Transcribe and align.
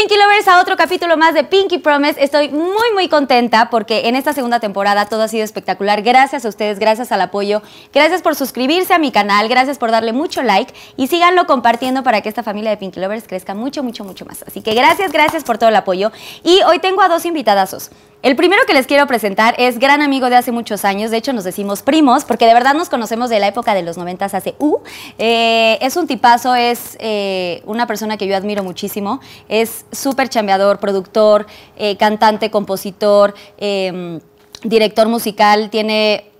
Pinky 0.00 0.16
Lovers 0.16 0.48
a 0.48 0.62
otro 0.62 0.78
capítulo 0.78 1.18
más 1.18 1.34
de 1.34 1.44
Pinky 1.44 1.76
Promise. 1.76 2.24
Estoy 2.24 2.48
muy 2.48 2.90
muy 2.94 3.10
contenta 3.10 3.68
porque 3.68 4.08
en 4.08 4.16
esta 4.16 4.32
segunda 4.32 4.58
temporada 4.58 5.04
todo 5.04 5.24
ha 5.24 5.28
sido 5.28 5.44
espectacular. 5.44 6.00
Gracias 6.00 6.46
a 6.46 6.48
ustedes, 6.48 6.78
gracias 6.78 7.12
al 7.12 7.20
apoyo, 7.20 7.60
gracias 7.92 8.22
por 8.22 8.34
suscribirse 8.34 8.94
a 8.94 8.98
mi 8.98 9.12
canal, 9.12 9.46
gracias 9.50 9.76
por 9.76 9.90
darle 9.90 10.14
mucho 10.14 10.42
like 10.42 10.72
y 10.96 11.08
síganlo 11.08 11.46
compartiendo 11.46 12.02
para 12.02 12.22
que 12.22 12.30
esta 12.30 12.42
familia 12.42 12.70
de 12.70 12.78
Pinky 12.78 12.98
Lovers 12.98 13.28
crezca 13.28 13.54
mucho 13.54 13.82
mucho 13.82 14.02
mucho 14.04 14.24
más. 14.24 14.42
Así 14.46 14.62
que 14.62 14.72
gracias, 14.72 15.12
gracias 15.12 15.44
por 15.44 15.58
todo 15.58 15.68
el 15.68 15.76
apoyo 15.76 16.12
y 16.42 16.62
hoy 16.62 16.78
tengo 16.78 17.02
a 17.02 17.08
dos 17.10 17.26
invitadazos. 17.26 17.90
El 18.22 18.36
primero 18.36 18.62
que 18.66 18.74
les 18.74 18.86
quiero 18.86 19.06
presentar 19.06 19.54
es 19.56 19.78
gran 19.78 20.02
amigo 20.02 20.28
de 20.28 20.36
hace 20.36 20.52
muchos 20.52 20.84
años, 20.84 21.10
de 21.10 21.16
hecho 21.16 21.32
nos 21.32 21.42
decimos 21.42 21.80
primos, 21.80 22.24
porque 22.26 22.44
de 22.44 22.52
verdad 22.52 22.74
nos 22.74 22.90
conocemos 22.90 23.30
de 23.30 23.40
la 23.40 23.48
época 23.48 23.72
de 23.72 23.82
los 23.82 23.96
noventas 23.96 24.34
hace 24.34 24.56
U. 24.58 24.80
Eh, 25.16 25.78
es 25.80 25.96
un 25.96 26.06
tipazo, 26.06 26.54
es 26.54 26.98
eh, 27.00 27.62
una 27.64 27.86
persona 27.86 28.18
que 28.18 28.26
yo 28.26 28.36
admiro 28.36 28.62
muchísimo, 28.62 29.20
es 29.48 29.86
súper 29.92 30.28
chambeador, 30.28 30.78
productor, 30.78 31.46
eh, 31.76 31.96
cantante, 31.96 32.50
compositor, 32.50 33.34
eh, 33.58 34.20
director 34.62 35.08
musical, 35.08 35.70
tiene 35.70 36.30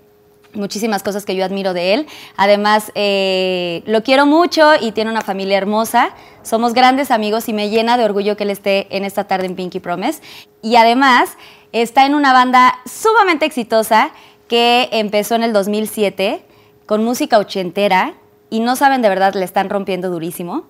muchísimas 0.53 1.03
cosas 1.03 1.25
que 1.25 1.35
yo 1.35 1.45
admiro 1.45 1.73
de 1.73 1.93
él. 1.93 2.07
Además, 2.37 2.91
eh, 2.95 3.83
lo 3.85 4.03
quiero 4.03 4.25
mucho 4.25 4.71
y 4.79 4.91
tiene 4.91 5.11
una 5.11 5.21
familia 5.21 5.57
hermosa. 5.57 6.13
Somos 6.43 6.73
grandes 6.73 7.11
amigos 7.11 7.47
y 7.49 7.53
me 7.53 7.69
llena 7.69 7.97
de 7.97 8.05
orgullo 8.05 8.35
que 8.35 8.43
él 8.43 8.49
esté 8.49 8.87
en 8.95 9.05
esta 9.05 9.25
tarde 9.25 9.45
en 9.45 9.55
Pinky 9.55 9.79
Promise. 9.79 10.21
Y 10.61 10.75
además, 10.75 11.37
está 11.71 12.05
en 12.05 12.15
una 12.15 12.33
banda 12.33 12.79
sumamente 12.85 13.45
exitosa 13.45 14.11
que 14.47 14.89
empezó 14.91 15.35
en 15.35 15.43
el 15.43 15.53
2007 15.53 16.43
con 16.85 17.03
música 17.03 17.37
ochentera 17.37 18.15
y 18.49 18.59
no 18.59 18.75
saben 18.75 19.01
de 19.01 19.07
verdad, 19.07 19.33
le 19.33 19.45
están 19.45 19.69
rompiendo 19.69 20.09
durísimo. 20.09 20.65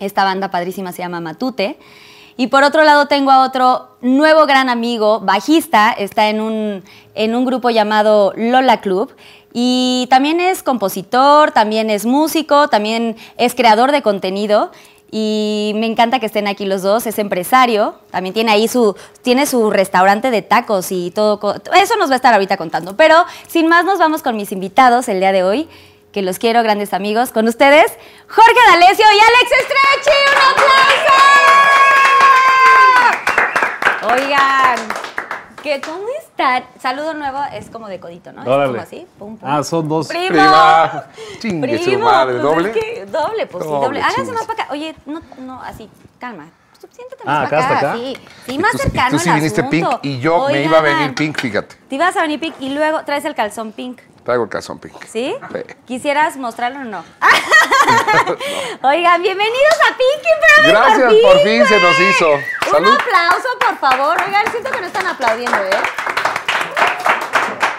Esta 0.00 0.24
banda 0.24 0.50
padrísima 0.50 0.92
se 0.92 1.02
llama 1.02 1.20
Matute. 1.20 1.78
Y 2.36 2.48
por 2.48 2.64
otro 2.64 2.84
lado 2.84 3.06
tengo 3.06 3.30
a 3.30 3.44
otro 3.44 3.96
nuevo 4.02 4.46
gran 4.46 4.68
amigo, 4.68 5.20
bajista, 5.20 5.92
está 5.92 6.28
en 6.28 6.40
un, 6.40 6.84
en 7.14 7.34
un 7.34 7.46
grupo 7.46 7.70
llamado 7.70 8.32
Lola 8.36 8.80
Club. 8.80 9.14
Y 9.54 10.06
también 10.10 10.38
es 10.38 10.62
compositor, 10.62 11.50
también 11.52 11.88
es 11.88 12.04
músico, 12.04 12.68
también 12.68 13.16
es 13.38 13.54
creador 13.54 13.90
de 13.90 14.02
contenido. 14.02 14.70
Y 15.10 15.72
me 15.76 15.86
encanta 15.86 16.18
que 16.18 16.26
estén 16.26 16.46
aquí 16.46 16.66
los 16.66 16.82
dos, 16.82 17.06
es 17.06 17.18
empresario, 17.18 17.94
también 18.10 18.34
tiene 18.34 18.50
ahí 18.50 18.68
su, 18.68 18.96
tiene 19.22 19.46
su 19.46 19.70
restaurante 19.70 20.30
de 20.30 20.42
tacos 20.42 20.92
y 20.92 21.10
todo. 21.10 21.40
Eso 21.74 21.96
nos 21.96 22.10
va 22.10 22.14
a 22.14 22.16
estar 22.16 22.34
ahorita 22.34 22.58
contando. 22.58 22.96
Pero 22.96 23.24
sin 23.46 23.66
más 23.66 23.86
nos 23.86 23.98
vamos 23.98 24.22
con 24.22 24.36
mis 24.36 24.52
invitados 24.52 25.08
el 25.08 25.20
día 25.20 25.32
de 25.32 25.42
hoy, 25.42 25.68
que 26.16 26.22
los 26.22 26.38
quiero, 26.38 26.62
grandes 26.62 26.94
amigos. 26.94 27.30
Con 27.30 27.46
ustedes, 27.46 27.92
Jorge 28.26 28.54
D'Alessio 28.70 29.04
y 29.04 29.20
Alex 29.20 29.52
Estrechi. 29.60 30.18
¡Un 30.32 30.38
aplauso! 34.06 34.24
Oigan, 34.24 34.78
¿qué, 35.62 35.82
¿cómo 35.82 36.06
están? 36.18 36.64
Saludo 36.80 37.12
nuevo 37.12 37.38
es 37.52 37.68
como 37.68 37.86
de 37.88 38.00
codito, 38.00 38.32
¿no? 38.32 38.40
Es 38.40 38.68
como 38.70 38.80
así, 38.80 39.06
pum, 39.18 39.36
pum. 39.36 39.46
Ah, 39.46 39.62
son 39.62 39.86
dos. 39.90 40.08
¡Primo! 40.08 40.28
Prima. 40.28 41.04
Chingue 41.38 41.84
su 41.84 41.98
madre, 41.98 42.32
pues 42.38 42.42
¿doble? 42.44 42.70
es 42.70 42.76
que- 42.78 43.04
doble, 43.04 43.46
pues 43.46 43.64
sí, 43.64 43.70
Doble, 43.70 43.86
doble. 43.86 44.00
Háganse 44.00 44.32
más 44.32 44.46
para 44.46 44.62
acá. 44.62 44.72
Oye, 44.72 44.94
no, 45.04 45.20
no, 45.40 45.60
así, 45.62 45.90
calma. 46.18 46.46
Pues, 46.80 46.94
Siéntate 46.94 47.22
Ah, 47.26 47.40
más 47.40 47.46
acá 47.48 47.50
para 47.50 47.60
hasta 47.60 47.78
acá. 47.78 47.90
acá. 47.92 47.98
Sí, 47.98 48.16
sí, 48.46 48.58
más 48.58 48.72
Tú- 48.72 48.78
cercano 48.78 49.10
Tú 49.10 49.18
sí 49.18 49.30
viniste 49.32 49.60
asunto. 49.60 50.00
pink 50.00 50.04
y 50.04 50.18
yo 50.18 50.46
me 50.48 50.62
iba 50.62 50.78
a 50.78 50.80
venir 50.80 51.14
pink, 51.14 51.38
fíjate. 51.38 51.76
Te 51.90 51.94
ibas 51.94 52.16
a 52.16 52.22
venir 52.22 52.40
pink 52.40 52.54
y 52.60 52.70
luego 52.70 53.02
traes 53.04 53.26
el 53.26 53.34
calzón 53.34 53.72
pink. 53.72 54.00
Traigo 54.26 54.42
el 54.42 54.50
calzón 54.50 54.80
pink. 54.80 54.92
¿Sí? 55.04 55.36
Sí. 55.52 55.58
¿Quisieras 55.86 56.36
mostrarlo 56.36 56.80
o 56.80 56.84
no? 56.84 57.04
Oigan, 58.82 59.22
bienvenidos 59.22 59.74
a 59.88 59.96
Pinky 59.96 60.28
Promise. 60.40 60.72
Gracias, 60.72 61.14
por 61.22 61.38
fin 61.44 61.64
se 61.64 61.80
nos 61.80 62.00
hizo. 62.00 62.32
Un 62.32 62.72
Salud. 62.72 62.98
aplauso, 63.00 63.48
por 63.60 63.78
favor. 63.78 64.16
Oigan, 64.26 64.50
siento 64.50 64.72
que 64.72 64.80
no 64.80 64.86
están 64.88 65.06
aplaudiendo, 65.06 65.56
¿eh? 65.58 65.70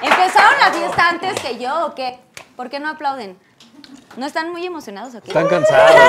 ¿Empezaron 0.01 0.57
la 0.61 0.71
fiesta 0.71 1.09
antes 1.09 1.37
que 1.41 1.57
yo 1.57 1.87
o 1.87 1.93
qué? 1.95 2.17
¿Por 2.55 2.69
qué 2.69 2.79
no 2.79 2.91
aplauden? 2.91 3.37
¿No 4.15 4.25
están 4.25 4.49
muy 4.49 4.65
emocionados 4.65 5.15
o 5.15 5.21
qué? 5.21 5.27
Están 5.27 5.49
cansados. 5.49 6.01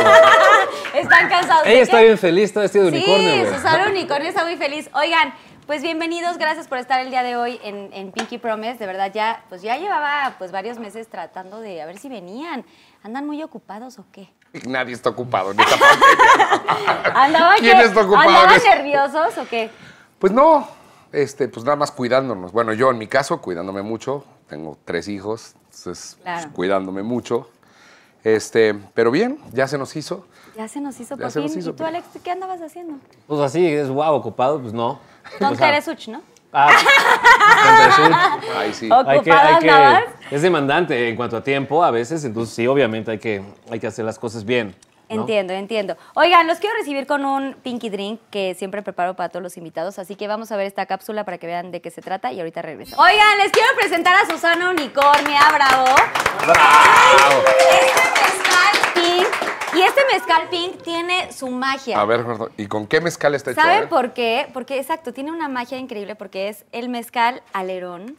Están 0.95 1.29
cansados. 1.29 1.65
¿de 1.65 1.73
Ella 1.73 1.83
está 1.83 2.01
bien 2.01 2.17
feliz, 2.17 2.45
está 2.45 2.61
vestido 2.61 2.85
de 2.87 2.93
Sí, 2.93 2.97
unicornio, 2.97 3.41
güey. 3.45 3.55
Susana 3.55 3.87
Unicornio 3.89 4.29
está 4.29 4.45
muy 4.45 4.57
feliz. 4.57 4.89
Oigan, 4.95 5.35
pues 5.69 5.83
bienvenidos, 5.83 6.39
gracias 6.39 6.67
por 6.67 6.79
estar 6.79 6.99
el 6.99 7.11
día 7.11 7.23
de 7.23 7.37
hoy 7.37 7.61
en, 7.63 7.91
en 7.93 8.11
Pinky 8.11 8.39
Promise. 8.39 8.79
De 8.79 8.87
verdad, 8.87 9.13
ya, 9.13 9.45
pues 9.51 9.61
ya 9.61 9.77
llevaba 9.77 10.35
pues 10.39 10.51
varios 10.51 10.79
meses 10.79 11.09
tratando 11.09 11.61
de 11.61 11.83
a 11.83 11.87
ver 11.87 11.99
si 11.99 12.09
venían. 12.09 12.65
¿Andan 13.03 13.27
muy 13.27 13.43
ocupados 13.43 13.99
o 13.99 14.07
qué? 14.11 14.33
Nadie 14.67 14.95
está 14.95 15.11
ocupado 15.11 15.51
en 15.51 15.61
esta 15.61 15.77
pandemia. 15.77 17.13
¿Andaban, 17.15 17.59
¿Quién 17.59 17.81
está 17.81 18.01
ocupado 18.01 18.31
¿Andaban 18.31 18.63
nerviosos 18.63 19.37
o 19.37 19.47
qué? 19.47 19.71
Pues 20.19 20.33
no, 20.33 20.67
este, 21.13 21.49
pues 21.49 21.67
nada 21.67 21.77
más 21.77 21.91
cuidándonos. 21.91 22.51
Bueno, 22.51 22.73
yo 22.73 22.91
en 22.91 22.97
mi 22.97 23.07
caso, 23.07 23.43
cuidándome 23.43 23.83
mucho. 23.83 24.25
Tengo 24.49 24.79
tres 24.87 25.07
hijos, 25.07 25.55
entonces 25.65 26.17
pues, 26.25 26.47
cuidándome 26.47 27.03
mucho. 27.03 27.51
Este, 28.25 28.75
pero 28.95 29.11
bien, 29.11 29.39
ya 29.53 29.69
se 29.69 29.77
nos 29.77 29.95
hizo. 29.97 30.27
Ya 30.57 30.67
se 30.67 30.81
nos 30.81 30.99
hizo 30.99 31.15
Ya 31.17 31.29
por 31.29 31.45
¿Y 31.45 31.73
tú, 31.73 31.85
Alex, 31.85 32.07
qué 32.25 32.31
andabas 32.31 32.63
haciendo? 32.63 32.95
Pues 33.27 33.41
así, 33.43 33.67
es 33.67 33.91
guau, 33.91 34.15
ocupado, 34.15 34.63
pues 34.63 34.73
no. 34.73 34.99
Sea, 35.39 35.51
Teresuch, 35.53 36.09
¿no? 36.09 36.23
Ah, 36.53 36.71
con. 37.97 38.15
Ahí 38.57 38.73
sí. 38.73 38.89
Hay 38.91 39.21
que, 39.21 39.33
hay 39.33 39.51
¿Ocupada 39.51 40.05
que, 40.31 40.35
es 40.37 40.43
demandante 40.43 41.09
en 41.09 41.17
cuanto 41.17 41.37
a 41.37 41.43
tiempo 41.43 41.85
a 41.85 41.91
veces, 41.91 42.25
entonces 42.25 42.55
sí, 42.55 42.67
obviamente 42.67 43.11
hay 43.11 43.19
que, 43.19 43.43
hay 43.71 43.79
que 43.79 43.87
hacer 43.87 44.05
las 44.05 44.19
cosas 44.19 44.45
bien. 44.45 44.75
¿No? 45.09 45.21
Entiendo, 45.23 45.53
entiendo. 45.55 45.97
Oigan, 46.15 46.47
los 46.47 46.59
quiero 46.59 46.77
recibir 46.77 47.07
con 47.07 47.25
un 47.25 47.55
Pinky 47.63 47.91
Drink 47.91 48.21
que 48.31 48.55
siempre 48.55 48.83
preparo 48.83 49.15
para 49.15 49.29
todos 49.29 49.43
los 49.43 49.57
invitados, 49.57 49.99
así 49.99 50.15
que 50.17 50.29
vamos 50.29 50.53
a 50.53 50.57
ver 50.57 50.67
esta 50.67 50.87
cápsula 50.87 51.25
para 51.25 51.39
que 51.39 51.47
vean 51.47 51.71
de 51.71 51.81
qué 51.81 51.91
se 51.91 52.03
trata 52.03 52.33
y 52.33 52.41
ahorita 52.41 52.63
regreso. 52.63 52.97
Oigan, 53.01 53.39
les 53.39 53.53
quiero 53.53 53.69
presentar 53.77 54.15
a 54.17 54.27
Susana 54.31 54.71
Unicornia, 54.71 55.41
bravo. 55.55 55.87
¡Bravo! 56.47 57.45
Este 57.71 58.21
mezcal 58.21 58.93
pink, 58.95 59.75
y 59.75 59.83
este 59.83 60.01
mezcal 60.13 60.49
pink 60.51 60.83
tiene 60.83 61.33
su 61.33 61.49
magia. 61.49 62.01
A 62.01 62.05
ver, 62.05 62.25
¿y 62.57 62.67
con 62.67 62.87
qué 62.87 63.01
mezcal 63.01 63.35
está 63.35 63.51
hecho? 63.53 63.61
¿Saben 63.61 63.85
eh? 63.85 63.87
por 63.87 64.13
qué? 64.13 64.49
Porque, 64.53 64.79
exacto, 64.79 65.13
tiene 65.13 65.33
una 65.33 65.49
magia 65.49 65.79
increíble 65.79 66.15
porque 66.17 66.49
es 66.49 66.65
el 66.73 66.89
mezcal 66.89 67.43
alerón 67.53 68.17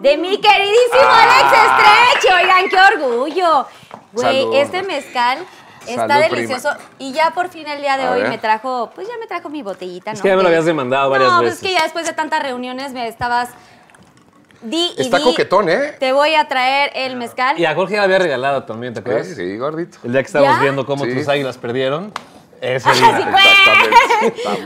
de 0.00 0.16
mi 0.16 0.40
queridísimo 0.40 1.00
Ah. 1.00 1.22
Alex 1.22 2.20
Estrechi. 2.20 2.34
Oigan, 2.42 2.68
qué 2.68 3.04
orgullo. 3.04 3.66
Güey, 4.12 4.56
este 4.56 4.82
mezcal 4.82 5.38
está 5.88 6.08
Salud, 6.08 6.24
delicioso. 6.36 6.70
prima. 6.74 6.90
Y 6.98 7.12
ya 7.12 7.30
por 7.32 7.48
fin 7.48 7.66
el 7.66 7.80
día 7.80 7.96
de 7.96 8.04
A 8.04 8.10
hoy 8.12 8.20
ver. 8.22 8.30
me 8.30 8.38
trajo, 8.38 8.90
pues 8.94 9.06
ya 9.08 9.14
me 9.18 9.26
trajo 9.26 9.48
mi 9.48 9.62
botellita, 9.62 10.12
Es 10.12 10.18
¿no? 10.18 10.22
que 10.22 10.28
ya 10.28 10.36
me 10.36 10.42
lo 10.42 10.48
habías 10.48 10.64
demandado 10.64 11.10
varias 11.10 11.30
no, 11.32 11.40
veces. 11.40 11.58
pues 11.58 11.62
es 11.62 11.68
que 11.68 11.74
ya 11.78 11.82
después 11.84 12.06
de 12.06 12.12
tantas 12.12 12.42
reuniones 12.42 12.92
me 12.92 13.06
estabas... 13.08 13.50
Di 14.62 14.92
y 14.96 15.02
Está 15.02 15.18
di, 15.18 15.24
coquetón, 15.24 15.68
¿eh? 15.68 15.92
Te 16.00 16.12
voy 16.12 16.34
a 16.34 16.48
traer 16.48 16.90
el 16.94 17.16
mezcal. 17.16 17.58
Y 17.60 17.66
a 17.66 17.74
Jorge 17.74 17.94
le 17.96 18.00
había 18.00 18.18
regalado 18.18 18.64
también, 18.64 18.94
¿te 18.94 19.00
acuerdas? 19.00 19.26
Sí, 19.28 19.34
sí, 19.34 19.56
gordito. 19.58 19.98
El 20.02 20.12
día 20.12 20.22
que 20.22 20.26
estábamos 20.26 20.56
¿Ya? 20.56 20.62
viendo 20.62 20.86
cómo 20.86 21.04
Sí. 21.04 21.14
tus 21.14 21.28
águilas 21.28 21.58
perdieron. 21.58 22.12
Ese 22.62 22.90
día. 22.90 23.34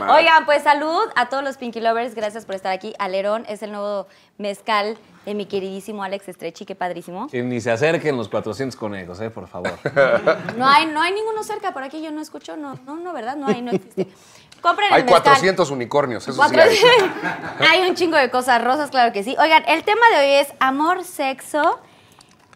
Oigan, 0.09 0.45
pues 0.45 0.63
salud 0.63 1.03
a 1.15 1.27
todos 1.27 1.43
los 1.43 1.57
Pinky 1.57 1.81
Lovers. 1.81 2.15
Gracias 2.15 2.45
por 2.45 2.55
estar 2.55 2.71
aquí. 2.71 2.93
Alerón 2.99 3.45
es 3.49 3.61
el 3.63 3.71
nuevo 3.73 4.07
mezcal 4.37 4.97
de 5.25 5.33
mi 5.35 5.45
queridísimo 5.45 6.03
Alex 6.03 6.29
Estrechi. 6.29 6.65
Qué 6.65 6.75
padrísimo. 6.75 7.27
Que 7.27 7.43
ni 7.43 7.61
se 7.61 7.71
acerquen 7.71 8.17
los 8.17 8.27
400 8.29 8.75
conejos, 8.75 9.19
eh, 9.21 9.29
por 9.29 9.47
favor. 9.47 9.73
No 10.57 10.67
hay, 10.67 10.85
no 10.87 11.01
hay 11.01 11.13
ninguno 11.13 11.43
cerca 11.43 11.73
por 11.73 11.83
aquí. 11.83 12.01
Yo 12.01 12.11
no 12.11 12.21
escucho. 12.21 12.57
No, 12.57 12.75
no, 12.85 12.97
no 12.97 13.13
¿verdad? 13.13 13.35
No 13.35 13.47
hay, 13.47 13.61
no 13.61 13.71
existe. 13.71 14.07
Compren 14.61 14.93
Hay 14.93 14.99
el 15.01 15.05
mezcal. 15.05 15.23
400 15.23 15.71
unicornios, 15.71 16.23
eso 16.23 16.33
sí 16.33 16.37
Cuatro- 16.37 16.61
hay. 16.61 16.77
hay 17.81 17.89
un 17.89 17.95
chingo 17.95 18.15
de 18.17 18.29
cosas 18.29 18.63
rosas, 18.63 18.91
claro 18.91 19.11
que 19.11 19.23
sí. 19.23 19.35
Oigan, 19.39 19.63
el 19.67 19.83
tema 19.83 20.01
de 20.13 20.19
hoy 20.19 20.31
es 20.35 20.53
amor, 20.59 21.03
sexo 21.03 21.79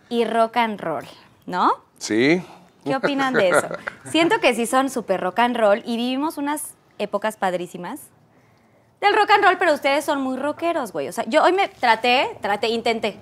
y 0.10 0.24
rock 0.26 0.58
and 0.58 0.80
roll, 0.80 1.06
¿no? 1.48 1.72
Sí. 1.98 2.44
¿Qué 2.84 2.96
opinan 2.96 3.34
de 3.34 3.50
eso? 3.50 3.68
Siento 4.12 4.40
que 4.40 4.54
sí 4.54 4.68
son 4.68 4.92
súper 4.92 5.20
rock 5.20 5.40
and 5.40 5.58
roll 5.58 5.82
y 5.84 5.98
vivimos 5.98 6.38
unas 6.38 6.76
épocas 7.00 7.38
padrísimas 7.38 8.02
del 9.02 9.16
rock 9.16 9.32
and 9.32 9.44
roll, 9.44 9.58
pero 9.58 9.74
ustedes 9.74 10.06
son 10.06 10.22
muy 10.22 10.38
rockeros, 10.38 10.92
güey. 10.92 11.08
O 11.08 11.12
sea, 11.12 11.26
yo 11.28 11.44
hoy 11.44 11.52
me 11.52 11.68
traté, 11.68 12.38
traté, 12.42 12.68
intenté. 12.70 13.20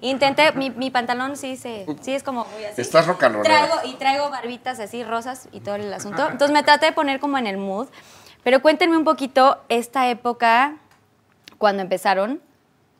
Intenté, 0.00 0.52
mi, 0.52 0.70
mi 0.70 0.90
pantalón 0.90 1.36
sí 1.36 1.56
se, 1.56 1.86
sí 2.02 2.14
es 2.14 2.22
como 2.22 2.44
muy 2.44 2.64
así. 2.64 2.80
Estás 2.80 3.06
rock 3.06 3.24
and 3.24 3.36
rollera. 3.36 3.66
Traigo, 3.66 3.88
y 3.88 3.94
traigo 3.94 4.30
barbitas 4.30 4.78
así 4.78 5.02
rosas 5.02 5.48
y 5.52 5.60
todo 5.60 5.76
el 5.76 5.92
asunto. 5.92 6.28
Entonces 6.30 6.52
me 6.52 6.62
traté 6.62 6.86
de 6.86 6.92
poner 6.92 7.18
como 7.18 7.38
en 7.38 7.46
el 7.46 7.56
mood. 7.56 7.88
Pero 8.44 8.62
cuéntenme 8.62 8.96
un 8.96 9.04
poquito 9.04 9.58
esta 9.68 10.08
época 10.08 10.76
cuando 11.58 11.82
empezaron 11.82 12.40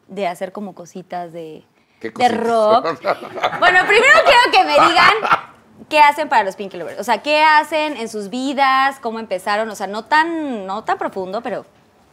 de 0.08 0.26
hacer 0.26 0.52
como 0.52 0.74
cositas 0.74 1.32
de, 1.32 1.64
¿Qué 2.00 2.08
de 2.08 2.12
cositas? 2.14 2.38
rock. 2.38 2.86
Bueno, 3.60 3.80
primero 3.86 4.14
quiero 4.24 4.40
que 4.50 4.64
me 4.64 4.72
digan 4.88 5.12
¿qué 5.88 6.00
hacen 6.00 6.28
para 6.28 6.44
los 6.44 6.56
Pinky 6.56 6.76
Lovers? 6.76 6.98
O 6.98 7.04
sea, 7.04 7.22
¿qué 7.22 7.42
hacen 7.42 7.96
en 7.96 8.08
sus 8.08 8.30
vidas? 8.30 8.98
¿Cómo 9.00 9.18
empezaron? 9.20 9.68
O 9.70 9.74
sea, 9.74 9.86
no 9.86 10.04
tan, 10.04 10.66
no 10.66 10.84
tan 10.84 10.98
profundo, 10.98 11.42
pero 11.42 11.66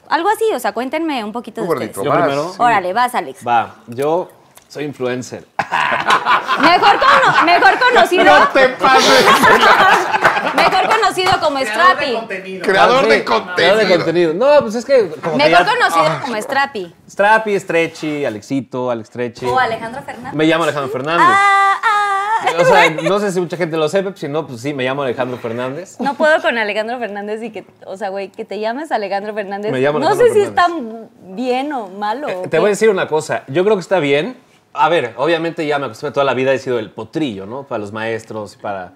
algo 0.10 0.30
así. 0.30 0.46
O 0.54 0.60
sea, 0.60 0.72
cuéntenme 0.74 1.24
un 1.24 1.32
poquito 1.32 1.56
Tú, 1.56 1.62
de 1.62 1.68
gordito, 1.68 2.02
ustedes. 2.02 2.06
Yo 2.06 2.12
vas. 2.12 2.20
primero. 2.22 2.50
Sí. 2.50 2.56
Órale, 2.60 2.94
vas, 2.94 3.16
Alex. 3.16 3.48
Va, 3.48 3.76
yo 3.88 4.30
soy 4.68 4.86
influencer. 4.86 5.46
Mejor, 6.62 7.00
cono- 7.00 7.44
mejor 7.46 7.80
conocido. 7.80 8.24
No 8.24 8.48
te 8.50 8.70
pases. 8.70 9.26
mejor 10.56 10.88
conocido 10.96 11.32
como 11.40 11.60
Strappy. 11.60 12.60
Creador 12.62 13.06
Ah, 13.06 13.08
de 13.08 13.20
sí, 13.20 13.26
contenido. 13.26 13.54
Creador 13.56 13.78
de 13.88 13.96
contenido. 13.96 14.34
No, 14.34 14.62
pues 14.62 14.76
es 14.76 14.86
que 14.86 15.10
como 15.10 15.38
que 15.38 15.50
Mejor 15.50 15.66
ya- 15.66 15.72
conocido 15.74 16.22
como 16.22 16.36
Strappy. 16.42 16.96
Strappy, 17.10 17.60
Stretchy, 17.60 18.26
Alexito, 18.26 18.92
Alex 18.92 19.08
Stretchy. 19.10 19.46
O 19.46 19.58
Alejandro 19.60 20.02
Fernández. 20.04 20.34
Me 20.34 20.46
llamo 20.46 20.64
Alejandro 20.64 20.92
Fernández. 20.92 21.26
Ah, 21.28 21.76
ah. 21.84 22.23
O 22.60 22.66
sea, 22.66 22.90
no 22.90 23.20
sé 23.20 23.32
si 23.32 23.40
mucha 23.40 23.58
gente 23.58 23.78
lo 23.78 23.90
sepa, 23.90 24.12
si 24.16 24.28
no, 24.28 24.46
pues 24.48 24.62
sí, 24.62 24.74
me 24.74 24.84
llamo 24.84 25.04
Alejandro 25.04 25.38
Fernández. 25.38 26.00
No 26.00 26.14
puedo 26.16 26.42
con 26.42 26.58
Alejandro 26.58 27.00
Fernández 27.00 27.42
y 27.44 27.50
que, 27.52 27.66
o 27.86 27.98
sea, 27.98 28.10
güey, 28.10 28.30
que 28.30 28.46
te 28.46 28.60
llames 28.60 28.92
Alejandro 28.92 29.34
Fernández. 29.34 29.72
Me 29.72 29.80
llamo 29.82 30.00
no 30.00 30.08
Alejandro 30.08 30.34
sé 30.34 30.40
si 30.40 30.46
Fernández. 30.46 31.04
está 31.10 31.34
bien 31.34 31.74
o 31.74 31.88
malo. 31.90 32.30
Eh, 32.30 32.36
o 32.38 32.42
Te 32.44 32.50
qué. 32.50 32.60
voy 32.60 32.68
a 32.68 32.70
decir 32.70 32.90
una 32.90 33.08
cosa, 33.08 33.44
yo 33.48 33.64
creo 33.64 33.76
que 33.76 33.82
está 33.82 34.00
bien. 34.00 34.38
A 34.74 34.90
ver, 34.90 35.14
obviamente 35.18 35.66
ya 35.68 35.78
me 35.80 35.86
acostumbré 35.86 36.14
toda 36.14 36.24
la 36.26 36.34
vida, 36.34 36.52
he 36.54 36.58
sido 36.60 36.80
el 36.80 36.90
potrillo, 36.92 37.46
¿no? 37.46 37.64
Para 37.64 37.80
los 37.80 37.92
maestros, 37.92 38.56
para, 38.56 38.94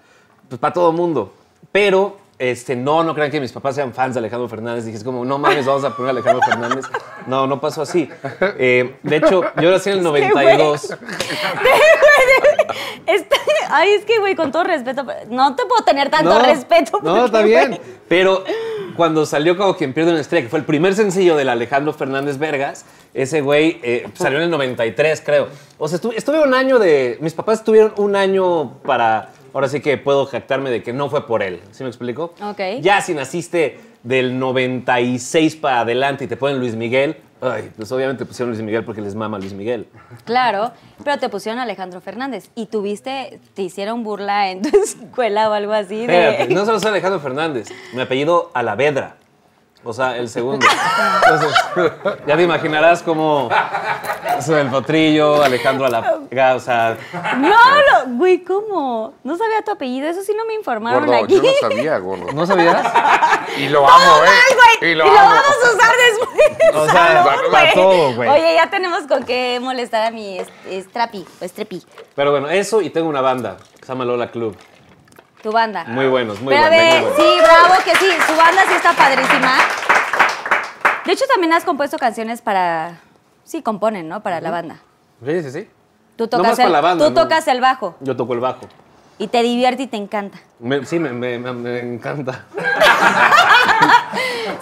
pues, 0.50 0.60
para 0.60 0.74
todo 0.74 0.92
mundo. 0.92 1.34
Pero, 1.72 2.18
este, 2.40 2.76
no, 2.76 3.04
no 3.04 3.14
crean 3.14 3.30
que 3.30 3.40
mis 3.40 3.52
papás 3.52 3.76
sean 3.76 3.94
fans 3.94 4.16
de 4.16 4.20
Alejandro 4.20 4.48
Fernández. 4.50 4.86
Dije, 4.86 4.98
es 4.98 5.04
como, 5.04 5.24
no 5.26 5.38
mames, 5.38 5.66
vamos 5.68 5.84
a 5.84 5.96
poner 5.96 6.10
a 6.10 6.12
Alejandro 6.12 6.42
Fernández. 6.48 6.86
No, 7.28 7.46
no 7.46 7.60
pasó 7.62 7.82
así. 7.84 8.10
Eh, 8.58 8.96
de 9.04 9.16
hecho, 9.18 9.44
yo 9.62 9.70
nací 9.70 9.90
en 9.92 10.00
el 10.00 10.08
güey. 10.08 10.28
92. 10.30 10.98
Está- 13.08 13.36
ay, 13.70 13.90
es 13.92 14.06
que, 14.06 14.20
güey, 14.20 14.36
con 14.36 14.52
todo 14.52 14.64
respeto, 14.64 15.06
no 15.30 15.56
te 15.56 15.66
puedo 15.66 15.84
tener 15.84 16.10
tanto 16.10 16.30
No, 16.30 16.40
respeto. 16.40 17.00
No, 17.04 17.12
porque, 17.14 17.26
está 17.26 17.42
bien. 17.42 17.80
Pero 18.08 18.44
cuando 18.96 19.26
salió 19.26 19.58
como 19.58 19.76
quien 19.76 19.94
pierde 19.94 20.12
una 20.12 20.22
estrella, 20.22 20.44
que 20.46 20.50
fue 20.50 20.60
el 20.60 20.66
primer 20.66 20.96
sencillo 20.96 21.36
del 21.36 21.50
Alejandro 21.50 21.94
Fernández 21.94 22.38
Vergas, 22.38 22.86
ese 23.14 23.42
güey 23.42 23.80
eh, 23.84 24.08
salió 24.14 24.38
en 24.40 24.46
el 24.46 24.50
93, 24.50 25.22
creo. 25.26 25.48
O 25.78 25.88
sea, 25.88 25.98
estuve, 25.98 26.18
estuve 26.18 26.42
un 26.42 26.54
año 26.54 26.80
de. 26.80 27.18
Mis 27.22 27.34
papás 27.34 27.64
tuvieron 27.64 27.94
un 27.98 28.16
año 28.16 28.80
para. 28.84 29.30
Ahora 29.54 29.70
sí 29.70 29.80
que 29.82 29.98
puedo 29.98 30.26
jactarme 30.28 30.70
de 30.70 30.84
que 30.84 30.94
no 30.94 31.10
fue 31.10 31.26
por 31.26 31.42
él. 31.42 31.62
¿Sí 31.72 31.84
me 31.84 31.90
explico? 31.90 32.34
Ok. 32.44 32.60
Ya 32.82 33.02
si 33.02 33.14
naciste 33.16 33.80
del 34.04 34.38
96 34.38 35.56
para 35.56 35.80
adelante 35.82 36.26
y 36.26 36.28
te 36.28 36.38
ponen 36.38 36.60
Luis 36.60 36.76
Miguel, 36.76 37.18
ay, 37.42 37.72
pues 37.76 37.92
obviamente 37.92 38.26
pusieron 38.26 38.52
Luis 38.52 38.64
Miguel 38.64 38.84
porque 38.84 39.02
les 39.02 39.16
mama 39.16 39.40
Luis 39.40 39.54
Miguel. 39.54 39.88
Claro, 40.26 40.72
pero 41.04 41.18
te 41.18 41.30
pusieron 41.30 41.60
Alejandro 41.60 42.02
Fernández 42.02 42.50
y 42.56 42.68
tuviste, 42.68 43.40
te 43.54 43.62
hicieron 43.62 44.04
burla 44.04 44.52
en 44.52 44.62
tu 44.62 44.70
escuela 44.84 45.50
o 45.50 45.54
algo 45.54 45.74
así. 45.74 46.06
De... 46.06 46.30
Espérate, 46.30 46.54
no 46.54 46.66
solo 46.66 46.80
soy 46.80 46.90
Alejandro 46.90 47.20
Fernández, 47.20 47.70
mi 47.94 48.02
apellido 48.02 48.52
Alavedra. 48.54 49.18
O 49.90 49.94
sea, 49.94 50.18
el 50.18 50.28
segundo. 50.28 50.68
Entonces, 51.24 51.54
ya 52.28 52.36
te 52.36 52.44
imaginarás 52.44 53.02
cómo 53.02 53.50
el 54.50 54.68
potrillo, 54.70 55.42
Alejandro 55.42 55.86
Alavega, 55.86 56.56
o 56.56 56.60
sea, 56.60 56.98
No, 57.38 57.48
no, 57.50 58.18
güey, 58.18 58.44
¿cómo? 58.44 59.14
No 59.24 59.38
sabía 59.38 59.62
tu 59.64 59.72
apellido, 59.72 60.10
eso 60.10 60.22
sí 60.24 60.34
no 60.38 60.44
me 60.46 60.56
informaron 60.56 61.06
Gordo, 61.06 61.24
aquí. 61.24 61.36
yo 61.36 61.42
no 61.42 61.50
sabía, 61.62 61.98
gordo. 62.00 62.34
¿no 62.34 62.46
sabías? 62.46 62.86
Y 63.58 63.70
lo 63.70 63.88
amo, 63.88 64.14
Ay, 64.24 64.30
¿eh? 64.30 64.56
güey, 64.82 64.90
Y 64.90 64.94
y 64.94 64.96
lo 64.96 65.06
lo, 65.06 65.12
amo. 65.12 65.30
vamos 65.30 65.56
a 65.64 65.74
usar 65.76 65.92
después. 66.10 66.76
O 66.76 66.86
sea, 66.86 67.24
Salud, 67.24 67.28
va- 67.30 67.54
va 67.54 67.62
güey. 67.62 67.74
todo, 67.74 68.14
güey. 68.16 68.30
Oye, 68.30 68.56
ya 68.56 68.70
tenemos 68.70 69.04
con 69.08 69.24
qué 69.24 69.60
molestar 69.62 70.04
a 70.08 70.12
mi 70.12 70.38
est- 70.40 70.52
Strapi, 70.90 71.26
o 71.42 71.48
Strepi, 71.48 71.82
Pero 72.14 72.32
bueno, 72.32 72.50
eso 72.50 72.82
y 72.82 72.90
tengo 72.90 73.08
una 73.08 73.22
banda 73.22 73.56
que 73.80 73.86
se 73.86 73.92
llama 73.94 74.04
Lola 74.04 74.30
Club. 74.32 74.58
Tu 75.42 75.52
banda. 75.52 75.84
Muy 75.86 76.08
buenos, 76.08 76.40
muy 76.42 76.54
Pero 76.54 76.66
a 76.66 76.70
ver, 76.70 77.02
muy 77.02 77.12
buenos. 77.12 77.18
sí, 77.18 77.38
bravo, 77.44 77.74
que 77.84 77.96
sí, 77.96 78.10
su 78.28 78.36
banda 78.36 78.62
sí 78.68 78.74
está 78.74 78.94
padrísima. 78.94 79.54
De 81.06 81.12
hecho, 81.14 81.26
también 81.28 81.54
has 81.54 81.64
compuesto 81.64 81.98
canciones 81.98 82.42
para... 82.42 83.00
Sí, 83.44 83.62
componen, 83.62 84.10
¿no? 84.10 84.22
Para 84.22 84.42
la 84.42 84.52
banda. 84.52 84.78
Sí, 85.26 85.42
sí, 85.44 85.52
sí. 85.52 85.70
Tú 86.18 86.24
No 86.26 86.30
tocas, 86.30 86.48
más 86.48 86.56
para 86.58 86.68
el, 86.68 86.74
la 86.74 86.82
banda, 86.82 87.06
tú 87.06 87.14
¿no? 87.14 87.22
tocas 87.22 87.48
el 87.48 87.62
bajo 87.62 87.96
Yo 88.02 88.16
toco 88.18 88.34
el 88.34 88.40
bajo. 88.40 88.62
Y 89.18 89.28
te 89.28 89.42
divierte 89.44 89.84
y 89.84 89.88
te 89.88 89.98
encanta. 89.98 90.40
Me- 90.60 90.86
sí, 90.86 91.00
me, 91.00 91.12
me- 91.12 91.38
me- 91.40 91.54
me 91.54 91.80
encanta. 91.80 92.46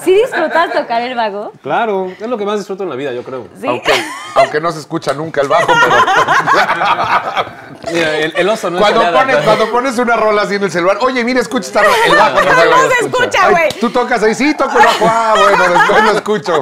¿Sí 0.04 0.14
disfrutas 0.14 0.72
tocar 0.74 1.02
el 1.02 1.16
bajo? 1.16 1.52
Claro, 1.64 2.08
es 2.20 2.28
lo 2.28 2.38
que 2.38 2.46
más 2.46 2.58
disfruto 2.60 2.84
en 2.84 2.90
la 2.90 2.96
vida, 2.96 3.12
yo 3.14 3.24
creo. 3.24 3.48
Sí. 3.60 3.68
Aunque, 3.68 3.94
aunque 4.36 4.60
no 4.62 4.72
se 4.72 4.80
escucha 4.80 5.14
nunca 5.14 5.42
el 5.42 5.48
bajo, 5.48 5.68
pero 5.68 5.96
Mira, 7.94 8.18
el, 8.18 8.34
el 8.36 8.50
oso 8.50 8.70
no 8.70 8.80
cuando 8.80 9.02
es 9.04 9.10
pones, 9.12 9.38
cuando 9.38 9.72
pones 9.72 9.98
una 9.98 10.16
rola 10.16 10.42
así 10.44 10.56
en 10.56 10.64
el 10.64 10.72
celular, 10.72 10.98
oye, 11.02 11.24
mira, 11.24 11.40
escucha 11.40 11.68
esta 11.68 11.82
rola. 11.84 11.96
El 12.08 12.16
bajo 12.16 12.42
no, 12.42 12.46
No, 12.56 12.62
se, 12.62 12.70
no 12.70 12.90
se 12.90 13.06
escucha, 13.06 13.50
güey. 13.50 13.70
Tú 13.80 13.90
tocas 13.90 14.22
ahí, 14.24 14.36
sí, 14.36 14.54
toco 14.56 14.78
el 14.78 14.86
bajo. 14.86 15.06
Ah, 15.08 15.36
bueno, 15.38 15.64
después 15.74 16.04
lo 16.04 16.12
escucho. 16.12 16.62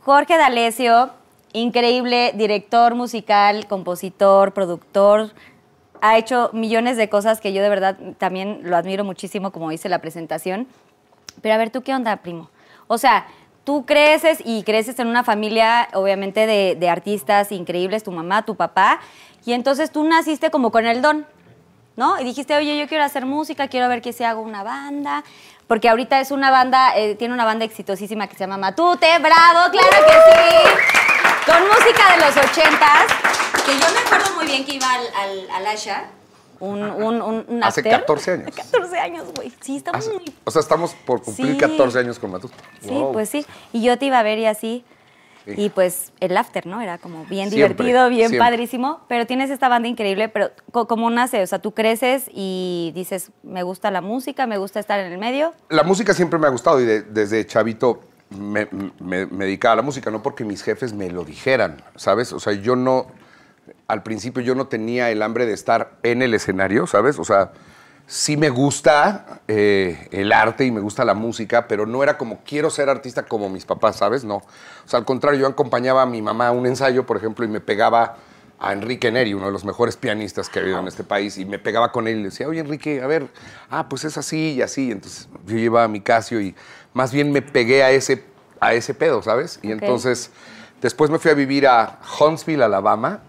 Jorge 0.00 0.36
D'Alessio, 0.38 1.10
increíble 1.52 2.32
director 2.34 2.94
musical, 2.94 3.66
compositor, 3.66 4.52
productor. 4.52 5.30
Ha 6.06 6.18
hecho 6.18 6.50
millones 6.52 6.98
de 6.98 7.08
cosas 7.08 7.40
que 7.40 7.54
yo 7.54 7.62
de 7.62 7.70
verdad 7.70 7.96
también 8.18 8.60
lo 8.64 8.76
admiro 8.76 9.04
muchísimo, 9.04 9.52
como 9.52 9.70
dice 9.70 9.88
la 9.88 10.00
presentación. 10.00 10.68
Pero 11.40 11.54
a 11.54 11.56
ver, 11.56 11.70
¿tú 11.70 11.80
qué 11.80 11.94
onda, 11.94 12.14
primo? 12.16 12.50
O 12.88 12.98
sea, 12.98 13.26
tú 13.64 13.86
creces 13.86 14.42
y 14.44 14.64
creces 14.64 14.98
en 14.98 15.06
una 15.06 15.24
familia, 15.24 15.88
obviamente, 15.94 16.46
de, 16.46 16.90
artistas 16.90 17.50
increíbles, 17.52 18.04
tu 18.04 18.12
mamá, 18.12 18.44
tu 18.44 18.54
papá, 18.54 19.00
y 19.46 19.54
entonces 19.54 19.90
tú 19.90 20.04
naciste 20.04 20.50
como 20.50 20.70
con 20.70 20.84
el 20.84 21.00
don, 21.00 21.24
¿no? 21.96 22.20
Y 22.20 22.24
dijiste, 22.24 22.54
oye, 22.54 22.76
yo 22.76 22.86
quiero 22.86 23.02
hacer 23.02 23.24
música, 23.24 23.68
quiero 23.68 23.88
ver 23.88 24.02
que 24.02 24.12
se 24.12 24.26
haga 24.26 24.40
una 24.40 24.62
banda, 24.62 25.24
porque 25.66 25.88
ahorita 25.88 26.20
es 26.20 26.32
una 26.32 26.50
banda, 26.50 26.94
eh, 26.98 27.14
tiene 27.14 27.32
una 27.32 27.46
banda 27.46 27.64
exitosísima 27.64 28.26
que 28.26 28.34
se 28.34 28.40
llama 28.40 28.58
Matute, 28.58 29.18
bravo, 29.20 29.70
claro 29.70 30.06
que 30.06 30.12
sí, 30.12 31.13
con 31.46 31.62
música 31.68 32.12
de 32.12 32.24
los 32.24 32.36
ochentas, 32.36 33.06
que 33.66 33.72
yo 33.72 33.86
me 33.92 33.98
acuerdo 34.00 34.34
muy 34.36 34.46
bien 34.46 34.64
que 34.64 34.74
iba 34.76 34.90
al, 34.90 35.06
al, 35.14 35.50
al 35.50 35.66
Asha, 35.66 36.04
un, 36.60 36.82
un, 36.82 37.20
un, 37.20 37.44
un 37.48 37.64
Hace 37.64 37.80
after. 37.80 37.92
14 38.00 38.30
años. 38.32 38.50
14 38.56 38.98
años, 38.98 39.24
güey, 39.36 39.52
sí, 39.60 39.76
estamos 39.76 40.08
muy... 40.12 40.24
O 40.44 40.50
sea, 40.50 40.60
estamos 40.60 40.94
por 41.04 41.22
cumplir 41.22 41.52
Sí. 41.52 41.58
14 41.58 41.98
años 41.98 42.18
con 42.18 42.30
Matute. 42.30 42.54
Sí, 42.80 42.90
Wow. 42.90 43.12
pues 43.12 43.28
sí. 43.28 43.44
Y 43.72 43.82
yo 43.82 43.98
te 43.98 44.06
iba 44.06 44.18
a 44.18 44.22
ver 44.22 44.38
y 44.38 44.46
así. 44.46 44.84
Sí. 45.46 45.52
Y 45.58 45.68
pues 45.68 46.10
el 46.20 46.34
after, 46.38 46.64
¿no? 46.66 46.80
Era 46.80 46.96
como 46.96 47.26
bien 47.26 47.50
Siempre, 47.50 47.74
divertido, 47.84 48.08
bien 48.08 48.30
siempre. 48.30 48.38
padrísimo. 48.38 49.00
Pero 49.08 49.26
tienes 49.26 49.50
esta 49.50 49.68
banda 49.68 49.88
increíble, 49.88 50.30
pero 50.30 50.52
¿cómo 50.72 51.10
nace? 51.10 51.42
O 51.42 51.46
sea, 51.46 51.58
tú 51.58 51.74
creces 51.74 52.30
y 52.32 52.92
dices, 52.94 53.30
me 53.42 53.62
gusta 53.62 53.90
la 53.90 54.00
música, 54.00 54.46
me 54.46 54.56
gusta 54.56 54.80
estar 54.80 54.98
en 55.00 55.12
el 55.12 55.18
medio. 55.18 55.52
La 55.68 55.82
música 55.82 56.14
siempre 56.14 56.38
me 56.38 56.46
ha 56.46 56.50
gustado 56.50 56.80
y 56.80 56.86
de- 56.86 57.02
desde 57.02 57.46
chavito 57.46 58.00
me, 58.34 58.66
dedicaba 59.26 59.74
a 59.74 59.76
la 59.76 59.82
música, 59.82 60.10
no 60.10 60.22
porque 60.22 60.44
mis 60.44 60.62
jefes 60.62 60.92
me 60.92 61.10
lo 61.10 61.24
dijeran, 61.24 61.82
¿sabes? 61.96 62.32
O 62.32 62.40
sea, 62.40 62.52
yo 62.52 62.76
no, 62.76 63.06
al 63.88 64.02
principio 64.02 64.42
yo 64.42 64.54
no 64.54 64.66
tenía 64.66 65.10
el 65.10 65.22
hambre 65.22 65.46
de 65.46 65.52
estar 65.52 65.92
en 66.02 66.22
el 66.22 66.34
escenario, 66.34 66.86
¿sabes? 66.86 67.18
O 67.18 67.24
sea, 67.24 67.52
sí 68.06 68.36
me 68.36 68.50
gusta 68.50 69.40
eh, 69.48 70.08
el 70.10 70.32
arte 70.32 70.64
y 70.64 70.70
me 70.70 70.80
gusta 70.80 71.04
la 71.04 71.14
música, 71.14 71.68
pero 71.68 71.86
no 71.86 72.02
era 72.02 72.18
como 72.18 72.42
quiero 72.44 72.70
ser 72.70 72.88
artista 72.88 73.24
como 73.24 73.48
mis 73.48 73.64
papás, 73.64 73.96
¿sabes? 73.96 74.24
No. 74.24 74.36
O 74.36 74.42
sea, 74.86 74.98
al 74.98 75.04
contrario, 75.04 75.40
yo 75.40 75.46
acompañaba 75.46 76.02
a 76.02 76.06
mi 76.06 76.22
mamá 76.22 76.48
a 76.48 76.52
un 76.52 76.66
ensayo, 76.66 77.06
por 77.06 77.16
ejemplo, 77.16 77.44
y 77.44 77.48
me 77.48 77.60
pegaba 77.60 78.16
a 78.58 78.72
Enrique 78.72 79.10
Neri, 79.10 79.34
uno 79.34 79.46
de 79.46 79.52
los 79.52 79.64
mejores 79.64 79.96
pianistas 79.96 80.48
que 80.48 80.58
ha 80.58 80.62
habido 80.62 80.78
en 80.78 80.86
este 80.86 81.04
país, 81.04 81.38
y 81.38 81.44
me 81.44 81.58
pegaba 81.58 81.92
con 81.92 82.08
él 82.08 82.14
y 82.14 82.18
le 82.18 82.24
decía, 82.24 82.48
oye 82.48 82.60
Enrique, 82.60 83.02
a 83.02 83.06
ver, 83.06 83.28
ah, 83.70 83.88
pues 83.88 84.04
es 84.04 84.16
así 84.16 84.52
y 84.52 84.62
así. 84.62 84.90
Entonces 84.90 85.28
yo 85.46 85.56
llevaba 85.56 85.88
mi 85.88 86.00
Casio 86.00 86.40
y 86.40 86.54
más 86.94 87.12
bien 87.12 87.30
me 87.30 87.42
pegué 87.42 87.82
a 87.82 87.90
ese, 87.90 88.24
a 88.60 88.72
ese 88.72 88.94
pedo, 88.94 89.22
¿sabes? 89.22 89.58
Y 89.62 89.70
entonces 89.72 90.30
después 90.80 91.10
me 91.10 91.18
fui 91.18 91.30
a 91.30 91.34
vivir 91.34 91.66
a 91.66 91.98
Huntsville, 92.18 92.62
Alabama, 92.62 93.20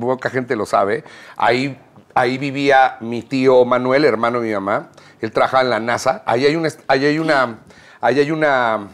poca 0.00 0.28
gente 0.30 0.54
lo 0.56 0.66
sabe. 0.66 1.04
Ahí, 1.36 1.78
ahí 2.14 2.36
vivía 2.38 2.96
mi 3.00 3.22
tío 3.22 3.64
Manuel, 3.64 4.04
hermano 4.04 4.40
de 4.40 4.48
mi 4.48 4.54
mamá, 4.54 4.90
él 5.20 5.32
trabajaba 5.32 5.62
en 5.62 5.70
la 5.70 5.80
NASA. 5.80 6.22
Ahí 6.26 6.44
hay 6.44 6.56
una, 6.56 6.68
ahí 6.88 7.06
hay 7.06 7.18
una, 7.18 7.58
ahí 8.00 8.20
hay 8.20 8.30
una 8.30 8.88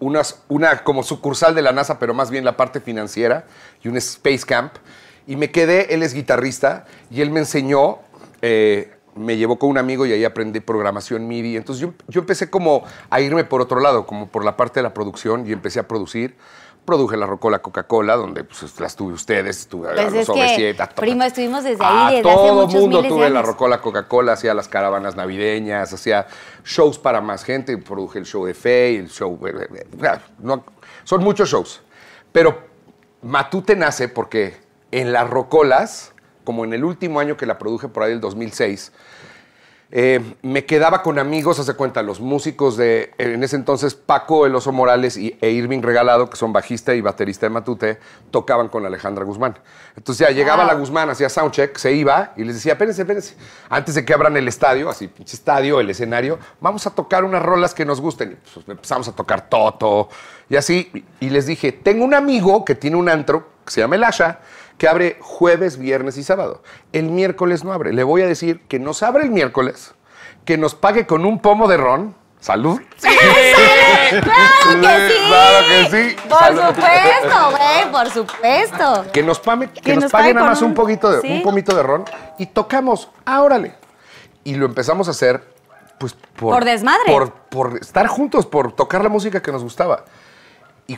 unas- 0.00 0.42
una 0.48 0.82
como 0.82 1.02
sucursal 1.02 1.54
de 1.54 1.60
la 1.60 1.72
NASA, 1.72 1.98
pero 1.98 2.14
más 2.14 2.30
bien 2.30 2.42
la 2.44 2.56
parte 2.56 2.80
financiera, 2.80 3.44
y 3.84 3.88
un 3.88 3.98
Space 3.98 4.46
Camp. 4.46 4.72
Y 5.26 5.36
me 5.36 5.50
quedé, 5.50 5.92
él 5.94 6.02
es 6.02 6.14
guitarrista, 6.14 6.86
y 7.10 7.20
él 7.20 7.30
me 7.30 7.40
enseñó, 7.40 7.98
eh, 8.40 8.94
me 9.14 9.36
llevó 9.36 9.58
con 9.58 9.70
un 9.70 9.78
amigo 9.78 10.06
y 10.06 10.12
ahí 10.12 10.24
aprendí 10.24 10.60
programación 10.60 11.26
MIDI. 11.26 11.56
Entonces 11.56 11.80
yo, 11.80 11.92
yo 12.08 12.20
empecé 12.20 12.50
como 12.50 12.84
a 13.08 13.20
irme 13.20 13.44
por 13.44 13.60
otro 13.60 13.80
lado, 13.80 14.06
como 14.06 14.28
por 14.28 14.44
la 14.44 14.56
parte 14.56 14.80
de 14.80 14.84
la 14.84 14.94
producción, 14.94 15.46
y 15.46 15.52
empecé 15.52 15.80
a 15.80 15.88
producir. 15.88 16.36
Produje 16.84 17.16
la 17.16 17.26
Rocola 17.26 17.60
Coca-Cola, 17.60 18.16
donde 18.16 18.42
pues, 18.42 18.80
las 18.80 18.96
tuve 18.96 19.12
ustedes, 19.12 19.68
tuve 19.68 19.88
a 19.88 19.94
Pues 19.94 20.06
los 20.06 20.14
es 20.14 20.30
que, 20.30 20.72
OV7, 20.72 20.76
ta, 20.76 20.86
ta, 20.86 20.94
ta. 20.94 21.00
primo, 21.02 21.22
estuvimos 21.24 21.62
desde 21.62 21.84
A 21.84 22.08
ahí, 22.08 22.16
desde 22.16 22.30
hace 22.30 22.38
todo 22.38 22.54
muchos 22.54 22.80
mundo 22.80 23.02
tuve 23.02 23.28
la. 23.28 23.42
Rocola 23.42 23.80
Coca-Cola, 23.82 24.32
hacía 24.32 24.54
las 24.54 24.66
caravanas 24.66 25.14
navideñas, 25.14 25.92
hacía 25.92 26.26
shows 26.64 26.98
para 26.98 27.20
más 27.20 27.44
gente, 27.44 27.76
produje 27.76 28.18
el 28.18 28.24
show 28.24 28.46
de 28.46 28.54
Fe, 28.54 28.96
el 28.96 29.10
show... 29.10 29.38
eh, 29.46 29.68
eh, 29.74 29.86
eh, 30.02 30.18
no, 30.38 30.64
son 31.04 31.22
muchos 31.22 31.50
shows. 31.50 31.82
Pero 32.32 32.58
Matute 33.22 33.76
nace 33.76 34.08
porque 34.08 34.56
en 34.90 35.12
las 35.12 35.28
Rocolas 35.28 36.14
como 36.50 36.64
en 36.64 36.72
el 36.72 36.82
último 36.82 37.20
año 37.20 37.36
que 37.36 37.46
la 37.46 37.58
produje, 37.58 37.86
por 37.86 38.02
ahí 38.02 38.10
el 38.10 38.20
2006, 38.20 38.90
eh, 39.92 40.34
me 40.42 40.64
quedaba 40.64 41.00
con 41.00 41.20
amigos, 41.20 41.60
hace 41.60 41.74
cuenta, 41.74 42.02
los 42.02 42.18
músicos 42.18 42.76
de, 42.76 43.12
en 43.18 43.44
ese 43.44 43.54
entonces, 43.54 43.94
Paco 43.94 44.46
El 44.46 44.56
Oso 44.56 44.72
Morales 44.72 45.16
y, 45.16 45.38
e 45.40 45.50
Irving 45.50 45.80
Regalado, 45.80 46.28
que 46.28 46.36
son 46.36 46.52
bajista 46.52 46.92
y 46.92 47.02
baterista 47.02 47.46
de 47.46 47.50
Matute, 47.50 48.00
tocaban 48.32 48.66
con 48.66 48.84
Alejandra 48.84 49.24
Guzmán. 49.24 49.60
Entonces 49.96 50.26
ya 50.26 50.34
llegaba 50.34 50.64
la 50.64 50.74
Guzmán, 50.74 51.08
hacía 51.08 51.28
soundcheck, 51.28 51.76
se 51.76 51.92
iba 51.92 52.32
y 52.36 52.42
les 52.42 52.56
decía, 52.56 52.72
espérense, 52.72 53.02
espérense, 53.02 53.36
antes 53.68 53.94
de 53.94 54.04
que 54.04 54.12
abran 54.12 54.36
el 54.36 54.48
estadio, 54.48 54.90
así, 54.90 55.06
pinche 55.06 55.36
estadio, 55.36 55.78
el 55.78 55.88
escenario, 55.88 56.40
vamos 56.60 56.84
a 56.88 56.90
tocar 56.90 57.22
unas 57.22 57.44
rolas 57.44 57.74
que 57.74 57.84
nos 57.84 58.00
gusten. 58.00 58.32
Y, 58.32 58.34
pues, 58.34 58.68
empezamos 58.68 59.06
a 59.06 59.12
tocar 59.12 59.48
Toto 59.48 60.08
y 60.48 60.56
así, 60.56 61.06
y 61.20 61.30
les 61.30 61.46
dije, 61.46 61.70
tengo 61.70 62.04
un 62.04 62.14
amigo 62.14 62.64
que 62.64 62.74
tiene 62.74 62.96
un 62.96 63.08
antro 63.08 63.50
que 63.64 63.70
se 63.70 63.80
llama 63.82 63.94
El 63.94 64.02
Asha, 64.02 64.40
que 64.80 64.88
abre 64.88 65.18
jueves, 65.20 65.76
viernes 65.76 66.16
y 66.16 66.22
sábado. 66.24 66.62
El 66.94 67.10
miércoles 67.10 67.64
no 67.64 67.72
abre. 67.74 67.92
Le 67.92 68.02
voy 68.02 68.22
a 68.22 68.26
decir 68.26 68.62
que 68.66 68.78
nos 68.78 69.02
abre 69.02 69.24
el 69.24 69.30
miércoles, 69.30 69.92
que 70.46 70.56
nos 70.56 70.74
pague 70.74 71.06
con 71.06 71.26
un 71.26 71.38
pomo 71.42 71.68
de 71.68 71.76
ron. 71.76 72.14
Salud. 72.40 72.80
¡Sí! 72.96 73.08
¡Claro 73.10 74.22
que 74.88 75.08
sí! 75.10 75.14
Claro 75.28 75.66
que 75.68 75.90
sí. 75.90 76.16
Por 76.26 76.38
Salud. 76.38 76.62
supuesto, 76.68 77.50
güey, 77.50 77.92
por 77.92 78.10
supuesto. 78.10 79.06
Que 79.12 79.22
nos, 79.22 79.42
pame- 79.42 79.70
que 79.70 79.82
Que 79.82 79.94
nos 79.96 80.04
nos 80.04 80.12
pague 80.12 80.32
nada 80.32 80.46
con 80.46 80.50
más 80.54 80.62
un 80.62 80.68
un- 80.68 80.74
poquito 80.74 81.10
de 81.12 81.20
¿sí? 81.20 81.30
un 81.30 81.42
pomito 81.42 81.76
de 81.76 81.82
ron 81.82 82.04
y 82.38 82.46
tocamos. 82.46 83.10
Ah, 83.26 83.42
órale. 83.42 83.74
Y 84.44 84.54
lo 84.54 84.64
empezamos 84.64 85.08
a 85.08 85.10
hacer, 85.10 85.44
pues 85.98 86.14
por, 86.14 86.54
Por 86.54 86.64
desmadre. 86.64 87.12
Por, 87.12 87.32
por 87.32 87.76
estar 87.76 88.06
juntos, 88.06 88.46
por 88.46 88.72
tocar 88.72 89.02
la 89.02 89.10
música 89.10 89.42
que 89.42 89.52
nos 89.52 89.62
gustaba. 89.62 90.06
Y 90.86 90.96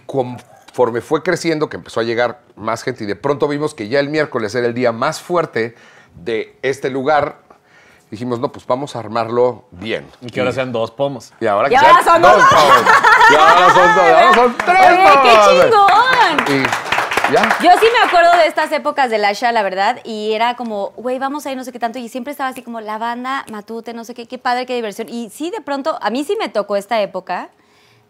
conforme 0.72 1.02
fue 1.02 1.22
creciendo, 1.22 1.68
que 1.68 1.76
empezó 1.76 2.00
a 2.00 2.02
llegar 2.02 2.40
más 2.56 2.82
gente, 2.82 3.04
y 3.04 3.06
de 3.06 3.14
pronto 3.14 3.46
vimos 3.46 3.74
que 3.74 3.88
ya 3.88 4.00
el 4.00 4.08
miércoles 4.08 4.54
era 4.54 4.66
el 4.66 4.72
día 4.72 4.90
más 4.90 5.20
fuerte 5.20 5.74
de 6.14 6.56
este 6.62 6.88
lugar, 6.88 7.40
dijimos, 8.10 8.40
no, 8.40 8.50
pues 8.50 8.66
vamos 8.66 8.96
a 8.96 9.00
armarlo 9.00 9.66
bien. 9.70 10.08
Y 10.22 10.30
que 10.30 10.40
ahora 10.40 10.52
sean 10.52 10.72
dos 10.72 10.90
pomos. 10.90 11.34
Y 11.40 11.46
ahora, 11.46 11.68
que 11.68 11.76
ahora 11.76 12.02
sean 12.02 12.04
son 12.04 12.22
dos 12.22 12.36
dos. 12.36 12.44
pomos. 12.48 12.84
Y 13.30 13.34
ahora 13.34 13.74
son 13.74 13.94
dos. 13.94 14.04
Ahora 14.04 14.34
son 14.34 14.56
tres 14.64 14.80
Oye, 14.80 15.10
qué 15.22 15.68
pomos. 15.68 16.46
chingón. 16.46 16.62
Y 17.28 17.32
ya. 17.34 17.58
Yo 17.62 17.70
sí 17.78 17.86
me 17.92 18.08
acuerdo 18.08 18.32
de 18.38 18.46
estas 18.46 18.72
épocas 18.72 19.10
del 19.10 19.24
Asha, 19.26 19.52
la 19.52 19.62
verdad, 19.62 20.00
y 20.04 20.32
era 20.32 20.56
como, 20.56 20.92
güey, 20.96 21.18
vamos 21.18 21.44
a 21.44 21.50
ir 21.50 21.56
no 21.58 21.64
sé 21.64 21.72
qué 21.72 21.78
tanto, 21.78 21.98
y 21.98 22.08
siempre 22.08 22.30
estaba 22.30 22.48
así 22.48 22.62
como 22.62 22.80
la 22.80 22.96
banda, 22.96 23.44
Matute, 23.50 23.92
no 23.92 24.04
sé 24.04 24.14
qué, 24.14 24.26
qué 24.26 24.38
padre, 24.38 24.64
qué 24.64 24.74
diversión. 24.74 25.10
Y 25.10 25.28
sí, 25.28 25.50
de 25.50 25.60
pronto, 25.60 25.98
a 26.00 26.08
mí 26.08 26.24
sí 26.24 26.34
me 26.38 26.48
tocó 26.48 26.76
esta 26.76 27.00
época 27.02 27.50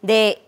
de 0.01 0.43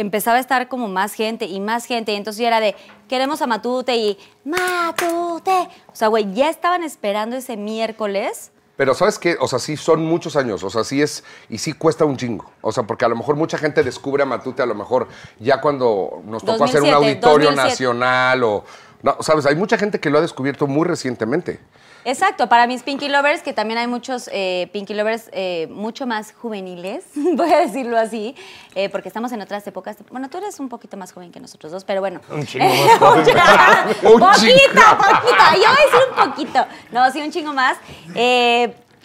empezaba 0.00 0.38
a 0.38 0.40
estar 0.40 0.68
como 0.68 0.88
más 0.88 1.14
gente 1.14 1.44
y 1.46 1.60
más 1.60 1.84
gente, 1.84 2.12
y 2.12 2.16
entonces 2.16 2.40
ya 2.40 2.48
era 2.48 2.60
de, 2.60 2.74
queremos 3.08 3.42
a 3.42 3.46
Matute 3.46 3.96
y 3.96 4.18
Matute. 4.44 5.68
O 5.88 5.94
sea, 5.94 6.08
güey, 6.08 6.32
ya 6.32 6.50
estaban 6.50 6.82
esperando 6.82 7.36
ese 7.36 7.56
miércoles. 7.56 8.52
Pero 8.76 8.94
¿sabes 8.94 9.18
qué? 9.18 9.36
O 9.40 9.46
sea, 9.46 9.58
sí 9.58 9.76
son 9.76 10.04
muchos 10.04 10.36
años, 10.36 10.64
o 10.64 10.70
sea, 10.70 10.84
sí 10.84 11.02
es, 11.02 11.22
y 11.50 11.58
sí 11.58 11.74
cuesta 11.74 12.06
un 12.06 12.16
chingo. 12.16 12.50
O 12.62 12.72
sea, 12.72 12.84
porque 12.84 13.04
a 13.04 13.08
lo 13.08 13.16
mejor 13.16 13.36
mucha 13.36 13.58
gente 13.58 13.82
descubre 13.82 14.22
a 14.22 14.26
Matute, 14.26 14.62
a 14.62 14.66
lo 14.66 14.74
mejor 14.74 15.08
ya 15.38 15.60
cuando 15.60 16.22
nos 16.24 16.42
tocó 16.42 16.64
hacer 16.64 16.82
un 16.82 16.90
2007, 16.90 16.94
auditorio 16.94 17.46
2007. 17.48 17.68
nacional 17.68 18.42
o... 18.44 18.64
No, 19.02 19.16
¿sabes? 19.20 19.46
Hay 19.46 19.56
mucha 19.56 19.76
gente 19.76 20.00
que 20.00 20.08
lo 20.08 20.18
ha 20.18 20.20
descubierto 20.22 20.66
muy 20.66 20.86
recientemente. 20.86 21.60
Exacto, 22.04 22.48
para 22.48 22.66
mis 22.66 22.82
Pinky 22.82 23.08
Lovers, 23.08 23.42
que 23.42 23.52
también 23.52 23.78
hay 23.78 23.86
muchos 23.86 24.30
eh, 24.32 24.70
Pinky 24.72 24.94
Lovers 24.94 25.28
eh, 25.32 25.68
mucho 25.70 26.06
más 26.06 26.32
juveniles, 26.32 27.04
voy 27.14 27.52
a 27.52 27.60
decirlo 27.60 27.98
así, 27.98 28.34
eh, 28.74 28.88
porque 28.88 29.08
estamos 29.08 29.32
en 29.32 29.42
otras 29.42 29.66
épocas. 29.66 29.98
Bueno, 30.10 30.30
tú 30.30 30.38
eres 30.38 30.58
un 30.60 30.68
poquito 30.68 30.96
más 30.96 31.12
joven 31.12 31.30
que 31.30 31.40
nosotros 31.40 31.72
dos, 31.72 31.84
pero 31.84 32.00
bueno. 32.00 32.20
Un 32.30 32.46
chingo 32.46 32.64
más 32.64 32.98
joven. 32.98 33.20
Un 34.02 34.20
poquito, 34.20 34.82
poquito. 34.98 35.44
Yo 35.54 35.58
voy 35.58 35.64
a 35.64 35.84
decir 35.84 36.00
un 36.10 36.30
poquito. 36.30 36.66
No, 36.90 37.10
sí, 37.12 37.20
un 37.20 37.30
chingo 37.30 37.52
más. 37.52 37.76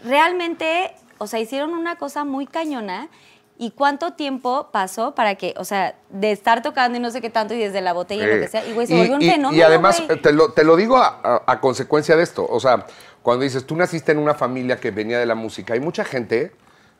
Realmente, 0.03 0.95
o 1.17 1.27
sea, 1.27 1.39
hicieron 1.39 1.71
una 1.71 1.95
cosa 1.97 2.23
muy 2.23 2.45
cañona. 2.45 3.09
¿Y 3.57 3.71
cuánto 3.71 4.13
tiempo 4.13 4.69
pasó 4.73 5.15
para 5.15 5.35
que, 5.35 5.53
o 5.57 5.63
sea, 5.63 5.95
de 6.09 6.31
estar 6.31 6.61
tocando 6.61 6.97
y 6.97 7.01
no 7.01 7.09
sé 7.09 7.21
qué 7.21 7.29
tanto 7.29 7.53
y 7.53 7.59
desde 7.59 7.79
la 7.79 7.93
botella 7.93 8.25
y 8.25 8.35
lo 8.35 8.41
que 8.41 8.47
sea, 8.49 8.65
y 8.65 8.73
güey, 8.73 8.85
se 8.85 8.95
Y- 8.95 8.97
volvió 8.97 9.15
un 9.15 9.21
y- 9.21 9.29
fenómeno. 9.29 9.57
Y 9.57 9.61
además, 9.63 10.03
güey. 10.05 10.21
te 10.21 10.33
lo, 10.33 10.51
te 10.51 10.63
lo 10.65 10.75
digo 10.75 10.97
a, 10.97 11.19
a- 11.23 11.43
a 11.47 11.61
consecuencia 11.61 12.17
de 12.17 12.23
esto. 12.23 12.45
O 12.49 12.59
sea, 12.59 12.85
cuando 13.21 13.43
dices, 13.43 13.65
tú 13.65 13.75
naciste 13.77 14.11
en 14.11 14.17
una 14.19 14.33
familia 14.33 14.77
que 14.77 14.91
venía 14.91 15.19
de 15.19 15.25
la 15.25 15.35
música, 15.35 15.73
hay 15.73 15.79
mucha 15.79 16.03
gente 16.03 16.51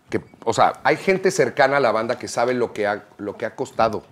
que, 0.09 0.21
o 0.45 0.53
sea, 0.53 0.73
hay 0.83 0.95
gente 0.97 1.29
cercana 1.29 1.77
a 1.77 1.79
la 1.81 1.91
banda 1.91 2.17
que 2.17 2.27
sabe 2.29 2.53
lo 2.53 2.71
que 2.71 2.87
ha, 2.87 3.03
lo 3.17 3.35
que 3.35 3.45
ha 3.45 3.55
costado. 3.55 4.03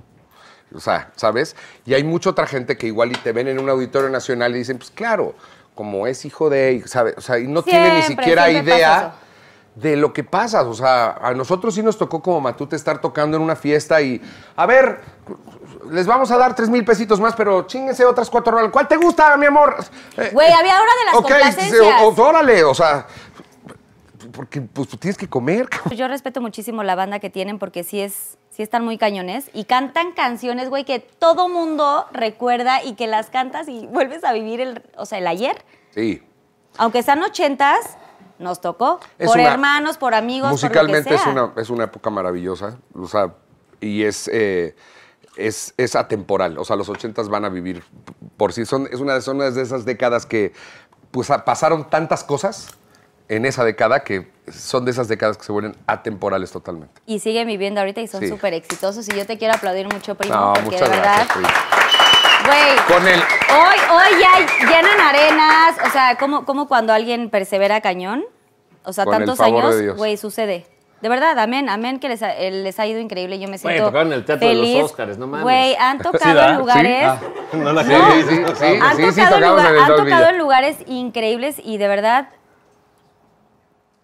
O 0.75 0.79
sea, 0.81 1.11
¿sabes? 1.15 1.55
Y 1.85 1.93
hay 1.93 2.03
mucha 2.03 2.31
otra 2.31 2.45
gente 2.47 2.77
que 2.77 2.87
igual 2.87 3.11
y 3.11 3.15
te 3.15 3.31
ven 3.31 3.47
en 3.47 3.59
un 3.59 3.69
auditorio 3.69 4.09
nacional 4.09 4.53
y 4.55 4.59
dicen, 4.59 4.77
pues 4.79 4.91
claro, 4.91 5.35
como 5.75 6.07
es 6.07 6.25
hijo 6.25 6.49
de, 6.49 6.73
y 6.73 6.81
¿sabe? 6.87 7.13
O 7.15 7.21
sea, 7.21 7.39
y 7.39 7.47
no 7.47 7.61
tiene 7.63 7.95
ni 7.95 8.01
siquiera 8.01 8.49
idea. 8.51 9.13
De 9.75 9.95
lo 9.95 10.13
que 10.13 10.23
pasa. 10.23 10.61
O 10.63 10.73
sea, 10.73 11.11
a 11.21 11.33
nosotros 11.33 11.73
sí 11.75 11.81
nos 11.83 11.97
tocó 11.97 12.21
como 12.21 12.41
Matute 12.41 12.75
estar 12.75 12.99
tocando 13.01 13.37
en 13.37 13.43
una 13.43 13.55
fiesta 13.55 14.01
y, 14.01 14.21
a 14.55 14.65
ver, 14.65 15.01
les 15.91 16.05
vamos 16.07 16.31
a 16.31 16.37
dar 16.37 16.55
tres 16.55 16.69
mil 16.69 16.85
pesitos 16.85 17.19
más, 17.19 17.35
pero 17.35 17.63
chinguense 17.67 18.05
otras 18.05 18.29
cuatro 18.29 18.51
rolas. 18.53 18.71
¿Cuál 18.71 18.87
te 18.87 18.97
gusta, 18.97 19.35
mi 19.37 19.45
amor? 19.47 19.75
Eh, 20.17 20.29
Güey, 20.33 20.51
había 20.51 20.75
hora 20.75 20.91
de 20.99 21.05
las 21.05 21.15
ok, 21.15 21.21
complacencias. 21.29 22.01
o- 22.01 22.21
órale, 22.23 22.63
o 22.63 22.73
sea, 22.73 23.07
porque 24.31 24.61
pues 24.61 24.87
tú 24.87 24.97
tienes 24.97 25.17
que 25.17 25.27
comer. 25.27 25.67
Yo 25.95 26.07
respeto 26.07 26.39
muchísimo 26.41 26.83
la 26.83 26.95
banda 26.95 27.19
que 27.19 27.29
tienen 27.29 27.59
porque 27.59 27.83
sí 27.83 27.99
es 27.99 28.37
sí 28.51 28.61
están 28.61 28.85
muy 28.85 28.99
cañones 28.99 29.49
y 29.53 29.63
cantan 29.65 30.11
canciones, 30.13 30.69
güey, 30.69 30.85
que 30.85 30.99
todo 30.99 31.49
mundo 31.49 32.05
recuerda 32.11 32.83
y 32.83 32.93
que 32.93 33.07
las 33.07 33.31
cantas 33.31 33.67
y 33.67 33.87
vuelves 33.87 34.23
a 34.23 34.31
vivir 34.31 34.61
el, 34.61 34.83
o 34.95 35.07
sea, 35.07 35.17
el 35.17 35.25
ayer. 35.25 35.65
Sí. 35.89 36.21
Aunque 36.77 37.01
sean 37.01 37.23
ochentas, 37.23 37.97
nos 38.39 38.61
tocó. 38.61 38.99
Es 39.19 39.27
por 39.27 39.37
una- 39.39 39.51
hermanos, 39.53 39.97
por 39.97 40.13
amigos, 40.15 40.51
Musicalmente 40.51 41.03
por 41.03 41.11
lo 41.13 41.17
que 41.17 41.23
es, 41.23 41.27
una, 41.55 41.61
es 41.61 41.69
una 41.69 41.83
época 41.85 42.09
maravillosa, 42.09 42.77
o 42.95 43.07
sea, 43.07 43.33
y 43.79 44.03
es, 44.03 44.29
eh, 44.33 44.75
es, 45.37 45.73
es 45.77 45.95
atemporal, 45.95 46.57
o 46.57 46.65
sea, 46.65 46.75
los 46.75 46.89
ochentas 46.89 47.29
van 47.29 47.45
a 47.45 47.49
vivir 47.49 47.83
por 48.37 48.53
sí, 48.53 48.65
son, 48.65 48.87
es 48.91 48.99
una, 48.99 49.19
son 49.21 49.39
de 49.39 49.61
esas 49.61 49.85
décadas 49.85 50.25
que 50.25 50.53
pues, 51.11 51.29
pasaron 51.45 51.89
tantas 51.89 52.23
cosas 52.23 52.67
en 53.29 53.45
esa 53.45 53.63
década 53.63 54.03
que 54.03 54.31
son 54.51 54.83
de 54.85 54.91
esas 54.91 55.07
décadas 55.07 55.37
que 55.37 55.43
se 55.45 55.51
vuelven 55.51 55.75
atemporales 55.87 56.51
totalmente. 56.51 57.01
Y 57.05 57.19
siguen 57.19 57.47
viviendo 57.47 57.79
ahorita 57.79 58.01
y 58.01 58.07
son 58.07 58.19
Sí. 58.19 58.27
súper 58.27 58.53
exitosos. 58.53 59.07
Y 59.07 59.15
yo 59.15 59.25
te 59.25 59.37
quiero 59.37 59.53
aplaudir 59.55 59.87
mucho, 59.91 60.15
primo, 60.15 60.35
No, 60.35 60.47
porque 60.53 60.71
muchas 60.71 60.81
de 60.81 60.95
verdad, 60.97 61.25
gracias. 61.33 61.53
Güey, 62.45 62.75
Con 62.87 63.07
el, 63.07 63.19
Hoy, 63.19 63.77
hoy 63.91 64.21
ya 64.21 64.67
llenan 64.67 64.99
arenas, 64.99 65.75
o 65.85 65.89
sea, 65.91 66.15
como, 66.17 66.45
como 66.45 66.67
cuando 66.67 66.93
alguien 66.93 67.29
persevera 67.29 67.81
cañón, 67.81 68.23
o 68.83 68.93
sea, 68.93 69.05
Con 69.05 69.13
el 69.15 69.19
tantos 69.21 69.37
favor 69.37 69.61
de 69.63 69.67
años, 69.69 69.79
Dios. 69.81 69.97
güey, 69.97 70.17
sucede. 70.17 70.67
De 71.01 71.09
verdad, 71.09 71.37
amén, 71.37 71.67
amén, 71.69 71.99
que 71.99 72.07
les 72.07 72.23
ha, 72.23 72.33
eh, 72.33 72.49
les 72.49 72.79
ha 72.79 72.85
ido 72.87 72.97
increíble. 72.99 73.37
Yo 73.37 73.49
me 73.49 73.57
Güey, 73.57 73.59
siento 73.59 73.85
tocaron 73.87 74.07
en 74.07 74.13
el 74.13 74.25
Teatro 74.25 74.47
de 74.47 74.53
los 74.53 74.63
feliz. 74.65 74.83
Óscares, 74.83 75.17
no 75.17 75.27
mames. 75.27 75.43
Güey, 75.43 75.75
han 75.75 75.97
tocado 76.01 76.33
¿verdad? 76.33 76.49
en 76.51 76.57
lugares... 76.57 77.03
Ah, 77.05 77.17
no 77.53 77.73
la 77.73 77.83
Sí, 77.83 77.87
creo. 77.89 78.11
sí, 78.13 78.21
sí. 78.55 78.65
Han, 78.81 78.95
sí, 78.95 79.11
sí, 79.11 79.21
tocado, 79.21 79.35
en, 79.35 79.41
tocamos 79.41 79.49
lugar- 79.49 79.67
en 79.67 79.75
el 79.75 79.81
han 79.81 79.87
Dolby 79.89 80.03
tocado 80.05 80.23
ya. 80.23 80.29
en 80.29 80.37
lugares 80.37 80.77
increíbles 80.87 81.55
y 81.61 81.77
de 81.77 81.87
verdad, 81.89 82.29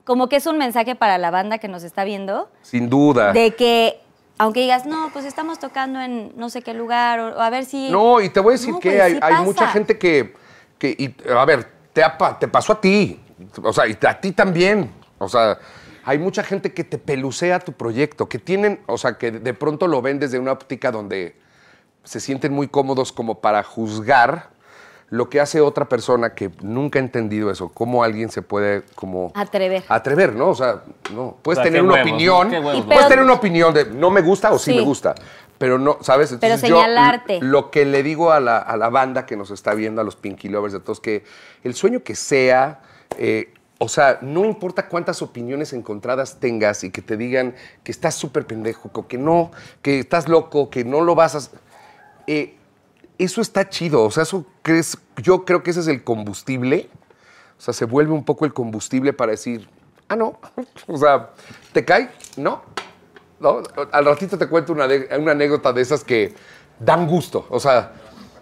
como 0.04 0.28
que 0.28 0.36
es 0.38 0.46
un 0.48 0.58
mensaje 0.58 0.96
para 0.96 1.18
la 1.18 1.32
banda 1.32 1.58
que 1.60 1.68
nos 1.70 1.84
está 1.84 2.04
viendo, 2.04 2.50
sin 2.64 2.90
duda. 2.90 3.32
de 3.32 3.56
que, 3.56 4.02
aunque 4.40 4.62
digas, 4.62 4.86
no, 4.86 5.10
pues 5.12 5.26
estamos 5.26 5.60
tocando 5.60 6.00
en 6.00 6.32
no 6.38 6.50
sé 6.50 6.62
qué 6.62 6.74
lugar, 6.74 7.20
o, 7.20 7.42
a 7.42 7.50
ver 7.50 7.66
si... 7.66 7.92
No, 7.92 8.22
y 8.22 8.30
te 8.30 8.40
voy 8.40 8.54
a 8.54 8.58
decir 8.58 8.72
No, 8.72 8.80
que 8.80 8.90
güey, 8.90 9.02
hay, 9.02 9.12
sí 9.12 9.20
hay 9.22 9.32
pasa. 9.32 9.44
mucha 9.44 9.68
gente 9.68 10.00
que, 10.00 10.34
que 10.78 10.96
y, 10.98 11.30
a 11.30 11.44
ver, 11.44 11.70
te, 11.94 12.02
te 12.40 12.48
pasó 12.48 12.74
a 12.74 12.82
ti, 12.82 13.20
o 13.62 13.74
sea, 13.74 13.86
y 13.86 13.98
a 14.02 14.20
ti 14.22 14.32
también, 14.32 14.92
o 15.18 15.28
sea, 15.28 15.60
hay 16.06 16.18
mucha 16.18 16.42
gente 16.42 16.74
que 16.74 16.86
te 16.86 16.98
pelucea 16.98 17.60
tu 17.60 17.74
proyecto, 17.74 18.30
que 18.30 18.40
tienen, 18.40 18.80
o 18.88 18.98
sea, 18.98 19.18
que 19.18 19.32
de 19.32 19.54
pronto 19.54 19.88
lo 19.88 20.02
ven 20.02 20.20
desde 20.20 20.40
una 20.40 20.54
óptica 20.54 20.90
donde 20.90 21.36
se 22.06 22.22
sienten 22.22 22.54
muy 22.54 22.70
cómodos 22.70 23.12
como 23.12 23.42
para 23.42 23.62
juzgar 23.62 24.52
lo 25.12 25.30
que 25.30 25.40
hace 25.40 25.60
otra 25.62 25.86
persona 25.90 26.36
que 26.36 26.52
nunca 26.62 27.00
ha 27.00 27.02
entendido 27.02 27.50
eso, 27.50 27.70
cómo 27.70 28.04
alguien 28.04 28.30
se 28.30 28.42
puede 28.42 28.84
como 28.96 29.32
Atrever. 29.36 29.84
atrever, 29.90 30.36
¿no? 30.36 30.50
O 30.50 30.56
sea, 30.56 30.84
no, 31.14 31.38
puedes 31.42 31.58
O 31.60 31.64
sea, 31.64 31.64
tener 31.64 31.82
una 31.82 31.94
huevos, 31.94 32.08
opinión, 32.12 32.50
Qué 32.50 32.60
huevos, 32.60 32.86
puedes 32.86 32.98
pero- 32.98 33.10
tener 33.10 33.24
una 33.26 33.34
opinión 33.34 33.74
de 33.74 33.86
no 33.86 34.12
me 34.12 34.22
gusta 34.22 34.52
o 34.52 34.60
sí, 34.60 34.72
Sí. 34.72 34.78
me 34.78 34.84
gusta, 34.84 35.16
pero 35.58 35.80
no, 35.80 35.98
¿sabes? 36.02 36.30
Pero 36.40 36.54
Entonces, 36.54 36.70
yo, 36.70 36.76
señalarte. 36.82 37.40
lo 37.42 37.72
que 37.72 37.86
le 37.86 38.04
digo 38.04 38.32
a 38.32 38.40
la, 38.40 38.60
a 38.60 38.78
la 38.78 38.90
banda 38.90 39.26
que 39.26 39.36
nos 39.36 39.50
está 39.52 39.74
viendo, 39.74 40.00
a 40.00 40.04
los 40.04 40.16
Pinky 40.16 40.48
Lovers, 40.48 40.74
de 40.74 40.80
todos, 40.80 41.00
que 41.00 41.24
el 41.64 41.74
sueño 41.74 42.04
que 42.04 42.16
sea, 42.16 42.82
eh, 43.18 43.52
o 43.80 43.90
sea, 43.90 44.20
no 44.22 44.46
importa 44.46 44.88
cuántas 44.90 45.22
opiniones 45.24 45.74
encontradas 45.74 46.40
tengas 46.40 46.84
y 46.84 46.92
que 46.92 47.02
te 47.02 47.18
digan 47.18 47.56
que 47.84 47.92
estás 47.92 48.14
súper 48.14 48.46
pendejo, 48.46 49.08
que 49.08 49.18
no, 49.18 49.52
que 49.82 50.00
estás 50.00 50.28
loco, 50.30 50.70
que 50.70 50.84
no 50.86 51.02
lo 51.02 51.16
vas 51.16 51.36
a... 51.36 51.58
eh, 52.28 52.56
eso 53.20 53.42
está 53.42 53.70
chido, 53.70 54.04
o 54.04 54.12
sea, 54.12 54.24
eso 54.24 54.46
crees, 54.62 54.98
yo 55.18 55.46
creo 55.46 55.62
que 55.62 55.72
ese 55.72 55.82
es 55.82 55.88
el 55.88 56.04
combustible, 56.04 56.90
o 57.58 57.62
sea, 57.62 57.74
se 57.74 57.86
vuelve 57.86 58.14
un 58.14 58.24
poco 58.24 58.46
el 58.46 58.54
combustible 58.54 59.14
para 59.14 59.32
decir, 59.32 59.70
ah, 60.08 60.16
no, 60.16 60.40
o 60.88 60.98
sea, 60.98 61.30
¿te 61.74 61.84
cae? 61.86 62.10
No, 62.38 62.62
no, 63.40 63.62
al 63.92 64.06
ratito 64.06 64.38
te 64.38 64.48
cuento 64.48 64.74
una, 64.74 64.88
de- 64.88 65.10
una 65.20 65.34
anécdota 65.34 65.72
de 65.74 65.82
esas 65.82 66.04
que 66.04 66.34
dan 66.80 67.08
gusto, 67.08 67.46
o 67.50 67.60
sea, 67.60 67.92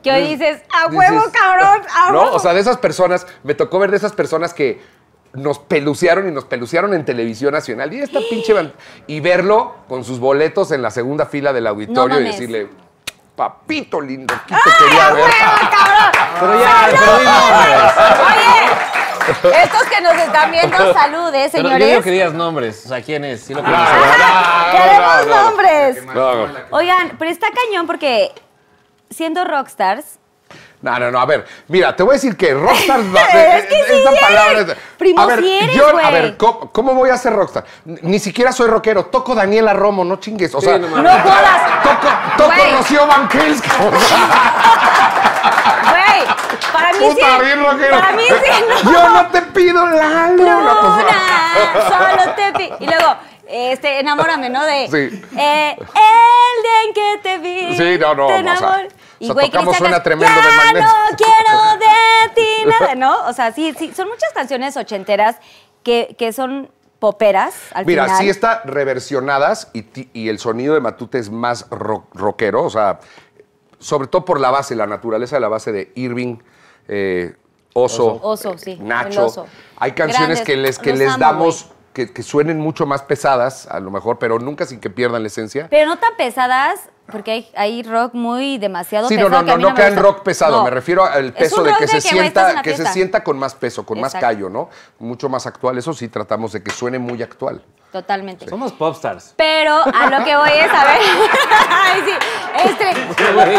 Que 0.03 0.11
hoy 0.11 0.27
dices, 0.35 0.61
a 0.73 0.87
huevo, 0.87 1.17
Dices, 1.25 1.31
cabrón, 1.33 1.81
a 1.93 2.11
¿No? 2.11 2.21
huevo. 2.21 2.35
O 2.35 2.39
sea, 2.39 2.53
de 2.53 2.59
esas 2.59 2.77
personas, 2.77 3.25
me 3.43 3.55
tocó 3.55 3.79
ver 3.79 3.91
de 3.91 3.97
esas 3.97 4.13
personas 4.13 4.53
que 4.53 4.79
nos 5.33 5.59
pelucearon 5.59 6.27
y 6.27 6.31
nos 6.31 6.45
pelucearon 6.45 6.93
en 6.93 7.03
televisión 7.03 7.51
nacional. 7.51 7.93
Y 7.93 7.99
esta 7.99 8.19
pinche 8.29 8.53
y 9.07 9.19
verlo 9.19 9.75
con 9.87 10.03
sus 10.03 10.19
boletos 10.19 10.71
en 10.71 10.81
la 10.81 10.91
segunda 10.91 11.25
fila 11.25 11.51
del 11.53 11.67
auditorio 11.67 12.19
y 12.21 12.23
decirle, 12.25 12.69
papito 13.37 14.01
lindo, 14.01 14.33
aquí 14.33 14.53
te 14.53 14.83
quería 14.85 15.11
ver. 15.13 15.25
Pero 16.39 16.59
ya, 16.59 16.87
pero 16.89 17.19
di 17.19 17.25
nombres. 17.25 17.93
Oye, 18.27 19.63
estos 19.63 19.83
que 19.83 20.01
nos 20.01 20.13
están 20.15 20.51
viendo, 20.51 20.93
salud, 20.93 21.33
¿eh, 21.35 21.49
Pero 21.51 21.63
yo 21.63 21.69
señores? 21.69 21.87
digo 21.87 22.01
que 22.01 22.11
digas 22.11 22.33
nombres. 22.33 22.85
O 22.85 22.89
sea, 22.89 23.01
¿quién 23.01 23.23
es? 23.25 23.41
Sí 23.43 23.53
lo 23.53 23.61
Ah, 23.65 23.87
saber. 23.87 24.07
no, 24.17 24.77
Queremos 24.77 25.27
no, 25.27 25.35
no. 25.35 25.43
nombres. 25.43 26.05
No, 26.05 26.47
no. 26.47 26.53
Oigan, 26.71 27.15
pero 27.19 27.29
está 27.31 27.47
cañón 27.51 27.85
porque 27.87 28.31
siendo 29.11 29.43
rockstars, 29.45 30.19
No, 30.79 30.99
no, 30.99 31.09
no, 31.09 31.19
a 31.19 31.25
ver, 31.25 31.43
mira, 31.69 31.95
te 31.95 32.03
voy 32.03 32.11
a 32.11 32.13
decir 32.13 32.37
que 32.37 32.53
rockstar. 32.53 32.99
Es 33.33 33.65
que 33.65 33.75
sí 33.75 33.93
esta 33.93 34.09
eres. 34.11 34.21
palabra 34.21 34.59
es- 34.59 34.75
Primo, 34.97 35.21
a 35.21 35.25
ver, 35.25 35.39
sí 35.39 35.57
eres, 35.59 35.75
yo, 35.75 35.97
a 35.97 36.11
ver, 36.11 36.37
¿cómo, 36.37 36.71
cómo 36.71 36.93
voy 36.93 37.09
a 37.09 37.17
ser 37.17 37.33
rockstar? 37.33 37.65
Ni 37.85 38.19
siquiera 38.19 38.51
soy 38.51 38.67
rockero, 38.69 39.05
toco 39.07 39.33
Daniela 39.33 39.73
Romo, 39.73 40.03
no 40.05 40.17
chingues. 40.17 40.53
O 40.53 40.59
Sí, 40.61 40.67
sea, 40.67 40.77
no 40.77 40.87
jodas. 40.87 41.83
toco, 41.83 42.07
toco 42.37 42.53
Güey. 42.55 42.71
Rocío 42.75 43.07
Banquels. 43.07 43.61
Güey, 45.89 46.25
para 46.73 46.91
mí 46.93 46.99
sí. 46.99 47.05
Puta, 47.15 47.39
bien 47.39 47.63
rockero. 47.63 47.99
Para 47.99 48.11
mí 48.13 48.23
sí, 48.27 48.63
no. 48.83 48.91
Yo 48.91 49.09
no 49.09 49.27
te 49.27 49.41
pido 49.41 49.85
la 49.87 50.29
luna. 50.29 50.75
solo 51.87 52.33
te 52.35 52.51
pi- 52.53 52.73
Y 52.79 52.85
luego, 52.85 53.15
este, 53.47 53.99
enamórame, 53.99 54.49
¿no? 54.49 54.63
De. 54.65 54.87
Sí. 54.87 55.23
eh, 55.37 55.75
el 55.77 56.63
día 56.63 56.83
en 56.87 56.93
que 56.93 57.19
te 57.23 57.37
vi. 57.39 57.77
Sí, 57.77 57.97
no, 57.99 58.13
no, 58.15 58.27
Te 58.27 58.33
o 58.41 58.57
sea, 58.57 58.87
enamoré. 59.19 59.45
o 59.47 59.49
sea, 59.49 59.51
tocamos 59.51 59.75
Cristian 59.75 59.75
Suena 59.77 59.95
Castro, 59.95 60.03
Tremendo 60.03 60.41
de 60.41 60.47
Ya 60.49 60.57
Magneto". 60.57 60.85
no 60.87 61.17
quiero 61.17 61.77
de 61.79 62.35
ti 62.35 62.65
nada, 62.79 62.95
¿no? 62.95 63.27
O 63.27 63.33
sea, 63.33 63.51
sí, 63.51 63.73
sí, 63.77 63.93
son 63.95 64.07
muchas 64.07 64.31
canciones 64.33 64.77
ochenteras 64.77 65.37
que, 65.83 66.15
que 66.17 66.33
son 66.33 66.69
poperas 66.99 67.53
al 67.73 67.85
Mira, 67.85 68.05
final. 68.05 68.17
sí 68.19 68.29
está 68.29 68.61
reversionadas 68.65 69.69
y, 69.73 69.85
y 70.13 70.29
el 70.29 70.39
sonido 70.39 70.73
de 70.73 70.79
Matute 70.81 71.19
es 71.19 71.29
más 71.29 71.69
ro- 71.69 72.07
rockero, 72.13 72.63
o 72.63 72.69
sea, 72.69 72.99
sobre 73.79 74.07
todo 74.07 74.25
por 74.25 74.39
la 74.39 74.49
base, 74.49 74.75
la 74.75 74.87
naturaleza 74.87 75.35
de 75.35 75.39
la 75.41 75.47
base 75.47 75.71
de 75.71 75.91
Irving, 75.95 76.37
eh, 76.87 77.35
Oso, 77.73 78.19
Oso, 78.23 78.57
sí, 78.57 78.77
Nacho. 78.81 79.27
Oso. 79.27 79.45
Hay 79.77 79.91
canciones 79.91 80.39
Grandes, 80.39 80.41
que 80.45 80.57
les, 80.57 80.79
que 80.79 80.93
les 80.93 81.09
amo, 81.09 81.17
damos, 81.19 81.65
güey. 81.65 81.75
que, 81.93 82.11
que 82.13 82.23
suenen 82.23 82.59
mucho 82.59 82.87
más 82.87 83.03
pesadas, 83.03 83.67
a 83.67 83.79
lo 83.79 83.91
mejor, 83.91 84.17
pero 84.17 84.39
nunca 84.39 84.65
sin 84.65 84.79
que 84.79 84.89
pierdan 84.89 85.21
la 85.21 85.27
esencia. 85.27 85.67
Pero 85.69 85.85
no 85.87 85.99
tan 85.99 86.15
pesadas, 86.17 86.89
porque 87.11 87.31
hay, 87.31 87.49
hay 87.55 87.83
rock 87.83 88.13
muy 88.13 88.57
demasiado 88.57 89.07
Sí, 89.07 89.15
no, 89.15 89.25
pesado. 89.25 89.41
no, 89.41 89.45
que 89.45 89.51
a 89.51 89.53
no, 89.53 89.57
mí 89.57 89.63
no 89.63 89.69
me 89.69 89.75
quedan 89.75 89.93
gusta. 89.95 90.01
rock 90.09 90.23
pesado, 90.23 90.57
No. 90.57 90.63
me 90.65 90.69
refiero 90.69 91.05
al 91.05 91.27
Es 91.27 91.31
peso 91.33 91.57
un 91.57 91.63
de 91.65 91.69
rock 91.71 91.79
que 91.79 91.87
se 91.87 91.97
estás 91.97 92.11
en 92.13 92.19
sienta, 92.19 92.61
que 92.61 92.69
se 92.71 92.75
fiesta. 92.77 92.93
sienta 92.93 93.23
con 93.23 93.39
más 93.39 93.55
peso, 93.55 93.85
con 93.85 93.99
más 93.99 94.13
Exacto. 94.13 94.27
callo, 94.35 94.49
¿no? 94.49 94.69
Mucho 94.99 95.29
más 95.29 95.45
actual. 95.47 95.77
Eso 95.77 95.93
sí 95.93 96.07
tratamos 96.09 96.51
de 96.53 96.61
que 96.63 96.71
suene 96.71 96.99
muy 96.99 97.21
actual. 97.23 97.61
Totalmente. 97.91 98.47
Somos 98.49 98.73
popstars. 98.73 99.33
Pero 99.37 99.73
a 99.75 100.09
lo 100.09 100.23
que 100.25 100.35
voy 100.35 100.49
es 100.51 100.71
a 100.71 100.83
ver. 100.83 100.99
Ay, 101.69 102.01
sí. 102.05 102.69
Este. 102.69 103.33
Güey. 103.33 103.57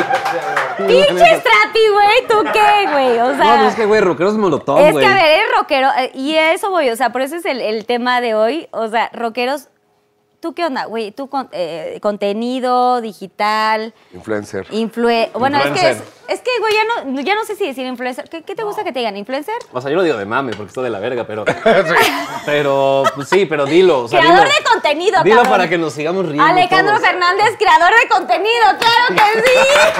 Pinche 0.86 1.40
Strapi, 1.40 1.88
güey. 1.92 2.26
¿Tú 2.28 2.44
qué, 2.52 2.88
güey? 2.92 3.18
O 3.20 3.32
No, 3.34 3.42
sea. 3.42 3.56
pues 3.58 3.70
es 3.70 3.74
que, 3.74 3.86
güey, 3.86 4.00
rockeros 4.00 4.34
molotov, 4.34 4.78
es 4.78 4.92
güey. 4.92 5.04
que, 5.04 5.10
a 5.10 5.14
ver, 5.14 5.24
eres 5.24 5.46
rockero. 5.56 5.88
eh, 5.98 6.10
Y 6.14 6.36
a 6.36 6.52
eso 6.52 6.70
voy. 6.70 6.90
O 6.90 6.96
sea, 6.96 7.10
por 7.10 7.22
eso 7.22 7.36
es 7.36 7.44
el, 7.46 7.60
el 7.60 7.86
tema 7.86 8.20
de 8.20 8.34
hoy. 8.34 8.68
O 8.72 8.86
sea, 8.88 9.10
rockeros. 9.12 9.68
¿Tú 10.40 10.54
qué 10.54 10.64
onda, 10.64 10.84
güey? 10.84 11.10
¿Tú 11.10 11.28
con- 11.28 11.48
eh, 11.50 11.98
contenido 12.00 13.00
digital? 13.00 13.92
Influencer. 14.14 14.68
Influe 14.70 15.28
bueno, 15.34 15.58
es 15.58 15.64
que, 15.72 15.90
es, 16.28 16.40
que, 16.40 16.50
güey, 16.60 16.74
ya 16.74 17.04
no, 17.04 17.20
ya 17.22 17.34
no 17.34 17.44
sé 17.44 17.56
si 17.56 17.66
decir 17.66 17.84
influencer. 17.86 18.28
¿Qué, 18.28 18.42
qué 18.42 18.54
te 18.54 18.62
gusta 18.62 18.84
que 18.84 18.92
te 18.92 19.00
digan? 19.00 19.16
¿Influencer? 19.16 19.56
O 19.72 19.80
sea, 19.80 19.90
yo 19.90 19.96
lo 19.96 20.04
digo 20.04 20.16
de 20.16 20.26
mame 20.26 20.52
porque 20.52 20.68
estoy 20.68 20.84
de 20.84 20.90
la 20.90 21.00
verga, 21.00 21.26
pero. 21.26 21.44
Pero, 22.46 23.02
pues 23.14 23.28
sí, 23.28 23.44
pero 23.46 23.66
dilo. 23.66 24.04
O 24.04 24.08
sea, 24.08 24.20
creador 24.20 24.46
dilo. 24.46 24.58
de 24.58 24.64
contenido, 24.64 25.22
Dilo 25.22 25.36
cabrón. 25.36 25.52
para 25.52 25.68
que 25.68 25.76
nos 25.76 25.92
sigamos 25.92 26.24
riendo. 26.24 26.44
Alejandro 26.44 26.94
todos. 26.94 27.06
Fernández, 27.06 27.56
creador 27.58 27.90
de 28.00 28.08
contenido, 28.08 28.64
claro 28.78 29.32
que 29.34 29.42
sí. 29.42 29.58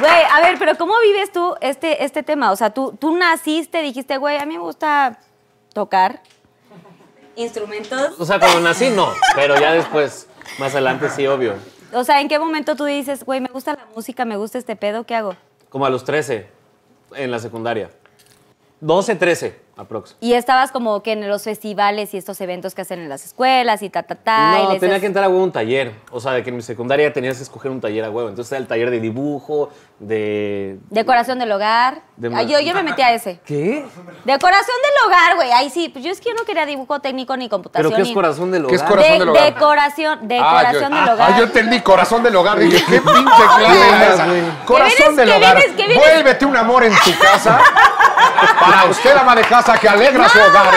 Güey, 0.00 0.22
a 0.30 0.40
ver, 0.40 0.56
pero 0.58 0.76
¿cómo 0.76 0.94
vives 1.00 1.32
tú 1.32 1.54
este, 1.60 2.04
este 2.04 2.22
tema? 2.22 2.50
O 2.52 2.56
sea, 2.56 2.70
tú, 2.70 2.96
tú 3.00 3.16
naciste, 3.16 3.80
dijiste, 3.82 4.18
güey, 4.18 4.36
a 4.36 4.44
mí 4.44 4.54
me 4.54 4.60
gusta 4.62 5.18
tocar 5.72 6.20
instrumentos. 7.36 8.18
O 8.18 8.24
sea, 8.24 8.38
cuando 8.38 8.60
nací, 8.60 8.90
no. 8.90 9.12
Pero 9.34 9.58
ya 9.60 9.72
después, 9.72 10.26
más 10.58 10.72
adelante, 10.72 11.08
sí, 11.08 11.26
obvio. 11.26 11.54
O 11.92 12.02
sea, 12.04 12.20
¿en 12.20 12.28
qué 12.28 12.38
momento 12.38 12.74
tú 12.74 12.84
dices, 12.84 13.24
güey, 13.24 13.40
me 13.40 13.48
gusta 13.48 13.74
la 13.74 13.86
música, 13.94 14.24
me 14.24 14.36
gusta 14.36 14.58
este 14.58 14.76
pedo, 14.76 15.04
¿qué 15.04 15.14
hago? 15.14 15.36
Como 15.68 15.86
a 15.86 15.90
los 15.90 16.04
13, 16.04 16.48
en 17.14 17.30
la 17.30 17.38
secundaria. 17.38 17.90
12, 18.80 19.14
13, 19.14 19.60
aprox. 19.76 20.16
Y 20.20 20.32
estabas 20.32 20.72
como 20.72 21.02
que 21.02 21.12
en 21.12 21.28
los 21.28 21.42
festivales 21.44 22.14
y 22.14 22.16
estos 22.16 22.40
eventos 22.40 22.74
que 22.74 22.82
hacen 22.82 22.98
en 23.00 23.08
las 23.10 23.24
escuelas 23.26 23.82
y 23.82 23.90
ta, 23.90 24.02
ta, 24.04 24.14
ta. 24.14 24.56
y 24.58 24.62
No, 24.64 24.70
les 24.72 24.80
tenía 24.80 24.98
que 25.00 25.06
entrar 25.06 25.24
a 25.24 25.28
huevo 25.28 25.44
un 25.44 25.52
taller. 25.52 25.92
O 26.10 26.18
sea, 26.20 26.32
de 26.32 26.42
que 26.42 26.48
en 26.50 26.56
mi 26.56 26.62
secundaria 26.62 27.12
tenías 27.12 27.36
que 27.36 27.42
escoger 27.42 27.70
un 27.70 27.80
taller 27.80 28.04
a 28.04 28.10
huevo. 28.10 28.28
Entonces 28.30 28.50
era 28.52 28.58
el 28.60 28.66
taller 28.66 28.90
de 28.90 29.00
dibujo, 29.00 29.68
de... 29.98 30.78
Decoración 30.90 31.38
del 31.38 31.52
hogar. 31.52 32.00
De 32.16 32.34
Ah, 32.34 32.42
yo, 32.42 32.58
yo 32.60 32.72
me 32.74 32.82
metí 32.82 33.02
a 33.02 33.12
ese. 33.12 33.40
¿Qué? 33.44 33.84
Decoración 34.24 34.76
del 34.82 35.06
hogar, 35.06 35.36
güey. 35.36 35.52
Ahí 35.52 35.68
sí, 35.68 35.90
pues 35.90 36.02
yo 36.04 36.10
es 36.10 36.20
que 36.20 36.30
yo 36.30 36.34
no 36.34 36.44
quería 36.44 36.64
dibujo 36.64 37.00
técnico 37.00 37.36
ni 37.36 37.48
computación. 37.48 37.90
¿Pero 37.92 38.02
qué 38.02 38.08
es 38.08 38.14
corazón 38.14 38.50
del 38.50 38.62
¿Qué 38.66 38.76
hogar? 38.76 38.80
es 38.82 38.82
corazón 38.90 39.12
De- 39.12 39.18
del 39.18 39.28
hogar? 39.28 39.54
Decoración, 39.54 40.18
decoración 40.28 40.92
Ah, 40.94 41.00
del 41.00 41.08
hogar. 41.14 41.32
Ah, 41.32 41.38
yo 41.38 41.44
entendí 41.44 41.80
corazón 41.80 42.22
del 42.22 42.34
hogar. 42.36 42.58
Dije, 42.58 42.82
qué 42.88 43.00
pinche 43.00 43.42
clave 43.58 43.88
era 43.88 44.14
esa. 44.14 44.26
Corazón 44.64 44.96
vienes- 44.98 45.16
del 45.16 45.30
hogar. 45.32 45.58
vienes- 45.76 45.96
Vuélvete 45.98 46.46
un 46.46 46.56
amor 46.56 46.84
en 46.84 46.92
tu 47.04 47.18
casa. 47.20 47.60
Para 48.60 48.84
usted, 48.86 49.16
ama 49.16 49.34
de 49.34 49.42
casa, 49.42 49.78
que 49.78 49.88
alegra 49.88 50.22
no, 50.24 50.28
su 50.28 50.38
hogar. 50.38 50.72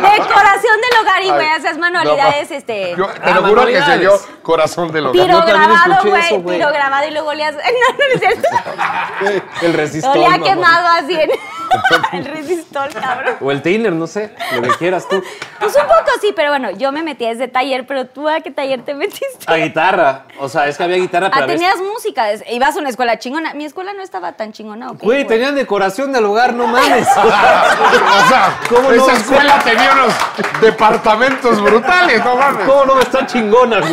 Decoración 0.00 0.76
del 0.80 1.00
hogar 1.02 1.22
y, 1.22 1.30
güey, 1.30 1.48
haces 1.48 1.78
manualidades, 1.78 2.50
no, 2.50 2.56
este... 2.56 2.94
Yo 2.96 3.06
te 3.06 3.20
Ah, 3.22 3.34
lo 3.34 3.48
juro 3.48 3.66
que 3.66 3.72
sé 3.74 3.80
manualidades. 3.80 4.02
yo, 4.02 4.42
corazón 4.42 4.92
del 4.92 5.06
hogar. 5.06 5.26
Pirograbado, 5.26 5.92
escuché 5.92 6.08
güey. 6.10 6.22
eso, 6.24 6.40
güey. 6.40 6.58
Pirograbado 6.58 7.06
y 7.08 7.10
luego 7.10 7.28
olías... 7.28 7.54
No, 7.78 7.92
no, 7.92 7.98
no 7.98 8.14
es 8.14 8.20
cierto. 8.20 8.48
El 9.62 9.72
resistol. 9.74 10.12
Olía 10.12 10.30
mamón. 10.30 10.48
quemado 10.48 10.88
así 10.88 11.14
en... 11.14 11.30
El 12.12 12.24
resistol, 12.24 12.88
cabrón. 12.94 13.36
O 13.42 13.52
el 13.52 13.60
Tinder, 13.60 13.92
no 13.92 14.06
sé. 14.06 14.34
Lo 14.54 14.62
que 14.62 14.70
quieras 14.70 15.06
tú. 15.06 15.22
Pues 15.60 15.76
un 15.76 15.82
poco 15.82 16.10
sí, 16.20 16.32
pero 16.34 16.48
bueno, 16.48 16.70
yo 16.70 16.92
me 16.92 17.02
metí 17.02 17.26
a 17.26 17.32
ese 17.32 17.46
taller, 17.46 17.86
pero 17.86 18.06
tú 18.06 18.26
a 18.26 18.40
qué 18.40 18.50
taller 18.50 18.80
te 18.86 18.94
metiste? 18.94 19.44
A 19.46 19.56
guitarra. 19.56 20.24
O 20.40 20.48
sea, 20.48 20.66
es 20.66 20.78
que 20.78 20.84
había 20.84 20.96
guitarra, 20.96 21.30
pero 21.30 21.44
Ah, 21.44 21.46
tenías 21.46 21.76
música, 21.78 22.26
ibas 22.50 22.74
a 22.74 22.78
una 22.78 22.88
escuela 22.88 23.18
chingona. 23.18 23.52
Mi 23.52 23.66
escuela 23.66 23.92
no 23.92 24.02
estaba 24.02 24.32
tan 24.32 24.52
chingona, 24.52 24.92
¿ok? 24.92 25.02
Güey, 25.02 25.26
tenían 25.26 25.54
decoración 25.56 26.10
del 26.10 26.24
hogar, 26.24 26.54
no 26.54 26.66
mames. 26.88 27.08
O 27.18 28.28
sea, 28.28 28.58
¿Cómo 28.68 28.90
no? 28.90 28.94
esa 28.94 29.16
escuela 29.16 29.58
tenía 29.64 29.92
unos 29.92 30.14
departamentos 30.60 31.60
brutales, 31.62 32.24
no 32.24 32.36
mames. 32.36 32.66
¿Cómo 32.66 32.84
no 32.84 33.00
está 33.00 33.26
chingona, 33.26 33.80
güey? 33.80 33.92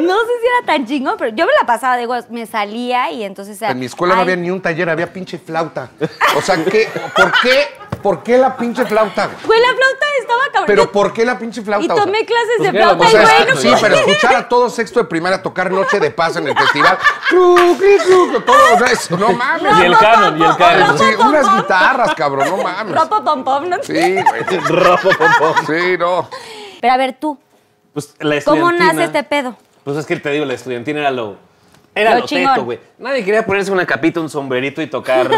No 0.00 0.18
sé 0.20 0.32
si 0.40 0.46
era 0.46 0.66
tan 0.66 0.86
chingón, 0.86 1.16
pero 1.18 1.34
yo 1.34 1.46
me 1.46 1.52
la 1.60 1.66
pasaba, 1.66 1.96
digo, 1.96 2.14
me 2.30 2.46
salía 2.46 3.10
y 3.10 3.24
entonces... 3.24 3.60
En 3.62 3.78
mi 3.78 3.86
escuela 3.86 4.14
no 4.16 4.22
había 4.22 4.36
ni 4.36 4.50
un 4.50 4.60
taller, 4.60 4.88
había 4.90 5.12
pinche 5.12 5.38
flauta. 5.38 5.90
O 6.36 6.40
sea, 6.40 6.64
¿qué, 6.64 6.88
¿por 7.14 7.32
qué? 7.40 7.68
¿Por 8.02 8.22
qué 8.22 8.38
la 8.38 8.56
pinche 8.56 8.84
flauta? 8.84 9.28
güey? 9.44 9.60
La 9.60 9.68
flauta. 9.68 9.95
Pero 10.66 10.84
Yo- 10.84 10.92
¿por 10.92 11.12
qué 11.12 11.24
la 11.24 11.38
pinche 11.38 11.62
flauta? 11.62 11.84
Y 11.86 11.90
O 11.90 11.94
sea, 11.94 12.04
tomé 12.04 12.24
clases 12.26 12.48
pues 12.58 12.72
de 12.72 12.78
flauta 12.78 13.04
O 13.04 13.08
y 13.08 13.10
sea, 13.10 13.20
güey, 13.22 13.48
es- 13.48 13.54
no 13.54 13.60
sí, 13.60 13.70
pero 13.80 13.94
escuchar 13.96 14.34
a 14.36 14.48
todo 14.48 14.70
sexto 14.70 15.00
de 15.00 15.06
primaria 15.06 15.42
tocar 15.42 15.70
Noche 15.70 16.00
de 16.00 16.10
Paz 16.10 16.36
en 16.36 16.48
el 16.48 16.56
festival. 16.56 16.98
Cru, 17.28 17.76
cri, 17.78 17.96
cru, 18.06 18.40
todo, 18.42 18.56
o 18.74 18.78
sea, 18.78 18.88
es- 18.88 19.10
no 19.18 19.32
mames. 19.32 19.78
Y 19.78 19.82
el 19.82 19.96
canon, 19.98 20.38
y 20.38 20.44
el 20.44 20.56
canon. 20.56 20.98
Sí, 20.98 21.04
unas 21.18 21.56
guitarras, 21.56 22.14
cabrón, 22.14 22.48
no 22.50 22.56
mames. 22.62 22.94
Ropa 22.94 23.24
pom 23.24 23.44
pom, 23.44 23.68
¿no? 23.68 23.76
Sí, 23.82 23.92
güey. 23.92 24.60
Rojo, 24.68 25.08
popó. 25.10 25.54
Sí, 25.66 25.96
no. 25.98 26.28
Pero 26.80 26.92
a 26.92 26.96
ver, 26.96 27.16
tú, 27.18 27.38
Pues 27.92 28.14
la 28.20 28.40
¿cómo 28.42 28.70
nace 28.72 29.04
este 29.04 29.22
pedo? 29.22 29.56
Pues 29.84 29.96
es 29.96 30.06
que 30.06 30.16
te 30.16 30.30
digo, 30.30 30.44
la 30.44 30.54
estudiantina 30.54 31.00
era 31.00 31.10
lo. 31.10 31.36
Era 31.94 32.14
Lo 32.14 32.20
lo, 32.20 32.26
teto, 32.26 32.64
güey. 32.64 32.78
Nadie 32.98 33.24
quería 33.24 33.46
ponerse 33.46 33.72
una 33.72 33.86
capita, 33.86 34.20
un 34.20 34.28
sombrerito 34.28 34.82
y 34.82 34.86
tocar. 34.86 35.30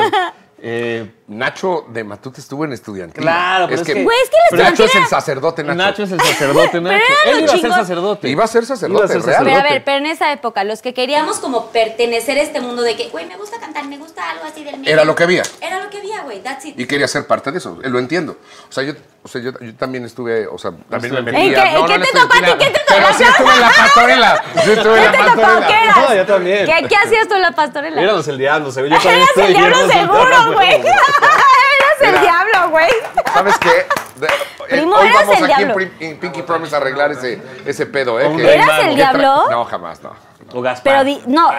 Eh, 0.60 1.10
Nacho 1.28 1.84
de 1.88 2.04
Matute 2.04 2.40
estuvo 2.40 2.64
en 2.64 2.72
estudiantil. 2.72 3.22
Claro, 3.22 3.66
pero 3.68 3.80
es 3.80 3.86
que- 3.86 4.02
Güey, 4.02 4.16
es 4.24 4.30
que 4.30 4.36
Pero 4.50 4.62
Nacho 4.64 4.84
es 4.84 4.94
el 4.94 5.06
sacerdote, 5.06 5.62
Nacho. 5.62 5.76
Nacho 5.76 6.02
es 6.04 6.12
el 6.12 6.20
sacerdote, 6.20 6.80
Nacho. 6.80 7.04
Él 7.26 7.40
iba 7.40 7.52
a 7.52 7.56
ser 7.58 7.70
sacerdote. 7.72 8.28
Iba 8.28 8.44
a 8.44 8.46
ser 8.48 8.66
sacerdote, 8.66 9.04
Iba 9.04 9.04
a 9.04 9.08
ser 9.08 9.22
real. 9.22 9.44
Pero 9.44 9.56
a 9.56 9.62
ver, 9.62 9.84
pero 9.84 9.98
en 9.98 10.06
esa 10.06 10.32
época, 10.32 10.64
los 10.64 10.80
que 10.82 10.94
queríamos 10.94 11.38
como 11.38 11.66
pertenecer 11.66 12.38
a 12.38 12.42
este 12.42 12.60
mundo 12.60 12.82
de 12.82 12.96
que, 12.96 13.08
güey, 13.10 13.26
me 13.26 13.36
gusta 13.36 13.58
cantar, 13.60 13.84
me 13.86 13.98
gusta 13.98 14.30
algo 14.30 14.44
así 14.44 14.64
del 14.64 14.78
medio. 14.78 14.92
Era 14.92 15.04
lo 15.04 15.14
que 15.14 15.24
había. 15.24 15.42
Era 15.60 15.82
lo 15.82 15.90
que 15.90 15.98
había, 15.98 16.22
güey, 16.22 16.42
that's 16.42 16.64
it. 16.64 16.78
Y 16.78 16.86
quería 16.86 17.06
ser 17.08 17.26
parte 17.26 17.52
de 17.52 17.58
eso, 17.58 17.78
eh, 17.84 17.88
lo 17.90 17.98
entiendo. 17.98 18.36
O 18.68 18.72
sea, 18.72 18.82
yo, 18.84 18.94
o 19.22 19.28
sea, 19.28 19.40
yo, 19.42 19.52
yo 19.60 19.74
también 19.74 20.04
estuve, 20.06 20.46
o 20.46 20.56
sea, 20.58 20.72
también 20.88 21.12
me 21.12 21.18
¿En 21.18 21.24
metía. 21.26 21.62
qué- 21.64 21.76
en 21.78 21.86
qué 21.86 21.94
en 21.94 22.00
te 22.00 22.06
estudiantina, 22.08 22.20
tocó 22.22 22.34
a 22.34 22.58
ti? 22.58 22.64
¿Qué 22.64 22.70
te 22.70 22.78
tocó? 22.80 22.94
Pero 22.94 23.06
sí 23.18 23.22
estuve 23.24 23.52
en 23.54 23.60
la 23.60 23.68
pastorela. 23.70 24.44
Sí 24.64 24.70
estuve 24.70 24.96
en 24.96 25.02
¿Qué 25.02 25.04
la 25.04 25.12
te 25.12 25.18
tocó? 25.18 25.40
pastorela. 25.42 25.66
¿Qué 25.68 25.84
eras? 25.84 25.96
No, 25.98 26.14
yo 26.14 26.26
también. 26.26 26.66
¿Qué, 26.66 26.88
qué 26.88 26.96
hacías 26.96 27.28
tú 27.28 27.34
en 27.34 27.42
la 27.42 27.52
pastorela? 27.52 28.00
Éramos 28.02 28.28
el 28.28 28.38
diablo, 28.38 28.72
seguro. 28.72 28.96
Yo 28.96 29.02
también 29.02 29.18
Eras 29.18 29.28
estoy 29.36 29.44
el 29.44 30.08
diablo 30.50 30.56
güey. 30.56 30.80
Eras 30.80 32.14
el 32.14 32.20
diablo, 32.20 32.70
güey. 32.70 32.88
¿Sabes 33.34 33.58
qué? 33.58 33.68
De- 34.20 34.26
eh, 34.26 34.30
Primo, 34.70 34.96
hoy 34.96 35.06
eras 35.06 35.20
vamos 35.26 35.38
el 35.38 35.44
aquí 35.44 35.64
diablo. 35.64 35.86
En 36.00 36.18
Pinky 36.18 36.42
Promise 36.42 36.74
a 36.74 36.78
arreglar 36.78 37.12
ese, 37.12 37.40
ese 37.64 37.86
pedo, 37.86 38.18
¿eh? 38.20 38.30
Que- 38.36 38.54
¿Eras 38.54 38.80
el 38.80 38.88
¿qué 38.90 38.94
diablo? 38.96 39.44
No, 39.50 39.64
jamás, 39.64 40.02
no. 40.02 40.12
O 40.52 40.60
Gaspar. 40.60 40.82
Pero 40.82 41.04
di- 41.04 41.22
no, 41.26 41.50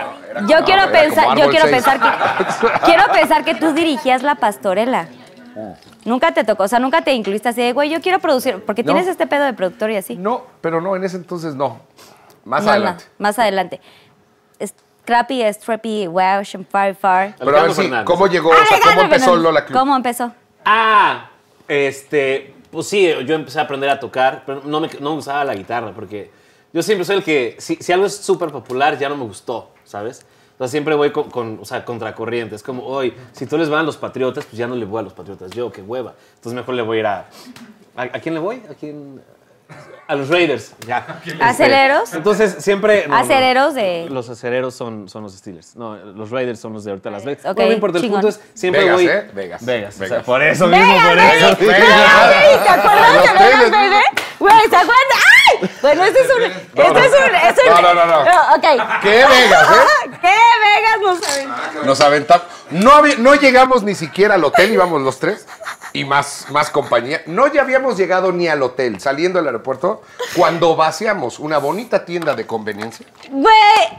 yo 0.48 0.64
quiero 0.66 0.84
era 0.84 0.92
pensar, 0.92 1.24
yo 1.26 1.32
Árbol 1.32 1.50
quiero 1.52 1.68
seis. 1.68 1.84
pensar 1.84 2.00
que 2.02 2.80
quiero 2.86 3.04
pensar 3.14 3.46
que 3.46 3.56
tú 3.56 3.72
dirigías 3.74 4.24
la 4.24 4.36
pastorela. 4.36 5.08
Nunca 6.06 6.34
te 6.34 6.44
tocó, 6.44 6.64
o 6.64 6.68
sea, 6.68 6.80
nunca 6.80 7.02
te 7.02 7.12
incluiste 7.14 7.50
así 7.50 7.62
de, 7.62 7.74
güey, 7.74 7.90
yo 7.90 8.02
quiero 8.02 8.20
producir, 8.20 8.64
porque 8.66 8.82
No. 8.84 8.94
tienes 8.94 9.08
este 9.10 9.28
pedo 9.28 9.44
de 9.46 9.54
productor 9.54 9.92
y 9.92 9.98
así. 9.98 10.16
No, 10.16 10.44
pero 10.62 10.80
no, 10.82 10.96
en 10.96 11.04
ese 11.04 11.18
entonces 11.18 11.56
no. 11.56 11.82
Más 12.46 12.62
No, 12.62 12.68
no, 12.68 12.72
adelante. 12.72 13.04
más 13.20 13.38
adelante. 13.40 13.82
Scrappy, 15.10 15.42
Strappy, 15.54 16.06
Wow, 16.06 16.44
Far 16.70 16.94
Far. 16.94 17.36
Pero 17.40 17.58
a 17.58 17.64
ver 17.64 17.74
si. 17.74 17.90
¿cómo 18.04 18.28
llegó? 18.28 18.50
O 18.52 18.54
sea, 18.54 18.80
¿cómo 18.80 19.02
empezó. 19.02 19.36
Lola 19.36 19.66
Club? 19.66 19.80
¿Cómo 19.80 19.96
empezó? 19.96 20.32
Ah, 20.64 21.32
este, 21.68 22.54
pues 22.70 22.86
sí, 22.86 23.10
yo 23.26 23.34
empecé 23.34 23.58
a 23.58 23.64
aprender 23.64 23.90
a 23.90 24.00
tocar, 24.00 24.44
pero 24.46 24.62
no 24.66 24.80
me, 24.80 24.88
no 25.00 25.10
me 25.10 25.16
gustaba 25.16 25.44
la 25.46 25.56
guitarra, 25.56 25.94
porque 25.96 26.30
yo 26.72 26.84
siempre 26.84 27.06
soy 27.06 27.18
el 27.18 27.24
que, 27.24 27.56
si, 27.58 27.78
si 27.78 27.92
algo 27.92 28.06
es 28.06 28.18
súper 28.18 28.52
popular, 28.52 29.00
ya 29.00 29.10
no 29.10 29.18
me 29.18 29.24
gustó, 29.24 29.72
¿sabes? 29.84 30.24
Entonces 30.52 30.72
siempre 30.72 30.94
voy 30.94 31.12
con, 31.12 31.32
con, 31.32 31.58
o 31.60 31.66
sea, 31.66 31.84
contracorriente. 31.84 32.56
Es 32.56 32.62
como, 32.62 32.86
hoy, 32.86 33.16
si 33.32 33.48
tú 33.48 33.58
les 33.58 33.68
van 33.68 33.80
a 33.80 33.84
los 33.84 33.98
patriotas, 33.98 34.46
pues 34.46 34.58
ya 34.60 34.68
no 34.68 34.76
le 34.76 34.86
voy 34.86 35.00
a 35.00 35.04
los 35.04 35.14
patriotas. 35.14 35.50
Yo, 35.52 35.72
qué 35.72 35.82
hueva. 35.82 36.14
Entonces 36.36 36.54
mejor 36.54 36.76
le 36.76 36.84
voy 36.84 36.98
a 36.98 37.00
ir 37.00 37.06
a... 37.08 37.30
¿A, 37.96 38.04
a 38.04 38.20
quién 38.20 38.36
le 38.36 38.42
voy? 38.42 38.62
¿A 38.70 38.76
quién? 38.76 39.20
A 40.08 40.16
los 40.16 40.28
Raiders, 40.30 40.74
ya. 40.88 41.20
Este, 41.26 41.44
¿Aceleros? 41.44 42.14
Entonces 42.16 42.56
siempre... 42.64 43.04
no, 43.08 43.14
no. 43.14 43.22
Acereros 43.22 43.76
de- 43.76 44.08
Los 44.10 44.28
acereros 44.30 44.74
son, 44.74 45.08
son 45.08 45.22
los 45.22 45.36
Steelers. 45.36 45.76
No, 45.76 45.96
los 45.98 46.32
Raiders 46.32 46.60
son 46.60 46.74
los 46.74 46.84
de 46.84 46.90
ahorita 46.92 47.12
Las 47.12 47.26
Vegas. 47.26 47.46
Ok, 47.46 47.56
Bueno, 47.56 47.70
no 47.70 47.74
importa, 47.76 47.98
el 48.00 48.04
chingón. 48.06 48.22
punto 48.22 48.36
es 48.36 48.42
siempre 48.56 48.82
Vegas, 48.82 48.96
voy... 48.96 49.08
¿eh? 49.08 49.30
Vegas. 49.34 49.66
Vegas. 49.66 49.96
o 49.96 49.98
sea, 50.00 50.08
Vegas. 50.08 50.24
por 50.26 50.42
eso 50.42 50.68
mismo, 50.68 50.84
Vegas, 50.86 51.08
por 51.08 51.16
Vegas. 51.16 51.36
eso. 51.36 51.58
Vegas. 51.68 51.80
¿Te 52.64 52.70
acuerdas 52.70 53.14
de 53.14 53.20
Vegas, 53.20 53.36
tres, 53.38 53.72
bebé? 53.72 54.02
Güey, 54.40 54.60
¿se 54.70 54.76
acuerdan? 54.76 55.29
Bueno, 55.82 56.04
este 56.04 56.20
es 56.22 56.30
un. 56.36 56.44
Este 56.44 57.00
es 57.00 57.14
un. 57.14 57.36
Es 57.36 57.58
un 57.66 57.70
No, 57.74 57.82
no, 57.82 57.94
no, 57.94 58.06
no. 58.06 58.22
Ok. 58.56 59.02
¿Qué 59.02 59.10
Vegas, 59.10 59.68
eh? 59.70 60.10
¿Qué 60.22 60.28
Vegas 60.28 61.00
no 61.02 61.16
saben? 61.16 61.50
Nos 61.86 62.02
aventamos. 62.02 62.46
No, 62.72 63.02
no 63.18 63.36
llegamos 63.36 63.84
ni 63.84 63.96
siquiera 63.96 64.36
al 64.36 64.44
hotel, 64.44 64.72
íbamos 64.72 65.02
los 65.02 65.20
tres. 65.20 65.48
Y 65.92 66.06
más, 66.06 66.46
más 66.52 66.70
compañía. 66.70 67.24
No 67.26 67.48
ya 67.48 67.62
habíamos 67.62 67.98
llegado 67.98 68.32
ni 68.32 68.48
al 68.48 68.62
hotel, 68.62 69.00
saliendo 69.00 69.40
del 69.40 69.48
aeropuerto, 69.48 70.04
cuando 70.36 70.76
vaciamos 70.76 71.40
una 71.40 71.58
bonita 71.58 72.06
tienda 72.06 72.36
de 72.36 72.46
conveniencia. 72.46 73.08
Güey, 73.32 73.54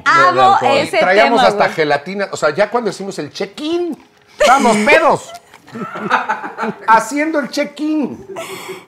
amo 0.04 0.56
ese 0.62 0.98
Traíamos 0.98 1.40
tema. 1.40 1.48
hasta 1.48 1.68
gelatina. 1.74 2.28
O 2.30 2.36
sea, 2.36 2.50
ya 2.50 2.70
cuando 2.70 2.90
hicimos 2.90 3.18
el 3.18 3.32
check-in, 3.32 3.98
estábamos 4.38 4.76
pedos. 4.78 5.32
Haciendo 6.86 7.40
el 7.40 7.48
check-in. 7.50 8.24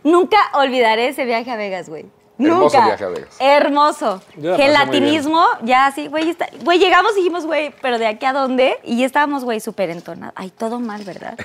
Nunca 0.04 0.38
olvidaré 0.54 1.08
ese 1.08 1.24
viaje 1.24 1.50
a 1.50 1.56
Vegas, 1.56 1.88
güey. 1.88 2.06
Hermoso 2.38 2.64
Nunca. 2.76 2.86
viaje 2.86 3.04
a 3.04 3.08
Vegas. 3.08 3.36
Hermoso. 3.38 4.22
Gelatinismo, 4.40 5.44
ya 5.62 5.86
así, 5.86 6.08
güey. 6.08 6.34
Güey, 6.64 6.78
llegamos 6.78 7.12
y 7.12 7.16
dijimos, 7.16 7.46
güey, 7.46 7.72
pero 7.82 7.98
¿de 7.98 8.06
aquí 8.06 8.24
a 8.26 8.32
dónde? 8.32 8.80
Y 8.82 8.98
ya 9.00 9.06
estábamos, 9.06 9.44
güey, 9.44 9.60
súper 9.60 9.90
entonados. 9.90 10.34
Ay, 10.36 10.50
todo 10.50 10.80
mal, 10.80 11.04
¿verdad? 11.04 11.36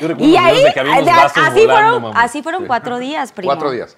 Yo 0.00 0.08
recuerdo 0.08 0.24
y 0.32 0.36
ahí, 0.36 0.62
de 0.62 0.72
que 0.72 0.80
había 0.80 0.92
unos 0.94 1.04
de- 1.04 1.10
vasos 1.12 1.36
así, 1.36 1.60
volando, 1.60 1.72
fueron, 1.74 2.02
mamá. 2.02 2.22
así 2.22 2.42
fueron 2.42 2.66
cuatro 2.66 2.98
días, 2.98 3.32
primo. 3.32 3.48
Cuatro 3.50 3.70
días. 3.70 3.96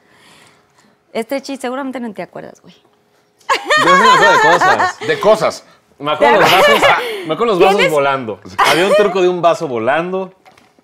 Este 1.12 1.40
chiste 1.40 1.62
seguramente 1.62 2.00
no 2.00 2.12
te 2.12 2.22
acuerdas, 2.22 2.60
güey. 2.60 2.74
Yo 2.74 3.96
sí 3.96 4.02
me 4.02 4.08
acuerdo 4.10 4.32
de 4.32 4.40
cosas. 4.58 4.98
De 5.06 5.20
cosas. 5.20 5.64
Me 5.98 6.12
acuerdo 6.12 6.40
los 6.40 6.50
vasos, 6.52 6.80
me 7.26 7.34
acuerdo 7.34 7.44
los 7.54 7.58
vasos 7.58 7.74
¿Tienes? 7.76 7.92
volando. 7.92 8.40
Había 8.58 8.86
un 8.86 8.94
truco 8.94 9.20
de 9.20 9.28
un 9.28 9.42
vaso 9.42 9.66
volando. 9.66 10.32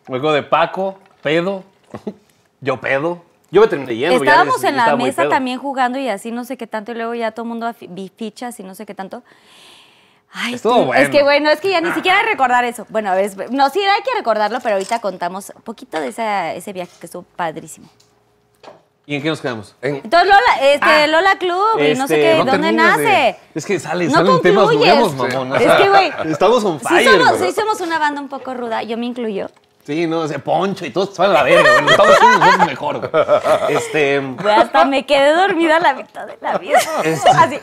Me 0.08 0.16
acuerdo 0.18 0.34
de 0.34 0.42
Paco, 0.42 0.98
pedo. 1.22 1.62
Yo 2.60 2.80
pedo. 2.80 3.22
Yo 3.54 3.60
me 3.60 3.68
terminé 3.68 3.94
yendo. 3.96 4.16
Estábamos 4.24 4.64
en 4.64 4.76
la 4.76 4.96
mesa 4.96 5.22
pedo. 5.22 5.30
también 5.30 5.58
jugando 5.60 5.96
y 5.98 6.08
así 6.08 6.32
no 6.32 6.44
sé 6.44 6.56
qué 6.56 6.66
tanto, 6.66 6.90
y 6.92 6.96
luego 6.96 7.14
ya 7.14 7.30
todo 7.30 7.44
el 7.44 7.48
mundo 7.50 7.72
vi 7.88 8.10
fichas 8.14 8.58
y 8.58 8.64
no 8.64 8.74
sé 8.74 8.84
qué 8.84 8.94
tanto. 8.94 9.22
Ay, 10.32 10.54
Estuvo 10.54 10.74
tú, 10.74 10.80
es 10.80 10.86
bueno. 10.86 11.10
que 11.10 11.22
bueno, 11.22 11.50
es 11.50 11.60
que 11.60 11.70
ya 11.70 11.80
ni 11.80 11.92
siquiera 11.94 12.20
recordar 12.22 12.64
eso. 12.64 12.84
Bueno, 12.88 13.10
a 13.10 13.14
ver, 13.14 13.26
es- 13.26 13.36
no, 13.52 13.70
sí 13.70 13.78
hay 13.80 14.02
que 14.02 14.10
recordarlo, 14.16 14.58
pero 14.60 14.74
ahorita 14.74 15.00
contamos 15.00 15.52
un 15.54 15.62
poquito 15.62 16.00
de 16.00 16.08
esa- 16.08 16.52
ese 16.54 16.72
viaje 16.72 16.90
que 16.98 17.06
estuvo 17.06 17.22
padrísimo. 17.36 17.88
¿Y 19.06 19.14
en 19.16 19.22
qué 19.22 19.28
nos 19.28 19.40
quedamos? 19.40 19.76
En- 19.82 19.96
Entonces 19.96 20.28
Lola, 20.28 20.72
este, 20.72 21.06
Lola 21.06 21.38
Club 21.38 21.78
y 21.78 21.94
no 21.94 22.08
sé 22.08 22.14
Este, 22.14 22.20
qué, 22.22 22.38
no 22.38 22.44
¿dónde 22.50 22.66
de- 22.68 22.72
nace? 22.72 23.36
Es 23.54 23.64
que 23.66 23.78
sale, 23.78 24.06
No 24.06 24.12
salen 24.14 24.40
temas 24.40 24.64
concluyes. 24.64 24.94
nuevos, 24.96 25.14
mamón. 25.14 25.54
Es 25.62 25.72
que, 25.72 25.88
güey, 25.88 26.12
Estamos 26.32 26.64
on 26.64 26.80
Sí 26.80 26.86
fire. 26.88 27.10
somos, 27.12 27.38
güey. 27.38 27.50
sí 27.52 27.60
somos 27.60 27.80
una 27.82 27.98
banda 28.00 28.20
un 28.20 28.28
poco 28.28 28.54
ruda, 28.54 28.82
yo 28.82 28.96
me 28.98 29.06
incluyo. 29.06 29.48
Sí, 29.84 30.06
no, 30.06 30.24
ese 30.24 30.38
poncho 30.38 30.86
y 30.86 30.90
todo 30.90 31.06
se 31.06 31.20
van 31.20 31.30
a 31.30 31.34
la 31.34 31.42
verga, 31.42 31.80
güey. 31.80 31.90
Estamos 31.90 32.12
haciendo 32.14 32.38
nosotros 32.38 32.66
mejor, 32.66 32.98
güey. 33.00 33.76
Este. 33.76 34.18
Güey, 34.20 34.54
hasta 34.54 34.84
me 34.86 35.04
quedé 35.04 35.32
dormida 35.34 35.78
la 35.78 35.92
mitad 35.94 36.26
de 36.26 36.38
la 36.40 36.56
vida. 36.58 36.78
Así. 36.98 37.56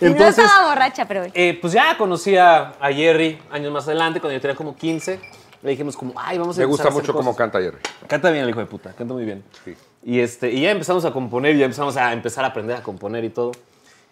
Y 0.00 0.04
no 0.04 0.10
Entonces- 0.10 0.44
estaba 0.44 0.68
borracha, 0.70 1.06
pero 1.06 1.20
güey. 1.20 1.32
Eh, 1.34 1.58
pues 1.60 1.72
ya 1.72 1.96
conocí 1.96 2.36
a, 2.36 2.74
a 2.80 2.92
Jerry 2.92 3.40
años 3.50 3.72
más 3.72 3.86
adelante, 3.86 4.20
cuando 4.20 4.34
yo 4.34 4.40
tenía 4.40 4.56
como 4.56 4.74
15. 4.76 5.20
Le 5.62 5.70
dijimos 5.70 5.96
como, 5.96 6.12
ay, 6.16 6.38
vamos 6.38 6.56
a 6.56 6.60
Me 6.60 6.66
gusta 6.66 6.88
a 6.88 6.90
mucho 6.90 7.12
cómo 7.12 7.34
canta 7.34 7.60
Jerry. 7.60 7.78
Canta 8.06 8.30
bien 8.30 8.44
el 8.44 8.50
hijo 8.50 8.60
de 8.60 8.66
puta, 8.66 8.92
canta 8.92 9.14
muy 9.14 9.24
bien. 9.24 9.42
Sí. 9.64 9.74
Y, 10.04 10.20
este, 10.20 10.50
y 10.50 10.60
ya 10.62 10.70
empezamos 10.70 11.04
a 11.04 11.10
componer, 11.12 11.56
ya 11.56 11.64
empezamos 11.64 11.96
a 11.96 12.12
empezar 12.12 12.44
a 12.44 12.48
aprender 12.48 12.76
a 12.76 12.82
componer 12.82 13.24
y 13.24 13.30
todo. 13.30 13.52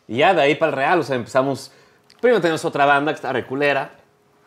Y 0.09 0.19
ya 0.19 0.35
de 0.35 0.43
ahí 0.43 0.55
para 0.55 0.71
el 0.71 0.77
real, 0.77 1.01
o 1.01 1.03
sea, 1.03 1.17
empezamos... 1.17 1.71
Primero 2.21 2.40
teníamos 2.40 2.64
otra 2.64 2.87
banda 2.87 3.12
que 3.12 3.17
estaba 3.17 3.35
reculera, 3.35 3.90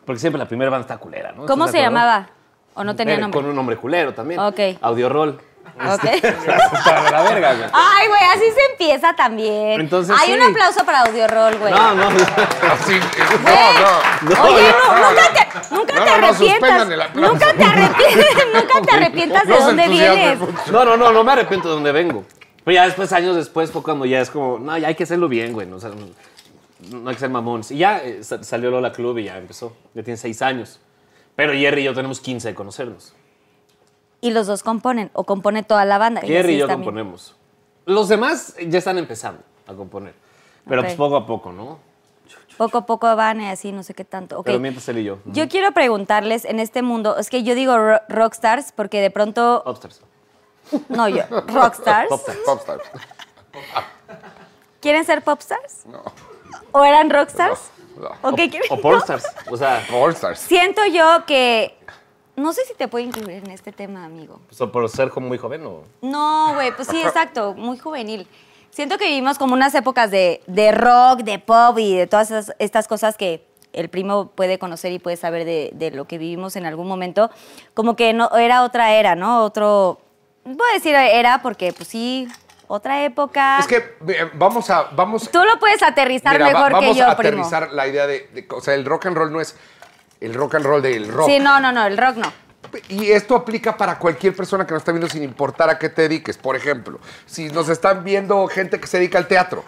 porque 0.08 0.20
siempre 0.20 0.38
la 0.38 0.46
primera 0.48 0.70
banda 0.70 0.86
está 0.86 0.96
culera, 0.96 1.32
¿no? 1.32 1.44
¿Cómo 1.44 1.66
¿Estás 1.66 1.78
se 1.78 1.84
llamaba? 1.84 2.30
¿O 2.72 2.82
no 2.82 2.96
tenía 2.96 3.16
Eh, 3.16 3.18
nombre? 3.18 3.38
Con 3.38 3.50
un 3.50 3.54
nombre 3.54 3.76
culero 3.76 4.14
también. 4.14 4.40
Ok. 4.40 4.58
Audio 4.80 5.10
Roll. 5.10 5.38
Ok. 5.78 6.04
Estaba 6.14 7.02
de 7.02 7.10
la 7.10 7.22
verga, 7.24 7.52
güey. 7.52 7.68
Ay, 7.74 8.08
güey, 8.08 8.20
así 8.34 8.44
se 8.54 8.72
empieza 8.72 9.14
también. 9.14 9.78
Entonces, 9.82 10.16
Hay 10.18 10.28
sí. 10.28 10.32
un 10.32 10.40
aplauso 10.44 10.82
para 10.86 11.02
Audio 11.02 11.28
Roll, 11.28 11.58
güey. 11.58 11.74
No, 11.74 11.94
no. 11.94 12.06
Así, 12.08 12.94
eh, 12.94 13.00
no, 14.22 14.34
no. 14.34 14.44
Oye, 14.44 14.68
no, 14.72 15.10
nunca 15.10 15.22
te, 15.34 15.74
nunca 15.74 15.94
No, 15.94 16.04
te 16.04 16.10
no, 16.10 16.16
no, 16.20 16.26
arrepientas. 16.26 16.88
el 16.88 17.20
nunca 17.20 17.52
te 17.52 17.64
arrepientas, 17.64 18.46
nunca 18.54 18.80
te 18.80 18.96
arrepientas 18.96 19.46
de 19.46 19.54
No 19.58 19.60
dónde 19.60 19.88
vienes. 19.88 20.38
No, 20.72 20.84
no, 20.86 20.96
no, 20.96 21.12
no 21.12 21.22
me 21.22 21.32
arrepiento 21.32 21.68
de 21.68 21.74
dónde 21.74 21.92
vengo. 21.92 22.24
Pero 22.64 22.74
ya 22.76 22.84
después, 22.86 23.12
años 23.12 23.36
después, 23.36 23.70
fue 23.70 23.82
cuando 23.82 24.06
ya 24.06 24.22
es 24.22 24.30
como, 24.30 24.58
no, 24.58 24.78
ya 24.78 24.88
hay 24.88 24.94
que 24.94 25.02
hacerlo 25.02 25.28
bien, 25.28 25.52
güey. 25.52 25.66
No, 25.66 25.76
O 25.76 25.80
sea, 25.80 25.90
no, 26.90 26.98
no 27.00 27.08
hay 27.10 27.16
que 27.16 27.20
ser 27.20 27.30
mamones. 27.30 27.70
Y 27.70 27.78
ya 27.78 27.98
eh, 27.98 28.22
sa- 28.22 28.42
salió 28.42 28.70
Lola 28.70 28.92
Club 28.92 29.18
y 29.18 29.24
ya 29.24 29.36
empezó. 29.38 29.76
Ya 29.94 30.02
tiene 30.02 30.16
seis 30.16 30.42
años. 30.42 30.80
Pero 31.36 31.52
Jerry 31.52 31.82
y 31.82 31.84
yo 31.84 31.94
tenemos 31.94 32.20
15 32.20 32.48
de 32.48 32.54
conocernos. 32.54 33.14
Y 34.20 34.30
los 34.32 34.46
dos 34.48 34.62
componen, 34.64 35.10
o 35.12 35.24
compone 35.24 35.62
toda 35.62 35.84
la 35.84 35.98
banda. 35.98 36.20
Jerry 36.22 36.54
y 36.54 36.58
yo 36.58 36.66
componemos. 36.68 37.36
Los 37.86 38.08
demás 38.08 38.54
ya 38.66 38.78
están 38.78 38.98
empezando 38.98 39.42
a 39.66 39.74
componer. 39.74 40.14
Pero 40.68 40.80
Ok. 40.80 40.86
pues 40.88 40.96
poco 40.96 41.16
a 41.16 41.26
poco, 41.26 41.52
¿no? 41.52 41.78
Poco 42.56 42.78
a 42.78 42.86
poco 42.86 43.14
van 43.14 43.40
y 43.40 43.48
así, 43.48 43.70
no 43.70 43.84
sé 43.84 43.94
qué 43.94 44.04
tanto. 44.04 44.38
Ok. 44.40 44.46
Pero 44.46 44.58
mientras 44.58 44.88
él 44.88 44.98
y 44.98 45.04
yo. 45.04 45.18
Yo 45.26 45.48
quiero 45.48 45.70
preguntarles 45.72 46.44
en 46.44 46.58
este 46.58 46.82
mundo, 46.82 47.16
es 47.16 47.30
que 47.30 47.44
yo 47.44 47.54
digo 47.54 47.78
ro- 47.78 48.00
rockstars 48.08 48.72
porque 48.72 49.00
de 49.00 49.12
pronto, 49.12 49.62
Popstars. 49.64 50.00
no 50.88 51.08
yo, 51.08 51.22
rockstars. 51.46 52.08
Popstars. 52.08 52.38
Popstar. 52.44 52.80
¿Quieren 54.80 55.04
ser 55.04 55.22
popstars? 55.22 55.84
¿O 56.72 56.84
eran 56.84 57.10
rockstars? 57.10 57.70
No, 57.96 58.08
¿O 58.22 58.34
qué 58.34 58.48
quieren? 58.48 58.68
O 58.70 58.80
pornstars. 58.80 59.24
O 59.50 59.56
sea, 59.56 59.84
Popstars. 59.90 60.38
Siento 60.40 60.84
yo 60.86 61.24
que, 61.26 61.76
no 62.36 62.52
sé 62.52 62.64
si 62.64 62.74
te 62.74 62.86
puedo 62.86 63.04
incluir 63.04 63.42
en 63.44 63.50
este 63.50 63.72
tema, 63.72 64.04
amigo. 64.04 64.40
pues, 64.48 64.70
por 64.70 64.88
ser 64.88 65.10
como 65.10 65.26
muy 65.28 65.38
joven 65.38 65.66
o... 65.66 65.82
No, 66.02 66.54
güey, 66.54 66.74
pues 66.76 66.86
sí, 66.88 67.00
exacto, 67.02 67.54
muy 67.54 67.76
juvenil. 67.78 68.28
Siento 68.70 68.98
que 68.98 69.06
vivimos 69.06 69.38
como 69.38 69.54
unas 69.54 69.74
épocas 69.74 70.10
de, 70.12 70.42
de 70.46 70.70
rock, 70.70 71.20
de 71.20 71.38
pop 71.40 71.76
y 71.78 71.96
de 71.96 72.06
todas 72.06 72.30
esas- 72.30 72.54
estas 72.60 72.86
cosas 72.86 73.16
que 73.16 73.44
el 73.72 73.88
primo 73.88 74.28
puede 74.30 74.58
conocer 74.60 74.92
y 74.92 74.98
puede 75.00 75.16
saber 75.16 75.44
de, 75.44 75.70
de 75.74 75.90
lo 75.90 76.06
que 76.06 76.18
vivimos 76.18 76.54
en 76.54 76.66
algún 76.66 76.86
momento. 76.86 77.30
Como 77.74 77.96
que 77.96 78.12
no 78.12 78.30
era 78.36 78.62
otra 78.62 78.92
era, 78.94 79.16
¿no? 79.16 79.42
Otro, 79.42 79.98
puedo 80.44 80.72
decir 80.74 80.94
era 80.94 81.42
porque, 81.42 81.72
pues 81.72 81.88
sí, 81.88 82.28
otra 82.68 83.02
época. 83.04 83.58
Es 83.58 83.66
que 83.66 83.96
eh, 84.08 84.30
vamos 84.34 84.70
a. 84.70 84.84
Vamos, 84.92 85.28
Tú 85.30 85.42
lo 85.44 85.58
puedes 85.58 85.82
aterrizar 85.82 86.34
mira, 86.34 86.46
mejor 86.46 86.72
vamos 86.72 86.92
que 86.94 86.98
yo, 87.00 87.08
a 87.08 87.16
primo. 87.16 87.42
aterrizar 87.44 87.72
la 87.72 87.86
idea 87.88 88.06
de, 88.06 88.28
de- 88.32 88.46
O 88.50 88.60
sea, 88.60 88.74
el 88.74 88.84
rock 88.84 89.06
and 89.06 89.16
roll 89.16 89.32
no 89.32 89.40
es 89.40 89.56
el 90.20 90.34
rock 90.34 90.54
and 90.56 90.64
roll 90.66 90.82
del 90.82 91.08
rock. 91.12 91.28
Sí, 91.28 91.38
no, 91.40 91.58
no, 91.60 91.72
no, 91.72 91.84
el 91.86 91.96
rock 91.98 92.16
no. 92.16 92.32
Y 92.88 93.10
esto 93.10 93.34
aplica 93.34 93.76
para 93.76 93.98
cualquier 93.98 94.36
persona 94.36 94.66
que 94.66 94.72
nos 94.72 94.82
está 94.82 94.92
viendo 94.92 95.08
sin 95.08 95.22
importar 95.22 95.70
a 95.70 95.78
qué 95.78 95.88
te 95.88 96.02
dediques. 96.02 96.36
Por 96.36 96.54
ejemplo, 96.56 97.00
si 97.24 97.48
nos 97.48 97.68
están 97.68 98.04
viendo 98.04 98.46
gente 98.48 98.78
que 98.78 98.86
se 98.86 98.98
dedica 98.98 99.16
al 99.18 99.26
teatro, 99.26 99.64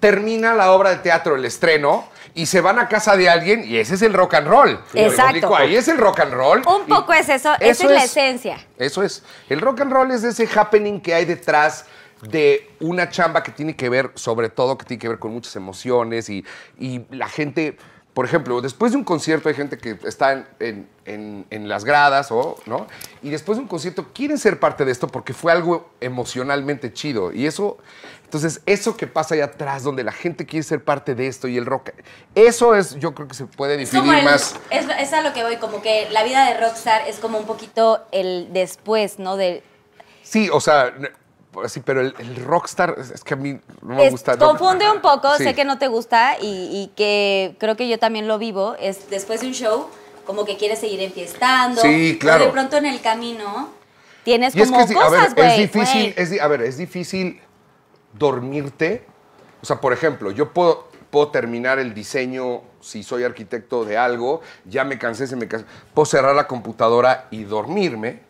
termina 0.00 0.54
la 0.54 0.72
obra 0.72 0.90
de 0.90 0.96
teatro, 0.96 1.36
el 1.36 1.44
estreno, 1.44 2.08
y 2.34 2.46
se 2.46 2.60
van 2.60 2.78
a 2.78 2.88
casa 2.88 3.16
de 3.16 3.28
alguien 3.28 3.64
y 3.64 3.78
ese 3.78 3.96
es 3.96 4.02
el 4.02 4.14
rock 4.14 4.34
and 4.34 4.46
roll. 4.46 4.80
¿Me 4.92 5.06
Exacto. 5.06 5.56
Ahí 5.56 5.74
es 5.76 5.88
el 5.88 5.98
rock 5.98 6.20
and 6.20 6.32
roll. 6.32 6.62
Un 6.66 6.86
poco 6.86 7.12
es 7.12 7.28
eso, 7.28 7.52
esa 7.58 7.84
es 7.84 7.90
la 7.90 8.04
esencia. 8.04 8.58
Eso 8.78 9.02
es. 9.02 9.24
El 9.48 9.60
rock 9.60 9.80
and 9.80 9.92
roll 9.92 10.10
es 10.12 10.22
ese 10.22 10.48
happening 10.54 11.00
que 11.00 11.14
hay 11.14 11.24
detrás 11.24 11.84
de 12.22 12.70
una 12.80 13.08
chamba 13.10 13.42
que 13.42 13.52
tiene 13.52 13.76
que 13.76 13.88
ver, 13.88 14.10
sobre 14.14 14.48
todo, 14.48 14.76
que 14.78 14.84
tiene 14.86 15.00
que 15.00 15.08
ver 15.08 15.18
con 15.18 15.32
muchas 15.32 15.54
emociones 15.56 16.28
y, 16.28 16.44
y 16.78 17.02
la 17.10 17.28
gente 17.28 17.76
por 18.14 18.24
ejemplo, 18.24 18.60
después 18.60 18.90
de 18.90 18.98
un 18.98 19.04
concierto 19.04 19.48
hay 19.48 19.54
gente 19.54 19.78
que 19.78 19.96
está 20.04 20.32
en, 20.32 20.46
en- 20.58 20.88
en- 21.04 21.46
en 21.50 21.68
las 21.68 21.84
gradas, 21.84 22.32
o, 22.32 22.56
¿no? 22.66 22.88
Y 23.22 23.30
después 23.30 23.58
de 23.58 23.62
un 23.62 23.68
concierto 23.68 24.08
quieren 24.12 24.38
ser 24.38 24.58
parte 24.58 24.84
de 24.84 24.90
esto 24.90 25.06
porque 25.06 25.32
fue 25.32 25.52
algo 25.52 25.88
emocionalmente 26.00 26.92
chido. 26.92 27.32
Y 27.32 27.46
eso, 27.46 27.78
entonces, 28.24 28.60
eso 28.66 28.96
que 28.96 29.06
pasa 29.06 29.36
allá 29.36 29.44
atrás, 29.44 29.84
donde 29.84 30.02
la 30.02 30.10
gente 30.10 30.46
quiere 30.46 30.64
ser 30.64 30.82
parte 30.82 31.14
de 31.14 31.28
esto 31.28 31.46
y 31.46 31.58
el 31.58 31.64
rock, 31.64 31.90
eso 32.34 32.74
es, 32.74 32.96
yo 32.96 33.14
creo 33.14 33.28
que 33.28 33.34
se 33.34 33.46
puede 33.46 33.76
definir 33.76 34.12
el- 34.12 34.24
más. 34.24 34.56
Es, 34.70 34.86
es 34.98 35.12
a 35.12 35.22
lo 35.22 35.32
que 35.32 35.44
voy, 35.44 35.58
como 35.58 35.80
que 35.80 36.08
la 36.10 36.24
vida 36.24 36.44
de 36.52 36.58
rockstar 36.58 37.06
es 37.06 37.20
como 37.20 37.38
un 37.38 37.46
poquito 37.46 38.04
el 38.10 38.48
después, 38.52 39.20
¿no? 39.20 39.36
De, 39.36 39.62
Sí, 40.24 40.50
o 40.52 40.60
sea, 40.60 40.92
sí, 41.66 41.80
pero 41.84 42.00
el, 42.00 42.14
el 42.18 42.36
rockstar, 42.44 42.94
es 42.98 43.10
es 43.10 43.24
que 43.24 43.34
a 43.34 43.36
mí 43.36 43.58
no 43.82 43.94
me 43.94 44.06
es- 44.06 44.10
gusta. 44.12 44.36
no- 44.36 44.46
confunde 44.48 44.90
un 44.90 45.00
poco, 45.00 45.34
Sí. 45.36 45.44
sé 45.44 45.54
que 45.54 45.64
no 45.64 45.78
te 45.78 45.88
gusta 45.88 46.36
y, 46.40 46.44
y 46.72 46.92
que 46.96 47.56
creo 47.58 47.76
que 47.76 47.88
yo 47.88 47.98
también 47.98 48.28
lo 48.28 48.38
vivo, 48.38 48.76
es 48.78 49.08
después 49.10 49.40
de 49.40 49.48
un 49.48 49.54
show, 49.54 49.88
como 50.26 50.44
que 50.44 50.56
quieres 50.56 50.78
seguir 50.78 51.00
enfiestando. 51.00 51.80
Sí, 51.80 52.18
claro. 52.20 52.44
O 52.44 52.46
de 52.48 52.52
pronto 52.52 52.76
en 52.76 52.86
el 52.86 53.00
camino 53.00 53.70
tienes 54.24 54.54
Y 54.54 54.60
es 54.62 54.68
como 54.70 54.80
que, 54.86 54.92
sí, 54.92 54.98
a 54.98 55.02
cosas, 55.02 55.34
ver, 55.34 55.44
es 55.46 55.52
güey, 55.54 55.60
difícil, 55.62 56.12
güey. 56.12 56.34
es 56.34 56.40
a 56.40 56.46
ver, 56.48 56.62
es 56.62 56.76
difícil 56.76 57.40
dormirte. 58.12 59.04
O 59.62 59.66
sea, 59.66 59.80
por 59.80 59.92
ejemplo, 59.92 60.30
yo 60.30 60.52
puedo, 60.52 60.88
puedo 61.10 61.28
terminar 61.28 61.78
el 61.78 61.94
diseño, 61.94 62.62
si 62.80 63.02
soy 63.02 63.24
arquitecto 63.24 63.84
de 63.84 63.96
algo, 63.96 64.40
ya 64.64 64.84
me 64.84 64.98
cansé, 64.98 65.26
se 65.26 65.34
me 65.36 65.48
cansé, 65.48 65.66
puedo 65.94 66.06
cerrar 66.06 66.34
la 66.36 66.46
computadora 66.46 67.26
y 67.30 67.44
dormirme, 67.44 68.20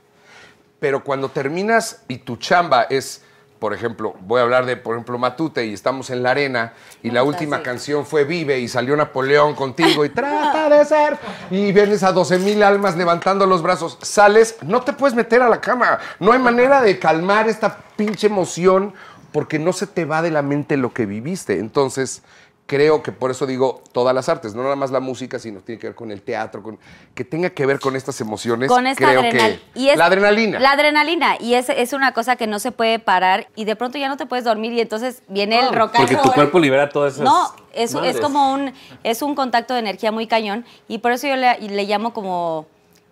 pero 0.81 1.03
cuando 1.03 1.29
terminas 1.29 2.03
y 2.09 2.19
tu 2.19 2.37
chamba 2.37 2.83
es, 2.83 3.23
por 3.59 3.75
ejemplo, 3.75 4.15
voy 4.21 4.41
a 4.41 4.45
hablar 4.45 4.67
de, 4.67 4.77
por 4.77 4.95
ejemplo, 4.95 5.19
Matute 5.19 5.67
y 5.67 5.75
estamos 5.75 6.11
en 6.11 6.23
la 6.23 6.31
arena 6.31 6.75
y 7.03 7.11
la 7.11 7.25
última 7.25 7.63
canción 7.63 8.07
fue 8.07 8.25
Vive 8.25 8.59
y 8.61 8.69
salió 8.69 8.97
Napoleón 8.97 9.55
contigo 9.55 10.05
y 10.05 10.11
trata 10.11 10.69
de 10.69 10.85
ser 10.85 11.19
y 11.51 11.73
vienes 11.73 12.03
a 12.03 12.13
12 12.13 12.39
mil 12.39 12.63
almas 12.63 12.97
levantando 12.97 13.47
los 13.47 13.63
brazos, 13.63 13.99
sales, 14.03 14.57
no 14.63 14.83
te 14.83 14.93
puedes 14.93 15.17
meter 15.17 15.43
a 15.43 15.49
la 15.49 15.61
cama, 15.61 15.99
no 16.21 16.33
hay 16.33 16.39
manera 16.39 16.81
de 16.81 16.99
calmar 16.99 17.49
esta 17.49 17.79
pinche 17.97 18.29
emoción 18.29 18.95
porque 19.33 19.59
no 19.59 19.73
se 19.73 19.87
te 19.87 20.05
va 20.05 20.23
de 20.23 20.31
la 20.31 20.43
mente 20.43 20.77
lo 20.77 20.93
que 20.93 21.07
viviste. 21.07 21.59
Entonces, 21.59 22.23
creo 22.69 23.03
que 23.03 23.13
por 23.13 23.31
eso 23.31 23.47
digo 23.47 23.83
todas 23.93 24.15
las 24.15 24.29
artes, 24.29 24.55
no 24.55 24.63
nada 24.63 24.77
más 24.77 24.91
la 24.91 25.01
música, 25.01 25.39
sino 25.39 25.61
tiene 25.61 25.81
que 25.81 25.87
ver 25.87 25.97
con 25.97 26.11
el 26.13 26.21
teatro, 26.21 26.63
con, 26.63 26.79
que 27.15 27.25
tenga 27.25 27.49
que 27.49 27.65
ver 27.65 27.81
con 27.81 27.97
estas 27.97 28.21
emociones. 28.21 28.69
con 28.69 28.87
esta 28.87 29.07
creo 29.07 29.21
adrenalina. 29.21 29.59
que 29.75 29.97
la 29.97 30.05
adrenalina. 30.05 30.61
La 30.61 30.73
adrenalina. 30.73 31.37
Y 31.41 31.55
es, 31.55 31.71
es 31.71 31.95
una 31.95 32.13
cosa 32.13 32.37
que 32.37 32.47
no 32.47 32.59
se 32.59 32.71
puede 32.71 32.99
parar 32.99 33.49
y 33.57 33.65
de 33.65 33.75
pronto 33.75 33.97
ya 33.97 34.09
no 34.09 34.19
te 34.19 34.27
puedes 34.27 34.45
dormir 34.45 34.75
y 34.75 34.83
entonces 34.83 35.23
viene 35.29 35.59
el 35.59 35.75
rock 35.75 35.97
and 35.97 36.09
Porque 36.09 36.23
tu 36.23 36.31
cuerpo 36.31 36.59
libera 36.59 36.91
todas 36.91 37.15
esas. 37.15 37.25
No, 37.25 37.51
es, 37.73 37.95
es 37.95 38.21
como 38.21 38.53
un, 38.53 38.75
es 39.03 39.23
un 39.23 39.35
contacto 39.35 39.73
de 39.73 39.81
energía 39.81 40.13
muy 40.13 40.27
cañón 40.27 40.67
y 40.89 40.99
por 40.99 41.13
eso 41.13 41.27
yo 41.27 41.37
le, 41.37 41.59
le 41.59 41.85
llamo 41.85 42.13
como, 42.13 42.67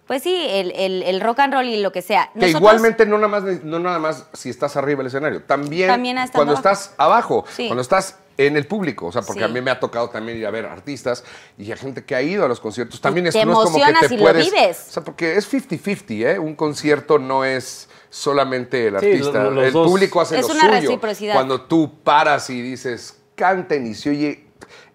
pues 0.07 0.23
sí, 0.23 0.47
el, 0.49 0.73
el- 0.73 1.03
el 1.03 1.21
rock 1.21 1.41
and 1.41 1.55
roll 1.55 1.67
y 1.67 1.81
lo 1.81 1.93
que 1.93 2.03
sea. 2.03 2.31
Que 2.33 2.41
Nosotros- 2.41 2.61
igualmente 2.61 3.07
no 3.07 3.17
nada, 3.19 3.29
más, 3.29 3.45
no 3.65 3.79
nada 3.79 3.99
más 3.99 4.27
si 4.33 4.51
estás 4.51 4.77
arriba 4.77 4.99
del 4.99 5.09
escenario, 5.09 5.43
también, 5.43 5.89
cuando 6.33 6.53
abajo. 6.53 6.55
estás 6.55 6.95
abajo, 6.97 7.45
Sí. 7.55 7.67
cuando 7.67 7.83
estás 7.83 8.17
en 8.39 8.57
el 8.57 8.67
público, 8.67 9.07
o 9.07 9.13
sea, 9.13 9.23
porque 9.23 9.41
Sí. 9.41 9.45
a 9.45 9.49
mí 9.49 9.61
me 9.63 9.71
ha 9.71 9.81
tocado 9.81 10.11
también 10.11 10.37
ir 10.37 10.47
a 10.47 10.51
ver 10.51 10.67
artistas 10.67 11.25
y 11.57 11.73
a 11.73 11.77
gente 11.77 12.05
que 12.05 12.15
ha 12.15 12.21
ido 12.21 12.45
a 12.45 12.49
los 12.49 12.61
conciertos, 12.61 13.01
también 13.01 13.27
es, 13.27 13.33
te 13.33 13.45
no 13.47 13.53
es 13.53 13.57
como 13.57 13.77
que 13.77 13.83
emocionas 13.83 14.09
te 14.09 14.15
y 14.15 14.19
lo 14.19 14.23
puedes, 14.25 14.45
vives. 14.53 14.85
o 14.89 14.93
sea, 14.93 15.05
porque 15.05 15.37
es 15.37 15.47
50-50, 15.47 16.35
¿eh? 16.35 16.39
Un 16.39 16.55
concierto 16.55 17.19
no 17.19 17.45
es 17.47 17.89
solamente 18.11 18.89
el 18.89 19.01
Sí, 19.01 19.07
artista, 19.07 19.43
lo- 19.45 19.51
los 19.53 19.65
el 19.65 19.73
dos. 19.73 19.89
público 19.89 20.21
hace 20.21 20.39
Es 20.39 20.47
lo 20.47 20.53
una 20.53 20.61
suyo. 20.61 20.73
reciprocidad. 20.83 21.35
Cuando 21.35 21.63
tú 21.63 21.99
paras 22.05 22.51
y 22.51 22.61
dices, 22.61 23.17
canten 23.35 23.87
y 23.87 23.95
se 23.95 24.11
oye, 24.11 24.47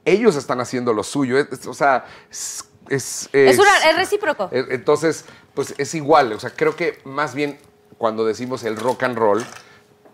ellos 0.06 0.36
están 0.36 0.62
haciendo 0.62 0.94
lo 0.94 1.04
suyo, 1.04 1.40
es- 1.40 1.48
es- 1.52 1.66
o 1.66 1.74
sea, 1.74 2.06
es... 2.90 3.30
es- 3.34 3.52
Es, 3.54 3.60
una, 3.60 3.78
es 3.90 3.96
recíproco. 3.96 4.50
eh, 4.52 4.66
Entonces, 4.70 5.26
pues 5.54 5.74
es 5.78 5.94
igual. 5.96 6.34
O 6.34 6.40
sea, 6.40 6.50
creo 6.52 6.76
que 6.76 7.00
más 7.04 7.34
bien 7.36 7.60
cuando 7.98 8.26
decimos 8.26 8.64
el 8.64 8.78
rock 8.78 9.04
and 9.04 9.18
roll, 9.18 9.46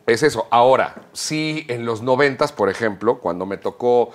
es 0.05 0.23
eso. 0.23 0.47
Ahora, 0.51 0.95
sí, 1.13 1.65
en 1.69 1.85
los 1.85 2.01
noventas, 2.01 2.51
por 2.51 2.69
ejemplo, 2.69 3.19
cuando 3.19 3.45
me 3.45 3.57
tocó 3.57 4.11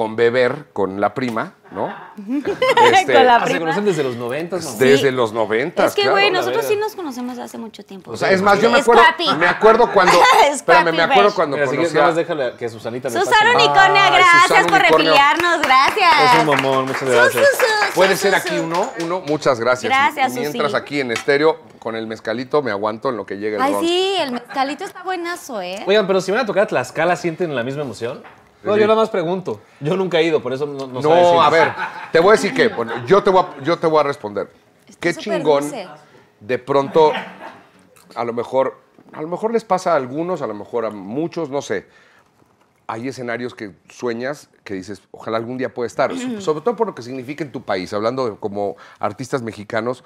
con 0.00 0.16
beber 0.16 0.68
con 0.72 0.98
la 0.98 1.12
prima, 1.12 1.52
¿no? 1.72 1.94
Este, 2.16 3.12
Con 3.12 3.26
la 3.26 3.36
Ah, 3.36 3.40
se 3.40 3.44
prima. 3.44 3.58
conocen 3.60 3.84
desde 3.84 4.02
los 4.02 4.16
90, 4.16 4.56
¿no? 4.56 4.72
Desde 4.78 5.12
los 5.12 5.34
noventas. 5.34 5.88
Es 5.88 5.94
que, 5.94 6.00
claro. 6.00 6.16
güey, 6.16 6.30
la 6.30 6.38
nosotros 6.38 6.64
sí 6.64 6.74
nos 6.74 6.96
conocemos 6.96 7.38
hace 7.38 7.58
mucho 7.58 7.84
tiempo. 7.84 8.12
O 8.12 8.16
sea, 8.16 8.30
es 8.30 8.40
más, 8.40 8.62
yo 8.62 8.70
me 8.70 8.78
Es 8.78 8.84
acuerdo, 8.84 9.02
Scrappy. 9.02 9.36
me 9.38 9.46
acuerdo 9.46 9.92
cuando, 9.92 10.18
espérame, 10.50 10.92
me 10.96 11.02
acuerdo 11.02 11.34
cuando 11.34 11.58
Mira, 11.58 11.66
conocí 11.68 11.90
a- 11.90 11.92
nada 11.92 12.06
más 12.06 12.16
déjale 12.16 12.52
que 12.58 12.68
Susanita 12.70 13.10
me 13.10 13.20
Susana 13.20 13.52
pase. 13.52 13.56
Unicornia, 13.66 14.04
Ay, 14.06 14.12
gracias 14.14 14.42
Susana 14.46 14.62
por 14.68 14.78
Unicornio. 14.78 15.12
refiliarnos, 15.12 15.60
gracias. 15.60 16.34
Es 16.34 16.40
un 16.40 16.46
mamón, 16.46 16.84
muchas 16.86 17.02
gracias. 17.10 17.44
Su, 17.50 17.56
su, 17.56 17.62
su, 17.88 17.94
Puede 17.94 18.16
su, 18.16 18.22
ser 18.22 18.30
su, 18.32 18.38
aquí 18.38 18.56
su. 18.56 18.64
uno, 18.64 18.90
uno, 19.04 19.20
muchas 19.26 19.60
gracias. 19.60 19.90
Gracias, 19.92 20.32
Mientras 20.32 20.70
Susi. 20.72 20.82
aquí 20.82 21.00
en 21.00 21.10
estéreo, 21.10 21.60
con 21.78 21.94
el 21.94 22.06
mezcalito, 22.06 22.62
me 22.62 22.70
aguanto 22.70 23.10
en 23.10 23.18
lo 23.18 23.26
que 23.26 23.36
llega 23.36 23.58
el 23.58 23.62
Ay, 23.62 23.72
ron. 23.74 23.84
sí, 23.86 24.14
el 24.18 24.32
mezcalito 24.32 24.82
está 24.84 25.02
buenazo, 25.02 25.60
¿eh? 25.60 25.84
Oigan, 25.86 26.06
pero 26.06 26.22
si 26.22 26.30
van 26.32 26.40
a 26.40 26.46
tocar 26.46 26.62
a 26.62 26.66
Tlaxcala, 26.68 27.16
¿sienten 27.16 27.54
la 27.54 27.62
misma 27.64 27.82
emoción? 27.82 28.22
No, 28.62 28.76
yo 28.76 28.86
nada 28.86 29.00
más 29.00 29.10
pregunto. 29.10 29.60
Yo 29.80 29.96
nunca 29.96 30.18
he 30.20 30.24
ido, 30.24 30.42
por 30.42 30.52
eso 30.52 30.66
no, 30.66 30.86
no, 30.86 31.00
No, 31.00 31.02
sabe 31.02 31.16
decirles. 31.16 31.42
a 31.42 31.50
ver, 31.50 31.72
te 32.12 32.20
voy 32.20 32.28
a 32.28 32.32
decir 32.32 32.52
que, 32.54 32.68
bueno, 32.68 33.06
yo 33.06 33.22
te 33.22 33.30
voy 33.30 33.42
a, 33.42 33.62
yo 33.62 33.78
te 33.78 33.86
voy 33.86 34.00
a 34.00 34.02
responder. 34.02 34.50
Qué 35.00 35.12
súper 35.14 35.38
chingón. 35.38 35.62
dulce. 35.62 35.88
De 36.40 36.58
pronto, 36.58 37.12
a 38.14 38.24
lo 38.24 38.32
mejor, 38.32 38.78
a 39.12 39.22
lo 39.22 39.28
mejor 39.28 39.52
les 39.52 39.64
pasa 39.64 39.92
a 39.92 39.96
algunos, 39.96 40.42
a 40.42 40.46
lo 40.46 40.54
mejor 40.54 40.84
a 40.84 40.90
muchos, 40.90 41.48
no 41.50 41.62
sé. 41.62 41.86
Hay 42.86 43.06
escenarios 43.08 43.54
que 43.54 43.72
sueñas 43.88 44.48
que 44.64 44.74
dices, 44.74 45.00
ojalá 45.12 45.36
algún 45.36 45.58
día 45.58 45.72
pueda 45.72 45.86
estar. 45.86 46.12
So- 46.16 46.40
Sobre 46.40 46.60
todo 46.62 46.76
por 46.76 46.86
lo 46.88 46.94
que 46.94 47.02
significa 47.02 47.44
en 47.44 47.52
tu 47.52 47.62
país, 47.62 47.92
hablando 47.92 48.28
de- 48.28 48.36
como 48.36 48.76
artistas 48.98 49.42
mexicanos. 49.42 50.02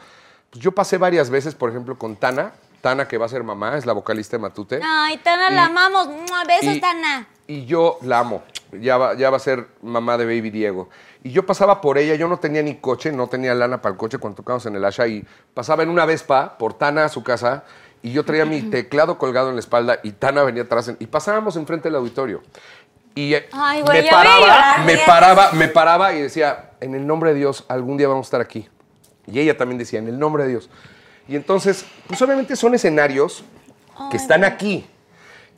Pues 0.50 0.62
yo 0.62 0.72
pasé 0.72 0.98
varias 0.98 1.30
veces, 1.30 1.54
por 1.54 1.70
ejemplo, 1.70 1.98
con 1.98 2.14
Tana. 2.16 2.52
Tana, 2.82 3.08
que 3.08 3.16
va 3.16 3.24
a 3.26 3.28
ser 3.30 3.42
mamá, 3.42 3.76
es 3.78 3.86
la 3.86 3.94
vocalista 3.94 4.36
de 4.36 4.42
Matute. 4.42 4.80
Ay, 4.84 5.16
Tana, 5.18 5.50
Y- 5.50 5.54
la 5.54 5.64
amamos. 5.66 6.06
¡Mua! 6.08 6.44
Besos, 6.46 6.76
y- 6.76 6.80
Tana. 6.80 7.26
Y 7.46 7.66
yo 7.66 7.98
la 8.02 8.20
amo. 8.20 8.42
Ya 8.80 8.96
va, 8.96 9.14
ya 9.14 9.30
va 9.30 9.36
a 9.36 9.40
ser 9.40 9.68
mamá 9.82 10.16
de 10.16 10.24
Baby 10.24 10.50
Diego. 10.50 10.88
Y 11.22 11.30
yo 11.30 11.46
pasaba 11.46 11.80
por 11.80 11.96
ella, 11.98 12.14
yo 12.16 12.26
no 12.28 12.38
tenía 12.38 12.62
ni 12.62 12.76
coche, 12.76 13.12
no 13.12 13.28
tenía 13.28 13.54
lana 13.54 13.80
para 13.80 13.92
el 13.92 13.98
coche 13.98 14.18
cuando 14.18 14.36
tocábamos 14.36 14.66
en 14.66 14.76
el 14.76 14.84
Asha. 14.84 15.06
Y 15.06 15.24
pasaba 15.54 15.82
en 15.82 15.90
una 15.90 16.04
Vespa 16.06 16.58
por 16.58 16.74
Tana 16.74 17.04
a 17.04 17.08
su 17.08 17.22
casa 17.22 17.64
y 18.02 18.12
yo 18.12 18.24
traía 18.24 18.44
mi 18.44 18.62
teclado 18.62 19.16
colgado 19.16 19.48
en 19.50 19.54
la 19.56 19.60
espalda 19.60 20.00
y 20.02 20.12
Tana 20.12 20.42
venía 20.42 20.62
atrás. 20.64 20.88
en- 20.88 20.96
y 21.00 21.06
pasábamos 21.06 21.56
enfrente 21.56 21.88
del 21.88 21.96
auditorio. 21.96 22.42
Y 23.14 23.34
eh, 23.34 23.48
Ay, 23.52 23.82
güey, 23.82 23.98
me 23.98 24.04
ya 24.06 24.10
paraba, 24.10 24.40
llorar, 24.40 24.84
me 24.86 24.96
paraba, 24.98 25.52
me 25.52 25.68
paraba 25.68 26.12
y 26.14 26.20
decía, 26.22 26.72
en 26.80 26.94
el 26.96 27.06
nombre 27.06 27.32
de 27.32 27.38
Dios, 27.38 27.64
algún 27.68 27.96
día 27.96 28.08
vamos 28.08 28.26
a 28.26 28.28
estar 28.28 28.40
aquí. 28.40 28.68
Y 29.26 29.38
ella 29.38 29.56
también 29.56 29.78
decía, 29.78 30.00
en 30.00 30.08
el 30.08 30.18
nombre 30.18 30.42
de 30.42 30.50
Dios. 30.50 30.68
Y 31.28 31.36
entonces, 31.36 31.86
pues 32.08 32.20
obviamente 32.20 32.56
son 32.56 32.74
escenarios 32.74 33.44
que 34.10 34.16
están 34.16 34.42
aquí. 34.44 34.84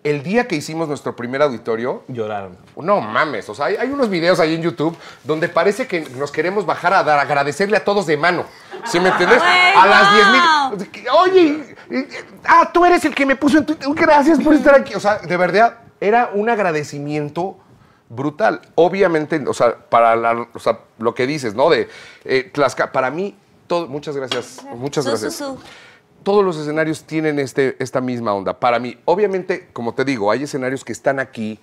El 0.08 0.22
día 0.22 0.46
que 0.46 0.54
hicimos 0.54 0.86
nuestro 0.88 1.16
primer 1.16 1.42
auditorio, 1.42 2.04
Lloraron. 2.06 2.56
no 2.76 3.00
mames, 3.00 3.48
o 3.48 3.54
sea, 3.54 3.66
hay, 3.66 3.76
hay 3.76 3.90
unos 3.90 4.08
videos 4.08 4.38
ahí 4.38 4.54
en 4.54 4.62
YouTube 4.62 4.96
donde 5.24 5.48
parece 5.48 5.88
que 5.88 6.00
nos 6.16 6.30
queremos 6.30 6.64
bajar 6.64 6.94
a 6.94 7.02
dar, 7.02 7.18
agradecerle 7.18 7.76
a 7.76 7.84
todos 7.84 8.06
de 8.06 8.16
mano. 8.16 8.44
¿Sí 8.84 9.00
me 9.00 9.08
entiendes? 9.08 9.42
A 9.42 9.86
las 9.86 10.70
wow. 10.70 10.76
10 10.78 10.90
mil. 10.92 11.08
Oye, 11.10 11.76
ah, 12.44 12.70
tú 12.72 12.84
eres 12.84 13.04
el 13.04 13.14
que 13.16 13.26
me 13.26 13.34
puso 13.34 13.58
en 13.58 13.66
Twitter. 13.66 13.88
Gracias 13.94 14.38
por 14.38 14.54
estar 14.54 14.76
aquí. 14.76 14.94
O 14.94 15.00
sea, 15.00 15.18
de 15.18 15.36
verdad, 15.36 15.78
era 16.00 16.30
un 16.34 16.48
agradecimiento 16.48 17.56
brutal. 18.08 18.60
Obviamente, 18.76 19.42
o 19.48 19.54
sea, 19.54 19.76
para 19.76 20.14
la- 20.14 20.46
o 20.54 20.58
sea, 20.60 20.78
lo 20.98 21.14
que 21.16 21.26
dices, 21.26 21.54
¿no? 21.56 21.68
De 21.68 21.88
eh, 22.24 22.48
Tlaxcala, 22.52 22.92
para 22.92 23.10
mí, 23.10 23.36
todo, 23.66 23.88
muchas 23.88 24.16
gracias. 24.16 24.60
Muchas 24.76 25.02
Su, 25.04 25.10
gracias 25.10 25.34
su, 25.34 25.44
su. 25.56 25.58
Todos 26.26 26.44
los 26.44 26.56
escenarios 26.56 27.04
tienen 27.04 27.38
este, 27.38 27.76
esta 27.78 28.00
misma 28.00 28.34
onda. 28.34 28.58
Para 28.58 28.80
mí, 28.80 28.98
obviamente, 29.04 29.68
como 29.72 29.94
te 29.94 30.04
digo, 30.04 30.32
hay 30.32 30.42
escenarios 30.42 30.84
que 30.84 30.90
están 30.90 31.20
aquí 31.20 31.60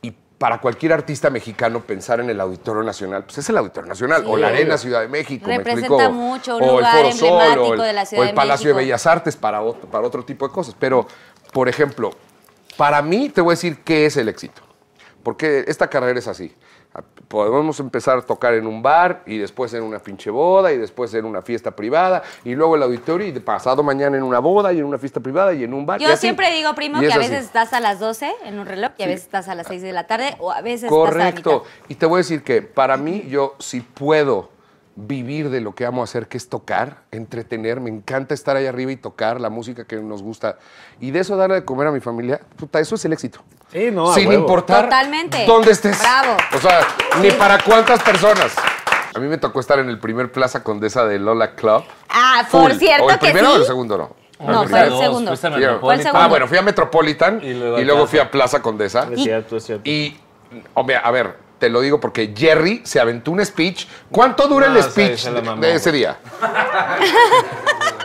y 0.00 0.14
para 0.38 0.58
cualquier 0.58 0.94
artista 0.94 1.28
mexicano 1.28 1.82
pensar 1.82 2.20
en 2.20 2.30
el 2.30 2.40
Auditorio 2.40 2.82
Nacional, 2.82 3.24
pues 3.24 3.36
es 3.36 3.50
el 3.50 3.58
Auditorio 3.58 3.90
Nacional, 3.90 4.22
Sí. 4.22 4.28
o 4.30 4.38
la 4.38 4.46
Arena 4.48 4.78
Ciudad 4.78 5.02
de 5.02 5.08
México, 5.08 5.46
me 5.46 5.58
Representa 5.58 5.86
explico, 5.94 6.12
mucho, 6.12 6.56
un 6.56 6.62
o 6.62 6.76
lugar 6.76 7.04
el 7.04 7.12
Foro 7.12 7.16
Sol, 7.18 7.28
emblemático 7.28 7.68
o 7.68 7.74
el, 7.74 7.80
de 7.82 7.92
la 7.92 8.06
Ciudad 8.06 8.20
o 8.20 8.24
el 8.24 8.30
de 8.30 8.34
Palacio 8.34 8.68
de. 8.70 8.74
Bellas 8.76 9.06
Artes 9.06 9.36
para 9.36 9.60
otro, 9.60 9.86
para 9.90 10.06
otro 10.06 10.24
tipo 10.24 10.48
de 10.48 10.54
cosas. 10.54 10.74
Pero, 10.78 11.06
por 11.52 11.68
ejemplo, 11.68 12.12
para 12.78 13.02
mí 13.02 13.28
te 13.28 13.42
voy 13.42 13.50
a 13.50 13.56
decir 13.56 13.80
qué 13.84 14.06
es 14.06 14.16
el 14.16 14.30
éxito. 14.30 14.62
Porque 15.22 15.66
esta 15.68 15.88
carrera 15.90 16.18
es 16.18 16.26
así. 16.26 16.54
Podemos 17.28 17.80
empezar 17.80 18.18
a 18.18 18.22
tocar 18.22 18.54
en 18.54 18.66
un 18.66 18.82
bar 18.82 19.22
y 19.26 19.38
después 19.38 19.74
en 19.74 19.82
una 19.82 19.98
pinche 19.98 20.30
boda 20.30 20.72
y 20.72 20.78
después 20.78 21.12
en 21.14 21.24
una 21.24 21.42
fiesta 21.42 21.72
privada 21.72 22.22
y 22.44 22.54
luego 22.54 22.76
el 22.76 22.82
auditorio 22.84 23.26
y 23.26 23.32
de 23.32 23.40
pasado 23.40 23.82
mañana 23.82 24.16
en 24.16 24.22
una 24.22 24.38
boda 24.38 24.72
y 24.72 24.78
en 24.78 24.84
una 24.84 24.96
fiesta 24.98 25.18
privada 25.18 25.52
y 25.52 25.64
en 25.64 25.74
un 25.74 25.84
bar. 25.84 26.00
Yo 26.00 26.16
siempre 26.16 26.52
digo, 26.54 26.72
primo, 26.74 27.00
que 27.00 27.06
a 27.06 27.10
así. 27.10 27.18
veces 27.18 27.44
estás 27.44 27.72
a 27.72 27.80
las 27.80 27.98
12 27.98 28.30
en 28.44 28.58
un 28.60 28.66
reloj 28.66 28.92
y 28.98 29.02
a 29.02 29.06
veces 29.06 29.22
estás 29.24 29.48
a 29.48 29.54
las 29.56 29.66
6 29.66 29.82
de 29.82 29.92
la 29.92 30.06
tarde 30.06 30.36
o 30.38 30.52
a 30.52 30.60
veces 30.60 30.84
estás 30.84 30.92
a 30.92 31.00
la 31.00 31.06
Correcto. 31.06 31.50
mitad. 31.64 31.86
Y 31.88 31.94
te 31.96 32.06
voy 32.06 32.16
a 32.16 32.18
decir 32.18 32.44
que 32.44 32.62
para 32.62 32.96
mí, 32.96 33.26
yo 33.28 33.56
si 33.58 33.80
puedo 33.80 34.55
vivir 34.96 35.50
de 35.50 35.60
lo 35.60 35.74
que 35.74 35.84
amo 35.84 36.02
hacer, 36.02 36.26
que 36.26 36.38
es 36.38 36.48
tocar, 36.48 37.02
entretener, 37.12 37.80
me 37.80 37.90
encanta 37.90 38.32
estar 38.34 38.56
ahí 38.56 38.66
arriba 38.66 38.90
y 38.92 38.96
tocar 38.96 39.40
la 39.40 39.50
música 39.50 39.84
que 39.84 39.96
nos 39.96 40.22
gusta. 40.22 40.56
Y 41.00 41.10
de 41.10 41.20
eso 41.20 41.36
darle 41.36 41.56
de 41.56 41.64
comer 41.64 41.86
a 41.88 41.92
mi 41.92 42.00
familia, 42.00 42.40
puta, 42.56 42.80
eso 42.80 42.94
es 42.94 43.04
el 43.04 43.12
éxito. 43.12 43.40
Sí, 43.70 43.90
no, 43.92 44.10
a 44.10 44.14
Sin 44.14 44.28
huevo. 44.28 44.40
importar 44.40 44.84
Totalmente. 44.84 45.44
dónde 45.46 45.72
estés. 45.72 45.98
Bravo. 46.00 46.36
O 46.54 46.58
sea, 46.58 46.80
ni 47.20 47.30
para 47.32 47.62
cuántas 47.62 48.02
personas. 48.02 48.54
A 49.14 49.18
mí 49.18 49.28
me 49.28 49.38
tocó 49.38 49.60
estar 49.60 49.78
en 49.78 49.88
el 49.88 49.98
primer 49.98 50.32
Plaza 50.32 50.62
Condesa 50.62 51.04
de 51.06 51.18
Lola 51.18 51.54
Club. 51.54 51.84
Ah, 52.08 52.46
por 52.50 52.74
cierto 52.74 53.04
¿O 53.04 53.10
el 53.10 53.18
que 53.18 53.26
primero 53.26 53.48
sí. 53.48 53.52
o 53.52 53.56
el 53.60 53.64
segundo 53.66 53.98
no? 53.98 54.10
No, 54.38 54.62
El 54.62 54.68
fue 54.68 54.80
el 54.82 54.98
segundo. 54.98 55.36
Fue 55.36 55.94
el 55.94 56.02
segundo. 56.02 56.10
Ah, 56.14 56.28
bueno, 56.28 56.46
fui 56.46 56.58
a 56.58 56.62
Metropolitan 56.62 57.40
Y 57.42 57.48
y 57.48 57.54
luego 57.54 57.78
luego, 57.78 57.92
a 58.02 58.06
Plaza. 58.06 58.10
fui 58.10 58.18
a 58.18 58.30
Plaza 58.30 58.62
Condesa. 58.62 59.08
Es 59.10 59.22
cierto, 59.22 59.56
es 59.56 59.64
cierto. 59.64 59.88
Y, 59.88 60.16
hombre, 60.74 60.96
a 61.02 61.10
ver, 61.10 61.34
te 61.58 61.68
lo 61.70 61.80
digo 61.80 61.98
porque 62.00 62.34
Jerry 62.36 62.82
se 62.84 63.00
aventó 63.00 63.30
un 63.30 63.44
speech. 63.44 63.86
¿Cuánto 64.10 64.46
dura 64.48 64.68
No, 64.68 64.76
el 64.76 64.82
speech 64.82 65.18
se 65.20 65.32
de- 65.32 65.42
mamó, 65.42 65.60
de 65.62 65.74
ese 65.74 65.90
día? 65.92 66.18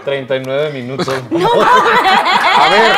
39 0.06 0.72
minutos. 0.72 1.08
A 1.10 2.70
ver, 2.70 2.96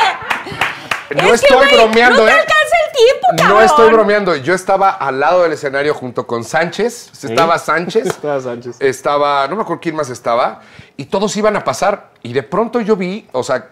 no 1.21 1.33
Es 1.33 1.41
que, 1.41 1.47
estoy 1.47 1.67
bromeando, 1.75 2.21
no 2.23 2.27
¿eh? 2.27 2.31
alcanza 2.31 2.75
el 2.87 2.91
tiempo, 3.37 3.53
No 3.53 3.61
estoy 3.61 3.91
bromeando. 3.91 4.35
Yo 4.35 4.53
estaba 4.53 4.91
al 4.91 5.19
lado 5.19 5.43
del 5.43 5.53
escenario 5.53 5.93
junto 5.93 6.25
con 6.25 6.43
Sánchez. 6.43 7.23
Estaba 7.23 7.57
Sánchez. 7.59 8.05
Estaba 8.07 8.39
Sánchez. 8.41 8.77
Estaba, 8.79 9.47
no 9.47 9.55
me 9.55 9.61
acuerdo 9.63 9.81
quién 9.81 9.95
más 9.95 10.09
estaba. 10.09 10.61
Y 10.97 11.05
todos 11.05 11.35
iban 11.37 11.55
a 11.55 11.63
pasar. 11.63 12.09
Y 12.21 12.33
de 12.33 12.43
pronto 12.43 12.79
yo 12.81 12.95
vi, 12.95 13.27
o 13.31 13.43
sea, 13.43 13.69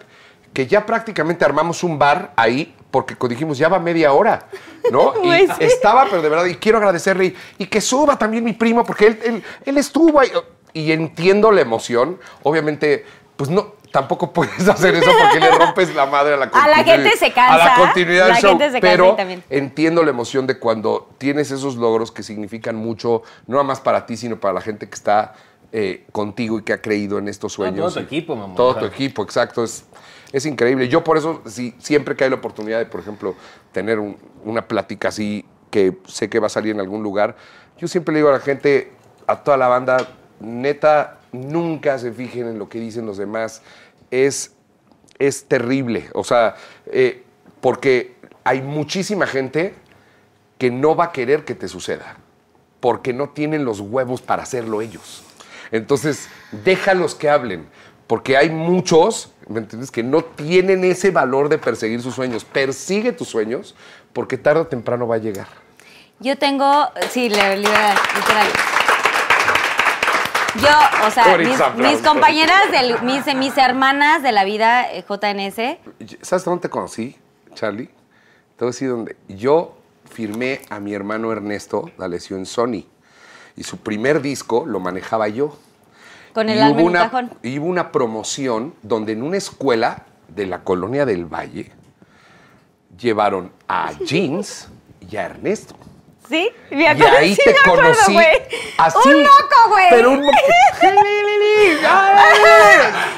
que 0.52 0.66
ya 0.66 0.84
prácticamente 0.84 1.44
armamos 1.44 1.82
un 1.82 1.98
bar 1.98 2.32
ahí 2.36 2.74
porque 2.92 3.16
dijimos, 3.26 3.58
ya 3.58 3.68
va 3.68 3.80
media 3.80 4.12
hora, 4.12 4.46
¿no? 4.92 5.14
Y 5.24 5.26
Güey, 5.26 5.46
sí. 5.48 5.52
estaba, 5.64 6.04
pero 6.04 6.22
de 6.22 6.28
verdad, 6.28 6.44
y 6.44 6.54
quiero 6.54 6.78
agradecerle. 6.78 7.24
Y, 7.24 7.36
y 7.58 7.66
que 7.66 7.80
suba 7.80 8.16
también 8.16 8.44
mi 8.44 8.52
primo, 8.52 8.84
porque 8.84 9.08
él, 9.08 9.18
él, 9.24 9.42
él 9.66 9.78
estuvo 9.78 10.20
ahí. 10.20 10.30
Y 10.74 10.92
entiendo 10.92 11.50
la 11.50 11.60
emoción. 11.62 12.18
Obviamente, 12.44 13.04
pues 13.36 13.50
no, 13.50 13.72
tampoco 13.90 14.32
puedes 14.32 14.68
hacer 14.68 14.94
eso 14.94 15.10
porque 15.20 15.40
le 15.40 15.50
rompes 15.50 15.94
la 15.94 16.06
madre 16.06 16.34
a 16.34 16.36
la 16.36 16.44
A 16.46 16.50
continuidad. 16.50 16.76
la 16.78 16.84
gente 16.84 17.16
se 17.18 17.32
cansa, 17.32 17.54
A 17.54 17.58
la 17.58 17.74
continuidad 17.76 18.28
la 18.28 18.34
del 18.34 18.42
show. 18.42 18.50
gente 18.52 18.64
se 18.70 18.80
cansa 18.80 18.96
pero 18.96 19.14
también. 19.16 19.44
entiendo 19.50 20.02
la 20.02 20.10
emoción 20.10 20.46
de 20.46 20.58
cuando 20.58 21.10
tienes 21.18 21.50
esos 21.50 21.76
logros 21.76 22.10
que 22.12 22.22
significan 22.22 22.76
mucho, 22.76 23.22
no 23.46 23.54
nada 23.56 23.64
más 23.64 23.80
para 23.80 24.06
ti, 24.06 24.16
sino 24.16 24.38
para 24.40 24.54
la 24.54 24.60
gente 24.60 24.88
que 24.88 24.94
está 24.94 25.34
eh, 25.72 26.06
contigo 26.12 26.58
y 26.58 26.62
que 26.62 26.72
ha 26.74 26.80
creído 26.82 27.18
en 27.18 27.28
estos 27.28 27.52
sueños. 27.54 27.92
todo 27.94 28.02
tu 28.02 28.06
equipo, 28.06 28.36
mamá. 28.36 28.54
Todo 28.54 28.76
tu 28.76 28.84
equipo, 28.86 29.22
exacto. 29.22 29.64
Es, 29.64 29.84
es 30.32 30.46
increíble. 30.46 30.88
Yo 30.88 31.04
por 31.04 31.18
eso, 31.18 31.42
sí, 31.46 31.74
siempre 31.78 32.16
que 32.16 32.24
hay 32.24 32.30
la 32.30 32.36
oportunidad 32.36 32.78
de, 32.78 32.86
por 32.86 33.00
ejemplo, 33.00 33.34
tener 33.72 33.98
un- 33.98 34.16
una 34.44 34.66
plática 34.66 35.08
así 35.08 35.44
que 35.70 35.96
sé 36.06 36.28
que 36.28 36.38
va 36.40 36.46
a 36.46 36.50
salir 36.50 36.72
en 36.74 36.80
algún 36.80 37.02
lugar, 37.02 37.36
yo 37.78 37.88
siempre 37.88 38.12
le 38.12 38.18
digo 38.20 38.28
a 38.28 38.32
la 38.32 38.40
gente, 38.40 38.92
a 39.26 39.42
toda 39.42 39.56
la 39.56 39.68
banda, 39.68 40.08
neta, 40.40 41.18
nunca 41.32 41.98
se 41.98 42.12
fijen 42.12 42.46
en 42.48 42.58
lo 42.58 42.68
que 42.68 42.78
dicen 42.80 43.06
los 43.06 43.16
demás. 43.16 43.62
Es, 44.10 44.52
es 45.18 45.44
terrible. 45.44 46.08
O 46.14 46.24
sea, 46.24 46.56
eh, 46.86 47.22
porque 47.60 48.16
hay 48.44 48.60
muchísima 48.60 49.26
gente 49.26 49.74
que 50.58 50.70
no 50.70 50.94
va 50.94 51.04
a 51.06 51.12
querer 51.12 51.44
que 51.44 51.54
te 51.54 51.68
suceda, 51.68 52.16
porque 52.80 53.12
no 53.12 53.30
tienen 53.30 53.64
los 53.64 53.80
huevos 53.80 54.20
para 54.22 54.42
hacerlo 54.42 54.80
ellos. 54.82 55.24
Entonces, 55.70 56.28
déjalos 56.64 57.14
que 57.14 57.30
hablen, 57.30 57.66
porque 58.12 58.36
hay 58.36 58.50
muchos, 58.50 59.32
¿me 59.48 59.60
entiendes?, 59.60 59.90
que 59.90 60.02
no 60.02 60.22
tienen 60.22 60.84
ese 60.84 61.10
valor 61.10 61.48
de 61.48 61.56
perseguir 61.56 62.02
sus 62.02 62.14
sueños. 62.14 62.44
Persigue 62.44 63.12
tus 63.12 63.28
sueños, 63.28 63.74
porque 64.12 64.36
tarde 64.36 64.60
o 64.60 64.66
temprano 64.66 65.08
va 65.08 65.14
a 65.14 65.18
llegar. 65.18 65.46
Yo 66.20 66.36
tengo, 66.36 66.90
sí, 67.08 67.30
literal. 67.30 67.62
Yo, 70.56 71.06
o 71.06 71.10
sea, 71.10 71.38
mis, 71.38 72.02
compañeras, 72.02 72.70
del, 72.70 73.00
mis, 73.00 73.34
mis 73.34 73.56
hermanas 73.56 74.22
de 74.22 74.32
la 74.32 74.44
vida 74.44 74.92
eh, 74.92 75.02
JNS, 75.08 75.78
¿Sabes 76.20 76.44
dónde 76.44 76.60
te 76.60 76.68
conocí, 76.68 77.16
Charlie? 77.54 77.86
Te 77.86 77.92
voy 78.58 78.66
a 78.66 78.72
decir 78.72 78.90
dónde. 78.90 79.16
Yo 79.28 79.74
firmé 80.04 80.60
a 80.68 80.80
mi 80.80 80.92
hermano 80.92 81.32
Ernesto 81.32 81.90
la 81.96 82.08
lesión 82.08 82.44
Sony, 82.44 82.84
y 83.56 83.62
su 83.62 83.78
primer 83.78 84.20
disco 84.20 84.66
lo 84.66 84.80
manejaba 84.80 85.28
yo. 85.28 85.56
Con 86.32 86.48
el 86.48 86.58
y 86.58 86.60
alma 86.60 86.70
hubo 86.72 86.80
en 86.80 86.84
un 86.86 86.90
una, 86.92 87.00
cajón. 87.02 87.30
y 87.42 87.58
hubo 87.58 87.66
una 87.66 87.92
promoción 87.92 88.74
donde 88.82 89.12
en 89.12 89.22
una 89.22 89.36
escuela 89.36 90.04
de 90.28 90.46
la 90.46 90.60
colonia 90.64 91.04
del 91.06 91.26
Valle 91.26 91.70
llevaron 92.98 93.52
a 93.68 93.92
Jeans 94.04 94.68
y 95.10 95.16
a 95.16 95.24
Ernesto. 95.26 95.74
¿Sí? 96.28 96.50
Me 96.70 96.82
Y 96.82 96.86
ahí 96.86 97.34
sí 97.34 97.42
te 97.44 97.52
me 97.52 97.58
acuerdo, 97.58 97.82
conocí 97.82 98.12
güey. 98.14 98.26
así. 98.78 99.08
Un 99.08 99.22
loco, 99.22 99.68
güey. 99.68 99.86
Pero 99.90 100.10
un 100.12 100.24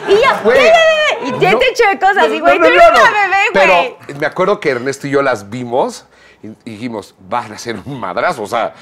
Y 0.08 0.14
yo, 0.14 0.42
Güey, 0.42 0.58
y 1.24 1.40
ya 1.40 1.52
no, 1.52 1.58
te 1.58 1.68
eché 1.70 1.98
cosas 1.98 2.28
no, 2.28 2.40
güey. 2.40 2.58
no, 2.58 2.66
Tú 2.66 2.72
eres 2.72 2.82
una 2.90 3.10
bebé, 3.10 3.36
güey. 3.52 3.96
Pero 4.06 4.18
me 4.18 4.26
acuerdo 4.26 4.60
que 4.60 4.70
Ernesto 4.70 5.06
y 5.06 5.10
yo 5.10 5.22
las 5.22 5.48
vimos 5.50 6.06
y 6.42 6.48
y 6.64 6.72
dijimos, 6.72 7.14
van 7.20 7.52
a 7.52 7.58
ser 7.58 7.76
un 7.86 7.98
madrazo. 7.98 8.42
O 8.42 8.46
sea, 8.46 8.74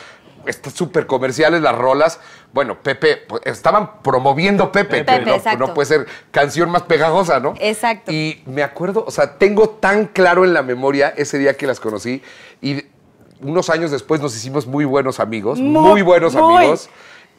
súper 0.75 1.07
comerciales 1.07 1.63
las 1.63 1.77
rolas. 1.77 2.21
Bueno, 2.53 2.79
Pepe, 2.83 3.17
pues, 3.29 3.43
estaban 3.45 4.03
promoviendo 4.03 4.73
Pepe. 4.73 5.05
Pepe, 5.05 5.25
no, 5.25 5.35
exacto. 5.35 5.59
no 5.59 5.75
puede 5.75 5.87
ser 5.87 6.07
canción 6.31 6.71
más 6.71 6.83
pegajosa, 6.83 7.41
¿no? 7.41 7.55
Exacto. 7.61 8.11
Y 8.13 8.43
me 8.47 8.63
acuerdo, 8.63 9.05
o 9.07 9.11
sea, 9.11 9.39
tengo 9.39 9.69
tan 9.69 10.07
claro 10.07 10.45
en 10.45 10.55
la 10.55 10.63
memoria 10.63 11.13
ese 11.17 11.39
día 11.39 11.55
que 11.55 11.67
las 11.67 11.81
conocí 11.81 12.23
y 12.61 12.85
unos 13.41 13.71
años 13.71 13.91
después 13.91 14.21
nos 14.21 14.37
hicimos 14.37 14.67
muy 14.67 14.85
buenos 14.85 15.21
amigos, 15.21 15.59
Muy, 15.59 15.83
muy, 15.83 16.03
buenos 16.03 16.35
muy. 16.35 16.57
amigos. 16.57 16.89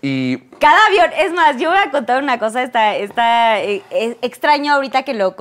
Y 0.06 0.38
Cada 0.60 0.86
avión, 0.88 1.12
es 1.18 1.32
más, 1.32 1.56
yo 1.58 1.70
voy 1.70 1.80
a 1.80 1.90
contar 1.90 2.22
una 2.22 2.38
cosa, 2.38 2.62
está, 2.62 2.98
está 2.98 3.62
eh, 3.62 3.82
eh, 3.90 4.18
extraño 4.22 4.74
ahorita 4.74 5.04
que 5.04 5.14
lo 5.14 5.34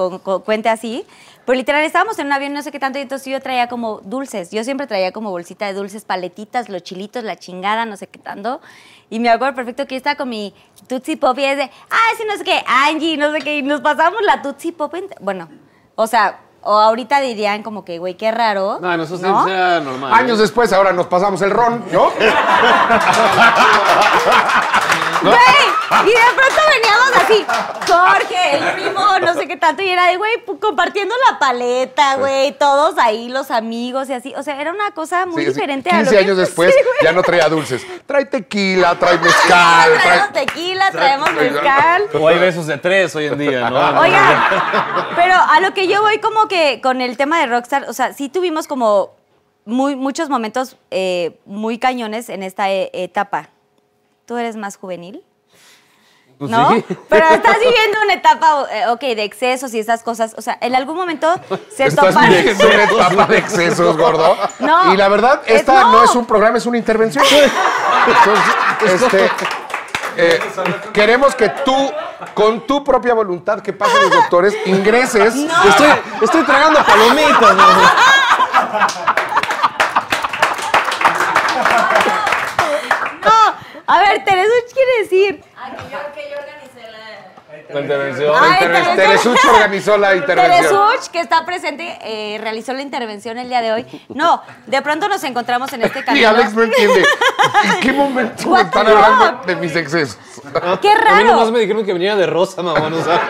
cuente 0.44 0.68
así, 0.68 1.04
pero 1.44 1.56
literal 1.56 1.82
estábamos 1.84 2.18
en 2.18 2.26
un 2.26 2.32
avión, 2.32 2.52
no 2.52 2.62
sé 2.62 2.70
qué 2.70 2.78
tanto, 2.78 2.98
y 2.98 3.02
entonces 3.02 3.26
yo 3.26 3.40
traía 3.40 3.68
como 3.68 4.00
dulces, 4.00 4.50
yo 4.50 4.62
siempre 4.64 4.86
traía 4.86 5.12
como 5.12 5.30
bolsita 5.30 5.66
de 5.66 5.74
dulces, 5.74 6.04
paletitas, 6.04 6.68
los 6.68 6.82
chilitos, 6.82 7.24
la 7.24 7.36
chingada, 7.36 7.84
no 7.84 7.96
sé 7.96 8.06
qué 8.06 8.18
tanto, 8.18 8.60
y 9.10 9.18
me 9.20 9.28
acuerdo 9.30 9.54
perfecto 9.54 9.86
que 9.86 9.94
yo 9.94 9.98
estaba 9.98 10.16
con 10.16 10.28
mi 10.28 10.54
Tootsie 10.88 11.16
Pop 11.16 11.38
y 11.38 11.44
es 11.44 11.56
de, 11.56 11.64
ah, 11.90 12.10
sí, 12.16 12.24
no 12.28 12.36
sé 12.36 12.44
qué, 12.44 12.62
Angie, 12.66 13.16
no 13.16 13.32
sé 13.32 13.40
qué, 13.40 13.58
y 13.58 13.62
nos 13.62 13.80
pasamos 13.80 14.20
la 14.22 14.42
Tootsie 14.42 14.72
Pop, 14.72 14.94
en- 14.94 15.08
bueno, 15.20 15.48
o 15.96 16.06
sea, 16.06 16.38
o 16.64 16.78
ahorita 16.78 17.20
dirían 17.20 17.62
como 17.64 17.84
que, 17.84 17.98
güey, 17.98 18.14
qué 18.16 18.30
raro. 18.30 18.78
No, 18.80 18.96
nosotros 18.96 19.30
¿no? 19.32 19.48
era 19.48 19.80
normal. 19.80 20.12
años 20.14 20.38
¿eh? 20.38 20.42
después 20.42 20.72
ahora 20.72 20.92
nos 20.92 21.06
pasamos 21.08 21.42
el 21.42 21.50
ron, 21.50 21.84
¿no? 21.92 22.10
Güey, 25.22 26.06
y 26.06 26.10
de 26.10 26.34
pronto 26.34 26.62
veníamos 26.68 27.12
así, 27.16 27.46
Jorge, 27.92 28.56
el 28.56 28.72
primo, 28.74 29.18
no 29.20 29.34
sé 29.34 29.46
qué 29.46 29.56
tanto, 29.56 29.82
y 29.82 29.88
era 29.90 30.06
de, 30.08 30.16
güey, 30.16 30.32
compartiendo 30.60 31.14
la 31.30 31.38
paleta, 31.38 32.16
güey, 32.16 32.52
todos 32.58 32.98
ahí, 32.98 33.28
los 33.28 33.50
amigos 33.50 34.08
y 34.08 34.14
así. 34.14 34.34
O 34.36 34.42
sea, 34.42 34.60
era 34.60 34.72
una 34.72 34.90
cosa 34.92 35.26
muy 35.26 35.42
Sí, 35.44 35.48
sí. 35.48 35.54
diferente 35.54 35.90
a 35.90 35.98
15 35.98 36.04
lo 36.04 36.10
que... 36.10 36.24
años 36.24 36.36
después 36.38 36.74
Sí, 36.74 36.80
ya 37.04 37.12
no 37.12 37.22
traía 37.22 37.48
dulces. 37.48 37.86
Trae 38.06 38.24
tequila, 38.24 38.98
trae 38.98 39.18
mezcal, 39.18 39.90
trae... 39.92 40.02
Traemos 40.02 40.32
tequila, 40.32 40.90
traemos 40.90 41.32
mezcal. 41.34 42.08
O 42.20 42.28
hay 42.28 42.38
besos 42.38 42.66
de 42.66 42.78
tres 42.78 43.14
hoy 43.16 43.26
en 43.26 43.38
día, 43.38 43.70
¿no? 43.70 43.78
Oigan, 44.00 44.44
pero 45.16 45.34
a 45.34 45.60
lo 45.60 45.72
que 45.74 45.86
yo 45.86 46.02
voy 46.02 46.18
como 46.18 46.48
que 46.48 46.80
con 46.82 47.00
el 47.00 47.16
tema 47.16 47.38
de 47.40 47.46
Rockstar, 47.46 47.84
o 47.88 47.92
sea, 47.92 48.12
sí 48.12 48.28
tuvimos 48.28 48.66
como 48.66 49.14
muy, 49.64 49.94
muchos 49.94 50.28
momentos 50.28 50.76
eh, 50.90 51.38
muy 51.44 51.78
cañones 51.78 52.28
en 52.28 52.42
esta 52.42 52.70
e- 52.70 52.90
etapa. 52.92 53.50
¿Tú 54.26 54.36
eres 54.36 54.56
más 54.56 54.76
juvenil? 54.76 55.22
Pues 56.38 56.50
¿No? 56.50 56.70
sí. 56.70 56.84
Pero 57.08 57.28
estás 57.28 57.56
viviendo 57.58 57.98
una 58.04 58.14
etapa, 58.14 58.66
eh, 58.72 58.86
ok, 58.88 59.00
de 59.00 59.22
excesos 59.24 59.72
y 59.74 59.78
esas 59.78 60.02
cosas. 60.02 60.34
O 60.36 60.42
sea, 60.42 60.58
en 60.60 60.74
algún 60.74 60.96
momento 60.96 61.32
se 61.76 61.86
Estás 61.86 62.08
topan. 62.14 62.30
viviendo 62.30 62.66
una 62.66 62.84
etapa 63.08 63.26
de 63.26 63.38
excesos, 63.38 63.96
gordo. 63.96 64.36
No, 64.60 64.92
y 64.92 64.96
la 64.96 65.08
verdad, 65.08 65.42
es- 65.46 65.60
esta 65.60 65.82
no. 65.82 65.92
no. 65.92 66.04
es 66.04 66.14
un 66.14 66.26
programa, 66.26 66.58
es 66.58 66.66
una 66.66 66.78
intervención. 66.78 67.24
Entonces, 68.06 69.02
este, 69.02 69.30
eh, 70.16 70.40
queremos 70.92 71.34
que 71.34 71.48
tú, 71.64 71.92
con 72.34 72.66
tu 72.66 72.82
propia 72.84 73.14
voluntad, 73.14 73.60
que 73.60 73.72
pasen 73.72 74.02
los 74.02 74.10
doctores, 74.10 74.54
ingreses. 74.66 75.34
Estoy, 75.34 75.88
estoy 76.22 76.42
tragando 76.44 76.84
palomitas, 76.84 77.54
¿no? 77.56 77.66
No, 83.24 83.71
a 83.86 83.98
ver, 84.00 84.24
Teresa, 84.24 84.50
¿qué 84.68 84.74
quiere 84.74 85.02
decir? 85.02 85.44
La 87.68 87.80
intervención. 87.80 88.34
Ay, 88.38 88.58
Teres- 88.60 88.82
Teresa. 88.82 88.96
Teresuch 88.96 89.44
organizó 89.46 89.96
la 89.96 90.14
intervención. 90.16 90.62
Teresuch, 90.62 91.10
que 91.10 91.20
está 91.20 91.44
presente, 91.46 91.98
eh, 92.02 92.38
realizó 92.38 92.72
la 92.74 92.82
intervención 92.82 93.38
el 93.38 93.48
día 93.48 93.62
de 93.62 93.72
hoy. 93.72 93.86
No, 94.08 94.42
de 94.66 94.82
pronto 94.82 95.08
nos 95.08 95.22
encontramos 95.24 95.72
en 95.72 95.82
este 95.82 95.98
Y 96.00 96.02
camino. 96.02 96.28
Alex 96.28 96.52
no 96.54 96.62
entiende. 96.64 97.04
¿En 97.64 97.80
qué 97.80 97.92
momento 97.92 98.48
me 98.50 98.60
están 98.62 98.86
hablando 98.88 99.42
de 99.46 99.56
mis 99.56 99.74
excesos? 99.76 100.18
Qué 100.82 100.90
A 100.90 101.16
mí 101.16 101.24
nomás 101.24 101.40
raro. 101.40 101.52
me 101.52 101.60
dijeron 101.60 101.84
que 101.84 101.92
venía 101.92 102.14
de 102.16 102.26
rosa, 102.26 102.62
mamón. 102.62 102.92
O 102.94 103.04
sea, 103.04 103.20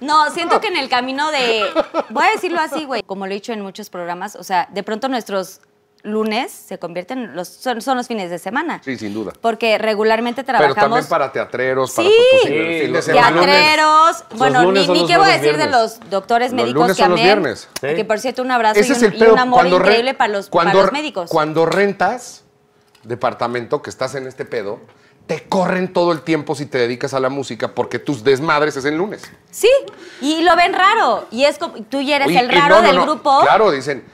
No, 0.00 0.30
siento 0.30 0.60
que 0.60 0.68
en 0.68 0.76
el 0.76 0.88
camino 0.88 1.30
de. 1.30 1.64
Voy 2.10 2.24
a 2.26 2.30
decirlo 2.30 2.60
así, 2.60 2.84
güey. 2.84 3.02
Como 3.02 3.26
lo 3.26 3.32
he 3.32 3.34
dicho 3.34 3.52
en 3.52 3.60
muchos 3.62 3.90
programas, 3.90 4.36
o 4.36 4.44
sea, 4.44 4.68
de 4.70 4.82
pronto 4.82 5.08
nuestros 5.08 5.60
lunes 6.02 6.52
se 6.52 6.78
convierten. 6.78 7.34
Los, 7.34 7.48
son, 7.48 7.80
son 7.82 7.96
los 7.96 8.06
fines 8.06 8.30
de 8.30 8.38
semana. 8.38 8.80
Sí, 8.84 8.96
sin 8.96 9.12
duda. 9.12 9.32
Porque 9.40 9.76
regularmente 9.78 10.44
Pero 10.44 10.58
trabajamos. 10.58 10.80
también 10.90 11.08
para 11.08 11.32
teatreros, 11.32 11.92
para 11.92 12.08
Sí, 12.08 12.14
fin 12.82 12.92
de 12.92 13.02
semana. 13.02 13.40
Teatreros, 13.42 14.24
bueno, 14.36 14.70
ni, 14.72 15.06
qué 15.06 15.16
voy 15.16 15.28
a 15.30 15.38
decir 15.38 15.56
de 15.56 15.66
los 15.68 15.98
doctores 16.10 16.52
Los 16.52 16.62
médicos 16.62 16.82
lunes 16.82 16.96
que 16.96 17.02
son 17.02 17.10
los 17.12 17.20
viernes. 17.20 17.68
Que 17.80 18.04
por 18.04 18.18
cierto, 18.20 18.42
un 18.42 18.50
abrazo 18.52 18.78
Ese 18.80 18.92
y 18.92 18.92
es 18.96 18.98
un, 18.98 19.04
el 19.08 19.14
y 19.16 19.18
pedo. 19.18 19.32
un 19.32 19.38
amor 19.40 19.58
cuando 19.60 19.78
re- 19.78 19.84
increíble 19.86 20.14
para 20.14 20.32
los, 20.32 20.48
para 20.48 20.64
cuando 20.70 20.82
los 20.82 20.92
médicos. 20.92 21.30
Cuando 21.30 21.66
rentas, 21.66 22.44
departamento 23.02 23.82
que 23.82 23.90
estás 23.90 24.14
en 24.14 24.26
este 24.26 24.44
pedo, 24.44 24.80
te 25.26 25.42
corren 25.48 25.92
todo 25.92 26.12
el 26.12 26.22
tiempo 26.22 26.54
si 26.54 26.66
te 26.66 26.78
dedicas 26.78 27.12
a 27.14 27.18
la 27.20 27.28
música 27.30 27.74
porque 27.74 27.98
tus 27.98 28.22
desmadres 28.22 28.76
es 28.76 28.84
el 28.84 28.96
lunes. 28.96 29.22
Sí, 29.50 29.68
y 30.20 30.42
lo 30.42 30.54
ven 30.54 30.72
raro. 30.72 31.26
Y 31.32 31.44
es 31.44 31.58
como, 31.58 31.74
tú 31.84 32.00
ya 32.00 32.16
eres 32.16 32.28
Oye, 32.28 32.38
el 32.38 32.46
y 32.52 32.54
raro 32.54 32.76
no, 32.76 32.82
no, 32.82 32.86
del 32.88 32.96
no. 32.96 33.02
grupo. 33.02 33.40
Claro, 33.42 33.72
dicen, 33.72 34.04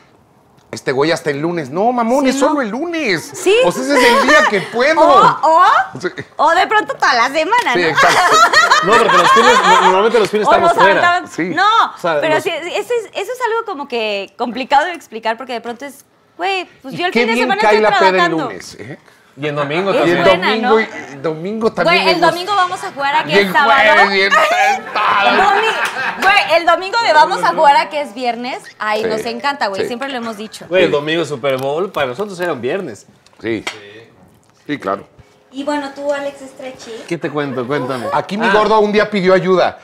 este 0.73 0.91
güey 0.91 1.13
hasta 1.13 1.31
el 1.31 1.41
lunes. 1.41 1.69
No, 1.71 1.93
mamón, 1.93 2.25
Sí, 2.25 2.31
es 2.31 2.37
no. 2.37 2.49
solo 2.49 2.63
el 2.63 2.71
lunes. 2.71 3.31
Sí. 3.35 3.55
O 3.65 3.71
sea, 3.71 3.83
ese 3.83 3.95
es 3.99 4.05
el 4.23 4.27
día 4.29 4.39
que 4.51 4.61
puedo. 4.73 5.01
O, 5.01 5.21
o, 5.43 5.65
Sí. 6.01 6.09
o 6.37 6.51
de 6.53 6.67
pronto 6.67 6.95
toda 6.95 7.13
la 7.15 7.27
semana, 7.29 7.73
Sí, 7.75 7.81
¿no? 7.83 7.87
exacto. 7.89 8.37
No, 8.87 8.93
porque 8.95 9.17
los 9.19 9.31
fines, 9.31 9.53
no- 9.65 9.81
normalmente 9.83 10.19
los 10.19 10.31
fines 10.31 10.49
O 10.49 10.51
estamos 10.51 10.73
fuera. 10.73 11.23
Sí. 11.31 11.43
No, 11.51 11.67
O 11.95 11.99
sea, 12.01 12.21
pero 12.21 12.35
los- 12.35 12.43
sí, 12.43 12.51
ese 12.51 12.81
es- 12.81 13.11
eso 13.13 13.33
es 13.33 13.39
algo 13.47 13.65
como 13.67 13.87
que 13.87 14.35
complicado 14.37 14.87
de 14.87 14.93
explicar 14.95 15.37
porque 15.37 15.53
de 15.53 15.61
pronto 15.61 15.85
es, 15.85 16.05
güey, 16.37 16.67
pues 16.81 16.95
yo 16.95 17.07
el 17.07 17.13
fin 17.13 17.27
de 17.27 17.35
bien 17.35 17.45
semana 17.45 17.61
cae 17.61 17.77
estoy 17.77 17.83
la 17.83 17.89
peda 17.99 18.09
el 18.09 18.15
trabajando. 18.15 18.45
lunes. 18.47 18.77
¿eh? 18.81 18.99
Y 19.35 19.47
en 19.49 19.55
domingo 19.57 19.93
Y 19.93 19.97
también. 19.97 20.17
el 20.19 20.25
buena, 20.25 20.47
domingo, 20.49 20.69
¿no? 20.69 20.81
y- 20.81 20.85
el 21.13 21.23
domingo 21.23 21.73
también. 21.73 22.03
Güey, 22.05 22.15
el 22.15 22.21
domingo 22.21 22.55
vamos 22.55 22.85
a 22.85 22.93
jugar 22.93 23.15
aquí 23.17 23.33
Bien 23.33 23.47
el 23.47 23.53
sábado. 23.53 23.73
jueves, 23.95 24.11
El 24.25 24.31
Güey, 26.23 26.57
el 26.61 26.67
domingo 26.67 26.99
de 27.07 27.13
vamos 27.13 27.43
a 27.43 27.49
jugar 27.55 27.77
a 27.77 27.89
que 27.89 28.01
es 28.03 28.15
viernes. 28.15 28.63
Ay, 28.79 29.03
Sí. 29.03 29.09
nos 29.09 29.25
encanta, 29.25 29.69
güey. 29.69 29.83
Sí. 29.83 29.87
Siempre 29.89 30.09
lo 30.11 30.17
hemos 30.19 30.37
dicho. 30.37 30.67
Güey, 30.69 30.85
el 30.85 30.91
domingo 30.91 31.25
Super 31.25 31.57
Bowl, 31.57 31.91
para 31.91 32.09
nosotros 32.09 32.39
era 32.41 32.53
un 32.53 32.61
viernes. 32.61 33.07
Sí. 33.41 33.65
Sí, 34.67 34.79
claro. 34.79 35.07
Y 35.51 35.65
bueno, 35.65 35.91
tú, 35.95 36.13
Alex 36.13 36.37
Stretchy. 36.41 36.93
¿Qué 37.09 37.19
te 37.19 37.29
cuento? 37.31 37.67
Cuéntame. 37.67 38.07
Aquí 38.13 38.37
mi 38.39 38.47
Ah, 38.47 38.53
gordo 38.53 38.79
un 38.81 38.93
día 38.93 39.11
pidió 39.11 39.35
ayuda. 39.35 39.79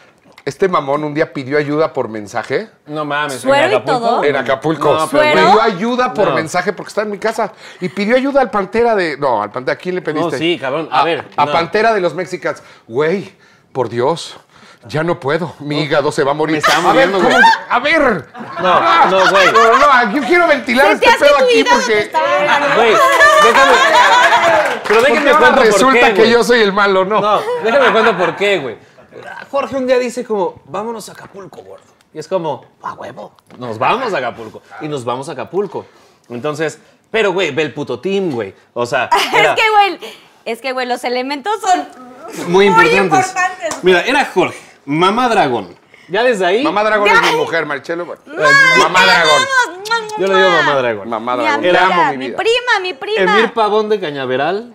Este 0.48 0.66
mamón 0.66 1.04
un 1.04 1.12
día 1.12 1.30
pidió 1.30 1.58
ayuda 1.58 1.92
por 1.92 2.08
mensaje. 2.08 2.70
No 2.86 3.04
mames. 3.04 3.34
¿en 3.34 3.40
¿Suero 3.40 3.70
y 3.70 3.74
Acapulco? 3.74 3.98
todo? 4.00 4.24
En 4.24 4.36
Acapulco. 4.36 4.94
No, 4.94 5.06
pero 5.08 5.22
pidió 5.34 5.60
ayuda 5.62 6.14
por 6.14 6.28
No. 6.28 6.34
mensaje 6.36 6.72
porque 6.72 6.88
está 6.88 7.02
en 7.02 7.10
mi 7.10 7.18
casa. 7.18 7.52
Y 7.82 7.90
pidió 7.90 8.16
ayuda 8.16 8.40
al 8.40 8.50
Pantera 8.50 8.94
de. 8.94 9.18
No, 9.18 9.42
al 9.42 9.50
Pantera. 9.50 9.74
¿A 9.74 9.78
quién 9.78 9.94
le 9.96 10.00
pediste? 10.00 10.30
No, 10.32 10.38
sí, 10.38 10.58
cabrón. 10.58 10.88
A 10.90 11.04
ver, 11.04 11.28
A 11.36 11.44
no. 11.44 11.52
Pantera 11.52 11.92
de 11.92 12.00
los 12.00 12.14
Mexicans. 12.14 12.62
Güey, 12.86 13.30
por 13.72 13.90
Dios. 13.90 14.38
Ya 14.86 15.02
no 15.02 15.20
puedo. 15.20 15.54
Mi 15.58 15.82
hígado 15.82 16.10
se 16.12 16.24
va 16.24 16.30
a 16.30 16.34
morir. 16.34 16.52
Me 16.54 16.58
estaba 16.60 16.92
a 16.92 16.94
ver, 16.94 17.08
muriendo, 17.08 17.18
¿cómo- 17.18 17.30
güey. 17.30 17.52
a 17.68 17.78
ver. 17.80 18.26
No, 18.62 19.10
no, 19.10 19.30
güey. 19.30 19.52
No, 19.52 19.76
no, 20.06 20.14
yo 20.16 20.22
quiero 20.26 20.46
ventilar 20.46 20.92
este 20.92 21.08
pedo 21.20 21.36
aquí 21.44 21.64
porque. 21.70 22.10
Güey, 22.74 22.92
déjame. 23.44 23.72
Pero 24.86 25.00
Porque 25.00 25.12
déjenme 25.12 25.30
ahora 25.30 25.38
cuento 25.40 25.56
por 25.56 25.66
resulta 25.66 26.00
qué, 26.00 26.14
que 26.14 26.20
güey. 26.20 26.30
yo 26.32 26.42
soy 26.44 26.60
el 26.62 26.72
malo, 26.72 27.04
¿no? 27.04 27.20
No, 27.20 27.40
déjame 27.62 27.92
cuento 27.92 28.16
por 28.16 28.36
qué, 28.36 28.58
güey. 28.58 28.87
Jorge 29.50 29.76
un 29.76 29.86
día 29.86 29.98
dice 29.98 30.24
como, 30.24 30.60
vámonos 30.66 31.08
a 31.08 31.12
Acapulco, 31.12 31.62
gordo. 31.62 31.84
Y 32.12 32.18
es 32.18 32.28
como, 32.28 32.64
a 32.82 32.94
huevo, 32.94 33.32
nos 33.58 33.78
vamos 33.78 34.12
a 34.12 34.18
Acapulco. 34.18 34.62
Y 34.80 34.88
nos 34.88 35.04
vamos 35.04 35.28
a 35.28 35.32
Acapulco. 35.32 35.86
Entonces, 36.28 36.78
pero, 37.10 37.32
güey, 37.32 37.50
ve 37.50 37.62
el 37.62 37.74
puto 37.74 38.00
team, 38.00 38.30
güey. 38.32 38.54
O 38.74 38.86
sea, 38.86 39.08
era 39.34 39.54
Es 39.54 39.60
que, 39.60 39.70
güey, 39.70 40.12
es 40.44 40.60
que, 40.60 40.72
güey, 40.72 40.86
los 40.86 41.04
elementos 41.04 41.52
son 41.60 42.50
muy 42.50 42.66
importantes. 42.66 43.02
importantes. 43.02 43.84
Mira, 43.84 44.02
era 44.02 44.24
Jorge, 44.26 44.58
mamá 44.84 45.28
dragón. 45.28 45.76
Ya 46.08 46.22
desde 46.22 46.46
ahí, 46.46 46.62
Mamá 46.64 46.82
Dragón 46.84 47.08
es 47.08 47.22
mi 47.22 47.36
mujer, 47.36 47.66
Marcelo. 47.66 48.06
Ay, 48.26 48.34
Mamá 48.78 49.04
Dragón. 49.04 49.42
yo 50.18 50.26
le 50.26 50.34
digo 50.36 50.48
mamá 50.50 50.74
dragón. 50.76 51.08
Mamá 51.08 51.36
Dragón. 51.36 51.60
Te 51.62 51.68
amiga, 51.68 51.86
amo, 51.86 52.10
mi 52.12 52.16
mi 52.18 52.26
vida. 52.28 52.36
prima, 52.38 52.80
mi 52.82 52.94
prima. 52.94 53.20
Emir 53.38 53.52
Pavón 53.52 53.88
de 53.88 54.00
Cañaveral. 54.00 54.74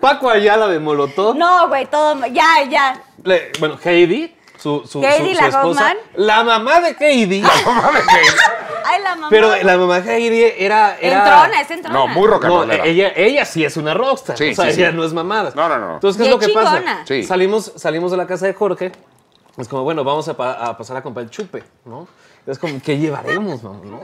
Paco 0.00 0.30
Ayala 0.30 0.68
de 0.68 0.78
Molotov. 0.78 1.36
No, 1.36 1.68
güey, 1.68 1.86
todo. 1.86 2.26
Ya, 2.26 2.62
ya. 2.68 3.02
Le- 3.24 3.50
bueno, 3.58 3.78
Heidi, 3.82 4.34
su, 4.58 4.82
su, 4.86 5.02
Heidi, 5.02 5.30
su- 5.30 5.36
su 5.36 5.40
la 5.42 5.48
esposa. 5.48 5.66
Hoffman. 5.66 5.96
La 6.16 6.44
mamá 6.44 6.80
de 6.80 6.96
Heidi. 7.00 7.40
Mamá 7.42 7.90
de 7.92 7.98
Ay, 8.90 9.02
la 9.02 9.14
mamá. 9.16 9.26
pero 9.28 9.54
la 9.62 9.76
mamá 9.76 10.00
de 10.00 10.14
Heidi 10.16 10.42
era. 10.58 10.96
era 11.00 11.18
Entrona, 11.18 11.60
es 11.60 11.70
entrona. 11.70 11.98
No, 11.98 12.06
muy 12.08 12.26
rock 12.26 12.44
and 12.46 12.54
No, 12.54 12.72
ella, 12.84 13.12
ella 13.16 13.44
sí 13.44 13.64
es 13.64 13.76
una 13.76 13.92
rockstar. 13.94 14.38
Sí, 14.38 14.50
o 14.50 14.54
sea, 14.54 14.66
sí, 14.66 14.72
sí. 14.72 14.80
ella 14.82 14.92
no 14.92 15.04
es 15.04 15.12
mamada. 15.12 15.52
No, 15.54 15.68
no, 15.68 15.78
no. 15.78 15.94
Entonces, 15.94 16.16
¿qué 16.20 16.26
es 16.28 16.30
lo 16.30 16.38
que 16.38 16.48
pasa? 16.50 16.76
chingona. 16.78 17.02
Sí. 17.06 17.22
Salimos, 17.24 17.72
salimos 17.76 18.10
de 18.12 18.16
la 18.16 18.26
casa 18.26 18.46
de 18.46 18.54
Jorge. 18.54 18.92
Es 19.58 19.68
como, 19.68 19.82
bueno, 19.84 20.04
vamos 20.04 20.26
a, 20.28 20.36
pa- 20.36 20.52
a 20.52 20.76
pasar 20.78 20.96
a 20.96 21.02
comprar 21.02 21.24
el 21.24 21.30
chupe, 21.30 21.62
¿no? 21.84 22.06
Es 22.46 22.58
como, 22.58 22.80
¿qué 22.80 22.96
llevaremos, 22.96 23.62
mamá? 23.62 23.80
¿no? 23.84 24.00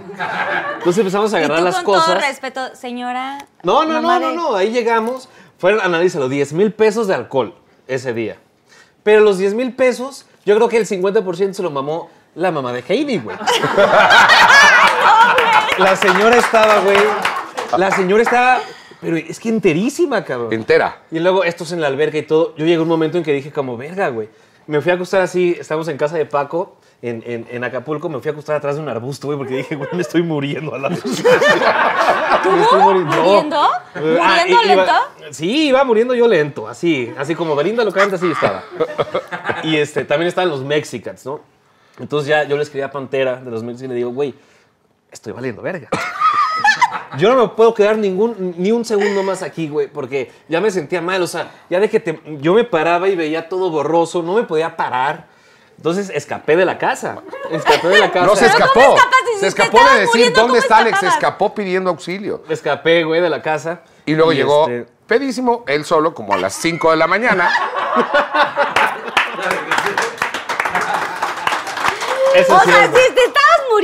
Entonces 0.74 0.98
empezamos 0.98 1.32
a 1.32 1.40
Y 1.40 1.44
agarrar 1.44 1.58
tú 1.60 1.64
las 1.64 1.74
con 1.76 1.84
cosas. 1.84 2.06
todo 2.06 2.20
respeto, 2.20 2.74
señora. 2.76 3.38
No, 3.62 3.84
no, 3.84 4.02
no, 4.02 4.20
no, 4.20 4.28
de- 4.28 4.34
no. 4.36 4.54
Ahí 4.56 4.70
llegamos. 4.70 5.28
Fueron, 5.58 5.80
analízalo, 5.80 6.28
10 6.28 6.52
mil 6.52 6.72
pesos 6.72 7.06
de 7.06 7.14
alcohol 7.14 7.54
ese 7.86 8.12
día. 8.12 8.36
Pero 9.02 9.22
los 9.22 9.38
10 9.38 9.54
mil 9.54 9.72
pesos, 9.74 10.26
yo 10.44 10.54
creo 10.56 10.68
que 10.68 10.76
el 10.76 10.86
50% 10.86 11.54
se 11.54 11.62
lo 11.62 11.70
mamó 11.70 12.10
la 12.34 12.50
mamá 12.50 12.72
de 12.72 12.84
Heidi, 12.86 13.18
güey. 13.18 13.36
la 15.78 15.96
señora 15.96 16.36
estaba, 16.36 16.80
güey. 16.80 16.98
La 17.78 17.90
señora 17.90 18.22
estaba, 18.22 18.60
pero 19.00 19.16
es 19.16 19.38
que 19.40 19.48
enterísima, 19.48 20.24
cabrón. 20.24 20.52
Entera. 20.52 21.02
Y 21.10 21.18
luego 21.20 21.44
estos 21.44 21.72
en 21.72 21.80
la 21.80 21.88
alberca 21.88 22.18
y 22.18 22.22
todo. 22.22 22.54
Yo 22.56 22.64
llegué 22.64 22.76
a 22.78 22.82
un 22.82 22.88
momento 22.88 23.18
en 23.18 23.24
que 23.24 23.32
dije 23.32 23.50
como, 23.52 23.76
verga, 23.76 24.08
güey. 24.08 24.28
Me 24.66 24.80
fui 24.80 24.90
a 24.92 24.94
acostar 24.94 25.20
así, 25.20 25.56
estamos 25.58 25.88
en 25.88 25.96
casa 25.98 26.16
de 26.16 26.24
Paco, 26.26 26.76
en, 27.02 27.22
en- 27.26 27.46
en 27.50 27.64
Acapulco, 27.64 28.08
me 28.08 28.18
fui 28.20 28.28
a 28.30 28.32
acostar 28.32 28.56
atrás 28.56 28.76
de 28.76 28.82
un 28.82 28.88
arbusto, 28.88 29.26
güey, 29.26 29.36
porque 29.36 29.56
dije, 29.58 29.76
güey, 29.76 29.88
me 29.92 30.00
estoy 30.00 30.22
muriendo 30.22 30.74
a 30.74 30.78
la 30.78 30.88
vez. 30.88 31.04
Me 31.04 31.10
estoy 32.62 32.80
muriendo. 32.80 33.16
¿Muriendo? 33.22 33.56
Ah, 33.60 33.80
¿Muriendo 33.94 34.62
iba- 34.62 34.64
lento? 34.64 34.92
sí, 35.32 35.68
iba 35.68 35.84
muriendo 35.84 36.14
yo 36.14 36.26
lento, 36.28 36.66
así, 36.68 37.12
así 37.18 37.34
como 37.34 37.54
Belinda 37.54 37.84
lo 37.84 37.92
canta, 37.92 38.16
así 38.16 38.30
estaba. 38.30 38.62
Y 39.64 39.76
este, 39.76 40.04
también 40.04 40.28
estaban 40.28 40.48
los 40.50 40.62
Mexicans, 40.62 41.26
¿no? 41.26 41.40
Entonces 41.98 42.28
ya 42.28 42.44
yo 42.44 42.56
le 42.56 42.62
escribí 42.62 42.82
a 42.82 42.90
Pantera 42.90 43.36
de 43.36 43.50
los 43.50 43.62
Mexicans 43.62 43.82
y 43.84 43.88
le 43.88 43.94
digo, 43.94 44.10
güey, 44.10 44.34
estoy 45.12 45.32
valiendo 45.32 45.60
verga. 45.62 45.88
Yo 47.18 47.34
no 47.34 47.42
me 47.42 47.48
puedo 47.48 47.74
quedar 47.74 47.96
ningún, 47.98 48.54
ni 48.58 48.72
un 48.72 48.84
segundo 48.84 49.22
más 49.22 49.42
aquí, 49.42 49.68
güey, 49.68 49.88
porque 49.88 50.30
ya 50.48 50.60
me 50.60 50.70
sentía 50.70 51.00
mal. 51.00 51.22
O 51.22 51.26
sea, 51.26 51.50
ya 51.70 51.80
de 51.80 51.88
que 51.88 52.00
te- 52.00 52.20
yo 52.40 52.54
me 52.54 52.64
paraba 52.64 53.08
y 53.08 53.16
veía 53.16 53.48
todo 53.48 53.70
borroso, 53.70 54.22
no 54.22 54.34
me 54.34 54.42
podía 54.44 54.76
parar. 54.76 55.26
Entonces 55.76 56.10
escapé 56.14 56.56
de 56.56 56.64
la 56.64 56.78
casa. 56.78 57.18
Escapé 57.50 57.88
de 57.88 57.98
la 57.98 58.10
casa. 58.12 58.26
No 58.26 58.36
se 58.36 58.46
escapó. 58.46 58.72
¿cómo 58.74 58.94
escapas 58.96 59.18
si 59.34 59.40
Se 59.40 59.46
escapó 59.48 59.78
de 59.78 60.00
decir 60.00 60.06
muriendo? 60.14 60.40
dónde 60.40 60.52
¿Cómo 60.52 60.62
está 60.62 60.76
Alex. 60.78 61.00
Se 61.00 61.06
escapó 61.08 61.54
pidiendo 61.54 61.90
auxilio. 61.90 62.44
Escapé, 62.48 63.02
güey, 63.04 63.20
de 63.20 63.28
la 63.28 63.42
casa. 63.42 63.80
Y 64.06 64.14
luego 64.14 64.32
llegó 64.32 64.68
este, 64.68 64.86
pedísimo, 65.06 65.64
él 65.66 65.84
solo, 65.84 66.14
como 66.14 66.32
a 66.34 66.36
las 66.36 66.54
5 66.54 66.90
de 66.92 66.96
la 66.96 67.06
mañana. 67.08 67.50
eso 72.34 72.54
O 72.56 72.60
sí, 72.60 72.70
sea, 72.70 72.84
estabas 72.84 73.13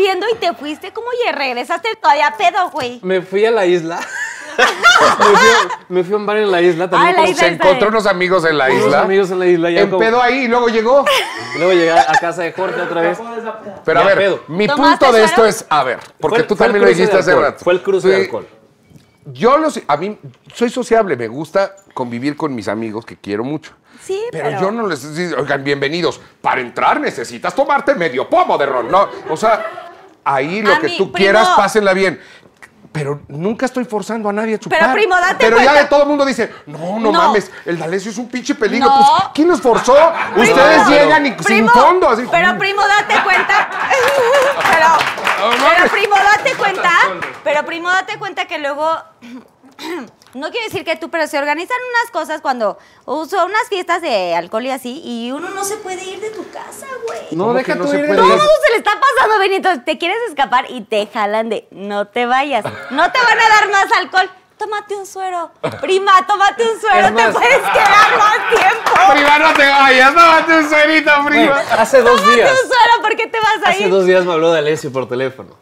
muriendo 0.01 0.26
y 0.32 0.34
te 0.36 0.53
fuiste, 0.55 0.92
¿cómo 0.92 1.09
ya 1.24 1.32
regresaste 1.32 1.88
todavía 2.01 2.34
pedo, 2.36 2.70
güey? 2.70 3.01
Me 3.03 3.20
fui 3.22 3.44
a 3.44 3.51
la 3.51 3.66
isla. 3.66 4.01
me, 4.59 5.26
fui 5.26 5.48
a, 5.48 5.78
me 5.88 6.05
fui 6.05 6.14
a 6.14 6.16
un 6.16 6.26
bar 6.26 6.36
en 6.38 6.51
la 6.51 6.61
isla 6.62 6.88
también. 6.90 7.14
Ah, 7.16 7.22
la 7.22 7.28
isla 7.28 7.44
Se 7.44 7.48
encontró 7.55 7.88
unos 7.88 8.07
amigos 8.07 8.44
en 8.44 8.59
la 8.59 8.66
Unos 8.70 8.86
isla. 8.86 9.01
amigos 9.03 9.30
en 9.30 9.38
la 9.38 9.46
isla, 9.46 9.70
ya 9.70 9.82
como- 9.82 9.94
Empedó 10.03 10.22
ahí 10.22 10.44
y 10.44 10.48
luego 10.48 10.68
llegó. 10.68 11.05
Y 11.55 11.59
Luego 11.59 11.72
llegué 11.72 11.92
a 11.92 12.07
casa 12.20 12.42
de 12.42 12.53
Jorge 12.53 12.80
otra 12.80 13.01
vez. 13.03 13.18
Pero 13.84 14.01
a 14.01 14.05
ver, 14.05 14.16
pedo. 14.18 14.40
mi 14.48 14.66
¿Tomaste 14.66 15.05
punto 15.07 15.16
de 15.18 15.24
esto 15.24 15.46
es, 15.46 15.64
a 15.68 15.84
ver, 15.84 15.98
porque 16.18 16.38
Fue- 16.40 16.46
tú 16.48 16.57
también 16.57 16.82
lo 16.82 16.88
dijiste 16.88 17.16
hace 17.16 17.34
rato. 17.34 17.62
Fue 17.64 17.72
el 17.74 17.82
cruce 17.82 18.09
de 18.09 18.16
alcohol. 18.16 18.46
Yo 19.26 19.59
los, 19.59 19.78
a 19.86 19.96
mí 19.96 20.18
soy 20.55 20.70
sociable, 20.70 21.14
me 21.16 21.28
gusta 21.28 21.76
convivir 21.94 22.36
con 22.36 22.55
mis 22.55 22.68
amigos 22.68 23.05
que 23.05 23.16
quiero 23.16 23.44
mucho. 23.44 23.72
Sí, 24.03 24.18
Pero, 24.32 24.44
pero... 24.48 24.61
yo 24.62 24.70
no 24.70 24.86
les 24.86 25.14
digo, 25.14 25.36
oigan, 25.42 25.62
bienvenidos. 25.62 26.20
Para 26.40 26.61
entrar 26.62 26.98
necesitas 27.01 27.55
tomarte 27.55 27.94
medio 27.94 28.28
pomo 28.28 28.57
de 28.57 28.64
ron. 28.66 28.90
No, 28.90 29.09
o 29.28 29.36
sea, 29.36 29.89
ahí 30.24 30.62
lo 30.62 30.74
A 30.74 30.78
que 30.80 30.86
mí, 30.88 30.96
tú 30.98 31.10
primo- 31.10 31.16
quieras, 31.16 31.48
pásenla 31.56 31.92
bien. 31.92 32.20
Pero 32.92 33.20
nunca 33.28 33.66
estoy 33.66 33.84
forzando 33.84 34.28
a 34.28 34.32
nadie 34.32 34.56
a 34.56 34.58
chupar. 34.58 34.80
Pero, 34.80 34.92
primo, 34.94 35.14
date 35.14 35.36
Pero 35.38 35.60
ya 35.60 35.74
de 35.74 35.84
todo 35.84 36.02
el 36.02 36.08
mundo 36.08 36.24
dice, 36.24 36.52
no, 36.66 36.98
no, 36.98 37.12
No. 37.12 37.12
mames, 37.12 37.48
el 37.64 37.78
D'Alessio 37.78 38.10
es 38.10 38.18
un 38.18 38.28
pinche 38.28 38.56
peligro. 38.56 38.88
No. 38.88 38.96
Pues, 38.96 39.28
¿quién 39.32 39.46
los 39.46 39.60
forzó? 39.60 39.94
Ustedes 40.36 40.88
llegan 40.88 41.24
y 41.24 41.36
sin 41.44 41.68
fondo. 41.68 42.08
Así. 42.08 42.24
Pero 42.28 42.58
primo, 42.58 42.82
date 42.82 43.14
cuenta. 43.22 43.70
pero, 44.72 44.86
pero 45.76 45.90
primo, 45.92 46.16
date 46.16 46.54
cuenta. 46.56 46.90
Pero 47.44 47.64
primo, 47.64 47.88
date 47.90 48.18
cuenta 48.18 48.46
que 48.46 48.58
luego. 48.58 48.98
No 50.34 50.50
quiero 50.50 50.66
decir 50.66 50.84
que 50.84 50.96
tú, 50.96 51.10
pero 51.10 51.26
se 51.26 51.38
organizan 51.38 51.76
unas 51.92 52.10
cosas 52.12 52.40
cuando 52.40 52.78
uso 53.04 53.44
unas 53.44 53.68
fiestas 53.68 54.00
de 54.00 54.34
alcohol 54.34 54.64
y 54.66 54.70
así, 54.70 55.00
y 55.04 55.32
uno 55.32 55.50
no 55.50 55.64
se 55.64 55.76
puede 55.78 56.04
ir 56.04 56.20
de 56.20 56.30
tu 56.30 56.48
casa, 56.50 56.86
güey. 57.06 57.20
No, 57.32 57.44
¿Cómo 57.46 57.54
deja 57.54 57.74
no 57.74 57.84
tú 57.84 57.90
se 57.90 57.98
ir 57.98 58.06
de? 58.06 58.14
Todo 58.16 58.28
se 58.38 58.70
le 58.72 58.76
está 58.78 58.92
pasando, 59.00 59.38
Benito. 59.40 59.68
Te 59.84 59.98
quieres 59.98 60.18
escapar 60.28 60.66
y 60.70 60.82
te 60.82 61.06
jalan 61.08 61.48
de 61.48 61.66
no 61.72 62.06
te 62.06 62.26
vayas. 62.26 62.64
No 62.90 63.10
te 63.10 63.18
van 63.18 63.38
a 63.40 63.48
dar 63.48 63.68
más 63.70 63.86
alcohol. 63.98 64.30
Tómate 64.56 64.94
un 64.94 65.06
suero. 65.06 65.50
Prima, 65.80 66.12
tómate 66.26 66.62
un 66.70 66.78
suero. 66.80 67.06
Te 67.08 67.32
puedes 67.32 67.58
quedar 67.58 68.18
más 68.18 68.48
tiempo. 68.50 69.12
Prima, 69.12 69.38
no 69.38 69.54
te 69.54 69.66
vayas, 69.68 70.14
tómate 70.14 70.52
un 70.58 70.68
suerito, 70.68 71.10
prima. 71.26 71.58
hace 71.78 72.02
dos 72.02 72.20
Tómate 72.20 72.36
días. 72.36 72.50
un 72.52 72.68
suero. 72.68 72.92
¿Por 73.02 73.16
qué 73.16 73.26
te 73.26 73.38
vas 73.40 73.56
a 73.64 73.70
Hace 73.70 73.84
ir? 73.84 73.90
dos 73.90 74.04
días 74.04 74.24
me 74.26 74.32
habló 74.34 74.52
de 74.52 74.58
Alessio 74.58 74.92
por 74.92 75.08
teléfono. 75.08 75.56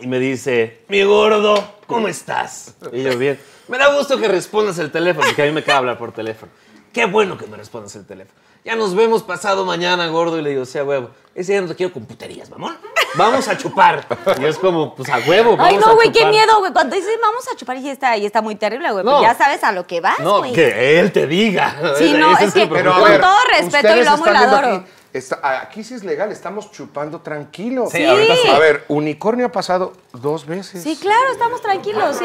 Y 0.00 0.08
me 0.08 0.18
dice, 0.18 0.82
mi 0.88 1.02
gordo, 1.04 1.72
¿cómo 1.86 2.08
estás? 2.08 2.74
Y 2.92 3.04
yo, 3.04 3.16
bien. 3.16 3.40
Me 3.68 3.78
da 3.78 3.94
gusto 3.94 4.18
que 4.18 4.28
respondas 4.28 4.78
el 4.78 4.90
teléfono, 4.92 5.26
porque 5.26 5.42
a 5.42 5.46
mí 5.46 5.52
me 5.52 5.62
cabe 5.62 5.78
hablar 5.78 5.98
por 5.98 6.12
teléfono. 6.12 6.52
Qué 6.92 7.04
bueno 7.04 7.36
que 7.36 7.46
me 7.46 7.56
respondas 7.56 7.94
el 7.96 8.06
teléfono. 8.06 8.38
Ya 8.64 8.74
nos 8.74 8.94
vemos 8.94 9.22
pasado 9.22 9.64
mañana, 9.64 10.06
gordo. 10.08 10.38
Y 10.38 10.42
le 10.42 10.50
digo, 10.50 10.64
sea 10.64 10.82
huevo. 10.82 11.10
Ese 11.34 11.52
día 11.52 11.60
no 11.60 11.68
te 11.68 11.74
quiero 11.76 11.92
con 11.92 12.04
puterías, 12.06 12.48
mamón. 12.50 12.76
vamos 13.14 13.46
a 13.48 13.56
chupar. 13.56 14.06
Y 14.40 14.44
es 14.44 14.58
como, 14.58 14.94
pues 14.94 15.08
a 15.10 15.18
huevo. 15.18 15.56
Ay, 15.58 15.74
vamos 15.74 15.80
no, 15.86 15.92
a 15.92 15.94
güey, 15.94 16.10
qué 16.10 16.24
miedo, 16.26 16.58
güey. 16.58 16.72
Cuando 16.72 16.96
dices 16.96 17.12
vamos 17.20 17.44
a 17.52 17.56
chupar 17.56 17.76
y 17.76 17.88
está, 17.88 18.16
y 18.16 18.24
está 18.26 18.40
muy 18.42 18.54
terrible, 18.56 18.90
güey. 18.92 19.04
No. 19.04 19.18
Pues 19.18 19.22
ya 19.22 19.34
sabes 19.36 19.62
a 19.62 19.72
lo 19.72 19.86
que 19.86 20.00
vas, 20.00 20.18
No, 20.20 20.38
güey. 20.38 20.52
que 20.52 20.98
él 20.98 21.12
te 21.12 21.26
diga. 21.26 21.94
Sí, 21.98 22.14
no, 22.14 22.36
es 22.38 22.52
que- 22.54 22.66
Pero 22.66 22.94
Con 22.94 23.08
ver, 23.08 23.20
todo 23.20 23.36
respeto, 23.56 23.96
y 23.96 24.04
lo 24.04 24.10
amo 24.12 24.26
y 24.26 24.30
lo 24.30 24.38
adoro. 24.38 24.68
Aquí, 24.76 24.86
está- 25.18 25.60
aquí 25.62 25.82
sí 25.84 25.94
es 25.94 26.04
legal, 26.04 26.30
estamos 26.32 26.70
chupando 26.72 27.20
tranquilos. 27.20 27.90
Sí, 27.92 28.04
ahorita 28.04 28.34
sí. 28.36 28.48
A 28.50 28.58
ver, 28.58 28.84
unicornio 28.88 29.46
ha 29.46 29.52
pasado 29.52 29.92
dos 30.12 30.46
veces. 30.46 30.82
Sí, 30.82 30.96
claro, 31.00 31.32
estamos 31.32 31.60
tranquilos, 31.62 32.16
sí. 32.16 32.24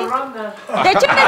De 0.84 0.90
hecho, 0.92 1.08
me- 1.08 1.22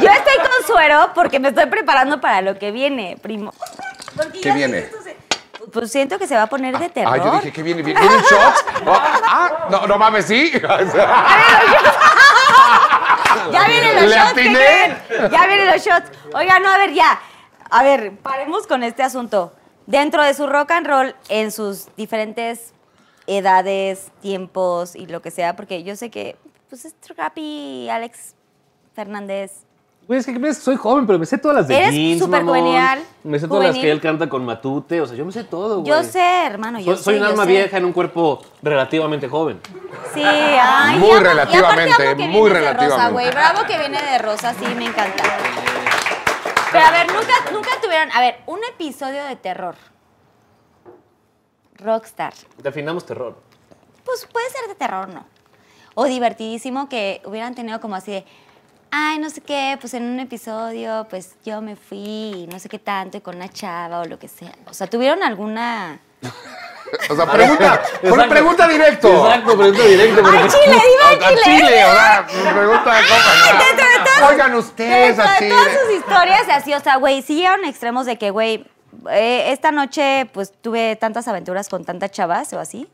yo 0.02 0.10
estoy 0.10 0.36
con 0.36 0.66
suero 0.66 1.10
porque 1.14 1.38
me 1.40 1.48
estoy 1.48 1.66
preparando 1.66 2.20
para 2.20 2.40
lo 2.42 2.58
que 2.58 2.70
viene, 2.70 3.16
primo. 3.20 3.52
Porque 4.16 4.40
¿Qué 4.40 4.52
viene? 4.52 4.82
se- 5.04 5.16
Pues 5.72 5.92
siento 5.92 6.18
que 6.18 6.26
se 6.26 6.34
va 6.34 6.42
a 6.42 6.46
poner 6.48 6.76
de 6.78 6.88
terror. 6.88 7.12
Ah, 7.14 7.16
yo 7.24 7.30
dije 7.32 7.52
que 7.52 7.62
viene, 7.62 7.82
viene, 7.82 8.00
¿vienen 8.00 8.20
shots. 8.22 8.64
Oh, 8.86 8.92
ah, 8.92 9.66
no, 9.70 9.86
no 9.86 9.98
mames, 9.98 10.26
sí. 10.26 10.52
Ya 13.52 13.64
vienen 13.66 13.94
los 13.96 14.04
Le 14.04 14.16
shots, 14.16 14.32
¿qué? 14.34 14.96
Ya 15.30 15.46
vienen 15.46 15.66
los 15.66 15.82
shots. 15.84 16.10
Oigan, 16.34 16.62
no, 16.62 16.70
a 16.70 16.78
ver, 16.78 16.92
ya. 16.92 17.20
A 17.70 17.82
ver, 17.82 18.16
paremos 18.18 18.66
con 18.66 18.82
este 18.82 19.02
asunto. 19.02 19.52
Dentro 19.86 20.22
de 20.22 20.34
su 20.34 20.46
rock 20.46 20.70
and 20.72 20.86
roll, 20.86 21.14
en 21.28 21.50
sus 21.52 21.86
diferentes 21.96 22.72
edades, 23.26 24.08
tiempos 24.20 24.94
y 24.96 25.06
lo 25.06 25.22
que 25.22 25.30
sea, 25.30 25.56
porque 25.56 25.82
yo 25.82 25.96
sé 25.96 26.10
que, 26.10 26.36
pues, 26.68 26.84
es 26.84 26.94
Trapi, 26.94 27.88
Alex 27.90 28.34
Fernández. 28.94 29.52
Güey, 30.06 30.18
es 30.18 30.26
que 30.26 30.36
ves, 30.38 30.58
soy 30.58 30.74
joven, 30.74 31.06
pero 31.06 31.20
me 31.20 31.26
sé 31.26 31.38
todas 31.38 31.56
las 31.58 31.68
de 31.68 31.76
Eres 31.76 31.92
Jeans, 31.92 32.20
súper 32.20 32.42
mamón. 32.42 32.60
juvenil, 32.60 33.04
Me 33.22 33.38
sé 33.38 33.46
todas 33.46 33.62
las 33.62 33.70
juvenil. 33.70 33.82
que 33.82 33.90
él 33.92 34.00
canta 34.00 34.28
con 34.28 34.44
Matute. 34.44 35.00
O 35.00 35.06
sea, 35.06 35.16
yo 35.16 35.24
me 35.24 35.30
sé 35.30 35.44
todo, 35.44 35.80
güey. 35.82 35.86
Yo 35.88 36.02
sé, 36.02 36.46
hermano, 36.46 36.80
yo 36.80 36.96
Soy, 36.96 37.04
soy 37.04 37.14
un 37.14 37.20
yo 37.20 37.26
alma 37.28 37.44
sé. 37.44 37.50
vieja 37.50 37.76
en 37.76 37.84
un 37.84 37.92
cuerpo 37.92 38.42
relativamente 38.62 39.28
joven. 39.28 39.60
Sí, 40.12 40.22
ay. 40.24 40.98
Muy 40.98 41.08
y 41.08 41.12
amo- 41.12 41.20
y 41.20 41.22
relativamente, 41.22 41.92
aparte 41.92 42.08
amo 42.08 42.16
que 42.16 42.28
muy 42.28 42.50
vienes 42.50 42.52
de 42.52 42.72
Rosa, 42.72 42.72
relativamente. 42.72 43.12
güey. 43.12 43.30
Bravo 43.30 43.66
que 43.68 43.78
viene 43.78 44.02
de 44.10 44.18
Rosa, 44.18 44.54
sí, 44.54 44.64
me 44.76 44.86
encanta. 44.86 45.22
Pero 46.72 46.84
a 46.84 46.90
ver, 46.90 47.06
nunca, 47.08 47.50
nunca 47.52 47.70
tuvieron. 47.82 48.10
A 48.12 48.20
ver, 48.20 48.40
un 48.46 48.60
episodio 48.64 49.24
de 49.24 49.36
terror. 49.36 49.74
Rockstar. 51.76 52.34
Definamos 52.58 53.04
terror. 53.06 53.40
Pues 54.04 54.26
puede 54.26 54.48
ser 54.50 54.68
de 54.68 54.74
terror, 54.74 55.08
¿no? 55.08 55.26
O 55.94 56.04
divertidísimo 56.04 56.88
que 56.88 57.22
hubieran 57.24 57.54
tenido 57.54 57.80
como 57.80 57.96
así 57.96 58.12
de. 58.12 58.24
Ay, 58.92 59.18
no 59.18 59.30
sé 59.30 59.40
qué, 59.40 59.76
pues 59.80 59.94
en 59.94 60.02
un 60.04 60.18
episodio, 60.18 61.06
pues 61.08 61.36
yo 61.44 61.60
me 61.60 61.76
fui, 61.76 61.98
y 61.98 62.48
no 62.50 62.58
sé 62.58 62.68
qué 62.68 62.80
tanto, 62.80 63.18
y 63.18 63.20
con 63.20 63.36
una 63.36 63.48
chava 63.48 64.00
o 64.00 64.04
lo 64.04 64.18
que 64.18 64.26
sea. 64.26 64.52
O 64.66 64.74
sea, 64.74 64.88
¿tuvieron 64.88 65.22
alguna. 65.22 66.00
O 67.08 67.14
sea, 67.16 67.26
pregunta, 67.26 67.82
una 68.02 68.28
pregunta 68.28 68.66
directo. 68.68 69.08
Exacto, 69.26 69.56
pregunta 69.56 69.84
directo. 69.84 70.22
¡Ay, 70.26 70.48
Chile, 70.48 70.82
diva 70.90 71.08
A- 71.08 71.28
a 71.28 71.36
Chile! 71.36 71.40
Chile, 71.44 71.84
o 71.84 71.92
sea, 71.92 72.26
pregunta 72.54 72.94
cómo. 73.08 74.28
Oigan 74.28 74.54
ustedes 74.54 75.18
así. 75.18 75.44
de 75.44 75.50
todas 75.50 75.68
sus 75.72 75.94
historias 75.96 76.42
y 76.48 76.50
así, 76.50 76.74
o 76.74 76.80
sea, 76.80 76.96
güey, 76.96 77.22
sí 77.22 77.36
llegaron 77.36 77.64
extremos 77.64 78.06
de 78.06 78.16
que, 78.18 78.30
güey, 78.30 78.66
eh, 79.10 79.52
esta 79.52 79.70
noche 79.72 80.28
pues 80.32 80.52
tuve 80.60 80.96
tantas 80.96 81.26
aventuras 81.28 81.68
con 81.68 81.84
tantas 81.84 82.10
chavas 82.10 82.52
o 82.52 82.60
así. 82.60 82.88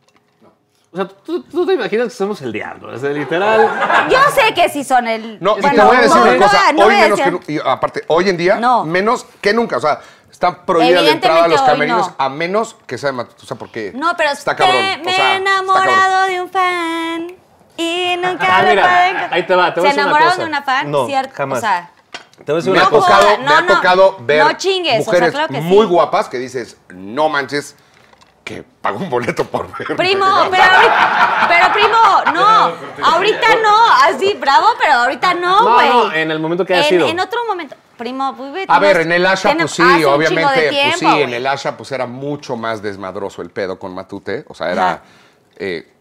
O 0.93 0.97
sea, 0.97 1.09
¿tú, 1.09 1.43
tú 1.43 1.67
te 1.67 1.75
imaginas 1.75 2.07
que 2.09 2.15
somos 2.15 2.41
el 2.43 2.53
diablo. 2.53 2.95
O 2.95 2.99
sea, 2.99 3.11
literal. 3.11 4.09
Yo 4.09 4.19
sé 4.35 4.55
que 4.55 4.69
sí 4.71 4.83
son 4.85 5.07
el... 5.09 5.37
No, 5.41 5.59
y 5.59 5.61
bueno, 5.61 5.77
te 5.77 5.83
voy 5.89 5.97
a 5.97 6.01
decir 6.01 6.17
no, 6.17 6.23
una 6.23 6.37
cosa, 6.39 6.73
no 6.73 6.87
hoy 6.87 6.95
menos 6.95 7.21
que 7.45 7.53
y 7.53 7.59
aparte, 7.63 8.05
hoy 8.07 8.29
en 8.31 8.37
día, 8.39 8.55
No. 8.57 8.85
menos 8.85 9.27
que 9.43 9.53
nunca. 9.53 9.77
O 9.77 9.81
sea, 9.81 10.01
está 10.37 10.67
prohibida 10.67 11.01
la 11.01 11.11
entrada 11.13 11.45
a 11.45 11.49
los 11.49 11.63
camerinos 11.63 12.09
no. 12.09 12.15
a 12.19 12.29
menos 12.29 12.77
que 12.87 12.99
sea 12.99 13.09
de 13.11 13.17
Matute. 13.17 13.43
O 13.43 13.47
sea, 13.47 13.57
porque 13.57 13.93
No, 13.95 14.15
pero 14.17 14.31
está 14.31 14.55
cabrón. 14.55 14.77
o 14.77 15.05
me 15.05 15.13
sea, 15.15 15.33
he 15.35 15.37
está 15.37 15.37
enamorado 15.37 15.85
cabrón. 15.87 16.29
de 16.29 16.41
un 16.43 16.49
fan 16.51 17.37
y 17.79 18.17
nunca 18.19 18.47
Ah, 18.59 18.63
lo 18.63 18.69
mira, 18.69 19.29
ahí 19.33 19.47
te 19.47 19.55
va, 19.55 19.73
te 19.73 19.81
voy 19.81 19.89
a 19.89 19.93
¿Se 19.93 19.97
decir 19.97 20.07
una 20.07 20.19
enamoraron 20.19 20.39
de 20.39 20.45
una 20.45 20.63
fan? 20.63 20.91
No, 20.91 21.07
¿Cierto? 21.07 21.33
jamás. 21.35 21.59
O 21.59 21.61
sea, 21.63 21.91
Te 22.45 22.53
voy 22.53 22.55
a 22.55 22.57
decir 22.57 22.73
Me 22.73 22.79
una 22.79 22.87
ha 22.87 22.91
cosa. 22.91 23.07
tocado, 23.19 23.39
no, 23.39 23.45
me 23.45 23.55
ha 23.55 23.61
no, 23.63 23.67
tocado 23.75 24.17
ver 24.21 24.45
no 24.45 24.53
chingues, 24.53 25.01
o 25.01 25.05
sea, 25.05 25.13
mujeres 25.13 25.31
claro 25.33 25.49
que 25.49 25.55
sí. 25.55 25.61
muy 25.63 25.87
guapas 25.87 26.29
que 26.29 26.39
dices, 26.39 26.77
no 26.91 27.29
manches, 27.31 27.77
que 28.47 28.63
pago 28.81 28.99
un 29.01 29.11
boleto 29.11 29.45
por 29.45 29.67
ver. 29.77 29.97
Primo, 29.97 30.25
pero 30.53 30.63
ahorita, 30.63 31.47
pero 31.49 31.73
primo, 31.73 32.33
no, 32.33 32.73
ahorita 33.05 33.49
no, 33.61 33.77
así, 34.05 34.37
bravo, 34.39 34.69
pero 34.79 34.93
ahorita 34.93 35.35
no, 35.35 35.63
No, 35.65 35.75
güey. 35.75 35.89
no, 35.89 36.13
en 36.13 36.31
el 36.31 36.39
momento 36.39 36.65
que 36.65 36.75
haya 36.75 36.85
en, 36.85 36.89
sido. 36.89 37.09
En 37.09 37.19
otro 37.19 37.45
momento, 37.45 37.75
primo, 37.97 38.37
pues, 38.37 38.67
A 38.69 38.79
ver, 38.79 39.01
en 39.01 39.11
el 39.11 39.27
Asha, 39.27 39.53
pues 39.59 39.73
sí, 39.73 39.83
obviamente, 40.05 40.71
pues 40.71 40.99
sí, 41.01 41.07
en 41.07 41.35
el 41.35 41.45
Asha, 41.45 41.77
pues 41.77 41.91
era 41.91 42.07
mucho 42.07 42.57
más 42.57 42.81
desmadroso 42.83 43.43
el 43.43 43.51
pedo 43.51 43.81
con 43.81 43.93
Matute. 43.93 44.45
O 44.47 44.55
sea, 44.55 44.71
era, 44.71 45.03
eh, 45.57 45.93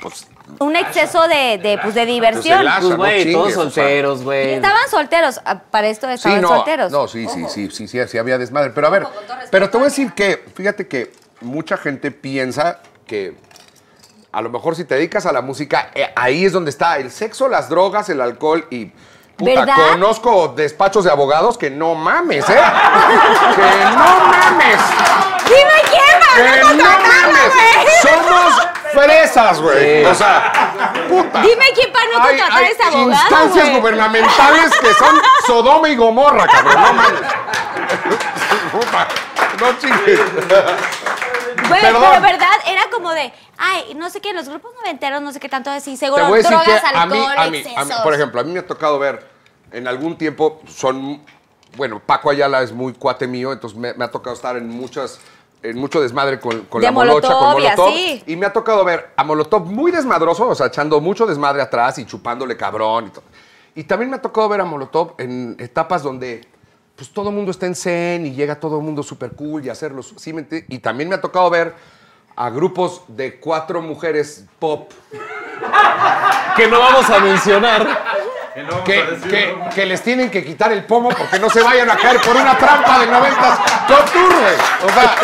pues, 0.00 0.28
Un 0.60 0.76
exceso 0.76 1.26
de, 1.26 1.58
de, 1.58 1.78
pues, 1.82 1.96
de 1.96 2.06
diversión. 2.06 2.60
Asha, 2.68 2.78
Pues, 2.78 2.90
no 2.90 2.96
güey, 2.96 3.22
chingues, 3.24 3.34
todos 3.54 3.66
o 3.66 3.70
sea. 3.70 3.82
solteros, 3.82 4.22
güey. 4.22 4.50
estaban 4.52 4.88
solteros, 4.88 5.40
ah, 5.44 5.58
para 5.68 5.88
esto 5.88 6.06
Sí, 6.06 6.14
estaban 6.14 6.42
no, 6.42 6.48
solteros. 6.48 6.92
no, 6.92 7.08
sí, 7.08 7.26
sí, 7.26 7.44
sí, 7.48 7.68
sí, 7.72 7.88
sí, 7.88 7.98
sí 8.06 8.18
había 8.18 8.38
desmadre. 8.38 8.70
Pero 8.70 8.86
a 8.86 8.90
ver, 8.90 9.04
pero 9.50 9.68
te 9.68 9.76
voy 9.78 9.86
a 9.86 9.88
decir 9.88 10.12
que, 10.12 10.44
fíjate 10.54 10.86
que 10.86 11.26
mucha 11.40 11.76
gente 11.76 12.10
piensa 12.10 12.80
que 13.06 13.34
a 14.32 14.40
lo 14.42 14.50
mejor 14.50 14.76
si 14.76 14.84
te 14.84 14.94
dedicas 14.96 15.24
a 15.26 15.32
la 15.32 15.40
música, 15.40 15.90
eh, 15.94 16.12
ahí 16.14 16.44
es 16.44 16.52
donde 16.52 16.70
está 16.70 16.98
el 16.98 17.10
sexo, 17.10 17.48
las 17.48 17.68
drogas, 17.68 18.08
el 18.08 18.20
alcohol 18.20 18.66
y... 18.70 18.92
Puta, 19.36 19.52
¿Verdad? 19.60 19.76
conozco 19.92 20.48
despachos 20.48 21.04
de 21.04 21.12
abogados 21.12 21.56
que 21.56 21.70
no 21.70 21.94
mames, 21.94 22.44
¿eh? 22.48 22.54
que 23.54 23.84
no 23.96 24.26
mames. 24.26 24.80
Dime 25.44 25.82
quién 25.88 26.20
va, 26.20 26.34
Que 26.34 26.60
no 26.74 26.84
mames. 26.84 27.52
güey. 27.54 27.86
Somos 28.02 28.68
fresas, 28.92 29.60
güey. 29.60 30.00
Sí. 30.02 30.04
O 30.06 30.14
sea, 30.16 30.52
puta. 31.08 31.40
Dime 31.40 31.64
quién 31.72 31.92
para 31.92 32.04
no 32.06 32.20
Hay- 32.24 32.36
contratar 32.36 32.50
a 32.52 32.56
hay 32.66 32.72
ese 32.72 32.82
abogado, 32.82 33.10
instancias 33.12 33.70
gubernamentales 33.78 34.76
que 34.80 34.94
son 34.94 35.20
Sodoma 35.46 35.88
y 35.88 35.94
Gomorra, 35.94 36.44
cabrón. 36.48 36.74
No 36.82 36.92
mames. 36.94 37.20
Puta, 38.72 39.08
No 39.60 39.78
chingues. 39.78 40.20
Güey, 41.68 41.80
pero 41.80 42.00
verdad, 42.00 42.48
era 42.66 42.82
como 42.90 43.10
de, 43.10 43.32
ay, 43.56 43.94
no 43.96 44.10
sé 44.10 44.20
qué, 44.20 44.32
los 44.32 44.48
grupos 44.48 44.72
noventeros, 44.74 45.20
no 45.22 45.32
sé 45.32 45.40
qué 45.40 45.48
tanto 45.48 45.70
Te 45.70 45.80
seguro 45.96 46.26
voy 46.26 46.34
a 46.34 46.36
decir 46.42 46.50
drogas, 46.50 46.82
que 46.82 46.96
a 46.96 47.06
mí, 47.06 47.18
a 47.18 47.50
mí, 47.50 47.64
a 47.76 47.84
mí, 47.84 47.90
por 48.02 48.14
ejemplo, 48.14 48.40
a 48.40 48.44
mí 48.44 48.52
me 48.52 48.60
ha 48.60 48.66
tocado 48.66 48.98
ver 48.98 49.26
en 49.72 49.86
algún 49.88 50.16
tiempo, 50.16 50.60
son, 50.66 51.22
bueno, 51.76 52.00
Paco 52.04 52.30
Ayala 52.30 52.62
es 52.62 52.72
muy 52.72 52.92
cuate 52.92 53.26
mío, 53.26 53.52
entonces 53.52 53.78
me, 53.78 53.94
me 53.94 54.04
ha 54.04 54.10
tocado 54.10 54.34
estar 54.34 54.56
en 54.56 54.68
muchas, 54.68 55.20
en 55.62 55.78
mucho 55.78 56.00
desmadre 56.00 56.40
con, 56.40 56.62
con 56.66 56.80
De 56.80 56.86
la 56.86 56.92
molocha, 56.92 57.28
con 57.28 57.52
Molotov 57.52 57.90
y. 57.90 58.22
Y 58.26 58.36
me 58.36 58.46
ha 58.46 58.52
tocado 58.52 58.84
ver 58.84 59.10
a 59.16 59.24
Molotov 59.24 59.66
muy 59.66 59.90
desmadroso, 59.90 60.48
o 60.48 60.54
sea, 60.54 60.66
echando 60.66 61.00
mucho 61.00 61.26
desmadre 61.26 61.62
atrás 61.62 61.98
y 61.98 62.06
chupándole 62.06 62.56
cabrón 62.56 63.08
y 63.08 63.10
todo. 63.10 63.24
Y 63.74 63.84
también 63.84 64.10
me 64.10 64.16
ha 64.16 64.22
tocado 64.22 64.48
ver 64.48 64.60
a 64.60 64.64
Molotov 64.64 65.14
en 65.18 65.56
etapas 65.58 66.02
donde 66.02 66.48
pues 66.98 67.10
todo 67.10 67.28
el 67.30 67.34
mundo 67.36 67.52
está 67.52 67.64
en 67.66 67.76
zen 67.76 68.26
y 68.26 68.32
llega 68.34 68.58
todo 68.58 68.76
el 68.78 68.82
mundo 68.84 69.04
súper 69.04 69.30
cool 69.30 69.64
y 69.64 69.68
hacerlos, 69.70 70.12
¿sí 70.16 70.32
me 70.32 70.44
Y 70.68 70.78
también 70.80 71.08
me 71.08 71.14
ha 71.14 71.20
tocado 71.20 71.48
ver 71.48 71.72
a 72.34 72.50
grupos 72.50 73.02
de 73.06 73.38
cuatro 73.38 73.80
mujeres 73.80 74.44
pop 74.58 74.90
Que 76.56 76.66
no 76.66 76.80
vamos 76.80 77.08
a 77.08 77.20
mencionar. 77.20 77.86
que, 78.84 79.04
que- 79.30 79.56
que 79.72 79.86
les 79.86 80.02
tienen 80.02 80.28
que 80.28 80.44
quitar 80.44 80.72
el 80.72 80.84
pomo 80.84 81.10
porque 81.10 81.38
no 81.38 81.48
se 81.48 81.62
vayan 81.62 81.88
a 81.88 81.96
caer 81.96 82.20
por 82.20 82.34
una 82.34 82.58
trampa 82.58 82.98
de 82.98 83.06
90 83.06 83.58
Top 83.86 84.12
Tour, 84.12 84.32
güey. 84.34 84.56
O 84.84 84.92
sea, 84.92 85.16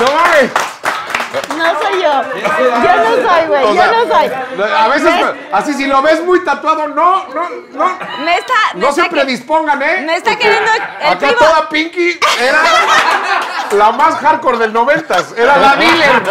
no 0.00 0.06
mames. 0.14 0.50
No 1.56 1.64
soy 1.80 2.02
yo. 2.02 2.22
Yo 2.82 2.96
no 2.96 3.28
soy, 3.30 3.46
güey. 3.46 3.66
Yo 3.68 3.72
sea, 3.74 3.92
no 3.92 4.14
soy. 4.14 4.30
A 4.76 4.88
veces, 4.88 5.04
Me- 5.14 5.48
así 5.52 5.74
si 5.74 5.86
lo 5.86 6.02
ves 6.02 6.22
muy 6.24 6.44
tatuado, 6.44 6.88
no, 6.88 7.26
no, 7.28 7.48
no. 7.72 7.98
Me 8.24 8.36
está. 8.38 8.54
me 8.74 8.80
No 8.80 8.92
se 8.92 9.00
está 9.00 9.04
que- 9.04 9.10
predispongan, 9.20 9.80
¿eh? 9.82 10.02
me 10.06 10.16
está 10.16 10.36
queriendo 10.36 10.70
el 10.72 10.82
Acá 11.06 11.16
primo. 11.18 11.34
toda 11.38 11.68
Pinky 11.68 12.18
era 12.40 12.62
la 13.72 13.92
más 13.92 14.16
hardcore 14.16 14.58
del 14.58 14.72
noventas. 14.72 15.32
Era 15.36 15.56
la 15.56 15.76
dealer. 15.76 16.22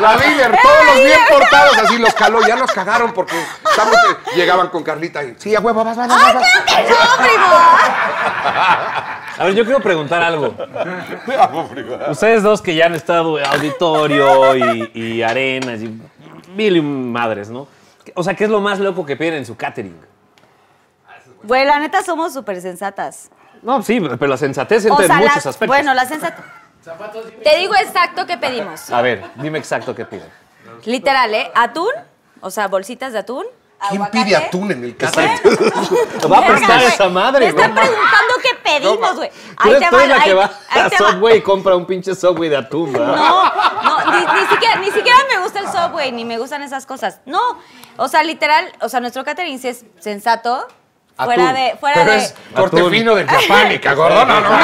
La 0.00 0.16
dealer. 0.16 0.58
Todos 0.62 0.86
los 0.86 1.04
bien 1.04 1.20
portados 1.28 1.78
así 1.78 1.98
los 1.98 2.14
caló. 2.14 2.40
Ya 2.46 2.56
los 2.56 2.70
cagaron 2.72 3.12
porque 3.12 3.36
estamos, 3.68 3.96
llegaban 4.34 4.68
con 4.68 4.82
Carlita 4.82 5.22
y 5.22 5.34
sí, 5.38 5.54
a 5.54 5.60
huevo, 5.60 5.84
vas, 5.84 5.96
vas, 5.96 6.08
vas. 6.08 6.22
¡Ay, 6.22 6.34
vas". 6.34 6.44
claro 6.66 6.84
que 6.86 6.92
no, 6.92 7.16
primo! 7.26 7.56
A 9.38 9.44
ver, 9.44 9.54
yo 9.54 9.64
quiero 9.64 9.80
preguntar 9.80 10.22
algo. 10.22 10.54
Ustedes 12.10 12.42
dos 12.42 12.62
que 12.62 12.74
ya 12.74 12.86
han 12.86 12.94
estado 12.94 13.38
en 13.38 13.44
auditorio 13.46 14.56
y, 14.56 14.90
y 14.94 15.22
arenas 15.22 15.82
y 15.82 16.00
mil 16.54 16.76
y 16.76 16.80
madres, 16.80 17.50
¿no? 17.50 17.68
O 18.14 18.22
sea, 18.22 18.34
¿qué 18.34 18.44
es 18.44 18.50
lo 18.50 18.60
más 18.60 18.78
loco 18.78 19.04
que 19.04 19.16
piden 19.16 19.34
en 19.34 19.46
su 19.46 19.56
catering? 19.56 19.96
Güey, 21.42 21.64
la 21.64 21.78
neta 21.78 22.02
somos 22.02 22.32
súper 22.32 22.60
sensatas. 22.60 23.30
No, 23.62 23.82
sí, 23.82 24.00
pero 24.00 24.26
la 24.28 24.36
sensatez 24.36 24.86
O 24.86 24.88
entra 25.00 25.06
en 25.06 25.12
muchos 25.22 25.34
las- 25.36 25.46
aspectos. 25.46 25.76
bueno, 25.76 25.92
la 25.94 26.06
sensatez. 26.06 26.44
Te 27.42 27.56
digo 27.58 27.74
exacto 27.74 28.26
qué 28.26 28.36
pedimos. 28.38 28.90
A 28.90 29.02
ver, 29.02 29.24
dime 29.36 29.58
exacto 29.58 29.94
qué 29.94 30.04
piden. 30.04 30.28
Literal, 30.84 31.34
¿eh? 31.34 31.50
Atún, 31.54 31.90
o 32.40 32.50
sea, 32.50 32.68
bolsitas 32.68 33.12
de 33.12 33.18
atún, 33.20 33.44
¿Quién 33.88 34.02
aguacate. 34.02 34.24
pide 34.24 34.36
atún 34.36 34.72
en 34.72 34.84
el 34.84 34.96
catering? 34.96 35.38
Va 36.32 36.38
a 36.38 36.46
prestar 36.46 36.80
güey. 36.80 36.92
esa 36.92 37.08
madre, 37.08 37.40
Me 37.40 37.46
están 37.50 37.72
güey. 37.74 37.86
preguntando 37.86 38.34
qué 38.42 38.48
pedimos, 38.64 39.16
güey. 39.16 39.30
Eres, 39.66 39.90
tú 39.90 39.96
eres 39.96 40.08
la 40.08 40.14
ahí- 40.16 40.22
que 40.24 40.34
va 40.34 40.44
ahí 40.70 40.80
a 40.80 40.88
te 40.88 41.02
va. 41.02 41.10
Subway 41.12 41.38
y 41.38 41.42
compra 41.42 41.76
un 41.76 41.86
pinche 41.86 42.14
Subway 42.14 42.48
de 42.48 42.56
atún, 42.56 42.92
¿verdad? 42.92 43.16
No, 43.16 43.44
no, 43.82 44.12
ni, 44.12 44.40
ni 44.40 44.46
siquiera, 44.48 44.76
ni 44.76 44.90
siquiera 44.90 45.18
me 45.34 45.42
gusta 45.42 45.58
el 45.60 45.66
Subway, 45.68 46.10
ni 46.12 46.24
me 46.24 46.38
gustan 46.38 46.62
esas 46.62 46.86
cosas. 46.86 47.20
No, 47.26 47.40
o 47.96 48.08
sea, 48.08 48.22
literal, 48.22 48.72
o 48.80 48.88
sea, 48.88 49.00
nuestro 49.00 49.24
catering 49.24 49.58
sí 49.58 49.68
es 49.68 49.84
sensato. 50.00 50.66
Fuera 51.16 51.44
Atún. 51.50 51.54
de, 51.54 51.76
fuera 51.80 51.94
Pero 52.00 52.10
de. 52.12 52.16
es 52.18 52.34
corte 52.54 52.76
Atún. 52.76 52.90
fino 52.90 53.14
de 53.14 53.26
japánica, 53.26 53.94
gordo. 53.94 54.26
No, 54.26 54.40
no, 54.40 54.50
no. 54.50 54.50
No, 54.50 54.56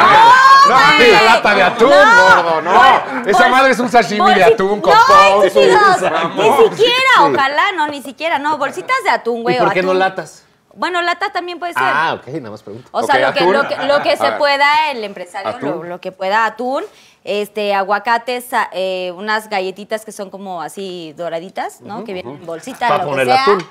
No, 0.69 1.05
la 1.13 1.23
lata 1.23 1.55
de 1.55 1.63
atún, 1.63 1.91
No, 1.91 1.97
gordo, 1.97 2.63
no. 2.63 2.73
bol- 2.73 3.29
Esa 3.29 3.43
bol- 3.45 3.51
madre 3.51 3.73
es 3.73 3.79
un 3.81 3.89
sashimi 3.91 4.35
de 4.35 4.45
atún 4.45 4.81
con 4.81 4.93
No, 4.95 5.01
todo. 5.07 5.43
Ni 5.45 5.51
siquiera, 5.51 7.01
ojalá, 7.23 7.73
no, 7.77 7.89
ni 7.89 8.03
siquiera, 8.03 8.39
no. 8.39 8.59
Bolsitas 8.59 8.97
de 9.05 9.11
atún, 9.11 9.43
güey. 9.43 9.57
¿Y 9.57 9.59
por 9.59 9.73
qué 9.73 9.83
no 9.83 9.95
latas? 9.95 10.45
Bueno, 10.75 11.03
lata 11.03 11.31
también 11.33 11.59
puede 11.59 11.75
ser. 11.75 11.83
Ah, 11.85 12.15
ok, 12.19 12.27
nada 12.29 12.51
más 12.51 12.63
pregunto. 12.63 12.89
O 12.93 13.03
sea, 13.03 13.19
lo, 13.19 13.35
que, 13.35 13.45
lo, 13.45 13.69
que, 13.69 13.77
lo 13.87 14.03
que 14.03 14.17
se 14.17 14.33
pueda 14.33 14.91
el 14.91 15.05
empresario, 15.05 15.59
lo, 15.61 15.83
lo 15.83 16.01
que 16.01 16.13
pueda 16.13 16.47
atún, 16.47 16.83
este, 17.25 17.75
aguacates, 17.75 18.47
eh, 18.73 19.13
unas 19.17 19.51
galletitas 19.51 20.05
que 20.05 20.13
son 20.13 20.31
como 20.31 20.63
así 20.63 21.13
doraditas, 21.17 21.81
¿no? 21.83 22.05
Que 22.05 22.15
vienen 22.15 22.37
en 22.37 22.47
bolsita, 22.47 22.89
Pa' 22.89 22.99
lo 22.99 23.05
que 23.05 23.11
poner 23.11 23.27
sea, 23.27 23.43
atún. 23.43 23.67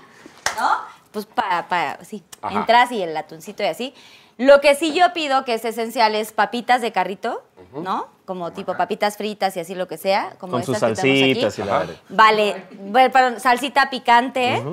¿no? 0.60 0.91
Pues 1.12 1.26
para, 1.26 1.68
para, 1.68 2.04
sí, 2.06 2.24
Ajá. 2.42 2.60
entras 2.60 2.92
y 2.92 3.02
el 3.02 3.16
atuncito 3.16 3.64
y 3.64 3.68
así. 3.68 3.94
Lo 4.38 4.62
que 4.62 4.76
sí 4.76 4.94
yo 4.94 5.12
pido 5.14 5.46
que 5.46 5.54
es 5.54 5.66
esencial 5.66 6.16
es 6.16 6.32
papitas 6.32 6.82
de 6.82 6.92
carrito, 6.92 7.44
¿no? 7.74 8.08
Como 8.26 8.52
tipo 8.54 8.76
papitas 8.76 9.18
fritas 9.18 9.56
y 9.58 9.60
así 9.60 9.76
lo 9.76 9.88
que 9.88 9.98
sea, 9.98 10.34
como 10.40 10.54
Con 10.54 10.64
sus 10.64 10.80
que 10.80 10.86
aquí. 10.86 10.96
salsitas 10.96 11.60
y 11.60 11.64
la. 11.64 11.86
Vale, 12.10 12.66
bueno, 12.72 13.12
perdón, 13.12 13.40
salsita 13.40 13.90
picante, 13.90 14.64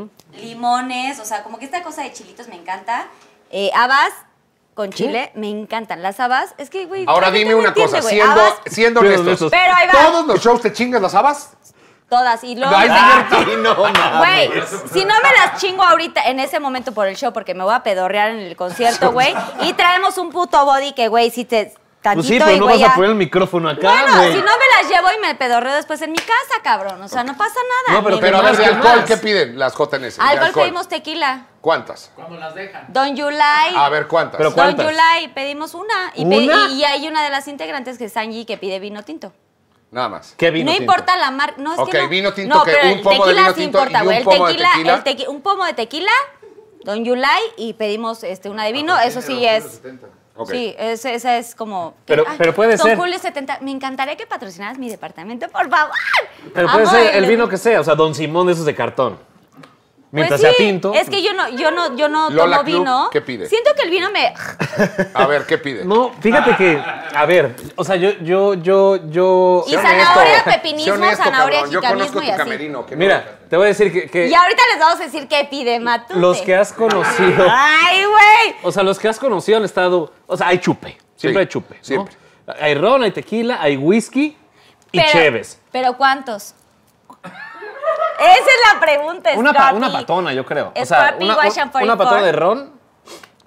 limones, 0.41 1.19
o 1.19 1.25
sea, 1.25 1.43
como 1.43 1.59
que 1.59 1.65
esta 1.65 1.83
cosa 1.83 2.03
de 2.03 2.13
chilitos 2.13 2.49
me 2.49 2.55
encanta. 2.57 3.09
Eh, 3.51 3.71
habas 3.75 4.11
con 4.75 4.91
chile, 4.91 5.33
me 5.35 5.51
encantan. 5.51 6.03
Las 6.03 6.21
habas, 6.21 6.55
es 6.57 6.71
que, 6.71 6.87
güey. 6.87 7.05
Ahora 7.09 7.31
dime 7.33 7.55
una 7.55 7.69
entiende, 7.69 7.93
cosa, 7.99 8.09
siendo, 8.09 8.41
siendo 8.67 9.01
honestos. 9.01 9.51
Pero 9.51 9.75
ahí 9.75 9.89
va. 9.89 9.93
¿Todos 9.93 10.27
los 10.27 10.41
shows 10.41 10.61
te 10.63 10.73
chingas 10.73 11.03
las 11.03 11.15
habas? 11.15 11.51
Todas. 12.09 12.43
Y 12.45 12.57
luego. 12.57 12.75
Ay, 12.75 12.89
no. 13.63 13.75
Güey, 13.77 14.51
si 14.93 15.05
no 15.05 15.15
me 15.23 15.33
las 15.37 15.61
chingo 15.61 15.83
ahorita 15.83 16.23
en 16.29 16.41
ese 16.41 16.61
momento 16.61 16.93
por 16.93 17.07
el 17.09 17.17
show, 17.17 17.33
porque 17.33 17.55
me 17.55 17.65
voy 17.65 17.75
a 17.75 17.83
pedorrear 17.83 18.31
en 18.31 18.39
el 18.39 18.57
concierto, 18.57 19.13
güey. 19.13 19.35
Y 19.63 19.73
traemos 19.75 20.19
un 20.19 20.31
puto 20.31 20.65
body 20.65 20.93
que, 20.93 21.09
güey, 21.09 21.31
si 21.31 21.45
te. 21.45 21.75
Tantito 22.01 22.23
Pues 22.23 22.27
sí, 22.29 22.39
pero 22.39 22.53
y, 22.57 22.61
no 22.61 22.67
vas 22.67 22.93
a 22.93 22.95
poner 22.95 23.11
el 23.11 23.17
micrófono 23.17 23.69
acá, 23.69 23.91
Bueno, 23.91 24.17
güey. 24.19 24.33
si 24.33 24.39
no 24.39 24.45
me 24.45 24.65
las 24.81 24.89
llevo 24.89 25.09
y 25.19 25.21
me 25.21 25.35
pedorreo 25.35 25.75
después 25.75 26.01
en 26.01 26.13
mi 26.13 26.19
casa, 26.19 26.63
cabrón. 26.63 27.03
O 27.03 27.09
sea, 27.09 27.25
no 27.25 27.37
pasa 27.37 27.57
nada. 27.89 27.99
No, 27.99 28.05
pero 28.05 28.21
Pero 28.21 28.39
a 28.39 28.43
ver, 28.43 28.57
de 28.57 28.63
¿qué 28.63 28.69
alcohol? 28.69 29.05
¿qué 29.05 29.17
piden 29.17 29.59
las 29.59 29.75
JNS? 29.75 30.21
Alcohol 30.21 30.45
alcohol. 30.47 30.63
pedimos 30.63 30.87
tequila. 30.89 31.47
¿Cuántas? 31.61 32.13
Don 32.87 33.17
Yulai. 33.17 33.75
A 33.75 33.89
ver, 33.89 34.07
¿cuántas? 34.07 34.37
Pero 34.39 34.51
Don 34.51 34.55
¿cuántas? 34.55 34.87
Yulai, 34.87 35.35
pedimos 35.35 35.75
una. 35.75 36.13
Y, 36.15 36.25
pe- 36.25 36.39
¿Una? 36.39 36.69
y- 36.69 36.75
y 36.81 36.85
hay 36.85 37.09
una 37.09 37.25
de 37.25 37.31
las 37.31 37.49
integrantes 37.49 37.99
que 37.99 38.05
es 38.05 38.17
Angie 38.17 38.47
que 38.47 38.57
pide 38.59 38.79
vino 38.79 39.03
tinto. 39.03 39.33
Nada 39.91 40.09
más. 40.09 40.35
¿Qué 40.37 40.51
vino 40.51 40.67
no 40.71 40.77
tinto? 40.77 40.93
importa 40.93 41.17
la 41.17 41.31
marca. 41.31 41.55
No, 41.59 41.73
es 41.73 41.79
Ok, 41.79 41.91
que 41.91 42.03
no. 42.03 42.09
vino 42.09 42.33
tinto 42.35 42.55
no, 42.57 42.65
que 42.65 42.73
pero 42.73 42.93
un 42.95 43.03
pomo 43.03 43.25
de 43.27 43.33
tequila 43.33 43.43
vino 43.43 43.55
sí 43.55 43.61
tinto 43.63 43.79
importa, 43.79 43.99
y 44.01 44.05
güey. 44.05 44.17
un 44.17 44.19
El 44.19 44.25
pomo 44.25 44.47
de 44.47 44.53
tequila, 44.53 44.71
tequila. 44.75 44.95
el 44.95 45.05
tequi- 45.05 45.29
un 45.29 45.41
pomo 45.41 45.65
de 45.65 45.73
tequila, 45.75 46.13
Don 46.85 47.05
Yulai, 47.05 47.43
y 47.57 47.73
pedimos 47.75 48.23
este, 48.23 48.51
una 48.51 48.65
de 48.65 48.73
vino. 48.73 48.99
Eso 48.99 49.21
sí 49.23 49.45
es. 49.47 49.81
Ok. 50.37 50.51
Sí, 50.51 50.75
ese- 50.79 51.15
esa 51.15 51.37
es 51.39 51.55
como. 51.55 51.95
Pero- 52.07 52.25
pero 52.37 52.55
puede 52.55 52.77
Don 52.77 52.87
ser. 52.87 52.97
Julio 52.97 53.19
70. 53.19 53.59
Me 53.61 53.71
encantaría 53.73 54.17
que 54.17 54.27
patrocinaras 54.27 54.79
mi 54.79 54.89
departamento, 54.89 55.49
por 55.49 55.69
favor. 55.69 55.93
Pero 56.55 56.69
puede 56.71 56.87
ser 56.87 57.17
el 57.17 57.27
vino 57.27 57.49
que 57.49 57.57
sea, 57.57 57.81
o 57.81 57.85
sea, 57.85 57.95
Don 57.95 58.15
Simón 58.15 58.47
de 58.47 58.53
esos 58.53 58.65
de 58.65 58.75
cartón. 58.75 59.19
Mientras 60.11 60.41
Pues 60.41 60.51
sea 60.53 60.59
sí, 60.59 60.65
tinto. 60.71 60.95
Es 60.95 61.11
que 61.11 61.23
yo 61.23 61.35
no, 61.35 61.51
yo 61.51 61.71
no, 61.71 61.95
yo 61.95 62.09
no 62.09 62.31
Lola 62.31 62.57
tomo 62.59 62.65
Club, 62.65 62.79
vino. 62.81 63.09
¿qué 63.13 63.21
pide? 63.21 63.47
Siento 63.47 63.71
que 63.77 63.83
el 63.83 63.91
vino 63.91 64.11
me. 64.11 64.33
A 65.13 65.27
ver, 65.27 65.45
¿qué 65.45 65.59
pide? 65.59 65.85
No, 65.85 66.13
fíjate 66.21 66.57
que, 66.57 66.83
a 67.15 67.27
ver, 67.27 67.55
o 67.77 67.85
sea, 67.85 67.97
yo, 67.97 68.13
yo, 68.23 68.55
yo, 68.55 68.97
yo. 69.11 69.65
Y 69.67 69.73
zanahoria, 69.75 70.33
honesto, 70.33 70.51
pepinismo, 70.51 70.95
honesto, 70.95 71.25
zanahoria, 71.25 71.57
cabrón. 71.61 71.73
Yo 71.73 71.81
jicanismo 71.81 72.15
conozco 72.15 72.23
y 72.23 72.31
tu 72.33 72.37
camerino. 72.39 72.87
que 72.87 72.95
no- 72.97 72.99
Mira, 73.01 73.39
te 73.51 73.57
voy 73.59 73.67
a 73.67 73.69
decir 73.69 73.93
que, 73.93 74.09
que 74.09 74.29
Y 74.29 74.35
ahorita 74.35 74.63
les 74.73 74.81
vamos 74.81 75.01
a 75.01 75.05
decir 75.05 75.29
qué 75.29 75.47
pide 75.51 75.79
Matute. 75.79 76.19
los 76.19 76.41
que 76.41 76.55
has 76.57 76.73
conocido, 76.73 77.47
¡Ay, 77.51 78.05
güey! 78.05 78.57
o 78.63 78.73
sea, 78.73 78.83
los 78.83 78.99
que 78.99 79.09
has 79.09 79.19
conocido 79.19 79.59
han 79.59 79.65
estado, 79.65 80.11
o 80.27 80.37
sea, 80.39 80.49
hay 80.49 80.59
chupe, 80.59 80.97
siempre 81.17 81.43
Sí, 81.43 81.47
hay 81.47 81.47
chupe, 81.49 81.75
¿no? 81.77 81.85
siempre. 81.85 82.15
Hay 82.61 82.75
ron, 82.75 83.03
hay 83.03 83.11
tequila, 83.11 83.59
hay 83.61 83.77
whisky 83.77 84.35
y 84.91 84.99
Pero- 85.01 85.13
cheves. 85.13 85.61
¿Pero 85.71 85.99
cuántos? 85.99 86.55
Esa 88.19 88.33
es 88.39 88.75
la 88.75 88.81
pregunta, 88.81 89.31
Una, 89.37 89.53
pa- 89.53 89.73
una 89.73 89.93
patona, 89.93 90.33
yo 90.33 90.45
creo. 90.45 90.73
O 90.75 90.85
sea, 90.85 91.09
Scotty 91.11 91.25
una, 91.25 91.37
Wash 91.37 91.59
and 91.59 91.75
un- 91.75 91.83
una 91.83 91.97
44. 91.97 92.05
patona 92.05 92.23
de 92.23 92.33
ron, 92.33 92.73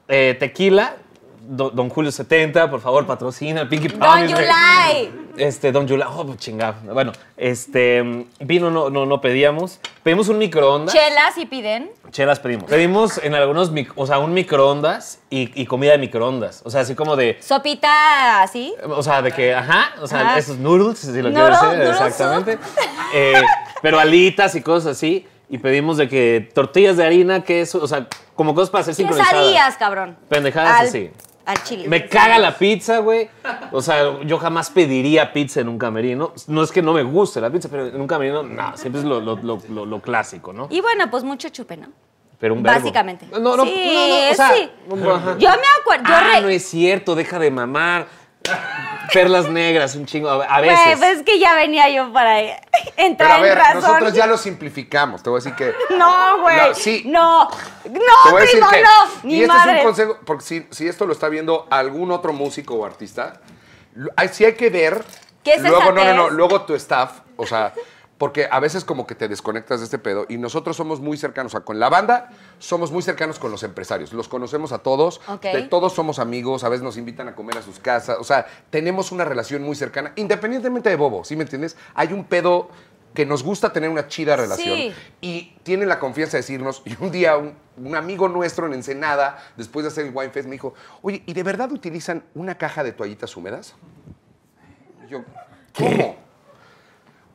eh, 0.07 0.37
tequila, 0.39 0.95
Do- 1.43 1.69
Don 1.71 1.89
Julio 1.89 2.11
70, 2.11 2.69
por 2.69 2.79
favor, 2.81 3.05
patrocina, 3.07 3.67
Pinky 3.67 3.87
Don 3.87 3.99
Promise. 3.99 4.27
Yulai. 4.29 5.11
Este, 5.37 5.71
Don 5.71 5.87
Yulai, 5.87 6.07
oh, 6.11 6.35
chingado. 6.35 6.75
Bueno, 6.93 7.11
este, 7.37 8.25
vino 8.39 8.69
no, 8.69 8.89
no, 8.89 9.05
no 9.05 9.21
pedíamos. 9.21 9.79
Pedimos 10.03 10.29
un 10.29 10.37
microondas. 10.37 10.93
Chelas 10.93 11.37
y 11.37 11.45
piden. 11.45 11.91
Chelas 12.11 12.39
pedimos. 12.39 12.69
Pedimos 12.69 13.17
en 13.23 13.33
algunos, 13.35 13.71
o 13.95 14.05
sea, 14.07 14.19
un 14.19 14.33
microondas 14.33 15.19
y, 15.29 15.51
y 15.59 15.65
comida 15.65 15.91
de 15.93 15.97
microondas. 15.97 16.61
O 16.65 16.69
sea, 16.69 16.81
así 16.81 16.95
como 16.95 17.15
de, 17.15 17.37
Sopita 17.41 18.41
así. 18.43 18.73
o 18.87 19.01
sea, 19.01 19.21
de 19.21 19.31
que, 19.31 19.53
ajá, 19.55 19.93
o 20.01 20.07
sea, 20.07 20.21
Ajá. 20.21 20.37
esos 20.37 20.57
noodles, 20.57 20.99
si 20.99 21.21
lo 21.21 21.29
Noodle- 21.29 21.59
quiero 21.59 21.71
decir, 21.71 21.89
exactamente. 22.05 22.59
Eh, 23.13 23.33
pero 23.81 23.99
alitas 23.99 24.55
y 24.55 24.61
cosas 24.61 24.97
así. 24.97 25.25
Y 25.49 25.57
pedimos 25.57 25.97
de 25.97 26.07
que 26.07 26.49
tortillas 26.53 26.95
de 26.95 27.05
harina, 27.05 27.43
queso, 27.43 27.79
o 27.83 27.87
sea, 27.87 28.07
como 28.35 28.55
cosas 28.55 28.69
para 28.69 28.83
hacer 28.83 28.95
sincronizadas. 28.95 29.33
Quesadillas, 29.33 29.75
cabrón. 29.77 30.17
Pendejadas 30.29 30.79
Al- 30.79 30.87
así. 30.87 31.11
Al 31.51 31.63
chile. 31.63 31.87
Me 31.87 32.07
caga 32.07 32.37
la 32.39 32.57
pizza, 32.57 32.99
güey. 32.99 33.29
O 33.71 33.81
sea, 33.81 34.21
yo 34.21 34.37
jamás 34.37 34.69
pediría 34.69 35.33
pizza 35.33 35.59
en 35.59 35.67
un 35.69 35.77
camerino. 35.77 36.33
No 36.47 36.63
es 36.63 36.71
que 36.71 36.81
no 36.81 36.93
me 36.93 37.03
guste 37.03 37.41
la 37.41 37.49
pizza, 37.49 37.67
pero 37.69 37.87
en 37.87 37.99
un 37.99 38.07
camerino, 38.07 38.41
no, 38.43 38.77
siempre 38.77 39.01
es 39.01 39.05
lo, 39.07 39.19
lo- 39.19 39.35
lo- 39.35 39.85
lo- 39.85 40.01
clásico, 40.01 40.53
¿no? 40.53 40.67
Y 40.69 40.79
bueno, 40.81 41.09
pues 41.11 41.23
mucho 41.23 41.49
chupe, 41.49 41.75
¿no? 41.77 41.87
Pero 42.39 42.53
un 42.55 42.63
verbo. 42.63 42.79
Básicamente. 42.79 43.27
No, 43.31 43.39
no, 43.39 43.57
no, 43.57 43.63
Sí, 43.65 43.91
no, 43.93 44.07
no, 44.25 44.31
o 44.31 44.33
sea, 44.33 44.53
sí. 44.55 44.69
Yo 44.89 44.95
me 44.95 45.67
acuerdo. 45.81 46.05
Yo 46.07 46.15
ah, 46.15 46.31
re- 46.35 46.41
no 46.41 46.49
es 46.49 46.63
cierto, 46.67 47.13
deja 47.15 47.37
de 47.37 47.51
mamar. 47.51 48.07
Perlas 49.13 49.49
negras, 49.49 49.95
un 49.95 50.05
chingo, 50.05 50.29
a 50.29 50.43
a 50.45 50.59
Güey, 50.59 50.69
veces. 50.69 50.97
pues 50.97 51.17
es 51.17 51.23
que 51.23 51.37
ya 51.37 51.53
venía 51.55 51.89
yo 51.89 52.11
para 52.13 52.35
Pero 52.37 52.53
entrar 52.97 53.31
a 53.31 53.39
ver, 53.41 53.51
en 53.51 53.57
razón. 53.57 53.81
nosotros 53.81 54.13
ya 54.13 54.25
lo 54.25 54.37
simplificamos. 54.37 55.21
Te 55.21 55.29
voy 55.29 55.41
a 55.41 55.43
decir 55.43 55.55
que. 55.55 55.73
No, 55.97 56.39
güey. 56.41 56.55
No, 56.57 56.73
sí. 56.73 57.03
No. 57.05 57.49
Te 57.83 57.89
No, 57.89 57.99
voy 58.31 58.37
a 58.37 58.41
decir 58.41 58.59
primo, 58.59 58.69
que. 58.69 58.81
no. 58.83 58.89
Ni 59.23 59.33
y 59.35 59.41
este 59.41 59.47
madre. 59.53 59.71
es 59.73 59.77
un 59.79 59.85
consejo, 59.85 60.17
porque 60.25 60.43
si, 60.45 60.67
si 60.71 60.87
esto 60.87 61.05
lo 61.05 61.13
está 61.13 61.27
viendo 61.27 61.67
algún 61.69 62.11
otro 62.11 62.31
músico 62.31 62.75
o 62.75 62.85
artista, 62.85 63.41
lo- 63.95 64.11
hay- 64.15 64.29
sí 64.29 64.45
hay 64.45 64.53
que 64.55 64.69
ver. 64.69 65.03
¿Qué 65.43 65.55
es 65.55 65.61
luego, 65.61 65.91
no, 65.91 66.03
no, 66.05 66.13
no, 66.13 66.29
luego 66.29 66.61
tu 66.61 66.75
staff, 66.75 67.19
o 67.35 67.45
sea, 67.47 67.73
porque 68.21 68.47
a 68.51 68.59
veces 68.59 68.85
como 68.85 69.07
que 69.07 69.15
te 69.15 69.27
desconectas 69.27 69.79
de 69.79 69.85
este 69.85 69.97
pedo 69.97 70.27
y 70.29 70.37
nosotros 70.37 70.77
somos 70.77 71.01
muy 71.01 71.17
cercanos, 71.17 71.55
o 71.55 71.57
sea, 71.57 71.65
con 71.65 71.79
la 71.79 71.89
banda 71.89 72.29
somos 72.59 72.91
muy 72.91 73.01
cercanos 73.01 73.39
con 73.39 73.49
los 73.49 73.63
empresarios, 73.63 74.13
los 74.13 74.27
conocemos 74.27 74.71
a 74.73 74.77
todos, 74.77 75.21
de 75.41 75.63
todos 75.63 75.93
somos 75.93 76.19
amigos, 76.19 76.63
a 76.63 76.69
veces 76.69 76.83
nos 76.83 76.97
invitan 76.97 77.29
a 77.29 77.33
comer 77.33 77.57
a 77.57 77.63
sus 77.63 77.79
casas, 77.79 78.17
o 78.19 78.23
sea, 78.23 78.45
tenemos 78.69 79.11
una 79.11 79.25
relación 79.25 79.63
muy 79.63 79.75
cercana, 79.75 80.13
independientemente 80.17 80.87
de 80.89 80.97
Bobo, 80.97 81.23
¿sí 81.23 81.35
me 81.35 81.41
entiendes? 81.45 81.75
Hay 81.95 82.13
un 82.13 82.23
pedo 82.25 82.69
que 83.15 83.25
nos 83.25 83.41
gusta 83.41 83.73
tener 83.73 83.89
una 83.89 84.07
chida 84.07 84.35
relación 84.35 84.77
Sí. 84.77 84.93
y 85.21 85.55
tienen 85.63 85.89
la 85.89 85.97
confianza 85.97 86.37
de 86.37 86.41
decirnos, 86.43 86.83
y 86.85 86.95
un 87.03 87.09
día 87.09 87.37
un, 87.37 87.55
un 87.75 87.95
amigo 87.95 88.29
nuestro 88.29 88.67
en 88.67 88.73
Ensenada, 88.73 89.39
después 89.57 89.83
de 89.83 89.87
hacer 89.87 90.05
el 90.05 90.11
Wine 90.15 90.29
Fest, 90.29 90.45
me 90.47 90.51
dijo, 90.51 90.75
oye, 91.01 91.23
¿y 91.25 91.33
de 91.33 91.41
verdad 91.41 91.71
utilizan 91.71 92.23
una 92.35 92.53
caja 92.55 92.83
de 92.83 92.91
toallitas 92.91 93.35
húmedas? 93.35 93.73
Y 95.07 95.09
yo, 95.09 95.23
¿cómo? 95.75 96.21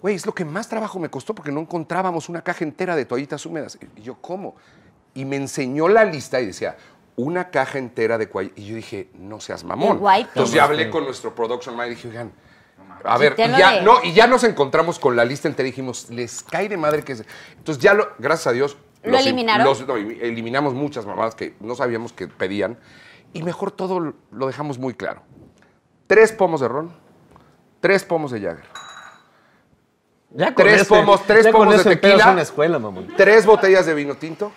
Güey, 0.03 0.15
es 0.15 0.27
lo 0.27 0.35
que 0.35 0.45
más 0.45 0.69
trabajo 0.69 0.99
me 0.99 1.09
costó 1.09 1.35
porque 1.35 1.51
no 1.53 1.61
encontrábamos 1.61 2.29
una 2.29 2.43
caja 2.43 2.65
entera 2.65 2.95
de 2.97 3.05
toallitas 3.05 3.45
húmedas. 3.47 3.79
Y 3.97 4.03
yo, 4.03 4.17
¿cómo? 4.21 4.55
Y 5.15 5.25
me 5.25 5.37
enseñó 5.37 5.89
la 5.89 6.05
lista 6.05 6.41
y 6.41 6.47
decía, 6.47 6.77
una 7.17 7.51
caja 7.51 7.79
entera 7.79 8.19
de 8.19 8.27
toallitas. 8.27 8.59
Y 8.59 8.67
yo 8.67 8.77
dije, 8.77 9.09
no 9.15 9.41
seas 9.41 9.65
mamón. 9.65 9.99
Entonces 10.29 10.55
ya 10.55 10.65
hablé 10.65 10.91
con 10.91 11.05
nuestro 11.05 11.35
production 11.35 11.75
manager 11.77 11.93
y 11.93 11.97
dije, 11.97 12.09
oigan, 12.09 12.33
a 13.05 13.19
ver, 13.19 13.35
y 13.39 13.59
ya, 13.59 13.81
no, 13.83 14.03
y 14.05 14.13
ya 14.13 14.27
nos 14.27 14.45
encontramos 14.45 14.99
con 14.99 15.17
la 15.17 15.25
lista 15.25 15.49
entera 15.49 15.67
y 15.69 15.71
dijimos, 15.73 16.11
les 16.11 16.43
cae 16.43 16.69
de 16.69 16.77
madre 16.77 17.03
que 17.03 17.13
es. 17.13 17.25
Entonces 17.57 17.83
ya 17.83 17.95
lo, 17.95 18.09
gracias 18.19 18.49
a 18.49 18.53
Dios. 18.53 18.77
¿Lo 19.03 19.13
los- 19.13 19.21
eliminaron? 19.23 19.65
los- 19.67 19.87
no, 19.87 19.97
eliminamos 19.97 20.75
muchas 20.75 21.07
mamadas 21.07 21.35
que 21.35 21.55
no 21.61 21.75
sabíamos 21.75 22.13
que 22.13 22.27
pedían. 22.29 22.79
Y 23.33 23.43
mejor 23.43 23.71
todo 23.71 24.15
lo 24.31 24.47
dejamos 24.47 24.79
muy 24.79 24.95
claro. 24.95 25.23
Tres 26.07 26.33
pomos 26.33 26.61
de 26.61 26.69
ron, 26.69 26.93
tres 27.81 28.05
pomos 28.05 28.31
de 28.31 28.41
Jagger, 28.41 28.65
Ya 30.31 30.55
con 30.55 30.65
Tres 30.65 30.81
ese- 30.83 30.89
pomos, 30.89 31.23
tres 31.27 31.45
ya 31.45 31.53
con 31.53 31.61
pomos 31.67 31.77
de 31.85 31.85
pedo 31.85 31.93
es 31.95 32.01
tequila. 32.19 32.31
una 32.33 32.43
escuela, 32.43 32.79
mamón. 32.79 33.09
tres 33.17 33.47
botellas 33.47 33.87
de 33.87 33.95
vino 33.95 34.15
tinto 34.17 34.53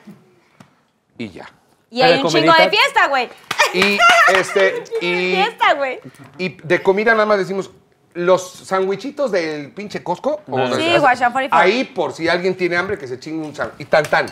y 1.17 1.29
ya. 1.29 1.49
Y 1.89 2.01
hay 2.01 2.11
¿Hay 2.13 2.17
un 2.17 2.23
comidita? 2.23 2.53
chingo 2.53 2.63
de 2.63 2.69
fiesta, 2.77 3.07
güey. 3.07 3.29
Y 3.73 3.97
este, 4.35 4.83
y, 5.01 5.31
Fiesta, 5.35 5.73
güey. 5.75 5.99
y 6.37 6.49
de 6.49 6.83
comida 6.83 7.13
nada 7.13 7.25
más 7.25 7.37
decimos 7.39 7.71
los 8.13 8.51
sandwichitos 8.51 9.31
del 9.31 9.71
pinche 9.71 10.03
Cosco. 10.03 10.41
o 10.49 10.57
Ah. 10.57 10.69
de- 10.69 10.75
Sí, 10.75 10.97
Guachán 10.97 11.31
44. 11.31 11.57
Ahí 11.57 11.83
por 11.85 12.13
si 12.13 12.27
alguien 12.27 12.55
tiene 12.55 12.75
hambre 12.77 12.97
que 12.97 13.07
se 13.07 13.19
chingue 13.19 13.45
un 13.47 13.55
sándwich. 13.55 13.79
Y 13.81 13.85
tan 13.85 14.03
tan. 14.05 14.25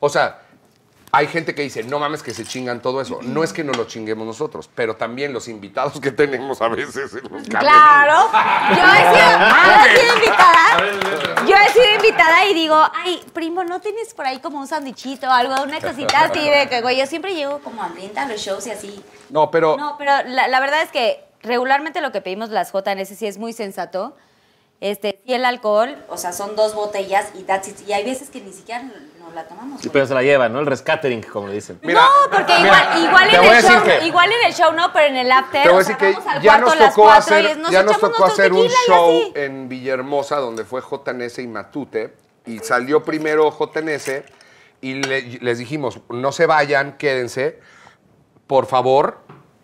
O 0.00 0.08
sea, 0.08 0.40
hay 1.16 1.28
gente 1.28 1.54
que 1.54 1.62
dice, 1.62 1.82
no 1.82 1.98
mames 1.98 2.22
que 2.22 2.34
se 2.34 2.44
chingan 2.44 2.82
todo 2.82 3.00
eso. 3.00 3.20
No 3.22 3.42
es 3.42 3.54
que 3.54 3.64
no 3.64 3.72
lo 3.72 3.86
chinguemos 3.86 4.26
nosotros, 4.26 4.68
pero 4.74 4.96
también 4.96 5.32
los 5.32 5.48
invitados 5.48 5.98
que 5.98 6.10
tenemos 6.12 6.60
a 6.60 6.68
veces 6.68 7.14
en 7.14 7.32
los. 7.32 7.48
Claro. 7.48 8.28
Yo 8.68 8.84
he 8.92 9.14
sido, 9.14 9.38
yo 9.64 9.86
he 9.86 9.98
sido 9.98 10.14
invitada. 10.14 11.46
Yo 11.46 11.56
he 11.56 11.68
sido 11.70 11.94
invitada 11.94 12.44
y 12.44 12.52
digo, 12.52 12.76
ay, 12.92 13.24
primo, 13.32 13.64
¿no 13.64 13.80
tienes 13.80 14.12
por 14.12 14.26
ahí 14.26 14.40
como 14.40 14.58
un 14.58 14.66
sandwichito 14.66 15.26
o 15.26 15.30
algo, 15.30 15.62
una 15.62 15.80
cosita 15.80 16.24
así 16.24 16.50
de 16.50 16.68
que, 16.68 16.82
güey, 16.82 16.98
yo 16.98 17.06
siempre 17.06 17.34
llego 17.34 17.60
como 17.60 17.82
hambrienta 17.82 18.22
a 18.22 18.28
los 18.28 18.38
shows 18.38 18.66
y 18.66 18.72
así. 18.72 19.02
No, 19.30 19.50
pero 19.50 19.78
No, 19.78 19.96
pero 19.96 20.12
la, 20.26 20.48
la 20.48 20.60
verdad 20.60 20.82
es 20.82 20.90
que 20.90 21.24
regularmente 21.42 22.02
lo 22.02 22.12
que 22.12 22.20
pedimos 22.20 22.50
las 22.50 22.72
JNS 22.72 23.08
sí 23.16 23.26
es 23.26 23.38
muy 23.38 23.54
sensato. 23.54 24.14
Este, 24.80 25.20
y 25.24 25.32
el 25.32 25.44
alcohol, 25.46 25.96
o 26.08 26.18
sea, 26.18 26.32
son 26.32 26.54
dos 26.54 26.74
botellas 26.74 27.30
y 27.34 27.44
that's 27.44 27.68
it. 27.68 27.76
Y 27.88 27.92
hay 27.94 28.04
veces 28.04 28.28
que 28.28 28.40
ni 28.42 28.52
siquiera 28.52 28.82
nos 29.18 29.34
la 29.34 29.44
tomamos. 29.48 29.80
Sí, 29.80 29.88
pero 29.88 30.06
se 30.06 30.12
la 30.12 30.22
llevan, 30.22 30.52
¿no? 30.52 30.60
El 30.60 30.66
rescatering, 30.66 31.22
como 31.22 31.48
le 31.48 31.54
dicen. 31.54 31.78
Mira, 31.82 32.00
no, 32.02 32.30
porque 32.30 32.52
mira, 32.60 32.98
igual, 32.98 33.28
igual, 33.28 33.34
en 33.46 33.52
el 33.56 33.62
show, 33.62 33.82
que- 33.82 34.06
igual 34.06 34.30
en 34.32 34.46
el 34.46 34.52
show 34.54 34.72
no, 34.74 34.92
pero 34.92 35.06
en 35.06 35.16
el 35.16 35.32
after. 35.32 35.62
Te 35.62 35.68
voy 35.70 35.78
a 35.78 35.80
o 35.80 35.84
sea, 35.84 35.96
decir 35.96 35.96
que 35.96 36.12
vamos 36.12 36.26
al 36.34 36.42
ya 36.42 36.60
cuarto 36.60 36.74
nos 36.78 36.88
tocó 36.90 37.10
hacer, 37.10 37.56
y 37.56 37.60
nos 37.60 37.70
ya 37.70 37.82
nos 37.82 37.98
tocó 37.98 38.24
hacer 38.26 38.52
un 38.52 38.68
show 38.86 39.32
en 39.34 39.68
Villahermosa 39.70 40.36
donde 40.36 40.64
fue 40.64 40.82
JNS 40.82 41.38
y 41.42 41.46
Matute 41.46 42.14
y 42.44 42.58
salió 42.58 43.02
primero 43.02 43.50
JNS 43.50 44.24
y 44.82 44.94
le- 45.02 45.22
les 45.40 45.56
dijimos, 45.58 46.00
no 46.10 46.32
se 46.32 46.44
vayan, 46.44 46.98
quédense, 46.98 47.60
por 48.46 48.66
favor, 48.66 49.20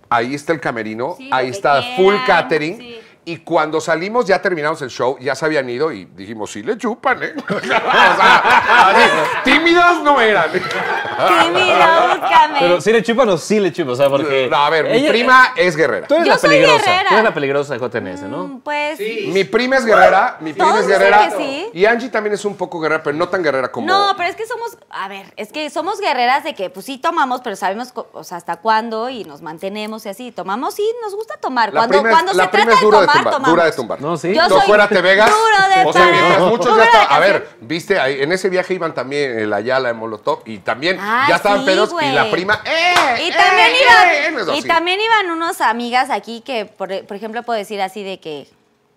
ahí 0.08 0.34
está 0.34 0.52
el 0.54 0.60
camerino, 0.60 1.14
Sí, 1.18 1.28
ahí 1.32 1.50
está 1.50 1.80
quieran, 1.80 1.96
full 1.96 2.14
catering. 2.26 2.78
sí. 2.78 3.01
Y 3.24 3.36
cuando 3.38 3.80
salimos, 3.80 4.24
ya 4.26 4.42
terminamos 4.42 4.82
el 4.82 4.90
show, 4.90 5.16
ya 5.20 5.36
se 5.36 5.44
habían 5.44 5.68
ido 5.70 5.92
y 5.92 6.06
dijimos, 6.06 6.50
sí 6.50 6.60
le 6.64 6.76
chupan, 6.76 7.22
¿eh? 7.22 7.34
o 7.56 7.60
sea, 7.60 8.88
así, 8.90 9.10
tímidos 9.44 10.02
no 10.02 10.20
eran. 10.20 10.50
Tímido, 10.50 11.76
búscame. 12.18 12.58
Pero 12.58 12.80
sí 12.80 12.92
le 12.92 13.02
chupan 13.02 13.28
o 13.28 13.38
sí 13.38 13.60
le 13.60 13.72
chupan, 13.72 13.92
o 13.92 13.96
sea, 13.96 14.08
porque... 14.08 14.48
No, 14.50 14.56
a 14.56 14.70
ver, 14.70 14.86
mi 14.86 14.96
ella- 14.98 15.08
prima 15.10 15.52
es 15.56 15.76
guerrera. 15.76 16.06
Tú 16.08 16.14
eres 16.14 16.26
Yo 16.26 16.32
la 16.32 16.38
soy 16.38 16.50
peligrosa. 16.50 16.78
guerrera. 16.84 17.08
Tú 17.08 17.14
eres 17.14 17.24
la 17.24 17.34
peligrosa 17.34 17.74
de 17.74 17.78
JNS, 17.80 18.22
Mm, 18.22 18.30
¿no? 18.30 18.60
Pues. 18.64 18.98
Mi 18.98 19.44
prima 19.44 19.76
es 19.76 19.84
guerrera, 19.84 20.36
mi 20.40 20.52
prima 20.52 20.68
Todos 20.68 20.80
es 20.80 20.86
dicen 20.88 21.00
guerrera. 21.02 21.28
que 21.28 21.36
sí. 21.36 21.70
Y 21.74 21.84
Angie 21.86 22.08
también 22.08 22.34
es 22.34 22.44
un 22.44 22.56
poco 22.56 22.80
guerrera, 22.80 23.02
pero 23.02 23.16
no 23.16 23.28
tan 23.28 23.42
guerrera 23.42 23.70
como. 23.70 23.86
No, 23.86 24.14
pero 24.16 24.28
es 24.30 24.36
que 24.36 24.46
somos, 24.46 24.76
a 24.90 25.06
ver, 25.08 25.32
es 25.36 25.52
que 25.52 25.70
somos 25.70 26.00
guerreras 26.00 26.44
de 26.44 26.54
que 26.54 26.70
pues 26.70 26.86
sí 26.86 26.98
tomamos, 26.98 27.40
pero 27.42 27.54
sabemos, 27.56 27.92
co- 27.92 28.08
o 28.12 28.24
sea, 28.24 28.36
hasta 28.38 28.56
cuándo 28.56 29.08
y 29.10 29.24
nos 29.24 29.42
mantenemos 29.42 30.04
y 30.06 30.08
así. 30.08 30.32
Tomamos 30.32 30.78
y 30.78 30.84
nos 31.02 31.14
gusta 31.14 31.36
tomar. 31.36 31.72
La 31.72 31.80
Cuando, 31.80 31.92
prima 31.98 32.08
es- 32.10 32.14
cuando 32.16 32.32
la 32.34 32.44
se 32.44 32.48
prima 32.50 32.64
trata 32.64 32.74
es 32.74 32.80
de 32.80 32.86
dura 32.86 33.00
de 33.00 33.06
tomar, 33.06 33.11
tumbar, 33.12 33.32
tomamos. 33.34 33.50
dura 33.50 33.64
de 33.64 33.72
tumbar. 33.72 34.00
No, 34.00 34.16
sí. 34.16 34.34
Yo 34.34 34.42
no 34.42 34.48
soy 34.48 34.60
fuera 34.62 34.88
Te 34.88 35.00
Vegas. 35.00 35.30
duro 35.30 35.68
de 35.74 35.84
o 35.88 35.92
sea, 35.92 36.06
mientras 36.06 36.40
muchos 36.40 36.66
¿Cómo 36.66 36.78
ya 36.78 36.84
está- 36.84 37.02
A 37.04 37.18
ver, 37.18 37.48
viste, 37.60 37.98
ahí, 38.00 38.22
en 38.22 38.32
ese 38.32 38.48
viaje 38.48 38.74
iban 38.74 38.94
también 38.94 39.38
el 39.38 39.52
Ayala, 39.52 39.88
el 39.90 39.94
Molotov, 39.96 40.40
y 40.46 40.58
también 40.58 40.98
Ah, 41.00 41.26
ya 41.28 41.36
estaban 41.36 41.60
sí, 41.60 41.66
pedos, 41.66 41.90
y 41.90 41.92
güey. 41.92 42.12
la 42.12 42.30
prima, 42.30 42.60
¡eh! 42.64 42.94
Y 43.24 43.28
eh, 43.30 43.34
también, 43.36 43.68
eh! 43.68 44.28
iban, 44.30 44.40
es 44.40 44.46
y 44.48 44.58
así. 44.60 44.68
también 44.68 45.00
iban 45.00 45.30
unos 45.30 45.60
amigas 45.60 46.10
aquí 46.10 46.40
que, 46.42 46.64
por, 46.66 46.88
por 47.06 47.16
ejemplo, 47.16 47.42
puedo 47.42 47.58
decir 47.58 47.80
así 47.82 48.02
de 48.02 48.20
que, 48.20 48.48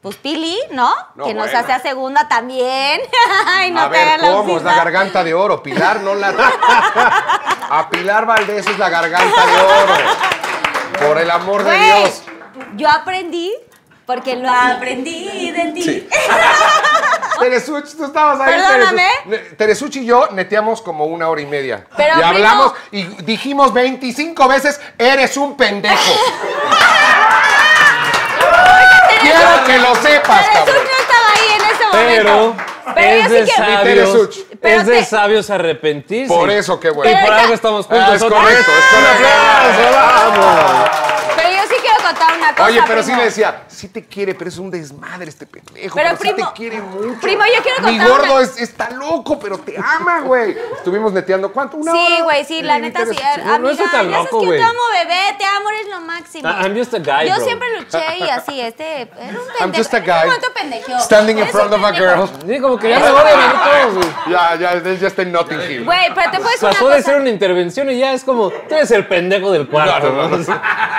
pues 0.02 0.18
Pili, 0.18 0.56
¿no? 0.72 0.94
No, 1.16 1.26
que 1.26 1.34
nos 1.34 1.46
bueno. 1.46 1.60
hace 1.60 1.72
a 1.74 1.80
segunda 1.80 2.28
también. 2.28 3.02
Ay, 3.48 3.72
no 3.72 3.82
a 3.82 3.90
te 3.90 3.98
ver, 3.98 4.20
¿cómo? 4.20 4.58
Es 4.58 4.64
la 4.64 4.76
garganta 4.76 5.24
de 5.24 5.34
oro. 5.34 5.64
Pilar 5.64 6.02
no 6.02 6.14
la. 6.14 6.32
A 7.70 7.90
Pilar 7.90 8.28
Valdés 8.28 8.68
es 8.68 8.78
la 8.78 8.90
garganta 8.90 9.46
de 9.48 9.54
oro. 9.54 11.08
Por 11.08 11.18
el 11.18 11.32
amor 11.32 11.64
de 11.64 11.76
Güey, 11.76 12.00
Dios. 12.04 12.22
yo 12.76 12.88
aprendí 12.90 13.54
porque 14.06 14.36
lo 14.36 14.50
aprendí 14.52 15.52
de 15.52 15.72
ti. 15.74 15.82
Sí. 15.84 16.10
Teresuch, 17.40 17.96
tú 17.98 18.06
estabas 18.06 18.40
ahí. 18.40 18.54
Perdóname. 18.54 19.10
Teresuch. 19.58 19.96
Y 19.98 20.06
yo 20.06 20.28
neteamos 20.32 20.82
como 20.82 21.06
una 21.06 21.28
hora 21.30 21.42
y 21.42 21.46
media. 21.46 21.86
Pero, 21.98 22.20
y 22.20 22.24
hablamos 22.24 22.74
y 22.92 23.04
dijimos 23.24 23.74
25 23.74 24.48
veces, 24.48 24.80
eres 24.98 25.36
un 25.38 25.58
pendejo. 25.58 25.96
Quiero 29.22 29.64
que 29.66 29.78
lo 29.80 29.96
sepas, 29.96 30.46
Pero 30.46 30.66
cabrón. 30.66 30.76
No 30.86 30.92
estaba 31.02 31.30
ahí 31.34 31.48
en 31.56 31.62
ese 31.66 31.84
Pero, 31.92 32.30
momento. 32.38 32.64
Pero 32.94 33.10
es 33.10 33.24
yo 33.24 33.30
sí 33.30 33.34
de 33.34 33.48
sabios, 33.48 33.84
Teresuch. 33.84 34.36
Pero 34.62 34.82
es 34.82 34.88
de 34.88 34.94
te- 35.00 35.06
sabios 35.06 35.50
arrepentirse. 35.50 36.34
Por 36.34 36.50
eso, 36.52 36.80
qué 36.80 36.90
bueno. 36.92 37.12
Y 37.12 37.16
por 37.16 37.24
Pero 37.30 37.36
algo 37.42 37.54
estamos 37.54 37.86
Ah, 37.90 37.94
juntos. 37.96 38.16
es 38.16 38.22
otra 38.22 38.38
correcto, 38.40 38.72
es 38.72 38.86
correcto. 38.96 39.28
¡Un 39.28 39.96
aplauso, 39.96 39.98
vamos! 39.98 40.90
Pero 41.36 41.50
yo 41.50 41.62
sí 41.64 41.76
quiero 41.82 41.95
contar 42.06 42.38
una 42.38 42.52
cosa. 42.52 42.64
Oye, 42.66 42.82
pero 42.88 43.04
sí 43.04 43.16
le 43.16 43.24
decía, 43.24 43.64
sí 43.68 43.88
te 43.90 44.06
quiere, 44.06 44.34
pero 44.36 44.50
es 44.50 44.58
un 44.58 44.70
desmadre 44.72 45.30
este 45.30 45.46
pendejo. 45.46 45.96
Pero, 45.96 46.10
Pero, 46.10 46.18
sí 46.22 46.34
primo- 46.34 46.50
te 46.50 46.54
quiere 46.56 46.82
mucho. 46.82 47.20
primo, 47.22 47.44
yo 47.46 47.64
quiero 47.64 47.82
Mi 47.84 47.98
contar 47.98 48.08
gordo 48.10 48.34
una- 48.36 48.44
es- 48.44 48.58
está 48.60 48.90
loco, 48.92 49.40
pero 49.40 49.58
te 49.58 49.76
ama, 49.78 50.22
güey. 50.22 50.58
Estuvimos 50.78 51.12
neteando, 51.14 51.52
¿cuánto? 51.52 51.78
¿Una 51.78 51.92
Sí, 51.92 51.98
hora? 51.98 52.24
güey, 52.24 52.46
sí, 52.46 52.62
la 52.62 52.80
neta 52.80 53.06
sí. 53.06 53.16
No, 53.60 53.70
estoy 53.70 53.88
tan 53.88 54.10
ya 54.10 54.16
sabes 54.18 54.32
loco, 54.32 54.42
que 54.42 54.58
te 54.58 54.64
amo, 54.64 54.80
bebé, 54.94 55.36
te 55.38 55.46
amo, 55.46 55.70
eres 55.70 55.88
lo 55.90 56.02
máximo. 56.02 56.48
Ah, 56.48 56.62
I'm 56.64 56.78
just 56.78 56.94
a 56.94 57.00
guy, 57.00 57.28
Yo 57.28 57.36
bro. 57.36 57.46
siempre 57.46 57.68
luché 57.80 58.04
y 58.20 58.30
así, 58.30 58.62
este, 58.62 59.02
era 59.02 59.10
un 59.12 59.18
pendejo. 59.36 59.60
I'm 59.60 59.74
just 59.74 59.94
a 59.94 60.00
guy 60.00 60.30
standing 61.02 61.40
in 61.40 61.48
front 61.48 61.74
of 61.74 61.84
a 61.84 61.92
girl. 61.94 62.30
Sí, 62.48 62.60
como 62.60 62.78
que 62.78 62.90
ya 62.90 63.00
me 63.00 63.10
odian 63.10 63.40
a 63.40 63.48
mí 63.54 63.60
todos, 63.64 63.94
güey. 63.96 64.08
Ya, 64.30 64.56
ya, 64.56 64.72
él 64.74 65.00
ya 65.00 65.08
está 65.08 65.22
en 65.22 65.32
Notting 65.32 65.62
Hill. 65.62 65.86
Güey, 65.86 66.14
pero 66.14 66.32
te 66.32 66.38
una 66.40 66.50
Pasó 66.60 66.90
de 66.90 67.02
ser 67.04 67.20
una 67.20 67.30
intervención 67.30 67.90
y 67.90 67.98
ya 68.00 68.14
es 68.14 68.24
como, 68.24 68.50
tú 68.50 68.76
eres 68.76 68.92
el 68.92 69.06
pendejo 69.08 69.52
del 69.52 69.68
cuarto. 69.68 70.08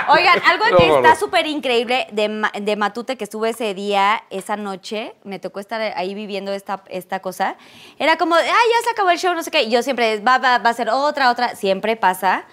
Oigan, 0.09 0.41
algo 0.45 0.65
que 0.77 0.87
no, 0.87 0.96
está 0.97 1.15
súper 1.15 1.47
increíble 1.47 2.07
de, 2.11 2.49
de 2.61 2.75
Matute 2.75 3.17
que 3.17 3.23
estuve 3.23 3.49
ese 3.49 3.73
día, 3.73 4.23
esa 4.29 4.55
noche, 4.57 5.15
me 5.23 5.39
tocó 5.39 5.59
estar 5.59 5.79
ahí 5.81 6.13
viviendo 6.13 6.51
esta, 6.53 6.83
esta 6.89 7.19
cosa, 7.19 7.55
era 7.99 8.17
como, 8.17 8.35
ay, 8.35 8.43
ya 8.45 8.83
se 8.83 8.89
acabó 8.91 9.09
el 9.09 9.17
show, 9.17 9.33
no 9.33 9.43
sé 9.43 9.51
qué, 9.51 9.63
y 9.63 9.69
yo 9.69 9.81
siempre, 9.83 10.19
va, 10.19 10.37
va, 10.37 10.57
va 10.59 10.69
a 10.69 10.73
ser 10.73 10.89
otra, 10.89 11.29
otra, 11.31 11.55
siempre 11.55 11.95
pasa. 11.95 12.43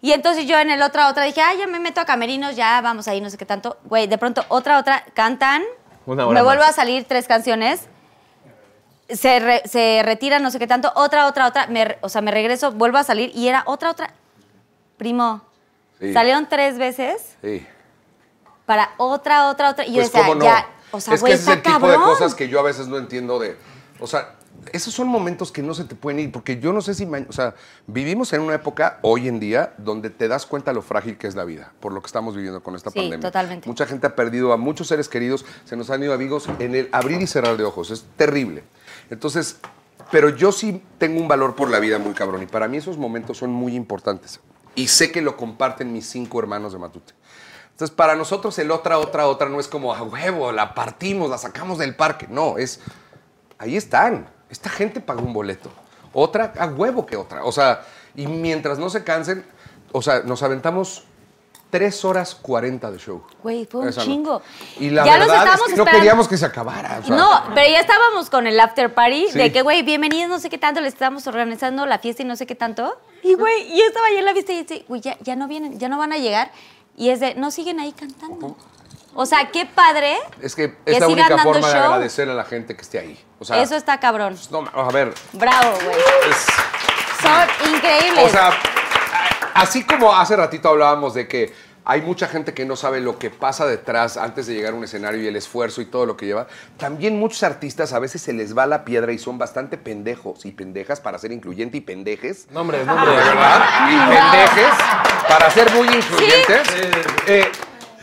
Y 0.00 0.12
entonces 0.12 0.46
yo 0.46 0.56
en 0.58 0.70
el 0.70 0.80
otra, 0.82 1.08
otra 1.08 1.24
dije, 1.24 1.40
ay, 1.40 1.58
ya 1.58 1.66
me 1.66 1.80
meto 1.80 2.00
a 2.00 2.04
camerinos, 2.04 2.54
ya 2.54 2.80
vamos 2.80 3.08
ahí, 3.08 3.20
no 3.20 3.30
sé 3.30 3.36
qué 3.36 3.44
tanto. 3.46 3.78
Güey, 3.84 4.06
de 4.06 4.16
pronto, 4.16 4.44
otra, 4.48 4.78
otra, 4.78 5.04
cantan, 5.12 5.62
Una 6.06 6.24
hora 6.24 6.34
me 6.34 6.42
vuelvo 6.44 6.62
más. 6.62 6.70
a 6.70 6.72
salir 6.72 7.04
tres 7.04 7.26
canciones, 7.26 7.88
se, 9.08 9.40
re- 9.40 9.62
se 9.66 10.02
retira, 10.04 10.38
no 10.38 10.50
sé 10.50 10.58
qué 10.60 10.66
tanto, 10.68 10.92
otra, 10.94 11.26
otra, 11.26 11.46
otra, 11.48 11.66
me 11.66 11.98
o 12.02 12.08
sea, 12.08 12.20
me 12.20 12.30
regreso, 12.30 12.70
vuelvo 12.72 12.98
a 12.98 13.04
salir 13.04 13.32
y 13.34 13.48
era 13.48 13.64
otra, 13.66 13.90
otra. 13.90 14.12
Primo, 14.98 15.42
Sí. 16.00 16.12
salieron 16.12 16.48
tres 16.48 16.78
veces 16.78 17.36
Sí. 17.42 17.66
para 18.66 18.90
otra, 18.98 19.48
otra, 19.48 19.70
otra. 19.70 19.84
Y 19.84 19.88
yo 19.88 19.94
Pues 20.02 20.12
decía, 20.12 20.34
no. 20.34 20.44
ya, 20.44 20.66
o 20.90 21.00
sea, 21.00 21.14
es 21.14 21.20
güey, 21.20 21.32
que 21.32 21.34
ese 21.34 21.42
es 21.44 21.48
el 21.48 21.58
está 21.58 21.74
tipo 21.74 21.88
de 21.88 21.96
cosas 21.96 22.34
que 22.34 22.48
yo 22.48 22.60
a 22.60 22.62
veces 22.62 22.88
no 22.88 22.98
entiendo 22.98 23.38
de. 23.38 23.56
O 24.00 24.06
sea, 24.06 24.34
esos 24.72 24.92
son 24.92 25.08
momentos 25.08 25.50
que 25.50 25.62
no 25.62 25.72
se 25.74 25.84
te 25.84 25.94
pueden 25.94 26.18
ir, 26.20 26.30
porque 26.32 26.58
yo 26.60 26.72
no 26.72 26.80
sé 26.82 26.94
si. 26.94 27.04
O 27.28 27.32
sea, 27.32 27.54
vivimos 27.86 28.32
en 28.32 28.42
una 28.42 28.54
época 28.54 28.98
hoy 29.02 29.26
en 29.28 29.40
día 29.40 29.72
donde 29.78 30.10
te 30.10 30.28
das 30.28 30.46
cuenta 30.46 30.72
lo 30.72 30.82
frágil 30.82 31.16
que 31.18 31.26
es 31.26 31.34
la 31.34 31.44
vida, 31.44 31.72
por 31.80 31.92
lo 31.92 32.00
que 32.00 32.06
estamos 32.06 32.36
viviendo 32.36 32.62
con 32.62 32.74
esta 32.76 32.90
Sí, 32.90 32.98
pandemia. 33.00 33.20
totalmente. 33.20 33.68
Mucha 33.68 33.86
gente 33.86 34.06
ha 34.06 34.14
perdido 34.14 34.52
a 34.52 34.56
muchos 34.56 34.86
seres 34.88 35.08
queridos, 35.08 35.44
se 35.64 35.76
nos 35.76 35.90
han 35.90 36.02
ido 36.02 36.12
amigos 36.12 36.48
en 36.58 36.74
el 36.74 36.88
abrir 36.92 37.20
y 37.22 37.26
cerrar 37.26 37.56
de 37.56 37.64
ojos. 37.64 37.90
Es 37.90 38.04
terrible. 38.16 38.62
Entonces, 39.10 39.58
pero 40.10 40.28
yo 40.30 40.52
sí 40.52 40.82
tengo 40.98 41.20
un 41.20 41.28
valor 41.28 41.54
por 41.54 41.70
la 41.70 41.78
vida 41.80 41.98
muy 41.98 42.12
cabrón, 42.14 42.42
y 42.42 42.46
para 42.46 42.68
mí 42.68 42.76
esos 42.76 42.98
momentos 42.98 43.38
son 43.38 43.50
muy 43.50 43.74
importantes. 43.74 44.40
Y 44.78 44.86
sé 44.86 45.10
que 45.10 45.22
lo 45.22 45.36
comparten 45.36 45.92
mis 45.92 46.08
cinco 46.08 46.38
hermanos 46.38 46.72
de 46.72 46.78
Matute. 46.78 47.12
Entonces, 47.72 47.92
para 47.92 48.14
nosotros 48.14 48.56
el 48.60 48.70
otra, 48.70 49.00
otra, 49.00 49.26
otra 49.26 49.48
no 49.48 49.58
es 49.58 49.66
como 49.66 49.92
a 49.92 50.00
huevo, 50.02 50.52
la 50.52 50.72
partimos, 50.72 51.28
la 51.28 51.36
sacamos 51.36 51.78
del 51.78 51.96
parque. 51.96 52.28
No, 52.30 52.58
es. 52.58 52.78
Ahí 53.58 53.76
están. 53.76 54.30
Esta 54.48 54.70
gente 54.70 55.00
pagó 55.00 55.22
un 55.22 55.32
boleto. 55.32 55.68
Otra, 56.12 56.52
a 56.56 56.66
huevo 56.66 57.06
que 57.06 57.16
otra. 57.16 57.42
O 57.44 57.50
sea, 57.50 57.82
y 58.14 58.28
mientras 58.28 58.78
no 58.78 58.88
se 58.88 59.02
cansen, 59.02 59.44
o 59.90 60.00
sea, 60.00 60.20
nos 60.20 60.44
aventamos 60.44 61.02
3 61.70 62.04
horas 62.06 62.34
40 62.34 62.90
de 62.90 62.98
show. 62.98 63.22
Güey, 63.42 63.66
fue 63.66 63.80
un 63.82 63.88
Esa 63.88 64.02
chingo. 64.02 64.40
Y 64.80 64.90
la 64.90 65.04
Ya 65.04 65.18
los 65.18 65.26
verdad 65.28 65.36
es 65.36 65.42
estábamos 65.52 65.66
que 65.68 65.76
no 65.76 65.84
queríamos 65.84 66.28
que 66.28 66.36
se 66.38 66.46
acabara. 66.46 67.00
o 67.02 67.06
sea, 67.06 67.14
No, 67.16 67.42
pero 67.54 67.68
ya 67.68 67.80
estábamos 67.80 68.30
con 68.30 68.46
el 68.46 68.58
after 68.58 68.94
party 68.94 69.26
Sí. 69.30 69.38
de 69.38 69.52
que, 69.52 69.62
güey, 69.62 69.82
bienvenidos, 69.82 70.30
no 70.30 70.38
sé 70.38 70.48
qué 70.48 70.56
tanto, 70.58 70.80
le 70.80 70.88
estábamos 70.88 71.26
organizando 71.26 71.84
la 71.86 71.98
fiesta 71.98 72.22
y 72.22 72.24
no 72.24 72.36
sé 72.36 72.46
qué 72.46 72.54
tanto. 72.54 72.98
Y, 73.22 73.34
güey, 73.34 73.68
yo 73.76 73.84
estaba 73.86 74.06
allá 74.06 74.18
en 74.20 74.24
la 74.24 74.32
fiesta 74.32 74.52
y 74.52 74.62
dice, 74.62 74.84
güey, 74.88 75.00
ya, 75.02 75.16
ya 75.20 75.36
no 75.36 75.46
vienen, 75.46 75.78
ya 75.78 75.88
no 75.88 75.98
van 75.98 76.12
a 76.12 76.16
llegar. 76.18 76.50
Y 76.96 77.10
es 77.10 77.20
de, 77.20 77.34
no 77.34 77.50
siguen 77.50 77.80
ahí 77.80 77.92
cantando. 77.92 78.56
O 79.14 79.26
sea, 79.26 79.50
qué 79.50 79.66
padre. 79.66 80.16
Es 80.40 80.54
que 80.54 80.70
que 80.72 80.78
es 80.86 81.00
la 81.00 81.06
sigan 81.06 81.26
única 81.32 81.42
forma 81.42 81.68
de 81.68 81.78
agradecer 81.78 82.28
a 82.30 82.34
la 82.34 82.44
gente 82.44 82.76
que 82.76 82.82
esté 82.82 82.98
ahí. 82.98 83.24
O 83.40 83.44
sea, 83.44 83.60
Eso 83.62 83.74
está 83.76 83.98
cabrón. 84.00 84.36
no, 84.50 84.64
a 84.72 84.90
ver, 84.90 85.12
Bravo, 85.32 85.72
güey. 85.84 85.96
es- 86.30 86.46
Son 87.20 87.74
increíbles. 87.74 88.24
O 88.24 88.28
sea, 88.28 88.50
así 89.58 89.84
como 89.84 90.14
hace 90.14 90.36
ratito 90.36 90.68
hablábamos 90.68 91.14
de 91.14 91.26
que 91.28 91.52
hay 91.84 92.02
mucha 92.02 92.28
gente 92.28 92.52
que 92.52 92.66
no 92.66 92.76
sabe 92.76 93.00
lo 93.00 93.18
que 93.18 93.30
pasa 93.30 93.66
detrás 93.66 94.18
antes 94.18 94.46
de 94.46 94.52
llegar 94.54 94.74
a 94.74 94.76
un 94.76 94.84
escenario 94.84 95.22
y 95.22 95.26
el 95.26 95.36
esfuerzo 95.36 95.80
y 95.80 95.86
todo 95.86 96.04
lo 96.04 96.18
que 96.18 96.26
lleva, 96.26 96.46
también 96.76 97.18
muchos 97.18 97.42
artistas 97.42 97.94
a 97.94 97.98
veces 97.98 98.20
se 98.20 98.34
les 98.34 98.56
va 98.56 98.66
la 98.66 98.84
piedra 98.84 99.10
y 99.12 99.18
son 99.18 99.38
bastante 99.38 99.78
pendejos 99.78 100.44
y 100.44 100.52
pendejas 100.52 101.00
para 101.00 101.18
ser 101.18 101.32
incluyente 101.32 101.78
y 101.78 101.80
pendejes. 101.80 102.46
Nombres, 102.50 102.80
De 102.80 102.86
nombres. 102.86 103.16
verdad, 103.16 103.64
y 103.88 103.96
pendejes 104.14 104.74
para 105.28 105.50
ser 105.50 105.72
muy 105.72 105.86
incluyentes, 105.88 106.68
eh, 107.26 107.50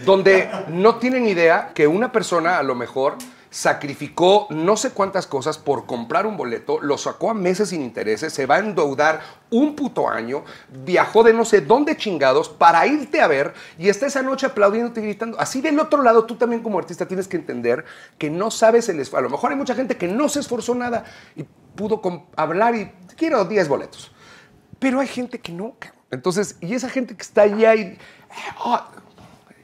donde 0.04 0.50
no 0.70 0.96
tienen 0.96 1.28
idea 1.28 1.70
que 1.76 1.86
una 1.86 2.12
persona 2.12 2.58
a 2.58 2.64
lo 2.64 2.74
mejor 2.74 3.18
sacrificó 3.56 4.48
no 4.50 4.76
sé 4.76 4.90
cuántas 4.90 5.28
cosas 5.28 5.58
por 5.58 5.86
comprar 5.86 6.28
un 6.28 6.36
boleto, 6.36 6.82
lo 6.82 6.98
sacó 6.98 7.30
a 7.30 7.34
meses 7.34 7.70
sin 7.70 7.82
intereses, 7.82 8.34
se 8.34 8.46
va 8.46 8.56
a 8.56 8.60
endeudar 8.60 9.22
un 9.50 9.78
puto 9.78 10.10
año, 10.10 10.44
viajó 10.84 11.24
de 11.24 11.32
no 11.32 11.46
sé 11.46 11.62
dónde 11.62 11.96
chingados 11.96 12.50
para 12.50 12.86
irte 12.86 13.22
a 13.22 13.28
ver 13.28 13.54
y 13.80 13.88
está 13.88 14.08
esa 14.08 14.22
noche 14.22 14.46
aplaudiéndote 14.46 15.00
y 15.00 15.04
gritando. 15.04 15.40
Así 15.40 15.62
del 15.62 15.80
otro 15.80 16.04
lado, 16.04 16.26
tú 16.26 16.36
también 16.36 16.62
como 16.62 16.80
artista 16.80 17.08
tienes 17.08 17.30
que 17.30 17.38
entender 17.38 17.86
que 18.18 18.30
no 18.30 18.52
sabes 18.52 18.90
el 18.90 19.00
esfuerzo. 19.00 19.20
A 19.26 19.30
lo 19.30 19.30
mejor 19.30 19.52
hay 19.52 19.58
mucha 19.58 19.74
gente 19.74 19.96
que 19.96 20.10
no 20.10 20.28
se 20.28 20.42
esforzó 20.42 20.76
nada 20.76 21.06
y 21.38 21.46
pudo 21.78 22.02
hablar 22.36 22.76
y 22.76 22.92
quiero 23.16 23.46
10 23.46 23.70
boletos. 23.70 24.12
Pero 24.80 25.00
hay 25.00 25.08
gente 25.08 25.40
que 25.40 25.54
no. 25.54 25.78
Entonces, 26.12 26.58
y 26.60 26.74
esa 26.74 26.90
gente 26.90 27.16
que 27.16 27.24
está 27.24 27.44
allá 27.44 27.74
y... 27.74 27.98
ah, 28.58 28.90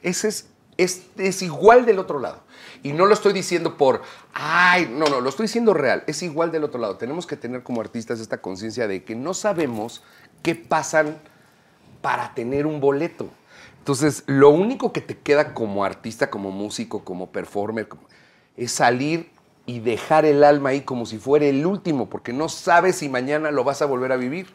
ese 0.00 0.28
es, 0.28 0.48
es, 0.78 1.02
es 1.18 1.42
igual 1.42 1.84
del 1.84 1.98
otro 1.98 2.18
lado. 2.18 2.42
Y 2.82 2.92
no 2.92 3.06
lo 3.06 3.14
estoy 3.14 3.32
diciendo 3.32 3.76
por, 3.76 4.02
ay, 4.34 4.92
no, 4.92 5.06
no, 5.06 5.20
lo 5.20 5.28
estoy 5.28 5.44
diciendo 5.44 5.72
real. 5.72 6.02
Es 6.06 6.22
igual 6.22 6.50
del 6.50 6.64
otro 6.64 6.80
lado. 6.80 6.96
Tenemos 6.96 7.26
que 7.26 7.36
tener 7.36 7.62
como 7.62 7.80
artistas 7.80 8.18
esta 8.18 8.38
conciencia 8.38 8.88
de 8.88 9.04
que 9.04 9.14
no 9.14 9.34
sabemos 9.34 10.02
qué 10.42 10.54
pasan 10.54 11.16
para 12.00 12.34
tener 12.34 12.66
un 12.66 12.80
boleto. 12.80 13.28
Entonces, 13.78 14.24
lo 14.26 14.50
único 14.50 14.92
que 14.92 15.00
te 15.00 15.16
queda 15.16 15.54
como 15.54 15.84
artista, 15.84 16.30
como 16.30 16.50
músico, 16.50 17.04
como 17.04 17.30
performer, 17.30 17.88
es 18.56 18.72
salir 18.72 19.30
y 19.66 19.80
dejar 19.80 20.24
el 20.24 20.44
alma 20.44 20.70
ahí 20.70 20.82
como 20.82 21.06
si 21.06 21.18
fuera 21.18 21.46
el 21.46 21.64
último, 21.64 22.08
porque 22.08 22.32
no 22.32 22.48
sabes 22.48 22.96
si 22.96 23.08
mañana 23.08 23.50
lo 23.50 23.64
vas 23.64 23.82
a 23.82 23.86
volver 23.86 24.12
a 24.12 24.16
vivir. 24.16 24.46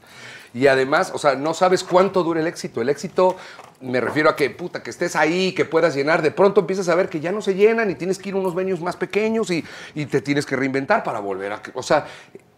Y 0.57 0.65
además, 0.65 1.11
o 1.13 1.19
sea, 1.19 1.35
no 1.35 1.53
sabes 1.53 1.83
cuánto 1.83 2.23
dura 2.23 2.39
el 2.39 2.47
éxito. 2.47 2.81
El 2.81 2.89
éxito, 2.89 3.37
me 3.79 4.01
refiero 4.01 4.27
a 4.27 4.35
que, 4.35 4.49
puta, 4.49 4.81
que 4.81 4.89
estés 4.89 5.15
ahí, 5.15 5.51
que 5.51 5.65
puedas 5.65 5.95
llenar. 5.95 6.23
De 6.23 6.31
pronto 6.31 6.61
empiezas 6.61 6.89
a 6.89 6.95
ver 6.95 7.09
que 7.09 7.19
ya 7.19 7.31
no 7.31 7.43
se 7.43 7.53
llenan 7.53 7.91
y 7.91 7.93
tienes 7.95 8.17
que 8.17 8.29
ir 8.29 8.35
a 8.35 8.39
unos 8.39 8.55
venues 8.55 8.81
más 8.81 8.95
pequeños 8.95 9.51
y, 9.51 9.63
y 9.93 10.07
te 10.07 10.19
tienes 10.19 10.47
que 10.47 10.55
reinventar 10.55 11.03
para 11.03 11.19
volver 11.19 11.51
a... 11.51 11.61
O 11.75 11.83
sea, 11.83 12.07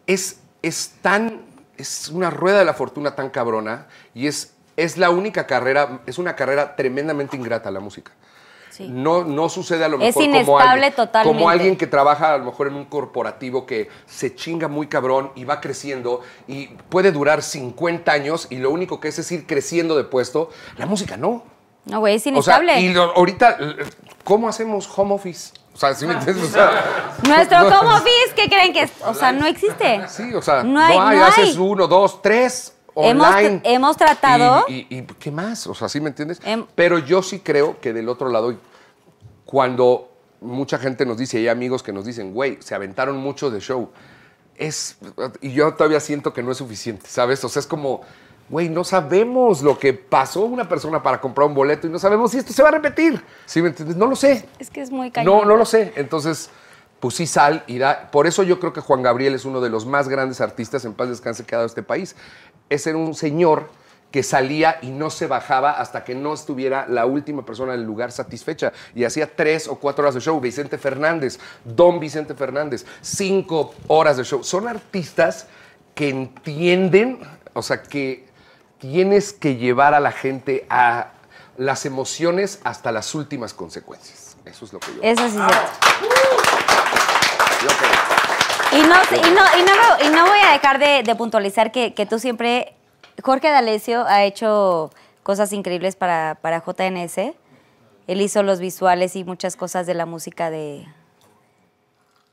es, 0.07 0.39
es 0.61 0.93
tan... 1.01 1.41
Es 1.75 2.07
una 2.07 2.29
rueda 2.29 2.59
de 2.59 2.65
la 2.65 2.73
fortuna 2.73 3.15
tan 3.15 3.29
cabrona 3.29 3.87
y 4.13 4.27
es, 4.27 4.53
es 4.77 4.97
la 4.97 5.09
única 5.09 5.45
carrera, 5.45 5.99
es 6.05 6.19
una 6.19 6.37
carrera 6.37 6.77
tremendamente 6.77 7.35
ingrata 7.35 7.69
la 7.69 7.81
música. 7.81 8.13
Sí. 8.79 8.87
No, 8.89 9.25
no 9.25 9.49
sucede 9.49 9.83
a 9.83 9.89
lo 9.89 9.97
Es 10.01 10.15
mejor 10.15 10.45
como 10.45 10.59
alguien, 10.59 10.93
totalmente. 10.93 11.37
como 11.37 11.49
alguien 11.49 11.75
que 11.75 11.85
trabaja 11.85 12.33
a 12.33 12.37
lo 12.37 12.45
mejor 12.45 12.67
en 12.69 12.75
un 12.75 12.85
corporativo 12.85 13.65
que 13.65 13.89
se 14.05 14.33
chinga 14.33 14.67
muy 14.69 14.87
cabrón 14.87 15.31
y 15.35 15.43
va 15.43 15.59
creciendo 15.59 16.21
y 16.47 16.67
puede 16.67 17.11
durar 17.11 17.41
50 17.43 18.09
años 18.11 18.47
y 18.49 18.55
lo 18.59 18.71
único 18.71 18.99
que 19.01 19.09
es 19.09 19.19
es 19.19 19.29
ir 19.33 19.45
creciendo 19.45 19.97
de 19.97 20.05
puesto. 20.05 20.49
La 20.77 20.85
música 20.85 21.17
no. 21.17 21.43
No, 21.85 21.99
güey, 21.99 22.15
es 22.15 22.21
O 22.21 22.23
sea, 22.23 22.31
inestable. 22.61 22.79
y 22.81 22.93
lo- 22.93 23.15
ahorita, 23.15 23.57
¿cómo 24.23 24.47
hacemos 24.47 24.89
home 24.95 25.13
office? 25.15 25.51
O 25.73 25.77
sea, 25.77 25.93
¿sí 25.93 26.05
me 26.05 26.13
entiendes? 26.13 26.45
O 26.45 26.51
sea, 26.53 27.17
Nuestro 27.27 27.59
no- 27.69 27.79
home 27.79 27.93
office, 27.95 28.33
¿qué 28.35 28.47
creen 28.47 28.73
que 28.73 28.83
es? 28.83 28.91
O 29.05 29.13
sea, 29.13 29.31
no 29.31 29.45
existe. 29.45 30.01
Sí, 30.07 30.33
o 30.33 30.41
sea, 30.41 30.63
No 30.63 30.71
no 30.73 30.79
hay- 30.81 30.97
hay, 30.97 31.17
no 31.19 31.25
haces 31.25 31.49
hay. 31.49 31.57
uno, 31.57 31.87
dos, 31.87 32.21
tres 32.21 32.73
Hemos- 32.95 33.27
online. 33.27 33.61
hemos 33.63 33.95
tratado- 33.97 34.65
Y, 34.67 34.73
y- 34.89 34.97
y 34.97 35.01
qué 35.03 35.31
más? 35.31 35.65
O 35.67 35.73
sea, 35.73 35.87
¿sí 35.87 36.01
me 36.01 36.09
entiendes? 36.09 36.41
Em- 36.43 36.65
Pero 36.75 36.99
yo 36.99 37.21
sí 37.23 37.39
creo 37.39 37.79
que 37.79 37.93
del 37.93 38.09
otro 38.09 38.29
lado, 38.29 38.53
cuando 39.49 40.11
mucha 40.41 40.77
gente 40.77 41.07
nos 41.07 41.17
dice, 41.17 41.39
y 41.39 41.41
hay 41.41 41.47
amigos 41.47 41.81
que 41.81 41.91
nos 41.91 42.05
dicen, 42.05 42.35
güey, 42.35 42.59
se 42.61 42.75
aventaron 42.75 43.17
mucho 43.17 43.49
de 43.49 43.59
show, 43.59 43.89
es, 44.55 44.97
y 45.41 45.53
yo 45.53 45.73
todavía 45.73 45.99
siento 45.99 46.33
que 46.33 46.43
no 46.43 46.51
es 46.51 46.59
suficiente, 46.59 47.07
¿sabes? 47.07 47.43
O 47.43 47.49
sea, 47.49 47.61
es 47.61 47.65
como, 47.65 48.01
güey, 48.47 48.69
no 48.69 48.83
sabemos 48.83 49.63
lo 49.63 49.79
que 49.79 49.93
pasó 49.93 50.41
una 50.41 50.69
persona 50.69 51.01
para 51.01 51.19
comprar 51.19 51.47
un 51.47 51.55
boleto 51.55 51.87
y 51.87 51.89
no 51.89 51.97
sabemos 51.97 52.29
si 52.29 52.37
esto 52.37 52.53
se 52.53 52.61
va 52.61 52.69
a 52.69 52.73
repetir, 52.73 53.23
¿sí 53.47 53.63
me 53.63 53.69
entiendes? 53.69 53.97
No 53.97 54.05
lo 54.05 54.15
sé. 54.15 54.47
Es 54.59 54.69
que 54.69 54.81
es 54.81 54.91
muy 54.91 55.09
cañón. 55.09 55.39
No, 55.39 55.45
no 55.45 55.57
lo 55.57 55.65
sé. 55.65 55.93
Entonces, 55.95 56.51
pues 56.99 57.15
sí 57.15 57.25
sal 57.25 57.63
y 57.65 57.79
da. 57.79 58.11
Por 58.11 58.27
eso 58.27 58.43
yo 58.43 58.59
creo 58.59 58.71
que 58.71 58.81
Juan 58.81 59.01
Gabriel 59.01 59.33
es 59.33 59.45
uno 59.45 59.61
de 59.61 59.71
los 59.71 59.87
más 59.87 60.09
grandes 60.09 60.41
artistas 60.41 60.85
en 60.85 60.93
paz 60.93 61.09
descanse 61.09 61.43
que 61.43 61.55
ha 61.55 61.57
dado 61.57 61.65
este 61.65 61.81
país. 61.81 62.15
Ese 62.69 62.91
era 62.91 62.99
un 62.99 63.15
señor 63.15 63.71
que 64.11 64.23
salía 64.23 64.79
y 64.81 64.87
no 64.89 65.09
se 65.09 65.27
bajaba 65.27 65.71
hasta 65.71 66.03
que 66.03 66.15
no 66.15 66.33
estuviera 66.33 66.87
la 66.87 67.05
última 67.05 67.45
persona 67.45 67.73
en 67.75 67.81
el 67.81 67.85
lugar 67.85 68.11
satisfecha. 68.11 68.73
Y 68.95 69.03
hacía 69.03 69.29
tres 69.35 69.67
o 69.67 69.75
cuatro 69.75 70.03
horas 70.03 70.15
de 70.15 70.21
show. 70.21 70.39
Vicente 70.39 70.77
Fernández, 70.79 71.39
Don 71.63 71.99
Vicente 71.99 72.33
Fernández, 72.33 72.85
cinco 73.01 73.73
horas 73.87 74.17
de 74.17 74.23
show. 74.23 74.43
Son 74.43 74.67
artistas 74.67 75.45
que 75.93 76.09
entienden, 76.09 77.19
o 77.53 77.61
sea, 77.61 77.83
que 77.83 78.27
tienes 78.79 79.33
que 79.33 79.57
llevar 79.57 79.93
a 79.93 79.99
la 79.99 80.11
gente 80.11 80.65
a 80.69 81.11
las 81.57 81.85
emociones 81.85 82.61
hasta 82.63 82.91
las 82.91 83.13
últimas 83.13 83.53
consecuencias. 83.53 84.37
Eso 84.45 84.65
es 84.65 84.73
lo 84.73 84.79
que 84.79 84.87
yo 84.95 85.01
Eso 85.03 85.29
sí 85.29 85.35
es. 85.37 85.43
Y 88.71 88.81
no, 88.81 88.95
y 88.95 89.31
no, 89.33 89.43
y 89.57 89.63
no, 89.63 89.71
me- 89.75 90.05
y 90.05 90.09
no 90.09 90.27
voy 90.27 90.39
a 90.47 90.51
dejar 90.51 90.79
de, 90.79 91.03
de 91.03 91.15
puntualizar 91.15 91.71
que, 91.71 91.93
que 91.93 92.05
tú 92.05 92.19
siempre, 92.19 92.75
Jorge 93.23 93.49
D'Alessio 93.49 94.05
ha 94.05 94.23
hecho 94.23 94.91
cosas 95.23 95.53
increíbles 95.53 95.95
para, 95.95 96.37
para 96.41 96.63
JNS. 96.65 97.17
Él 98.07 98.21
hizo 98.21 98.43
los 98.43 98.59
visuales 98.59 99.15
y 99.15 99.23
muchas 99.23 99.55
cosas 99.55 99.85
de 99.85 99.93
la 99.93 100.05
música 100.05 100.49
de... 100.49 100.87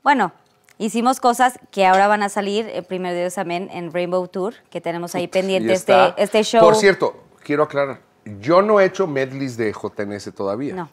Bueno, 0.03 0.31
hicimos 0.77 1.19
cosas 1.19 1.59
que 1.71 1.85
ahora 1.85 2.07
van 2.07 2.23
a 2.23 2.29
salir, 2.29 2.69
el 2.73 2.83
primer 2.83 3.15
Dios 3.15 3.37
amén, 3.37 3.69
en 3.71 3.91
Rainbow 3.91 4.27
Tour, 4.27 4.55
que 4.69 4.81
tenemos 4.81 5.13
ahí 5.15 5.27
pendiente 5.27 5.73
este, 5.73 6.13
este 6.17 6.43
show. 6.43 6.61
Por 6.61 6.75
cierto, 6.75 7.23
quiero 7.43 7.63
aclarar, 7.63 8.01
yo 8.39 8.61
no 8.61 8.79
he 8.79 8.85
hecho 8.85 9.07
medleys 9.07 9.57
de 9.57 9.71
JNS 9.71 10.33
todavía. 10.33 10.73
No. 10.73 10.89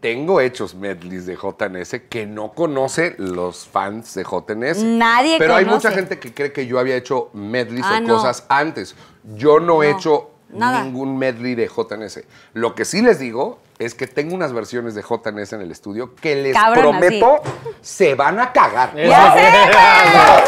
Tengo 0.00 0.40
hechos 0.40 0.76
medleys 0.76 1.26
de 1.26 1.34
JNS 1.36 2.02
que 2.08 2.24
no 2.24 2.52
conoce 2.52 3.16
los 3.18 3.66
fans 3.66 4.14
de 4.14 4.22
JNS. 4.22 4.84
Nadie 4.84 5.38
Pero 5.38 5.56
hay 5.56 5.64
mucha 5.64 5.90
gente 5.90 6.20
que 6.20 6.32
cree 6.32 6.52
que 6.52 6.66
yo 6.68 6.78
había 6.78 6.94
hecho 6.94 7.30
medleys 7.32 7.84
Ah, 7.84 7.96
o 7.98 8.00
no. 8.02 8.14
cosas 8.14 8.44
antes. 8.48 8.94
Yo 9.34 9.58
no, 9.58 9.82
he 9.82 9.90
hecho 9.90 10.30
nada. 10.50 10.84
ningún 10.84 11.18
medley 11.18 11.56
de 11.56 11.66
JNS. 11.66 12.20
Lo 12.54 12.76
que 12.76 12.84
sí 12.84 13.02
les 13.02 13.18
digo 13.18 13.58
es 13.80 13.96
que 13.96 14.06
tengo 14.06 14.36
unas 14.36 14.52
versiones 14.52 14.94
de 14.94 15.02
JNS 15.02 15.54
en 15.54 15.62
el 15.62 15.72
estudio 15.72 16.14
que 16.14 16.36
les 16.36 16.54
Cabronas, 16.54 17.00
prometo 17.00 17.42
se 17.80 18.14
van 18.14 18.38
a 18.38 18.52
cagar. 18.52 18.94
¡Ya 18.96 19.34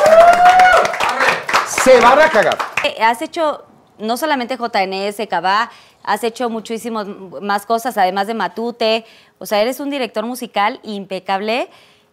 sé, 1.66 1.82
Se 1.82 2.00
van 2.00 2.20
a 2.20 2.28
cagar. 2.30 2.56
Eh, 2.84 3.02
Has 3.02 3.20
hecho 3.22 3.64
no 3.98 4.16
solamente 4.16 4.56
JNS, 4.56 5.26
Cabá, 5.28 5.70
has 6.12 6.24
hecho 6.24 6.50
muchísimas 6.50 7.06
más 7.40 7.66
cosas, 7.66 7.96
además 7.96 8.26
de 8.26 8.34
Matute. 8.34 9.04
O 9.38 9.46
sea, 9.46 9.60
eres 9.62 9.80
un 9.80 9.90
director 9.90 10.24
musical 10.26 10.80
impecable. 10.82 11.68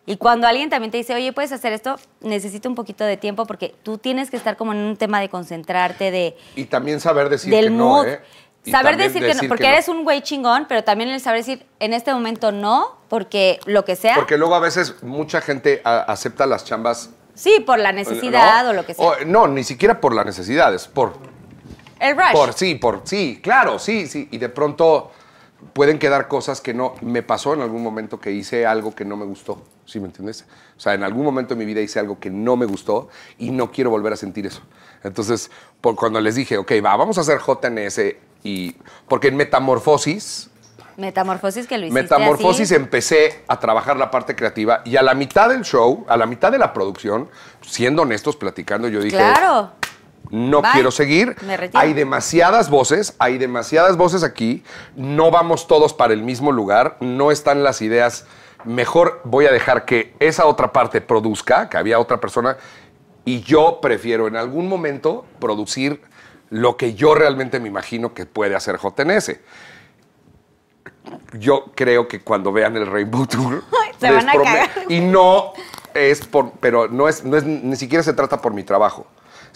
Y 0.05 0.17
cuando 0.17 0.47
alguien 0.47 0.69
también 0.69 0.91
te 0.91 0.97
dice, 0.97 1.13
oye, 1.15 1.33
puedes 1.33 1.51
hacer 1.51 1.73
esto, 1.73 1.97
necesito 2.21 2.69
un 2.69 2.75
poquito 2.75 3.03
de 3.03 3.17
tiempo 3.17 3.45
porque 3.45 3.75
tú 3.83 3.97
tienes 3.97 4.29
que 4.31 4.37
estar 4.37 4.55
como 4.55 4.71
en 4.71 4.79
un 4.79 4.95
tema 4.97 5.19
de 5.19 5.27
concentrarte, 5.29 6.11
de, 6.11 6.37
Y 6.55 6.65
también 6.65 6.99
saber 7.01 7.27
decir 7.29 7.51
del 7.51 7.65
que 7.65 7.69
no. 7.71 8.05
¿eh? 8.05 8.21
Y 8.63 8.71
Saber 8.71 8.97
decir, 8.97 9.25
que 9.25 9.33
no, 9.33 9.47
porque 9.47 9.67
eres 9.67 9.87
un 9.87 10.03
güey 10.03 10.21
chingón, 10.21 10.65
pero 10.67 10.83
también 10.83 11.09
el 11.09 11.21
saber 11.21 11.39
decir, 11.39 11.65
en 11.79 11.93
este 11.93 12.13
momento 12.13 12.51
no, 12.51 12.97
porque 13.07 13.59
lo 13.65 13.83
que 13.85 13.95
sea. 13.95 14.15
Porque 14.15 14.37
luego 14.37 14.55
a 14.55 14.59
veces 14.59 15.01
mucha 15.03 15.39
gente 15.41 15.81
a- 15.85 15.99
acepta 16.01 16.45
las 16.45 16.65
chambas. 16.65 17.09
sí, 17.33 17.61
por 17.65 17.79
la 17.79 17.91
necesidad 17.93 18.63
¿no? 18.65 18.69
o 18.71 18.73
lo 18.73 18.85
que 18.85 18.93
sea. 18.93 19.05
O- 19.05 19.15
no, 19.25 19.47
ni 19.47 19.63
siquiera 19.63 20.01
por 20.01 20.13
la 20.13 20.23
necesidad, 20.25 20.73
es 20.73 20.87
por, 20.87 21.13
el 21.99 22.15
rush. 22.15 22.31
por 22.31 22.53
sí, 22.53 22.75
por 22.75 23.01
sí, 23.03 23.39
claro, 23.41 23.79
sí, 23.79 24.07
sí. 24.07 24.27
Y 24.31 24.37
de 24.37 24.49
pronto 24.49 25.11
pueden 25.73 25.99
quedar 25.99 26.27
cosas 26.27 26.61
que 26.61 26.73
no. 26.73 26.95
Me 27.01 27.23
pasó 27.23 27.53
en 27.53 27.61
algún 27.61 27.83
momento 27.83 28.19
que 28.19 28.31
hice 28.31 28.65
algo 28.65 28.93
que 28.93 29.05
no 29.05 29.17
me 29.17 29.25
gustó, 29.25 29.61
¿sí 29.85 29.99
me 29.99 30.07
entiendes? 30.07 30.45
O 30.75 30.79
sea, 30.79 30.93
en 30.93 31.03
algún 31.03 31.23
momento 31.25 31.55
de 31.55 31.59
mi 31.59 31.65
vida 31.65 31.81
hice 31.81 31.99
algo 31.99 32.19
que 32.19 32.29
no 32.29 32.55
me 32.55 32.65
gustó 32.65 33.09
y 33.37 33.51
no 33.51 33.71
quiero 33.71 33.89
volver 33.89 34.13
a 34.13 34.15
sentir 34.15 34.45
eso. 34.45 34.61
Entonces, 35.03 35.49
por 35.81 35.95
cuando 35.95 36.19
les 36.21 36.35
dije, 36.35 36.57
ok, 36.57 36.71
va, 36.83 36.95
vamos 36.95 37.17
a 37.17 37.21
hacer 37.21 37.39
JNS 37.39 38.01
y. 38.43 38.75
Porque 39.07 39.29
en 39.29 39.35
Metamorfosis. 39.37 40.49
Metamorfosis 40.97 41.67
que 41.67 41.77
lo 41.77 41.85
hiciste 41.85 42.01
Metamorfosis 42.01 42.71
así. 42.71 42.75
empecé 42.75 43.43
a 43.47 43.59
trabajar 43.59 43.97
la 43.97 44.09
parte 44.09 44.35
creativa 44.35 44.81
y 44.83 44.95
a 44.95 45.03
la 45.03 45.13
mitad 45.13 45.47
del 45.49 45.61
show, 45.61 46.03
a 46.09 46.17
la 46.17 46.25
mitad 46.25 46.51
de 46.51 46.57
la 46.57 46.73
producción, 46.73 47.29
siendo 47.61 48.01
honestos, 48.01 48.35
platicando, 48.35 48.87
yo 48.87 48.99
dije, 49.01 49.15
Claro. 49.15 49.73
No 50.29 50.61
Bye. 50.61 50.71
quiero 50.73 50.91
seguir. 50.91 51.35
Hay 51.73 51.93
demasiadas 51.93 52.69
voces, 52.69 53.15
hay 53.19 53.37
demasiadas 53.37 53.97
voces 53.97 54.23
aquí, 54.23 54.63
no 54.95 55.31
vamos 55.31 55.67
todos 55.67 55.93
para 55.93 56.13
el 56.13 56.21
mismo 56.21 56.51
lugar, 56.51 56.97
no 56.99 57.31
están 57.31 57.63
las 57.63 57.81
ideas. 57.81 58.25
Mejor 58.65 59.21
voy 59.23 59.45
a 59.45 59.51
dejar 59.51 59.85
que 59.85 60.13
esa 60.19 60.45
otra 60.45 60.71
parte 60.71 61.01
produzca, 61.01 61.69
que 61.69 61.77
había 61.77 61.99
otra 61.99 62.19
persona, 62.19 62.57
y 63.25 63.41
yo 63.41 63.79
prefiero 63.81 64.27
en 64.27 64.35
algún 64.35 64.67
momento 64.69 65.25
producir 65.39 66.01
lo 66.49 66.77
que 66.77 66.93
yo 66.93 67.13
realmente 67.13 67.59
me 67.59 67.67
imagino 67.67 68.13
que 68.13 68.25
puede 68.25 68.55
hacer 68.55 68.77
JNS. 68.77 69.35
Yo 71.33 71.65
creo 71.75 72.07
que 72.07 72.21
cuando 72.21 72.51
vean 72.51 72.75
el 72.75 72.87
Rainbow 72.87 73.25
Tour 73.25 73.63
Se 73.99 74.11
van 74.11 74.29
a 74.29 74.33
cagar. 74.33 74.69
y 74.89 74.99
no 74.99 75.53
es 75.93 76.25
por, 76.25 76.51
pero 76.59 76.87
no 76.87 77.07
es, 77.07 77.23
no 77.23 77.35
es, 77.37 77.43
ni 77.43 77.75
siquiera 77.75 78.03
se 78.03 78.13
trata 78.13 78.41
por 78.41 78.53
mi 78.53 78.63
trabajo. 78.63 79.07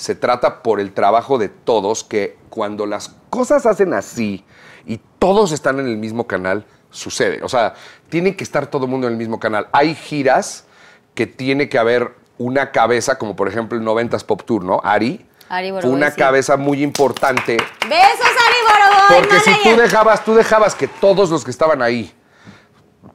Se 0.02 0.16
trata 0.16 0.64
por 0.64 0.80
el 0.80 0.94
trabajo 0.94 1.38
de 1.38 1.48
todos 1.48 2.04
que 2.04 2.36
cuando 2.50 2.88
las 2.88 3.14
cosas 3.30 3.68
hacen 3.68 3.94
así 3.94 4.44
y 4.84 5.00
todos 5.20 5.52
están 5.52 5.80
en 5.80 5.86
el 5.86 5.98
mismo 5.98 6.26
canal, 6.26 6.66
sucede. 6.90 7.44
O 7.44 7.50
sea, 7.50 7.76
tiene 8.10 8.36
que 8.36 8.44
estar 8.44 8.66
todo 8.66 8.86
el 8.86 8.90
mundo 8.90 9.06
en 9.06 9.14
el 9.14 9.20
mismo 9.20 9.40
canal. 9.40 9.68
Hay 9.72 9.94
giras 9.94 10.66
que 11.14 11.28
tiene 11.28 11.70
que 11.70 11.78
haber 11.78 12.16
una 12.40 12.72
cabeza, 12.72 13.20
como 13.20 13.36
por 13.36 13.48
ejemplo 13.48 13.78
el 13.78 13.86
90s 13.86 14.26
Pop 14.26 14.42
Tour, 14.42 14.64
¿no? 14.64 14.82
Ari. 14.84 15.24
Ari 15.50 15.70
fue 15.70 15.82
Boroboy, 15.82 15.98
una 15.98 16.10
sí. 16.10 16.18
cabeza 16.18 16.58
muy 16.58 16.82
importante. 16.82 17.58
Besos, 17.88 18.26
Ari 18.26 18.58
Boroboy, 18.66 19.22
Porque 19.22 19.40
si 19.42 19.54
tú 19.62 19.80
dejabas, 19.80 20.26
tú 20.26 20.34
dejabas 20.34 20.74
que 20.74 20.88
todos 20.88 21.30
los 21.30 21.46
que 21.46 21.52
estaban 21.52 21.80
ahí 21.84 22.12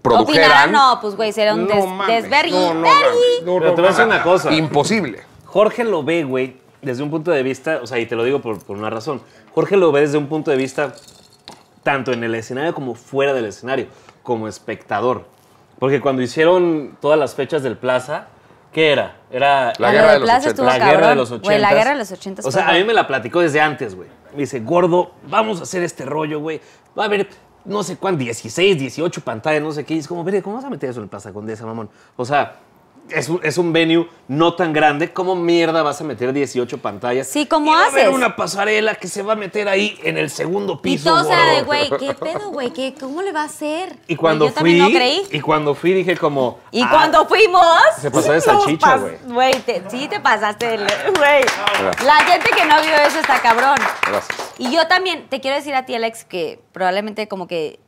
produjeran. 0.02 0.52
Opinaran, 0.52 0.70
no, 0.70 1.00
pues 1.00 1.16
güey, 1.16 1.32
será 1.32 1.54
un 1.54 1.66
No 1.66 1.74
des, 1.74 1.84
mames, 1.84 2.30
no, 2.52 2.74
no 2.74 2.80
mames, 2.80 3.42
no, 3.44 3.58
Pero 3.58 3.74
te 3.74 3.80
voy 3.80 3.86
a 3.86 3.88
decir 3.88 4.04
una 4.04 4.22
cosa. 4.22 4.52
Imposible. 4.52 5.24
Jorge 5.46 5.82
lo 5.82 6.04
ve, 6.04 6.22
güey, 6.22 6.64
desde 6.86 7.02
un 7.02 7.10
punto 7.10 7.30
de 7.30 7.42
vista, 7.42 7.80
o 7.82 7.86
sea, 7.86 7.98
y 7.98 8.06
te 8.06 8.16
lo 8.16 8.24
digo 8.24 8.40
por, 8.40 8.62
por 8.64 8.76
una 8.78 8.88
razón. 8.88 9.20
Jorge 9.54 9.76
lo 9.76 9.92
ve 9.92 10.00
desde 10.00 10.16
un 10.16 10.28
punto 10.28 10.50
de 10.50 10.56
vista 10.56 10.94
tanto 11.82 12.12
en 12.12 12.24
el 12.24 12.34
escenario 12.34 12.74
como 12.74 12.94
fuera 12.94 13.32
del 13.34 13.44
escenario, 13.44 13.86
como 14.22 14.48
espectador. 14.48 15.24
Porque 15.78 16.00
cuando 16.00 16.22
hicieron 16.22 16.96
todas 17.00 17.18
las 17.18 17.34
fechas 17.34 17.62
del 17.62 17.76
Plaza, 17.76 18.28
¿qué 18.72 18.92
era? 18.92 19.16
Era 19.30 19.72
La 19.78 19.88
Ah, 19.88 19.92
guerra 19.92 20.06
de 20.08 20.12
de 20.14 20.18
los 20.20 20.26
Plaza 20.26 20.38
80. 20.38 20.48
estuvo 20.50 20.66
la 20.66 20.78
guerra 20.78 21.08
de 21.10 21.14
los 21.16 21.30
80. 21.30 21.46
Güey, 21.48 21.58
la 21.60 21.74
guerra 21.74 21.90
de 21.90 21.96
los 21.98 22.12
80 22.12 22.42
O 22.46 22.50
sea, 22.50 22.68
a 22.68 22.72
mí 22.72 22.84
me 22.84 22.94
la 22.94 23.06
platicó 23.06 23.40
desde 23.40 23.60
antes, 23.60 23.94
güey. 23.94 24.08
Me 24.32 24.38
dice, 24.40 24.60
gordo, 24.60 25.12
vamos 25.28 25.60
a 25.60 25.62
hacer 25.64 25.82
este 25.82 26.04
rollo, 26.04 26.40
güey. 26.40 26.60
Va 26.98 27.04
a 27.04 27.06
haber, 27.06 27.28
no 27.64 27.82
sé 27.82 27.96
cuánto, 27.96 28.18
16, 28.24 28.78
18 28.78 29.20
pantallas, 29.20 29.62
no 29.62 29.72
sé 29.72 29.84
qué. 29.84 29.94
Y 29.94 29.98
es 29.98 30.08
como, 30.08 30.24
¿cómo 30.42 30.56
vas 30.56 30.64
a 30.64 30.70
meter 30.70 30.90
eso 30.90 31.00
en 31.00 31.04
el 31.04 31.08
Plaza 31.10 31.32
Condesa, 31.32 31.66
mamón? 31.66 31.88
O 32.16 32.24
sea, 32.24 32.56
es 33.10 33.28
un, 33.28 33.40
es 33.42 33.58
un 33.58 33.72
venue 33.72 34.08
no 34.28 34.54
tan 34.54 34.72
grande. 34.72 35.12
¿Cómo 35.12 35.34
mierda 35.34 35.82
vas 35.82 36.00
a 36.00 36.04
meter 36.04 36.32
18 36.32 36.78
pantallas? 36.78 37.26
Sí, 37.26 37.46
¿cómo 37.46 37.70
y 37.70 37.74
va 37.74 37.84
a 37.84 37.86
haber 37.86 38.06
haces? 38.06 38.14
una 38.14 38.36
pasarela 38.36 38.94
que 38.94 39.08
se 39.08 39.22
va 39.22 39.34
a 39.34 39.36
meter 39.36 39.68
ahí 39.68 39.98
en 40.02 40.18
el 40.18 40.30
segundo 40.30 40.74
Y 40.74 40.76
piso, 40.82 41.16
de, 41.22 41.34
gordo. 41.34 41.64
güey, 41.66 41.90
¿qué 41.98 42.14
pedo, 42.20 42.50
güey? 42.50 42.72
¿Qué, 42.72 42.94
¿Cómo 42.98 43.22
le 43.22 43.32
va 43.32 43.42
a 43.42 43.46
hacer? 43.46 43.96
Y 44.08 44.16
cuando 44.16 44.46
yo 44.46 44.52
fui, 44.52 44.54
también 44.56 44.78
no 44.78 44.88
creí. 44.88 45.22
y 45.30 45.40
cuando 45.40 45.74
fui 45.74 45.92
dije 45.92 46.16
como, 46.16 46.58
Y 46.70 46.82
ah, 46.82 46.88
cuando 46.90 47.26
fuimos. 47.26 47.64
Se 48.00 48.10
pasó 48.10 48.32
de 48.32 48.40
salchicha, 48.42 48.98
güey. 49.26 49.54
Sí 49.88 50.08
te 50.08 50.20
pasaste, 50.20 50.76
güey. 50.76 51.44
La 52.04 52.16
gente 52.24 52.50
que 52.50 52.64
no 52.64 52.80
vio 52.82 52.94
eso 53.06 53.20
está 53.20 53.40
cabrón. 53.40 53.76
Gracias. 54.06 54.52
Y 54.58 54.72
yo 54.74 54.86
también 54.88 55.28
te 55.28 55.40
quiero 55.40 55.56
decir 55.56 55.74
a 55.74 55.86
ti, 55.86 55.94
Alex, 55.94 56.24
que 56.24 56.60
probablemente 56.72 57.28
como 57.28 57.46
que 57.46 57.78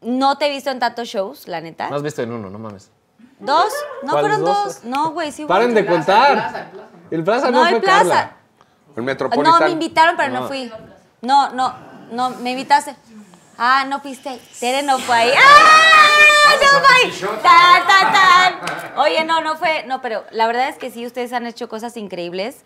no 0.00 0.38
te 0.38 0.46
he 0.46 0.50
visto 0.50 0.70
en 0.70 0.78
tantos 0.78 1.08
shows, 1.08 1.48
la 1.48 1.60
neta. 1.60 1.88
No 1.90 1.96
has 1.96 2.02
visto 2.02 2.22
en 2.22 2.32
uno, 2.32 2.50
no 2.50 2.58
mames. 2.58 2.90
¿Dos? 3.38 3.72
No 4.02 4.12
¿Cuáles 4.12 4.30
fueron 4.36 4.44
dos? 4.44 4.64
dos. 4.64 4.84
No, 4.84 5.10
güey, 5.10 5.30
sí. 5.32 5.44
Paren 5.44 5.74
de 5.74 5.84
contar. 5.86 6.70
El 7.10 7.22
Plaza 7.22 7.50
no, 7.50 7.60
No, 7.62 7.68
fue 7.68 7.76
el 7.76 7.82
Plaza. 7.82 7.98
Carla. 8.02 8.32
El 8.96 9.02
Metropolitan. 9.02 9.52
No, 9.60 9.60
me 9.66 9.70
invitaron, 9.70 10.16
pero 10.16 10.32
no 10.32 10.48
fui. 10.48 10.72
No, 11.20 11.50
no, 11.50 11.74
no, 12.12 12.30
me 12.30 12.52
invitaste. 12.52 12.96
Ah, 13.58 13.84
no 13.86 14.00
fuiste. 14.00 14.40
Tere 14.60 14.82
no 14.82 14.98
fue 14.98 15.14
ahí. 15.16 15.32
¡Ah! 15.36 16.56
¡No 16.60 16.80
fue 16.80 16.88
ahí! 16.94 17.20
¡Tan, 17.42 17.86
tan, 17.86 18.12
tan! 18.12 18.98
Oye, 18.98 19.24
no, 19.24 19.40
no 19.40 19.56
fue. 19.56 19.84
No, 19.86 20.00
pero 20.02 20.24
la 20.30 20.46
verdad 20.46 20.68
es 20.68 20.76
que 20.76 20.90
sí, 20.90 21.06
ustedes 21.06 21.32
han 21.32 21.46
hecho 21.46 21.68
cosas 21.68 21.96
increíbles. 21.96 22.64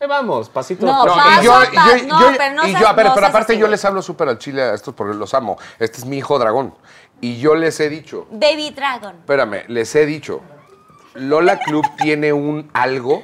Ahí 0.00 0.08
vamos, 0.08 0.48
pasito. 0.50 0.84
No, 0.84 1.04
No, 1.06 1.14
paso. 1.14 1.40
y 1.40 1.44
yo, 1.44 1.62
yo- 1.64 2.06
No, 2.06 2.20
yo- 2.20 2.36
pero 2.36 2.54
no 2.54 2.66
y 2.66 2.72
yo, 2.74 2.86
a 2.88 2.92
ver, 2.92 3.06
no 3.06 3.14
pero 3.14 3.26
aparte 3.28 3.56
yo 3.56 3.68
les 3.68 3.84
hablo 3.84 4.02
súper 4.02 4.28
al 4.28 4.38
chile 4.38 4.62
a 4.62 4.74
estos 4.74 4.92
porque 4.94 5.14
los 5.14 5.32
amo. 5.34 5.56
Este 5.78 5.98
es 5.98 6.04
mi 6.04 6.18
hijo 6.18 6.38
dragón. 6.38 6.74
Y 7.24 7.38
yo 7.38 7.54
les 7.54 7.80
he 7.80 7.88
dicho, 7.88 8.26
Baby 8.30 8.70
Dragon. 8.70 9.14
espérame, 9.20 9.62
les 9.68 9.94
he 9.94 10.04
dicho, 10.04 10.42
Lola 11.14 11.58
Club 11.58 11.84
tiene 11.96 12.32
un 12.34 12.68
algo, 12.74 13.22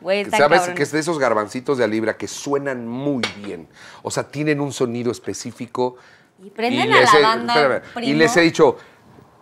Güey, 0.00 0.24
¿sabes? 0.30 0.62
Que 0.68 0.82
es 0.82 0.90
de 0.92 0.98
esos 0.98 1.18
garbancitos 1.20 1.78
de 1.78 1.84
a 1.84 1.86
libra 1.86 2.16
que 2.16 2.26
suenan 2.26 2.86
muy 2.88 3.22
bien. 3.44 3.68
O 4.02 4.10
sea, 4.10 4.24
tienen 4.24 4.60
un 4.60 4.72
sonido 4.72 5.12
específico. 5.12 5.96
Y 6.42 6.50
prenden 6.50 6.92
a 6.92 6.96
les 7.00 7.12
la 7.12 7.18
he- 7.18 7.22
banda, 7.22 7.54
espérame, 7.54 7.82
y 8.08 8.14
les 8.14 8.36
he 8.36 8.40
dicho, 8.40 8.76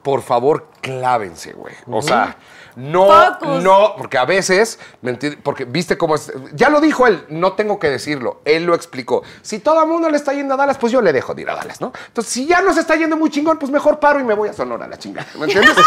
por 0.02 0.20
favor, 0.22 0.68
clávense, 0.82 1.52
güey. 1.54 1.74
O 1.90 2.02
sea, 2.02 2.36
no, 2.76 3.06
Focus. 3.06 3.62
no, 3.62 3.94
porque 3.96 4.18
a 4.18 4.24
veces, 4.26 4.78
¿me 5.02 5.10
entiendes? 5.10 5.40
Porque 5.42 5.64
viste 5.64 5.96
cómo 5.98 6.14
es. 6.14 6.30
Ya 6.52 6.68
lo 6.68 6.80
dijo 6.80 7.06
él, 7.06 7.24
no 7.30 7.52
tengo 7.54 7.78
que 7.78 7.88
decirlo. 7.90 8.40
Él 8.44 8.64
lo 8.66 8.74
explicó. 8.74 9.22
Si 9.42 9.58
todo 9.60 9.80
el 9.82 9.88
mundo 9.88 10.08
le 10.10 10.16
está 10.18 10.32
yendo 10.34 10.54
a 10.54 10.56
Dallas, 10.58 10.76
pues 10.78 10.92
yo 10.92 11.00
le 11.00 11.12
dejo 11.12 11.34
de 11.34 11.42
ir 11.42 11.50
a 11.50 11.54
Dallas, 11.56 11.80
¿no? 11.80 11.92
Entonces, 12.08 12.32
si 12.32 12.46
ya 12.46 12.60
nos 12.60 12.76
está 12.76 12.94
yendo 12.96 13.16
muy 13.16 13.30
chingón, 13.30 13.58
pues 13.58 13.72
mejor 13.72 13.98
paro 13.98 14.20
y 14.20 14.24
me 14.24 14.34
voy 14.34 14.50
a 14.50 14.52
Sonora 14.52 14.84
a 14.84 14.88
la 14.88 14.98
chingada. 14.98 15.26
¿Me 15.38 15.46
entiendes? 15.46 15.74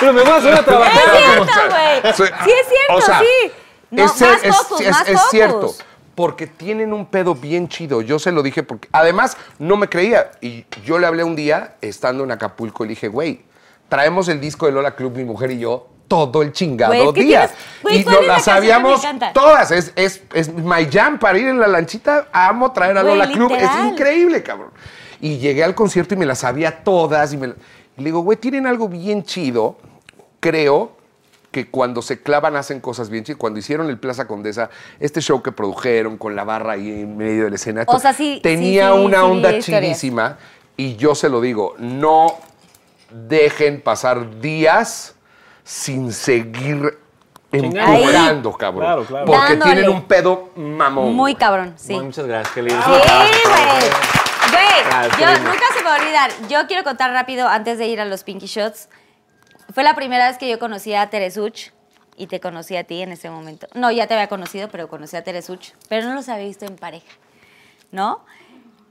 Pero 0.00 0.12
me 0.12 0.22
voy 0.22 0.30
a 0.30 0.36
hacer 0.36 0.54
a 0.54 0.62
trabajar. 0.64 1.02
Es 1.02 1.16
cierto, 1.16 1.42
o 1.42 1.46
sea, 1.46 1.68
güey. 1.68 2.44
Sí 2.44 2.50
es 2.50 2.68
cierto, 2.68 2.94
o 2.94 3.00
sea, 3.00 3.20
sí. 3.20 3.52
No, 3.90 4.04
es, 4.04 4.20
más 4.20 4.44
es- 4.44 4.56
focus, 4.56 4.80
es- 4.80 4.90
más 4.90 5.08
es 5.08 5.14
focus. 5.16 5.30
cierto. 5.30 5.74
Porque 6.14 6.46
tienen 6.46 6.92
un 6.92 7.06
pedo 7.06 7.34
bien 7.34 7.68
chido. 7.68 8.00
Yo 8.00 8.18
se 8.18 8.30
lo 8.30 8.42
dije 8.42 8.62
porque. 8.62 8.88
Además, 8.92 9.36
no 9.58 9.76
me 9.76 9.88
creía. 9.88 10.30
Y 10.40 10.64
yo 10.84 10.98
le 10.98 11.06
hablé 11.06 11.24
un 11.24 11.34
día, 11.34 11.74
estando 11.80 12.22
en 12.22 12.30
Acapulco, 12.30 12.84
y 12.84 12.88
le 12.88 12.90
dije, 12.90 13.08
güey, 13.08 13.42
traemos 13.88 14.28
el 14.28 14.40
disco 14.40 14.66
de 14.66 14.72
Lola 14.72 14.94
Club, 14.94 15.16
mi 15.16 15.24
mujer 15.24 15.50
y 15.52 15.58
yo, 15.60 15.88
todo 16.08 16.42
el 16.42 16.52
chingado 16.52 17.12
que 17.12 17.22
día. 17.22 17.50
y 17.90 18.02
¿cuál 18.04 18.16
nos 18.16 18.26
la 18.26 18.38
sabíamos 18.38 19.02
todas. 19.32 19.70
Es, 19.70 19.92
es, 19.96 20.22
es 20.34 20.52
my 20.52 20.86
jam 20.90 21.18
para 21.18 21.38
ir 21.38 21.48
en 21.48 21.58
la 21.58 21.66
lanchita. 21.66 22.28
Amo 22.32 22.72
traer 22.72 22.98
a 22.98 23.02
Lola 23.02 23.30
Club. 23.30 23.52
Es 23.52 23.70
increíble, 23.86 24.42
cabrón. 24.42 24.70
Y 25.20 25.38
llegué 25.38 25.64
al 25.64 25.74
concierto 25.74 26.14
y 26.14 26.16
me 26.18 26.26
las 26.26 26.40
sabía 26.40 26.84
todas. 26.84 27.32
Y, 27.32 27.36
me, 27.38 27.48
la- 27.48 27.54
y 27.96 28.00
le 28.00 28.04
digo, 28.06 28.20
güey, 28.20 28.36
tienen 28.36 28.66
algo 28.66 28.88
bien 28.88 29.22
chido. 29.24 29.76
Creo 30.40 30.92
que 31.50 31.70
cuando 31.70 32.02
se 32.02 32.20
clavan 32.20 32.56
hacen 32.56 32.80
cosas 32.80 33.08
bien 33.08 33.24
chidas. 33.24 33.38
Cuando 33.38 33.58
hicieron 33.58 33.88
el 33.88 33.98
Plaza 33.98 34.26
Condesa, 34.26 34.68
este 35.00 35.20
show 35.22 35.42
que 35.42 35.52
produjeron 35.52 36.18
con 36.18 36.36
la 36.36 36.44
barra 36.44 36.72
ahí 36.72 36.90
en 36.90 37.16
medio 37.16 37.44
del 37.44 37.54
escenario, 37.54 37.90
O 37.94 37.98
sea, 37.98 38.12
sí, 38.12 38.40
tenía 38.42 38.90
sí, 38.90 38.98
sí, 38.98 39.04
una 39.04 39.24
onda 39.24 39.58
chidísima. 39.60 40.36
Y 40.76 40.96
yo 40.96 41.14
se 41.14 41.28
lo 41.28 41.40
digo, 41.40 41.76
no 41.78 42.34
dejen 43.14 43.80
pasar 43.80 44.40
días 44.40 45.14
sin 45.62 46.12
seguir 46.12 46.98
empujando, 47.52 48.52
cabrón. 48.52 48.82
Claro, 48.82 49.04
claro. 49.04 49.26
Porque 49.26 49.56
Dándole. 49.56 49.72
tienen 49.72 49.90
un 49.90 50.02
pedo 50.04 50.50
mamón. 50.56 51.14
Muy 51.14 51.36
cabrón, 51.36 51.74
sí. 51.76 51.92
Bueno, 51.92 52.06
muchas 52.06 52.26
gracias, 52.26 52.54
qué 52.54 52.62
lindo. 52.62 52.82
Sí, 52.82 52.90
güey. 52.90 53.90
Güey, 54.50 55.10
yo 55.20 55.38
nunca 55.40 55.64
se 55.72 55.82
me 55.82 55.88
va 55.88 55.96
a 55.96 56.00
olvidar. 56.00 56.30
Yo 56.48 56.66
quiero 56.66 56.84
contar 56.84 57.12
rápido 57.12 57.48
antes 57.48 57.78
de 57.78 57.86
ir 57.86 58.00
a 58.00 58.04
los 58.04 58.24
Pinky 58.24 58.46
Shots. 58.46 58.88
Fue 59.72 59.84
la 59.84 59.94
primera 59.94 60.28
vez 60.28 60.36
que 60.36 60.48
yo 60.48 60.58
conocí 60.58 60.94
a 60.94 61.08
Teresuch 61.08 61.70
y 62.16 62.26
te 62.26 62.40
conocí 62.40 62.76
a 62.76 62.84
ti 62.84 63.02
en 63.02 63.12
ese 63.12 63.30
momento. 63.30 63.66
No, 63.74 63.90
ya 63.90 64.06
te 64.06 64.14
había 64.14 64.28
conocido, 64.28 64.68
pero 64.68 64.88
conocí 64.88 65.16
a 65.16 65.24
Teresuch, 65.24 65.72
pero 65.88 66.06
no 66.06 66.14
los 66.14 66.28
había 66.28 66.46
visto 66.46 66.66
en 66.66 66.76
pareja, 66.76 67.10
¿no? 67.90 68.24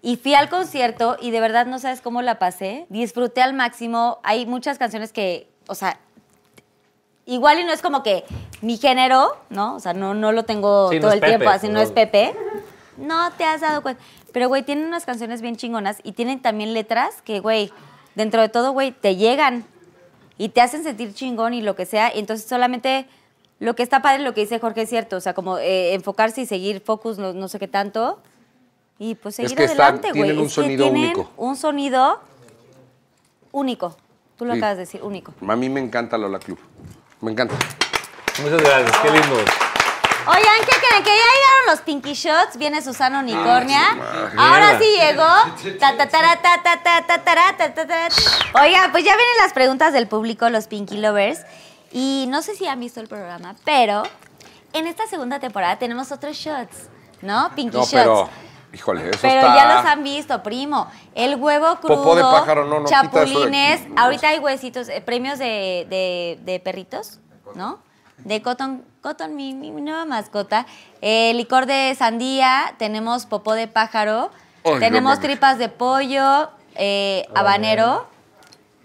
Y 0.06 0.18
fui 0.18 0.36
al 0.36 0.50
concierto 0.50 1.16
y 1.22 1.32
de 1.32 1.40
verdad 1.40 1.66
no 1.66 1.80
sabes 1.80 2.02
cómo 2.02 2.22
la 2.22 2.38
pasé. 2.38 2.86
Disfruté 2.90 3.42
al 3.42 3.54
máximo. 3.54 4.20
Hay 4.24 4.46
muchas 4.46 4.78
canciones 4.78 5.14
que, 5.14 5.48
o 5.68 5.76
sea, 5.76 5.98
igual 7.26 7.62
y 7.62 7.64
no 7.64 7.72
es 7.72 7.82
como 7.82 8.04
que 8.04 8.26
mi 8.62 8.76
género, 8.76 9.38
¿no? 9.50 9.76
O 9.76 9.80
sea, 9.80 9.94
no, 9.94 10.14
no 10.14 10.34
lo 10.34 10.44
tengo 10.44 10.90
Sí, 10.92 11.00
todo 11.00 11.14
el 11.14 11.22
tiempo, 11.22 11.50
así 11.50 11.68
no 11.68 11.76
no. 11.76 11.80
es 11.82 11.92
Pepe. 11.92 12.36
No 12.98 13.32
te 13.38 13.46
has 13.46 13.62
dado 13.62 13.82
cuenta. 13.82 14.04
Pero, 14.34 14.50
güey, 14.50 14.64
tienen 14.64 14.86
unas 14.86 15.06
canciones 15.06 15.42
bien 15.42 15.56
chingonas 15.56 16.00
y 16.04 16.12
tienen 16.12 16.42
también 16.42 16.74
letras 16.74 17.22
que, 17.22 17.40
güey, 17.40 17.72
dentro 18.16 18.42
de 18.42 18.50
todo, 18.50 18.74
güey, 18.74 18.92
te 18.92 19.16
llegan 19.16 19.64
y 20.38 20.50
te 20.50 20.60
hacen 20.60 20.84
sentir 20.84 21.14
chingón 21.14 21.54
y 21.54 21.62
lo 21.62 21.78
que 21.78 21.86
sea. 21.86 22.14
Y 22.14 22.20
entonces 22.20 22.46
solamente 22.46 23.08
lo 23.60 23.74
que 23.74 23.84
está 23.84 24.02
padre, 24.02 24.22
lo 24.22 24.34
que 24.34 24.42
dice 24.42 24.60
Jorge 24.60 24.82
es 24.82 24.90
cierto. 24.90 25.16
O 25.16 25.22
sea, 25.22 25.34
como 25.34 25.60
eh, 25.60 25.94
enfocarse 25.94 26.42
y 26.42 26.46
seguir 26.46 26.82
focus, 26.82 27.18
no, 27.20 27.32
no 27.32 27.48
sé 27.48 27.58
qué 27.58 27.70
tanto. 27.70 28.20
Y 29.00 29.16
pues 29.16 29.34
Es 29.40 29.50
seguir 29.50 29.58
que 29.58 29.64
están- 29.66 29.82
adelante, 29.82 30.10
güey. 30.10 30.22
tienen 30.24 30.38
un 30.40 30.46
Es 30.48 30.52
que 30.52 30.62
sonido 30.62 30.84
tienen 30.92 31.04
único. 31.16 31.32
Un 31.38 31.56
sonido 31.58 32.20
único. 33.52 33.96
Tú 34.38 34.46
lo 34.46 34.54
Sí. 34.54 34.60
acabas 34.60 34.78
de 34.78 34.82
decir, 34.82 35.02
único. 35.04 35.34
A 35.48 35.56
mí 35.56 35.70
me 35.70 35.80
encanta 35.80 36.18
Lola 36.18 36.40
Club. 36.40 36.60
Me 37.22 37.32
encanta. 37.32 37.56
Muchas 38.42 38.62
gracias, 38.62 38.98
qué 39.00 39.12
lindo. 39.12 39.36
Oigan, 40.26 40.60
¿qué 40.66 40.78
creen? 40.88 41.04
Que 41.04 41.10
ya 41.10 41.16
llegaron 41.16 41.66
los 41.70 41.82
Pinky 41.82 42.14
Shots, 42.14 42.58
viene 42.58 42.82
Susana 42.82 43.20
Unicornia. 43.20 43.90
Ahora 44.38 44.80
sí 44.80 44.86
llegó. 44.98 45.78
Ta, 45.80 45.98
ta, 45.98 46.08
tara, 46.08 46.42
ta, 46.42 46.62
ta, 46.64 46.82
ta, 46.82 47.06
ta, 47.06 47.24
tara, 47.24 47.58
ta, 47.58 47.74
ta, 47.74 47.86
tara. 47.88 48.08
Oigan, 48.62 48.92
pues 48.92 49.04
ya 49.04 49.16
vienen 49.16 49.36
las 49.42 49.54
preguntas 49.54 49.92
del 49.94 50.08
público, 50.08 50.50
los 50.50 50.68
Pinky 50.68 50.98
Lovers. 50.98 51.42
Y 51.92 52.26
no 52.30 52.42
sé 52.42 52.56
si 52.56 52.66
han 52.68 52.80
visto 52.80 53.02
el 53.02 53.08
programa, 53.08 53.56
pero 53.66 54.04
en 54.72 54.88
esta 54.88 55.06
segunda 55.08 55.40
temporada 55.40 55.78
tenemos 55.78 56.12
otros 56.12 56.36
shots, 56.38 56.88
¿no? 57.22 57.52
Pinky 57.56 57.76
No, 57.78 57.84
Shots. 57.84 57.92
pero, 57.94 58.30
híjole, 58.74 59.10
eso 59.10 59.20
Pero 59.22 59.42
está... 59.42 59.56
ya 59.56 59.76
los 59.76 59.86
han 59.86 60.04
visto, 60.04 60.44
primo. 60.44 60.88
El 61.16 61.36
huevo 61.36 61.76
crudo, 61.78 61.96
Popó 61.98 62.16
de 62.16 62.24
pájaro, 62.24 62.66
no, 62.66 62.80
no, 62.80 62.86
quita 62.86 63.02
eso 63.02 63.10
de 63.12 63.22
aquí. 63.22 63.34
chapulines. 63.34 63.82
Ahorita 63.96 64.28
hay 64.30 64.40
huesitos, 64.40 64.90
eh, 64.90 65.02
premios 65.02 65.40
de, 65.40 65.86
de- 65.90 66.40
de 66.44 66.60
perritos, 66.60 67.20
¿no? 67.56 67.80
De 68.18 68.42
Cotton, 68.42 68.84
Cotton 69.02 69.36
mi, 69.36 69.54
mi 69.54 69.70
nueva 69.72 70.06
mascota. 70.06 70.66
Eh, 71.02 71.34
licor 71.36 71.66
de 71.66 71.94
sandía, 71.98 72.74
tenemos 72.78 73.26
popó 73.26 73.54
de 73.54 73.68
pájaro, 73.68 74.30
Ay, 74.66 74.80
tenemos 74.80 75.20
tripas 75.20 75.58
de 75.58 75.70
pollo, 75.70 76.50
eh, 76.76 77.28
habanero. 77.36 78.08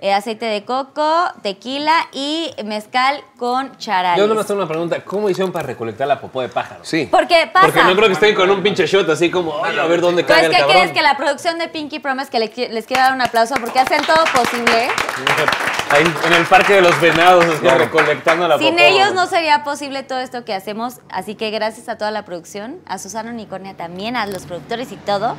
Eh, 0.00 0.12
aceite 0.14 0.46
de 0.46 0.64
coco, 0.64 1.24
tequila 1.42 1.92
y 2.12 2.50
mezcal 2.64 3.22
con 3.36 3.76
charales. 3.78 4.18
Yo 4.18 4.28
nomás 4.28 4.46
tengo 4.46 4.60
una 4.60 4.68
pregunta. 4.68 5.00
¿Cómo 5.04 5.28
hicieron 5.28 5.50
para 5.52 5.66
recolectar 5.66 6.06
la 6.06 6.20
popó 6.20 6.40
de 6.40 6.48
pájaro? 6.48 6.84
Sí. 6.84 7.08
Porque 7.10 7.50
pasa. 7.52 7.66
Porque 7.66 7.82
no 7.84 7.94
creo 7.96 8.06
que 8.06 8.12
estén 8.14 8.34
con 8.34 8.48
un 8.50 8.62
pinche 8.62 8.86
shot 8.86 9.08
así 9.10 9.30
como, 9.30 9.64
ay, 9.64 9.76
a 9.78 9.84
ver 9.86 10.00
dónde 10.00 10.22
Pues, 10.24 10.36
cae 10.38 10.46
el 10.46 10.52
¿qué 10.54 10.62
crees? 10.70 10.92
Que 10.92 11.02
la 11.02 11.16
producción 11.16 11.58
de 11.58 11.68
Pinky 11.68 11.98
Promise, 11.98 12.30
que 12.30 12.38
les 12.38 12.86
quiero 12.86 13.02
dar 13.02 13.12
un 13.12 13.22
aplauso 13.22 13.54
porque 13.60 13.80
hacen 13.80 14.02
todo 14.04 14.24
posible. 14.34 14.88
Ahí 15.90 16.04
en 16.26 16.32
el 16.34 16.44
parque 16.44 16.74
de 16.74 16.82
los 16.82 17.00
venados, 17.00 17.44
Claro. 17.60 17.78
recolectando 17.78 18.46
la 18.46 18.58
Sin 18.58 18.72
popó. 18.74 18.82
ellos 18.82 19.14
no 19.14 19.26
sería 19.26 19.64
posible 19.64 20.02
todo 20.02 20.18
esto 20.20 20.44
que 20.44 20.52
hacemos. 20.54 21.00
Así 21.10 21.34
que 21.34 21.50
gracias 21.50 21.88
a 21.88 21.96
toda 21.96 22.10
la 22.10 22.24
producción, 22.26 22.78
a 22.86 22.98
Susana 22.98 23.30
Unicornia 23.30 23.74
también, 23.74 24.14
a 24.14 24.26
los 24.26 24.44
productores 24.44 24.92
y 24.92 24.96
todo. 24.96 25.34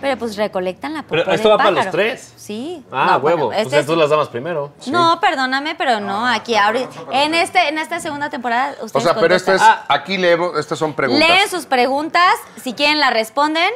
Pero 0.00 0.16
pues 0.18 0.36
recolectan 0.36 0.94
la 0.94 1.02
Pero 1.02 1.22
popó 1.24 1.34
esto 1.34 1.48
del 1.48 1.58
va 1.58 1.62
para 1.64 1.70
los 1.70 1.90
tres. 1.90 2.32
Sí. 2.36 2.84
Ah, 2.92 3.06
No, 3.12 3.16
huevo. 3.18 3.20
bueno, 3.20 3.46
pues 3.48 3.58
este 3.62 3.78
es- 3.80 3.86
tú 3.86 3.96
las 3.96 4.10
damas 4.10 4.28
primero. 4.28 4.72
No, 4.86 5.18
perdóname, 5.20 5.74
pero 5.74 6.00
no, 6.00 6.26
aquí 6.26 6.54
ahorita. 6.54 6.88
En, 7.12 7.34
este, 7.34 7.68
en 7.68 7.78
esta 7.78 7.98
segunda 8.00 8.30
temporada, 8.30 8.72
ustedes 8.82 8.94
O 8.94 9.00
sea, 9.00 9.14
pero 9.20 9.34
esto 9.34 9.52
es, 9.52 9.60
contestan. 9.60 9.86
aquí 9.88 10.18
leemos, 10.18 10.58
estas 10.58 10.78
son 10.78 10.92
preguntas. 10.94 11.28
Leen 11.28 11.48
sus 11.48 11.66
preguntas, 11.66 12.34
si 12.62 12.72
quieren 12.74 13.00
la 13.00 13.10
responden, 13.10 13.70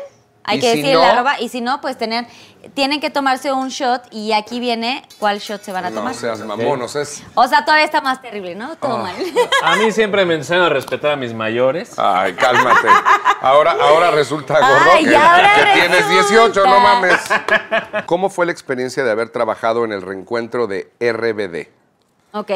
hay 0.50 0.60
que 0.60 0.72
si 0.72 0.78
decir 0.82 0.94
no- 0.94 1.00
la 1.00 1.10
arroba, 1.12 1.40
y 1.40 1.48
si 1.48 1.60
no, 1.60 1.80
pues 1.80 1.96
tener, 1.98 2.26
tienen 2.74 3.00
que 3.00 3.10
tomarse 3.10 3.52
un 3.52 3.68
shot 3.68 4.02
y 4.10 4.32
aquí 4.32 4.60
viene 4.60 5.02
cuál 5.18 5.38
shot 5.38 5.62
se 5.62 5.72
van 5.72 5.84
a 5.86 5.90
No 5.90 5.96
tomar. 5.96 6.14
seas 6.14 6.40
mamón, 6.40 6.82
o 6.82 6.88
sea, 6.88 7.02
es... 7.02 7.22
O 7.34 7.46
sea, 7.48 7.64
todavía 7.64 7.84
está 7.84 8.00
más 8.00 8.20
terrible, 8.20 8.54
¿no? 8.54 8.76
Todo 8.76 8.96
Ah. 8.96 9.02
mal. 9.02 9.14
A 9.62 9.76
mí 9.76 9.90
siempre 9.92 10.24
me 10.24 10.34
enseñan 10.34 10.64
a 10.64 10.68
respetar 10.68 11.12
a 11.12 11.16
mis 11.16 11.32
mayores. 11.34 11.98
Ay, 11.98 12.34
cálmate. 12.34 12.88
Ahora, 13.40 13.72
ahora 13.80 14.10
resulta 14.10 14.54
gordo 14.60 14.90
Ay, 14.94 15.06
que, 15.06 15.16
ahora 15.16 15.54
que 15.54 15.80
tienes 15.80 16.06
resulta. 16.06 16.60
18, 16.62 16.66
no 16.66 16.80
mames. 16.80 17.20
¿Cómo 18.06 18.28
fue 18.30 18.46
la 18.46 18.52
experiencia 18.52 19.04
de 19.04 19.10
haber 19.10 19.30
trabajado 19.30 19.84
en 19.84 19.92
el 19.92 20.02
reencuentro 20.02 20.66
de 20.66 20.90
RBD? 21.00 21.68
ok. 22.32 22.50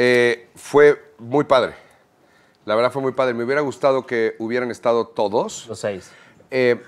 Eh, 0.00 0.48
fue 0.54 1.12
muy 1.18 1.44
padre. 1.44 1.74
La 2.64 2.74
verdad 2.76 2.92
fue 2.92 3.02
muy 3.02 3.12
padre. 3.12 3.34
Me 3.34 3.42
hubiera 3.44 3.62
gustado 3.62 4.06
que 4.06 4.36
hubieran 4.38 4.70
estado 4.70 5.06
todos. 5.06 5.66
Los 5.66 5.80
seis. 5.80 6.12
Eh, 6.50 6.80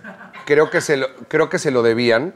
creo, 0.46 0.70
que 0.70 0.80
se 0.80 0.96
lo, 0.96 1.06
creo 1.28 1.48
que 1.48 1.58
se 1.58 1.70
lo 1.70 1.82
debían. 1.82 2.34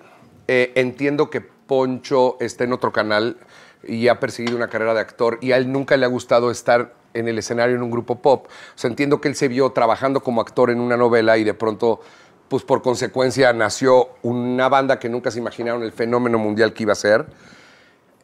Eh, 0.49 0.73
entiendo 0.75 1.31
que 1.31 1.41
Poncho 1.41 2.37
está 2.41 2.65
en 2.65 2.73
otro 2.73 2.93
canal 2.93 3.39
y 3.87 4.09
ha 4.09 4.21
perseguido 4.21 4.57
una 4.57 4.69
carrera 4.69 4.95
de 4.95 5.01
actor 5.01 5.39
y 5.41 5.53
a 5.53 5.57
él 5.57 5.71
nunca 5.73 5.97
le 5.97 6.05
ha 6.05 6.09
gustado 6.09 6.51
estar 6.51 6.93
en 7.15 7.29
el 7.29 7.39
escenario 7.39 7.77
en 7.77 7.83
un 7.83 7.91
grupo 7.91 8.21
pop. 8.21 8.47
O 8.49 8.79
sea, 8.79 8.91
entiendo 8.91 9.21
que 9.21 9.29
él 9.29 9.37
se 9.37 9.49
vio 9.49 9.71
trabajando 9.73 10.21
como 10.23 10.41
actor 10.41 10.71
en 10.71 10.81
una 10.81 10.97
novela 10.97 11.39
y 11.39 11.45
de 11.45 11.55
pronto, 11.55 12.01
pues 12.49 12.63
por 12.63 12.83
consecuencia, 12.83 13.53
nació 13.53 14.11
una 14.23 14.69
banda 14.69 14.99
que 14.99 15.09
nunca 15.09 15.31
se 15.31 15.39
imaginaron 15.39 15.83
el 15.83 15.93
fenómeno 15.93 16.39
mundial 16.39 16.73
que 16.75 16.83
iba 16.83 16.93
a 16.93 16.97
ser. 16.97 17.27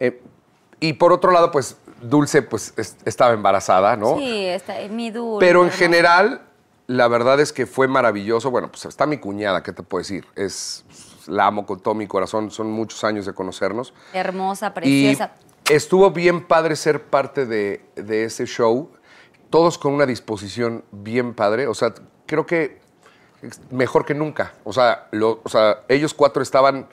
Eh, 0.01 0.21
y 0.81 0.95
por 0.95 1.13
otro 1.13 1.31
lado, 1.31 1.51
pues 1.51 1.77
Dulce 2.03 2.43
pues 2.43 2.73
es- 2.77 2.97
estaba 3.05 3.33
embarazada, 3.33 3.97
¿no? 3.97 4.17
Sí, 4.19 4.47
está, 4.47 4.75
mi 4.91 5.11
duro. 5.11 5.39
Pero 5.39 5.63
en 5.65 5.71
general, 5.71 6.41
la 6.91 7.07
verdad 7.07 7.39
es 7.39 7.53
que 7.53 7.67
fue 7.67 7.87
maravilloso. 7.87 8.51
Bueno, 8.51 8.69
pues 8.69 8.85
está 8.85 9.07
mi 9.07 9.19
cuñada, 9.19 9.63
¿qué 9.63 9.73
te 9.73 9.85
puedo 9.85 10.01
decir? 10.01 10.27
Es, 10.35 10.85
la 11.29 11.47
amo 11.47 11.65
con 11.65 11.79
todo 11.79 11.95
mi 11.95 12.09
corazón, 12.09 12.51
son 12.51 12.69
muchos 12.73 13.05
años 13.05 13.27
de 13.27 13.33
conocernos. 13.33 13.95
Hermosa, 14.13 14.69
Y 14.83 15.05
preciosa. 15.05 15.33
estuvo 15.69 16.11
bien 16.11 16.49
padre 16.49 16.75
ser 16.75 17.05
parte 17.05 17.47
de, 17.47 17.85
de 17.95 18.25
ese 18.25 18.45
show, 18.47 18.91
todos 19.51 19.79
con 19.79 19.93
una 19.93 20.05
disposición 20.05 20.85
bien 20.91 21.35
padre. 21.35 21.69
O 21.69 21.75
sea, 21.75 21.95
creo 22.27 22.45
que 22.45 22.81
mejor 23.71 24.05
que 24.05 24.15
nunca. 24.15 24.55
O 24.65 24.73
sea, 24.73 25.07
lo- 25.13 25.41
o 25.45 25.49
sea, 25.49 25.83
ellos 25.89 26.13
cuatro 26.13 26.43
estaban 26.43 26.89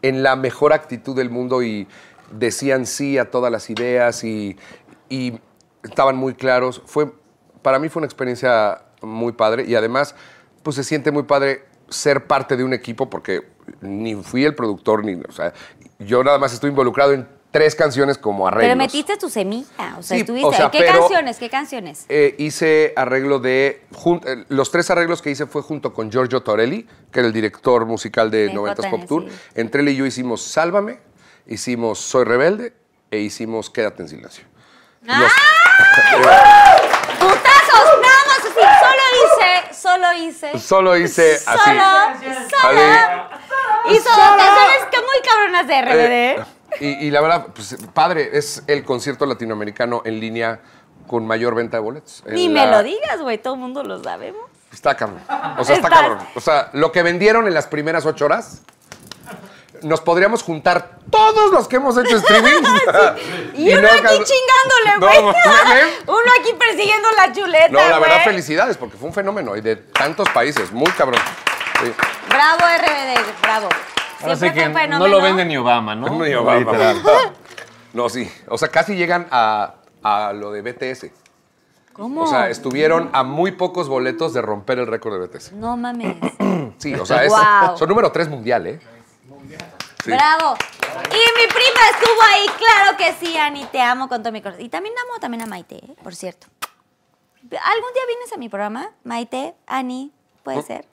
en 0.00 0.22
la 0.22 0.34
mejor 0.34 0.72
actitud 0.72 1.14
del 1.14 1.28
mundo 1.28 1.62
y 1.62 1.86
decían 2.30 2.86
sí 2.86 3.18
a 3.18 3.30
todas 3.30 3.52
las 3.52 3.68
ideas 3.68 4.24
y, 4.24 4.56
y 5.10 5.38
estaban 5.82 6.16
muy 6.16 6.32
claros. 6.32 6.80
Fue, 6.86 7.12
para 7.60 7.78
mí 7.78 7.90
fue 7.90 8.00
una 8.00 8.06
experiencia 8.06 8.82
muy 9.02 9.32
padre 9.32 9.64
y 9.66 9.74
además, 9.74 10.14
pues 10.62 10.76
se 10.76 10.84
siente 10.84 11.10
muy 11.10 11.24
padre 11.24 11.64
ser 11.88 12.26
parte 12.26 12.56
de 12.56 12.64
un 12.64 12.72
equipo 12.72 13.10
porque 13.10 13.42
ni 13.80 14.14
fui 14.14 14.44
el 14.44 14.54
productor 14.54 15.04
ni, 15.04 15.14
o 15.14 15.32
sea, 15.32 15.52
yo 15.98 16.24
nada 16.24 16.38
más 16.38 16.52
estoy 16.52 16.70
involucrado 16.70 17.12
en 17.12 17.28
tres 17.50 17.74
canciones 17.74 18.16
como 18.16 18.46
arreglos. 18.48 18.64
Pero 18.68 18.76
metiste 18.76 19.16
tu 19.18 19.28
semilla, 19.28 19.96
o 19.98 20.02
sea, 20.02 20.16
Sí, 20.16 20.20
estuviste. 20.22 20.48
o 20.48 20.52
sea, 20.54 20.70
¿Qué 20.70 20.78
pero- 20.78 21.00
canciones? 21.00 21.36
¿Qué 21.38 21.50
canciones? 21.50 22.06
Eh, 22.08 22.34
hice 22.38 22.94
arreglo 22.96 23.40
de. 23.40 23.82
jun- 23.92 24.22
eh, 24.26 24.46
los 24.48 24.70
tres 24.70 24.90
arreglos 24.90 25.20
que 25.20 25.30
hice 25.30 25.44
fue 25.46 25.60
junto 25.60 25.92
con 25.92 26.10
Giorgio 26.10 26.42
Torelli, 26.42 26.88
que 27.12 27.20
era 27.20 27.26
el 27.26 27.32
director 27.34 27.84
musical 27.84 28.30
de 28.30 28.50
90s 28.52 28.88
Pop 28.90 29.04
Tour. 29.06 29.24
sí. 29.28 29.36
Entre 29.54 29.82
él 29.82 29.90
y 29.90 29.96
yo 29.96 30.06
hicimos 30.06 30.40
Sálvame, 30.42 30.98
hicimos 31.46 31.98
Soy 31.98 32.24
Rebelde 32.24 32.72
e 33.10 33.18
hicimos 33.18 33.68
Quédate 33.68 34.02
en 34.02 34.08
Silencio. 34.08 34.44
¡Ah! 35.06 35.20
Los- 35.20 35.32
¡Putazos! 37.18 37.51
Solo 39.72 40.12
hice, 40.14 40.58
solo 40.58 40.96
hice. 40.96 41.38
Solo 41.38 41.60
así. 41.60 42.24
Solo, 42.24 42.48
solo. 42.60 43.94
Hizo 43.94 44.08
canciones 44.08 44.84
que 44.90 44.98
muy 44.98 45.20
cabronas 45.28 45.66
de 45.66 45.82
RBD. 45.82 46.40
Eh, 46.40 46.44
y, 46.80 47.06
y 47.06 47.10
la 47.10 47.20
verdad, 47.20 47.46
pues, 47.54 47.76
padre, 47.92 48.30
es 48.32 48.62
el 48.66 48.84
concierto 48.84 49.26
latinoamericano 49.26 50.02
en 50.04 50.20
línea 50.20 50.60
con 51.06 51.26
mayor 51.26 51.54
venta 51.54 51.76
de 51.78 51.82
boletos. 51.82 52.22
Ni 52.26 52.48
me 52.48 52.64
la- 52.66 52.78
lo 52.78 52.82
digas, 52.82 53.20
güey. 53.20 53.38
Todo 53.38 53.54
el 53.54 53.60
mundo 53.60 53.82
lo 53.82 54.02
sabemos. 54.02 54.42
Está 54.72 54.96
cabrón. 54.96 55.20
O 55.58 55.64
sea, 55.64 55.76
está, 55.76 55.88
Está- 55.88 55.90
cabrón. 55.90 56.18
O 56.34 56.40
sea, 56.40 56.70
lo 56.72 56.92
que 56.92 57.02
vendieron 57.02 57.46
en 57.46 57.54
las 57.54 57.66
primeras 57.66 58.06
ocho 58.06 58.24
horas, 58.24 58.62
nos 59.82 60.00
podríamos 60.00 60.42
juntar 60.42 60.98
todos 61.10 61.50
los 61.52 61.68
que 61.68 61.76
hemos 61.76 61.96
hecho 61.96 62.16
streaming. 62.16 62.62
Y, 63.54 63.72
uno 63.72 63.82
no 63.82 63.88
aquí 63.88 64.18
chingándole, 64.24 64.98
güey. 64.98 65.34
uno 66.06 66.32
aquí 66.40 66.54
persiguiendo 66.58 67.08
la 67.16 67.32
chuleta, 67.32 67.68
No, 67.68 67.88
la 67.88 67.98
verdad, 67.98 68.24
felicidades, 68.24 68.76
porque 68.76 68.96
fue 68.96 69.08
un 69.08 69.14
fenómeno 69.14 69.56
y 69.56 69.60
de 69.60 69.76
tantos 69.76 70.28
países. 70.30 70.72
Muy 70.72 70.90
cabrón. 70.92 71.20
Sí. 71.82 71.92
Bravo, 72.28 72.60
RBD, 72.78 73.42
bravo. 73.42 73.68
Ahora 74.22 74.34
sí 74.34 74.40
Siempre 74.40 74.64
que 74.64 74.70
fue 74.70 74.84
un 74.84 74.90
no 74.90 75.08
lo 75.08 75.20
vende 75.20 75.44
ni 75.44 75.56
Obama, 75.56 75.94
¿no? 75.94 76.08
Muy 76.08 76.32
Obama. 76.34 76.94
No, 77.92 78.08
sí. 78.08 78.30
O 78.48 78.56
sea, 78.56 78.68
casi 78.68 78.94
llegan 78.96 79.26
a, 79.30 79.74
a 80.02 80.32
lo 80.32 80.50
de 80.52 80.62
BTS. 80.62 81.06
¿Cómo? 81.92 82.22
O 82.22 82.26
sea, 82.26 82.48
estuvieron 82.48 83.10
a 83.12 83.22
muy 83.22 83.52
pocos 83.52 83.88
boletos 83.88 84.32
de 84.32 84.40
romper 84.40 84.78
el 84.78 84.86
récord 84.86 85.12
de 85.20 85.26
BTS. 85.26 85.52
No 85.52 85.76
mames. 85.76 86.16
Sí, 86.78 86.94
o 86.94 87.04
sea, 87.04 87.22
es, 87.24 87.30
Wow. 87.30 87.76
son 87.76 87.88
número 87.88 88.10
tres 88.12 88.28
mundial, 88.28 88.66
¿eh? 88.66 88.80
Sí. 90.02 90.10
Bravo. 90.10 90.56
Y 91.10 91.40
mi 91.40 91.46
prima 91.46 91.80
estuvo 91.92 92.22
ahí, 92.22 92.46
claro 92.58 92.96
que 92.96 93.12
sí, 93.24 93.36
Ani, 93.36 93.64
te 93.66 93.80
amo 93.80 94.08
con 94.08 94.22
todo 94.22 94.32
mi 94.32 94.42
corazón. 94.42 94.64
Y 94.64 94.68
también 94.68 94.94
amo 94.98 95.20
también 95.20 95.42
a 95.42 95.46
Maite, 95.46 95.76
¿eh? 95.76 95.94
por 96.02 96.14
cierto. 96.14 96.48
¿Algún 97.42 97.92
día 97.92 98.02
vienes 98.08 98.32
a 98.32 98.36
mi 98.36 98.48
programa? 98.48 98.90
Maite, 99.04 99.54
Ani, 99.66 100.10
¿puede 100.42 100.62
ser? 100.62 100.86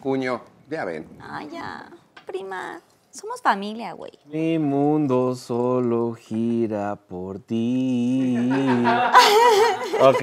Cuño, 0.00 0.42
ya 0.70 0.84
ven. 0.84 1.06
Ay, 1.20 1.50
ya, 1.50 1.90
prima. 2.24 2.80
Somos 3.10 3.42
familia, 3.42 3.92
güey. 3.92 4.12
Mi 4.24 4.58
mundo 4.58 5.34
solo 5.34 6.14
gira 6.14 6.96
por 6.96 7.38
ti. 7.40 8.36
ok. 10.00 10.22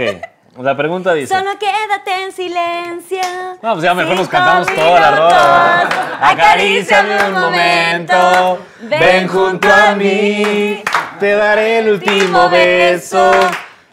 La 0.58 0.76
pregunta 0.76 1.14
dice. 1.14 1.34
Solo 1.34 1.52
quédate 1.58 2.24
en 2.24 2.32
silencio. 2.34 3.22
No, 3.62 3.72
pues 3.74 3.84
ya 3.84 3.94
mejor 3.94 4.18
nos 4.18 4.28
cantamos 4.28 4.68
toda 4.68 5.00
la 5.00 5.12
rola. 5.12 6.20
Acaríciame 6.22 7.24
un 7.30 7.34
momento. 7.34 8.60
Ven 8.82 9.30
junto 9.30 9.74
a 9.74 9.96
mí. 9.96 10.84
Te 11.20 11.32
daré 11.32 11.80
el 11.80 11.92
último 11.94 12.50
beso. 12.50 13.32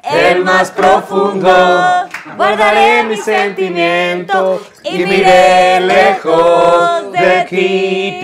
El 0.02 0.44
más 0.44 0.72
profundo. 0.72 2.08
Guardaré 2.36 3.04
mi 3.04 3.16
sentimiento. 3.16 4.60
Y 4.82 4.98
miré 5.04 5.80
lejos 5.80 7.12
de 7.12 7.40
aquí. 7.40 8.18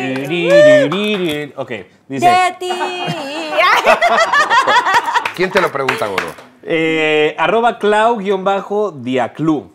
Ok, 1.57 1.71
dice. 2.09 2.27
De 2.27 2.57
ti. 2.59 2.73
¿Quién 5.37 5.51
te 5.53 5.61
lo 5.61 5.71
pregunta, 5.71 6.07
gordo? 6.07 6.54
Eh, 6.67 7.35
arroba 7.39 7.79
clau-diaclu. 7.79 9.71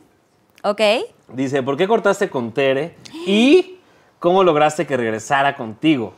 ok. 0.64 0.82
Dice, 1.30 1.62
¿por 1.62 1.78
qué 1.78 1.88
cortaste 1.88 2.28
con 2.30 2.52
Tere? 2.52 2.96
¿Y 3.28 3.78
cómo 4.18 4.44
lograste 4.44 4.88
que 4.88 4.98
regresara 4.98 5.56
contigo? 5.56 6.14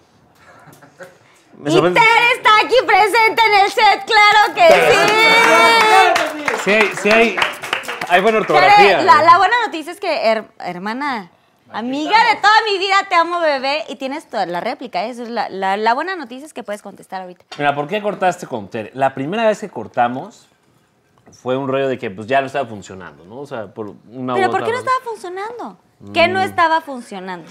Me 1.57 1.69
Y 1.69 1.73
sorprende- 1.73 1.99
Tere 1.99 2.31
está 2.37 2.49
aquí 2.63 2.75
presente 2.87 3.41
en 3.45 3.53
el 3.65 3.69
set, 3.71 4.05
claro 4.05 4.55
que 4.55 4.67
sí. 4.93 6.61
Sí 6.63 6.71
hay, 6.71 6.89
sí 7.01 7.09
hay, 7.09 7.35
hay 8.07 8.21
buena 8.21 8.39
Tere, 8.39 8.53
ortografía. 8.59 9.01
la, 9.01 9.21
la 9.23 9.37
buena 9.37 9.55
noticia 9.65 9.91
es 9.91 9.99
que, 9.99 10.07
her- 10.31 10.45
hermana, 10.59 11.29
amiga 11.73 12.17
de 12.29 12.35
toda 12.37 12.53
mi 12.71 12.79
vida, 12.79 12.95
te 13.09 13.15
amo, 13.15 13.41
bebé, 13.41 13.83
y 13.89 13.97
tienes 13.97 14.29
toda 14.29 14.45
la 14.45 14.61
réplica. 14.61 15.03
¿eh? 15.03 15.09
Eso 15.09 15.23
es 15.23 15.29
la, 15.29 15.49
la- 15.49 15.75
la 15.75 15.93
buena 15.93 16.15
noticia 16.15 16.45
es 16.45 16.53
que 16.53 16.63
puedes 16.63 16.81
contestar 16.81 17.21
ahorita. 17.23 17.43
Mira, 17.57 17.75
¿por 17.75 17.87
qué 17.89 18.01
cortaste 18.01 18.47
con 18.47 18.69
Tere? 18.69 18.91
La 18.93 19.13
primera 19.13 19.45
vez 19.45 19.59
que 19.59 19.67
cortamos 19.69 20.47
fue 21.31 21.57
un 21.57 21.67
rollo 21.67 21.87
de 21.87 21.97
que 21.97 22.09
pues 22.11 22.27
ya 22.27 22.41
no 22.41 22.47
estaba 22.47 22.67
funcionando, 22.67 23.25
¿no? 23.25 23.39
O 23.39 23.45
sea, 23.45 23.67
por 23.73 23.93
una 24.11 24.33
Pero 24.35 24.51
¿por 24.51 24.63
qué 24.63 24.71
no 24.71 24.77
estaba 24.77 24.97
funcionando? 25.03 25.77
¿Qué 26.13 26.27
no 26.27 26.41
estaba 26.41 26.81
funcionando? 26.81 27.49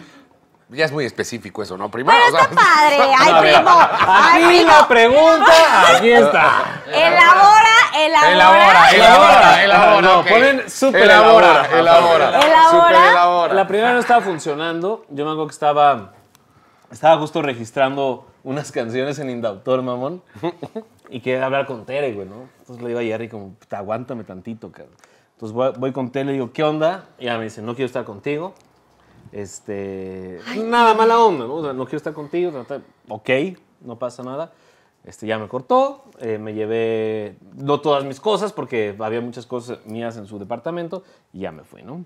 Ya 0.73 0.85
es 0.85 0.93
muy 0.93 1.05
específico 1.05 1.65
eso, 1.65 1.77
¿no? 1.77 1.91
Primero, 1.91 2.17
Pero 2.17 2.37
o 2.37 2.39
sea, 2.39 2.49
está 2.49 2.55
padre. 2.55 3.15
Ay, 3.19 3.53
primo. 3.55 3.71
Ay, 4.07 4.45
Aquí 4.45 4.57
primo. 4.57 4.73
la 4.73 4.89
pregunta, 4.89 5.97
aquí 5.97 6.11
está. 6.13 6.83
Elabora, 6.87 7.77
elabora. 7.99 8.31
Elabora, 8.33 8.91
elabora, 8.93 9.65
elabora. 9.65 10.01
No, 10.03 10.21
ok. 10.21 10.29
ponen 10.29 10.71
súper 10.71 11.03
elabora, 11.03 11.67
elabora. 11.77 12.29
elabora. 12.29 12.47
Elabora. 12.47 13.11
Elabora. 13.11 13.55
La 13.55 13.67
primera 13.67 13.93
no 13.95 13.99
estaba 13.99 14.21
funcionando. 14.21 15.05
Yo 15.09 15.25
me 15.25 15.33
acuerdo 15.33 15.49
que 15.49 15.55
estaba, 15.55 16.13
estaba 16.93 17.19
justo 17.19 17.43
registrando 17.43 18.29
unas 18.45 18.71
canciones 18.71 19.19
en 19.19 19.31
Indautor, 19.31 19.83
mamón. 19.83 20.23
Y 21.13 21.19
quería 21.23 21.45
hablar 21.45 21.67
con 21.67 21.85
Tere, 21.85 22.13
güey, 22.13 22.29
¿no? 22.29 22.49
Entonces 22.71 22.85
le 22.85 22.89
digo 22.91 23.01
a 23.01 23.03
Jerry 23.03 23.29
como, 23.29 23.55
"Puta, 23.55 23.79
aguántame 23.79 24.23
tantito, 24.23 24.71
cabrón. 24.71 24.95
Entonces 25.33 25.53
voy, 25.55 25.73
voy 25.77 25.93
con 25.93 26.13
Tere 26.13 26.31
y 26.31 26.35
digo, 26.35 26.53
¿qué 26.53 26.63
onda? 26.63 27.09
Y 27.19 27.25
ella 27.25 27.37
me 27.37 27.45
dice, 27.45 27.63
no 27.63 27.75
quiero 27.75 27.87
estar 27.87 28.05
contigo. 28.05 28.55
Este, 29.33 30.39
nada 30.57 30.95
mala 30.95 31.19
onda, 31.19 31.47
¿no? 31.47 31.55
O 31.55 31.65
sea, 31.65 31.73
no 31.73 31.85
quiero 31.85 31.97
estar 31.97 32.13
contigo. 32.13 32.65
Ok, 33.09 33.31
no 33.81 33.99
pasa 33.99 34.23
nada. 34.23 34.53
Este, 35.03 35.27
ya 35.27 35.39
me 35.39 35.49
cortó, 35.49 36.05
eh, 36.21 36.39
me 36.39 36.55
llevé, 36.55 37.37
no 37.55 37.81
todas 37.81 38.05
mis 38.05 38.21
cosas, 38.21 38.53
porque 38.53 38.95
había 39.01 39.21
muchas 39.21 39.47
cosas 39.47 39.85
mías 39.87 40.17
en 40.17 40.27
su 40.27 40.39
departamento, 40.39 41.03
y 41.33 41.41
ya 41.41 41.53
me 41.53 41.65
fui, 41.65 41.83
¿no? 41.83 42.05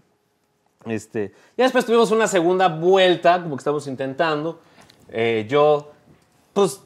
Este, 0.87 1.35
ya 1.59 1.65
después 1.65 1.85
tuvimos 1.85 2.11
una 2.11 2.27
segunda 2.27 2.69
vuelta, 2.69 3.43
como 3.43 3.57
que 3.57 3.61
estamos 3.61 3.87
intentando. 3.87 4.61
Eh, 5.09 5.45
yo, 5.49 5.91
pues, 6.53 6.84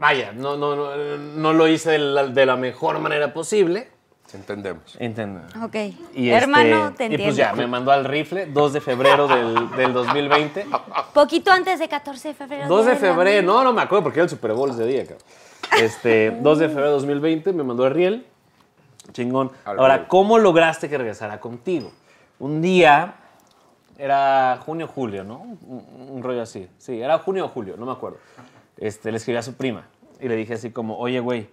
vaya, 0.00 0.32
no, 0.32 0.56
no, 0.56 0.74
no, 0.74 0.96
no 0.96 1.52
lo 1.52 1.68
hice 1.68 1.90
de 1.92 1.98
la, 1.98 2.26
de 2.26 2.46
la 2.46 2.56
mejor 2.56 2.98
manera 2.98 3.32
posible. 3.32 3.88
Entendemos. 4.32 4.96
Entiendo. 5.00 5.40
Ok. 5.62 5.74
Y 6.14 6.30
Hermano, 6.30 6.86
este, 6.88 6.96
te 6.96 7.02
Y 7.02 7.06
entiendo. 7.06 7.24
pues 7.26 7.36
ya, 7.36 7.52
me 7.52 7.66
mandó 7.66 7.90
al 7.90 8.04
rifle, 8.04 8.46
2 8.46 8.72
de 8.72 8.80
febrero 8.80 9.26
del, 9.28 9.70
del 9.76 9.92
2020. 9.92 10.66
Poquito 11.12 11.50
antes 11.50 11.78
de 11.80 11.88
14 11.88 12.28
de 12.28 12.34
febrero. 12.34 12.68
2 12.68 12.86
de 12.86 12.96
febrero, 12.96 13.46
no, 13.46 13.62
no 13.64 13.72
me 13.72 13.82
acuerdo 13.82 14.04
porque 14.04 14.20
era 14.20 14.24
el 14.24 14.30
Super 14.30 14.52
Bowl 14.52 14.70
ese 14.70 14.84
día, 14.86 15.02
cabrón. 15.02 15.24
Este, 15.80 16.30
2 16.40 16.58
de 16.58 16.68
febrero 16.68 16.88
de 16.88 16.94
2020 16.94 17.52
me 17.52 17.62
mandó 17.64 17.84
a 17.84 17.90
Riel. 17.90 18.26
Chingón. 19.12 19.50
Ahora. 19.64 20.06
¿cómo 20.06 20.38
lograste 20.38 20.88
que 20.88 20.96
regresara 20.96 21.40
contigo? 21.40 21.90
Un 22.38 22.62
día, 22.62 23.14
era 23.98 24.60
junio 24.64 24.86
o 24.86 24.88
julio, 24.88 25.24
¿no? 25.24 25.40
Un, 25.40 26.08
un 26.08 26.22
rollo 26.22 26.42
así. 26.42 26.68
Sí, 26.78 27.00
era 27.02 27.18
junio 27.18 27.46
o 27.46 27.48
julio, 27.48 27.74
no 27.76 27.84
me 27.84 27.92
acuerdo. 27.92 28.18
Este, 28.80 29.10
le 29.12 29.18
escribí 29.18 29.36
a 29.38 29.42
su 29.42 29.54
prima 29.54 29.86
y 30.20 30.26
le 30.28 30.34
dije 30.36 30.54
así 30.54 30.70
como, 30.70 30.98
oye, 30.98 31.20
güey, 31.20 31.48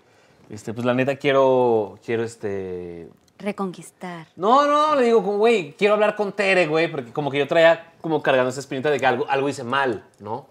este, 0.49 0.74
pues 0.74 0.86
la 0.86 0.94
neta 0.94 1.18
quiero, 1.18 1.99
quiero 2.06 2.24
este, 2.24 3.10
Reconquistar. 3.38 4.28
no, 4.36 4.66
no, 4.66 4.95
le 4.95 5.06
digo, 5.06 5.24
como, 5.24 5.38
güey, 5.38 5.74
quiero 5.78 5.94
hablar 5.94 6.16
con 6.16 6.32
Tere, 6.32 6.68
güey, 6.68 6.90
porque 6.90 7.12
como 7.12 7.30
que 7.30 7.38
yo 7.40 7.48
traía 7.48 7.91
como 8.02 8.22
cargando 8.24 8.49
esa 8.49 8.60
espinita 8.62 8.90
de 8.90 8.99
que 8.99 9.06
algo, 9.06 9.26
algo 9.30 9.48
hice 9.49 9.64
mal, 9.64 10.04
¿no? 10.20 10.48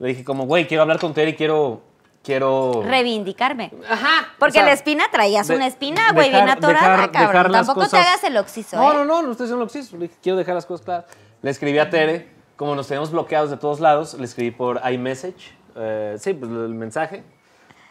Le 0.00 0.08
dije 0.08 0.24
como, 0.24 0.46
güey, 0.46 0.66
quiero 0.66 0.82
hablar 0.82 0.98
con 0.98 1.14
Tere 1.14 1.30
y 1.30 1.34
quiero, 1.36 1.82
quiero... 2.24 2.82
Reivindicarme. 2.84 3.70
Ajá. 3.88 4.28
Porque 4.38 4.58
o 4.58 4.62
sea, 4.62 4.64
la 4.64 4.72
espina 4.72 5.04
traías 5.12 5.46
de- 5.48 5.54
una 5.56 5.66
espina, 5.66 6.12
güey, 6.12 6.30
bien 6.30 6.48
atorada, 6.48 6.92
dejar- 6.96 7.10
cabrón. 7.12 7.28
dejar 7.32 7.50
las 7.50 7.66
Tampoco 7.66 7.86
te 7.86 7.90
cosas- 7.96 8.06
hagas 8.06 8.24
el 8.24 8.36
oxiso, 8.36 8.76
No, 8.76 8.90
¿eh? 8.92 8.94
no, 8.96 9.04
no, 9.04 9.22
no 9.22 9.30
estoy 9.32 9.44
haciendo 9.44 9.62
el 9.62 9.66
oxiso. 9.68 9.96
Le 9.96 10.08
dije, 10.08 10.18
quiero 10.22 10.36
dejar 10.38 10.54
las 10.56 10.66
cosas 10.66 10.84
claras. 10.84 11.04
Le 11.42 11.50
escribí 11.50 11.78
a 11.78 11.88
Tere, 11.88 12.28
como 12.56 12.74
nos 12.74 12.88
teníamos 12.88 13.10
bloqueados 13.12 13.50
de 13.50 13.56
todos 13.56 13.80
lados, 13.80 14.14
le 14.14 14.24
escribí 14.24 14.50
por 14.50 14.80
iMessage, 14.90 15.54
eh, 15.80 16.16
sí, 16.18 16.34
pues 16.34 16.50
el 16.50 16.74
mensaje. 16.74 17.22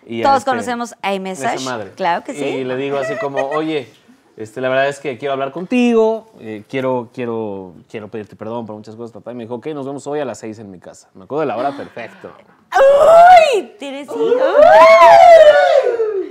Y, 0.05 0.23
Todos 0.23 0.37
este, 0.39 0.51
conocemos 0.51 0.95
iMessage, 1.03 1.55
esa 1.55 1.69
madre. 1.69 1.91
claro 1.91 2.23
que 2.23 2.33
sí. 2.33 2.43
Y 2.43 2.63
le 2.63 2.75
digo 2.77 2.97
así 2.97 3.15
como, 3.15 3.49
oye, 3.49 3.91
este, 4.37 4.61
la 4.61 4.69
verdad 4.69 4.87
es 4.87 4.99
que 4.99 5.17
quiero 5.17 5.33
hablar 5.33 5.51
contigo, 5.51 6.31
eh, 6.39 6.63
quiero, 6.69 7.09
quiero, 7.13 7.73
quiero 7.89 8.07
pedirte 8.07 8.37
perdón 8.37 8.65
por 8.65 8.75
muchas 8.75 8.95
cosas. 8.95 9.11
papá. 9.11 9.33
Y 9.33 9.35
me 9.35 9.43
dijo, 9.43 9.55
ok, 9.55 9.67
nos 9.67 9.85
vemos 9.85 10.07
hoy 10.07 10.19
a 10.21 10.25
las 10.25 10.39
seis 10.39 10.59
en 10.59 10.71
mi 10.71 10.79
casa. 10.79 11.09
Me 11.13 11.25
acuerdo 11.25 11.41
de 11.41 11.47
la 11.47 11.57
hora 11.57 11.71
perfecto. 11.71 12.31
¡Uy! 12.73 13.73
Teresita. 13.77 14.15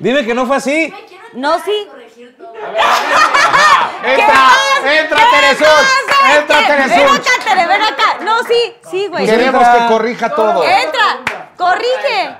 Dime 0.00 0.24
que 0.24 0.34
no 0.34 0.46
fue 0.46 0.56
así. 0.56 0.92
No, 1.34 1.58
sí. 1.60 1.88
¡Entra! 4.04 4.48
¡Entra, 5.00 5.18
Teresón! 5.30 5.84
¡Entra, 6.38 6.58
Ven 6.58 6.66
Teresón! 6.66 7.16
acá, 7.16 7.30
Tere, 7.44 7.66
ven 7.66 7.82
acá. 7.82 8.24
No, 8.24 8.42
sí, 8.44 8.74
sí, 8.90 9.06
güey. 9.08 9.26
Queremos 9.26 9.68
que 9.68 9.86
corrija 9.88 10.34
todo. 10.34 10.64
Entra, 10.64 11.37
corrige. 11.58 12.36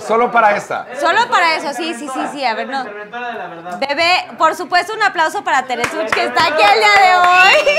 Solo 0.00 0.30
para 0.30 0.56
esta. 0.56 0.86
Solo 1.00 1.28
para 1.28 1.56
eso, 1.56 1.72
sí, 1.74 1.94
sí, 1.94 2.08
sí, 2.12 2.20
sí. 2.32 2.44
A 2.44 2.54
ver, 2.54 2.68
no. 2.68 2.84
Bebé, 3.78 4.26
por 4.36 4.54
supuesto, 4.54 4.94
un 4.94 5.02
aplauso 5.02 5.42
para 5.44 5.64
Teresuch, 5.64 6.10
que 6.10 6.24
está 6.24 6.46
aquí 6.46 6.62
el 6.62 6.78
día 6.80 6.94
de 7.06 7.16
hoy. 7.16 7.78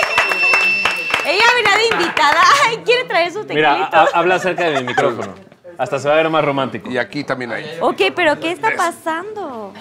Ella 1.26 1.44
venía 1.56 1.78
de 1.78 1.88
invitada. 1.98 2.42
Ay, 2.66 2.78
quiere 2.86 3.04
traer 3.06 3.32
su 3.32 3.44
Mira, 3.44 3.72
tequilito. 3.74 3.98
ha- 3.98 4.08
habla 4.20 4.40
cerca 4.40 4.64
de 4.66 4.80
mi 4.80 4.84
micrófono. 4.88 5.36
Hasta 5.78 6.00
se 6.00 6.08
va 6.08 6.16
a 6.16 6.18
ver 6.18 6.30
más 6.30 6.44
romántico. 6.44 6.90
Y 6.90 6.98
aquí 6.98 7.24
también 7.24 7.52
hay. 7.54 7.78
Ok, 7.82 8.02
pero 8.16 8.40
¿qué 8.40 8.52
está 8.52 8.70
pasando? 8.76 9.74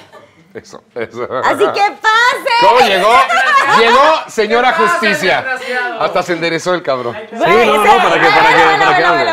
Eso, 0.54 0.82
eso. 0.94 1.28
Así 1.44 1.64
que 1.64 1.80
pase. 2.00 2.52
¿Cómo 2.60 2.80
llegó? 2.80 3.10
Llegó 3.78 4.00
señora 4.28 4.72
justicia. 4.72 5.44
Hasta 6.00 6.22
se 6.22 6.32
enderezó 6.32 6.72
el 6.74 6.82
cabrón. 6.82 7.14
Sí, 7.30 7.36
no, 7.38 7.84
no, 7.84 7.96
para 7.98 8.14
que, 8.20 8.26
para 8.28 8.48
que, 8.48 8.78
para 8.84 8.96
que 8.96 9.04
hable. 9.04 9.30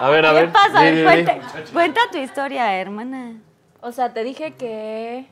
A 0.00 0.10
ver, 0.10 0.26
a 0.26 0.32
ver. 0.32 0.46
¿Qué 0.46 0.52
pasa? 0.52 0.80
Cuenta, 1.04 1.36
cuenta 1.72 2.00
tu 2.12 2.18
historia, 2.18 2.74
hermana. 2.78 3.36
O 3.80 3.90
sea, 3.90 4.12
te 4.12 4.22
dije 4.24 4.54
que. 4.54 5.26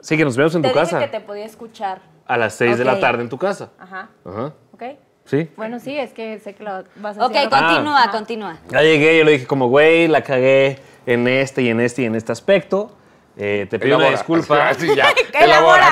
Sí, 0.00 0.16
que 0.18 0.24
nos 0.24 0.36
vemos 0.36 0.54
en 0.54 0.62
Te 0.62 0.68
tu 0.68 0.74
dije 0.74 0.84
casa. 0.84 0.98
que 1.00 1.08
te 1.08 1.20
podía 1.20 1.46
escuchar. 1.46 2.02
A 2.26 2.36
las 2.36 2.54
6 2.54 2.76
de 2.78 2.84
la 2.84 2.94
Ok. 2.94 3.00
tarde 3.00 3.22
en 3.22 3.28
tu 3.30 3.38
casa. 3.38 3.70
Ajá. 3.78 4.08
Ajá. 4.24 4.52
¿Ok? 4.72 4.82
Sí. 5.24 5.50
Bueno, 5.56 5.78
sí, 5.80 5.96
es 5.96 6.12
que 6.12 6.38
sé 6.40 6.54
que 6.54 6.62
lo 6.64 6.84
vas 6.96 7.16
a 7.18 7.26
Ok, 7.26 7.34
hacer. 7.36 7.48
continúa, 7.48 8.02
Ajá. 8.02 8.10
continúa. 8.10 8.56
Ya 8.68 8.82
llegué, 8.82 9.16
yo 9.18 9.24
le 9.24 9.32
dije 9.32 9.46
como, 9.46 9.68
güey, 9.68 10.08
la 10.08 10.22
cagué 10.22 10.78
en 11.06 11.26
este 11.26 11.62
y 11.62 11.68
en 11.70 11.80
este 11.80 12.02
y 12.02 12.04
en 12.04 12.14
este 12.16 12.32
aspecto. 12.32 12.96
Eh, 13.36 13.66
te 13.70 13.78
pido 13.78 13.96
una 13.96 14.08
Elabora. 14.08 14.18
disculpa. 14.18 14.68
Así 14.70 14.94
ya. 14.94 15.10
Elabora. 15.32 15.88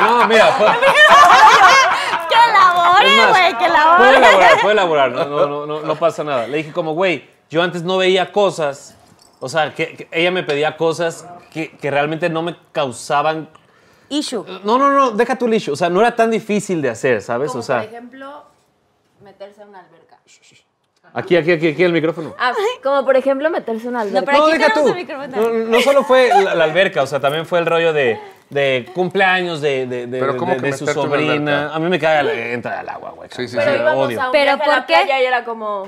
No, 0.00 0.18
no, 0.20 0.26
mira, 0.28 0.46
fue- 0.52 0.66
Que 2.28 2.34
elabore, 2.50 3.28
güey, 3.28 3.48
que 3.50 3.54
Puede 3.56 3.66
elabore. 3.66 4.16
elaborar, 4.16 4.60
puede 4.60 4.72
elaborar, 4.72 5.10
no, 5.12 5.24
no, 5.26 5.46
no, 5.46 5.66
no, 5.66 5.80
no 5.82 5.96
pasa 5.96 6.24
nada. 6.24 6.46
Le 6.46 6.58
dije 6.58 6.72
como, 6.72 6.92
güey, 6.94 7.28
yo 7.50 7.62
antes 7.62 7.82
no 7.82 7.96
veía 7.98 8.32
cosas, 8.32 8.96
o 9.40 9.48
sea, 9.48 9.74
que, 9.74 9.94
que 9.96 10.08
ella 10.10 10.30
me 10.30 10.42
pedía 10.42 10.76
cosas 10.76 11.26
que, 11.52 11.70
que 11.76 11.90
realmente 11.90 12.28
no 12.28 12.42
me 12.42 12.56
causaban... 12.72 13.48
Issue. 14.08 14.44
No, 14.64 14.78
no, 14.78 14.90
no, 14.90 15.10
deja 15.12 15.36
tu 15.36 15.48
lixo, 15.48 15.72
o 15.72 15.76
sea, 15.76 15.88
no 15.88 16.00
era 16.00 16.14
tan 16.14 16.30
difícil 16.30 16.82
de 16.82 16.90
hacer, 16.90 17.22
¿sabes? 17.22 17.48
Como 17.50 17.60
o 17.60 17.62
sea, 17.62 17.78
por 17.80 17.86
ejemplo, 17.86 18.44
meterse 19.22 19.62
en 19.62 19.68
una 19.68 19.80
alberca. 19.80 20.18
Aquí, 21.14 21.36
aquí, 21.36 21.52
aquí, 21.52 21.68
aquí 21.68 21.82
el 21.82 21.92
micrófono. 21.92 22.34
Ah, 22.38 22.52
como 22.82 23.04
por 23.04 23.16
ejemplo, 23.16 23.48
meterse 23.48 23.84
en 23.84 23.88
una 23.90 24.02
alberca. 24.02 24.26
pero 24.26 24.38
no, 24.38 24.44
aquí 24.48 24.58
deja 24.58 24.72
tenemos 24.74 24.92
tú. 24.92 24.98
el 24.98 25.06
micrófono. 25.06 25.36
No, 25.64 25.70
no 25.70 25.80
solo 25.80 26.04
fue 26.04 26.28
la, 26.28 26.54
la 26.54 26.64
alberca, 26.64 27.02
o 27.02 27.06
sea, 27.06 27.20
también 27.20 27.46
fue 27.46 27.58
el 27.60 27.66
rollo 27.66 27.92
de, 27.92 28.18
de 28.50 28.86
cumpleaños 28.94 29.60
de, 29.62 29.86
de, 29.86 30.06
de, 30.06 30.20
Pero 30.20 30.36
¿cómo 30.36 30.54
de- 30.54 30.60
que 30.60 30.66
de 30.66 30.76
su 30.76 30.86
sobrina. 30.86 31.74
A 31.74 31.78
mí 31.78 31.88
me 31.88 31.98
caga 31.98 32.22
la- 32.24 32.34
entrar 32.34 32.78
al 32.78 32.88
agua, 32.88 33.12
güey. 33.16 33.30
Sí, 33.32 33.48
sí, 33.48 33.56
Pero 33.56 33.72
sí. 33.72 33.78
íbamos 33.80 34.06
odio. 34.06 34.20
a 34.22 34.26
un 34.26 34.32
¿Pero 34.32 34.44
viaje 34.56 34.62
a 34.62 34.66
la 34.66 34.76
por 34.76 34.86
qué? 34.86 34.94
playa 34.94 35.22
y 35.22 35.24
era 35.24 35.44
como... 35.44 35.86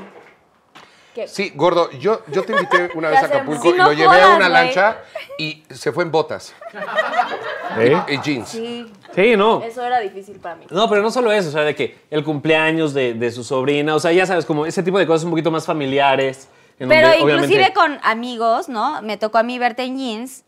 ¿qué? 1.16 1.26
Sí, 1.28 1.52
gordo, 1.54 1.90
yo, 1.92 2.20
yo 2.28 2.42
te 2.44 2.52
invité 2.52 2.90
una 2.94 3.08
vez 3.10 3.22
a? 3.22 3.26
Acapulco 3.26 3.74
y 3.74 3.78
no 3.78 3.84
lo 3.86 3.92
llevé 3.92 4.04
a 4.20 4.24
jodas, 4.24 4.36
una 4.36 4.48
güey. 4.48 4.66
lancha 4.66 4.98
y 5.38 5.64
se 5.70 5.90
fue 5.92 6.04
en 6.04 6.10
botas 6.12 6.54
¿Eh? 7.78 7.96
y 8.08 8.20
jeans. 8.20 8.48
Sí, 8.50 8.92
Sí, 9.14 9.34
no. 9.36 9.62
eso 9.62 9.82
era 9.84 9.98
difícil 10.00 10.36
para 10.36 10.56
mí. 10.56 10.66
No, 10.70 10.88
pero 10.90 11.00
no 11.02 11.10
solo 11.10 11.32
eso, 11.32 11.48
o 11.48 11.52
sea, 11.52 11.62
de 11.62 11.74
que 11.74 11.98
el 12.10 12.22
cumpleaños 12.22 12.92
de, 12.92 13.14
de 13.14 13.30
su 13.32 13.42
sobrina, 13.44 13.94
o 13.94 13.98
sea, 14.00 14.12
ya 14.12 14.26
sabes, 14.26 14.44
como 14.44 14.66
ese 14.66 14.82
tipo 14.82 14.98
de 14.98 15.06
cosas 15.06 15.24
un 15.24 15.30
poquito 15.30 15.50
más 15.50 15.64
familiares. 15.64 16.48
en 16.78 16.88
Pero 16.90 17.08
donde, 17.08 17.22
inclusive 17.22 17.46
obviamente, 17.46 17.72
con 17.74 17.98
amigos, 18.02 18.68
¿no? 18.68 19.00
Me 19.02 19.16
tocó 19.16 19.38
a 19.38 19.42
mí 19.42 19.58
verte 19.58 19.84
en 19.84 19.96
jeans. 19.98 20.44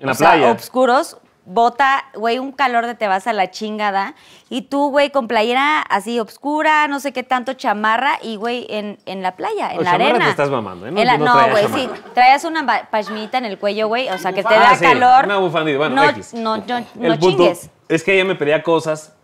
En 0.00 0.06
la 0.06 0.12
o 0.12 0.14
sea, 0.16 0.32
playa. 0.32 0.50
obscuros, 0.50 1.16
bota, 1.46 2.04
güey, 2.14 2.38
un 2.38 2.52
calor 2.52 2.86
de 2.86 2.94
te 2.94 3.08
vas 3.08 3.26
a 3.26 3.32
la 3.32 3.50
chingada. 3.50 4.14
Y 4.50 4.62
tú, 4.62 4.90
güey, 4.90 5.10
con 5.10 5.28
playera 5.28 5.80
así 5.80 6.18
obscura, 6.20 6.86
no 6.88 7.00
sé 7.00 7.12
qué 7.12 7.22
tanto 7.22 7.54
chamarra, 7.54 8.18
y 8.22 8.36
güey, 8.36 8.66
en, 8.68 8.98
en 9.06 9.22
la 9.22 9.36
playa, 9.36 9.72
en 9.72 9.78
O 9.78 9.82
la 9.82 9.92
arena. 9.92 10.24
te 10.24 10.30
estás 10.30 10.50
mamando, 10.50 10.86
¿eh? 10.86 10.90
No- 10.90 11.00
En 11.00 11.06
la- 11.06 11.16
no 11.18 11.24
no, 11.24 11.32
traías 11.44 11.70
güey, 11.72 11.84
sí. 11.84 11.90
Traías 12.14 12.44
una 12.44 12.88
pashmita 12.90 13.38
en 13.38 13.44
el 13.46 13.58
cuello, 13.58 13.88
güey, 13.88 14.08
o 14.10 14.18
sea, 14.18 14.32
que 14.32 14.42
te 14.42 14.54
Ah, 14.54 14.58
da 14.60 14.74
sí, 14.76 14.84
calor. 14.84 15.24
Una 15.24 15.38
bufandita, 15.38 15.78
bueno, 15.78 15.94
no, 15.96 16.04
X. 16.10 16.34
no, 16.34 16.56
no, 16.58 16.80
no 16.94 17.06
El 17.06 17.18
punto 17.18 17.38
chingues. 17.44 17.70
es 17.88 18.02
que 18.04 18.14
ella 18.14 18.24
me 18.24 18.34
pedía 18.34 18.62
cosas 18.62 19.14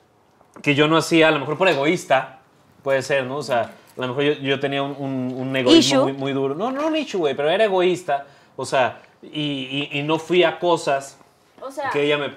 que 0.62 0.74
yo 0.74 0.86
no 0.88 0.96
hacía, 0.96 1.28
a 1.28 1.30
lo 1.32 1.40
mejor 1.40 1.58
por 1.58 1.68
egoísta, 1.68 2.38
puede 2.82 3.02
ser, 3.02 3.24
¿no? 3.26 3.36
O 3.38 3.42
sea, 3.42 3.62
a 3.62 4.00
lo 4.00 4.08
mejor 4.08 4.22
yo, 4.22 4.32
yo 4.34 4.60
tenía 4.60 4.82
un, 4.82 4.94
un, 4.98 5.34
un 5.36 5.56
egoísmo 5.56 6.04
muy, 6.04 6.12
muy 6.12 6.32
duro. 6.32 6.54
No, 6.54 6.70
no 6.70 6.86
un 6.86 6.96
issue, 6.96 7.18
güey, 7.18 7.34
pero 7.34 7.48
era 7.50 7.64
egoísta. 7.64 8.26
O 8.56 8.64
sea, 8.66 9.00
y, 9.22 9.88
y- 9.92 9.98
y 9.98 10.02
no 10.02 10.18
fui 10.18 10.44
a 10.44 10.58
cosas 10.58 11.18
O 11.62 11.70
sea, 11.70 11.90
que 11.90 12.02
ella 12.02 12.18
me... 12.18 12.34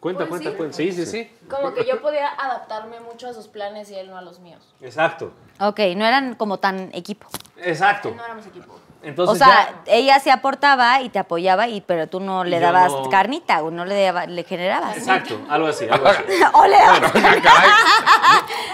Cuenta, 0.00 0.26
Pues 0.26 0.30
cuenta, 0.42 0.50
sí. 0.50 0.56
cuenta. 0.56 0.76
Sí, 0.76 0.92
sí, 0.92 1.06
sí. 1.06 1.30
como 1.48 1.74
que 1.74 1.84
yo 1.84 2.00
podía 2.02 2.28
adaptarme 2.28 2.98
mucho 2.98 3.28
a 3.28 3.32
sus 3.32 3.46
planes 3.46 3.88
y 3.90 3.94
él 3.94 4.10
no 4.10 4.16
a 4.16 4.22
los 4.22 4.40
míos. 4.40 4.74
Exacto. 4.80 5.32
Ok, 5.60 5.78
no 5.96 6.04
eran 6.04 6.34
como 6.34 6.58
tan 6.58 6.90
equipo. 6.92 7.28
Exacto. 7.58 8.12
No 8.12 8.24
éramos 8.24 8.44
equipo. 8.46 8.74
Entonces 9.04 9.34
o 9.34 9.44
sea, 9.44 9.68
ya- 9.84 9.92
ella 9.92 10.20
se 10.20 10.30
aportaba 10.30 11.00
y 11.00 11.08
te 11.08 11.18
apoyaba, 11.18 11.66
y, 11.66 11.80
pero 11.80 12.06
tú 12.06 12.20
no 12.20 12.44
le 12.44 12.56
yo 12.56 12.62
dabas 12.62 12.92
no- 12.92 13.10
carnita 13.10 13.62
o 13.62 13.70
no 13.72 13.84
le, 13.84 14.00
daba- 14.00 14.26
le 14.26 14.44
generabas. 14.44 14.96
Exacto, 14.96 15.40
algo 15.50 15.66
así, 15.68 15.88
algo 15.90 16.06
así. 16.06 16.22
o 16.52 16.66
le 16.66 16.76
dabas. 16.78 17.00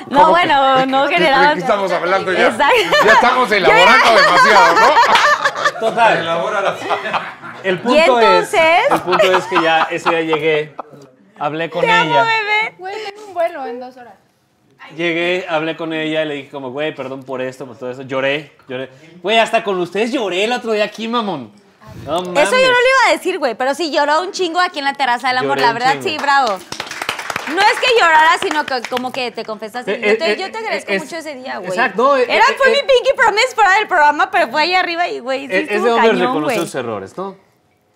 No, 0.09 0.21
¿Cómo 0.21 0.31
bueno, 0.31 0.77
que- 0.79 0.87
no 0.87 1.07
generabas. 1.09 1.55
qué 1.55 1.61
estamos 1.61 1.93
hablando 1.93 2.33
ya? 2.33 2.47
Exacto. 2.47 2.97
Ya 3.05 3.13
estamos 3.13 3.53
elaborando 3.53 4.11
demasiado, 4.15 4.75
¿no? 4.75 5.81
Total. 5.81 6.39
El 7.65 7.79
punto 7.81 7.95
Y 7.95 7.99
entonces- 7.99 8.55
es, 8.55 8.91
el 8.91 9.01
punto 9.03 9.33
es 9.37 9.45
que 9.47 9.63
ya 9.63 9.83
ese 9.91 10.11
día 10.11 10.21
llegué, 10.23 10.77
hablé 11.39 11.69
con 11.71 11.83
Te 11.83 11.91
amo, 11.91 12.11
ella. 12.11 12.23
bebé. 12.25 12.75
Güey, 12.79 12.95
tengo 13.05 13.27
un 13.29 13.35
vuelo 13.35 13.67
en 13.67 13.81
dos 13.81 13.97
horas. 13.97 14.15
Llegué, 14.97 15.45
hablé 15.49 15.77
con 15.77 15.93
ella 15.93 16.23
y 16.25 16.29
le 16.29 16.35
dije 16.35 16.49
como, 16.51 16.71
güey, 16.71 16.95
perdón 16.95 17.23
por 17.23 17.41
esto, 17.43 17.67
por 17.67 17.77
todo 17.77 17.91
eso. 17.91 18.03
Lloré, 18.03 18.53
lloré. 18.69 18.89
Güey, 19.23 19.39
hasta 19.39 19.63
con 19.65 19.79
ustedes 19.81 20.13
lloré 20.13 20.45
el 20.45 20.53
otro 20.53 20.73
día 20.73 20.85
aquí, 20.85 21.09
mamón. 21.09 21.51
No 22.05 22.23
mames. 22.23 22.43
Eso 22.43 22.53
yo 22.57 22.67
no 22.67 22.73
lo 22.73 22.79
iba 22.79 23.09
a 23.09 23.13
decir, 23.13 23.39
güey, 23.39 23.55
pero 23.55 23.75
sí 23.75 23.91
lloró 23.91 24.23
un 24.23 24.33
chingo 24.33 24.61
aquí 24.61 24.79
en 24.79 24.85
la 24.87 24.95
terraza 24.95 25.29
del 25.29 25.39
amor, 25.39 25.59
Lloré 25.59 25.63
la 25.63 25.73
verdad, 25.73 25.97
sí, 26.01 26.17
bravo. 26.19 26.59
No 27.55 27.61
es 27.63 27.81
que 27.81 27.99
llorara, 27.99 28.33
sino 28.43 28.67
que 28.67 28.83
como 28.91 29.11
que 29.11 29.31
te 29.31 29.43
confesaste. 29.45 29.93
Eh, 29.95 30.13
Yo 30.13 30.19
te, 30.19 30.33
eh, 30.33 30.37
yo 30.39 30.51
te 30.53 30.59
eh, 30.59 30.61
agradezco 30.61 30.93
es- 30.93 31.03
mucho 31.05 31.17
ese 31.17 31.35
día, 31.35 31.57
güey. 31.59 31.71
exacto, 31.71 32.03
no, 32.03 32.17
eh, 32.19 32.25
Era, 32.29 32.45
eh, 32.45 32.55
fue 32.59 32.69
eh, 32.69 32.73
mi 32.73 32.79
Pinky 32.81 33.17
Promise 33.17 33.55
fuera 33.55 33.75
del 33.79 33.89
programa, 33.89 34.31
pero 34.31 34.49
fue 34.49 34.63
ahí 34.63 34.75
arriba 34.75 35.09
y, 35.09 35.21
güey, 35.21 35.47
sí 35.49 35.55
Es, 35.55 35.63
es 35.65 35.71
estuvo 35.77 35.87
de 36.01 36.27
hombre 36.27 36.41
güey. 36.43 36.59
sus 36.59 36.75
errores, 36.75 37.17
¿no? 37.17 37.37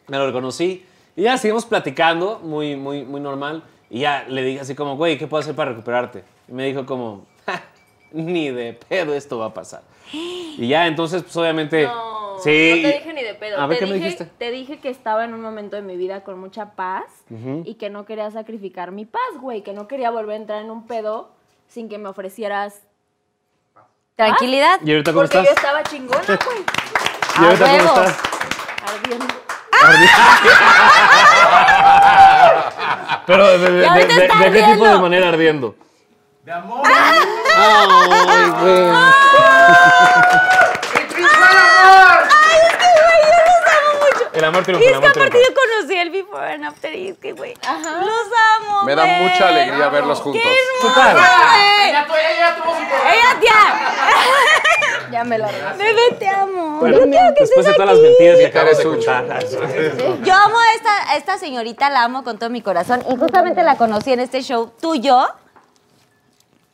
Me 0.08 0.16
lo 0.16 0.26
reconocí. 0.26 0.86
Y 1.16 1.22
ya 1.24 1.36
seguimos 1.36 1.66
platicando, 1.66 2.40
muy, 2.42 2.76
muy, 2.76 3.04
muy 3.04 3.20
normal. 3.20 3.62
Y 3.90 4.00
ya 4.00 4.24
le 4.26 4.42
dije 4.42 4.60
así 4.60 4.74
como, 4.74 4.96
güey, 4.96 5.18
¿qué 5.18 5.26
puedo 5.26 5.42
hacer 5.42 5.54
para 5.54 5.72
recuperarte? 5.72 6.24
Y 6.48 6.52
me 6.52 6.66
dijo 6.66 6.84
como, 6.86 7.26
"Ja, 7.46 7.62
ni 8.12 8.50
de 8.50 8.74
pedo 8.88 9.14
esto 9.14 9.38
va 9.38 9.46
a 9.46 9.54
pasar. 9.54 9.82
Y 10.12 10.68
ya, 10.68 10.86
entonces, 10.86 11.22
pues 11.22 11.34
obviamente... 11.38 11.86
No, 11.86 12.36
sí. 12.42 12.82
no 12.82 12.88
te 12.90 12.96
dije 12.98 13.12
ni 13.14 13.22
de 13.22 13.34
pedo. 13.34 13.58
A 13.58 13.66
ver, 13.66 13.78
te 13.78 13.84
¿qué 13.84 13.90
me 13.90 13.94
dije, 13.96 14.08
dijiste? 14.10 14.30
Te 14.38 14.50
dije 14.50 14.78
que 14.80 14.90
estaba 14.90 15.24
en 15.24 15.32
un 15.32 15.40
momento 15.40 15.76
de 15.76 15.82
mi 15.82 15.96
vida 15.96 16.22
con 16.24 16.38
mucha 16.38 16.72
paz 16.72 17.04
y 17.64 17.74
que 17.74 17.88
no 17.88 18.04
quería 18.04 18.30
sacrificar 18.30 18.90
mi 18.92 19.06
paz, 19.06 19.22
güey. 19.40 19.62
Que 19.62 19.72
no 19.72 19.88
quería 19.88 20.10
volver 20.10 20.34
a 20.34 20.36
entrar 20.36 20.62
en 20.62 20.70
un 20.70 20.86
pedo 20.86 21.30
sin 21.68 21.88
que 21.88 21.96
me 21.96 22.10
ofrecieras. 22.10 22.82
Tranquilidad. 24.16 24.78
¿Y 24.84 24.92
ahorita 24.92 25.12
cómo 25.12 25.22
Porque 25.22 25.38
estás? 25.38 25.54
yo 25.54 25.56
estaba 25.56 25.82
chingona, 25.84 26.20
güey. 26.26 26.58
¿Y 27.40 27.44
ahorita 27.44 27.64
cómo 27.64 27.76
estás? 28.02 28.18
Ardiendo. 28.84 29.24
Pero 33.26 33.46
de, 33.46 33.58
de- 33.58 33.70
de- 33.70 34.06
de- 34.06 34.24
está 34.26 34.38
¿de 34.38 34.52
qué 34.52 34.62
tipo 34.72 34.84
de 34.86 34.98
manera 34.98 35.28
ardiendo? 35.28 35.74
De 36.44 36.52
amor. 36.52 36.82
Ay, 36.84 38.50
güey. 38.60 38.92
El 44.34 44.44
amor 44.44 44.64
triunfa, 44.64 44.82
Y 44.84 44.88
el 44.88 44.94
es 44.94 44.98
que 45.00 45.06
amor 45.06 45.10
aparte 45.10 45.30
triunfa. 45.30 45.48
yo 45.50 45.54
conocí 45.78 45.94
el 45.98 46.10
before 46.10 46.52
and 46.54 46.64
after 46.64 46.94
y 46.94 47.08
es 47.08 47.18
que, 47.18 47.32
güey, 47.32 47.54
los 47.54 48.26
amo, 48.66 48.82
Me 48.84 48.94
da 48.96 49.04
güey. 49.04 49.20
mucha 49.28 49.48
alegría 49.48 49.88
verlos 49.90 50.20
juntos. 50.20 50.42
¡Qué 50.42 50.48
hermoso, 50.48 50.94
Total. 50.94 51.14
güey! 51.16 51.90
Ella, 51.90 52.06
tu- 52.06 52.14
ella 52.14 52.56
tuvo 52.56 52.74
su 52.74 52.80
¡Ella 52.82 53.40
tía! 53.40 55.10
Ya 55.12 55.24
me 55.24 55.36
la. 55.36 55.48
Bebé, 55.76 56.16
te 56.18 56.28
amo. 56.28 56.78
Bueno, 56.80 56.96
Yo 57.00 57.04
quiero 57.10 57.34
que 57.34 57.40
después 57.42 57.66
de 57.66 57.72
estés 57.72 57.76
todas 57.76 57.88
las 57.90 57.98
aquí. 57.98 58.06
mentiras 58.08 58.38
que 58.38 58.46
acabas 58.46 58.76
de 58.78 58.82
sucho. 58.82 59.12
contar. 59.12 59.44
Yo 60.24 60.34
amo 60.34 60.58
a 60.58 60.74
esta, 60.74 61.10
a 61.12 61.16
esta 61.16 61.36
señorita, 61.38 61.90
la 61.90 62.04
amo 62.04 62.24
con 62.24 62.38
todo 62.38 62.48
mi 62.48 62.62
corazón. 62.62 63.04
Y 63.10 63.16
justamente 63.16 63.62
la 63.62 63.76
conocí 63.76 64.14
en 64.14 64.20
este 64.20 64.40
show, 64.42 64.72
tú 64.80 64.94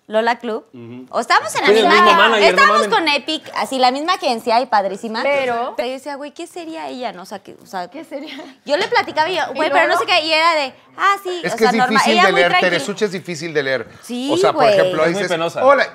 Lola 0.09 0.39
Club. 0.39 0.64
O 1.10 1.20
estábamos 1.20 1.55
en 1.55 1.62
la 1.62 1.68
misma. 1.68 1.90
mismo 1.90 2.12
manager, 2.14 2.48
estábamos 2.55 2.89
con 2.89 3.06
Epic, 3.09 3.48
así 3.55 3.78
la 3.78 3.93
misma 3.93 4.14
agencia 4.14 4.60
y 4.60 4.66
padrísima. 4.66 5.22
Pero- 5.22 5.74
Pero 5.76 5.86
yo 5.89 5.94
decía, 5.94 6.16
güey, 6.16 6.32
¿qué 6.32 6.47
sería 6.47 6.89
ella? 6.89 7.12
No, 7.12 7.22
o 7.22 7.26
sea, 7.26 7.39
que, 7.40 7.56
o 7.62 7.66
sea, 7.66 7.89
¿Qué 7.90 8.02
sería? 8.05 8.35
yo 8.64 8.76
le 8.76 8.89
platicaba 8.89 9.28
y 9.30 9.36
yo, 9.36 9.43
güey, 9.55 9.68
¿Y 9.68 9.72
pero 9.72 9.86
no 9.86 9.98
sé 9.98 10.06
qué. 10.06 10.24
Y 10.24 10.32
era 10.32 10.55
de, 10.55 10.74
ah, 10.97 11.16
sí, 11.22 11.40
Es 11.44 11.52
o 11.52 11.56
que 11.56 11.62
sea, 11.62 11.70
es 11.70 11.76
normal. 11.76 11.89
difícil 11.90 12.12
Ella 12.14 12.26
de 12.26 12.32
leer. 12.32 12.56
Teresucha 12.60 13.05
es 13.05 13.12
difícil 13.12 13.52
de 13.55 13.62
leer. 13.62 13.89
Sí, 14.02 14.30
o 14.32 14.36
sea, 14.36 14.52
por 14.52 14.64
ejemplo, 14.64 15.05
Es 15.05 15.12
muy 15.14 15.28
penosa. 15.28 15.64
hola. 15.64 15.86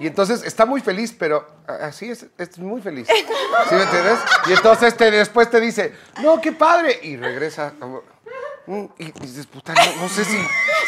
Y 0.00 0.06
entonces 0.06 0.44
está 0.44 0.64
muy 0.64 0.80
feliz, 0.80 1.12
pero 1.18 1.44
así 1.66 2.08
es, 2.08 2.24
es 2.38 2.56
muy 2.60 2.80
feliz. 2.80 3.08
¿Sí 3.08 3.74
me 3.74 3.82
entiendes? 3.82 4.18
Y 4.46 4.52
entonces 4.52 4.96
te, 4.96 5.10
después 5.10 5.50
te 5.50 5.58
dice, 5.60 5.92
no, 6.22 6.40
qué 6.40 6.52
padre. 6.52 7.00
Y 7.02 7.16
regresa. 7.16 7.72
como, 7.80 8.02
Y, 8.98 9.04
y 9.04 9.12
dices, 9.22 9.46
puta, 9.46 9.72
no, 9.72 10.02
no 10.02 10.08
sé 10.08 10.24
si, 10.24 10.36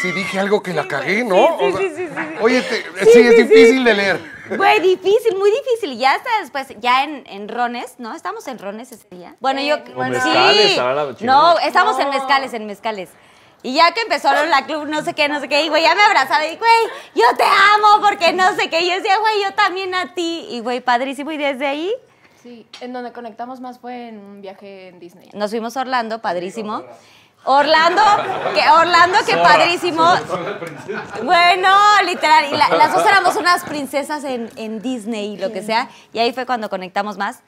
si 0.02 0.12
dije 0.12 0.38
algo 0.38 0.62
que 0.62 0.74
la 0.74 0.86
cagué, 0.86 1.24
¿no? 1.24 1.56
O 1.56 1.58
sea, 1.72 2.36
Oye, 2.42 2.60
te- 2.62 3.04
sí, 3.10 3.20
es 3.20 3.36
difícil 3.36 3.82
de 3.84 3.94
leer. 3.94 4.20
Güey, 4.56 4.80
difícil, 4.80 5.36
muy 5.38 5.50
difícil. 5.50 5.92
Y 5.92 5.98
ya 5.98 6.14
hasta 6.14 6.28
después, 6.40 6.68
ya 6.80 7.04
en, 7.04 7.24
en 7.26 7.48
Rones, 7.48 7.94
¿no? 7.98 8.14
Estamos 8.14 8.46
en 8.48 8.58
Rones 8.58 8.92
ese 8.92 9.06
día. 9.10 9.34
Bueno, 9.40 9.60
Eh, 9.60 9.66
yo. 9.68 9.76
O 9.96 10.04
mezcales, 10.04 10.78
ahora 10.78 11.04
la 11.06 11.16
chingada. 11.16 11.54
No, 11.54 11.58
estamos 11.60 11.98
en 12.00 12.10
mezcales, 12.10 12.52
en 12.52 12.66
mezcales. 12.66 13.08
Y 13.62 13.74
ya 13.74 13.92
que 13.92 14.00
empezó 14.02 14.30
la 14.46 14.66
club, 14.66 14.86
no 14.86 15.02
sé 15.02 15.14
qué, 15.14 15.28
no 15.28 15.38
sé 15.40 15.48
qué, 15.48 15.62
y 15.64 15.68
güey, 15.68 15.82
ya 15.82 15.94
me 15.94 16.02
abrazaba 16.02 16.46
y, 16.46 16.56
güey, 16.56 16.70
yo 17.14 17.24
te 17.36 17.44
amo, 17.44 18.02
porque 18.06 18.32
no 18.32 18.54
sé 18.56 18.68
qué. 18.70 18.80
Y 18.80 18.88
yo 18.88 18.94
decía, 18.96 19.18
güey, 19.18 19.42
yo 19.42 19.52
también 19.54 19.94
a 19.94 20.14
ti. 20.14 20.46
Y, 20.50 20.60
güey, 20.60 20.80
padrísimo. 20.80 21.30
Y 21.32 21.36
desde 21.38 21.66
ahí 21.66 21.92
Sí, 22.42 22.66
en 22.80 22.94
donde 22.94 23.12
conectamos 23.12 23.60
más 23.60 23.78
fue 23.78 24.08
en 24.08 24.18
un 24.18 24.40
viaje 24.40 24.88
en 24.88 24.98
Disney. 24.98 25.28
nos 25.34 25.50
fuimos 25.50 25.76
a 25.76 25.82
Orlando, 25.82 26.22
padrísimo. 26.22 26.82
Orlando, 27.44 28.02
que 28.54 28.60
Orlando, 28.70 29.18
que 29.26 29.36
padrísimo. 29.36 30.04
Bueno, 31.22 31.68
literal, 32.04 32.46
y 32.52 32.56
la- 32.56 32.68
las 32.76 32.92
dos 32.92 33.04
éramos 33.06 33.36
unas 33.36 33.64
princesas 33.64 34.24
en, 34.24 34.50
en 34.56 34.80
Disney 34.82 35.34
y 35.34 35.36
lo 35.38 35.52
que 35.52 35.62
sea, 35.62 35.88
y 36.12 36.18
ahí 36.18 36.32
fue 36.32 36.46
cuando 36.46 36.68
conectamos 36.70 37.16
más. 37.16 37.40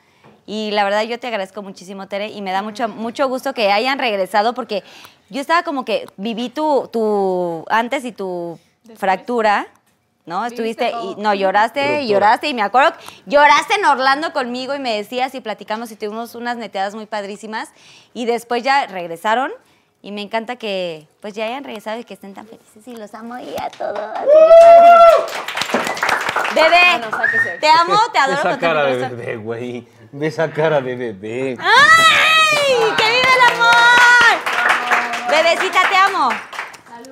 Y 0.46 0.70
la 0.72 0.82
verdad 0.84 1.02
yo 1.02 1.20
te 1.20 1.28
agradezco 1.28 1.62
muchísimo, 1.62 2.08
Tere, 2.08 2.28
y 2.28 2.42
me 2.42 2.50
da 2.50 2.62
mucho, 2.62 2.88
mucho 2.88 3.28
gusto 3.28 3.54
que 3.54 3.70
hayan 3.70 3.98
regresado 3.98 4.54
porque 4.54 4.82
yo 5.30 5.40
estaba 5.40 5.62
como 5.62 5.84
que 5.84 6.06
viví 6.16 6.48
tu, 6.48 6.88
tu 6.92 7.64
antes 7.70 8.04
y 8.04 8.10
tu 8.12 8.58
fractura, 8.96 9.68
¿no? 10.26 10.44
Estuviste 10.44 10.90
y 11.04 11.14
no 11.20 11.32
lloraste 11.34 12.02
y 12.02 12.08
lloraste 12.08 12.48
y 12.48 12.54
me 12.54 12.62
acuerdo 12.62 12.92
que 12.94 13.04
lloraste 13.30 13.74
en 13.74 13.84
Orlando 13.84 14.32
conmigo 14.32 14.74
y 14.74 14.78
me 14.80 14.96
decías 14.96 15.34
y 15.36 15.40
platicamos 15.40 15.90
y 15.92 15.96
tuvimos 15.96 16.34
unas 16.34 16.56
neteadas 16.56 16.94
muy 16.94 17.06
padrísimas 17.06 17.70
y 18.12 18.24
después 18.24 18.62
ya 18.64 18.86
regresaron 18.86 19.52
y 20.02 20.10
me 20.12 20.20
encanta 20.22 20.56
que 20.56 21.06
pues 21.20 21.32
ya 21.34 21.46
hayan 21.46 21.64
regresado 21.64 21.98
y 22.00 22.04
que 22.04 22.14
estén 22.14 22.34
tan 22.34 22.46
felices 22.46 22.86
y 22.86 22.96
los 22.96 23.14
amo 23.14 23.38
y 23.38 23.54
a 23.56 23.70
todos. 23.70 23.94
de 23.94 24.00
padre. 24.00 24.28
Bebé, 26.54 26.98
Bueno, 26.98 27.10
sáquese. 27.16 27.58
te 27.58 27.68
amo, 27.68 27.98
te 28.12 28.18
adoro 28.18 28.38
Esa 28.40 28.50
con 28.50 28.58
cara 28.60 28.82
de 28.84 28.94
corazón. 28.96 29.18
bebé, 29.18 29.36
güey. 29.36 29.88
De 30.12 30.26
esa 30.26 30.50
cara 30.50 30.80
de 30.80 30.96
bebé. 30.96 31.56
¡Ay! 31.58 32.94
¡Que 32.96 33.04
vive 33.04 33.28
el 33.36 33.54
amor! 33.54 35.30
Bebecita, 35.30 35.88
te 35.88 35.96
amo. 35.96 36.28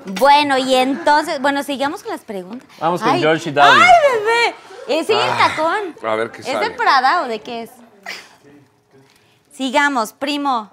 Bueno, 0.05 0.59
y 0.59 0.75
entonces, 0.75 1.41
bueno, 1.41 1.63
sigamos 1.63 2.03
con 2.03 2.13
las 2.13 2.21
preguntas. 2.23 2.69
Vamos 2.79 3.01
con 3.01 3.11
Ay, 3.13 3.21
George 3.21 3.49
y 3.49 3.53
Daddy. 3.53 3.81
¡Ay, 3.81 3.93
bebé! 4.19 4.55
Ese 5.01 5.13
es 5.15 5.25
el 5.25 5.37
tacón. 5.39 5.97
a 6.03 6.15
ver 6.17 6.31
qué 6.33 6.41
¿Es 6.41 6.47
de 6.47 6.53
sale. 6.53 6.71
Prada 6.73 7.23
o 7.23 7.27
de 7.29 7.41
qué 7.41 7.63
es? 7.63 7.71
Sigamos, 9.53 10.13
primo. 10.13 10.71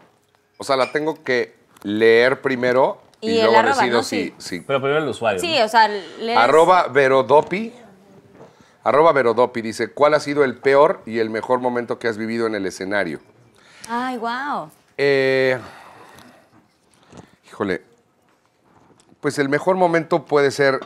O 0.58 0.64
sea, 0.64 0.76
la 0.76 0.92
tengo 0.92 1.24
que 1.24 1.56
leer 1.84 2.42
primero 2.42 3.02
y, 3.22 3.32
Y 3.32 3.38
el 3.40 3.46
luego 3.46 3.60
arroba, 3.60 3.76
decido 3.76 3.98
¿no? 3.98 4.04
si, 4.04 4.34
Sí. 4.38 4.58
si 4.58 4.60
Pero 4.62 4.80
primero 4.82 5.02
el 5.04 5.10
usuario. 5.10 5.40
Sí, 5.40 5.56
¿no? 5.60 5.66
o 5.66 5.68
sea, 5.68 5.88
lees- 5.90 6.38
Arroba 6.38 6.88
Verodopi. 6.88 7.74
Arroba 8.84 9.12
Verodopi 9.12 9.62
dice, 9.62 9.92
¿cuál 9.92 10.14
ha 10.14 10.20
sido 10.20 10.44
el 10.44 10.56
peor 10.58 11.02
y 11.06 11.20
el 11.20 11.30
mejor 11.30 11.60
momento 11.60 12.00
que 12.00 12.08
has 12.08 12.18
vivido 12.18 12.48
en 12.48 12.56
el 12.56 12.66
escenario? 12.66 13.20
Ay, 13.90 14.18
wow. 14.18 14.70
Eh, 14.98 15.58
híjole, 17.48 17.82
pues 19.20 19.40
el 19.40 19.50
mejor 19.50 19.76
momento 19.76 20.26
puede 20.26 20.52
ser, 20.52 20.80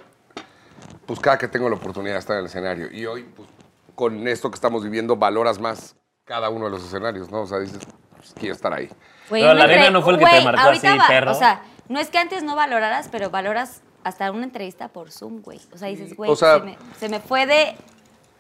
pues 1.06 1.20
cada 1.20 1.38
que 1.38 1.48
tengo 1.48 1.70
la 1.70 1.76
oportunidad 1.76 2.14
de 2.16 2.20
estar 2.20 2.36
en 2.36 2.40
el 2.42 2.46
escenario. 2.48 2.92
Y 2.92 3.06
hoy, 3.06 3.24
pues, 3.36 3.48
con 3.96 4.28
esto 4.28 4.50
que 4.50 4.56
estamos 4.56 4.84
viviendo, 4.84 5.16
valoras 5.18 5.60
más 5.60 5.96
cada 6.26 6.50
uno 6.50 6.66
de 6.66 6.72
los 6.72 6.84
escenarios, 6.84 7.30
¿no? 7.30 7.42
O 7.42 7.48
sea, 7.48 7.60
dices, 7.60 7.80
pues, 8.16 8.34
quiero 8.34 8.56
estar 8.56 8.74
ahí. 8.74 8.90
Güey, 9.32 9.42
Pero 9.42 9.54
la 9.56 9.64
arena 9.64 9.90
no 9.90 10.04
fue 10.04 10.14
el 10.14 10.20
que 10.20 10.26
te 10.26 10.32
güey, 10.32 10.44
marcó 10.44 10.62
así, 10.70 10.88
va- 10.88 11.08
perro. 11.08 11.32
O 11.32 11.36
sea, 11.36 11.62
no 11.90 12.00
es 12.00 12.10
que 12.10 12.20
antes 12.20 12.44
no 12.44 12.56
valoraras, 12.56 13.08
pero 13.12 13.32
valoras 13.32 13.82
hasta 14.04 14.30
una 14.32 14.44
entrevista 14.44 14.90
por 14.90 15.10
Zoom, 15.12 15.42
güey. 15.42 15.60
O 15.74 15.78
sea, 15.78 15.88
dices, 15.88 16.16
güey, 16.16 16.30
O 16.30 16.36
sea- 16.36 16.60
se, 16.60 16.64
me, 16.66 16.78
se 17.00 17.10
me 17.10 17.20
fue 17.20 17.46
de... 17.48 17.76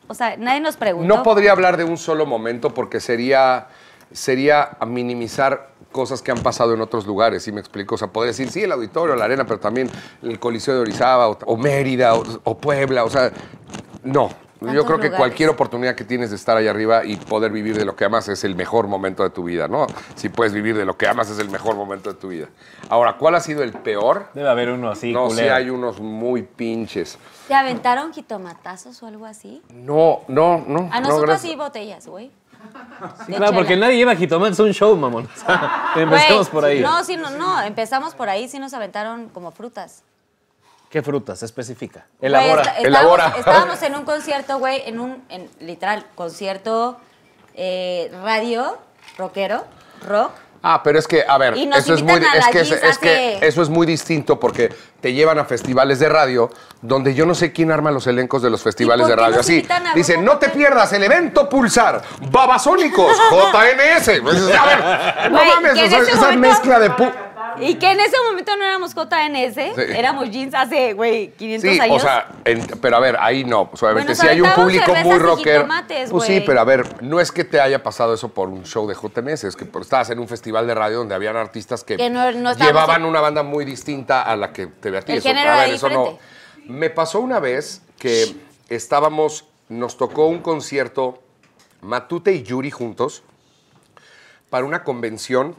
O 0.07 0.13
sea, 0.13 0.35
nadie 0.38 0.59
nos 0.59 0.76
preguntó. 0.77 1.07
No 1.15 1.23
podría 1.23 1.51
hablar 1.53 1.77
de 1.77 1.84
un 1.85 1.97
solo 1.97 2.26
momento 2.26 2.73
porque 2.73 2.99
sería, 2.99 3.68
sería 4.11 4.77
minimizar 4.85 5.69
cosas 5.91 6.22
que 6.22 6.31
han 6.31 6.39
pasado 6.39 6.73
en 6.73 6.81
otros 6.81 7.05
lugares, 7.05 7.43
¿sí 7.43 7.51
me 7.51 7.59
explico? 7.61 7.95
O 7.95 7.97
sea, 7.97 8.07
podría 8.09 8.31
decir, 8.31 8.49
sí, 8.49 8.63
el 8.63 8.72
auditorio, 8.72 9.15
la 9.15 9.26
arena, 9.26 9.45
pero 9.45 9.59
también 9.59 9.89
el 10.22 10.39
Coliseo 10.39 10.73
de 10.76 10.80
Orizaba 10.81 11.30
o, 11.30 11.38
o 11.45 11.57
Mérida 11.57 12.13
o, 12.15 12.23
o 12.43 12.57
Puebla, 12.57 13.03
o 13.03 13.09
sea, 13.09 13.31
no. 14.03 14.30
Yo 14.62 14.86
creo 14.86 14.98
que 15.00 15.08
lugares. 15.08 15.18
cualquier 15.18 15.50
oportunidad 15.50 15.96
que 15.96 16.04
tienes 16.04 16.30
de 16.30 16.36
estar 16.36 16.56
allá 16.56 16.70
arriba 16.70 17.04
y 17.04 17.18
poder 17.18 17.52
vivir 17.52 17.76
de 17.76 17.84
lo 17.84 17.96
que 17.96 18.06
amas 18.06 18.28
es 18.28 18.44
el 18.44 18.56
mejor 18.56 18.88
momento 18.88 19.24
de 19.24 19.32
tu 19.32 19.44
vida, 19.44 19.68
¿no? 19.68 19.88
Si 20.16 20.30
puedes 20.30 20.54
vivir 20.54 20.78
de 20.78 20.86
lo 20.86 20.96
que 20.98 21.08
amas 21.08 21.32
es 21.32 21.40
el 21.40 21.50
mejor 21.50 21.76
momento 21.76 22.14
de 22.14 22.20
tu 22.20 22.28
vida. 22.28 22.48
Ahora, 22.88 23.18
¿cuál 23.18 23.34
ha 23.36 23.40
sido 23.40 23.64
el 23.64 23.74
peor? 23.74 24.28
Debe 24.36 24.50
haber 24.50 24.70
uno 24.70 24.92
así, 24.92 25.12
no, 25.12 25.30
sí 25.30 25.38
culero. 25.38 25.56
hay 25.56 25.70
unos 25.72 26.00
muy 26.00 26.44
pinches. 26.44 27.18
¿Te 27.48 27.56
aventaron 27.56 28.14
jitomatazos 28.14 29.02
o 29.02 29.08
algo 29.08 29.26
así? 29.26 29.64
No, 29.74 30.22
no, 30.28 30.64
no. 30.68 30.90
A 30.92 31.00
no, 31.00 31.08
nosotros 31.08 31.22
gracias. 31.30 31.52
sí 31.52 31.58
botellas, 31.58 32.08
güey. 32.08 32.32
Sí, 33.26 33.34
claro, 33.34 33.54
porque 33.56 33.76
nadie 33.76 33.98
lleva 33.98 34.16
jitomates 34.16 34.60
a 34.60 34.64
un 34.64 34.72
show, 34.74 34.96
mamón. 34.96 35.28
O 35.36 35.40
sea, 35.40 35.94
empecemos 35.96 36.52
Güey, 36.52 36.62
por 36.62 36.66
ahí. 36.66 36.80
No, 36.82 37.04
sí, 37.04 37.18
no, 37.18 37.32
no, 37.32 37.60
empezamos 37.64 38.14
por 38.14 38.30
ahí, 38.30 38.48
sí 38.48 38.60
nos 38.60 38.74
aventaron 38.76 39.30
como 39.30 39.50
frutas. 39.50 40.04
¿Qué 40.91 41.01
frutas? 41.01 41.41
Especifica. 41.41 42.05
Güey, 42.19 42.30
Elabora. 42.31 42.61
esta- 42.63 42.77
elabora. 42.80 43.26
Estábamos, 43.38 43.39
estábamos 43.39 43.84
en 43.84 43.95
un 43.95 44.03
concierto, 44.05 44.59
güey, 44.59 44.81
en 44.85 44.99
un, 44.99 45.23
en, 45.30 45.49
literal, 45.61 46.05
concierto 46.15 46.97
eh, 47.55 48.11
radio, 48.23 48.77
rockero, 49.18 49.63
rock. 50.07 50.31
Ah, 50.63 50.81
pero 50.84 50.99
es 50.99 51.07
que, 51.07 51.23
a 51.27 51.39
ver, 51.39 51.55
eso 51.57 51.95
es 51.95 52.03
muy, 52.03 52.13
invitan 52.13 52.35
a 52.35 52.38
es 52.38 52.45
la 52.45 52.51
que, 52.51 52.59
es, 52.59 52.68
Giz 52.69 52.84
es 52.84 52.97
que 52.99 53.35
hace- 53.38 53.47
eso 53.47 53.61
es 53.63 53.69
muy 53.69 53.88
distinto 53.88 54.39
porque 54.39 54.69
te 54.99 55.11
llevan 55.11 55.39
a 55.39 55.45
festivales 55.45 55.97
de 55.99 56.07
radio 56.07 56.51
donde 56.84 57.15
yo 57.15 57.26
no 57.26 57.34
sé 57.34 57.51
quién 57.51 57.72
arma 57.72 57.89
los 57.89 58.05
elencos 58.05 58.43
de 58.43 58.51
los 58.51 58.61
festivales 58.61 59.07
de 59.07 59.15
radio. 59.15 59.39
Así, 59.39 59.65
dicen, 59.95 60.23
no 60.23 60.38
te 60.38 60.47
Cote"? 60.47 60.57
pierdas 60.59 60.93
el 60.93 61.03
evento 61.03 61.49
Pulsar, 61.49 62.03
Babasónicos, 62.30 63.18
JNS. 63.31 64.19
Pues, 64.22 64.38
a 64.55 64.65
ver, 64.65 65.31
no 65.31 65.45
mames, 65.45 65.72
o 65.73 65.76
sea, 65.77 65.99
esa 65.99 66.15
momento- 66.18 66.39
mezcla 66.39 66.80
de... 66.80 66.91
Y 67.60 67.76
que 67.76 67.91
en 67.91 67.99
ese 67.99 68.15
momento 68.30 68.56
no 68.56 68.64
éramos 68.64 68.94
JNS, 68.94 69.53
Sí. 69.76 69.82
éramos 69.95 70.30
jeans 70.30 70.53
hace, 70.53 70.94
güey, 70.94 71.32
500 71.32 71.69
Sí, 71.72 71.80
años. 71.80 71.98
o 71.98 71.99
sea, 71.99 72.28
en- 72.45 72.65
pero 72.82 72.98
a 72.98 72.99
ver, 72.99 73.18
ahí 73.19 73.44
no. 73.44 73.61
Obviamente, 73.61 74.14
Bueno, 74.14 74.15
si 74.15 74.28
hay 74.28 74.41
un 74.41 74.49
público 74.52 74.94
muy 75.03 75.18
rocker. 75.18 75.65
Pues 76.10 76.26
sí, 76.26 76.41
pero 76.45 76.61
a 76.61 76.64
ver, 76.64 77.02
no 77.03 77.19
es 77.19 77.32
que 77.32 77.44
te 77.44 77.60
haya 77.60 77.84
pasado 77.84 78.14
eso 78.14 78.30
por 78.30 78.49
un 78.49 78.64
show 78.65 78.88
de 78.88 78.95
JMS, 78.95 79.48
es 79.48 79.56
que 79.56 79.65
estabas 79.82 80.10
en 80.10 80.19
un 80.19 80.28
festival 80.28 80.68
de 80.68 80.76
radio 80.76 80.98
donde 80.99 81.15
habían 81.15 81.36
artistas 81.36 81.84
que, 81.84 81.98
Que 81.98 82.10
no- 82.10 82.32
no 82.32 82.52
estábamos 82.52 82.60
llevaban 82.68 83.02
en- 83.02 83.07
una 83.07 83.22
banda 83.22 83.44
muy 83.44 83.65
distinta 83.65 84.22
a 84.22 84.36
la 84.36 84.53
que 84.53 84.68
te 84.68 84.90
ve 84.91 84.99
a 84.99 85.02
ti. 85.02 85.11
El 85.14 85.18
Eso- 85.19 85.28
género 85.30 85.49
a 85.52 85.53
era 85.56 85.64
ver, 85.65 85.73
eso 85.76 85.90
no. 85.90 86.18
Me 86.65 86.90
pasó 86.90 87.19
una 87.19 87.40
vez 87.40 87.82
que 87.98 88.36
estábamos, 88.69 89.45
nos 89.69 89.98
tocó 89.98 90.28
un 90.28 90.40
concierto 90.40 91.22
Matute 91.82 92.32
y 92.34 92.44
Yuri 92.44 92.69
juntos 92.72 93.23
para 94.49 94.65
una 94.65 94.84
convención 94.84 95.56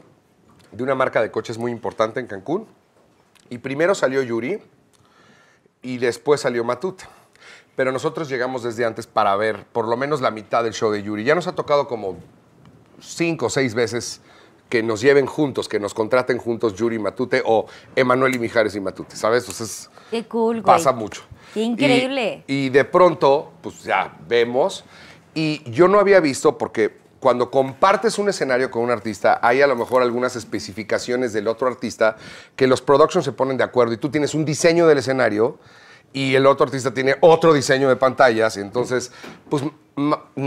de 0.73 0.83
una 0.83 0.95
marca 0.95 1.21
de 1.21 1.31
coches 1.31 1.57
muy 1.57 1.71
importante 1.71 2.19
en 2.19 2.27
Cancún. 2.27 2.67
Y 3.49 3.59
primero 3.59 3.95
salió 3.95 4.21
Yuri 4.21 4.59
y 5.81 5.97
después 5.97 6.41
salió 6.41 6.63
Matute. 6.63 7.05
Pero 7.75 7.91
nosotros 7.91 8.29
llegamos 8.29 8.63
desde 8.63 8.85
antes 8.85 9.07
para 9.07 9.35
ver 9.35 9.65
por 9.71 9.87
lo 9.87 9.97
menos 9.97 10.21
la 10.21 10.31
mitad 10.31 10.63
del 10.63 10.73
show 10.73 10.91
de 10.91 11.01
Yuri. 11.03 11.23
Ya 11.23 11.35
nos 11.35 11.47
ha 11.47 11.53
tocado 11.55 11.87
como 11.87 12.17
cinco 12.99 13.47
o 13.47 13.49
seis 13.49 13.73
veces 13.73 14.21
que 14.69 14.81
nos 14.81 15.01
lleven 15.01 15.25
juntos, 15.25 15.67
que 15.67 15.79
nos 15.79 15.93
contraten 15.93 16.37
juntos 16.37 16.75
Yuri 16.75 16.95
y 16.95 16.99
Matute 16.99 17.43
o 17.45 17.67
Emanuel 17.95 18.35
y 18.35 18.39
Mijares 18.39 18.75
y 18.75 18.79
Matute, 18.79 19.15
¿sabes? 19.15 19.43
Entonces 19.43 19.89
Qué 20.09 20.23
cool, 20.25 20.61
güey. 20.61 20.63
pasa 20.63 20.91
mucho. 20.91 21.21
Qué 21.53 21.61
increíble. 21.61 22.43
Y, 22.47 22.65
y 22.65 22.69
de 22.69 22.85
pronto, 22.85 23.51
pues 23.61 23.83
ya 23.83 24.17
vemos. 24.27 24.83
Y 25.35 25.69
yo 25.69 25.87
no 25.87 25.99
había 25.99 26.19
visto 26.19 26.57
porque 26.57 27.02
cuando 27.23 27.49
compartes 27.49 28.19
un 28.19 28.27
escenario 28.27 28.69
con 28.69 28.81
un 28.83 28.91
artista, 28.91 29.39
hay 29.41 29.61
a 29.61 29.67
lo 29.67 29.77
mejor 29.77 30.03
algunas 30.03 30.35
especificaciones 30.35 31.31
del 31.31 31.47
otro 31.47 31.69
artista 31.69 32.17
que 32.57 32.67
los 32.67 32.81
productions 32.81 33.23
se 33.23 33.31
ponen 33.31 33.55
de 33.55 33.63
acuerdo 33.63 33.93
y 33.93 33.97
tú 33.97 34.11
tienes 34.11 34.33
un 34.33 34.43
diseño 34.43 34.87
del 34.87 34.97
escenario 34.97 35.57
y 36.11 36.35
el 36.35 36.45
otro 36.45 36.65
artista 36.65 36.93
tiene 36.93 37.15
otro 37.21 37.53
diseño 37.53 37.87
de 37.87 37.95
pantallas. 37.95 38.57
y 38.57 38.59
Entonces, 38.59 39.13
pues 39.49 39.63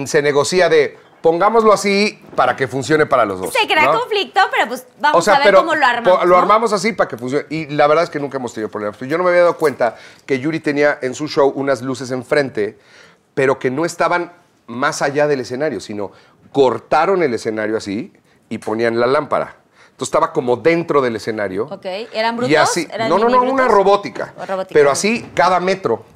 se 0.04 0.20
negocia 0.20 0.68
de 0.68 0.98
pongámoslo 1.22 1.72
así 1.72 2.22
para 2.34 2.54
que 2.54 2.68
funcione 2.68 3.06
para 3.06 3.24
los 3.24 3.40
dos. 3.40 3.54
Se 3.54 3.66
crea 3.66 3.86
¿no? 3.86 4.00
conflicto, 4.00 4.40
pero 4.52 4.68
pues 4.68 4.86
vamos 5.00 5.18
O 5.18 5.22
sea, 5.22 5.36
a 5.36 5.38
ver 5.38 5.46
pero 5.46 5.60
cómo 5.60 5.74
lo 5.74 5.86
armamos. 5.86 6.26
Lo 6.26 6.36
armamos 6.36 6.74
así 6.74 6.92
para 6.92 7.08
que 7.08 7.16
funcione. 7.16 7.46
Y 7.48 7.68
la 7.68 7.86
verdad 7.86 8.04
es 8.04 8.10
que 8.10 8.20
nunca 8.20 8.36
hemos 8.36 8.52
tenido 8.52 8.70
problemas. 8.70 9.00
Yo 9.00 9.16
no 9.16 9.24
me 9.24 9.30
había 9.30 9.44
dado 9.44 9.56
cuenta 9.56 9.96
que 10.26 10.38
Yuri 10.38 10.60
tenía 10.60 10.98
en 11.00 11.14
su 11.14 11.26
show 11.26 11.50
unas 11.56 11.80
luces 11.80 12.10
enfrente, 12.10 12.78
pero 13.32 13.58
que 13.58 13.70
no 13.70 13.86
estaban 13.86 14.30
más 14.66 15.02
allá 15.02 15.26
del 15.26 15.40
escenario, 15.40 15.80
sino 15.80 16.12
cortaron 16.56 17.22
el 17.22 17.34
escenario 17.34 17.76
así 17.76 18.14
y 18.48 18.56
ponían 18.56 18.98
la 18.98 19.06
lámpara. 19.06 19.56
Entonces 19.90 20.08
estaba 20.08 20.32
como 20.32 20.56
dentro 20.56 21.02
del 21.02 21.14
escenario. 21.16 21.66
Ok, 21.66 21.84
¿eran 22.14 22.34
brutos? 22.34 22.50
Y 22.50 22.56
así, 22.56 22.88
¿Eran 22.90 23.10
no, 23.10 23.18
no, 23.18 23.28
no, 23.28 23.42
una 23.42 23.68
robótica. 23.68 24.32
Pero 24.72 24.90
así 24.90 25.30
cada 25.34 25.60
metro. 25.60 26.06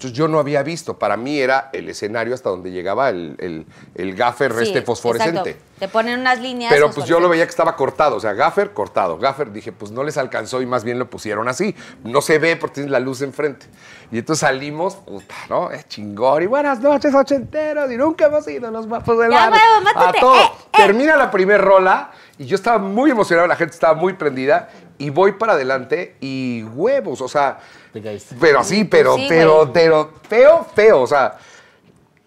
Entonces 0.00 0.16
yo 0.16 0.28
no 0.28 0.38
había 0.38 0.62
visto. 0.62 0.98
Para 0.98 1.18
mí 1.18 1.38
era 1.38 1.68
el 1.74 1.86
escenario 1.90 2.32
hasta 2.32 2.48
donde 2.48 2.70
llegaba 2.70 3.10
el, 3.10 3.36
el, 3.38 3.66
el 3.94 4.14
gaffer 4.14 4.50
Sí, 4.54 4.62
este 4.62 4.80
fosforescente. 4.80 5.50
exacto. 5.50 5.64
Te 5.78 5.88
ponen 5.88 6.20
unas 6.20 6.40
líneas. 6.40 6.72
Pero 6.72 6.90
pues 6.90 7.04
yo 7.06 7.20
lo 7.20 7.28
veía 7.28 7.44
que 7.44 7.50
estaba 7.50 7.76
cortado, 7.76 8.16
o 8.16 8.20
sea, 8.20 8.32
gaffer 8.32 8.72
cortado. 8.72 9.18
Gaffer 9.18 9.52
dije, 9.52 9.72
pues 9.72 9.90
no 9.92 10.02
les 10.02 10.16
alcanzó 10.16 10.62
y 10.62 10.66
más 10.66 10.84
bien 10.84 10.98
lo 10.98 11.10
pusieron 11.10 11.48
así. 11.48 11.74
No 12.02 12.22
se 12.22 12.38
ve 12.38 12.56
porque 12.56 12.76
tienes 12.76 12.90
la 12.90 12.98
luz 12.98 13.20
enfrente. 13.20 13.66
Y 14.10 14.18
entonces 14.20 14.40
salimos, 14.40 14.94
puta, 14.96 15.34
¿no? 15.50 15.70
Es 15.70 15.86
chingón. 15.88 16.42
Y 16.42 16.46
buenas 16.46 16.80
noches, 16.80 17.14
ochenteros. 17.14 17.92
Y 17.92 17.98
nunca 17.98 18.24
hemos 18.26 18.48
ido 18.48 18.70
los 18.70 18.86
guapos 18.86 19.18
del 19.18 19.30
Ya, 19.30 19.50
huevo, 19.50 19.88
A 19.96 20.12
todo. 20.14 20.34
eh, 20.40 20.44
eh. 20.44 20.68
Termina 20.72 21.14
la 21.16 21.30
primer 21.30 21.60
rola 21.60 22.10
y 22.40 22.46
yo 22.46 22.56
estaba 22.56 22.78
muy 22.78 23.10
emocionado, 23.10 23.46
la 23.46 23.54
gente 23.54 23.74
estaba 23.74 23.92
muy 23.92 24.14
prendida. 24.14 24.70
Y 24.96 25.10
voy 25.10 25.32
para 25.32 25.52
adelante 25.52 26.16
y 26.22 26.62
huevos, 26.74 27.20
o 27.20 27.28
sea. 27.28 27.58
Te 27.92 28.00
caíste. 28.00 28.34
Pero 28.40 28.60
así, 28.60 28.84
pero, 28.84 29.16
Sí, 29.16 29.26
pero, 29.28 29.56
güey. 29.60 29.72
pero, 29.74 30.14
feo, 30.26 30.66
feo. 30.74 31.02
O 31.02 31.06
sea, 31.06 31.36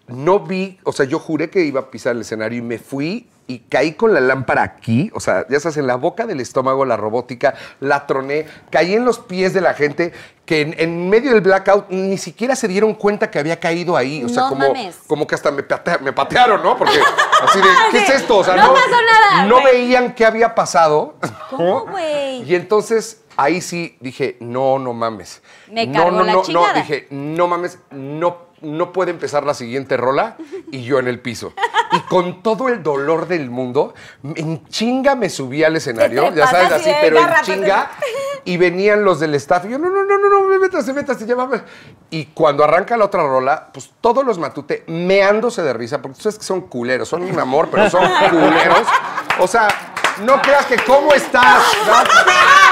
no 0.06 0.38
vi, 0.38 0.78
o 0.84 0.92
sea, 0.92 1.04
yo 1.04 1.18
juré 1.18 1.50
que 1.50 1.64
iba 1.64 1.80
a 1.80 1.90
pisar 1.90 2.14
el 2.14 2.20
escenario 2.20 2.60
y 2.60 2.62
me 2.62 2.78
fui 2.78 3.28
y 3.46 3.58
caí 3.60 3.92
con 3.92 4.14
la 4.14 4.20
lámpara 4.20 4.62
aquí, 4.62 5.10
o 5.14 5.20
sea, 5.20 5.46
ya 5.50 5.60
sabes, 5.60 5.76
en 5.76 5.86
la 5.86 5.96
boca 5.96 6.24
del 6.26 6.40
estómago, 6.40 6.84
la 6.84 6.96
robótica, 6.96 7.54
la 7.80 8.06
troné, 8.06 8.46
caí 8.70 8.94
en 8.94 9.04
los 9.04 9.18
pies 9.18 9.52
de 9.52 9.60
la 9.60 9.74
gente 9.74 10.12
que 10.46 10.62
en, 10.62 10.74
en 10.78 11.10
medio 11.10 11.30
del 11.32 11.40
blackout 11.42 11.90
ni 11.90 12.16
siquiera 12.18 12.56
se 12.56 12.68
dieron 12.68 12.94
cuenta 12.94 13.30
que 13.30 13.38
había 13.38 13.60
caído 13.60 13.96
ahí, 13.96 14.24
o 14.24 14.28
sea, 14.28 14.44
No 14.44 14.48
como, 14.50 14.68
mames. 14.68 14.96
como 15.06 15.26
que 15.26 15.34
hasta 15.34 15.50
me, 15.50 15.62
patea- 15.62 15.98
me 16.00 16.12
patearon, 16.12 16.62
¿no? 16.62 16.76
Porque 16.78 16.98
así 17.42 17.58
de, 17.58 17.68
¿qué 17.90 17.98
es 17.98 18.10
esto? 18.10 18.38
O 18.38 18.44
sea, 18.44 18.56
No 18.56 18.72
pasó 18.72 18.88
nada, 18.90 19.44
no 19.46 19.62
veían 19.62 20.14
qué 20.14 20.24
había 20.24 20.54
pasado. 20.54 21.14
¿Cómo, 21.50 21.86
güey? 21.90 22.42
Y 22.50 22.54
entonces 22.54 23.22
ahí 23.36 23.60
sí 23.60 23.96
dije, 24.00 24.36
no, 24.40 24.78
no 24.78 24.92
mames. 24.92 25.42
Me 25.70 25.86
no, 25.86 25.92
cargó 26.02 26.10
no, 26.18 26.24
la 26.24 26.32
no, 26.32 26.42
chingada. 26.42 26.68
no, 26.68 26.74
dije, 26.74 27.06
no 27.10 27.48
mames, 27.48 27.78
no, 27.90 28.36
no 28.64 28.92
puede 28.92 29.10
empezar 29.10 29.44
la 29.44 29.54
siguiente 29.54 29.96
rola 29.96 30.36
y 30.70 30.82
yo 30.82 30.98
en 30.98 31.08
el 31.08 31.20
piso. 31.20 31.52
Y 31.92 32.00
con 32.00 32.42
todo 32.42 32.68
el 32.68 32.82
dolor 32.82 33.28
del 33.28 33.50
mundo, 33.50 33.94
en 34.22 34.66
chinga 34.68 35.14
me 35.14 35.30
subí 35.30 35.62
al 35.62 35.76
escenario, 35.76 36.30
Te 36.30 36.36
ya 36.36 36.46
sabes, 36.48 36.72
así 36.72 36.90
pero 37.00 37.18
en 37.18 37.24
agárrate. 37.24 37.52
chinga. 37.52 37.90
Y 38.46 38.58
venían 38.58 39.04
los 39.04 39.20
del 39.20 39.34
staff 39.36 39.64
y 39.64 39.70
yo, 39.70 39.78
no, 39.78 39.88
no, 39.88 40.04
no, 40.04 40.18
no, 40.18 40.28
no, 40.28 40.42
me 40.42 40.58
metas, 40.58 40.86
métase, 40.92 41.24
llévame. 41.24 41.62
Y 42.10 42.26
cuando 42.26 42.62
arranca 42.62 42.94
la 42.94 43.06
otra 43.06 43.22
rola, 43.22 43.70
pues 43.72 43.90
todos 44.02 44.22
los 44.22 44.38
matute 44.38 44.84
meándose 44.86 45.62
de 45.62 45.72
risa, 45.72 46.02
porque 46.02 46.16
tú 46.18 46.24
sabes 46.24 46.38
que 46.40 46.44
son 46.44 46.60
culeros, 46.60 47.08
son 47.08 47.22
un 47.22 47.40
amor, 47.40 47.68
pero 47.70 47.88
son 47.88 48.02
culeros. 48.30 48.86
O 49.40 49.46
sea, 49.46 49.68
no 50.24 50.42
creas 50.42 50.66
que 50.66 50.76
cómo 50.76 51.14
estás. 51.14 51.64
¿no? 51.86 52.63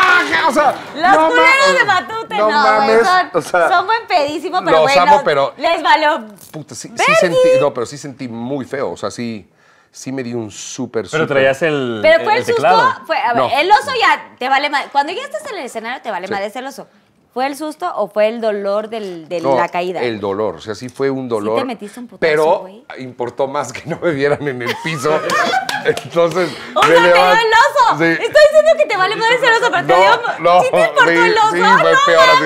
O 0.49 0.53
sea, 0.53 0.75
Los 0.95 1.13
no 1.17 1.29
culeros 1.29 1.79
de 1.79 1.85
Matute, 1.85 2.37
no, 2.37 2.51
no, 2.51 2.57
mames. 2.63 3.07
Son, 3.07 3.31
o 3.35 3.43
sea, 3.43 3.69
son 3.69 3.87
buen 3.87 4.07
pedísimo, 4.07 4.61
pero 4.65 4.83
los 4.83 4.97
amo, 4.97 5.23
pero- 5.25 5.55
les 5.57 5.83
valió. 5.83 6.27
puta, 6.51 6.75
sí, 6.75 6.93
sí 6.97 7.13
sentí, 7.21 7.37
no, 7.61 7.73
pero 7.73 7.87
sí 7.87 7.97
sentí 7.99 8.29
muy 8.29 8.65
feo. 8.65 8.91
O 8.93 8.97
sea, 8.97 9.11
sí, 9.11 9.49
sí 9.91 10.11
me 10.13 10.23
di 10.23 10.35
un 10.35 10.51
súper, 10.51 11.07
Pero 11.11 11.25
súper- 11.25 11.37
traías 11.37 11.63
el, 11.63 12.01
Pero 12.03 12.25
fue 12.25 12.37
el, 12.39 12.45
susto, 12.47 12.63
fue, 13.07 13.19
a 13.19 13.33
ver, 13.35 13.43
No. 13.43 13.51
el 13.51 13.71
oso 13.71 13.91
ya 14.01 14.35
te 14.39 14.49
vale 14.49 14.71
más. 14.71 14.87
Cuando 14.93 15.13
ya 15.13 15.23
estás 15.23 15.45
en 15.51 15.59
el 15.59 15.65
escenario 15.67 16.01
te 16.03 16.11
vale 16.11 16.27
Sí. 16.27 16.33
más 16.33 16.57
el 16.57 16.67
oso. 16.67 16.87
¿Fue 17.33 17.47
el 17.47 17.57
susto 17.57 17.91
o 17.97 18.09
fue 18.09 18.29
el 18.29 18.41
dolor 18.43 18.89
del- 18.91 19.27
de 19.29 19.41
No, 19.41 19.57
la 19.57 19.69
caída? 19.69 20.01
El 20.03 20.21
dolor, 20.21 20.57
o 20.57 20.61
sea, 20.61 20.75
sí 20.75 20.89
fue 20.91 21.09
un 21.11 21.29
dolor. 21.29 21.59
te 21.59 21.65
metiste 21.65 21.99
un 21.99 22.07
putazo, 22.07 22.21
Pero 22.21 22.69
importó 22.99 23.49
más 23.49 23.73
que 23.73 23.83
no 23.89 23.99
me 24.03 24.11
vieran 24.11 24.47
en 24.47 24.61
el 24.63 24.77
piso. 24.85 25.19
Entonces. 25.85 26.51
O 26.75 26.83
sea, 26.85 26.95
te 26.95 27.01
dio 27.01 27.15
el 27.15 27.15
oso. 27.15 27.99
Sí. 27.99 28.05
Estoy 28.05 28.27
diciendo 28.27 28.71
que 28.79 28.87
te 28.87 28.97
vale 28.97 29.17
más 29.17 29.31
el 29.31 29.63
oso, 29.63 29.71
pero 29.73 29.87
te 29.87 29.95
dio. 29.95 30.23
No, 30.41 30.57
no, 30.57 30.63
¿Sí 30.63 30.69
te 30.71 30.81
importó 30.81 31.05
sí, 31.11 31.17
el 31.17 31.33
oso? 31.39 31.51
sí, 31.53 31.61
fue 31.81 31.93
No 31.93 31.99
peor 32.07 32.25
así. 32.29 32.45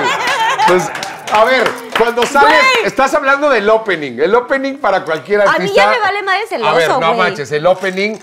mames. 0.69 0.91
A 1.33 1.45
ver, 1.45 1.69
cuando 1.99 2.25
sales, 2.25 2.49
Güey. 2.49 2.87
estás 2.87 3.13
hablando 3.15 3.51
del 3.51 3.69
opening. 3.69 4.19
El 4.21 4.35
opening 4.35 4.79
para 4.79 5.05
cualquier 5.05 5.41
A 5.41 5.45
artista. 5.51 5.63
mí 5.65 5.73
ya 5.75 5.87
me 5.89 5.99
vale 5.99 6.23
madres 6.23 6.53
el 6.53 6.65
A 6.65 6.73
ver, 6.73 6.89
oso, 6.91 7.01
no 7.01 7.07
güey. 7.09 7.19
manches, 7.19 7.51
el 7.53 7.67
opening, 7.67 8.17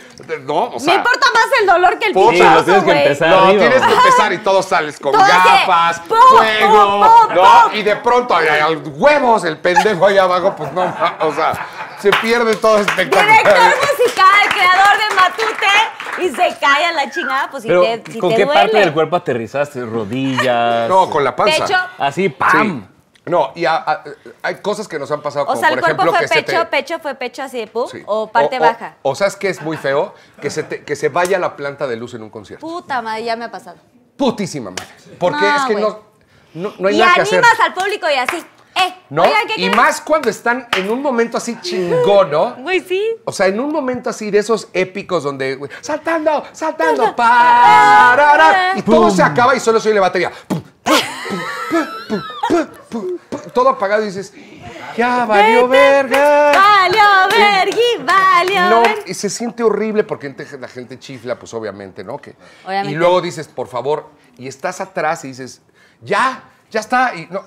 no, 0.45 0.63
o 0.69 0.79
sea. 0.79 0.93
Me 0.93 0.97
importa 0.99 1.27
más 1.33 1.45
el 1.59 1.67
dolor 1.67 1.99
que 1.99 2.07
el 2.07 2.13
Puta. 2.13 2.29
pinche 2.31 2.43
Sí, 2.47 2.49
lo 2.53 2.55
oso, 2.59 2.63
tienes 2.65 2.83
que 2.85 2.91
empezar. 3.03 3.29
No, 3.29 3.39
arriba, 3.43 3.59
tienes 3.59 3.81
que 3.85 3.93
empezar 3.93 4.33
y 4.33 4.37
todos 4.39 4.65
sales 4.65 4.99
con 4.99 5.11
gafas, 5.11 5.99
pum, 6.01 6.17
fuego, 6.37 7.01
pum, 7.01 7.27
pum, 7.27 7.35
¿no? 7.35 7.73
Y 7.75 7.83
de 7.83 7.95
pronto 7.97 8.35
hay, 8.35 8.47
hay 8.47 8.75
huevos, 8.75 9.43
el 9.43 9.57
pendejo 9.57 10.05
ahí 10.07 10.17
abajo, 10.17 10.55
pues 10.55 10.71
no, 10.71 10.83
o 11.19 11.33
sea, 11.33 11.53
se 11.99 12.09
pierde 12.13 12.55
todo 12.55 12.77
espectáculo. 12.79 13.21
Director 13.31 13.75
musical, 13.81 14.49
creador 14.49 14.97
de 14.97 15.15
Matute, 15.15 16.21
y 16.25 16.29
se 16.29 16.57
cae 16.59 16.85
a 16.85 16.91
la 16.93 17.09
chingada, 17.11 17.49
pues 17.51 17.63
si 17.63 17.69
Pero, 17.69 17.81
te, 17.81 18.03
si 18.13 18.19
¿con 18.19 18.29
te 18.29 18.37
qué 18.37 18.45
duele. 18.45 18.61
parte 18.61 18.77
del 18.77 18.93
cuerpo 18.93 19.17
aterrizaste? 19.17 19.81
¿Rodillas? 19.85 20.87
No, 20.89 21.09
con 21.09 21.23
la 21.23 21.35
panza. 21.35 21.65
Pecho. 21.65 21.77
Así, 21.99 22.33
Sí. 22.51 22.83
No, 23.25 23.51
y 23.55 23.63
a- 23.65 23.75
a- 23.77 24.03
hay 24.41 24.55
cosas 24.55 24.87
que 24.87 24.99
nos 24.99 25.09
han 25.11 25.21
pasado, 25.21 25.45
O 25.45 25.47
como 25.47 25.59
sea, 25.59 25.69
por 25.69 25.77
el 25.77 25.83
cuerpo 25.83 26.01
ejemplo 26.03 26.11
fue 26.17 26.21
que 26.21 26.27
se 26.27 26.43
pecho, 26.43 26.59
te... 26.59 26.65
pecho 26.65 26.99
fue 26.99 27.15
pecho 27.15 27.41
así 27.43 27.57
de 27.57 27.67
pum, 27.67 27.87
Sí. 27.89 28.03
o 28.05 28.29
parte 28.29 28.59
baja. 28.59 28.95
O, 29.01 29.15
sabes 29.15 29.35
que 29.37 29.47
es 29.49 29.61
muy 29.61 29.77
feo 29.77 30.13
que 30.41 30.49
se, 30.49 30.63
te- 30.63 30.83
que 30.83 30.95
se 30.97 31.07
vaya 31.09 31.39
la 31.39 31.55
planta 31.55 31.87
de 31.87 31.95
luz 31.95 32.13
en 32.15 32.23
un 32.23 32.29
concierto. 32.29 32.65
Puta 32.67 33.01
madre, 33.01 33.23
ya 33.23 33.35
me 33.37 33.45
ha 33.45 33.51
pasado. 33.51 33.77
Putísima 34.17 34.71
madre. 34.71 34.87
Porque 35.19 35.39
No, 35.41 35.55
es 35.55 35.63
que 35.63 35.73
güey. 35.73 35.83
no, 35.85 35.99
no, 36.55 36.73
no 36.79 36.87
hay 36.89 36.95
y 36.95 36.99
nada 36.99 37.13
que 37.15 37.21
hacer. 37.21 37.39
animas 37.39 37.59
al 37.61 37.73
público 37.73 38.07
y 38.09 38.15
así. 38.15 38.45
Eh, 38.75 38.95
¿No? 39.11 39.21
oigan, 39.21 39.45
¿qué 39.47 39.53
y 39.53 39.55
creen? 39.67 39.75
más 39.77 40.01
cuando 40.01 40.29
están 40.29 40.67
en 40.75 40.89
un 40.91 40.99
momento 41.01 41.37
así 41.37 41.57
chingón, 41.61 42.31
¿no? 42.31 42.55
Güey, 42.55 42.79
sí. 42.81 43.01
O 43.23 43.31
sea, 43.31 43.45
en 43.47 43.59
un 43.59 43.71
momento 43.71 44.09
así 44.09 44.31
de 44.31 44.39
esos 44.39 44.67
épicos 44.73 45.23
donde 45.23 45.55
güey, 45.55 45.71
saltando, 45.79 46.43
saltando, 46.51 47.15
parará, 47.15 48.73
y 48.75 48.81
todo 48.81 49.09
se 49.11 49.21
acaba 49.23 49.55
y 49.55 49.59
solo 49.59 49.79
se 49.79 49.89
oye 49.89 49.95
la 49.95 50.01
batería. 50.01 50.31
Pum, 50.47 50.61
pum, 50.83 50.95
pum, 51.29 51.39
pum, 51.69 51.79
pum, 52.09 52.21
pum, 52.49 52.67
pum, 52.67 52.67
Todo 53.53 53.69
apagado 53.69 54.03
y 54.03 54.07
dices, 54.07 54.33
ya 54.95 55.25
valió 55.25 55.67
verga. 55.67 56.51
Valió, 56.51 57.03
vergui, 57.31 58.03
valió. 58.05 58.69
No, 58.69 58.83
y 59.05 59.13
se 59.13 59.29
siente 59.29 59.63
horrible 59.63 60.03
porque 60.03 60.33
la 60.59 60.67
gente 60.67 60.99
chifla, 60.99 61.37
pues 61.37 61.53
obviamente, 61.53 62.03
¿no? 62.03 62.17
Que, 62.17 62.35
Obviamente. 62.65 62.91
Y 62.91 62.95
luego 62.95 63.21
dices, 63.21 63.47
por 63.47 63.67
favor, 63.67 64.09
y 64.37 64.47
estás 64.47 64.81
atrás 64.81 65.23
y 65.25 65.29
dices, 65.29 65.61
ya, 66.01 66.43
ya 66.69 66.79
está, 66.79 67.15
y 67.15 67.27
no, 67.29 67.43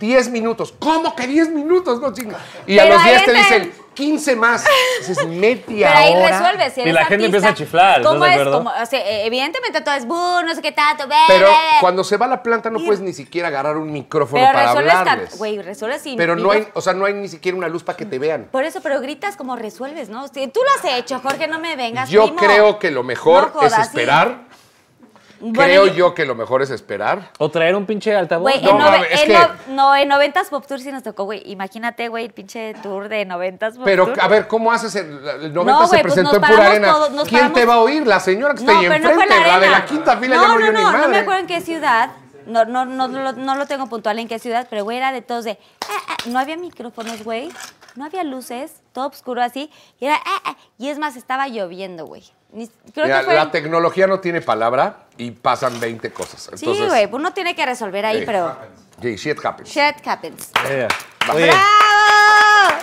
10 0.00 0.30
minutos. 0.30 0.74
¿Cómo 0.78 1.14
que 1.14 1.26
10 1.26 1.50
minutos? 1.50 2.00
No, 2.00 2.12
chinga. 2.12 2.38
Y 2.66 2.78
a 2.78 2.86
los 2.86 3.00
ahí 3.02 3.10
10 3.10 3.24
te 3.24 3.30
el- 3.30 3.36
dicen 3.36 3.72
15 3.94 4.36
más. 4.36 4.64
Dices, 5.00 5.26
media 5.28 5.64
Pero 5.66 5.88
ahí 5.98 6.14
hora. 6.14 6.28
resuelves. 6.38 6.72
Si 6.72 6.80
Y 6.82 6.92
la 6.92 7.04
gente 7.06 7.24
empieza 7.26 7.48
a 7.48 7.54
chiflar, 7.54 7.98
¿estás 7.98 8.12
¿Cómo 8.12 8.24
es? 8.24 8.32
acuerdo? 8.32 8.58
Como, 8.58 8.70
o 8.70 8.86
sea, 8.86 9.00
eh, 9.00 9.26
evidentemente 9.26 9.80
todo 9.80 9.94
es 9.96 10.06
bu, 10.06 10.14
no 10.14 10.54
sé 10.54 10.62
qué 10.62 10.70
tanto, 10.70 11.08
ve, 11.08 11.16
Pero 11.26 11.46
ve, 11.46 11.52
ve". 11.52 11.56
cuando 11.80 12.04
se 12.04 12.16
va 12.16 12.26
a 12.26 12.28
la 12.28 12.42
planta 12.42 12.70
no 12.70 12.78
puedes 12.78 13.00
ni 13.00 13.12
siquiera 13.12 13.48
agarrar 13.48 13.76
un 13.76 13.90
micrófono 13.92 14.40
Pero 14.42 14.52
para 14.52 14.70
hablarles. 14.70 15.36
Güey, 15.36 15.60
resuelves 15.62 16.02
sin 16.02 16.16
pero 16.16 16.36
no 16.36 16.52
hay, 16.52 16.68
o 16.74 16.80
sea, 16.80 16.92
no 16.94 17.06
hay 17.06 17.14
ni 17.14 17.26
siquiera 17.28 17.58
una 17.58 17.68
luz 17.68 17.82
para 17.82 17.96
que 17.96 18.04
te 18.06 18.18
vean. 18.20 18.48
Por 18.52 18.62
eso, 18.64 18.80
pero 18.82 19.00
gritas 19.00 19.36
como 19.36 19.56
resuelves, 19.56 20.08
¿no? 20.10 20.28
Tú 20.28 20.40
lo 20.44 20.88
has 20.90 20.96
hecho, 20.98 21.18
Jorge, 21.18 21.48
no 21.48 21.58
me 21.58 21.74
vengas. 21.74 22.08
Yo 22.08 22.22
primo. 22.24 22.38
creo 22.38 22.78
que 22.78 22.90
lo 22.92 23.02
mejor 23.02 23.46
No 23.48 23.60
jodas, 23.60 23.72
es 23.72 23.78
esperar. 23.88 24.47
Bueno, 25.40 25.62
creo 25.62 25.86
yo 25.86 26.14
que 26.14 26.24
lo 26.26 26.34
mejor 26.34 26.62
es 26.62 26.70
esperar. 26.70 27.30
O 27.38 27.50
traer 27.50 27.76
un 27.76 27.86
pinche 27.86 28.14
altavoz. 28.14 28.42
Güey, 28.42 28.62
No, 28.62 28.70
en, 28.70 28.78
nove- 28.78 29.06
es 29.10 29.22
en 29.22 29.28
que- 29.28 29.72
no, 29.72 29.94
en 29.96 30.08
90s 30.10 30.48
Pop 30.50 30.66
Tour 30.66 30.80
sí 30.80 30.90
nos 30.90 31.02
tocó, 31.02 31.24
güey. 31.24 31.42
Imagínate, 31.50 32.08
güey, 32.08 32.24
el 32.26 32.32
pinche 32.32 32.74
tour 32.82 33.08
de 33.08 33.24
90s 33.26 33.74
Pop 33.76 33.84
Pero, 33.84 34.06
Tour. 34.06 34.20
a 34.20 34.28
ver, 34.28 34.48
¿cómo 34.48 34.72
haces? 34.72 34.94
El, 34.96 35.06
el 35.42 35.54
90 35.54 35.64
No, 35.64 35.80
se 35.82 35.88
güey, 35.88 36.02
pues 36.02 36.02
presentó 36.02 36.22
nos 36.22 36.34
en 36.34 36.40
pura 36.40 36.48
paramos 36.50 36.70
arena. 36.70 36.92
todos, 36.92 37.10
nos 37.12 37.28
¿Quién 37.28 37.52
te 37.52 37.64
va 37.64 37.74
a 37.74 37.78
oír? 37.80 38.06
La 38.06 38.20
señora 38.20 38.54
que 38.54 38.60
está 38.60 38.72
No, 38.72 38.78
ahí 38.80 38.86
enfrente. 38.86 39.12
en 39.12 39.28
la 39.28 39.46
la, 39.46 39.60
de 39.60 39.70
la 39.70 39.84
quinta 39.84 40.16
fila 40.16 40.36
no, 40.36 40.42
ya 40.42 40.48
no, 40.48 40.54
no, 40.58 40.60
no, 40.72 40.78
ni 40.78 40.84
madre. 40.84 40.98
no 41.02 41.08
me 41.08 41.18
acuerdo 41.18 41.40
en 41.40 41.46
qué 41.46 41.60
ciudad. 41.60 42.10
No, 42.46 42.64
no, 42.64 42.84
no, 42.86 43.08
lo- 43.08 43.32
no 43.34 43.54
lo 43.56 43.66
tengo 43.66 43.86
puntual 43.88 44.18
en 44.18 44.26
qué 44.26 44.38
ciudad, 44.38 44.66
pero 44.70 44.82
güey, 44.82 44.96
era 44.96 45.12
de 45.12 45.20
todos 45.22 45.44
de. 45.44 45.58
"Ah, 45.88 45.92
ah", 46.08 46.16
no 46.26 46.38
había 46.38 46.56
micrófonos, 46.56 47.22
güey. 47.22 47.50
No 47.94 48.06
había 48.06 48.24
luces, 48.24 48.72
todo 48.92 49.08
oscuro 49.08 49.42
así. 49.42 49.70
Y 50.00 50.06
era. 50.06 50.16
"Ah, 50.24 50.40
ah", 50.46 50.56
y 50.78 50.88
es 50.88 50.98
más, 50.98 51.14
estaba 51.16 51.46
lloviendo, 51.48 52.06
güey. 52.06 52.22
Ni- 52.52 52.68
Creo 52.94 53.06
Mira, 53.06 53.18
que 53.20 53.24
fue. 53.26 53.34
La 53.34 53.50
tecnología 53.50 54.06
no 54.06 54.20
tiene 54.20 54.40
palabra 54.40 55.00
y 55.16 55.30
pasan 55.32 55.78
20 55.80 56.10
cosas. 56.12 56.42
sí, 56.44 56.50
Entonces, 56.64 56.88
güey, 56.88 57.08
uno 57.12 57.32
tiene 57.32 57.54
que 57.54 57.64
resolver 57.66 58.06
ahí, 58.06 58.20
Sí. 58.20 58.26
pero. 58.26 58.56
Sí, 59.02 59.16
shit 59.16 59.44
happens. 59.44 59.68
Shit 59.68 60.06
happens. 60.06 60.50
Oye, 60.64 60.88
¡Bravo! 61.46 62.80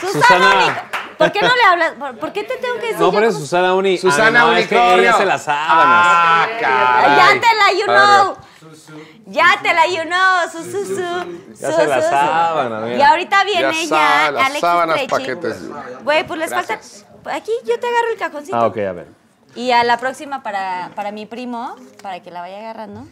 Susana, 0.00 0.12
Susana. 0.12 0.66
Uni- 0.66 0.98
¿Por 1.18 1.32
qué 1.32 1.42
no 1.42 1.48
le 1.56 1.62
hablas? 1.64 1.92
¿Por, 1.98 2.18
por 2.18 2.32
qué 2.32 2.44
te 2.44 2.56
tengo 2.58 2.74
que 2.76 2.82
decir? 2.88 3.00
no, 3.00 3.10
pero 3.10 3.26
es 3.28 3.34
Susana 3.34 3.74
Uni. 3.74 3.98
Susana 3.98 4.30
no, 4.40 4.52
es 4.56 4.68
que 4.68 4.94
ella 4.94 5.14
hace 5.14 5.24
las 5.24 5.44
sábanas. 5.44 6.06
Ah, 6.06 6.46
caray. 6.60 7.16
Ya 7.16 7.40
te 7.40 7.56
la 7.56 7.72
you 7.72 7.84
know. 7.86 8.36
Ya 9.26 9.58
te 9.62 9.74
la 9.74 9.86
you 9.88 10.02
know. 10.04 10.50
Su, 10.52 10.70
su, 10.70 10.86
su, 10.86 11.60
Ya 11.60 11.72
se 11.72 11.86
la 11.86 12.02
sábana. 12.02 12.94
Y 12.94 13.02
ahorita 13.02 13.42
viene 13.44 13.62
Ya 13.62 13.72
ya, 13.82 13.88
sabe, 13.88 14.32
las 14.32 14.46
Alex 14.46 14.60
sábanas, 14.60 15.00
paquetes. 15.08 15.56
Güey, 16.04 16.24
pues 16.26 16.38
les 16.38 16.50
falta. 16.54 16.78
Aquí 17.28 17.52
yo 17.64 17.78
te 17.78 17.86
agarro 17.86 18.08
el 18.12 18.18
cajoncito. 18.18 18.56
Ah, 18.56 18.66
ok, 18.66 18.78
a 18.78 18.92
ver. 18.92 19.06
Y 19.54 19.70
a 19.72 19.84
la 19.84 19.98
próxima 19.98 20.42
para, 20.42 20.90
para 20.94 21.12
mi 21.12 21.26
primo, 21.26 21.76
para 22.02 22.20
que 22.22 22.30
la 22.30 22.40
vaya 22.40 22.58
agarrando, 22.58 23.06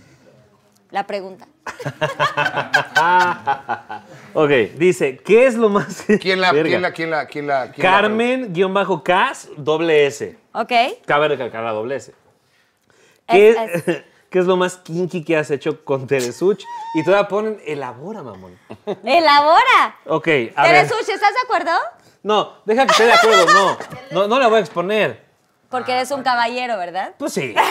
la 0.91 1.07
pregunta. 1.07 1.47
Ok, 4.35 4.51
dice, 4.77 5.17
¿qué 5.17 5.47
es 5.47 5.55
lo 5.55 5.71
más... 5.71 6.05
¿Quién 6.21 6.41
la, 6.43 6.53
Verga. 6.53 6.69
quién 6.71 6.83
la, 6.83 6.93
quién 6.93 7.11
la, 7.11 7.27
quién 7.27 7.47
la? 7.47 7.73
quién 7.73 7.87
la- 7.87 7.91
Carmen-Cas, 7.93 9.49
doble 9.57 10.07
S. 10.07 10.39
¿Ok? 10.53 10.73
Cabe 11.07 11.29
recalcar 11.29 11.65
la 11.65 11.73
doble 11.73 11.97
S. 11.97 12.15
¿Qué 13.27 13.49
Es- 13.51 13.89
es, 13.89 14.03
¿Qué 14.31 14.39
es 14.41 14.45
lo 14.47 14.57
más 14.59 14.77
kinky 14.77 15.25
que 15.25 15.37
has 15.39 15.51
hecho 15.51 15.83
con 15.85 16.07
Teresuch? 16.07 16.63
Y 16.95 17.03
todavía 17.05 17.29
ponen, 17.29 17.59
elabora, 17.65 18.23
mamón. 18.23 18.59
¡Elabora! 19.05 19.97
Ok, 20.05 20.29
a 20.55 20.63
ver. 20.65 20.87
Teresuch, 20.87 21.09
¿estás 21.09 21.33
de 21.33 21.41
acuerdo? 21.45 21.71
No, 22.27 22.55
deja 22.65 22.85
que 22.87 22.91
esté 22.93 23.05
de 23.07 23.13
acuerdo, 23.13 23.47
no. 23.55 23.79
No, 24.11 24.27
no 24.27 24.39
la 24.41 24.49
voy 24.49 24.57
a 24.57 24.61
exponer. 24.61 25.25
Porque 25.71 25.93
eres 25.93 26.11
un 26.11 26.23
caballero, 26.25 26.77
¿verdad? 26.77 27.15
Pues 27.19 27.33
sí. 27.33 27.55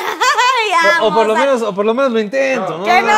O, 1.02 1.08
o 1.08 1.14
por 1.14 1.28
lo 1.28 1.36
menos, 1.36 1.62
o 1.62 1.74
por 1.76 1.86
lo 1.86 1.94
menos 1.94 2.12
lo 2.12 2.20
intento, 2.20 2.80
¿no? 2.80 2.84
Que 2.84 3.02
no 3.02 3.14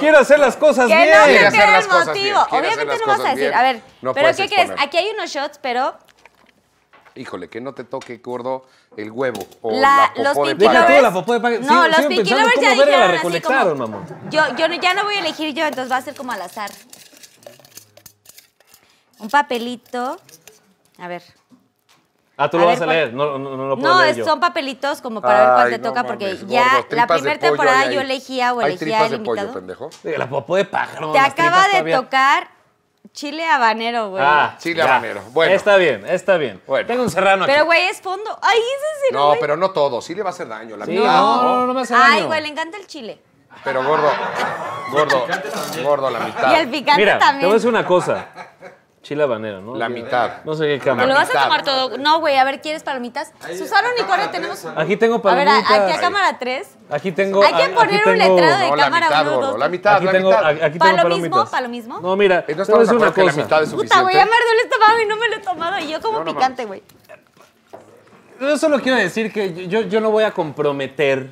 Quiero 0.00 0.18
hacer 0.18 0.38
las 0.40 0.56
cosas 0.56 0.86
Que 0.88 0.96
bien. 0.96 1.10
no 1.10 1.24
se 1.24 1.30
Quiere 1.30 1.46
hacer 1.46 1.58
pierda 1.60 1.72
las 1.76 1.84
el 1.84 1.90
cosas 1.90 2.06
motivo. 2.08 2.24
bien, 2.24 2.46
quiere 2.50 2.68
hacer 2.68 2.78
Obviamente 2.82 2.86
las 2.86 3.00
no 3.00 3.06
vas 3.06 3.14
a 3.14 3.18
cosas 3.22 3.34
decir, 3.36 3.48
bien. 3.48 3.58
a 3.58 3.62
ver, 3.62 3.76
No 4.02 4.12
pero 4.14 4.24
puedes 4.24 4.36
¿qué 4.36 4.46
crees? 4.48 4.60
exponer. 4.62 4.86
Aquí 4.88 4.96
hay 4.98 5.10
unos 5.10 5.30
shots, 5.30 5.58
pero 5.62 5.94
Híjole, 7.14 7.48
que 7.48 7.60
no 7.60 7.74
te 7.74 7.84
toque, 7.84 8.16
gordo, 8.18 8.66
el 8.96 9.10
huevo 9.12 9.46
o 9.60 9.70
La- 9.70 10.10
la 10.16 10.22
los 10.24 10.32
popó 10.34 10.46
de 10.48 10.56
Pinky 10.56 10.72
Deja 10.74 10.86
tú 10.96 11.02
la 11.02 11.12
popó 11.12 11.32
de. 11.38 11.58
No, 11.60 11.68
Sigo- 11.68 11.86
los 11.88 11.96
sigo 11.96 12.08
Pinky 12.08 12.22
pensando 12.24 12.38
Lovers 12.42 12.54
cómo 12.54 12.62
ya 12.64 12.68
la 12.68 12.74
dijeron 12.84 13.02
así 13.04 13.16
recolectaron, 13.16 13.78
como, 13.78 13.88
mamón. 13.88 14.30
Yo, 14.30 14.42
yo, 14.56 14.68
no- 14.68 14.74
ya 14.74 14.94
no 14.94 15.04
voy 15.04 15.14
a 15.14 15.20
elegir 15.20 15.54
yo, 15.54 15.64
entonces 15.66 15.92
va 15.92 15.96
a 15.98 16.02
ser 16.02 16.14
como 16.16 16.32
al 16.32 16.42
azar. 16.42 16.70
Un 19.22 19.30
papelito. 19.30 20.18
A 20.98 21.08
ver. 21.08 21.22
Ah, 22.36 22.48
tú 22.50 22.56
A 22.56 22.60
lo 22.60 22.66
ver, 22.66 22.74
vas 22.76 22.82
a 22.82 22.84
¿cuál- 22.86 22.96
leer. 22.96 23.14
No, 23.14 23.38
no, 23.38 23.56
no 23.56 23.68
lo 23.68 23.76
puedo 23.76 23.94
No, 23.94 24.00
leer 24.00 24.10
es- 24.10 24.16
yo. 24.16 24.24
son 24.24 24.40
papelitos 24.40 25.00
como 25.00 25.20
para 25.20 25.38
ver 25.44 25.54
cuál 25.54 25.70
te 25.70 25.78
no 25.78 25.88
toca, 25.88 26.04
porque 26.04 26.36
ya 26.46 26.84
la 26.90 27.06
primera 27.06 27.38
temporada 27.38 27.80
hay 27.80 27.94
yo 27.94 28.00
elegía 28.00 28.52
o 28.54 28.60
elegía 28.62 29.04
el 29.04 29.10
de 29.10 29.18
pollo, 29.20 29.42
invitado. 29.42 29.52
pendejo. 29.54 29.90
Diga, 30.02 30.18
La 30.18 30.28
popó 30.28 30.56
de 30.56 30.64
pájaro. 30.64 31.12
Te 31.12 31.18
acaba 31.18 31.64
de 31.64 31.70
todavía. 31.70 31.96
tocar 31.96 32.48
chile 33.12 33.46
habanero, 33.46 34.10
güey. 34.10 34.24
Ah, 34.26 34.56
Chile 34.58 34.76
ya. 34.78 34.84
habanero. 34.84 35.20
Bueno. 35.32 35.52
Está 35.54 35.76
bien, 35.76 36.04
está 36.06 36.36
bien. 36.38 36.60
Bueno. 36.66 36.86
Tengo 36.86 37.02
un 37.02 37.10
serrano 37.10 37.44
aquí. 37.44 37.52
Pero, 37.52 37.66
güey, 37.66 37.82
es 37.88 38.00
fondo. 38.00 38.38
Ay, 38.42 38.58
ese 38.58 39.06
sí, 39.08 39.14
No, 39.14 39.26
güey. 39.28 39.40
pero 39.40 39.56
no 39.56 39.70
todo. 39.70 40.00
Sí 40.00 40.14
le 40.14 40.22
va 40.22 40.30
a 40.30 40.32
hacer 40.32 40.48
daño. 40.48 40.76
La 40.76 40.86
Sí, 40.86 40.92
mitad, 40.92 41.12
no, 41.14 41.42
no, 41.42 41.66
no 41.66 41.74
me 41.74 41.82
hace 41.82 41.94
daño. 41.94 42.14
Ay, 42.14 42.22
güey, 42.24 42.40
le 42.42 42.48
encanta 42.48 42.78
el 42.78 42.86
chile. 42.86 43.20
Pero 43.62 43.84
gordo, 43.84 44.10
gordo, 44.90 45.26
gordo, 45.84 46.10
la 46.10 46.20
mitad. 46.20 46.50
Y 46.52 46.54
el 46.60 46.68
picante 46.70 47.00
Mira, 47.02 47.18
te 47.18 47.24
también. 47.24 47.44
voy 47.48 47.52
a 47.52 47.54
decir 47.54 47.68
una 47.68 47.84
cosa. 47.86 48.26
Chile 49.02 49.24
habanero, 49.24 49.60
¿no? 49.60 49.74
La 49.74 49.88
mitad. 49.88 50.44
No 50.44 50.54
sé 50.54 50.64
qué 50.66 50.78
¿Te 50.78 50.84
cámara. 50.84 51.08
lo 51.08 51.14
vas 51.14 51.28
a 51.34 51.42
tomar 51.42 51.64
todo? 51.64 51.98
No, 51.98 52.20
güey, 52.20 52.36
a 52.36 52.44
ver, 52.44 52.60
¿quieres 52.60 52.84
palomitas? 52.84 53.32
Susana 53.58 53.88
Unicornio, 53.98 54.30
tenemos... 54.30 54.64
Aquí 54.76 54.96
tengo 54.96 55.16
A 55.16 55.34
ver, 55.34 55.48
a- 55.48 55.52
palomitas. 55.52 55.80
aquí 55.80 55.92
a 55.92 56.00
cámara 56.00 56.38
3. 56.38 56.68
Aquí 56.88 57.10
tengo. 57.10 57.42
Hay 57.42 57.52
que 57.52 57.68
poner 57.70 58.00
un 58.06 58.16
letrero 58.18 58.58
de 58.58 58.70
cámara 58.80 59.06
mitad, 59.08 59.22
1, 59.26 59.34
gordo. 59.34 59.50
2, 59.50 59.58
La 59.58 59.68
mitad, 59.68 59.96
Aquí 59.96 60.04
la 60.04 60.12
tengo, 60.12 60.28
mitad. 60.30 60.46
aquí 60.46 60.60
tengo 60.62 60.78
¿Para 60.78 60.92
lo 60.92 61.02
palomitas. 61.02 61.30
mismo? 61.30 61.50
¿Para 61.50 61.62
lo 61.62 61.68
mismo? 61.68 62.00
No, 62.00 62.16
mira, 62.16 62.44
Eh, 62.46 62.54
¿No 62.54 62.64
decir 62.64 62.74
una 62.96 63.12
que 63.12 63.20
la 63.24 63.30
cosa. 63.32 63.42
mitad 63.42 63.62
es 63.64 63.70
Puta, 63.70 63.76
suficiente? 63.82 64.02
güey, 64.04 64.14
ya 64.14 64.24
me 64.24 64.30
ardió 64.36 64.52
el 64.52 64.70
estómago 64.70 65.00
y 65.00 65.06
no 65.06 65.16
me 65.16 65.28
lo 65.28 65.34
he 65.34 65.38
tomado. 65.40 65.78
Y 65.80 65.88
yo 65.90 66.00
como 66.00 66.24
picante, 66.24 66.64
güey. 66.64 66.82
Yo 68.40 68.56
solo 68.58 68.80
quiero 68.80 68.98
decir 68.98 69.32
que 69.32 69.66
yo, 69.66 69.80
yo 69.82 70.00
no 70.00 70.10
voy 70.12 70.24
a 70.24 70.30
comprometer 70.32 71.30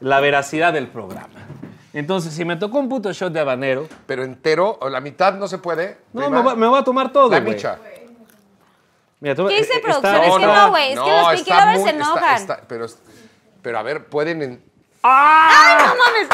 la 0.00 0.18
veracidad 0.20 0.72
del 0.72 0.88
programa. 0.88 1.43
Entonces, 1.94 2.34
si 2.34 2.44
me 2.44 2.56
tocó 2.56 2.78
un 2.78 2.88
puto 2.88 3.12
shot 3.12 3.32
de 3.32 3.40
habanero, 3.40 3.88
Pero 4.06 4.24
entero, 4.24 4.76
o 4.80 4.88
la 4.90 5.00
mitad 5.00 5.32
no 5.34 5.48
se 5.48 5.58
puede. 5.58 5.96
no, 6.12 6.28
me, 6.28 6.42
va- 6.42 6.54
me 6.56 6.66
voy 6.66 6.78
a 6.78 6.84
tomar 6.84 7.10
todo, 7.12 7.30
La 7.30 7.40
güey. 7.40 7.54
micha. 7.54 7.78
Mira, 9.20 9.34
tú- 9.34 9.46
¿Qué 9.46 9.56
dice 9.58 9.74
eh, 9.76 9.80
producción? 9.80 10.14
está- 10.16 10.26
Es 10.26 10.36
que 10.38 10.46
no, 10.46 10.68
güey, 10.70 10.92
es 10.92 11.00
que 11.00 11.10
los 11.10 11.28
Pinky 11.34 11.50
está 11.50 11.60
Lovers 11.60 11.78
muy- 11.80 11.88
se 11.90 11.96
está- 11.96 12.04
enojan. 12.10 12.34
está- 12.36 12.60
pero, 12.68 12.86
pero 13.62 13.78
a 13.78 13.82
ver, 13.82 14.06
pueden... 14.06 14.42
en- 14.42 14.64
¡Ay, 15.02 15.86
no 15.86 15.94
mames! 15.94 16.28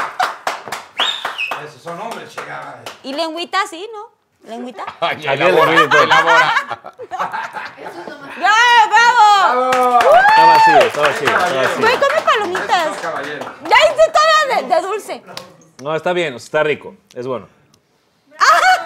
Esos 1.68 1.82
son 1.82 2.00
hombres, 2.00 2.30
chica. 2.30 2.82
Y 3.02 3.12
lengüita, 3.12 3.58
sí, 3.68 3.86
¿no? 3.92 4.08
¿Lengüita? 4.44 4.84
Ay, 5.00 5.26
elabora, 5.26 5.72
doy, 5.86 6.04
elabora. 6.04 6.54
¡Bravo, 8.36 8.72
bravo! 8.90 9.98
Está 10.00 10.44
vacío, 10.46 10.78
está 10.78 11.00
vacío, 11.02 11.28
está 11.28 11.54
vacío. 11.54 11.80
Güey, 11.80 11.94
come 11.98 12.20
palomitas. 12.24 13.02
Ya 13.02 13.76
hice 13.76 14.12
todavía 14.12 14.68
de, 14.68 14.74
de 14.74 14.82
dulce. 14.82 15.22
No, 15.82 15.94
está 15.94 16.12
bien, 16.12 16.34
está 16.34 16.62
rico, 16.62 16.94
es 17.14 17.26
bueno. 17.26 17.48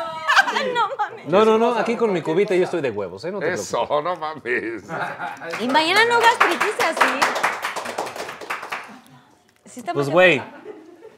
No 0.73 0.89
mames. 0.97 1.27
No, 1.27 1.45
no, 1.45 1.59
no, 1.59 1.75
aquí 1.77 1.97
con 1.97 2.13
mi 2.13 2.23
cubita 2.23 2.55
yo 2.55 2.65
estoy 2.65 2.81
de 2.81 2.91
huevos, 2.91 3.25
¿eh? 3.25 3.33
No 3.33 3.41
te 3.41 3.47
preocupes. 3.47 3.69
Eso, 3.69 4.03
no 4.03 4.15
mames. 4.17 4.85
Y 5.61 5.69
mañana 5.69 6.05
no 6.05 6.21
gastritis 6.21 6.75
así. 6.81 7.21
Sí 9.67 9.81
está 9.81 9.93
Pues, 9.93 10.09
güey, 10.09 10.41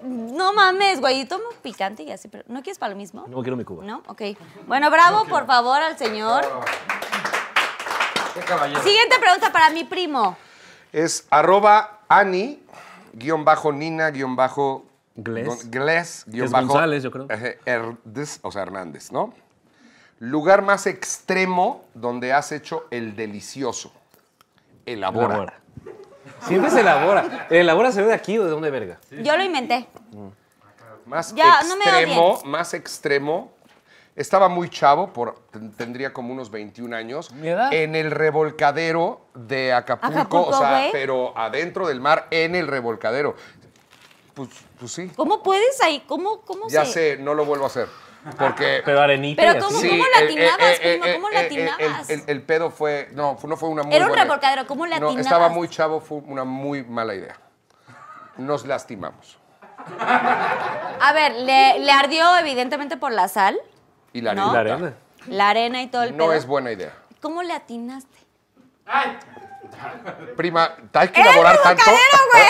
No 0.06 0.52
mames, 0.52 1.00
güey. 1.00 1.20
Yo 1.22 1.28
tomo 1.28 1.44
picante 1.62 2.02
y 2.04 2.10
así, 2.12 2.28
pero 2.28 2.44
¿no 2.48 2.62
quieres 2.62 2.78
para 2.78 2.90
lo 2.90 2.96
mismo? 2.96 3.24
no 3.28 3.42
quiero 3.42 3.56
mi 3.56 3.64
cuba. 3.64 3.84
¿No? 3.84 4.02
Ok. 4.06 4.22
Bueno, 4.66 4.90
bravo, 4.90 5.24
por 5.26 5.46
favor, 5.46 5.80
al 5.82 5.98
señor. 5.98 6.44
Qué 8.34 8.40
caballero. 8.40 8.82
Siguiente 8.82 9.16
pregunta 9.18 9.52
para 9.52 9.70
mi 9.70 9.84
primo. 9.84 10.36
Es 10.92 11.26
arroba 11.30 12.00
Ani, 12.08 12.62
guion 13.12 13.44
bajo 13.44 13.72
Nina, 13.72 14.10
guion 14.10 14.36
bajo 14.36 14.84
Gles. 15.14 15.46
Gon- 15.48 15.70
Gles, 15.70 16.24
guion 16.26 16.46
es 16.46 16.52
bajo. 16.52 16.66
González, 16.68 17.02
yo 17.02 17.10
creo. 17.10 17.26
Herdes, 17.64 18.38
o 18.42 18.52
sea, 18.52 18.62
Hernández, 18.62 19.10
¿no? 19.12 19.32
Lugar 20.18 20.62
más 20.62 20.86
extremo 20.86 21.84
donde 21.94 22.32
has 22.32 22.52
hecho 22.52 22.86
el 22.90 23.16
delicioso. 23.16 23.92
Elabora. 24.86 25.26
Elabora. 25.26 25.60
Siempre 26.46 26.70
se 26.70 26.80
elabora. 26.80 27.46
¿El 27.50 27.56
elabora 27.58 27.92
se 27.92 28.00
ve 28.02 28.08
de 28.08 28.14
aquí 28.14 28.38
o 28.38 28.44
de 28.44 28.50
dónde 28.50 28.70
verga? 28.70 28.98
Yo 29.10 29.36
lo 29.36 29.42
inventé. 29.44 29.86
Más 31.04 31.34
Ya, 31.34 31.62
no 31.62 31.76
me 31.76 31.84
extremo, 31.84 32.40
más 32.44 32.74
extremo 32.74 33.52
Estaba 34.16 34.48
muy 34.48 34.68
chavo, 34.70 35.12
por, 35.12 35.38
ten- 35.50 35.72
tendría 35.72 36.12
como 36.12 36.32
unos 36.32 36.50
21 36.50 36.96
años. 36.96 37.30
¿Mi 37.32 37.48
edad? 37.48 37.70
En 37.72 37.94
el 37.94 38.10
revolcadero 38.10 39.20
de 39.34 39.74
Acapulco, 39.74 40.18
Acapulco, 40.18 40.48
o 40.48 40.58
sea, 40.58 40.78
güey. 40.78 40.92
pero 40.92 41.36
adentro 41.36 41.86
del 41.86 42.00
mar, 42.00 42.26
en 42.30 42.54
el 42.54 42.66
revolcadero. 42.66 43.36
Pues, 44.32 44.48
pues 44.80 44.92
sí. 44.92 45.10
¿Cómo 45.14 45.42
puedes 45.42 45.80
ahí? 45.82 46.02
¿Cómo, 46.06 46.40
cómo 46.42 46.66
Ya 46.70 46.86
se...? 46.86 47.16
sé, 47.16 47.22
no 47.22 47.34
lo 47.34 47.44
vuelvo 47.44 47.64
a 47.64 47.66
hacer. 47.68 47.88
Porque. 48.38 48.82
Pero 48.84 49.00
arenita 49.00 49.42
Pero 49.42 49.58
y 49.58 49.60
¿cómo- 49.60 49.78
cómo 49.80 50.04
latinabas, 50.20 50.60
eh, 50.60 50.78
eh, 50.82 50.90
primo? 50.98 51.04
eh, 51.06 51.14
¿Cómo 51.14 51.28
eh, 51.28 51.32
eh, 51.32 51.42
latinabas? 51.42 52.10
El, 52.10 52.20
el- 52.20 52.30
el 52.30 52.42
pedo 52.42 52.70
fue. 52.70 53.08
No, 53.12 53.36
fue- 53.36 53.48
no 53.50 53.56
fue 53.56 53.68
una 53.68 53.82
muy 53.82 53.94
Era 53.94 54.04
un 54.06 54.08
buena- 54.10 54.24
revolcadero, 54.24 54.66
¿cómo 54.66 54.84
No, 54.86 54.90
latinabas? 54.90 55.18
estaba 55.20 55.48
muy 55.48 55.68
chavo, 55.68 56.00
fue 56.00 56.18
una 56.26 56.44
muy 56.44 56.82
mala 56.84 57.14
idea. 57.14 57.36
Nos 58.36 58.66
lastimamos. 58.66 59.38
A 61.00 61.12
ver, 61.14 61.32
le, 61.34 61.78
le 61.78 61.92
ardió 61.92 62.36
evidentemente 62.38 62.96
por 62.96 63.12
la 63.12 63.28
sal, 63.28 63.56
Y 64.12 64.20
la 64.20 64.34
¿No? 64.34 64.52
La 64.52 64.60
arena. 64.60 64.94
la 65.28 65.48
arena 65.50 65.82
y 65.82 65.86
todo 65.86 66.02
el 66.02 66.16
no 66.16 66.24
pedo. 66.24 66.32
es 66.34 66.46
buena 66.46 66.72
idea. 66.72 66.92
¿Cómo 67.20 67.42
le 67.42 67.52
atinaste? 67.52 68.18
Prima, 70.36 70.76
hay 70.92 71.08
que 71.08 71.20
¡Era 71.20 71.30
el 71.30 71.36
elaborar 71.36 71.62
tanto. 71.62 71.82
revolcadero, 71.84 72.18
güey! 72.32 72.44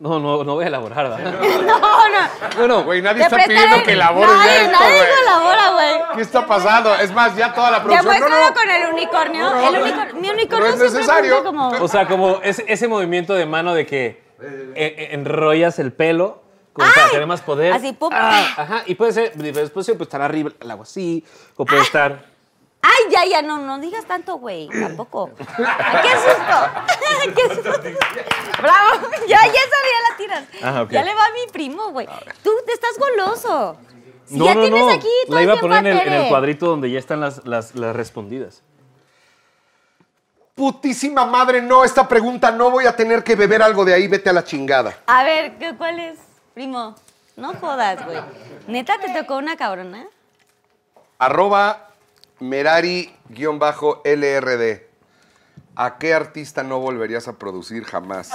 No, 0.01 0.19
no, 0.19 0.43
no 0.43 0.55
voy 0.55 0.65
a 0.65 0.69
elaborar, 0.69 1.09
¿verdad? 1.09 1.41
No, 1.67 1.79
no. 1.79 2.29
Bueno, 2.57 2.85
Güey, 2.85 3.01
nadie 3.01 3.23
está 3.23 3.37
pidiendo 3.37 3.83
que 3.85 3.93
elabores 3.93 4.35
nadie, 4.35 4.63
esto, 4.65 4.73
Nadie 4.73 4.97
güey. 4.97 5.09
colabora, 5.25 5.71
güey. 5.71 6.17
¿Qué 6.17 6.21
está 6.23 6.47
pasando? 6.47 6.95
Es 6.97 7.13
más, 7.13 7.37
ya 7.37 7.55
toda 7.55 7.71
la 7.71 7.83
producción. 7.83 8.05
Demuéstralo 8.15 8.43
no, 8.43 8.49
no. 8.49 8.55
con 8.55 8.71
el 8.71 8.93
unicornio. 8.93 9.43
No, 9.45 9.55
no. 9.55 9.69
el 9.69 9.83
unicornio. 9.83 10.15
Mi 10.21 10.31
unicornio 10.31 10.69
No 10.69 10.75
es 10.75 10.93
necesario. 10.93 11.45
como. 11.45 11.69
O 11.69 11.89
sea, 11.89 12.07
como 12.07 12.41
ese, 12.43 12.65
ese 12.69 12.89
movimiento 12.89 13.35
de 13.35 13.47
mano 13.47 13.73
de 13.73 13.87
que 13.87 14.07
eh, 14.43 14.75
eh, 14.75 15.09
enrollas 15.13 15.79
el 15.79 15.93
pelo 15.93 16.43
como 16.75 16.89
para 16.93 17.11
tener 17.11 17.27
más 17.27 17.41
poder. 17.41 17.73
Así, 17.73 17.93
pum. 17.93 18.11
Ah, 18.13 18.47
ajá, 18.57 18.83
y 18.87 18.97
puede 18.97 19.13
ser, 19.13 19.33
después 19.35 19.87
puede 19.87 20.03
estar 20.03 20.21
arriba 20.21 20.51
el 20.61 20.71
agua 20.71 20.83
así, 20.83 21.25
o 21.57 21.65
puede 21.65 21.83
estar... 21.83 22.34
Ay, 22.87 23.11
ya, 23.11 23.25
ya, 23.25 23.41
no, 23.43 23.59
no 23.59 23.79
digas 23.79 24.05
tanto, 24.05 24.37
güey. 24.37 24.69
Tampoco. 24.69 25.31
Ay, 25.49 26.03
¡Qué 26.03 26.11
susto! 26.11 27.35
¡Qué 27.35 27.55
susto! 27.55 27.71
¡Bravo! 28.61 29.09
Ya, 29.27 29.41
ya 29.47 29.63
sabía 29.73 29.99
la 30.11 30.17
tiras. 30.19 30.45
Ah. 30.63 30.87
Ya 30.91 31.03
le 31.03 31.15
va 31.15 31.25
a 31.25 31.31
mi 31.33 31.51
primo, 31.51 31.91
güey. 31.93 32.07
Tú 32.43 32.51
te 32.67 32.73
estás 32.73 32.99
goloso. 32.99 33.79
Si 34.27 34.37
no, 34.37 34.45
ya 34.45 34.55
no, 34.55 34.61
tienes 34.61 34.81
no, 34.81 34.91
aquí 34.91 35.09
todo 35.27 35.37
la 35.37 35.43
iba 35.43 35.53
a 35.55 35.57
poner 35.57 35.87
en 35.87 35.99
el, 35.99 36.13
en 36.13 36.29
cuadrito 36.29 36.67
donde 36.67 36.91
ya 36.91 36.99
están 36.99 37.21
las, 37.21 37.47
las, 37.47 37.75
las 37.75 37.97
respondidas. 37.97 38.63
Putísima 40.55 41.25
madre, 41.27 41.61
no, 41.63 41.85
esta 41.85 42.07
pregunta 42.07 42.51
no 42.53 42.71
voy 42.71 42.87
a 42.87 42.95
tener 42.95 43.25
que 43.25 43.35
beber 43.35 43.61
algo 43.63 43.85
de 43.85 43.93
ahí, 43.95 44.07
vete 44.07 44.31
a 44.31 44.33
la 44.33 44.45
chingada. 44.45 44.95
A 45.07 45.25
ver, 45.25 45.59
¿qué- 45.59 45.75
¿cuál 45.77 45.99
es? 45.99 46.19
Primo, 46.55 46.95
no 47.37 47.55
jodas, 47.55 48.05
güey. 48.05 48.19
¿Neta 48.69 48.99
te 48.99 49.09
tocó 49.13 49.37
una 49.37 49.57
cabrona? 49.57 50.07
Arroba 51.19 51.84
Merari-LRD. 53.55 54.87
¿A 55.77 55.99
qué 55.99 56.15
artista 56.15 56.63
no 56.63 56.79
volverías 56.79 57.27
a 57.27 57.33
producir 57.33 57.85
jamás? 57.85 58.31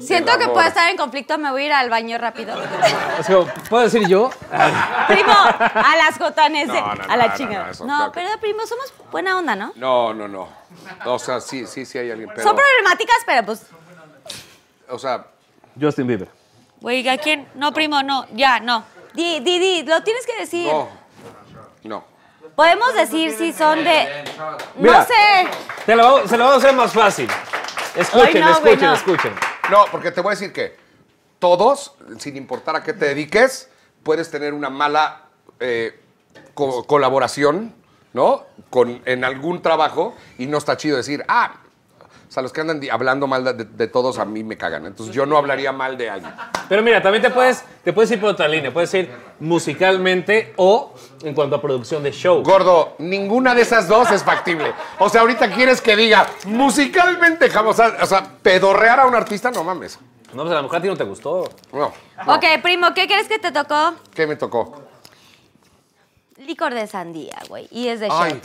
Siento 0.00 0.36
que 0.38 0.48
puede 0.48 0.68
estar 0.68 0.90
en 0.90 0.96
conflicto, 0.96 1.38
me 1.38 1.50
voy 1.50 1.62
a 1.62 1.66
ir 1.66 1.72
al 1.72 1.88
baño 1.88 2.18
rápido. 2.18 2.54
¿puedo 3.70 3.84
decir 3.84 4.06
yo? 4.08 4.30
primo, 5.08 5.32
a 5.32 5.94
las 5.96 6.18
jotanes, 6.18 6.66
No, 6.68 6.74
no, 6.74 6.94
no, 6.96 7.04
a 7.12 7.16
la 7.16 7.28
no, 7.28 7.36
chingada. 7.36 7.64
no, 7.66 7.70
eso 7.70 7.86
No, 7.86 7.98
creo 7.98 8.12
que- 8.12 8.20
pero 8.28 8.40
primo, 8.40 8.66
somos 8.66 8.92
buena 9.10 9.38
onda, 9.38 9.56
¿no? 9.56 9.72
No, 9.76 10.12
no, 10.12 10.28
no. 10.28 10.48
O 11.06 11.18
sea, 11.18 11.40
sí, 11.40 11.66
sí, 11.66 11.86
sí 11.86 11.96
hay 11.98 12.10
alguien, 12.10 12.28
pero... 12.34 12.42
Son 12.42 12.56
problemáticas, 12.56 13.16
pero 13.24 13.46
pues, 13.46 13.66
O 14.88 14.98
sea, 14.98 15.26
Justin 15.80 16.06
Bieber. 16.06 16.28
güey, 16.80 17.08
¿a 17.08 17.16
quién? 17.18 17.48
No, 17.54 17.72
primo, 17.72 18.02
no, 18.02 18.26
ya, 18.34 18.60
no. 18.60 18.84
Di, 19.14 19.40
di, 19.40 19.58
di, 19.58 19.82
lo 19.84 20.02
tienes 20.02 20.26
que 20.26 20.36
decir. 20.38 20.70
no. 20.70 21.05
No. 21.88 22.04
Podemos 22.54 22.94
decir 22.94 23.32
si 23.36 23.52
son 23.52 23.82
de... 23.84 24.24
Mira. 24.76 24.98
No 25.00 25.04
sé. 25.04 25.48
Te 25.84 25.94
lo 25.96 26.26
se 26.26 26.36
lo 26.36 26.44
vamos 26.44 26.62
a 26.62 26.66
hacer 26.66 26.76
más 26.76 26.92
fácil. 26.92 27.28
Escuchen, 27.94 28.42
Ay, 28.42 28.52
no, 28.52 28.60
güey, 28.60 28.74
escuchen, 28.74 28.88
no. 28.88 28.94
escuchen. 28.94 29.34
No, 29.70 29.84
porque 29.90 30.10
te 30.12 30.20
voy 30.20 30.30
a 30.30 30.34
decir 30.34 30.52
que 30.52 30.76
todos, 31.38 31.94
sin 32.18 32.36
importar 32.36 32.76
a 32.76 32.82
qué 32.82 32.92
te 32.92 33.06
dediques, 33.06 33.68
puedes 34.02 34.30
tener 34.30 34.54
una 34.54 34.70
mala 34.70 35.22
eh, 35.60 36.00
co- 36.54 36.84
colaboración, 36.84 37.74
¿no? 38.12 38.44
Con, 38.70 39.02
en 39.04 39.24
algún 39.24 39.60
trabajo 39.60 40.14
y 40.38 40.46
no 40.46 40.58
está 40.58 40.76
chido 40.76 40.96
decir, 40.96 41.24
ah, 41.28 41.54
sea, 42.36 42.42
los 42.42 42.52
que 42.52 42.60
andan 42.60 42.80
hablando 42.90 43.26
mal 43.26 43.44
de, 43.44 43.64
de 43.64 43.88
todos 43.88 44.18
a 44.18 44.26
mí 44.26 44.44
me 44.44 44.58
cagan. 44.58 44.84
Entonces 44.84 45.14
yo 45.14 45.24
no 45.24 45.38
hablaría 45.38 45.72
mal 45.72 45.96
de 45.96 46.10
alguien. 46.10 46.34
Pero 46.68 46.82
mira, 46.82 47.02
también 47.02 47.22
te 47.22 47.30
puedes, 47.30 47.64
te 47.82 47.94
puedes 47.94 48.10
ir 48.10 48.20
por 48.20 48.28
otra 48.28 48.46
línea. 48.46 48.70
Puedes 48.72 48.92
ir 48.92 49.10
musicalmente 49.40 50.52
o 50.56 50.92
en 51.22 51.34
cuanto 51.34 51.56
a 51.56 51.62
producción 51.62 52.02
de 52.02 52.12
show. 52.12 52.42
Gordo, 52.42 52.94
ninguna 52.98 53.54
de 53.54 53.62
esas 53.62 53.88
dos 53.88 54.10
es 54.10 54.22
factible. 54.22 54.74
O 54.98 55.08
sea, 55.08 55.22
ahorita 55.22 55.50
quieres 55.50 55.80
que 55.80 55.96
diga 55.96 56.26
musicalmente, 56.44 57.48
jamás, 57.48 57.80
o 57.80 57.82
sea, 57.82 57.96
o 58.02 58.06
sea, 58.06 58.22
pedorrear 58.42 59.00
a 59.00 59.06
un 59.06 59.14
artista, 59.14 59.50
no 59.50 59.64
mames. 59.64 59.98
No, 60.34 60.42
pues 60.42 60.52
a 60.52 60.56
la 60.56 60.62
mujer 60.62 60.78
a 60.80 60.82
ti 60.82 60.88
no 60.88 60.96
te 60.96 61.04
gustó. 61.04 61.48
No. 61.72 61.86
Ok, 62.26 62.44
primo, 62.62 62.92
¿qué 62.92 63.06
crees 63.06 63.28
que 63.28 63.38
te 63.38 63.50
tocó? 63.50 63.94
¿Qué 64.14 64.26
me 64.26 64.36
tocó? 64.36 64.82
Licor 66.36 66.74
de 66.74 66.86
sandía, 66.86 67.38
güey. 67.48 67.66
Y 67.70 67.88
es 67.88 68.00
de 68.00 68.08
Ay, 68.10 68.32
shot. 68.32 68.42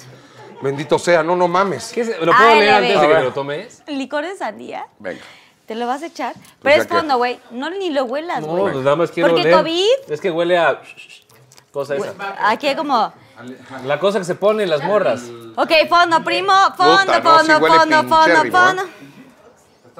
Bendito 0.61 0.97
sea, 0.99 1.23
no, 1.23 1.35
no 1.35 1.47
mames. 1.47 1.91
¿Qué 1.93 2.01
es- 2.01 2.19
¿Lo 2.21 2.31
puedo 2.35 2.55
leer 2.55 2.73
ALB. 2.73 2.85
antes 2.85 3.01
de 3.01 3.07
que 3.07 3.13
ver. 3.13 3.23
lo 3.23 3.31
tomes? 3.33 3.83
¿Licor 3.87 4.25
de 4.25 4.35
sandía? 4.37 4.85
Venga. 4.99 5.21
¿Te 5.65 5.75
lo 5.75 5.87
vas 5.87 6.01
a 6.03 6.07
echar? 6.07 6.33
Pues 6.33 6.45
Pero 6.61 6.81
es 6.81 6.87
fondo, 6.87 7.17
güey. 7.17 7.39
No, 7.51 7.69
ni 7.69 7.91
lo 7.91 8.03
huelas, 8.05 8.41
No, 8.41 8.47
güey. 8.47 8.73
pues 8.73 8.83
nada 8.83 8.95
más 8.97 9.11
quiero 9.11 9.29
Porque 9.29 9.43
leer. 9.43 9.55
COVID, 9.57 10.11
Es 10.11 10.19
que 10.19 10.29
huele 10.31 10.57
a... 10.57 10.81
Cosa 11.71 11.95
esa. 11.95 12.13
aquí 12.49 12.75
como... 12.75 13.13
La 13.85 13.97
cosa 13.99 14.19
que 14.19 14.25
se 14.25 14.35
pone 14.35 14.63
en 14.63 14.69
las 14.69 14.83
morras. 14.83 15.23
Ok, 15.55 15.71
fondo, 15.89 16.23
primo, 16.23 16.51
fondo, 16.77 16.99
Puta, 17.05 17.19
no, 17.21 17.31
fondo, 17.37 17.59
fondo, 17.67 18.01
pinche 18.41 18.51
fondo, 18.51 18.83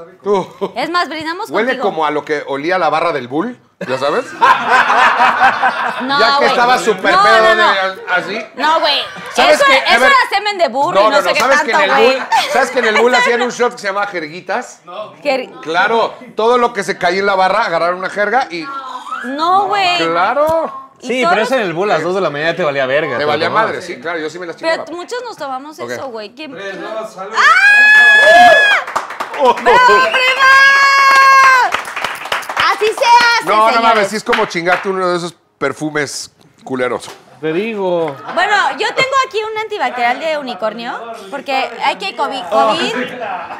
rimón. 0.05 0.19
fondo. 0.23 0.55
Tú. 0.59 0.71
Es 0.75 0.89
más, 0.89 1.09
brindamos 1.09 1.49
Huele 1.49 1.69
contigo. 1.69 1.83
como 1.83 2.05
a 2.05 2.11
lo 2.11 2.23
que 2.25 2.43
olía 2.47 2.77
la 2.77 2.89
barra 2.89 3.11
del 3.11 3.27
bull, 3.27 3.59
¿ya 3.87 3.97
sabes? 3.97 4.25
No, 6.01 6.19
ya 6.19 6.39
que 6.39 6.45
estaba 6.47 6.79
súper 6.79 7.13
no, 7.13 7.21
pedo 7.23 7.55
no, 7.55 7.55
no. 7.55 7.71
de- 7.73 8.01
así. 8.09 8.45
No, 8.55 8.79
güey. 8.79 8.99
¿Sabes 9.35 9.55
Eso, 9.55 9.65
qué? 9.67 9.73
A 9.73 9.77
eso 9.95 9.99
ver. 9.99 10.11
era 10.11 10.29
semen 10.37 10.57
de 10.57 10.67
burro 10.69 10.99
y 11.07 11.09
no, 11.09 11.21
sé 11.21 11.33
qué 11.33 11.39
¿sabes 11.39 11.61
que 11.61 11.71
en 11.71 11.77
tanto, 11.77 11.95
el 11.95 12.03
bull, 12.13 12.23
¿sabes 12.51 12.71
que 12.71 12.79
en 12.79 12.85
el 12.85 12.95
bull 13.01 13.15
hacían 13.15 13.41
un 13.43 13.49
shot 13.51 13.73
que 13.73 13.77
se 13.77 13.87
llama 13.87 14.07
jerguitas? 14.07 14.81
Que- 15.21 15.51
Claro, 15.61 16.15
todo 16.35 16.57
lo 16.57 16.73
que 16.73 16.83
se 16.83 16.97
caía 16.97 17.19
en 17.19 17.25
la 17.27 17.35
barra, 17.35 17.65
agarraron 17.65 17.99
una 17.99 18.09
jerga 18.09 18.47
y 18.49 18.65
No, 19.25 19.67
güey. 19.67 19.97
claro, 19.97 20.89
Sí, 21.01 21.23
pero 21.27 21.41
eso 21.41 21.55
en 21.55 21.61
el 21.61 21.73
bull 21.73 21.89
a 21.91 21.95
las 21.95 22.03
2 22.03 22.13
de 22.15 22.21
la 22.21 22.29
mañana 22.29 22.55
te 22.55 22.63
valía 22.63 22.85
verga. 22.85 23.17
te 23.17 23.25
valía 23.25 23.47
tomabas. 23.47 23.69
madre, 23.69 23.81
sí, 23.81 23.99
claro, 23.99 24.19
yo 24.19 24.29
sí 24.29 24.37
me 24.39 24.45
las 24.47 24.55
chingaba. 24.55 24.85
Pero 24.85 24.97
muchos 24.97 25.19
nos 25.23 25.35
tomamos 25.37 25.77
eso, 25.79 26.07
güey. 26.09 26.33
¿Quién- 26.35 26.51
Tres, 26.53 26.75
Oh, 29.43 29.55
¡Prima! 29.55 29.73
Así 32.71 32.85
se 32.85 32.91
hace, 33.05 33.45
No, 33.45 33.55
no 33.57 33.67
señores. 33.69 33.81
mames, 33.81 34.07
sí 34.09 34.15
es 34.17 34.23
como 34.23 34.45
chingarte 34.45 34.87
uno 34.89 35.07
de 35.09 35.17
esos 35.17 35.35
perfumes 35.57 36.31
culeros. 36.63 37.09
Te 37.41 37.51
digo. 37.53 38.15
Bueno, 38.35 38.53
yo 38.77 38.87
tengo 38.93 39.15
aquí 39.27 39.39
un 39.51 39.57
antibacterial 39.57 40.19
de 40.19 40.37
unicornio, 40.37 40.93
porque 41.31 41.51
hay 41.83 41.95
que 41.97 42.15
COVID. 42.15 42.43
COVID 42.43 42.95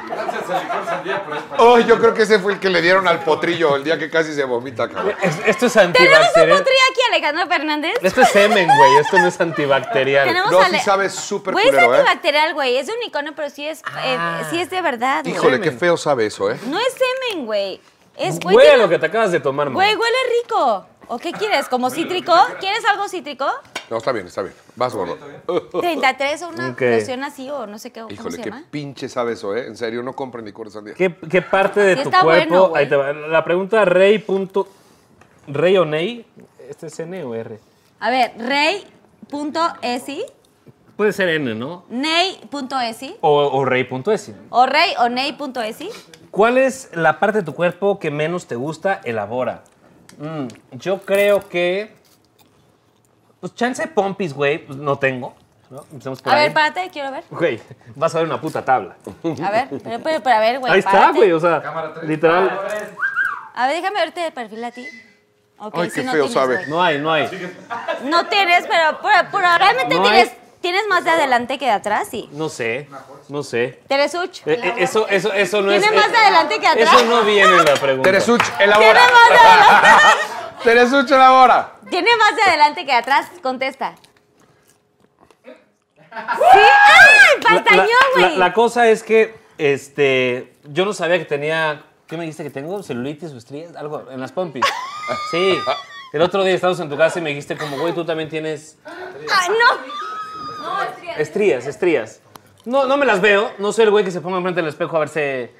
Gracias 0.08 0.50
al 0.52 0.64
licor 0.64 0.86
sandía 0.86 1.24
por 1.26 1.36
eso. 1.36 1.46
Oh, 1.58 1.80
yo 1.80 2.00
creo 2.00 2.14
que 2.14 2.22
ese 2.22 2.38
fue 2.38 2.54
el 2.54 2.60
que 2.60 2.70
le 2.70 2.80
dieron 2.82 3.08
al 3.08 3.24
potrillo 3.24 3.76
el 3.76 3.84
día 3.84 3.98
que 3.98 4.10
casi 4.12 4.34
se 4.34 4.44
vomita, 4.44 4.88
cabrón. 4.88 5.16
Es- 5.24 5.40
esto 5.48 5.66
es 5.66 5.74
Tenemos 5.74 5.98
un 6.00 6.04
antibacterial. 6.14 6.58
potrillo 6.60 6.82
aquí, 6.92 7.00
Alejandro 7.10 7.48
Fernández. 7.48 7.94
Esto 8.04 8.22
es 8.22 8.30
semen, 8.30 8.68
güey. 8.68 8.98
Esto 8.98 9.18
no 9.18 9.28
es 9.28 9.42
antibacterial. 9.42 10.28
Tenemos 10.28 10.52
No, 10.52 10.64
sí 10.64 10.80
sabe 10.80 11.10
súper 11.10 11.54
Güey, 11.54 11.68
es 11.70 11.74
¿eh? 11.74 11.80
antibacterial, 11.80 12.54
güey. 12.54 12.78
Es 12.78 12.86
de 12.86 12.94
unicornio, 12.94 13.34
pero 13.36 13.50
sí 13.50 13.68
es, 13.68 13.80
eh, 14.06 14.18
sí 14.52 14.62
es 14.62 14.70
de 14.70 14.80
verdad, 14.84 15.24
güey. 15.24 15.36
Híjole, 15.36 15.60
qué 15.60 15.72
feo 15.72 15.98
sabe 15.98 16.28
eso, 16.28 16.52
¿eh? 16.52 16.60
No 16.68 16.78
es 16.80 16.94
semen, 16.94 17.48
güey. 17.48 17.82
Es, 18.16 18.40
güey, 18.40 18.56
Huele 18.58 18.70
a 18.70 18.72
tiene- 18.74 18.84
lo 18.84 18.90
que 18.90 19.00
te 19.00 19.08
acabas 19.08 19.32
de 19.32 19.40
tomar, 19.40 19.66
man. 19.68 19.74
Güey, 19.74 19.96
huele 19.96 20.18
rico. 20.44 20.86
¿O 21.08 21.18
qué 21.20 21.34
quieres? 21.34 21.68
¿Como 21.68 21.90
cítrico? 21.90 22.34
¿Quieres 22.62 22.86
algo 22.86 23.10
cítrico? 23.10 23.46
No, 23.92 23.98
está 23.98 24.14
bien, 24.14 24.26
está 24.26 24.42
bien. 24.42 24.56
Vas, 24.78 24.96
gordo. 24.96 25.18
33 25.82 26.42
o 26.44 26.48
una 26.50 26.70
Ok. 26.70 26.80
loción 26.82 27.26
así 27.26 27.50
o 27.50 27.68
no 27.68 27.78
sé 27.78 27.92
qué. 27.92 28.00
¿Cómo 28.00 28.14
Híjole, 28.14 28.38
se 28.38 28.42
qué 28.42 28.50
llama? 28.50 28.64
pinche 28.72 29.10
sabe 29.10 29.34
eso, 29.34 29.54
¿eh? 29.54 29.68
En 29.68 29.76
serio, 29.76 30.02
no 30.02 30.14
compren 30.14 30.46
licor 30.46 30.68
de 30.68 30.72
sandía. 30.72 30.94
¿Qué, 30.94 31.14
qué 31.30 31.42
parte 31.42 31.82
de 31.82 31.98
Sí 31.98 32.04
tu 32.04 32.08
está 32.10 32.24
cuerpo? 32.24 32.50
bueno, 32.50 32.70
güey. 32.70 32.84
ahí 32.84 32.90
te 32.90 32.96
va. 32.96 33.12
La 33.12 33.44
pregunta 33.44 33.84
rey. 33.84 34.18
Punto, 34.20 34.70
rey 35.48 35.76
o 35.76 35.84
ney. 35.84 36.26
¿Este 36.70 36.88
es 36.88 36.98
N 37.02 37.22
o 37.26 37.36
R? 37.36 37.60
A 38.00 38.10
ver, 38.10 38.32
rey.esi, 38.38 40.24
Puede 40.96 41.12
ser 41.12 41.28
N, 41.28 41.54
¿no? 41.56 41.84
ney.esi, 41.90 43.18
O, 43.20 43.44
o 43.60 43.66
rey.es. 43.66 44.32
o 44.52 44.66
rey 44.68 44.94
o 45.00 45.10
ney.esi. 45.10 45.90
¿Cuál 46.32 46.58
es 46.58 46.92
la 46.94 47.20
parte 47.20 47.40
de 47.40 47.44
tu 47.44 47.54
cuerpo 47.56 48.00
que 48.00 48.10
menos 48.10 48.48
te 48.48 48.56
gusta? 48.56 49.02
Elabora. 49.04 49.64
Mm, 50.18 50.48
yo 50.78 51.02
creo 51.02 51.50
que. 51.50 52.00
Pues 53.42 53.54
chance 53.56 53.86
pompis, 53.88 54.34
güey, 54.34 54.60
pues 54.66 54.78
no 54.78 54.98
tengo. 54.98 55.36
¿no? 55.70 55.84
Empecemos 55.92 56.22
por 56.22 56.32
A 56.34 56.36
ahí. 56.36 56.44
ver, 56.44 56.54
párate, 56.54 56.90
quiero 56.92 57.12
ver. 57.12 57.24
Güey, 57.30 57.62
vas 57.96 58.14
a 58.14 58.20
ver 58.20 58.28
una 58.28 58.40
puta 58.40 58.64
tabla. 58.64 58.96
A 59.44 59.52
ver, 59.52 59.68
pero, 59.84 60.00
pero, 60.04 60.22
pero 60.22 60.36
a 60.36 60.40
ver, 60.40 60.60
güey. 60.60 60.72
Ahí 60.74 60.80
está, 60.80 60.92
párate. 60.92 61.18
güey, 61.18 61.32
o 61.32 61.40
sea, 61.40 61.62
literal. 62.04 62.60
A 63.56 63.68
ver, 63.68 63.76
déjame 63.78 64.00
verte 64.00 64.20
de 64.22 64.32
perfil 64.32 64.64
a 64.64 64.72
ti. 64.72 64.88
Ok, 65.60 65.76
Ay, 65.78 65.90
sí, 65.90 66.00
qué 66.02 66.06
no 66.06 66.12
feo 66.12 66.22
tienes, 66.26 66.34
sabe. 66.34 66.56
güey. 66.58 66.70
No 66.70 66.82
hay, 66.84 66.98
no 67.00 67.12
hay. 67.12 67.52
No 68.04 68.26
tienes, 68.28 68.66
pero, 68.68 69.00
pero, 69.02 69.28
pero 69.32 69.58
realmente 69.58 69.96
No 69.96 70.02
tienes, 70.04 70.30
hay. 70.30 70.38
tienes 70.60 70.88
más 70.90 71.04
de 71.04 71.12
adelante 71.12 71.58
que 71.58 71.66
de 71.66 71.72
atrás, 71.72 72.08
sí. 72.10 72.28
No 72.34 72.50
sé, 72.50 72.90
no 73.30 73.42
sé. 73.44 73.80
Teresuch. 73.88 74.42
Eh, 74.48 74.60
eh, 74.64 74.74
eso, 74.80 75.08
eso, 75.08 75.32
eso 75.32 75.62
no 75.62 75.70
Tiene 75.70 75.86
es. 75.86 75.94
más 75.94 76.08
eh, 76.08 76.12
de 76.12 76.18
adelante 76.18 76.60
que 76.60 76.68
atrás. 76.68 76.94
Eso 76.96 77.06
no 77.06 77.22
viene 77.24 77.50
en 77.58 77.66
la 77.66 77.74
pregunta. 77.76 78.04
Teresuch, 78.04 78.42
Tiene 78.58 78.64
elabora. 78.66 78.94
más 78.94 79.30
de 79.30 79.38
adelante. 79.48 80.08
Teresuch, 80.64 81.12
elabora. 81.12 81.72
Tiene 81.92 82.10
más 82.18 82.36
de 82.36 82.42
adelante 82.42 82.86
que 82.86 82.92
de 82.92 82.98
atrás. 82.98 83.28
Contesta. 83.44 83.96
¿Sí? 85.46 86.10
¡Ay! 86.12 87.64
La, 87.76 87.88
güey. 88.16 88.38
la 88.38 88.54
cosa 88.54 88.88
es 88.90 89.04
que 89.04 89.36
este, 89.58 90.54
yo 90.66 90.86
no 90.86 90.94
sabía 90.94 91.18
que 91.20 91.26
tenía. 91.26 91.84
¿Qué 92.08 92.18
me 92.18 92.24
dijiste 92.24 92.44
que 92.44 92.50
tengo? 92.50 92.82
¿Celulitis 92.84 93.32
o 93.32 93.38
estrías? 93.38 93.76
Algo 93.76 94.10
en 94.12 94.20
las 94.20 94.32
pompis. 94.32 94.66
Sí. 95.32 95.58
El 96.14 96.22
otro 96.22 96.44
día 96.44 96.54
estábamos 96.54 96.80
en 96.80 96.90
tu 96.90 96.96
casa 96.98 97.20
y 97.20 97.22
me 97.22 97.30
dijiste 97.30 97.58
como, 97.58 97.78
güey, 97.80 97.94
tú 97.94 98.06
también 98.06 98.30
tienes 98.30 98.78
Ah, 98.86 99.48
no. 99.50 99.80
estrías, 101.18 101.66
estrías. 101.68 102.22
No, 102.66 102.86
no 102.86 102.98
me 102.98 103.06
las 103.06 103.20
veo. 103.20 103.52
No 103.58 103.72
soy 103.74 103.86
el 103.86 103.92
güey 103.92 104.06
que 104.06 104.12
se 104.12 104.22
ponga 104.22 104.38
enfrente 104.38 104.62
del 104.62 104.70
espejo 104.70 104.96
a 104.96 105.00
verse 105.00 105.54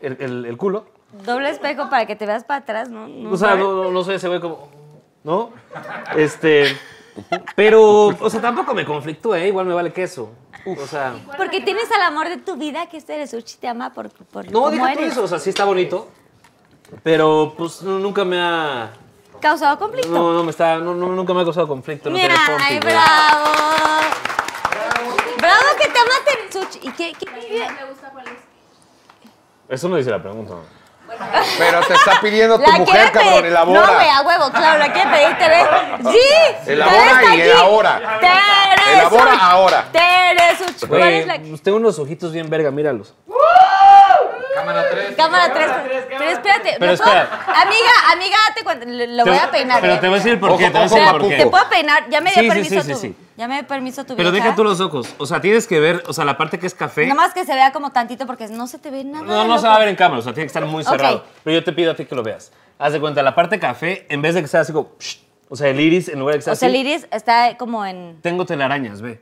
el, 0.00 0.16
el- 0.20 0.44
el 0.46 0.56
culo. 0.56 0.86
Doble 1.24 1.50
espejo 1.50 1.88
para 1.88 2.04
que 2.06 2.16
te 2.16 2.26
veas 2.26 2.44
para 2.44 2.60
atrás, 2.60 2.88
¿no? 2.90 3.08
no 3.08 3.30
O 3.32 3.36
sea, 3.36 3.54
no, 3.54 3.84
no- 3.84 3.90
no 3.90 4.04
soy 4.04 4.16
ese 4.16 4.28
güey 4.28 4.40
como. 4.40 4.68
¿No? 5.24 5.50
Este. 6.16 6.76
Pero, 7.54 8.06
o 8.06 8.30
sea, 8.30 8.40
tampoco 8.40 8.72
me 8.74 8.84
conflictúa, 8.86 9.38
¿eh? 9.40 9.48
Igual 9.48 9.66
me 9.66 9.74
vale 9.74 9.92
queso. 9.92 10.30
O 10.66 10.86
sea. 10.86 11.14
Porque 11.36 11.60
tienes 11.60 11.90
al 11.92 12.02
amor 12.02 12.28
de 12.28 12.36
tu 12.38 12.56
vida, 12.56 12.86
que 12.88 12.96
este 12.96 13.14
Teresuch 13.14 13.56
te 13.56 13.68
ama 13.68 13.92
por, 13.92 14.10
por 14.10 14.50
No, 14.50 14.70
deja 14.70 14.92
tú 14.94 15.00
eso. 15.00 15.22
O 15.24 15.28
sea, 15.28 15.38
sí 15.38 15.50
está 15.50 15.64
bonito. 15.64 16.08
Pero, 17.02 17.54
pues, 17.56 17.82
no- 17.82 17.98
nunca 17.98 18.24
me 18.24 18.40
ha. 18.40 18.90
Causado 19.40 19.78
conflicto. 19.78 20.10
No, 20.10 20.32
no 20.32 20.44
me 20.44 20.50
está. 20.50 20.78
No, 20.78 20.94
no, 20.94 21.08
nunca 21.08 21.32
me 21.34 21.40
ha 21.40 21.44
causado 21.44 21.66
conflicto. 21.68 22.10
No 22.10 22.16
Mira, 22.16 22.34
ay, 22.60 22.78
güey. 22.78 22.92
bravo. 22.94 23.46
Bravo 25.38 25.64
que 25.80 25.88
te 25.88 25.98
ama 25.98 26.10
Teresuch. 26.24 26.84
¿Y 26.84 26.92
qué? 26.92 27.12
qué- 27.18 27.66
Eso 29.68 29.88
no 29.88 29.96
dice 29.96 30.10
la 30.10 30.20
pregunta. 30.22 30.54
Pero 31.58 31.80
te 31.86 31.94
está 31.94 32.20
pidiendo 32.20 32.58
tu 32.58 32.70
La 32.70 32.78
mujer, 32.78 33.12
cabrón, 33.12 33.44
elabora. 33.44 33.80
No, 33.80 33.94
güey, 33.94 34.08
a 34.08 34.22
huevo, 34.22 34.50
claro, 34.50 34.78
la 34.78 34.92
quiere 34.92 35.10
pedir 35.10 35.38
Tere. 35.38 35.66
¡Sí! 36.10 36.70
Elabora 36.70 37.34
y. 37.34 37.38
Teresuch. 38.20 38.92
Elabora 38.94 39.32
ahora. 39.40 39.84
Teresuch. 39.92 40.88
¿Cuál 40.88 41.02
es 41.02 41.26
la 41.26 41.38
tengo 41.62 41.76
unos 41.76 41.98
ojitos 41.98 42.32
bien 42.32 42.48
verga, 42.48 42.70
míralos. 42.70 43.14
Cámara 44.60 44.84
3. 44.90 45.16
cámara 45.16 45.52
3? 45.52 45.70
Pero 46.08 46.30
espérate. 46.30 46.76
Pero 46.78 46.92
¿me 46.92 46.98
puedo- 46.98 47.10
espera. 47.10 47.44
Amiga, 47.62 48.12
amiga, 48.12 48.36
date 48.48 48.64
cuenta. 48.64 48.86
Lo 48.86 49.24
voy 49.24 49.36
a 49.36 49.50
peinar. 49.50 49.80
Pero 49.80 49.94
¿eh? 49.94 49.98
te 49.98 50.06
voy 50.08 50.14
a 50.18 50.22
decir 50.22 50.40
por 50.40 50.56
qué. 50.58 50.64
Te 50.66 50.70
voy 50.70 50.80
a 50.82 50.84
ojo, 50.86 50.94
decir 50.94 51.06
papu. 51.06 51.18
por 51.20 51.28
¿Te 51.28 51.36
qué. 51.36 51.46
puedo 51.46 51.68
peinar? 51.70 52.10
Ya 52.10 52.20
me 52.20 52.30
dio 52.30 52.40
Sí, 52.40 52.40
sí, 52.42 52.48
permiso 52.48 52.74
sí, 52.74 52.80
sí, 52.82 52.92
tu. 52.92 52.98
sí. 52.98 53.16
Ya 53.36 53.48
me 53.48 53.54
dio 53.54 53.66
permiso 53.66 54.04
tu 54.04 54.16
Pero 54.16 54.30
deja 54.32 54.54
tú 54.54 54.62
los 54.64 54.80
ojos. 54.80 55.14
O 55.18 55.26
sea, 55.26 55.40
tienes 55.40 55.66
que 55.66 55.80
ver, 55.80 56.02
o 56.06 56.12
sea, 56.12 56.24
la 56.24 56.36
parte 56.36 56.58
que 56.58 56.66
es 56.66 56.74
café. 56.74 57.02
Nada 57.06 57.14
más 57.14 57.32
que 57.34 57.44
se 57.44 57.54
vea 57.54 57.72
como 57.72 57.90
tantito 57.92 58.26
porque 58.26 58.48
no 58.48 58.66
se 58.66 58.78
te 58.78 58.90
ve 58.90 59.02
nada. 59.04 59.24
No, 59.24 59.44
no 59.44 59.58
se 59.58 59.66
va 59.66 59.76
a 59.76 59.78
ver 59.78 59.88
en 59.88 59.96
cámara, 59.96 60.18
o 60.18 60.22
sea, 60.22 60.32
tiene 60.34 60.44
que 60.44 60.48
estar 60.48 60.64
muy 60.66 60.84
cerrado. 60.84 61.24
Pero 61.42 61.54
yo 61.58 61.64
te 61.64 61.72
pido 61.72 61.92
a 61.92 61.94
ti 61.96 62.04
que 62.04 62.14
lo 62.14 62.22
veas. 62.22 62.52
Haz 62.78 62.92
de 62.92 63.00
cuenta, 63.00 63.22
la 63.22 63.34
parte 63.34 63.58
café, 63.58 64.06
en 64.08 64.20
vez 64.22 64.34
de 64.34 64.42
que 64.42 64.48
sea 64.48 64.60
así 64.60 64.72
como. 64.72 64.90
o 65.48 65.56
sea, 65.56 65.68
el 65.68 65.80
iris, 65.80 66.08
en 66.08 66.18
lugar 66.18 66.34
de 66.34 66.38
que 66.38 66.44
sea 66.44 66.52
O 66.52 66.56
sea, 66.56 66.68
el 66.68 66.76
iris 66.76 67.06
está 67.10 67.56
como 67.56 67.84
en. 67.86 68.18
Tengo 68.22 68.44
telarañas, 68.46 69.00
ve. 69.02 69.20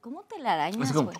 ¿Cómo 0.00 0.22
te 0.22 0.38
la 0.38 0.52
arañas, 0.54 0.82
Así 0.82 0.92
como- 0.94 1.06
güey? 1.10 1.18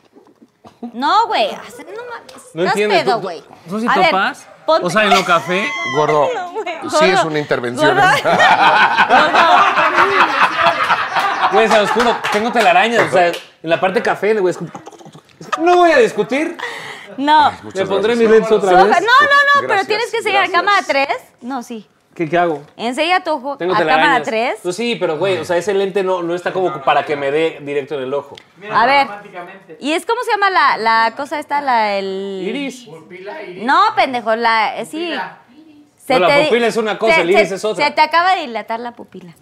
No, 0.92 1.26
güey. 1.26 1.50
No 1.52 1.58
mames. 1.58 2.32
¿No 2.54 2.62
Estás 2.62 2.76
entiendes? 2.76 3.02
pedo, 3.04 3.14
¿Tú- 3.16 3.20
güey. 3.22 3.40
tú- 3.40 3.54
¿Tú 3.70 3.80
sí 3.80 3.86
A 3.90 3.94
ver, 3.98 4.06
topas? 4.10 4.46
ponte- 4.66 4.86
O 4.86 4.90
sea, 4.90 5.04
en 5.04 5.10
lo 5.10 5.24
café. 5.24 5.68
Gordo, 5.96 6.28
No, 6.34 6.52
güey, 6.52 6.74
sí 6.98 7.04
es 7.06 7.24
una 7.24 7.38
intervención. 7.38 7.98
¿eh? 7.98 8.02
Gordo. 8.22 9.26
Güey, 11.52 11.68
se 11.68 11.78
los 11.78 11.90
juro, 11.92 12.16
tengo 12.32 12.50
telarañas. 12.52 13.08
O 13.08 13.12
sea, 13.12 13.28
en 13.28 13.34
la 13.62 13.80
parte 13.80 14.02
café, 14.02 14.34
güey, 14.34 14.50
es 14.50 14.58
como. 14.58 14.70
No 15.58 15.76
voy 15.76 15.92
a 15.92 15.98
discutir. 15.98 16.56
No. 17.16 17.52
Me 17.74 17.86
pondré 17.86 18.16
mis 18.16 18.28
lentes 18.28 18.50
otra 18.52 18.72
vez. 18.84 18.84
No, 18.84 18.90
no, 19.00 19.00
no, 19.00 19.60
pero 19.60 19.68
Gracias, 19.68 19.86
tienes 19.86 20.10
que 20.10 20.22
seguir 20.22 20.38
a 20.38 20.40
gracias. 20.46 20.58
cámara 20.60 20.82
3. 20.86 21.08
No, 21.42 21.62
sí. 21.62 21.88
¿Qué, 22.16 22.28
qué 22.28 22.38
hago? 22.38 22.62
Enseña 22.78 23.22
tu 23.22 23.30
ojo 23.32 23.56
Tengo 23.58 23.74
a 23.74 23.78
cámara 23.78 23.96
telarañas. 24.24 24.26
3. 24.26 24.58
Pues 24.62 24.74
sí, 24.74 24.96
pero 24.98 25.18
güey, 25.18 25.36
o 25.38 25.44
sea, 25.44 25.56
ese 25.58 25.74
lente 25.74 26.02
no, 26.02 26.22
no 26.22 26.34
está 26.34 26.50
como 26.52 26.82
para 26.82 27.04
que 27.04 27.14
me 27.14 27.30
dé 27.30 27.58
directo 27.60 27.94
en 27.96 28.04
el 28.04 28.14
ojo. 28.14 28.34
A 28.72 28.86
ver. 28.86 29.06
¿Y 29.80 29.92
es 29.92 30.06
cómo 30.06 30.22
se 30.22 30.30
llama 30.30 30.48
la, 30.50 30.76
la 30.78 31.12
cosa 31.14 31.38
esta? 31.38 31.60
La, 31.60 31.94
el... 31.98 32.40
Iris. 32.42 32.88
No, 33.62 33.80
pendejo, 33.94 34.34
la... 34.34 34.78
eh, 34.78 34.86
Sí. 34.86 35.12
No, 36.08 36.18
la 36.20 36.44
pupila 36.44 36.66
es 36.68 36.76
una 36.76 36.98
cosa, 36.98 37.16
se- 37.16 37.20
el 37.22 37.30
iris 37.30 37.48
se- 37.50 37.54
es 37.56 37.64
otra. 37.64 37.84
Se 37.84 37.90
te 37.92 38.00
acaba 38.00 38.34
de 38.36 38.42
dilatar 38.42 38.80
la 38.80 38.92
pupila. 38.92 39.34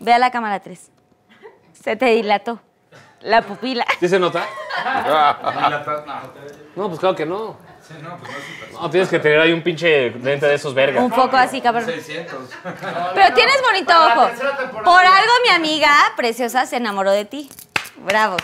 Ve 0.00 0.12
a 0.14 0.18
la 0.18 0.30
cámara 0.30 0.60
3. 0.60 0.90
Se 1.82 1.96
te 1.96 2.06
dilató 2.06 2.60
la 3.20 3.42
pupila. 3.42 3.84
¿Sí 4.00 4.08
se 4.08 4.18
nota? 4.18 4.46
No, 6.76 6.88
pues 6.88 7.00
claro 7.00 7.16
que 7.16 7.26
no. 7.26 7.56
No, 8.72 8.90
tienes 8.90 9.08
que 9.08 9.18
tener 9.18 9.40
ahí 9.40 9.52
un 9.52 9.62
pinche 9.62 10.10
lente 10.10 10.46
de 10.46 10.54
esos 10.54 10.74
verga. 10.74 11.00
Un 11.00 11.10
poco 11.10 11.36
así, 11.36 11.60
cabrón. 11.60 11.84
600. 11.86 12.34
Pero 13.14 13.34
tienes 13.34 13.62
bonito 13.62 13.92
ojo. 13.92 14.30
Por 14.84 15.04
algo 15.04 15.32
mi 15.44 15.50
amiga 15.54 15.90
preciosa 16.16 16.66
se 16.66 16.76
enamoró 16.76 17.10
de 17.12 17.24
ti. 17.24 17.50
Bravo. 17.96 18.36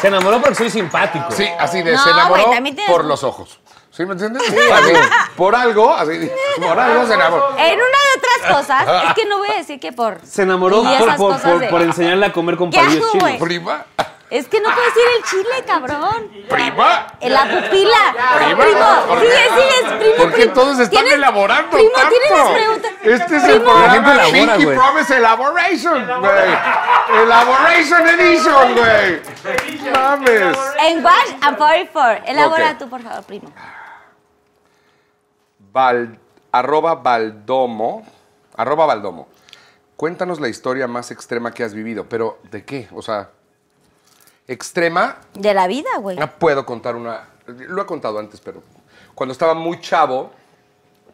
Se 0.00 0.08
enamoró 0.08 0.40
porque 0.40 0.54
soy 0.56 0.70
simpático. 0.70 1.30
Sí, 1.30 1.48
así 1.58 1.82
de 1.82 1.92
No, 1.92 2.02
se 2.02 2.10
enamoró 2.10 2.42
güey, 2.44 2.54
también 2.54 2.76
tienes- 2.76 2.92
por 2.92 3.04
los 3.04 3.24
ojos. 3.24 3.58
¿Sí 3.90 4.04
me 4.04 4.12
entiendes? 4.12 4.42
Así, 4.72 4.92
por 5.36 5.56
algo, 5.56 5.90
así, 5.94 6.30
por 6.60 6.78
algo 6.78 7.06
se 7.06 7.14
enamoró. 7.14 7.56
En 7.56 7.76
una 7.76 7.86
de 7.86 8.18
otras 8.18 8.56
cosas, 8.58 8.86
es 9.08 9.14
que 9.14 9.24
no 9.24 9.38
voy 9.38 9.48
a 9.48 9.54
decir 9.56 9.80
que 9.80 9.90
por. 9.92 10.20
Se 10.22 10.42
enamoró 10.42 10.82
por, 10.82 11.16
por, 11.16 11.40
por- 11.40 11.58
de- 11.60 11.68
por 11.68 11.80
enseñarle 11.80 12.26
a 12.26 12.32
comer 12.32 12.56
con 12.58 12.70
¿Qué 12.70 12.76
palillos 12.76 13.10
chinos. 13.10 13.30
Prima. 13.40 13.86
Es 14.28 14.48
que 14.48 14.60
no 14.60 14.68
puedes 14.74 14.92
decir 14.94 15.08
el 15.16 15.24
chile, 15.24 15.64
cabrón. 15.66 16.30
¡Prima! 16.48 17.06
En 17.20 17.32
la 17.32 17.42
pupila. 17.44 18.14
Prima, 18.36 18.64
Primo, 18.64 19.06
¿por 19.06 19.20
sigue, 19.20 19.32
sigue, 19.32 19.96
primo. 19.98 20.14
¿Por 20.16 20.30
qué 20.32 20.40
primo. 20.40 20.52
todos 20.54 20.78
están 20.80 20.90
¿Tienes- 21.04 21.12
elaborando 21.14 21.70
Primo, 21.70 21.90
tanto? 21.94 22.08
tienes 22.10 22.30
las 22.30 22.50
preguntas. 22.50 22.92
Este 23.02 23.36
es 23.36 23.44
el 23.44 23.60
Primo. 23.60 23.72
La 23.78 23.90
gente 23.90 24.10
programa 24.10 24.26
elabora, 24.26 24.56
Pinky. 24.56 24.74
Promise 24.74 25.16
Elaboration, 25.16 26.20
güey. 26.20 27.22
Elaboration 27.22 28.08
Edition, 28.08 28.74
güey. 28.74 29.22
Mames. 29.92 30.58
En 30.80 31.04
Wash 31.04 31.30
and 31.42 31.56
44. 31.56 32.24
Elabora 32.26 32.78
tú, 32.78 32.88
por 32.88 33.02
favor, 33.02 33.22
primo. 33.24 33.52
Val- 35.72 36.18
arroba 36.52 36.94
Valdomo. 36.96 38.04
Arroba 38.56 38.86
Valdomo. 38.86 39.28
Cuéntanos 39.96 40.40
la 40.40 40.48
historia 40.48 40.86
más 40.88 41.10
extrema 41.10 41.52
que 41.52 41.62
has 41.64 41.74
vivido, 41.74 42.08
pero 42.08 42.38
¿de 42.50 42.64
qué? 42.64 42.88
O 42.92 43.02
sea, 43.02 43.30
extrema, 44.48 45.18
De 45.34 45.54
la 45.54 45.66
vida, 45.66 45.90
güey. 45.98 46.16
no 46.16 46.30
puedo 46.38 46.64
contar 46.64 46.96
una, 46.96 47.28
lo 47.46 47.82
he 47.82 47.86
contado 47.86 48.18
antes, 48.18 48.40
pero 48.40 48.62
cuando 49.14 49.32
estaba 49.32 49.54
muy 49.54 49.80
chavo, 49.80 50.30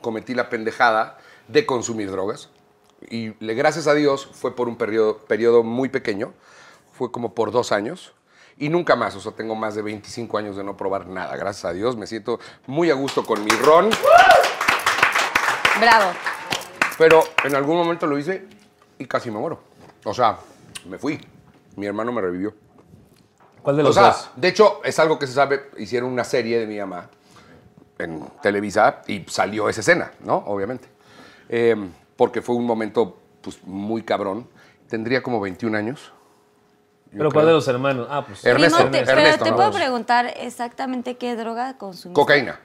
cometí 0.00 0.34
la 0.34 0.48
pendejada 0.48 1.18
de 1.48 1.64
consumir 1.64 2.10
drogas. 2.10 2.50
Y 3.08 3.34
le, 3.44 3.54
gracias 3.54 3.86
a 3.86 3.94
Dios 3.94 4.28
fue 4.32 4.54
por 4.54 4.68
un 4.68 4.76
periodo, 4.76 5.18
periodo 5.18 5.62
muy 5.62 5.88
pequeño, 5.88 6.32
fue 6.92 7.10
como 7.10 7.34
por 7.34 7.50
dos 7.50 7.72
años. 7.72 8.12
Y 8.58 8.68
nunca 8.68 8.96
más, 8.96 9.16
o 9.16 9.20
sea, 9.20 9.32
tengo 9.32 9.54
más 9.54 9.74
de 9.74 9.82
25 9.82 10.38
años 10.38 10.56
de 10.56 10.62
no 10.62 10.76
probar 10.76 11.06
nada. 11.06 11.36
Gracias 11.36 11.64
a 11.64 11.72
Dios, 11.72 11.96
me 11.96 12.06
siento 12.06 12.38
muy 12.66 12.90
a 12.90 12.94
gusto 12.94 13.24
con 13.24 13.42
mi 13.42 13.50
ron. 13.50 13.90
Bravo. 15.80 16.12
Pero 16.98 17.24
en 17.44 17.54
algún 17.56 17.76
momento 17.76 18.06
lo 18.06 18.18
hice 18.18 18.46
y 18.98 19.06
casi 19.06 19.30
me 19.30 19.38
muero. 19.38 19.60
O 20.04 20.12
sea, 20.12 20.38
me 20.86 20.98
fui. 20.98 21.20
Mi 21.76 21.86
hermano 21.86 22.12
me 22.12 22.20
revivió. 22.20 22.54
¿Cuál 23.62 23.76
de 23.76 23.82
O 23.82 23.86
los 23.86 23.94
sea, 23.94 24.04
dos? 24.08 24.30
de 24.36 24.48
hecho, 24.48 24.80
es 24.84 24.98
algo 24.98 25.18
que 25.18 25.26
se 25.26 25.34
sabe. 25.34 25.70
Hicieron 25.78 26.10
una 26.10 26.24
serie 26.24 26.58
de 26.58 26.66
mi 26.66 26.78
mamá 26.78 27.08
en 27.98 28.24
Televisa 28.42 29.02
y 29.06 29.24
salió 29.28 29.68
esa 29.68 29.80
escena, 29.80 30.12
¿no? 30.24 30.36
Obviamente. 30.46 30.88
Eh, 31.48 31.76
porque 32.16 32.42
fue 32.42 32.54
un 32.56 32.66
momento 32.66 33.18
pues, 33.40 33.62
muy 33.64 34.02
cabrón. 34.02 34.48
Tendría 34.88 35.22
como 35.22 35.40
21 35.40 35.76
años. 35.78 36.12
yo 37.12 37.18
¿Pero 37.18 37.30
cuál 37.30 37.46
de 37.46 37.52
los 37.52 37.68
hermanos? 37.68 38.08
Ah, 38.10 38.24
pues. 38.26 38.44
Ernesto, 38.44 38.76
Primo, 38.78 38.90
te- 38.90 38.98
Ernesto, 38.98 39.14
pero 39.22 39.44
te 39.44 39.50
¿no? 39.50 39.56
puedo 39.56 39.72
preguntar 39.72 40.32
exactamente 40.38 41.16
qué 41.16 41.36
droga 41.36 41.78
consumiste. 41.78 42.20
Cocaína. 42.20 42.58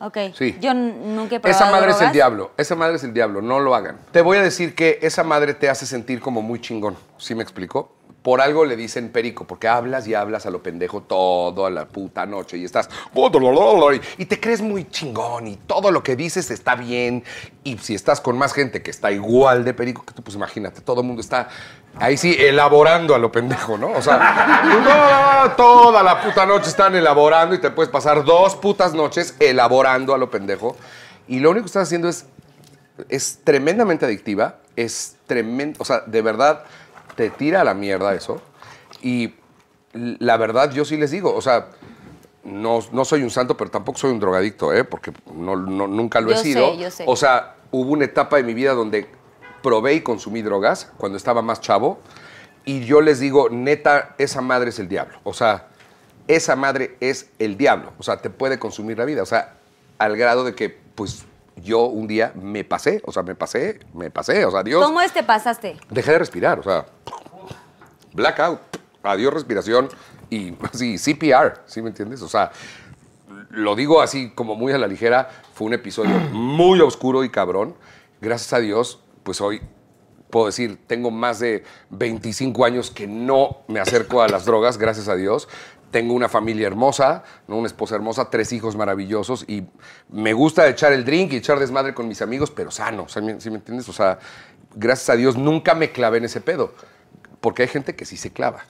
Ok. 0.00 0.18
Sí. 0.34 0.56
Yo 0.60 0.74
nunca 0.74 1.36
he 1.36 1.40
probado 1.40 1.64
Esa 1.64 1.70
madre 1.70 1.90
es 1.92 2.00
el 2.02 2.12
diablo. 2.12 2.50
Esa 2.58 2.74
madre 2.74 2.96
es 2.96 3.04
el 3.04 3.14
diablo. 3.14 3.40
No 3.40 3.60
lo 3.60 3.74
hagan. 3.74 3.98
Te 4.12 4.20
voy 4.20 4.36
a 4.36 4.42
decir 4.42 4.74
que 4.74 4.98
esa 5.00 5.24
madre 5.24 5.54
te 5.54 5.70
hace 5.70 5.86
sentir 5.86 6.20
como 6.20 6.42
muy 6.42 6.60
chingón. 6.60 6.96
¿Sí 7.16 7.34
me 7.34 7.42
explico? 7.42 7.93
Por 8.24 8.40
algo 8.40 8.64
le 8.64 8.74
dicen 8.74 9.10
perico, 9.10 9.46
porque 9.46 9.68
hablas 9.68 10.08
y 10.08 10.14
hablas 10.14 10.46
a 10.46 10.50
lo 10.50 10.62
pendejo 10.62 11.02
toda 11.02 11.68
la 11.68 11.84
puta 11.84 12.24
noche 12.24 12.56
y 12.56 12.64
estás. 12.64 12.88
Y 14.16 14.24
te 14.24 14.40
crees 14.40 14.62
muy 14.62 14.88
chingón 14.88 15.46
y 15.46 15.56
todo 15.56 15.90
lo 15.90 16.02
que 16.02 16.16
dices 16.16 16.50
está 16.50 16.74
bien. 16.74 17.22
Y 17.64 17.76
si 17.76 17.94
estás 17.94 18.22
con 18.22 18.38
más 18.38 18.54
gente 18.54 18.82
que 18.82 18.90
está 18.90 19.12
igual 19.12 19.62
de 19.66 19.74
perico 19.74 20.06
que 20.06 20.14
tú, 20.14 20.22
pues 20.22 20.36
imagínate, 20.36 20.80
todo 20.80 21.02
el 21.02 21.06
mundo 21.06 21.20
está 21.20 21.50
ahí 21.98 22.16
sí 22.16 22.34
elaborando 22.38 23.14
a 23.14 23.18
lo 23.18 23.30
pendejo, 23.30 23.76
¿no? 23.76 23.90
O 23.90 24.00
sea, 24.00 25.44
no, 25.44 25.52
toda 25.54 26.02
la 26.02 26.22
puta 26.22 26.46
noche 26.46 26.70
están 26.70 26.96
elaborando 26.96 27.54
y 27.54 27.58
te 27.60 27.70
puedes 27.70 27.92
pasar 27.92 28.24
dos 28.24 28.56
putas 28.56 28.94
noches 28.94 29.36
elaborando 29.38 30.14
a 30.14 30.18
lo 30.18 30.30
pendejo. 30.30 30.78
Y 31.28 31.40
lo 31.40 31.50
único 31.50 31.64
que 31.64 31.68
estás 31.68 31.88
haciendo 31.88 32.08
es 32.08 32.24
es 33.08 33.40
tremendamente 33.44 34.04
adictiva, 34.04 34.56
es 34.76 35.16
tremendo, 35.26 35.78
o 35.80 35.84
sea, 35.84 36.00
de 36.06 36.22
verdad 36.22 36.64
te 37.16 37.30
tira 37.30 37.60
a 37.62 37.64
la 37.64 37.74
mierda 37.74 38.14
eso. 38.14 38.40
Y 39.02 39.34
la 39.92 40.36
verdad, 40.36 40.70
yo 40.72 40.84
sí 40.84 40.96
les 40.96 41.10
digo, 41.10 41.34
o 41.34 41.40
sea, 41.40 41.68
no, 42.44 42.80
no 42.92 43.04
soy 43.04 43.22
un 43.22 43.30
santo, 43.30 43.56
pero 43.56 43.70
tampoco 43.70 43.98
soy 43.98 44.10
un 44.12 44.20
drogadicto, 44.20 44.72
¿eh? 44.72 44.84
Porque 44.84 45.12
no, 45.34 45.56
no- 45.56 45.86
nunca 45.86 46.20
lo 46.20 46.30
he 46.30 46.34
Yo 46.34 46.38
sé, 46.38 46.44
sido. 46.44 46.74
yo 46.76 46.90
sé. 46.90 47.04
O 47.06 47.16
sea, 47.16 47.54
hubo 47.70 47.92
una 47.92 48.04
etapa 48.04 48.36
de 48.36 48.42
mi 48.42 48.54
vida 48.54 48.72
donde 48.74 49.08
probé 49.62 49.94
y 49.94 50.00
consumí 50.02 50.42
drogas 50.42 50.90
cuando 50.96 51.16
estaba 51.16 51.42
más 51.42 51.60
chavo. 51.60 51.98
Y 52.66 52.84
yo 52.84 53.00
les 53.00 53.20
digo, 53.20 53.48
neta, 53.50 54.14
esa 54.18 54.40
madre 54.40 54.70
es 54.70 54.78
el 54.78 54.88
diablo. 54.88 55.18
O 55.24 55.32
sea, 55.34 55.68
esa 56.28 56.56
madre 56.56 56.96
es 57.00 57.28
el 57.38 57.56
diablo. 57.56 57.92
O 57.98 58.02
sea, 58.02 58.18
te 58.18 58.30
puede 58.30 58.58
consumir 58.58 58.98
la 58.98 59.04
vida. 59.04 59.22
O 59.22 59.26
sea, 59.26 59.54
al 59.98 60.16
grado 60.16 60.44
de 60.44 60.54
que, 60.54 60.76
pues, 60.94 61.24
yo 61.56 61.84
un 61.86 62.06
día 62.06 62.32
me 62.34 62.64
pasé. 62.64 63.02
O 63.04 63.12
sea, 63.12 63.22
me 63.22 63.34
pasé, 63.34 63.80
me 63.92 64.10
pasé. 64.10 64.44
O 64.44 64.50
sea, 64.50 64.62
Dios. 64.62 64.84
¿Cómo 64.84 65.00
es 65.00 65.12
te 65.12 65.22
pasaste? 65.22 65.76
Dejé 65.90 66.12
de 66.12 66.18
respirar. 66.18 66.58
O 66.58 66.62
sea, 66.62 66.86
blackout. 68.12 68.60
Adiós 69.02 69.34
respiración. 69.34 69.88
Y 70.30 70.54
sí, 70.72 70.96
CPR. 70.98 71.62
¿Sí 71.66 71.82
me 71.82 71.88
entiendes? 71.88 72.22
O 72.22 72.28
sea, 72.28 72.50
lo 73.50 73.74
digo 73.76 74.00
así 74.00 74.30
como 74.30 74.56
muy 74.56 74.72
a 74.72 74.78
la 74.78 74.86
ligera. 74.86 75.28
Fue 75.54 75.66
un 75.66 75.74
episodio 75.74 76.18
muy 76.32 76.80
oscuro 76.80 77.24
y 77.24 77.30
cabrón. 77.30 77.74
Gracias 78.20 78.52
a 78.52 78.58
Dios, 78.58 79.00
pues 79.22 79.40
hoy 79.40 79.60
puedo 80.34 80.46
decir, 80.46 80.80
tengo 80.88 81.12
más 81.12 81.38
de 81.38 81.62
25 81.90 82.64
años 82.64 82.90
que 82.90 83.06
no 83.06 83.58
me 83.68 83.78
acerco 83.78 84.20
a 84.20 84.26
las 84.26 84.44
drogas, 84.44 84.78
gracias 84.78 85.06
a 85.06 85.14
Dios. 85.14 85.46
Tengo 85.94 86.14
una 86.14 86.28
familia 86.28 86.66
hermosa, 86.66 87.22
¿no? 87.46 87.54
una 87.54 87.68
esposa 87.68 87.94
hermosa, 87.94 88.28
tres 88.28 88.52
hijos 88.52 88.74
maravillosos 88.74 89.44
y 89.46 89.62
me 90.08 90.32
gusta 90.32 90.66
echar 90.66 90.92
el 90.92 91.04
drink 91.04 91.32
y 91.32 91.36
echar 91.36 91.60
desmadre 91.60 91.94
con 91.94 92.08
mis 92.08 92.20
amigos, 92.20 92.50
pero 92.50 92.72
sano, 92.72 93.08
¿sí 93.08 93.20
me, 93.20 93.40
sí 93.40 93.48
me 93.48 93.58
entiendes? 93.58 93.88
O 93.88 93.92
sea, 93.92 94.18
gracias 94.74 95.10
a 95.10 95.14
Dios 95.14 95.36
nunca 95.36 95.76
me 95.76 95.92
clavé 95.92 96.18
en 96.18 96.24
ese 96.24 96.40
pedo, 96.40 96.74
porque 97.40 97.62
hay 97.62 97.68
gente 97.68 97.94
que 97.94 98.06
sí 98.06 98.16
se 98.16 98.32
clava. 98.32 98.64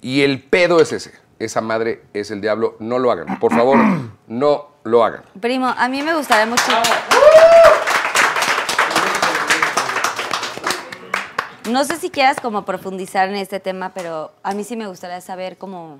Y 0.00 0.20
el 0.20 0.40
pedo 0.40 0.80
es 0.80 0.92
ese, 0.92 1.14
esa 1.40 1.60
madre 1.60 2.04
es 2.12 2.30
el 2.30 2.40
diablo, 2.40 2.76
no 2.78 3.00
lo 3.00 3.10
hagan, 3.10 3.40
por 3.40 3.52
favor, 3.52 3.76
no 4.28 4.68
lo 4.84 5.04
hagan. 5.04 5.24
Primo, 5.40 5.66
a 5.66 5.88
mí 5.88 6.00
me 6.02 6.14
gustaría 6.14 6.46
mucho. 6.46 6.62
No 11.68 11.84
sé 11.84 11.96
si 11.96 12.10
quieras 12.10 12.38
como 12.40 12.64
profundizar 12.64 13.28
en 13.28 13.34
este 13.34 13.58
tema, 13.58 13.90
pero 13.92 14.30
a 14.44 14.54
mí 14.54 14.62
sí 14.62 14.76
me 14.76 14.86
gustaría 14.86 15.20
saber 15.20 15.58
cómo, 15.58 15.98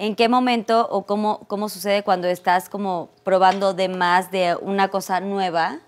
en 0.00 0.16
qué 0.16 0.28
momento 0.28 0.88
o 0.90 1.04
cómo, 1.04 1.40
cómo 1.46 1.68
sucede 1.68 2.02
cuando 2.02 2.26
estás 2.26 2.68
como 2.70 3.10
probando 3.22 3.74
de 3.74 3.88
más 3.90 4.30
de 4.30 4.56
una 4.60 4.88
cosa 4.88 5.20
nueva. 5.20 5.78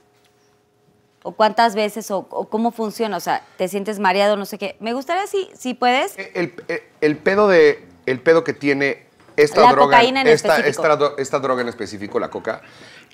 O 1.24 1.32
cuántas 1.32 1.74
veces 1.76 2.10
o, 2.10 2.26
o 2.30 2.48
cómo 2.48 2.72
funciona, 2.72 3.16
o 3.16 3.20
sea, 3.20 3.42
te 3.56 3.68
sientes 3.68 4.00
mareado, 4.00 4.36
no 4.36 4.44
sé 4.44 4.58
qué. 4.58 4.76
Me 4.80 4.92
gustaría 4.92 5.26
si, 5.28 5.48
si 5.56 5.72
puedes. 5.72 6.18
El, 6.18 6.52
el- 6.68 6.82
el 7.00 7.16
pedo 7.16 7.46
de 7.48 7.86
el 8.06 8.20
pedo 8.20 8.42
que 8.44 8.52
tiene 8.52 9.06
esta 9.36 9.60
La 9.62 9.70
droga 9.70 9.84
cocaína 9.96 10.20
en 10.22 10.26
esta, 10.26 10.58
esta 10.58 11.14
esta 11.16 11.38
droga 11.38 11.62
en 11.62 11.68
específico 11.68 12.18
la 12.20 12.28
coca 12.28 12.60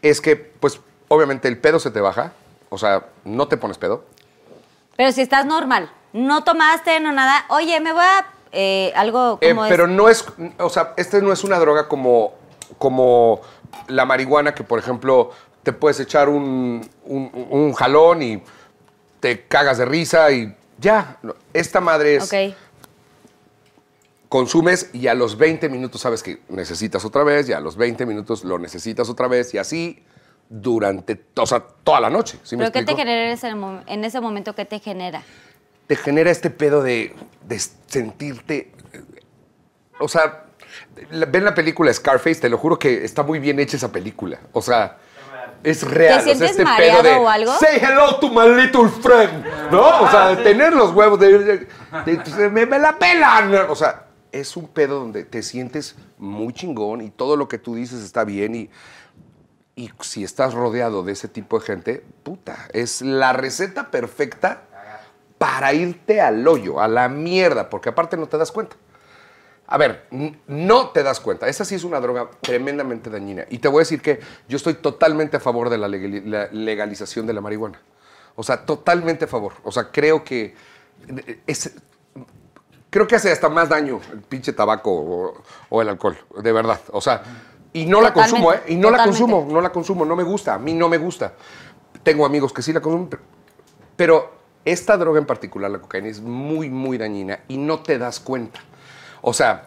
es 0.02 0.20
que 0.22 0.34
pues 0.36 0.80
obviamente 1.08 1.46
el 1.48 1.58
pedo 1.58 1.78
se 1.78 1.90
te 1.90 2.00
baja 2.00 2.32
o 2.70 2.78
sea 2.78 3.04
no 3.24 3.46
te 3.48 3.56
pones 3.58 3.76
pedo 3.78 4.04
Pero 4.96 5.12
si 5.12 5.20
estás 5.20 5.44
normal, 5.46 5.92
no 6.14 6.42
tomaste, 6.44 6.98
no 7.00 7.12
nada, 7.12 7.44
oye, 7.50 7.78
me 7.80 7.92
voy 7.92 8.02
a 8.02 8.26
eh, 8.52 8.92
algo 8.96 9.38
Eh, 9.40 9.50
como 9.50 9.64
es- 9.64 9.70
pero 9.70 9.86
no 9.86 10.08
es 10.08 10.24
o 10.58 10.68
sea 10.68 10.94
este 10.96 11.20
no 11.22 11.32
es 11.32 11.44
una 11.44 11.58
droga 11.58 11.88
como 11.88 12.32
como 12.78 13.40
la 13.88 14.04
marihuana 14.04 14.54
que 14.54 14.64
por 14.64 14.78
ejemplo 14.78 15.30
te 15.62 15.72
puedes 15.72 16.00
echar 16.00 16.28
un, 16.28 16.88
un- 17.04 17.46
un 17.50 17.72
jalón 17.74 18.22
y 18.22 18.42
te 19.20 19.46
cagas 19.46 19.78
de 19.78 19.84
risa 19.84 20.30
y 20.30 20.54
ya 20.78 21.18
esta 21.52 21.80
madre 21.80 22.16
es 22.16 22.32
Ok. 22.32 22.54
consumes 24.28 24.90
y 24.92 25.06
a 25.08 25.14
los 25.14 25.36
20 25.38 25.68
minutos 25.68 26.00
sabes 26.02 26.22
que 26.22 26.40
necesitas 26.48 27.04
otra 27.04 27.24
vez 27.24 27.48
y 27.48 27.52
a 27.52 27.60
los 27.60 27.76
20 27.76 28.04
minutos 28.06 28.44
lo 28.44 28.58
necesitas 28.58 29.08
otra 29.08 29.26
vez 29.28 29.54
y 29.54 29.58
así 29.58 30.04
durante 30.50 31.20
o 31.36 31.46
sea, 31.46 31.60
toda 31.60 32.00
la 32.00 32.08
noche. 32.10 32.38
¿sí 32.42 32.56
me 32.56 32.64
¿Pero 32.70 32.72
qué 32.72 32.84
te 32.84 32.96
genera 32.96 33.24
en 33.86 34.04
ese 34.04 34.20
momento? 34.20 34.54
¿Qué 34.54 34.64
te 34.64 34.78
genera? 34.78 35.22
Te 35.88 35.96
genera 35.96 36.30
este 36.30 36.50
pedo 36.50 36.82
de, 36.82 37.16
de 37.48 37.58
sentirte... 37.88 38.70
O 39.98 40.06
sea, 40.06 40.44
ven 41.28 41.44
la 41.44 41.54
película 41.54 41.92
Scarface, 41.92 42.36
te 42.40 42.48
lo 42.48 42.56
juro 42.58 42.78
que 42.78 43.04
está 43.04 43.24
muy 43.24 43.40
bien 43.40 43.58
hecha 43.58 43.76
esa 43.76 43.90
película. 43.90 44.38
O 44.52 44.62
sea, 44.62 44.98
es 45.64 45.82
real. 45.82 46.20
o 46.20 46.22
sea, 46.22 46.22
sientes 46.22 46.50
este 46.52 46.62
mareado 46.64 47.02
pedo 47.02 47.12
de, 47.14 47.18
o 47.18 47.28
algo? 47.28 47.52
Say 47.58 47.80
hello 47.82 48.16
to 48.20 48.28
my 48.28 48.48
little 48.62 48.88
friend. 48.88 49.44
¿No? 49.72 50.02
O 50.02 50.08
sea, 50.10 50.28
de 50.36 50.44
tener 50.44 50.72
los 50.72 50.92
huevos 50.94 51.18
de... 51.18 51.38
de- 51.38 51.66
de- 52.06 52.50
me, 52.50 52.64
me 52.64 52.78
la 52.78 52.96
pelan. 52.96 53.52
O 53.68 53.74
sea, 53.74 54.04
es 54.30 54.56
un 54.56 54.68
pedo 54.68 55.00
donde 55.00 55.24
te 55.24 55.42
sientes 55.42 55.96
muy 56.18 56.52
chingón 56.52 57.00
y 57.00 57.10
todo 57.10 57.34
lo 57.34 57.48
que 57.48 57.58
tú 57.58 57.74
dices 57.74 58.02
está 58.04 58.22
bien 58.24 58.54
y... 58.54 58.70
Y 59.74 59.92
si 60.00 60.24
estás 60.24 60.54
rodeado 60.54 61.04
de 61.04 61.12
ese 61.12 61.28
tipo 61.28 61.60
de 61.60 61.64
gente, 61.64 62.04
puta, 62.24 62.66
es 62.72 63.00
la 63.00 63.32
receta 63.32 63.92
perfecta 63.92 64.62
para 65.38 65.72
irte 65.72 66.20
al 66.20 66.46
hoyo, 66.46 66.80
a 66.80 66.88
la 66.88 67.08
mierda, 67.08 67.70
porque 67.70 67.88
aparte 67.88 68.16
no 68.16 68.26
te 68.26 68.36
das 68.36 68.52
cuenta. 68.52 68.76
A 69.70 69.76
ver, 69.76 70.06
no 70.46 70.88
te 70.90 71.02
das 71.02 71.20
cuenta. 71.20 71.46
Esa 71.46 71.64
sí 71.64 71.74
es 71.74 71.84
una 71.84 72.00
droga 72.00 72.28
tremendamente 72.40 73.10
dañina. 73.10 73.44
Y 73.50 73.58
te 73.58 73.68
voy 73.68 73.80
a 73.80 73.82
decir 73.82 74.00
que 74.00 74.18
yo 74.48 74.56
estoy 74.56 74.74
totalmente 74.74 75.36
a 75.36 75.40
favor 75.40 75.68
de 75.68 75.76
la, 75.78 75.88
legali- 75.88 76.24
la 76.24 76.48
legalización 76.50 77.26
de 77.26 77.34
la 77.34 77.40
marihuana. 77.40 77.80
O 78.34 78.42
sea, 78.42 78.64
totalmente 78.64 79.26
a 79.26 79.28
favor. 79.28 79.52
O 79.64 79.70
sea, 79.70 79.90
creo 79.90 80.24
que 80.24 80.54
es, 81.46 81.74
creo 82.88 83.06
que 83.06 83.16
hace 83.16 83.30
hasta 83.30 83.48
más 83.50 83.68
daño 83.68 84.00
el 84.10 84.22
pinche 84.22 84.54
tabaco 84.54 84.90
o, 84.90 85.42
o 85.68 85.82
el 85.82 85.88
alcohol, 85.90 86.16
de 86.42 86.52
verdad. 86.52 86.80
O 86.92 87.00
sea, 87.02 87.22
y 87.74 87.84
no 87.84 88.00
la 88.00 88.12
consumo, 88.14 88.54
¿eh? 88.54 88.62
Y 88.68 88.76
no 88.76 88.90
la 88.90 89.04
consumo, 89.04 89.46
no 89.50 89.60
la 89.60 89.70
consumo, 89.70 90.04
no 90.06 90.16
me 90.16 90.22
gusta, 90.22 90.54
a 90.54 90.58
mí 90.58 90.72
no 90.72 90.88
me 90.88 90.96
gusta. 90.96 91.34
Tengo 92.02 92.24
amigos 92.24 92.54
que 92.54 92.62
sí 92.62 92.72
la 92.72 92.80
consumen, 92.80 93.08
pero, 93.10 93.22
pero 93.96 94.37
esta 94.72 94.96
droga 94.96 95.18
en 95.18 95.26
particular, 95.26 95.70
la 95.70 95.78
cocaína, 95.80 96.08
es 96.08 96.20
muy, 96.20 96.68
muy 96.70 96.98
dañina 96.98 97.40
y 97.48 97.56
no 97.56 97.80
te 97.80 97.98
das 97.98 98.20
cuenta. 98.20 98.60
O 99.22 99.32
sea, 99.32 99.64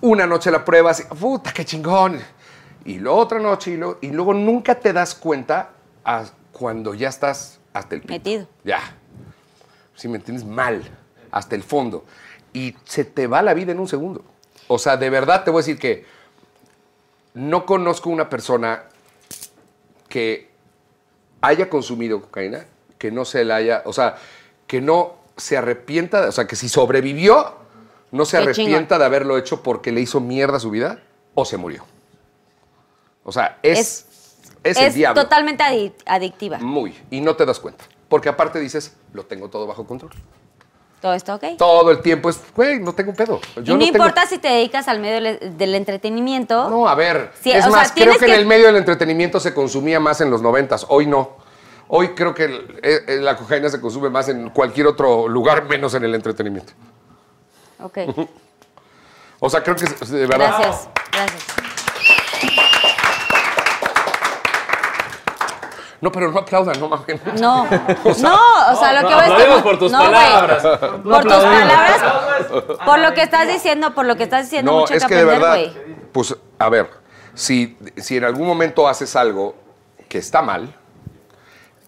una 0.00 0.26
noche 0.26 0.50
la 0.50 0.64
pruebas, 0.64 1.00
y, 1.00 1.14
puta, 1.14 1.52
qué 1.52 1.64
chingón. 1.64 2.18
Y 2.84 2.98
la 2.98 3.10
otra 3.12 3.38
noche, 3.40 3.72
y, 3.72 3.76
luego- 3.76 3.98
y 4.00 4.10
luego 4.10 4.34
nunca 4.34 4.74
te 4.78 4.92
das 4.92 5.14
cuenta 5.14 5.70
a- 6.04 6.24
cuando 6.52 6.94
ya 6.94 7.08
estás 7.08 7.58
hasta 7.72 7.94
el 7.94 8.00
pito. 8.02 8.12
Metido. 8.14 8.46
Ya. 8.64 8.80
Si 9.94 10.08
me 10.08 10.16
entiendes, 10.16 10.44
mal, 10.46 10.82
hasta 11.30 11.54
el 11.56 11.62
fondo. 11.62 12.04
Y 12.52 12.74
se 12.84 13.04
te 13.04 13.26
va 13.26 13.42
la 13.42 13.54
vida 13.54 13.72
en 13.72 13.80
un 13.80 13.88
segundo. 13.88 14.24
O 14.68 14.78
sea, 14.78 14.96
de 14.96 15.10
verdad 15.10 15.44
te 15.44 15.50
voy 15.50 15.58
a 15.58 15.62
decir 15.62 15.78
que 15.78 16.04
no 17.34 17.66
conozco 17.66 18.08
una 18.10 18.28
persona 18.30 18.84
que 20.08 20.48
haya 21.42 21.68
consumido 21.68 22.20
cocaína, 22.22 22.64
que 22.98 23.10
no 23.10 23.24
se 23.24 23.44
la 23.44 23.56
haya, 23.56 23.82
o 23.84 23.92
sea, 23.92 24.16
que 24.66 24.80
no 24.80 25.14
se 25.36 25.56
arrepienta, 25.56 26.22
de- 26.22 26.28
o 26.28 26.32
sea, 26.32 26.46
que 26.46 26.56
si 26.56 26.68
sobrevivió, 26.68 27.54
no 28.10 28.24
se 28.24 28.36
Qué 28.38 28.42
arrepienta 28.44 28.98
de 28.98 29.04
haberlo 29.04 29.36
hecho 29.38 29.62
porque 29.62 29.92
le 29.92 30.00
hizo 30.00 30.20
mierda 30.20 30.56
a 30.56 30.60
su 30.60 30.70
vida 30.70 31.00
o 31.34 31.44
se 31.44 31.56
murió. 31.56 31.84
O 33.24 33.32
sea, 33.32 33.58
es, 33.62 34.06
es, 34.62 34.76
el 34.76 34.84
es 34.86 34.94
diablo. 34.94 35.22
totalmente 35.22 35.62
adi- 35.64 35.92
adictiva. 36.06 36.58
Muy. 36.58 36.96
Y 37.10 37.20
no 37.20 37.34
te 37.36 37.44
das 37.44 37.58
cuenta. 37.60 37.84
Porque 38.08 38.28
aparte 38.28 38.60
dices, 38.60 38.94
lo 39.12 39.24
tengo 39.24 39.48
todo 39.48 39.66
bajo 39.66 39.84
control. 39.86 40.12
Todo 41.00 41.12
está 41.12 41.34
ok. 41.34 41.44
Todo 41.58 41.90
el 41.90 42.00
tiempo 42.00 42.30
es, 42.30 42.40
güey, 42.54 42.78
no 42.80 42.94
tengo 42.94 43.12
pedo. 43.12 43.40
y 43.56 43.60
no, 43.60 43.64
tengo- 43.64 43.84
importa 43.84 44.26
si 44.26 44.38
te 44.38 44.48
dedicas 44.48 44.88
al 44.88 45.00
medio 45.00 45.20
del, 45.20 45.58
del 45.58 45.74
entretenimiento. 45.74 46.70
No, 46.70 46.88
a 46.88 46.94
ver. 46.94 47.32
Sí, 47.42 47.50
es 47.50 47.64
sea, 47.64 47.70
más, 47.70 47.92
creo 47.92 48.16
que- 48.16 48.24
en 48.26 48.32
el 48.32 48.46
medio 48.46 48.66
del 48.66 48.76
entretenimiento 48.76 49.38
se 49.40 49.52
consumía 49.52 50.00
más 50.00 50.20
en 50.20 50.30
los 50.30 50.40
noventas. 50.40 50.86
Hoy 50.88 51.06
no. 51.06 51.36
Hoy 51.88 52.08
creo 52.14 52.34
que 52.34 52.44
el- 52.44 52.80
eh, 52.82 53.00
eh, 53.06 53.16
la 53.20 53.36
cocaína 53.36 53.68
se 53.68 53.80
consume 53.80 54.10
más 54.10 54.28
en 54.28 54.50
cualquier 54.50 54.86
otro 54.88 55.28
lugar, 55.28 55.64
menos 55.64 55.94
en 55.94 56.04
el 56.04 56.14
entretenimiento. 56.14 56.72
Ok. 57.82 57.98
O 59.38 59.50
sea, 59.50 59.62
creo 59.62 59.76
que 59.76 59.84
es- 59.84 60.08
de 60.10 60.26
verdad. 60.26 60.54
Gracias. 60.58 60.88
Gracias. 61.12 61.44
No, 66.00 66.12
pero 66.12 66.30
no 66.30 66.38
aplaudan, 66.40 66.78
no 66.78 66.88
mames. 66.88 67.20
No, 67.40 67.64
no, 68.20 68.38
o 68.72 68.76
sea, 68.78 68.92
lo 69.02 69.08
que 69.08 69.14
voy 69.14 69.24
a 69.24 69.26
aplaudimos 69.26 69.62
por 69.62 69.78
tus 69.78 69.92
no, 69.92 69.98
palabras. 69.98 70.62
Por 70.62 71.22
tus 71.22 71.32
palabras, 71.34 72.02
por 72.84 72.98
lo 72.98 73.14
que 73.14 73.22
estás 73.22 73.48
diciendo, 73.48 73.94
por 73.94 74.04
lo 74.06 74.16
que 74.16 74.22
estás 74.24 74.44
diciendo, 74.44 74.72
No, 74.72 74.78
mucho 74.80 74.94
es 74.94 75.02
que 75.04 75.08
que 75.08 75.14
de 75.16 75.22
aprender, 75.22 75.40
verdad, 75.40 75.72
güey. 75.84 75.96
pues, 76.12 76.36
a 76.58 76.68
ver, 76.68 76.90
si, 77.34 77.76
si 77.96 78.16
en 78.18 78.24
algún 78.24 78.46
momento 78.46 78.86
haces 78.88 79.16
algo 79.16 79.54
que 80.08 80.18
está 80.18 80.42
mal 80.42 80.74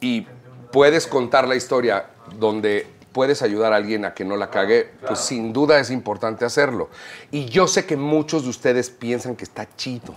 y 0.00 0.26
puedes 0.72 1.06
contar 1.06 1.48
la 1.48 1.56
historia 1.56 2.06
donde 2.38 2.86
puedes 3.12 3.42
ayudar 3.42 3.72
a 3.72 3.76
alguien 3.76 4.04
a 4.04 4.14
que 4.14 4.24
no 4.24 4.36
la 4.36 4.50
cague, 4.50 4.90
pues 5.06 5.20
sin 5.20 5.52
duda 5.52 5.80
es 5.80 5.90
importante 5.90 6.44
hacerlo. 6.44 6.88
Y 7.30 7.46
yo 7.46 7.66
sé 7.66 7.84
que 7.86 7.96
muchos 7.96 8.44
de 8.44 8.50
ustedes 8.50 8.90
piensan 8.90 9.34
que 9.34 9.44
está 9.44 9.66
chido. 9.76 10.14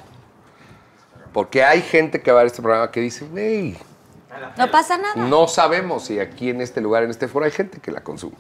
Porque 1.34 1.64
hay 1.64 1.82
gente 1.82 2.22
que 2.22 2.32
va 2.32 2.42
a 2.42 2.44
ver 2.44 2.48
este 2.52 2.62
programa 2.62 2.92
que 2.92 3.00
dice, 3.00 3.26
hey, 3.36 3.78
No 4.58 4.70
pasa 4.70 4.98
nada. 4.98 5.16
no 5.16 5.48
sabemos 5.48 6.06
si 6.06 6.20
aquí 6.20 6.50
en 6.50 6.62
este 6.62 6.82
lugar, 6.82 7.04
en 7.04 7.10
este 7.10 7.28
foro, 7.28 7.46
hay 7.46 7.52
gente 7.52 7.80
que 7.80 7.92
la 7.92 8.04
consume. 8.04 8.36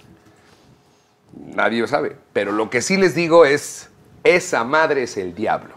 Nadie 1.34 1.82
lo 1.82 1.88
sabe. 1.88 2.18
Pero 2.34 2.52
lo 2.52 2.70
que 2.70 2.82
sí 2.82 2.98
les 2.98 3.16
digo 3.16 3.46
es, 3.46 3.90
esa 4.24 4.64
madre 4.64 5.04
es 5.04 5.18
el 5.18 5.34
diablo. 5.34 5.76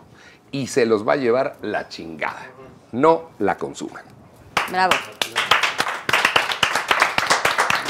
Y 0.51 0.67
se 0.67 0.87
los 0.87 1.07
va 1.07 1.15
a 1.15 1.17
llevar 1.17 1.57
la 1.63 1.89
chingada. 1.89 2.47
No 2.93 3.31
la 3.39 3.57
consuman. 3.57 4.05
Bravo. 4.71 4.93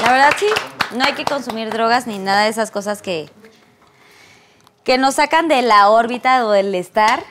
La 0.01 0.11
verdad 0.11 0.31
sí, 0.37 0.47
no 0.95 1.03
hay 1.03 1.13
que 1.13 1.25
consumir 1.25 1.69
drogas 1.71 2.05
ni 2.07 2.19
nada 2.19 2.43
de 2.43 2.49
esas 2.49 2.69
cosas 2.71 3.01
que, 3.01 3.29
que 4.83 4.97
nos 4.97 5.15
sacan 5.15 5.47
de 5.47 5.61
la 5.61 5.89
órbita 5.89 6.45
o 6.45 6.51
del 6.51 6.73
estar 6.75 7.23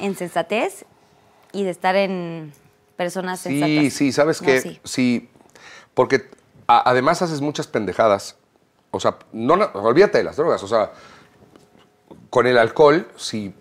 en 0.00 0.16
sensatez 0.16 0.84
y 1.52 1.64
de 1.64 1.70
estar 1.70 1.96
en 1.96 2.52
personas 2.96 3.40
Sí, 3.40 3.60
sensatas. 3.60 3.92
sí, 3.92 4.12
¿sabes 4.12 4.40
No, 4.42 4.46
qué? 4.46 4.60
sí. 4.60 4.80
Sí, 4.84 5.30
porque 5.94 6.30
a- 6.66 6.88
además 6.90 7.20
haces 7.22 7.40
muchas 7.40 7.66
pendejadas. 7.66 8.36
O 8.90 9.00
sea, 9.00 9.16
no, 9.32 9.56
no, 9.56 9.66
olvídate 9.74 10.18
de 10.18 10.24
las 10.24 10.36
drogas. 10.36 10.62
O 10.62 10.68
sea, 10.68 10.92
con 12.30 12.46
el 12.46 12.56
alcohol, 12.58 13.08
si 13.16 13.52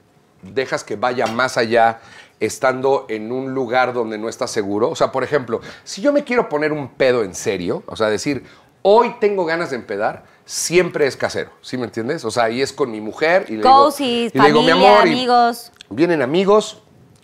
dejas 0.44 0.84
que 0.84 0.96
vaya 0.96 1.26
más 1.28 1.58
allá 1.58 2.00
estando 2.46 3.06
en 3.10 3.32
un 3.32 3.54
lugar 3.54 3.94
donde 3.94 4.18
no 4.18 4.30
estás 4.30 4.52
seguro. 4.52 4.90
O 4.90 4.96
sea, 4.96 5.12
por 5.12 5.24
ejemplo, 5.24 5.62
si 5.84 6.02
yo 6.02 6.12
me 6.14 6.24
quiero 6.24 6.50
poner 6.50 6.72
un 6.72 6.90
pedo 6.90 7.24
en 7.24 7.36
serio, 7.36 7.84
o 7.88 7.96
sea, 7.96 8.10
decir, 8.10 8.44
hoy 8.82 9.16
tengo 9.20 9.46
ganas 9.46 9.70
de 9.70 9.78
empedar, 9.78 10.24
siempre 10.46 11.08
es 11.08 11.16
casero, 11.16 11.52
¿sí 11.62 11.78
me 11.78 11.86
entiendes? 11.86 12.26
O 12.26 12.32
sea, 12.32 12.50
y 12.50 12.62
es 12.62 12.74
con 12.74 12.92
mi 12.92 13.00
mujer 13.02 13.46
y 13.48 13.52
le 13.54 13.58
digo, 13.60 13.70
Cozy, 13.86 14.04
y 14.04 14.38
le 14.38 14.44
digo, 14.46 14.60
familia, 14.62 14.76
mi 14.76 14.86
amor, 14.86 15.08
y- 15.08 15.12
amigos. 15.14 15.72
vienen 15.90 16.22
amigos 16.22 16.82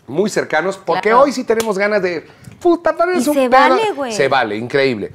muy 0.08 0.30
cercanos, 0.30 0.78
porque 0.78 1.10
Claro. 1.10 1.22
hoy 1.24 1.32
sí 1.34 1.44
tenemos 1.44 1.78
ganas 1.78 2.02
de 2.02 2.26
puta, 2.60 2.96
Y 3.14 3.18
un 3.18 3.24
se 3.24 3.34
pedo. 3.34 3.50
vale, 3.50 3.92
güey. 3.96 4.12
Se 4.12 4.28
vale, 4.28 4.56
increíble. 4.58 5.12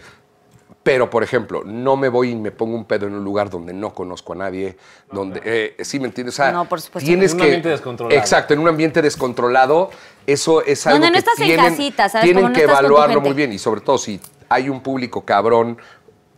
Pero, 0.85 1.09
por 1.09 1.23
ejemplo, 1.23 1.63
no 1.65 1.97
me 1.97 2.11
voy 2.11 2.31
y 2.31 2.35
me 2.37 2.53
pongo 2.53 2.77
un 2.77 2.85
pedo 2.85 3.07
en 3.07 3.15
un 3.15 3.25
lugar 3.25 3.49
donde 3.49 3.73
no 3.73 3.95
conozco 3.95 4.35
a 4.35 4.37
nadie, 4.37 4.77
donde, 5.11 5.41
eh, 5.43 5.77
¿sí 5.83 5.99
me 5.99 6.07
entiendes? 6.09 6.35
O 6.35 6.37
sea, 6.37 6.53
No, 6.53 6.69
por 6.69 6.81
supuesto. 6.81 7.07
Tienes 7.07 7.33
En 7.33 7.37
un 7.37 7.41
que, 7.41 7.45
ambiente 7.47 7.69
descontrolado. 7.71 8.21
Exacto, 8.21 8.55
en 8.55 8.61
un 8.61 8.69
ambiente 8.69 9.01
descontrolado, 9.01 9.91
eso 10.27 10.63
es 10.63 10.87
algo 10.87 10.99
Donde 11.01 11.09
no 11.09 11.13
que 11.15 11.19
estás 11.19 11.41
en 11.41 11.47
tienen, 11.47 11.71
casita, 11.71 12.09
¿sabes? 12.11 12.25
tienen 12.25 12.43
Como 12.43 12.51
no 12.51 12.55
que 12.55 12.65
estás 12.65 12.81
evaluarlo 12.81 13.21
muy 13.23 13.33
bien. 13.33 13.53
Y 13.53 13.59
sobre 13.59 13.81
todo 13.81 13.97
si 13.97 14.21
hay 14.51 14.69
un 14.69 14.83
público 14.83 15.25
cabrón, 15.25 15.79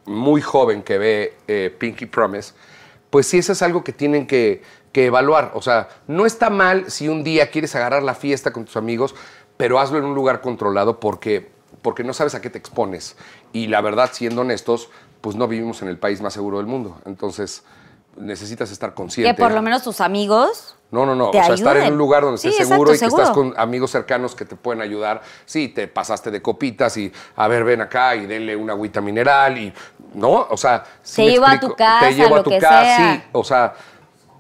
muy 0.05 0.41
joven 0.41 0.85
que 0.85 0.97
ve 0.97 1.35
eh, 1.49 1.75
Pinky 1.77 2.07
Promise, 2.07 2.55
pues 3.11 3.27
sí, 3.27 3.39
eso 3.39 3.51
es 3.53 3.63
algo 3.63 3.83
que 3.83 3.93
tienen 3.93 4.29
que, 4.29 4.63
que 4.93 5.07
evaluar. 5.07 5.51
O 5.55 5.63
sea, 5.63 5.89
no 6.07 6.25
está 6.25 6.51
mal 6.51 6.91
si 6.91 7.09
un 7.09 7.25
día 7.25 7.51
quieres 7.51 7.75
agarrar 7.75 8.05
la 8.05 8.15
fiesta 8.15 8.53
con 8.53 8.65
tus 8.65 8.77
amigos, 8.77 9.17
pero 9.57 9.81
hazlo 9.81 9.99
en 9.99 10.05
un 10.05 10.15
lugar 10.15 10.41
controlado 10.41 11.01
porque, 11.01 11.51
porque 11.87 12.03
no 12.03 12.13
sabes 12.13 12.35
a 12.35 12.41
qué 12.41 12.51
te 12.51 12.59
expones. 12.59 13.15
Y 13.53 13.69
la 13.69 13.81
verdad, 13.81 14.11
siendo 14.13 14.41
honestos, 14.41 14.91
pues 15.21 15.37
no 15.37 15.47
vivimos 15.47 15.83
en 15.83 15.89
el 15.89 16.01
país 16.01 16.21
más 16.21 16.33
seguro 16.33 16.57
del 16.57 16.67
mundo. 16.67 16.99
Entonces, 17.05 17.63
necesitas 18.17 18.73
estar 18.73 18.93
consciente. 18.93 19.33
Que 19.33 19.41
por 19.41 19.53
lo 19.53 19.63
menos 19.63 19.85
tus 19.85 20.01
amigos. 20.01 20.75
No, 20.91 21.07
no, 21.07 21.15
no. 21.15 21.31
te 21.31 21.39
o 21.39 21.45
sea, 21.45 21.55
estar 21.55 21.77
en 21.77 21.93
un 21.93 21.99
lugar 21.99 22.25
donde 22.25 22.39
Sí, 22.39 22.49
estés 22.49 22.63
exacto, 22.63 22.75
seguro 22.75 22.95
y 22.97 22.99
que 22.99 23.05
estás 23.05 23.31
con 23.31 23.55
amigos 23.57 23.93
cercanos 23.93 24.35
que 24.35 24.45
te 24.45 24.57
pueden 24.57 24.83
ayudar. 24.83 25.23
Sí, 25.45 25.69
te 25.69 25.87
pasaste 25.87 26.33
de 26.33 26.43
copitas 26.43 26.97
y, 26.97 27.13
a 27.37 27.47
ver, 27.47 27.63
ven 27.63 27.81
acá 27.81 28.17
y 28.17 28.27
denle 28.27 28.57
una 28.57 28.73
agüita 28.73 29.01
mineral 29.01 29.57
y, 29.57 29.73
¿no? 30.15 30.49
O 30.51 30.57
sea, 30.57 30.83
sí 31.05 31.25
Te 31.25 31.31
llevo 31.31 31.47
a 31.47 31.61
tu 31.61 31.73
casa, 31.77 32.09
Te 32.09 32.15
llevo 32.17 32.35
a 32.35 32.39
lo 32.39 32.43
tu 32.43 32.51
que 32.51 32.59
casa, 32.59 32.97
sea. 32.97 33.15
sí. 33.15 33.23
O 33.31 33.45
sea, 33.45 33.75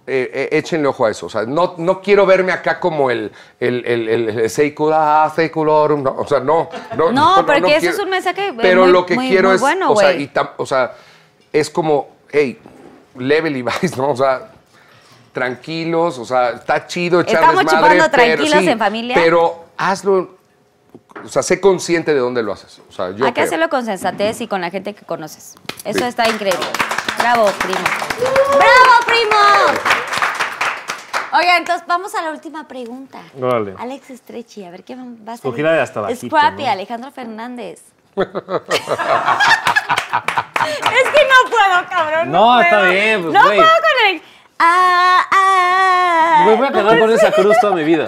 eh, 0.06 0.30
eh, 0.32 0.48
échenle 0.58 0.86
ojo 0.88 1.04
a 1.06 1.10
eso. 1.10 1.26
O 1.26 1.28
sea, 1.28 1.42
no, 1.44 1.74
no 1.78 2.00
quiero 2.00 2.24
verme 2.26 2.52
acá 2.52 2.78
como 2.78 3.10
el, 3.10 3.32
el, 3.58 3.84
el, 3.84 4.08
el, 4.08 4.50
seicula, 4.50 5.32
seculorum, 5.34 6.02
no, 6.02 6.14
o 6.16 6.26
sea, 6.26 6.40
no. 6.40 6.68
No, 6.96 7.10
No, 7.12 7.44
porque 7.46 7.76
eso 7.76 7.90
es 7.90 7.98
un 7.98 8.10
mensaje, 8.10 8.52
muy- 8.52 8.90
lo 8.92 9.04
que 9.04 9.14
muy- 9.16 9.28
quiero 9.28 9.48
muy 9.48 9.54
es, 9.56 9.60
bueno, 9.60 9.90
o 9.92 9.96
sea, 9.96 10.12
y 10.12 10.28
tam- 10.28 10.50
o 10.58 10.64
sea, 10.66 10.92
es 11.52 11.68
como, 11.70 12.08
hey, 12.30 12.58
level 13.16 13.56
y 13.56 13.62
vice, 13.82 13.96
¿no? 13.96 14.10
O 14.10 14.16
sea, 14.16 14.52
tranquilos, 15.32 16.18
o 16.18 16.24
sea, 16.24 16.50
está 16.50 16.86
chido 16.86 17.20
echar 17.20 17.34
Estamos 17.42 17.64
desmadre, 17.64 17.96
chupando 17.98 18.04
pero- 18.16 18.24
tranquilos 18.36 18.60
sí, 18.60 18.68
en 18.70 18.78
familia. 18.78 19.14
Pero 19.16 19.64
hazlo, 19.76 20.36
o 21.24 21.28
sea, 21.28 21.42
sé 21.42 21.60
consciente 21.60 22.14
de 22.14 22.20
dónde 22.20 22.42
lo 22.42 22.52
haces. 22.52 22.80
O 22.88 22.92
sea, 22.92 23.10
yo 23.10 23.24
Hay 23.26 23.32
que 23.32 23.34
creo. 23.34 23.46
hacerlo 23.46 23.68
con 23.68 23.84
sensatez 23.84 24.40
y 24.40 24.46
con 24.48 24.60
la 24.60 24.70
gente 24.70 24.94
que 24.94 25.04
conoces. 25.04 25.54
Eso 25.84 25.98
Sí. 26.00 26.04
está 26.04 26.28
increíble. 26.28 26.64
Bravo, 27.26 27.50
primo. 27.58 27.80
¡Bravo, 28.50 28.92
primo! 29.04 29.36
Oiga, 31.32 31.56
entonces 31.56 31.84
vamos 31.88 32.14
a 32.14 32.22
la 32.22 32.30
última 32.30 32.68
pregunta. 32.68 33.18
Órale. 33.42 33.74
Alex 33.80 34.10
Estrechi, 34.10 34.64
a 34.64 34.70
ver 34.70 34.84
qué 34.84 34.94
va 34.94 35.32
a 35.32 35.36
salir. 35.36 35.56
de 35.66 35.80
hasta 35.80 36.02
bajito, 36.02 36.36
Scrappy, 36.36 36.62
¿no? 36.62 36.70
Alejandro 36.70 37.10
Fernández. 37.10 37.82
es 38.16 38.26
que 38.28 38.36
no 41.24 41.50
puedo, 41.50 41.88
cabrón. 41.90 42.30
No, 42.30 42.54
No, 42.54 42.60
está 42.60 42.78
puedo. 42.78 42.92
bien, 42.92 43.22
pues, 43.22 43.34
No 43.34 43.42
güey. 43.42 43.56
puedo 43.58 43.70
con 43.70 44.06
el. 44.08 44.22
Ah, 44.60 45.26
ah. 45.32 46.42
Güey, 46.44 46.56
voy 46.58 46.66
a 46.68 46.70
quedar 46.72 46.98
con 47.00 47.10
esa 47.14 47.32
cruz 47.32 47.56
toda 47.60 47.74
mi 47.74 47.82
vida. 47.82 48.06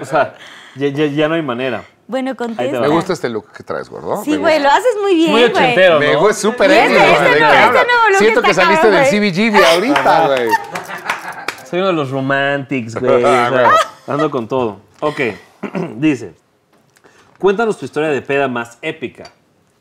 O 0.00 0.04
sea, 0.06 0.36
ya, 0.76 0.88
ya- 0.88 1.04
ya 1.04 1.28
no 1.28 1.34
hay 1.34 1.42
manera. 1.42 1.84
Bueno, 2.06 2.36
contesta. 2.36 2.80
Me 2.80 2.88
gusta 2.88 3.14
este 3.14 3.28
look 3.30 3.50
que 3.52 3.62
traes, 3.62 3.88
gordo. 3.88 4.22
Sí, 4.24 4.36
güey, 4.36 4.60
lo 4.60 4.68
haces 4.68 4.94
muy 5.00 5.14
bien, 5.14 5.30
Muy 5.30 5.40
güey. 5.42 5.52
ochentero, 5.52 5.98
Me 5.98 6.12
¿no? 6.12 6.20
gusta 6.20 6.34
súper 6.34 6.70
Y 6.70 6.74
este- 6.74 6.86
épico, 6.96 7.02
este 7.02 7.24
¿de 7.34 7.40
nuevo- 7.40 7.54
este 7.54 7.72
nuevo 7.86 8.08
look 8.10 8.18
Siento 8.18 8.42
que 8.42 8.54
saliste 8.54 8.82
cabrón, 8.88 9.02
del 9.10 9.20
güey. 9.20 9.32
CBGB 9.32 9.64
ahorita, 9.74 10.26
güey. 10.26 10.48
Soy 11.70 11.78
uno 11.78 11.86
de 11.88 11.92
los 11.94 12.10
romantics, 12.10 12.94
güey. 12.96 13.12
o 13.14 13.20
sea, 13.20 13.72
ando 14.06 14.30
con 14.30 14.46
todo. 14.48 14.80
Ok, 15.00 15.20
dice. 15.96 16.34
Cuéntanos 17.38 17.78
tu 17.78 17.84
historia 17.84 18.10
de 18.10 18.22
peda 18.22 18.48
más 18.48 18.78
épica. 18.82 19.24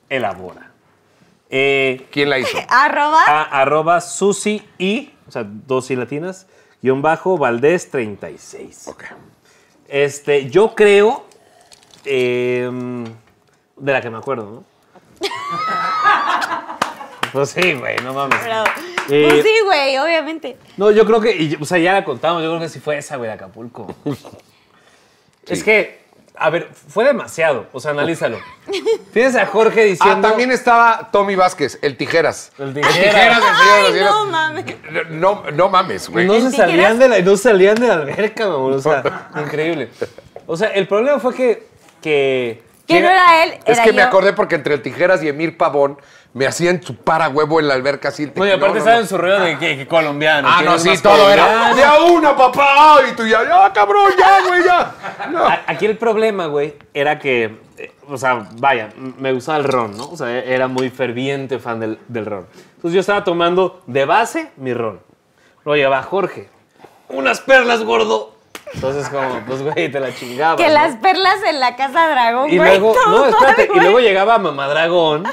Elabora. 0.10 0.72
Eh, 1.50 2.08
¿Quién 2.12 2.30
la 2.30 2.40
hizo? 2.40 2.58
Arroba. 2.70 3.22
a- 3.28 3.62
arroba 3.62 4.02
Susi 4.02 4.66
y 4.78 5.14
o 5.28 5.32
sea, 5.32 5.44
dos 5.46 5.90
y 5.92 5.96
latinas, 5.96 6.48
guion 6.82 7.02
bajo, 7.02 7.38
Valdés 7.38 7.90
36. 7.92 8.88
Ok. 8.88 9.04
Este, 9.88 10.50
yo 10.50 10.74
creo, 10.76 11.26
em, 12.06 13.04
de 13.06 13.92
la 13.94 14.02
que 14.02 14.10
me 14.10 14.18
acuerdo, 14.18 14.46
¿no? 14.52 14.64
pues 17.32 17.50
sí, 17.50 17.74
güey, 17.74 17.96
no 18.04 18.14
mames. 18.14 18.40
Pero, 18.44 18.64
Eh, 19.10 19.28
pues 19.30 19.44
sí, 19.44 19.52
güey, 19.66 19.98
obviamente. 19.98 20.58
No, 20.78 20.92
yo 20.92 21.06
creo 21.06 21.20
que, 21.20 21.36
y- 21.36 21.58
o 21.60 21.66
sea, 21.66 21.78
ya 21.78 21.94
la 21.94 22.06
contamos, 22.06 22.42
yo 22.44 22.50
creo 22.50 22.62
que 22.62 22.70
sí 22.70 22.80
fue 22.80 22.98
esa, 22.98 23.18
güey, 23.18 23.28
de 23.28 23.34
Acapulco. 23.36 23.94
Es 25.46 25.62
que, 25.62 26.02
a 26.38 26.50
ver, 26.50 26.70
fue 26.88 27.04
demasiado, 27.04 27.68
o 27.74 27.80
sea, 27.82 27.92
analízalo. 27.92 28.40
Tienes 29.14 29.36
a 29.36 29.46
Jorge 29.46 29.82
Ah, 29.82 29.84
diciendo... 29.84 30.28
también 30.30 30.52
estaba 30.52 31.10
Tommy 31.12 31.36
Vázquez, 31.36 31.80
el 31.82 31.98
tijeras. 31.98 32.54
El 32.58 32.74
tijeras, 32.74 32.96
Tijeras. 32.98 33.38
el 33.40 33.44
señor 33.44 33.76
de 33.76 33.82
los 33.82 33.88
Ay, 33.90 33.94
cielos. 33.94 34.14
no 34.16 34.26
mames. 34.32 34.66
No, 35.10 35.44
no 35.52 35.70
mames, 35.70 36.08
güey. 36.10 36.26
No 36.26 36.36
se, 36.36 36.50
tijeras? 36.52 36.70
salían 36.70 36.98
de 37.00 37.10
la, 37.10 37.20
no 37.20 37.36
salían 37.36 37.76
de 37.76 37.88
la 37.88 37.94
alberca, 37.96 38.48
mamón, 38.48 38.74
o 38.74 38.80
sea, 38.80 39.30
increíble. 39.44 39.90
O 40.48 40.56
sea, 40.56 40.70
el 40.70 40.88
problema 40.88 41.20
fue 41.20 41.36
que... 41.36 41.68
Que, 42.04 42.62
Que 42.86 43.00
no 43.00 43.10
era 43.10 43.44
él, 43.44 43.54
Es 43.66 43.78
era 43.78 43.86
que 43.86 43.94
me 43.94 44.02
acordé 44.02 44.34
porque 44.34 44.56
entre 44.56 44.74
el 44.74 44.82
tijeras 44.82 45.24
y 45.24 45.30
Emir 45.30 45.58
Pavón 45.58 45.98
me 46.34 46.48
hacían 46.48 46.80
chupar 46.82 47.22
a 47.22 47.30
huevo 47.30 47.60
en 47.60 47.68
la 47.68 47.76
alberca 47.76 48.10
así. 48.10 48.30
No, 48.36 48.46
y 48.46 48.52
aparte 48.52 48.80
no, 48.80 48.86
saben 48.86 49.02
no. 49.02 49.08
su 49.08 49.18
rollo 49.18 49.40
de 49.40 49.58
que, 49.58 49.78
que 49.78 49.88
colombiano. 49.88 50.48
Ah, 50.52 50.58
que 50.60 50.66
no, 50.66 50.80
sí, 50.80 50.90
todo 51.02 51.32
era. 51.32 51.46
colombiano. 51.46 51.76
De 51.76 51.84
a 51.84 52.02
una, 52.12 52.36
papá. 52.36 52.98
Y 53.10 53.16
tú 53.16 53.26
ya, 53.26 53.44
ya, 53.44 53.72
cabrón, 53.72 54.12
ya, 54.18 54.48
güey, 54.48 54.64
ya. 54.64 54.96
No. 55.32 55.46
Aquí 55.68 55.86
el 55.86 55.98
problema, 55.98 56.48
güey, 56.48 56.76
era 56.94 57.20
que, 57.20 57.60
eh, 57.78 57.92
o 58.10 58.18
sea, 58.18 58.48
vaya, 58.58 58.90
me 58.98 59.32
gustaba 59.32 59.60
el 59.60 59.64
ron, 59.64 59.96
¿no? 59.96 60.10
O 60.10 60.18
sea, 60.18 60.38
era 60.44 60.68
muy 60.68 60.90
ferviente 60.90 61.60
fan 61.60 61.80
del, 61.80 62.00
del 62.08 62.26
ron. 62.26 62.48
Entonces 62.76 62.96
yo 62.96 63.00
estaba 63.00 63.24
tomando 63.24 63.82
de 63.86 64.06
base 64.06 64.52
mi 64.58 64.74
ron. 64.74 65.00
Luego 65.64 65.78
llevaba 65.78 66.04
Jorge. 66.04 66.50
Unas 67.10 67.40
perlas, 67.42 67.84
gordo. 67.84 68.36
Entonces, 68.74 69.10
como, 69.10 69.40
pues, 69.46 69.62
güey, 69.62 69.92
te 69.92 70.00
la 70.00 70.14
chingaba. 70.16 70.56
Que 70.56 70.68
¿no? 70.68 70.74
las 70.74 70.96
perlas 70.98 71.38
en 71.50 71.60
la 71.60 71.76
casa 71.76 72.08
dragón, 72.10 72.50
Y 72.50 72.58
güey. 72.58 72.70
luego, 72.80 72.94
todo 73.06 73.20
no, 73.20 73.26
espérate, 73.28 73.70
y 73.74 73.80
luego 73.80 74.00
llegaba 74.00 74.38
Mamá 74.38 74.68
Dragón, 74.68 75.24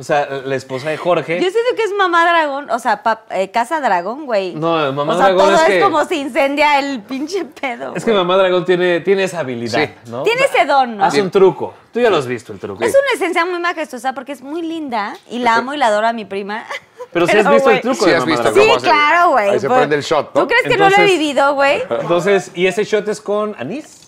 o 0.00 0.02
sea, 0.02 0.26
la 0.44 0.54
esposa 0.56 0.88
de 0.90 0.96
Jorge. 0.96 1.36
Yo 1.36 1.50
siento 1.50 1.76
que 1.76 1.82
es 1.82 1.92
mamá 1.92 2.24
dragón, 2.28 2.70
o 2.70 2.78
sea, 2.78 3.02
pap- 3.02 3.20
eh, 3.30 3.50
casa 3.50 3.80
dragón, 3.80 4.24
güey. 4.24 4.54
No, 4.54 4.92
mamá 4.92 5.14
o 5.14 5.16
sea, 5.18 5.26
dragón 5.26 5.44
todo 5.46 5.54
es 5.56 5.60
es, 5.60 5.66
que- 5.68 5.80
como 5.80 6.04
se 6.06 6.16
incendia 6.16 6.78
el 6.78 7.02
pinche 7.02 7.44
pedo. 7.44 7.92
Es 7.94 8.04
que. 8.04 8.12
Mamá 8.12 8.36
Dragón 8.38 8.64
tiene, 8.64 9.00
tiene 9.00 9.24
esa 9.24 9.40
habilidad, 9.40 9.78
Sí. 9.84 10.10
¿no? 10.10 10.22
Tiene 10.22 10.42
O 10.44 10.48
sea, 10.48 10.56
ese 10.62 10.66
don, 10.66 10.96
¿no? 10.96 11.04
Hace 11.04 11.20
un 11.22 11.30
truco. 11.30 11.74
Tú 11.92 12.00
ya 12.00 12.08
lo 12.10 12.16
has 12.16 12.26
visto, 12.26 12.52
el 12.52 12.58
truco. 12.58 12.82
Es 12.82 12.92
una 12.92 13.12
esencia 13.14 13.44
muy 13.44 13.58
majestuosa 13.60 14.12
porque 14.14 14.32
es 14.32 14.42
muy 14.42 14.62
linda 14.62 15.14
y 15.30 15.38
la 15.40 15.56
amo 15.56 15.74
y 15.74 15.76
la 15.76 15.86
adoro 15.88 16.06
a 16.06 16.12
mi 16.12 16.24
prima. 16.24 16.64
Pero 17.12 17.26
si 17.26 17.36
has 17.36 17.48
visto 17.50 17.64
güey, 17.64 17.76
el 17.76 17.82
truco 17.82 18.04
Sí 18.04 18.10
de 18.10 18.16
has 18.16 18.20
Mamá 18.26 18.30
visto 18.36 18.52
Dragón. 18.52 18.80
Sí, 18.80 18.84
claro, 18.86 19.30
güey. 19.30 19.50
Ahí 19.50 19.60
se 19.60 19.66
Pues, 19.66 19.78
prende 19.78 19.96
el 19.96 20.02
shot, 20.02 20.34
¿no? 20.34 20.40
¿Tú 20.42 20.48
crees 20.48 20.62
que 20.62 20.76
no 20.76 20.88
lo 20.88 20.96
he 20.96 21.04
vivido, 21.06 21.54
güey? 21.54 21.82
Entonces, 22.00 22.52
¿y 22.54 22.66
ese 22.66 22.84
shot 22.84 23.06
es 23.08 23.20
con 23.20 23.54
anís? 23.58 23.99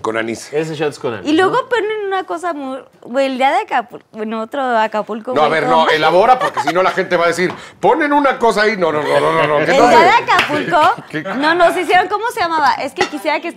Con 0.00 0.16
anís. 0.16 0.52
Ese 0.52 0.74
shot 0.74 0.90
es 0.90 0.98
con 0.98 1.14
anís. 1.14 1.30
Y 1.30 1.34
luego 1.34 1.68
ponen 1.68 2.06
una 2.06 2.24
cosa 2.24 2.52
muy... 2.52 2.78
Güey, 3.02 3.26
el 3.26 3.38
día 3.38 3.50
de 3.50 3.58
Acapulco... 3.62 4.06
Bueno, 4.12 4.42
otro 4.42 4.62
Acapulco, 4.62 5.34
No, 5.34 5.42
a 5.42 5.48
ver, 5.48 5.66
no, 5.66 5.88
elabora 5.88 6.38
porque 6.38 6.60
si 6.60 6.74
no 6.74 6.82
la 6.82 6.90
gente 6.90 7.16
va 7.16 7.24
a 7.24 7.28
decir, 7.28 7.52
ponen 7.80 8.12
una 8.12 8.38
cosa 8.38 8.62
ahí. 8.62 8.76
No, 8.76 8.92
no, 8.92 9.02
no, 9.02 9.20
no, 9.20 9.32
no. 9.46 9.60
no. 9.60 9.64
¿Qué 9.64 9.76
El 9.76 9.88
día 9.88 10.00
de 10.00 10.10
Acapulco... 10.10 11.34
No, 11.38 11.54
nos 11.54 11.76
hicieron... 11.76 12.08
¿Cómo 12.08 12.30
se 12.30 12.40
llamaba? 12.40 12.74
Es 12.74 12.92
que 12.92 13.06
quisiera 13.06 13.40
que... 13.40 13.54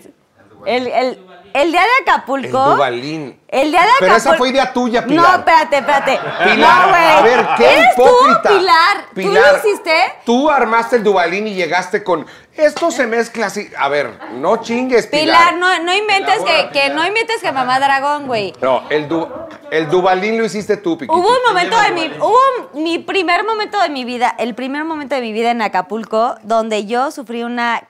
El, 0.68 0.88
el, 0.88 1.20
el 1.54 1.72
día 1.72 1.82
de 1.82 1.88
El 1.88 2.10
Acapulco... 2.10 2.72
Dubalín. 2.76 3.40
El 3.48 3.72
día 3.72 3.80
de 3.80 3.86
Acapulco... 3.86 3.98
Pero 4.02 4.16
esa 4.18 4.34
fue 4.36 4.50
idea 4.50 4.74
tuya, 4.74 5.06
Pilar. 5.06 5.26
No, 5.32 5.36
espérate, 5.38 5.78
espérate. 5.78 6.20
Pilar, 6.44 6.82
no, 6.86 6.90
güey. 6.90 7.04
a 7.06 7.22
ver, 7.22 7.48
qué 7.58 7.66
¿Eres 7.74 7.94
hipócrita. 7.94 8.42
tú, 8.44 8.58
Pilar? 8.58 8.98
¿Tú 9.08 9.16
Pilar, 9.16 9.52
lo 9.54 9.58
hiciste? 9.70 9.94
Tú 10.26 10.50
armaste 10.52 10.98
el 10.98 11.04
Dubalín 11.04 11.48
y 11.48 11.54
llegaste 11.56 12.04
con, 12.04 12.26
esto 12.54 12.92
se 12.92 13.08
mezcla 13.08 13.46
así. 13.46 13.70
A 13.78 13.88
ver, 13.88 14.20
no 14.34 14.58
chingues, 14.58 15.08
Pilar. 15.08 15.54
Pilar, 15.54 15.56
no, 15.58 15.84
no 15.84 15.94
inventes 15.94 16.40
que, 16.44 16.70
que 16.74 16.90
no 16.90 17.06
inventes 17.08 17.42
que 17.42 17.52
mamá 17.52 17.80
dragón, 17.80 18.28
güey. 18.28 18.54
No, 18.62 18.84
el, 18.90 19.08
du, 19.08 19.28
el 19.72 19.90
Dubalín 19.90 20.38
lo 20.38 20.44
hiciste 20.46 20.76
tú, 20.78 20.98
Piquito. 20.98 21.18
Hubo 21.18 21.30
un 21.30 21.44
momento 21.48 21.80
de 21.82 21.92
mi, 21.92 22.08
hubo 22.20 22.38
un- 22.74 22.84
mi 22.84 23.00
primer 23.00 23.46
momento 23.46 23.80
de 23.82 23.90
mi 23.90 24.04
vida, 24.04 24.36
el 24.38 24.54
primer 24.54 24.84
momento 24.84 25.16
de 25.16 25.22
mi 25.22 25.32
vida 25.32 25.52
en 25.52 25.62
Acapulco, 25.62 26.36
donde 26.44 26.86
yo 26.86 27.10
sufrí 27.12 27.44
una 27.44 27.84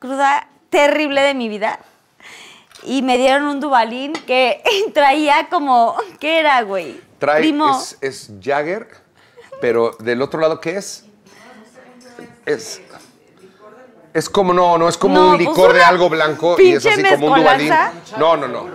cruda 0.00 0.48
terrible 0.70 1.20
de 1.22 1.34
mi 1.34 1.48
vida 1.48 1.78
y 2.84 3.02
me 3.02 3.18
dieron 3.18 3.44
un 3.44 3.60
Dubalín 3.60 4.12
que 4.12 4.62
traía 4.94 5.48
como, 5.48 5.96
¿qué 6.18 6.40
era, 6.40 6.62
güey? 6.62 7.00
Trae, 7.18 7.40
Primo. 7.40 7.70
es, 7.78 7.98
es 8.00 8.30
Jagger, 8.42 8.88
pero 9.60 9.92
del 9.98 10.22
otro 10.22 10.40
lado, 10.40 10.60
¿qué 10.60 10.76
es? 10.76 11.04
Es... 12.46 12.80
Es 14.12 14.28
como, 14.28 14.52
no, 14.52 14.76
no, 14.76 14.88
es 14.88 14.98
como 14.98 15.14
No, 15.14 15.24
un 15.30 15.36
pues 15.36 15.48
licor 15.48 15.72
de 15.72 15.84
algo 15.84 16.08
blanco 16.08 16.56
y 16.60 16.72
es 16.72 16.84
así 16.84 17.00
como 17.04 17.28
un 17.28 17.38
Dubalín. 17.38 17.72
No, 18.18 18.36
no, 18.36 18.48
no. 18.48 18.66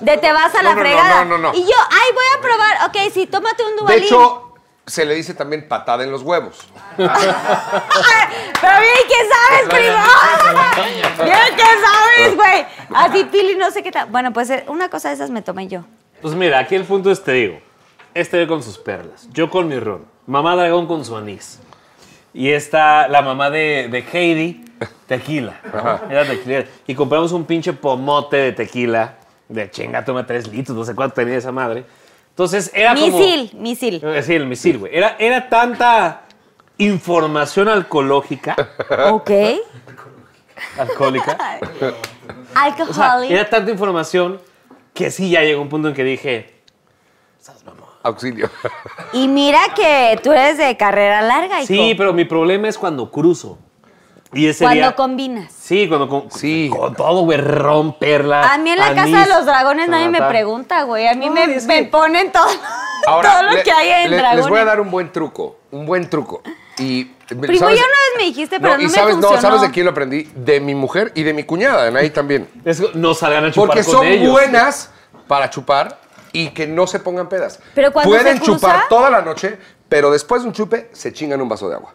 De 0.00 0.18
te 0.18 0.32
vas 0.32 0.52
a 0.56 0.62
la 0.62 0.70
No, 0.70 0.74
no, 0.74 0.74
no, 0.74 0.80
fregada. 0.80 1.24
no, 1.24 1.38
no, 1.38 1.52
no. 1.52 1.54
Y 1.56 1.60
yo, 1.62 1.74
ay, 1.88 2.12
voy 2.12 2.24
a 2.36 2.40
probar. 2.40 2.88
Ok, 2.88 3.12
sí, 3.14 3.26
tómate 3.28 3.62
un 3.62 3.70
De 3.70 3.76
Dubalín. 3.76 4.02
hecho, 4.04 4.45
se 4.86 5.04
le 5.04 5.14
dice 5.14 5.34
también 5.34 5.66
patada 5.66 6.04
en 6.04 6.12
los 6.12 6.22
huevos. 6.22 6.68
Pero 6.96 7.08
bien 7.08 9.04
que 9.08 9.20
sabes, 9.28 9.68
primo. 9.68 9.96
Bien 11.24 11.56
que 11.56 11.62
sabes, 11.62 12.36
güey. 12.36 12.66
Así, 12.94 13.24
Pili, 13.24 13.56
no 13.56 13.70
sé 13.70 13.82
qué 13.82 13.90
tal. 13.90 14.08
Bueno, 14.08 14.32
pues 14.32 14.50
eh, 14.50 14.64
una 14.68 14.88
cosa 14.88 15.08
de 15.08 15.14
esas 15.14 15.30
me 15.30 15.42
tomé 15.42 15.66
yo. 15.66 15.84
Pues 16.22 16.34
mira, 16.34 16.58
aquí 16.58 16.74
el 16.74 16.84
punto 16.84 17.10
es, 17.10 17.22
te 17.22 17.32
digo, 17.32 17.58
este 18.14 18.46
con 18.46 18.62
sus 18.62 18.78
perlas, 18.78 19.28
yo 19.32 19.50
con 19.50 19.68
mi 19.68 19.78
ron, 19.78 20.06
mamá 20.26 20.54
dragón 20.56 20.86
con 20.86 21.04
su 21.04 21.16
anís. 21.16 21.58
Y 22.32 22.50
está 22.50 23.08
la 23.08 23.22
mamá 23.22 23.50
de, 23.50 23.88
de 23.90 24.04
Heidi, 24.12 24.64
tequila. 25.06 25.60
¿no? 25.72 26.10
Era 26.10 26.26
tequila. 26.26 26.64
Y 26.86 26.94
compramos 26.94 27.32
un 27.32 27.44
pinche 27.44 27.72
pomote 27.72 28.36
de 28.36 28.52
tequila, 28.52 29.14
de 29.48 29.70
chinga, 29.70 30.04
toma 30.04 30.26
tres 30.26 30.46
litros, 30.48 30.76
no 30.76 30.84
sé 30.84 30.94
cuánto 30.94 31.14
tenía 31.14 31.36
esa 31.36 31.52
madre. 31.52 31.84
Entonces 32.36 32.70
era 32.74 32.94
como... 32.94 33.18
Misil, 33.18 33.50
misil. 33.54 34.00
Eh, 34.04 34.22
Sí, 34.22 34.34
el 34.34 34.44
misil, 34.44 34.76
güey. 34.76 34.94
Era, 34.94 35.16
era 35.18 35.48
tanta 35.48 36.24
información 36.76 37.66
alcohológica, 37.70 38.54
Ok. 39.10 39.30
alcohólica, 40.76 41.58
o 42.86 42.92
sea, 42.92 43.24
era 43.26 43.48
tanta 43.48 43.70
información 43.70 44.38
que 44.92 45.10
sí 45.10 45.30
ya 45.30 45.40
llegó 45.40 45.62
un 45.62 45.70
punto 45.70 45.88
en 45.88 45.94
que 45.94 46.04
dije, 46.04 46.60
Auxilio. 48.02 48.50
Y 49.14 49.28
mira 49.28 49.58
que 49.74 50.20
tú 50.22 50.30
eres 50.30 50.58
de 50.58 50.76
carrera 50.76 51.22
larga, 51.22 51.60
hijo. 51.62 51.66
sí, 51.68 51.94
pero 51.96 52.12
mi 52.12 52.26
problema 52.26 52.68
es 52.68 52.76
cuando 52.76 53.10
cruzo. 53.10 53.58
Y 54.36 54.46
ese 54.48 54.64
Cuando 54.64 54.80
día- 54.82 54.94
combinas. 54.94 55.52
Sí, 55.52 55.88
cuando 55.88 56.08
con, 56.08 56.30
Sí. 56.30 56.70
con 56.70 56.94
todo, 56.94 57.22
güey, 57.22 57.38
ron, 57.38 57.98
perla. 57.98 58.52
A 58.52 58.58
mí 58.58 58.70
en 58.70 58.78
la 58.78 58.88
anís, 58.88 59.02
casa 59.04 59.20
de 59.26 59.34
los 59.34 59.46
dragones 59.46 59.88
nadie 59.88 60.08
me 60.08 60.20
pregunta, 60.22 60.82
güey. 60.82 61.06
A 61.08 61.14
mí 61.14 61.26
No, 61.26 61.32
me, 61.32 61.44
y 61.44 61.60
me 61.66 61.84
que- 61.84 61.84
ponen 61.90 62.30
todo, 62.32 62.44
Ahora, 63.06 63.32
todo 63.32 63.42
lo 63.44 63.52
le- 63.52 63.62
que 63.62 63.72
hay 63.72 64.04
en 64.04 64.10
le- 64.10 64.16
dragones. 64.18 64.44
Les 64.44 64.48
voy 64.50 64.60
a 64.60 64.64
dar 64.64 64.80
un 64.80 64.90
buen 64.90 65.10
truco, 65.12 65.58
un 65.70 65.86
buen 65.86 66.08
truco. 66.10 66.42
Y, 66.78 67.04
Primo, 67.04 67.46
ya 67.46 67.66
una 67.66 67.74
vez 67.74 67.88
me 68.18 68.24
dijiste, 68.24 68.60
pero 68.60 68.74
no, 68.76 68.80
y 68.80 68.84
me 68.84 68.90
sabes, 68.90 69.14
funcionó. 69.14 69.34
No, 69.36 69.40
¿sabes 69.42 69.60
de 69.62 69.70
quién 69.70 69.86
lo 69.86 69.92
aprendí? 69.92 70.28
De 70.34 70.60
mi 70.60 70.74
mujer 70.74 71.10
y 71.14 71.22
de 71.22 71.32
mi 71.32 71.42
cuñada, 71.44 71.86
ahí 71.98 72.10
también. 72.10 72.48
Es- 72.64 72.94
no 72.94 73.14
salgan 73.14 73.46
a 73.46 73.50
chupar 73.50 73.68
Porque 73.68 73.82
con 73.84 73.92
son 73.94 74.06
ellos. 74.06 74.30
buenas 74.30 74.90
para 75.26 75.48
chupar 75.50 75.98
y 76.32 76.50
que 76.50 76.66
no 76.66 76.86
se 76.86 77.00
pongan 77.00 77.28
pedas. 77.28 77.58
Pero 77.74 77.92
cuando 77.92 78.10
Pueden 78.10 78.36
se 78.38 78.42
cruza- 78.44 78.54
chupar 78.60 78.88
toda 78.88 79.08
la 79.10 79.22
noche, 79.22 79.58
pero 79.88 80.10
después 80.10 80.42
de 80.42 80.48
un 80.48 80.54
chupe 80.54 80.90
se 80.92 81.12
chingan 81.12 81.40
un 81.40 81.48
vaso 81.48 81.68
de 81.68 81.76
agua. 81.76 81.94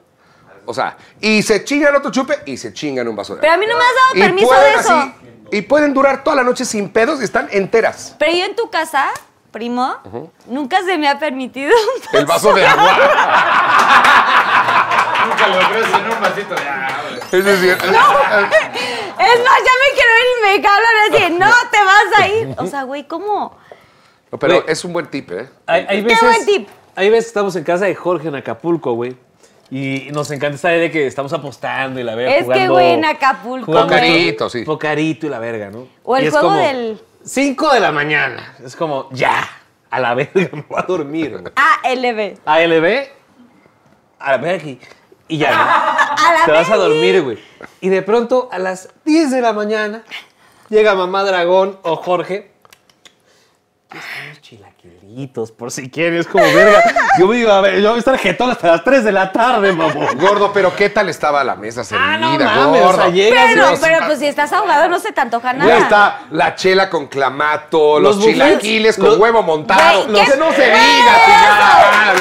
O 0.66 0.74
sea, 0.74 0.98
y 1.20 1.42
se 1.42 1.64
chingan 1.64 1.96
otro 1.96 2.12
chupe 2.12 2.40
y 2.46 2.58
se 2.58 2.74
chingan 2.74 3.08
un 3.08 3.16
vaso 3.16 3.36
de 3.36 3.42
Pero 3.42 3.54
agua. 3.54 3.64
a 3.64 3.68
mí 3.68 3.72
no 3.72 3.78
me 3.78 3.84
has 3.84 3.96
dado 3.96 4.16
Y 4.16 4.20
permiso 4.22 4.54
de 4.54 4.74
eso. 4.74 4.94
así- 4.96 5.14
y 5.54 5.62
pueden 5.64 5.94
durar 5.94 6.24
toda 6.24 6.36
la 6.38 6.44
noche 6.44 6.64
sin 6.66 6.90
pedos 6.90 7.20
y 7.22 7.26
están 7.26 7.48
enteras. 7.52 8.16
Pero 8.20 8.32
yo 8.32 8.46
en 8.46 8.56
tu 8.56 8.70
casa, 8.70 9.10
primo, 9.52 9.98
nunca 10.46 10.82
se 10.84 10.98
me 10.98 11.08
ha 11.10 11.20
permitido. 11.20 11.74
El 12.14 12.26
vaso 12.26 12.54
de 12.54 12.66
agua. 12.66 12.98
Nunca 15.28 15.48
le 15.48 15.58
ofrecen 15.60 16.10
un 16.12 16.22
vasito 16.22 16.56
de 16.56 16.68
agua. 16.68 17.02
Es 17.32 17.46
decir, 17.46 17.72
Es 17.82 17.88
más, 17.88 19.60
ya 19.60 19.74
me 19.78 19.90
quiero 19.94 20.12
ir 20.18 20.26
y 20.38 20.42
me 20.62 20.68
hablan 20.68 21.14
así, 21.14 21.34
no 21.34 21.52
te 21.72 21.78
vas 21.84 22.20
a 22.20 22.28
ir. 22.28 22.56
O 22.58 22.66
sea, 22.68 22.84
güey, 22.84 23.08
¿cómo? 23.08 23.58
No, 24.32 24.40
pero 24.40 24.62
Güey. 24.62 24.72
es 24.72 24.84
un 24.84 24.94
buen 24.94 25.06
tip, 25.08 25.32
¿eh? 25.32 25.50
Hay, 25.68 25.86
hay 25.88 26.04
Qué 26.06 26.16
buen 26.22 26.46
tip. 26.46 26.68
Hay 26.96 27.10
veces 27.10 27.28
estamos 27.28 27.56
en 27.56 27.64
casa 27.64 27.86
de 27.86 27.96
Jorge 27.96 28.28
en 28.30 28.36
Acapulco, 28.36 28.94
güey. 28.94 29.16
Y 29.72 30.10
nos 30.12 30.30
encanta 30.32 30.56
esta 30.56 30.70
idea 30.72 30.82
de 30.82 30.92
que 30.92 31.08
estamos 31.08 31.32
apostando 31.32 31.98
y 32.00 32.04
la 32.04 32.14
verga. 32.16 32.36
Es 32.36 32.48
que, 32.48 32.68
güey, 32.68 32.92
en 32.92 33.06
Acapulco, 33.06 33.68
jugando. 33.68 33.88
Pocarito, 33.94 34.50
sí. 34.50 34.64
Pocarito 34.64 35.26
y 35.28 35.30
la 35.30 35.40
verga, 35.40 35.70
¿no? 35.70 35.88
O 36.04 36.18
el 36.18 36.26
Y 36.26 36.28
es 36.28 36.34
juego 36.34 36.50
como, 36.50 36.60
del- 36.60 37.02
5 37.24 37.74
de 37.74 37.80
la 37.80 37.92
mañana. 37.94 38.56
Es 38.66 38.76
como, 38.76 39.08
ya, 39.12 39.48
a 39.90 40.00
la 40.02 40.14
verga, 40.14 40.34
me 40.54 40.66
voy 40.68 40.78
a 40.78 40.82
dormir. 40.84 41.42
ALB. 41.56 42.38
ALB, 42.46 43.08
a 44.20 44.32
la 44.32 44.38
verga. 44.38 44.68
y- 44.68 44.80
Y 45.30 45.38
ya, 45.38 45.52
¿no? 45.52 45.62
A 46.28 46.34
la 46.40 46.46
Te 46.46 46.52
vas 46.52 46.70
a 46.70 46.76
dormir, 46.76 47.22
güey. 47.22 47.40
Y 47.80 47.88
de 47.88 48.02
pronto, 48.02 48.50
a 48.52 48.60
las 48.60 48.90
10 49.06 49.32
de 49.32 49.40
la 49.40 49.54
mañana, 49.54 50.04
llega 50.68 50.94
mamá 50.96 51.24
Dragón 51.24 51.80
o 51.84 51.96
Jorge. 51.96 52.52
Y 53.94 53.98
están 53.98 54.30
los 54.30 54.42
por 55.58 55.72
si 55.72 55.90
quieres, 55.90 56.28
como 56.28 56.44
verga. 56.46 56.82
Yo 57.20 57.28
me 57.28 57.38
iba 57.38 57.58
a 57.58 57.62
ver, 57.62 57.82
yo 57.82 57.90
voy 57.90 57.98
a 57.98 58.00
estar 58.00 58.18
jetón 58.18 58.50
hasta 58.52 58.68
las 58.68 58.84
3 58.84 59.04
de 59.04 59.12
la 59.12 59.32
tarde, 59.32 59.74
mamón. 59.74 60.18
Gordo, 60.18 60.52
pero 60.54 60.76
¿qué 60.76 60.90
tal 60.90 61.10
estaba 61.10 61.44
la 61.44 61.56
mesa 61.56 61.84
servida, 61.84 62.14
Ah, 62.14 62.18
no 62.18 62.32
mames, 62.40 62.82
gordo? 62.82 62.90
o 62.90 62.94
sea, 62.94 63.10
llegas 63.10 63.52
y 63.52 63.54
Pero, 63.56 63.70
los- 63.72 63.80
pero 63.80 64.06
pues 64.06 64.20
si 64.20 64.28
estás 64.28 64.52
ahogado 64.54 64.88
no 64.88 65.00
se 65.00 65.12
te 65.12 65.22
antoja 65.22 65.52
Ya 65.54 65.58
nada. 65.58 65.78
está 65.78 66.20
la 66.32 66.56
chela 66.56 66.90
con 66.90 67.08
clamato, 67.08 68.00
los, 68.00 68.20
chilaquiles 68.20 68.96
con 68.98 69.06
los- 69.06 69.18
huevo 69.18 69.44
montado. 69.44 70.06
Güey, 70.08 70.24
¿qué 70.26 70.32
que 70.32 70.38
no 70.38 70.52
se 70.52 70.64
diga, 70.66 71.16
chingada. 71.26 72.14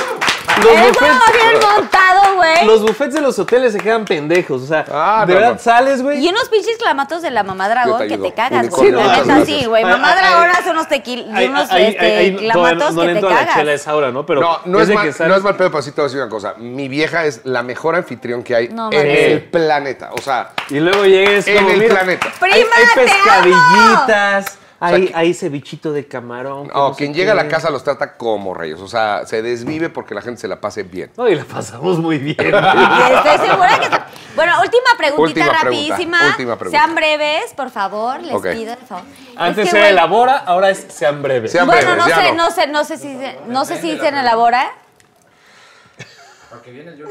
Los 0.62 0.89
buffets, 0.89 1.32
bien 1.32 1.61
montado, 1.74 2.35
güey. 2.37 2.66
los 2.66 2.82
buffets 2.82 3.15
de 3.15 3.20
los 3.20 3.39
hoteles 3.39 3.73
se 3.73 3.78
quedan 3.78 4.05
pendejos. 4.05 4.62
O 4.62 4.66
sea, 4.66 4.85
Ah, 4.91 5.24
de 5.27 5.35
no, 5.35 5.41
verdad 5.41 5.55
no. 5.55 5.59
sales, 5.61 6.03
güey. 6.03 6.24
Y 6.24 6.28
unos 6.28 6.49
pinches 6.49 6.77
clamatos 6.78 7.23
de 7.23 7.31
la 7.31 7.43
mamá 7.43 7.69
dragón 7.69 7.99
te 8.01 8.09
que 8.09 8.19
te 8.19 8.32
cagas, 8.32 8.69
güey. 8.70 8.91
La 8.93 9.01
muchas 9.03 9.19
neta, 9.19 9.35
gracias. 9.37 9.59
sí, 9.61 9.65
güey. 9.66 9.82
Ay, 9.85 9.91
Mamá 9.91 10.15
dragón 10.16 10.49
hace 10.51 10.70
unos 10.70 10.89
tequil, 10.89 11.27
unos 11.28 11.69
este, 11.73 12.37
clamatos 12.39 12.95
no 12.95 13.01
que 13.03 13.07
le 13.07 13.12
te 13.15 13.19
entro 13.19 13.31
a 13.31 13.32
la 13.35 13.39
cagas. 13.41 13.55
chela 13.57 13.70
a 13.73 13.74
esa 13.74 13.95
hora, 13.97 14.11
¿no? 14.12 14.27
Pero 14.27 14.41
No, 14.41 14.59
no 14.66 14.81
es, 14.81 14.89
mal, 14.89 15.07
que 15.07 15.12
sales- 15.12 15.31
no 15.31 15.37
es 15.37 15.43
mal 15.43 15.57
pedo, 15.57 15.70
pero 15.70 15.82
sí 15.82 15.91
te 15.93 16.01
voy 16.01 16.05
a 16.07 16.09
decir 16.09 16.20
una 16.20 16.31
cosa. 16.31 16.55
Mi 16.59 16.89
vieja 16.89 17.24
es 17.24 17.41
la 17.45 17.62
mejor 17.62 17.97
anfitrión 17.97 18.43
que 18.43 18.55
hay 18.55 18.69
No, 18.69 18.91
en 18.93 19.07
el 19.07 19.43
planeta. 19.45 20.11
O 20.12 20.20
sea, 20.20 20.51
Y 20.69 20.81
luego 20.81 21.05
llegues 21.05 21.47
en 21.47 21.66
el 21.69 21.85
planeta. 21.87 22.28
Prima, 22.41 22.57
hay, 22.77 22.85
pescadillitas, 22.95 24.59
hay, 24.81 25.07
que- 25.07 25.12
hay 25.15 25.35
cevichito 25.35 25.93
de 25.93 26.07
camarón. 26.09 26.69
que 26.69 26.74
no, 26.74 26.94
quien 26.94 27.15
llega 27.15 27.32
a 27.32 27.35
la 27.35 27.48
casa 27.48 27.70
los 27.70 27.85
trata 27.85 28.15
como 28.16 28.55
reyes. 28.55 28.81
O 28.81 28.89
sea, 28.89 29.27
se 29.27 29.43
desvive 29.43 29.90
porque 29.90 30.15
la 30.15 30.23
gente 30.23 30.40
se 30.40 30.48
la 30.48 30.61
pase 30.61 30.82
bien. 30.82 31.11
No, 31.16 31.28
y 31.28 31.35
la 31.35 31.44
pasamos 31.44 31.98
muy 31.98 32.19
bien. 32.19 32.36
Estoy 32.40 33.47
segura 33.48 33.78
que... 33.81 33.89
Bueno, 34.36 34.55
última 34.62 34.85
preguntita 34.97 35.40
Última 35.40 35.61
pregunta, 35.61 35.65
rapidísima. 35.65 36.27
última 36.28 36.57
pregunta. 36.57 36.78
Sean 36.85 36.94
breves, 36.94 37.52
por 37.55 37.70
favor. 37.70 38.23
Les 38.23 38.40
pido, 38.57 38.77
por 38.77 38.86
favor. 38.86 39.05
Antes 39.36 39.66
Es 39.66 39.74
que, 39.74 39.81
se 39.82 39.89
elabora, 39.90 40.39
ahora 40.39 40.70
es 40.70 40.86
sean 40.89 41.20
breves. 41.20 41.51
Sean 41.52 41.66
Bueno, 41.66 41.82
breves, 41.97 41.98
no 41.98 42.15
sé, 42.23 42.28
no. 42.32 42.35
no 42.44 42.51
sé, 42.51 42.66
no 42.69 42.85
sé 42.85 42.97
si 42.97 43.19
se, 43.19 43.39
no 43.48 43.65
sé 43.65 43.81
si 43.81 43.98
se 43.98 44.09
elabora. 44.09 44.70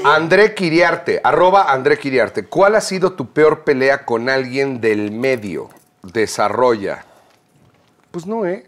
André 0.06 0.54
Quiriarte, 0.54 1.22
arroba 1.24 1.72
André 1.72 1.98
Quiriarte. 1.98 2.46
¿Cuál 2.46 2.76
ha 2.76 2.82
sido 2.82 3.14
tu 3.14 3.32
peor 3.32 3.64
pelea 3.64 4.06
con 4.06 4.30
alguien 4.30 4.82
del 4.82 5.12
medio? 5.12 5.70
Desarrolla. 6.04 7.06
Pues 8.12 8.26
no, 8.26 8.46
¿eh? 8.46 8.66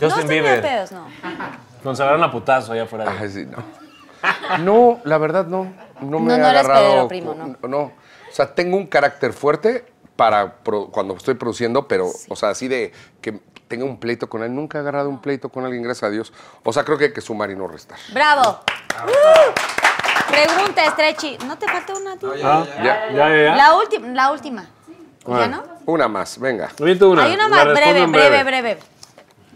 no 0.00 0.08
Justin 0.08 0.26
tenido 0.28 0.44
Bieber. 0.44 0.62
pedos, 0.62 0.92
no. 0.92 1.06
Consagraron 1.82 2.22
a 2.22 2.30
putazo 2.30 2.72
allá 2.72 2.84
afuera. 2.84 3.16
Ay, 3.20 3.28
sí, 3.30 3.46
no. 3.46 3.58
No, 4.58 5.00
la 5.04 5.18
verdad 5.18 5.46
no. 5.46 5.72
No 6.00 6.18
me 6.20 6.28
No, 6.28 6.34
he 6.34 6.38
no 6.38 6.48
eres 6.48 6.60
agarrado. 6.60 6.84
pedero, 6.88 7.08
primo, 7.08 7.34
no. 7.34 7.68
No. 7.68 7.78
O 7.80 7.92
sea, 8.32 8.54
tengo 8.54 8.76
un 8.76 8.86
carácter 8.86 9.32
fuerte 9.32 9.84
para 10.16 10.54
pro- 10.56 10.88
cuando 10.88 11.14
estoy 11.14 11.34
produciendo, 11.34 11.86
pero, 11.86 12.08
o 12.28 12.36
sea, 12.36 12.50
así 12.50 12.66
de 12.68 12.92
que 13.20 13.40
tenga 13.68 13.84
un 13.84 13.98
pleito 14.00 14.28
con 14.28 14.42
él. 14.42 14.54
Nunca 14.54 14.78
he 14.78 14.80
agarrado 14.80 15.08
un 15.08 15.20
pleito 15.20 15.48
con 15.50 15.64
alguien, 15.64 15.82
gracias 15.82 16.04
a 16.08 16.10
Dios. 16.10 16.32
O 16.64 16.72
sea, 16.72 16.84
creo 16.84 16.98
que 16.98 17.04
hay 17.06 17.12
que 17.12 17.20
sumar 17.20 17.50
y 17.50 17.56
no 17.56 17.68
restar. 17.68 17.98
Bravo. 18.12 18.60
Uh. 19.06 20.30
Pregunta, 20.30 20.90
Stretchy. 20.90 21.38
¿No 21.46 21.56
te 21.58 21.66
falta 21.68 21.94
una 21.94 22.12
a 22.12 22.16
ti? 22.16 22.26
Ah, 22.44 22.64
Ya. 22.76 22.82
ya, 22.82 23.12
ya, 23.12 23.44
ya. 23.44 23.56
La 23.56 23.76
última, 23.76 24.08
la 24.08 24.32
última. 24.32 24.62
¿Ya 25.26 25.44
Ah. 25.44 25.46
no? 25.48 25.62
Una 25.88 26.06
más, 26.06 26.38
venga. 26.38 26.68
Una. 26.80 27.22
Hay 27.24 27.32
una 27.34 27.48
más 27.48 27.64
breve, 27.64 28.00
en 28.02 28.12
breve, 28.12 28.44
breve. 28.44 28.78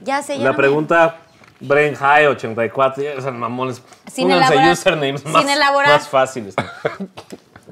Ya 0.03 0.23
sé, 0.23 0.39
ya 0.39 0.45
La 0.45 0.51
no 0.51 0.53
me- 0.53 0.57
pregunta 0.57 1.17
Brain 1.61 1.95
High 1.95 2.27
84, 2.29 3.03
ya, 3.03 3.11
esas 3.13 3.35
mamones. 3.35 3.83
Sin 4.11 4.31
elaborar. 4.31 4.73
usernames 4.73 5.21
Sin 5.21 5.31
más, 5.31 5.45
elaborar. 5.45 5.91
más 5.91 6.09
fáciles. 6.09 6.55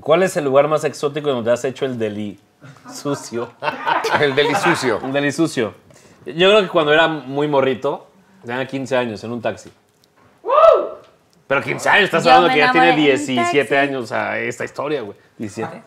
¿Cuál 0.01 0.25
es 0.25 0.37
el 0.37 0.45
lugar 0.45 0.69
más 0.69 0.85
exótico 0.85 1.31
donde 1.31 1.51
has 1.51 1.65
hecho 1.65 1.87
el 1.87 1.99
deli 1.99 2.39
sucio? 2.93 3.51
El 4.21 4.35
delisucio. 4.35 5.01
El 5.03 5.13
deli 5.15 5.33
sucio. 5.33 5.73
Yo 6.27 6.51
creo 6.51 6.61
que 6.61 6.69
cuando 6.69 6.93
era 6.93 7.09
muy 7.09 7.49
morrito, 7.49 8.09
tenía 8.45 8.67
15 8.67 8.95
años 8.95 9.25
en 9.25 9.33
un 9.33 9.41
taxi. 9.41 9.73
Pero 11.47 11.63
15 11.63 11.89
años, 11.89 12.05
estás 12.05 12.25
Yo 12.25 12.31
hablando 12.33 12.53
que 12.55 12.61
ya 12.61 12.73
tiene 12.73 12.89
enamoré 12.89 13.13
en 13.15 13.21
un 13.21 13.27
17 13.27 13.59
taxi. 13.65 13.75
años 13.75 14.13
a 14.13 14.39
esta 14.39 14.65
historia, 14.67 15.01
güey. 15.01 15.17
17. 15.39 15.83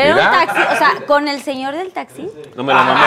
Pero 0.00 0.14
Mira. 0.14 0.30
un 0.30 0.46
taxi, 0.46 0.62
o 0.74 0.78
sea, 0.78 1.06
con 1.06 1.26
el 1.26 1.42
señor 1.42 1.74
del 1.74 1.90
taxi. 1.92 2.30
No 2.54 2.62
me 2.62 2.72
la 2.72 2.82
mamé. 2.84 3.00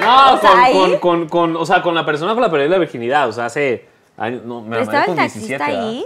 No, 0.00 0.06
no 0.06 0.34
O 0.34 0.38
sea, 0.40 0.50
con, 0.72 0.72
con, 0.72 0.98
con, 0.98 1.28
con- 1.28 1.56
o 1.56 1.64
sea, 1.66 1.82
con 1.82 1.94
la 1.94 2.04
persona 2.04 2.32
con 2.34 2.42
la 2.42 2.50
perdí 2.50 2.68
la 2.68 2.78
virginidad. 2.78 3.28
O 3.28 3.32
sea, 3.32 3.46
hace 3.46 3.86
años. 4.16 4.42
No, 4.44 4.60
me 4.62 4.70
¿Pero 4.76 4.80
la 4.80 4.86
mamé 4.86 4.98
estaba 4.98 5.02
el 5.02 5.06
con 5.06 5.16
taxista 5.16 5.46
17. 5.46 5.64
ahí? 5.64 6.04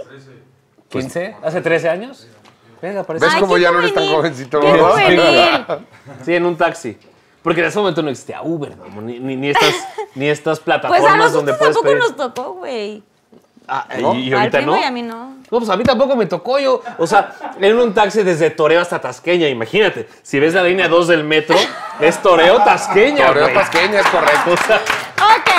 ¿verdad? 0.93 1.33
¿15? 1.33 1.35
¿Hace 1.43 1.61
13 1.61 1.89
años? 1.89 2.27
Venga, 2.81 3.03
parece. 3.03 3.25
¿Ves 3.25 3.35
cómo 3.39 3.57
ya 3.57 3.71
no 3.71 3.79
eres 3.79 3.93
tan 3.93 4.07
jovencito? 4.07 4.61
Sí, 6.23 6.35
en 6.35 6.45
un 6.45 6.55
taxi. 6.55 6.97
Porque 7.41 7.61
en 7.61 7.67
ese 7.67 7.79
momento 7.79 8.03
no 8.03 8.09
existía 8.11 8.43
Uber, 8.43 8.77
¿no? 8.77 9.01
ni, 9.01 9.19
ni, 9.19 9.35
ni 9.35 9.49
estas, 9.49 9.73
ni 10.13 10.27
estas 10.27 10.59
Pues 10.59 10.65
plataformas 10.79 11.05
a 11.09 11.29
donde 11.31 11.51
nosotros 11.53 11.57
puedes 11.57 11.73
tampoco 11.75 11.83
pedir. 11.83 11.97
nos 11.97 12.15
tocó, 12.15 12.53
güey. 12.53 13.03
Ah, 13.67 13.85
¿No? 13.99 14.15
y, 14.15 14.31
Al 14.33 14.39
ahorita 14.39 14.57
primo 14.57 14.73
no. 14.73 14.79
y 14.81 14.83
a 14.83 14.91
mí 14.91 15.01
no. 15.01 15.35
No, 15.49 15.57
pues 15.59 15.69
a 15.69 15.77
mí 15.77 15.83
tampoco 15.83 16.15
me 16.15 16.25
tocó 16.25 16.59
yo. 16.59 16.81
O 16.97 17.05
sea, 17.07 17.33
en 17.59 17.77
un 17.77 17.93
taxi 17.93 18.23
desde 18.23 18.49
Toreo 18.49 18.81
hasta 18.81 18.99
Tasqueña, 19.01 19.47
imagínate. 19.49 20.07
Si 20.23 20.39
ves 20.39 20.53
la 20.53 20.63
línea 20.63 20.87
2 20.87 21.07
del 21.07 21.23
metro, 21.23 21.57
es 21.99 22.21
Toreo 22.21 22.63
Tasqueña. 22.63 23.27
Toreo 23.27 23.43
güey. 23.43 23.53
Tasqueña, 23.55 23.99
es 23.99 24.07
correcto. 24.07 24.51
O 24.53 24.57
sea, 24.67 24.77
Ok, 24.77 25.51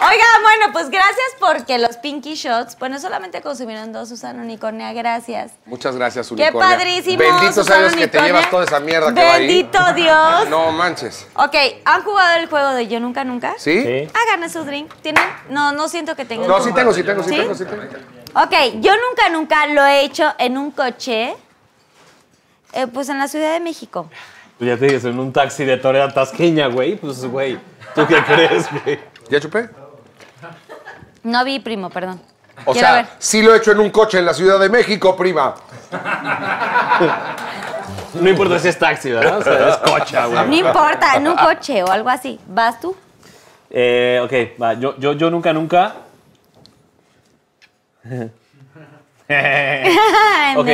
Oigan, 0.00 0.42
bueno, 0.42 0.72
pues 0.72 0.90
gracias 0.90 1.26
porque 1.40 1.78
los 1.78 1.96
Pinky 1.96 2.34
Shots, 2.34 2.78
bueno, 2.78 3.00
solamente 3.00 3.40
consumieron 3.42 3.92
dos, 3.92 4.08
Susana 4.08 4.42
Unicornia, 4.42 4.92
gracias. 4.92 5.52
Muchas 5.66 5.96
gracias, 5.96 6.28
Qué 6.28 6.34
Unicornia. 6.34 6.76
padrísimo. 6.76 7.18
Bendito 7.18 7.52
Susana 7.52 7.90
seas 7.90 7.96
que 7.96 8.06
te 8.06 8.20
llevas 8.20 8.48
toda 8.48 8.64
esa 8.64 8.78
mierda 8.78 9.12
que 9.12 9.20
va 9.24 9.34
ahí. 9.34 9.46
Bendito 9.46 9.78
Dios. 9.94 10.48
No 10.48 10.70
manches. 10.72 11.26
Ok, 11.34 11.54
¿han 11.84 12.02
jugado 12.04 12.38
el 12.38 12.48
juego 12.48 12.70
de 12.74 12.86
Yo 12.86 13.00
Nunca 13.00 13.24
Nunca? 13.24 13.54
¿Sí? 13.58 13.82
Sí. 13.82 14.08
Su 14.48 14.64
drink. 14.64 14.94
¿Tienen? 15.02 15.22
No, 15.50 15.72
no 15.72 15.88
siento 15.88 16.16
que 16.16 16.24
tengan. 16.24 16.48
No, 16.48 16.62
sí 16.62 16.72
tengo, 16.72 16.92
sí 16.94 17.02
tengo, 17.02 17.22
sí, 17.22 17.30
tengo, 17.30 17.54
sí 17.54 17.64
tengo. 17.64 17.82
Ok, 18.34 18.80
yo 18.80 18.92
nunca, 18.92 19.28
nunca 19.30 19.66
lo 19.66 19.84
he 19.84 20.02
hecho 20.04 20.32
en 20.38 20.56
un 20.56 20.70
coche, 20.70 21.34
eh, 22.72 22.86
pues 22.86 23.08
en 23.08 23.18
la 23.18 23.28
Ciudad 23.28 23.52
de 23.52 23.60
México. 23.60 24.08
pues 24.56 24.70
ya 24.70 24.76
te 24.78 24.86
dices, 24.86 25.04
en 25.04 25.18
un 25.18 25.32
taxi 25.32 25.64
de 25.64 25.76
Toreo 25.76 26.04
a 26.04 26.14
Tasqueña, 26.14 26.68
güey. 26.68 26.96
Pues, 26.96 27.24
güey, 27.26 27.58
¿tú 27.94 28.06
qué 28.06 28.22
crees, 28.24 28.68
güey? 28.70 28.98
¿Ya 29.28 29.40
chupé? 29.40 29.68
No 31.22 31.44
vi, 31.44 31.60
primo, 31.60 31.90
perdón. 31.90 32.20
O 32.64 32.72
Quiero 32.72 32.88
sea, 32.88 32.96
ver. 32.96 33.06
sí 33.18 33.42
lo 33.42 33.54
he 33.54 33.58
hecho 33.58 33.72
en 33.72 33.80
un 33.80 33.90
coche 33.90 34.18
en 34.18 34.26
la 34.26 34.34
Ciudad 34.34 34.58
de 34.58 34.68
México, 34.68 35.16
prima. 35.16 35.54
No 38.14 38.28
importa 38.28 38.58
si 38.58 38.68
es 38.68 38.78
taxi, 38.78 39.10
¿verdad? 39.10 39.38
O 39.38 39.42
sea, 39.42 39.68
es 39.68 39.76
cocha, 39.76 40.22
No 40.28 40.46
güey. 40.46 40.60
importa, 40.60 41.14
en 41.16 41.28
un 41.28 41.36
coche 41.36 41.82
o 41.82 41.90
algo 41.90 42.08
así. 42.08 42.40
¿Vas 42.48 42.80
tú? 42.80 42.96
Eh, 43.70 44.20
ok, 44.24 44.60
va. 44.60 44.74
Yo, 44.74 44.96
yo, 44.98 45.12
yo 45.12 45.30
nunca, 45.30 45.52
nunca. 45.52 45.94
ok. 50.56 50.68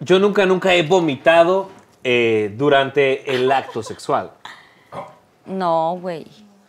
Yo 0.00 0.18
nunca, 0.18 0.46
nunca 0.46 0.72
he 0.74 0.82
vomitado 0.82 1.70
eh, 2.02 2.52
durante 2.56 3.34
el 3.34 3.50
acto 3.52 3.82
sexual. 3.82 4.30
No, 5.44 5.98
güey. 6.00 6.26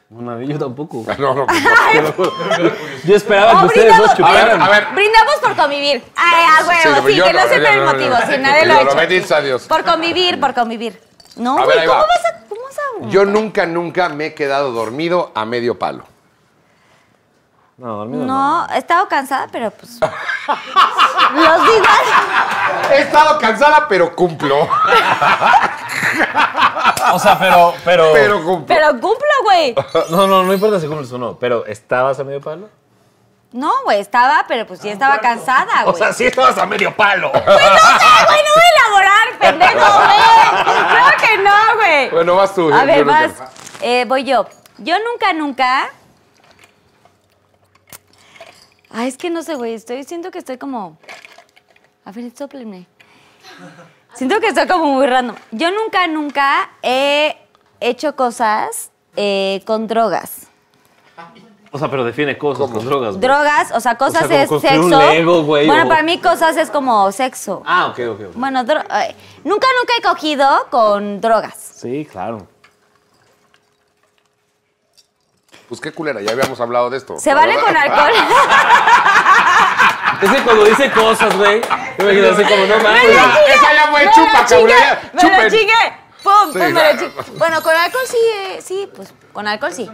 Una, 0.09 0.41
yo 0.41 0.57
tampoco. 0.57 1.03
No, 1.19 1.33
no, 1.33 1.45
pues 1.45 1.63
no. 1.63 2.23
Yo 3.03 3.15
esperaba 3.15 3.59
que 3.59 3.65
ustedes 3.67 3.97
dos 3.97 4.15
brindamos. 4.15 4.29
A 4.29 4.31
ver, 4.31 4.45
chuparan. 4.45 4.61
a 4.61 4.69
ver. 4.69 4.87
Brindamos 4.93 5.35
por 5.41 5.55
convivir. 5.57 6.03
Ay, 6.15 6.45
a 6.45 6.65
huevo, 6.65 7.07
Sí, 7.07 7.13
que 7.21 7.33
no, 7.33 7.39
no, 7.41 7.47
sepa 7.49 7.69
el 7.69 7.79
no, 7.79 7.85
no, 7.85 7.91
motivo, 7.91 8.09
no. 8.11 8.21
si 8.21 8.37
nadie 8.37 8.65
lo 8.65 8.73
ha 8.73 8.83
no, 8.83 9.01
hecho. 9.01 9.41
Dios. 9.41 9.63
Por 9.63 9.83
convivir, 9.83 10.39
por 10.39 10.53
convivir. 10.53 11.01
No, 11.35 11.55
güey, 11.55 11.85
¿cómo 11.85 11.99
va. 11.99 12.07
vas 12.07 12.25
a...? 12.25 12.39
¿Cómo 12.47 12.61
vas 12.61 12.77
a...? 12.77 13.09
Yo 13.09 13.25
nunca, 13.25 13.65
nunca 13.65 14.07
me 14.07 14.27
he 14.27 14.33
quedado 14.33 14.71
dormido 14.71 15.33
a 15.35 15.43
medio 15.43 15.77
palo. 15.77 16.05
No, 17.77 17.97
dormido 17.97 18.25
no. 18.25 18.65
No, 18.65 18.73
he 18.73 18.77
estado 18.77 19.09
cansada, 19.09 19.47
pero 19.51 19.71
pues... 19.71 19.99
Los 20.01 21.65
días... 21.65 21.87
He 22.93 23.01
estado 23.01 23.37
cansada, 23.39 23.87
pero 23.89 24.15
cumplo. 24.15 24.69
O 27.13 27.19
sea, 27.19 27.37
pero, 27.39 27.73
pero. 27.85 28.09
Pero 28.13 28.43
cumplo. 28.43 28.65
Pero 28.67 28.91
cumplo, 28.91 29.27
güey. 29.43 29.75
No, 30.09 30.27
no, 30.27 30.43
no 30.43 30.53
importa 30.53 30.79
si 30.79 30.87
cumples 30.87 31.11
o 31.11 31.17
no. 31.17 31.37
Pero, 31.39 31.65
¿estabas 31.65 32.19
a 32.19 32.23
medio 32.23 32.41
palo? 32.41 32.69
No, 33.53 33.71
güey, 33.85 33.99
estaba, 34.01 34.43
pero 34.47 34.67
pues 34.67 34.81
sí 34.81 34.89
estaba 34.89 35.19
cansada, 35.19 35.83
O 35.85 35.91
güey. 35.91 35.97
sea, 36.03 36.11
sí 36.11 36.25
estabas 36.25 36.57
a 36.57 36.65
medio 36.65 36.93
palo. 36.95 37.29
Güey, 37.31 37.43
no 37.45 37.51
sé, 37.53 38.25
güey, 38.27 38.39
no 38.43 38.53
voy 38.53 38.63
a 38.63 38.75
elaborar, 38.75 39.39
pendejo, 39.39 39.97
güey. 40.03 40.87
Claro 40.89 41.17
que 41.17 41.37
no, 41.37 41.75
güey. 41.75 42.09
Bueno, 42.09 42.35
vas 42.35 42.53
tú. 42.53 42.73
A 42.73 42.83
ver, 42.83 43.05
nunca. 43.05 43.27
vas. 43.27 43.51
Eh, 43.81 44.05
voy 44.05 44.25
yo. 44.25 44.45
Yo 44.79 44.95
nunca, 44.99 45.31
nunca. 45.33 45.89
Ay, 48.91 49.07
es 49.07 49.17
que 49.17 49.29
no 49.29 49.41
sé, 49.43 49.55
güey. 49.55 49.73
Estoy, 49.75 50.03
siento 50.03 50.29
que 50.29 50.39
estoy 50.39 50.57
como. 50.57 50.97
A 52.03 52.11
ver, 52.11 52.29
sóplenme. 52.37 52.85
Siento 54.17 54.39
que 54.39 54.47
estoy 54.47 54.67
como 54.67 54.85
muy 54.85 55.05
random. 55.07 55.35
Yo 55.51 55.69
nunca, 55.71 56.07
nunca 56.07 56.69
he 56.81 57.37
hecho 57.79 58.15
cosas 58.15 58.91
eh, 59.15 59.61
con 59.65 59.87
drogas. 59.87 60.47
O 61.71 61.77
sea, 61.79 61.89
pero 61.89 62.03
define 62.03 62.37
cosas 62.37 62.71
con 62.71 62.83
drogas. 62.85 63.15
güey. 63.17 63.21
Drogas, 63.21 63.71
o 63.73 63.79
sea, 63.79 63.95
cosas 63.97 64.23
como 64.23 64.33
es 64.35 64.47
construir 64.49 64.81
sexo. 64.81 64.97
un 64.97 65.05
Lego, 65.09 65.43
güey, 65.43 65.67
bueno, 65.67 65.85
o- 65.85 65.89
para 65.89 66.01
mí 66.01 66.17
cosas 66.19 66.55
es 66.57 66.69
como 66.71 67.11
sexo. 67.11 67.61
Ah, 67.65 67.87
ok, 67.87 67.99
ok. 68.09 68.19
ok. 68.29 68.35
Bueno, 68.35 68.63
dro- 68.63 68.83
eh, 69.01 69.15
nunca, 69.43 69.67
nunca 69.79 69.93
he 69.99 70.01
cogido 70.01 70.47
con 70.71 71.19
drogas. 71.21 71.55
Sí, 71.55 72.07
claro. 72.09 72.47
Pues 75.67 75.81
qué 75.81 75.91
culera, 75.91 76.21
ya 76.21 76.31
habíamos 76.31 76.59
hablado 76.61 76.89
de 76.89 76.97
esto. 76.97 77.19
¿Se 77.19 77.33
vale 77.33 77.59
con 77.59 77.75
alcohol? 77.75 78.11
Es 80.21 80.31
que 80.31 80.41
cuando 80.43 80.65
dice 80.65 80.91
cosas, 80.91 81.35
güey, 81.37 81.61
te 81.97 82.03
imaginas 82.03 82.31
así 82.31 82.43
como, 82.43 82.65
no 82.65 82.77
mames. 82.83 83.03
Esa 83.03 83.73
ya 83.73 83.87
fue 83.91 84.05
¡Me 84.05 84.11
chupa, 84.11 84.45
cabrón. 84.47 84.69
¡Me 85.13 85.43
lo 85.43 85.49
chingué! 85.49 85.73
¡Pum! 86.23 86.33
Pum, 86.51 86.59
me 86.61 86.69
lo 86.71 86.79
chingué. 86.91 87.11
Bueno, 87.37 87.61
con 87.61 87.75
alcohol 87.75 88.03
sí, 88.07 88.17
eh, 88.35 88.59
sí, 88.61 88.89
pues 88.95 89.13
con 89.33 89.47
alcohol 89.47 89.73
sí. 89.73 89.89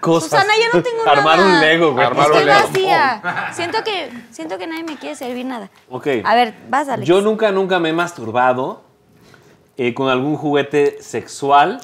Cosas. 0.00 0.30
Susana, 0.30 0.52
yo 0.56 0.78
no 0.78 0.82
tengo 0.82 1.02
Armar 1.06 1.38
nada. 1.38 1.50
un 1.50 1.60
Lego, 1.60 1.92
güey. 1.92 2.06
Armar 2.06 2.26
Estoy 2.26 2.40
un 2.40 2.46
Lego. 2.46 2.60
vacía. 2.68 3.50
Siento 3.52 3.84
que, 3.84 4.10
siento 4.30 4.56
que 4.56 4.66
nadie 4.66 4.82
me 4.84 4.96
quiere 4.96 5.14
servir 5.14 5.44
nada. 5.44 5.68
Ok. 5.90 6.06
A 6.24 6.34
ver, 6.34 6.54
vas, 6.70 6.88
Alex. 6.88 7.06
Yo 7.06 7.20
nunca, 7.20 7.50
nunca 7.52 7.78
me 7.78 7.90
he 7.90 7.92
masturbado 7.92 8.82
eh, 9.76 9.92
con 9.92 10.08
algún 10.08 10.36
juguete 10.36 11.02
sexual 11.02 11.80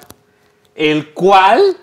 el 0.73 1.13
cual 1.13 1.77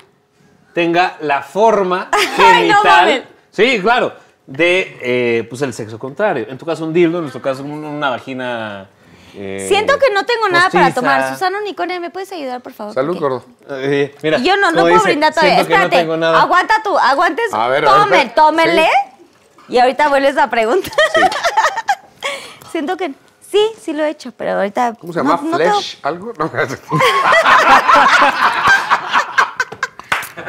tenga 0.73 1.16
la 1.21 1.43
forma 1.43 2.09
Ay, 2.12 2.69
no 2.69 2.81
genital. 2.81 2.83
mames. 2.85 3.23
sí, 3.51 3.79
claro. 3.81 4.12
De 4.47 4.99
eh, 5.01 5.47
pues 5.49 5.62
el 5.62 5.73
sexo 5.73 5.99
contrario. 5.99 6.47
En 6.51 6.59
tu 6.59 6.66
caso 6.66 6.85
un 6.85 6.93
dildo, 6.93 7.19
en 7.19 7.23
nuestro 7.25 7.41
caso 7.41 7.62
un- 7.62 7.85
una 7.85 8.11
vagina. 8.11 8.89
eh, 9.35 9.65
Siento 9.69 9.99
que 9.99 10.11
no 10.12 10.25
tengo 10.27 10.49
nada 10.51 10.69
para 10.71 10.93
tomar. 10.93 11.33
Susana 11.33 11.61
Nicone, 11.62 11.99
¿me 11.99 12.11
puedes 12.11 12.31
ayudar, 12.33 12.61
por 12.61 12.73
favor? 12.75 12.93
Salud, 12.93 13.19
gordo. 13.19 13.45
Eh, 13.71 14.15
mira, 14.23 14.39
Yo 14.39 14.57
no, 14.59 14.71
no 14.71 14.83
puedo 14.83 14.95
dice, 14.95 15.07
brindar 15.09 15.33
todavía. 15.33 15.57
que 15.57 15.62
no 15.62 15.75
Espérate, 15.75 15.97
tengo 15.97 16.16
nada. 16.19 16.43
aguanta 16.43 16.75
tú, 16.85 16.97
aguantes. 16.99 17.53
A 17.55 17.69
ver, 17.69 17.87
a 17.89 18.05
ver, 18.07 18.35
tómele. 18.35 18.85
Sí. 18.87 19.73
Y 19.73 19.79
ahorita 19.79 20.09
vuelves 20.09 20.37
a 20.37 20.51
preguntar. 20.51 20.93
Siento 22.71 22.97
que 22.99 23.12
sí, 23.51 23.71
sí 23.81 23.95
lo 23.95 24.05
he 24.05 24.11
hecho, 24.11 24.31
pero 24.37 24.53
ahorita. 24.57 24.95
¿Cómo 25.01 25.12
se 25.15 25.21
llama? 25.21 25.41
no- 25.43 25.51
no 25.51 25.57
¿Flesh? 25.57 25.99
¿Algo? 26.03 26.33
No. 26.39 26.51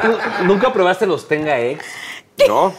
¿Tú 0.02 0.18
¿Nunca 0.44 0.72
probaste 0.72 1.06
los 1.06 1.26
Tenga 1.26 1.56
Eggs? 1.58 1.84
¿No? 2.48 2.74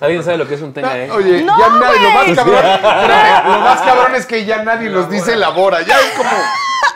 ¿Alguien 0.00 0.22
sabe 0.24 0.36
lo 0.38 0.46
que 0.48 0.54
es 0.54 0.62
un 0.62 0.72
Tenga 0.72 0.96
Egg? 0.98 1.12
Oye, 1.12 1.42
No, 1.42 1.58
ya 1.58 1.68
nadie, 1.78 2.00
lo 2.02 2.10
más 2.10 2.36
cabrón, 2.36 2.64
lo 3.52 3.60
más 3.60 3.80
cabrón 3.82 4.14
es 4.14 4.26
que 4.26 4.44
ya 4.44 4.62
nadie 4.62 4.90
los 4.90 5.10
dice 5.10 5.34
elabora. 5.34 5.82
Ya 5.82 5.98
es 5.98 6.10
como, 6.16 6.30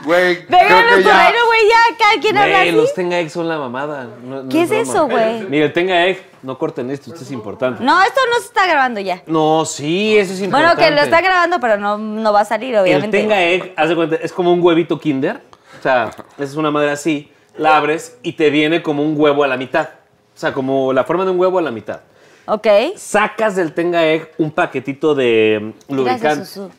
güey, 0.04 0.40
que 0.40 0.46
por 0.46 0.58
ya. 1.02 1.32
güey, 1.46 1.60
ya, 1.68 1.96
cada 1.98 2.20
quien 2.20 2.36
habla 2.38 2.60
así. 2.60 2.72
los 2.72 2.94
Tenga 2.94 3.18
Egg 3.18 3.30
son 3.30 3.48
la 3.48 3.58
mamada. 3.58 4.08
no- 4.22 4.42
no 4.42 4.48
¿Qué 4.48 4.62
es 4.62 4.70
eso, 4.70 5.06
güey? 5.08 5.42
Mira, 5.48 5.66
el 5.66 5.72
Tenga 5.72 6.06
Egg, 6.06 6.22
no 6.42 6.58
corten 6.58 6.90
esto, 6.90 7.10
esto 7.12 7.24
es 7.24 7.30
importante. 7.30 7.82
No, 7.82 8.02
esto 8.02 8.20
no 8.30 8.38
se 8.40 8.46
está 8.46 8.66
grabando 8.66 9.00
ya. 9.00 9.22
No, 9.26 9.64
sí, 9.64 10.16
eso 10.18 10.32
es 10.32 10.40
Bueno, 10.40 10.58
importante. 10.58 10.84
que 10.84 10.90
lo 10.94 11.00
está 11.02 11.20
grabando, 11.20 11.60
pero 11.60 11.76
no, 11.78 11.98
no 11.98 12.32
va 12.32 12.40
a 12.40 12.44
salir, 12.44 12.74
El 12.74 12.80
obviamente. 12.82 13.18
Tenga 13.18 13.40
Egg, 13.42 13.72
haz 13.76 13.88
de 13.88 13.94
cuenta, 13.96 14.16
es 14.16 14.32
como 14.32 14.52
un 14.52 14.62
huevito 14.62 14.98
Kinder. 14.98 15.40
O 15.78 15.82
sea, 15.82 16.10
es 16.38 16.54
una 16.54 16.70
madre 16.70 16.90
así, 16.90 17.32
la 17.56 17.76
abres 17.76 18.18
y 18.22 18.32
te 18.34 18.50
viene 18.50 18.82
como 18.82 19.02
un 19.02 19.14
huevo 19.18 19.42
a 19.42 19.48
la 19.48 19.56
mitad. 19.56 19.88
O 20.34 20.38
sea, 20.38 20.52
como 20.52 20.92
la 20.92 21.04
forma 21.04 21.24
de 21.24 21.30
un 21.30 21.38
huevo 21.40 21.58
a 21.58 21.62
la 21.62 21.70
mitad. 21.70 22.00
Ok. 22.46 22.66
Sacas 22.96 23.54
del 23.56 23.72
Tenga 23.72 24.04
Egg 24.06 24.32
un 24.38 24.50
paquetito 24.50 25.14
de 25.14 25.74
mm, 25.88 25.94
lubricante. 25.94 26.24
Gracias, 26.26 26.48
Susu. 26.48 26.70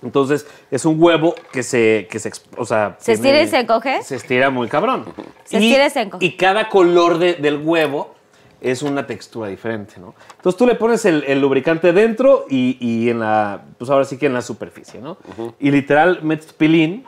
Entonces, 0.00 0.46
es 0.70 0.84
un 0.84 1.02
huevo 1.02 1.34
que 1.50 1.64
se, 1.64 2.06
que 2.08 2.20
se, 2.20 2.30
o 2.56 2.64
sea... 2.64 2.96
¿Se 3.00 3.14
tiene- 3.18 3.40
estira 3.40 3.42
y 3.42 3.48
se 3.48 3.58
encoge? 3.58 4.02
Se 4.04 4.14
estira 4.14 4.48
muy 4.50 4.68
cabrón. 4.68 5.04
Se 5.44 5.56
estira 5.56 5.86
y 5.86 5.90
se 5.90 6.00
encoge. 6.02 6.24
Y 6.24 6.36
cada 6.36 6.68
color 6.68 7.18
de- 7.18 7.34
del 7.34 7.56
huevo 7.56 8.14
es 8.60 8.82
una 8.82 9.06
textura 9.08 9.48
diferente, 9.48 9.94
¿no? 9.98 10.14
Entonces, 10.36 10.56
tú 10.56 10.66
le 10.68 10.76
pones 10.76 11.04
el, 11.04 11.24
el 11.26 11.40
lubricante 11.40 11.92
dentro 11.92 12.44
y, 12.48 12.76
y 12.80 13.10
en 13.10 13.18
la, 13.20 13.62
pues 13.76 13.90
ahora 13.90 14.04
sí 14.04 14.18
que 14.18 14.26
en 14.26 14.34
la 14.34 14.42
superficie, 14.42 15.00
¿no? 15.00 15.16
Y 15.58 15.70
literal 15.72 16.20
metes 16.22 16.46
tu 16.48 16.54
pilín 16.54 17.04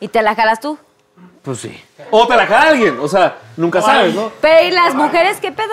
y, 0.00 0.04
¿Y 0.06 0.08
te 0.08 0.22
la 0.22 0.34
jalas 0.34 0.60
tú? 0.60 0.78
Pues 1.46 1.58
sí. 1.60 1.82
O 2.10 2.26
te 2.26 2.36
la 2.36 2.46
jala 2.46 2.70
alguien, 2.70 2.98
o 3.00 3.08
sea, 3.08 3.38
nunca 3.56 3.80
sabes, 3.80 4.14
¿no? 4.14 4.30
Pero 4.42 4.66
¿y 4.66 4.70
las 4.70 4.94
mujeres 4.94 5.38
qué 5.40 5.50
pedo? 5.52 5.72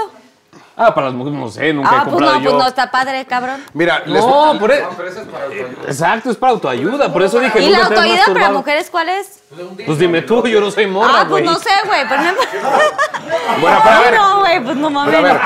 Ah, 0.76 0.92
para 0.96 1.08
las 1.08 1.16
mujeres 1.16 1.38
no 1.40 1.50
sé, 1.50 1.72
nunca 1.72 1.90
he 1.90 1.96
Ah, 1.96 2.00
pues 2.04 2.10
comprado 2.14 2.36
no, 2.36 2.42
yo. 2.42 2.50
pues 2.52 2.64
no 2.64 2.68
está 2.70 2.90
padre, 2.90 3.26
cabrón. 3.26 3.64
Mira, 3.74 4.00
les 4.08 4.26
No, 4.26 4.58
por 4.60 4.72
eso... 4.72 4.90
Pero 4.98 5.08
eso 5.10 5.22
es 5.22 5.28
para 5.28 5.46
autoayuda. 5.46 5.84
Exacto, 5.86 6.30
es 6.32 6.38
para 6.38 6.54
autoayuda, 6.54 7.14
por 7.14 7.22
eso 7.22 7.40
dije 7.40 7.60
¿Y 7.62 7.70
la 7.70 7.78
nunca 7.78 7.90
te 7.90 7.94
has 7.94 8.00
autoayuda 8.00 8.18
para 8.18 8.30
masturbado. 8.34 8.58
mujeres 8.58 8.90
cuál 8.90 9.10
es? 9.10 9.44
Pues 9.86 10.00
dime 10.00 10.22
tú, 10.24 10.48
yo 10.48 10.60
no 10.62 10.72
soy 10.72 10.88
morra, 10.88 11.10
ah, 11.14 11.26
pues 11.30 11.44
güey. 11.44 11.46
no 11.46 11.56
sé, 11.60 11.70
güey. 11.86 12.08
Pues 12.08 12.20
no, 12.22 12.32
Bueno, 13.62 13.80
pero 13.84 13.96
a 13.96 14.00
ver. 14.02 14.14
no, 14.16 14.40
güey, 14.40 14.64
pues 14.64 14.76
no 14.78 14.90
mames. 14.90 15.16
Pero 15.16 15.28
a 15.28 15.34
ver, 15.34 15.42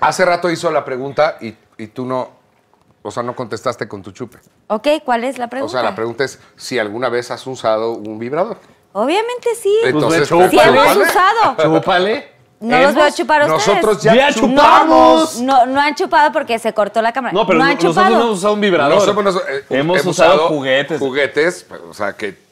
hace 0.00 0.24
rato 0.24 0.50
hizo 0.50 0.70
la 0.70 0.84
pregunta 0.86 1.36
y, 1.42 1.54
y 1.76 1.86
tú 1.88 2.06
no, 2.06 2.30
o 3.02 3.10
sea, 3.10 3.22
no 3.22 3.34
contestaste 3.36 3.86
con 3.88 4.02
tu 4.02 4.12
chupe. 4.12 4.38
Ok, 4.68 4.88
¿cuál 5.04 5.24
es 5.24 5.36
la 5.36 5.46
O 5.46 5.50
pregunta? 5.50 5.72
sea, 5.72 5.82
la 5.82 5.94
pregunta 5.94 6.24
es 6.24 6.38
si 6.56 6.78
alguna 6.78 7.10
vez 7.10 7.30
has 7.30 7.46
usado 7.46 7.92
un 7.92 8.18
vibrador. 8.18 8.56
Obviamente 8.96 9.54
sí. 9.60 9.76
Entonces, 9.84 10.28
chúpale. 10.28 10.50
Sí 10.50 10.58
hemos 10.58 10.96
usado. 10.96 11.56
Chúpale. 11.62 12.34
No 12.60 12.78
los 12.80 12.94
veo 12.94 13.10
chupar 13.10 13.42
a 13.42 13.46
ustedes. 13.46 13.66
Nosotros 13.66 14.02
ya, 14.02 14.14
Ya 14.14 14.32
chupamos. 14.32 15.40
No, 15.40 15.66
no 15.66 15.80
han 15.80 15.94
chupado 15.94 16.32
porque 16.32 16.58
se 16.58 16.72
cortó 16.72 17.02
la 17.02 17.12
cámara. 17.12 17.34
No, 17.34 17.46
pero 17.46 17.58
no 17.58 17.64
han 17.64 17.74
nosotros 17.74 17.94
chupado. 17.94 18.16
no 18.16 18.22
hemos 18.22 18.38
usado 18.38 18.54
un 18.54 18.60
vibrador. 18.60 19.08
Eh, 19.48 19.64
hemos, 19.70 20.06
usado 20.06 20.48
juguetes. 20.48 20.98
Juguetes, 20.98 21.66
o 21.90 21.92
sea, 21.92 22.14
que 22.14 22.42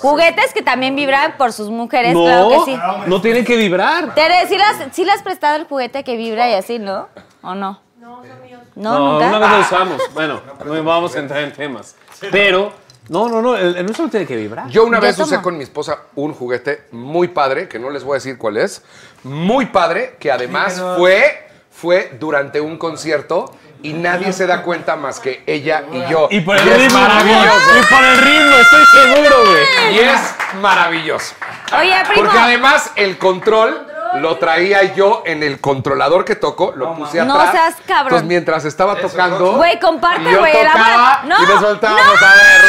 Juguetes 0.00 0.52
que 0.52 0.62
también 0.62 0.96
vibran 0.96 1.36
por 1.36 1.52
sus 1.52 1.70
mujeres, 1.70 2.12
no, 2.12 2.24
claro 2.24 2.48
que 2.50 2.72
sí. 2.72 2.78
no 3.06 3.20
tienen 3.20 3.44
que 3.44 3.56
vibrar. 3.56 4.14
Tere, 4.14 4.46
¿sí, 4.48 4.58
las, 4.58 4.76
sí 4.92 5.04
le 5.04 5.12
has 5.12 5.22
prestado 5.22 5.56
el 5.56 5.64
juguete 5.64 6.04
que 6.04 6.16
vibra 6.16 6.50
y 6.50 6.54
así, 6.54 6.78
¿no? 6.78 7.08
¿O 7.42 7.54
no? 7.54 7.80
No, 7.98 8.22
son 8.24 8.42
míos. 8.42 8.60
No, 8.74 8.98
No, 8.98 9.12
nunca. 9.12 9.28
una 9.28 9.38
vez 9.38 9.50
lo 9.50 9.60
usamos. 9.60 10.02
Bueno, 10.14 10.40
no 10.64 10.84
vamos 10.84 11.14
a 11.16 11.18
entrar 11.20 11.40
en 11.42 11.52
temas. 11.52 11.96
Pero, 12.30 12.72
no, 13.08 13.28
no, 13.28 13.40
no, 13.40 13.56
el, 13.56 13.76
el 13.76 13.84
nuestro 13.84 14.04
no 14.04 14.10
tiene 14.10 14.26
que 14.26 14.36
vibrar. 14.36 14.68
Yo 14.68 14.84
una 14.84 15.00
vez 15.00 15.18
usé 15.18 15.40
con 15.40 15.56
mi 15.56 15.64
esposa 15.64 15.98
un 16.14 16.34
juguete 16.34 16.84
muy 16.92 17.28
padre, 17.28 17.68
que 17.68 17.78
no 17.78 17.90
les 17.90 18.04
voy 18.04 18.12
a 18.12 18.14
decir 18.16 18.36
cuál 18.38 18.56
es, 18.58 18.82
muy 19.24 19.66
padre, 19.66 20.16
que 20.18 20.30
además 20.30 20.82
fue, 20.96 21.48
fue 21.70 22.16
durante 22.18 22.60
un 22.60 22.76
concierto 22.76 23.52
y 23.82 23.92
nadie 23.92 24.32
se 24.32 24.46
da 24.46 24.62
cuenta 24.62 24.96
más 24.96 25.20
que 25.20 25.42
ella 25.46 25.84
y 25.92 26.10
yo. 26.10 26.28
Y 26.30 26.40
por 26.40 26.56
el 26.56 26.68
es 26.68 26.78
ritmo. 26.82 26.98
maravilloso. 27.00 27.70
Y 27.80 27.94
por 27.94 28.04
el 28.04 28.18
ritmo, 28.18 28.56
estoy 28.56 28.84
seguro, 28.86 29.36
güey. 29.46 29.94
Y 29.94 29.98
es 30.00 30.20
maravilloso. 30.60 31.34
Oye, 31.78 31.94
primo. 32.08 32.22
Porque 32.22 32.38
además 32.38 32.90
el 32.96 33.18
control 33.18 33.86
lo 34.16 34.36
traía 34.38 34.94
yo 34.94 35.22
en 35.26 35.42
el 35.42 35.60
controlador 35.60 36.24
que 36.24 36.36
toco, 36.36 36.72
lo 36.74 36.94
puse 36.96 37.22
No 37.24 37.34
atrás. 37.34 37.52
seas 37.52 37.74
cabrón. 37.86 38.06
Entonces 38.06 38.26
mientras 38.28 38.64
estaba 38.64 38.96
tocando. 38.96 39.52
Güey, 39.52 39.78
comparte, 39.78 40.36
güey, 40.36 40.52
tocaba 40.52 40.74
elabora. 40.78 41.20
¡No! 41.24 41.42
y 41.42 41.46
nos 41.46 41.60
soltábamos 41.60 42.04
¡No! 42.20 42.26
a 42.26 42.34
ver. 42.34 42.64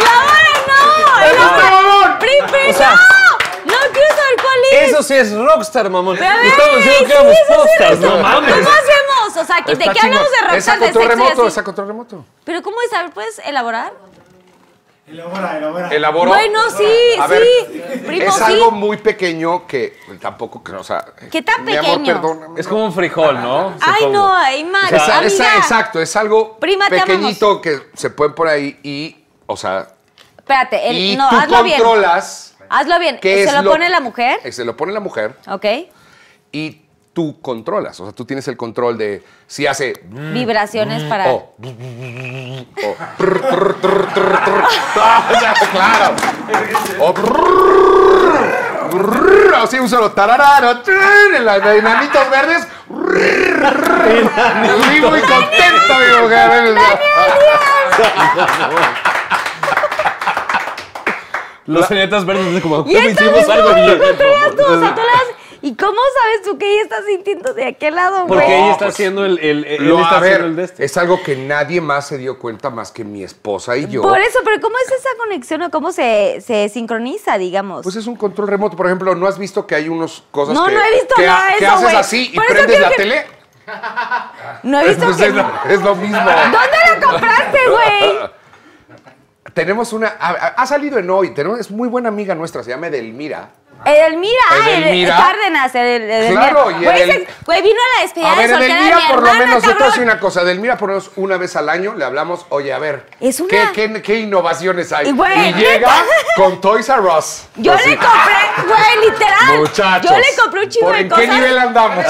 ¡Elabora, 0.00 0.52
no! 0.66 1.24
¡Elabora! 1.24 2.18
¡Pri, 2.18 2.30
pri, 2.50 2.70
O 2.70 2.74
sea- 2.74 2.90
no! 2.90 3.16
¡No 3.66 3.74
quiero 3.92 4.08
saber 4.14 4.36
cuál 4.40 4.58
es! 4.72 4.88
Eso 4.90 5.02
sí 5.02 5.14
es 5.14 5.34
rockstar, 5.36 5.90
mamón. 5.90 6.16
Estamos 6.16 6.76
diciendo 6.76 7.06
que 7.06 7.12
éramos 7.12 7.36
postas, 7.48 7.90
eso. 7.98 8.00
no 8.16 8.22
mames. 8.22 8.54
¿Cómo 8.54 8.68
hacemos? 8.70 9.36
O 9.36 9.44
sea, 9.44 9.56
¿de 9.66 9.72
Está 9.72 9.92
qué 9.92 10.00
hablamos 10.00 10.28
de. 10.30 10.36
Es 10.36 10.68
a 10.68 10.76
rockstar 10.76 10.78
de 10.78 10.84
control 10.86 11.08
remoto, 11.08 11.46
es 11.48 11.58
a 11.58 11.64
control 11.64 11.86
remoto. 11.88 12.24
Pero 12.44 12.62
¿cómo 12.62 12.76
es? 12.82 12.92
A 12.92 13.02
ver, 13.02 13.10
¿puedes 13.10 13.38
elaborar? 13.40 13.92
Elabora, 15.08 15.56
elabora. 15.56 15.88
Elaboró. 15.90 16.30
Bueno, 16.30 16.58
sí, 16.76 16.84
A 17.20 17.26
sí. 17.28 17.30
ver, 17.30 18.02
Primo, 18.06 18.24
es 18.26 18.34
sí. 18.34 18.42
algo 18.44 18.72
muy 18.72 18.96
pequeño 18.96 19.64
que 19.66 19.96
tampoco, 20.20 20.64
que, 20.64 20.72
o 20.72 20.82
sea. 20.82 21.04
¿Qué 21.30 21.42
tan 21.42 21.64
mi 21.64 21.76
amor, 21.76 21.98
pequeño? 21.98 22.14
perdóname. 22.20 22.60
Es 22.60 22.66
como 22.66 22.84
un 22.84 22.92
frijol, 22.92 23.40
¿no? 23.40 23.74
Ay, 23.80 24.00
Supongo. 24.00 24.12
no, 24.18 24.34
ay, 24.34 24.64
exacto, 25.56 26.00
es 26.00 26.16
algo 26.16 26.58
Prima, 26.58 26.88
pequeñito 26.88 27.60
que 27.60 27.82
se 27.94 28.10
pueden 28.10 28.34
por 28.34 28.48
ahí 28.48 28.80
y, 28.82 29.16
o 29.46 29.56
sea, 29.56 29.88
Espérate, 30.38 30.88
el- 30.90 30.96
y 30.96 31.16
no, 31.16 31.28
tú 31.28 31.36
hazlo 31.36 31.62
bien. 31.62 31.78
controlas. 31.80 32.56
Hazlo 32.68 32.98
bien. 32.98 33.18
qué 33.20 33.44
¿Se 33.44 33.56
es 33.56 33.62
lo 33.64 33.70
pone 33.70 33.88
la 33.88 34.00
mujer? 34.00 34.52
Se 34.52 34.64
lo 34.64 34.76
pone 34.76 34.92
la 34.92 34.98
mujer 35.00 35.36
Ok. 35.48 35.64
y 36.50 36.82
tú 37.16 37.40
controlas. 37.40 37.98
O 38.00 38.04
sea, 38.04 38.12
tú 38.12 38.26
tienes 38.26 38.46
el 38.46 38.58
control 38.58 38.98
de 38.98 39.22
si 39.46 39.66
hace 39.66 39.94
Vibraciones 40.04 41.02
para... 41.04 41.30
o, 41.30 41.54
o. 41.56 42.96
Ah, 44.96 45.54
claro. 45.72 46.14
O 47.00 47.14
así 49.62 49.78
un 49.78 49.88
solo 49.88 50.12
tarararo, 50.12 50.82
en 51.36 51.44
las 51.46 51.64
de 51.64 51.78
enanitos 51.78 52.30
verdes. 52.30 52.68
Estoy 54.62 55.00
muy 55.00 55.20
contento, 55.22 55.94
mi 55.98 56.22
mujer. 56.22 56.76
Los 61.64 61.88
cenetas 61.88 62.26
verdes 62.26 62.46
es 62.54 62.62
como, 62.62 62.84
Y 62.86 62.94
¿cómo 62.94 63.08
esta 63.08 63.24
hicimos 63.24 63.48
algo 63.48 63.74
bien? 63.74 63.90
o 63.90 64.80
sea, 64.80 64.94
tú 64.94 65.00
las- 65.00 65.45
¿Y 65.66 65.74
cómo 65.74 65.98
sabes 66.22 66.42
tú 66.44 66.58
que 66.58 66.72
ella 66.74 66.82
está 66.84 67.02
sintiendo 67.04 67.52
de 67.52 67.66
aquel 67.66 67.96
lado, 67.96 68.26
güey? 68.26 68.38
Porque 68.38 68.56
ella 68.56 68.70
está 68.70 68.86
haciendo 68.86 69.24
el, 69.24 69.36
el, 69.40 69.64
él 69.64 69.88
Lo, 69.88 70.00
está 70.00 70.18
a 70.18 70.20
ver, 70.20 70.30
haciendo 70.34 70.46
el 70.50 70.56
de 70.56 70.62
este. 70.62 70.84
es 70.84 70.96
algo 70.96 71.20
que 71.24 71.34
nadie 71.34 71.80
más 71.80 72.06
se 72.06 72.18
dio 72.18 72.38
cuenta 72.38 72.70
más 72.70 72.92
que 72.92 73.02
mi 73.02 73.24
esposa 73.24 73.76
y 73.76 73.88
yo. 73.88 74.00
Por 74.00 74.20
eso, 74.20 74.38
pero 74.44 74.60
¿cómo 74.60 74.76
es 74.78 74.92
esa 74.92 75.08
conexión 75.18 75.62
o 75.62 75.70
cómo 75.72 75.90
se, 75.90 76.40
se 76.40 76.68
sincroniza, 76.68 77.36
digamos? 77.36 77.82
Pues 77.82 77.96
es 77.96 78.06
un 78.06 78.14
control 78.14 78.46
remoto. 78.46 78.76
Por 78.76 78.86
ejemplo, 78.86 79.16
¿no 79.16 79.26
has 79.26 79.40
visto 79.40 79.66
que 79.66 79.74
hay 79.74 79.88
unas 79.88 80.22
cosas 80.30 80.54
No, 80.54 80.66
que, 80.66 80.72
no 80.74 80.80
he 80.84 80.90
visto 80.92 81.14
que, 81.16 81.26
nada 81.26 81.46
de 81.46 81.54
que 81.56 81.64
eso, 81.64 81.74
haces 81.74 81.94
así 81.94 82.30
y 82.32 82.36
Por 82.36 82.46
prendes 82.46 82.80
la 82.80 82.88
que- 82.90 82.94
tele? 82.94 83.26
no 84.62 84.80
he 84.80 84.88
visto 84.88 85.04
Pues 85.04 85.16
que... 85.16 85.26
es, 85.26 85.34
lo, 85.34 85.50
es 85.68 85.82
lo 85.82 85.96
mismo. 85.96 86.16
¿Dónde 86.24 87.00
la 87.00 87.06
compraste, 87.08 87.58
güey? 87.68 88.30
tenemos 89.52 89.92
una. 89.92 90.14
Ha, 90.20 90.30
ha 90.62 90.66
salido 90.66 90.98
en 90.98 91.10
hoy. 91.10 91.34
Tenemos, 91.34 91.58
es 91.58 91.72
muy 91.72 91.88
buena 91.88 92.08
amiga 92.08 92.36
nuestra, 92.36 92.62
se 92.62 92.70
llama 92.70 92.86
Edelmira. 92.86 93.50
Edelmira, 93.84 94.32
ah, 94.50 94.68
el- 94.70 94.82
Edelmira. 94.82 95.16
Cárdenas, 95.16 95.74
el, 95.74 96.02
el- 96.10 96.32
Claro, 96.32 96.70
y 96.72 96.84
Güey, 96.84 97.02
Edel- 97.02 97.26
güey, 97.44 97.62
vino 97.62 97.76
a 97.80 97.96
la 97.96 98.02
despedida 98.02 98.32
A 98.32 98.34
ver, 98.34 98.48
de 98.48 98.54
soltera 98.54 98.74
de 98.74 98.80
Edelmira, 98.80 98.96
mi 98.96 99.12
por 99.14 99.22
lo 99.22 99.34
menos, 99.34 99.62
yo 99.62 99.68
te 99.70 99.74
voy 99.74 99.82
a 99.82 99.86
decir 99.86 100.02
una 100.02 100.18
cosa. 100.20 100.42
Edelmira, 100.42 100.76
por 100.76 100.88
lo 100.88 100.94
menos 100.96 101.10
una 101.16 101.36
vez 101.36 101.54
al 101.56 101.68
año 101.68 101.94
le 101.94 102.04
hablamos, 102.04 102.46
oye, 102.48 102.72
a 102.72 102.78
ver, 102.78 103.06
Es 103.20 103.38
una- 103.40 103.50
¿qué, 103.50 103.68
qué, 103.92 104.02
qué 104.02 104.18
innovaciones 104.20 104.92
hay? 104.92 105.08
Y, 105.08 105.12
güey, 105.12 105.50
y 105.50 105.52
llega 105.54 105.90
con 106.36 106.60
Toys 106.60 106.88
R 106.88 107.00
Us. 107.00 107.44
Yo 107.56 107.74
Así. 107.74 107.90
le 107.90 107.96
compré, 107.96 108.66
güey, 108.66 109.10
literal. 109.10 109.58
Muchachos. 109.58 110.10
Yo 110.10 110.16
le 110.18 110.36
compré 110.42 110.60
un 110.62 110.68
chingo 110.68 110.86
¿por 110.86 110.94
de 110.96 111.00
¿En 111.02 111.08
cosas. 111.08 111.24
qué 111.24 111.30
nivel 111.32 111.58
andamos? 111.58 112.04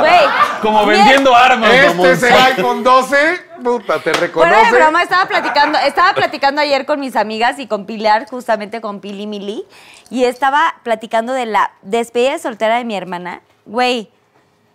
Güey. 0.00 0.20
Como 0.62 0.86
vendiendo 0.86 1.34
armas, 1.34 1.70
Este 1.72 2.12
es 2.12 2.22
el 2.22 2.34
iPhone 2.34 2.82
12. 2.84 3.49
Puta, 3.62 4.00
te 4.00 4.12
reconoce. 4.12 4.50
Fuera 4.50 4.70
de 4.70 4.78
broma, 4.78 5.02
estaba 5.02 5.26
platicando, 5.26 5.78
estaba 5.78 6.14
platicando 6.14 6.60
ayer 6.60 6.86
con 6.86 7.00
mis 7.00 7.16
amigas 7.16 7.58
y 7.58 7.66
con 7.66 7.86
Pilar, 7.86 8.28
justamente 8.28 8.80
con 8.80 9.00
Pili 9.00 9.26
Mili, 9.26 9.64
y 10.10 10.24
estaba 10.24 10.76
platicando 10.82 11.32
de 11.32 11.46
la 11.46 11.72
despedida 11.82 12.32
de 12.32 12.38
soltera 12.38 12.76
de 12.76 12.84
mi 12.84 12.96
hermana. 12.96 13.42
Güey, 13.66 14.10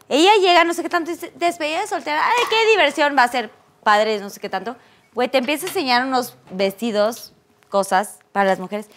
ella 0.09 0.31
llega, 0.39 0.63
no 0.63 0.73
sé 0.73 0.83
qué 0.83 0.89
tanto, 0.89 1.11
dice, 1.11 1.31
despedida 1.35 1.81
de 1.81 1.87
soltera, 1.87 2.21
ay, 2.25 2.43
qué 2.49 2.69
diversión, 2.71 3.15
va 3.17 3.23
a 3.23 3.27
ser 3.27 3.51
padre, 3.83 4.19
no 4.19 4.29
sé 4.29 4.39
qué 4.39 4.49
tanto. 4.49 4.75
Güey, 5.13 5.29
te 5.29 5.37
empieza 5.37 5.65
a 5.65 5.69
enseñar 5.69 6.05
unos 6.05 6.37
vestidos, 6.51 7.33
cosas 7.69 8.19
para 8.31 8.49
las 8.49 8.59
mujeres. 8.59 8.89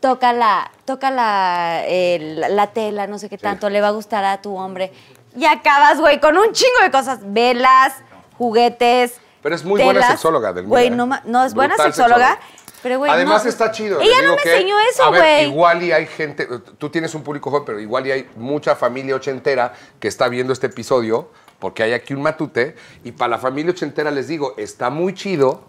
Toca 0.00 0.32
la, 0.32 0.70
toca 0.84 1.10
la, 1.10 1.82
eh, 1.86 2.18
la, 2.36 2.48
la 2.48 2.66
tela, 2.68 3.06
no 3.06 3.18
sé 3.18 3.28
qué 3.28 3.38
tanto, 3.38 3.70
le 3.70 3.80
va 3.80 3.88
a 3.88 3.92
gustar 3.92 4.24
a 4.24 4.42
tu 4.42 4.56
hombre. 4.56 4.92
Y 5.36 5.44
acabas, 5.46 6.00
güey, 6.00 6.20
con 6.20 6.36
un 6.36 6.52
chingo 6.52 6.82
de 6.82 6.90
cosas, 6.90 7.20
velas, 7.22 7.94
juguetes. 8.36 9.21
Pero 9.42 9.54
es 9.54 9.64
muy 9.64 9.82
buena 9.82 10.06
sexóloga, 10.06 10.50
Edelmira, 10.50 10.68
Güey, 10.68 10.86
¿eh? 10.86 10.90
no, 10.90 11.44
es 11.44 11.54
buena 11.54 11.76
sexóloga, 11.76 12.28
sexóloga. 12.36 12.38
pero 12.82 12.98
güey, 12.98 13.10
Además 13.10 13.42
no- 13.44 13.50
está 13.50 13.70
chido. 13.72 14.00
Ella 14.00 14.22
no 14.22 14.36
me 14.36 14.42
que, 14.42 14.52
enseñó 14.54 14.76
eso, 14.90 15.08
güey. 15.08 15.46
igual 15.46 15.82
y 15.82 15.90
hay 15.92 16.06
gente, 16.06 16.46
tú 16.78 16.88
tienes 16.90 17.14
un 17.14 17.22
público 17.22 17.50
joven, 17.50 17.64
pero 17.66 17.80
igual 17.80 18.06
y 18.06 18.12
hay 18.12 18.30
mucha 18.36 18.76
familia 18.76 19.16
ochentera 19.16 19.72
que 19.98 20.06
está 20.08 20.28
viendo 20.28 20.52
este 20.52 20.68
episodio, 20.68 21.30
porque 21.58 21.82
hay 21.82 21.92
aquí 21.92 22.14
un 22.14 22.22
matute, 22.22 22.76
y 23.04 23.12
para 23.12 23.30
la 23.30 23.38
familia 23.38 23.72
ochentera 23.72 24.10
les 24.10 24.28
digo, 24.28 24.54
está 24.56 24.90
muy 24.90 25.12
chido, 25.14 25.64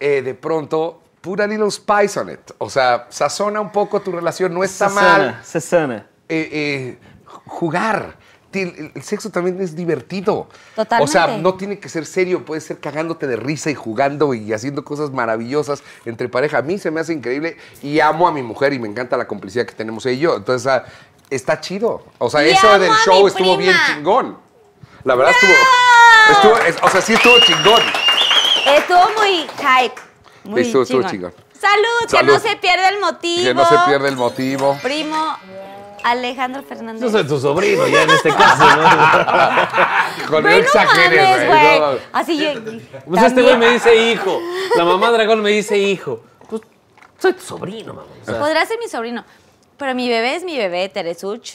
eh, 0.00 0.22
de 0.22 0.34
pronto, 0.34 1.00
put 1.20 1.38
a 1.40 1.46
little 1.46 1.70
spice 1.70 2.18
on 2.18 2.30
it. 2.30 2.40
O 2.58 2.68
sea, 2.68 3.06
sazona 3.10 3.60
un 3.60 3.70
poco 3.70 4.00
tu 4.00 4.10
relación, 4.10 4.52
no 4.52 4.64
está 4.64 4.88
mal 4.88 5.40
Sasana. 5.44 6.06
eh, 6.28 6.48
eh, 6.52 6.98
jugar. 7.46 8.16
El, 8.54 9.02
sexo 9.02 9.30
también 9.30 9.60
es 9.60 9.74
divertido. 9.74 10.48
Totalmente. 10.76 11.10
O 11.10 11.12
sea, 11.12 11.38
no 11.38 11.54
tiene 11.54 11.78
que 11.78 11.88
ser 11.88 12.04
serio, 12.06 12.44
puede 12.44 12.60
ser 12.60 12.78
cagándote 12.80 13.26
de 13.26 13.36
risa 13.36 13.70
y 13.70 13.74
jugando 13.74 14.34
y 14.34 14.52
haciendo 14.52 14.84
cosas 14.84 15.10
maravillosas 15.10 15.82
entre 16.04 16.28
pareja. 16.28 16.58
A 16.58 16.62
mí 16.62 16.78
se 16.78 16.90
me 16.90 17.00
hace 17.00 17.12
increíble 17.12 17.56
y 17.82 18.00
amo 18.00 18.28
a 18.28 18.32
mi 18.32 18.42
mujer 18.42 18.72
y 18.72 18.78
me 18.78 18.88
encanta 18.88 19.16
la 19.16 19.26
complicidad 19.26 19.64
que 19.66 19.74
tenemos 19.74 20.04
ella 20.06 20.14
y 20.16 20.18
yo. 20.20 20.36
Entonces, 20.36 20.66
ah, 20.66 20.84
está 21.30 21.60
chido. 21.60 22.04
O 22.18 22.28
sea, 22.28 22.46
Y 22.46 22.50
eso 22.50 22.78
del 22.78 22.92
show 23.04 23.26
estuvo 23.26 23.56
bien 23.56 23.74
chingón. 23.86 24.36
La 25.04 25.14
verdad 25.14 25.32
estuvo, 25.32 25.52
estuvo- 26.30 26.58
es- 26.66 26.76
o 26.82 26.88
sea, 26.90 27.00
sí 27.00 27.14
estuvo 27.14 27.38
chingón. 27.40 27.82
Estuvo 28.66 29.00
muy 29.18 29.40
hype. 29.56 30.00
Muy 30.44 30.62
Estuvo- 30.62 30.82
estuvo 30.82 31.02
chingón. 31.02 31.32
chingón. 31.32 31.52
Salud, 31.60 31.84
que 32.02 32.08
Salud. 32.16 32.32
no 32.34 32.40
se 32.40 32.56
pierda 32.56 32.88
el 32.88 32.98
motivo. 33.00 33.44
Que 33.44 33.54
no 33.54 33.64
se 33.68 33.76
pierda 33.86 34.08
el 34.08 34.16
motivo. 34.16 34.76
Primo 34.82 35.36
Alejandro 36.04 36.62
Fernández. 36.62 37.02
Yo 37.02 37.10
soy 37.10 37.26
tu 37.26 37.38
sobrino 37.38 37.86
ya 37.88 38.02
en 38.02 38.10
este 38.10 38.30
caso, 38.30 38.64
¿no? 38.76 38.82
Con 40.28 40.42
Güey, 40.42 40.54
no 40.56 40.60
exageres, 40.62 41.30
mames, 41.30 41.48
güey. 41.48 41.80
no. 41.80 41.98
Así 42.12 42.38
yo. 42.38 42.50
Pues 43.06 43.22
este 43.22 43.42
güey 43.42 43.56
me 43.56 43.70
dice 43.70 43.94
hijo. 44.12 44.38
La 44.76 44.84
mamá 44.84 45.10
dragón 45.10 45.42
me 45.42 45.50
dice 45.50 45.78
hijo. 45.78 46.22
Pues 46.48 46.62
soy 47.18 47.32
tu 47.34 47.42
sobrino, 47.42 47.94
mamón. 47.94 48.10
O 48.22 48.24
sea, 48.24 48.38
Podrá 48.38 48.64
ser 48.66 48.78
mi 48.78 48.88
sobrino. 48.88 49.24
Pero 49.76 49.94
mi 49.94 50.08
bebé 50.08 50.36
es 50.36 50.44
mi 50.44 50.56
bebé, 50.56 50.88
Teresuch. 50.88 51.54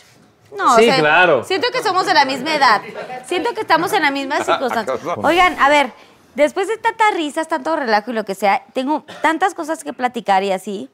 No, 0.55 0.77
Sí, 0.77 0.89
claro. 0.89 1.43
Siento 1.43 1.67
que 1.71 1.83
somos 1.83 2.05
de 2.05 2.13
la 2.13 2.25
misma 2.25 2.55
edad. 2.55 2.81
Siento 3.25 3.53
que 3.53 3.61
estamos 3.61 3.91
en 3.93 4.01
la 4.03 4.11
misma 4.11 4.37
circunstancia. 4.43 4.95
Oigan, 5.17 5.57
a 5.59 5.69
ver, 5.69 5.91
después 6.35 6.67
de 6.67 6.77
tantas 6.77 7.13
risas, 7.15 7.47
tanto 7.47 7.75
relajo 7.75 8.11
y 8.11 8.13
lo 8.13 8.23
que 8.25 8.33
sea, 8.35 8.63
tengo 8.73 9.03
tantas 9.21 9.53
cosas 9.53 9.83
que 9.83 9.93
platicar 9.93 10.43
y 10.43 10.51
así. 10.51 10.89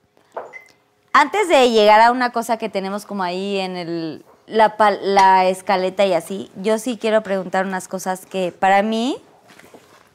Antes 1.15 1.47
de 1.47 1.69
llegar 1.69 2.01
a 2.01 2.11
una 2.11 2.31
cosa 2.31 2.57
que 2.57 2.69
tenemos 2.69 3.05
como 3.05 3.21
ahí 3.21 3.59
en 3.59 3.77
el, 3.77 4.25
la, 4.47 4.75
la 5.01 5.45
escaleta 5.45 6.03
y 6.07 6.13
así, 6.13 6.49
yo 6.55 6.79
sí 6.79 6.97
quiero 6.97 7.21
preguntar 7.21 7.67
unas 7.67 7.87
cosas 7.87 8.25
que 8.25 8.51
para 8.51 8.81
mí, 8.81 9.21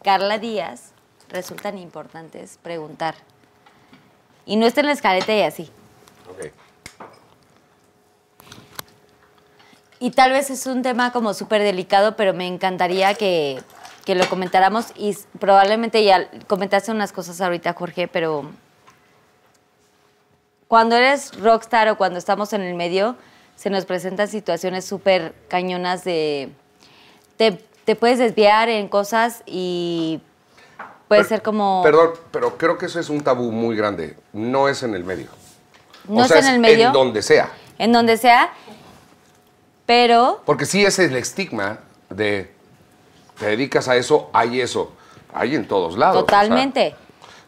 Carla 0.03 0.39
Díaz, 0.39 0.91
resultan 1.29 1.79
importantes 1.79 2.59
preguntar. 2.62 3.15
Y 4.45 4.57
no 4.57 4.66
está 4.66 4.81
en 4.81 4.87
la 4.89 4.93
escaleta 4.93 5.33
y 5.33 5.43
así. 5.43 5.70
Ok. 6.31 6.53
Y 10.01 10.11
tal 10.11 10.33
vez 10.33 10.51
es 10.51 10.66
un 10.66 10.83
tema 10.83 11.12
como 11.12 11.33
súper 11.33 11.62
delicado, 11.62 12.16
pero 12.16 12.35
me 12.35 12.49
encantaría 12.49 13.15
que, 13.15 13.62
que 14.05 14.16
lo 14.16 14.29
comentáramos 14.29 14.87
y 14.97 15.16
probablemente 15.39 16.03
ya 16.03 16.29
comentaste 16.49 16.91
unas 16.91 17.12
cosas 17.12 17.41
ahorita, 17.41 17.73
Jorge, 17.75 18.09
pero 18.09 18.51
cuando 20.69 20.97
eres 20.97 21.39
rockstar 21.40 21.89
o 21.89 21.97
cuando 21.97 22.19
estamos 22.19 22.53
en 22.53 22.61
el 22.61 22.74
medio, 22.74 23.16
se 23.57 23.70
nos 23.70 23.85
presentan 23.86 24.28
situaciones 24.28 24.85
súper 24.85 25.35
cañonas 25.49 26.05
de... 26.05 26.51
Te, 27.36 27.53
te 27.85 27.97
puedes 27.97 28.19
desviar 28.19 28.69
en 28.69 28.89
cosas 28.89 29.43
y 29.47 30.20
puede 31.09 31.24
ser 31.24 31.43
como... 31.43 31.82
Perdón, 31.82 32.11
pero 32.31 32.57
creo 32.59 32.78
que 32.78 32.86
eso 32.86 33.01
es 33.01 33.09
un 33.09 33.23
tabú 33.23 33.51
muy 33.51 33.74
grande. 33.74 34.16
No 34.32 34.69
es 34.69 34.82
en 34.82 34.95
el 34.95 35.05
medio. 35.05 35.28
no 36.07 36.23
O 36.23 36.24
es 36.24 36.31
en 36.31 36.47
el 36.47 36.61
medio, 36.61 36.89
En 36.89 36.93
donde 36.93 37.23
sea. 37.23 37.51
en 37.78 37.93
donde 37.93 38.16
sea, 38.16 38.53
pero... 39.86 40.43
Porque 40.45 40.66
sí 40.66 40.85
es 40.85 40.99
el 40.99 41.16
estigma 41.16 41.78
de 42.11 42.53
te 43.39 43.47
dedicas 43.47 43.89
a 43.89 43.97
eso, 43.97 44.31
hay 44.32 44.61
eso. 44.61 44.93
Hay 45.32 45.55
en 45.55 45.66
todos 45.69 45.97
lados. 45.97 46.16
o 46.16 46.27
sea, 46.27 46.40
Totalmente. 46.40 46.95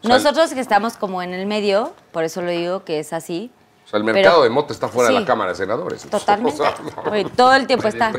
O 0.03 0.07
sea, 0.07 0.17
Nosotros 0.17 0.53
que 0.53 0.59
estamos 0.59 0.97
como 0.97 1.21
en 1.21 1.33
el 1.33 1.45
medio, 1.45 1.93
por 2.11 2.23
eso 2.23 2.41
lo 2.41 2.51
digo 2.51 2.83
que 2.83 2.99
es 2.99 3.13
así. 3.13 3.51
O 3.85 3.89
sea, 3.89 3.97
el 3.99 4.03
pero- 4.05 4.15
mercado 4.15 4.43
de 4.43 4.49
moto 4.49 4.73
está 4.73 4.87
fuera 4.87 5.09
de 5.13 5.19
la 5.19 5.25
Cámara 5.25 5.51
de 5.51 5.57
Senadores. 5.57 6.03
Totalmente. 6.09 6.61
O 6.61 6.63
sea, 6.65 6.75
no. 7.03 7.09
Güey, 7.09 7.25
todo 7.25 7.53
el 7.53 7.67
tiempo 7.67 7.87
está. 7.87 8.11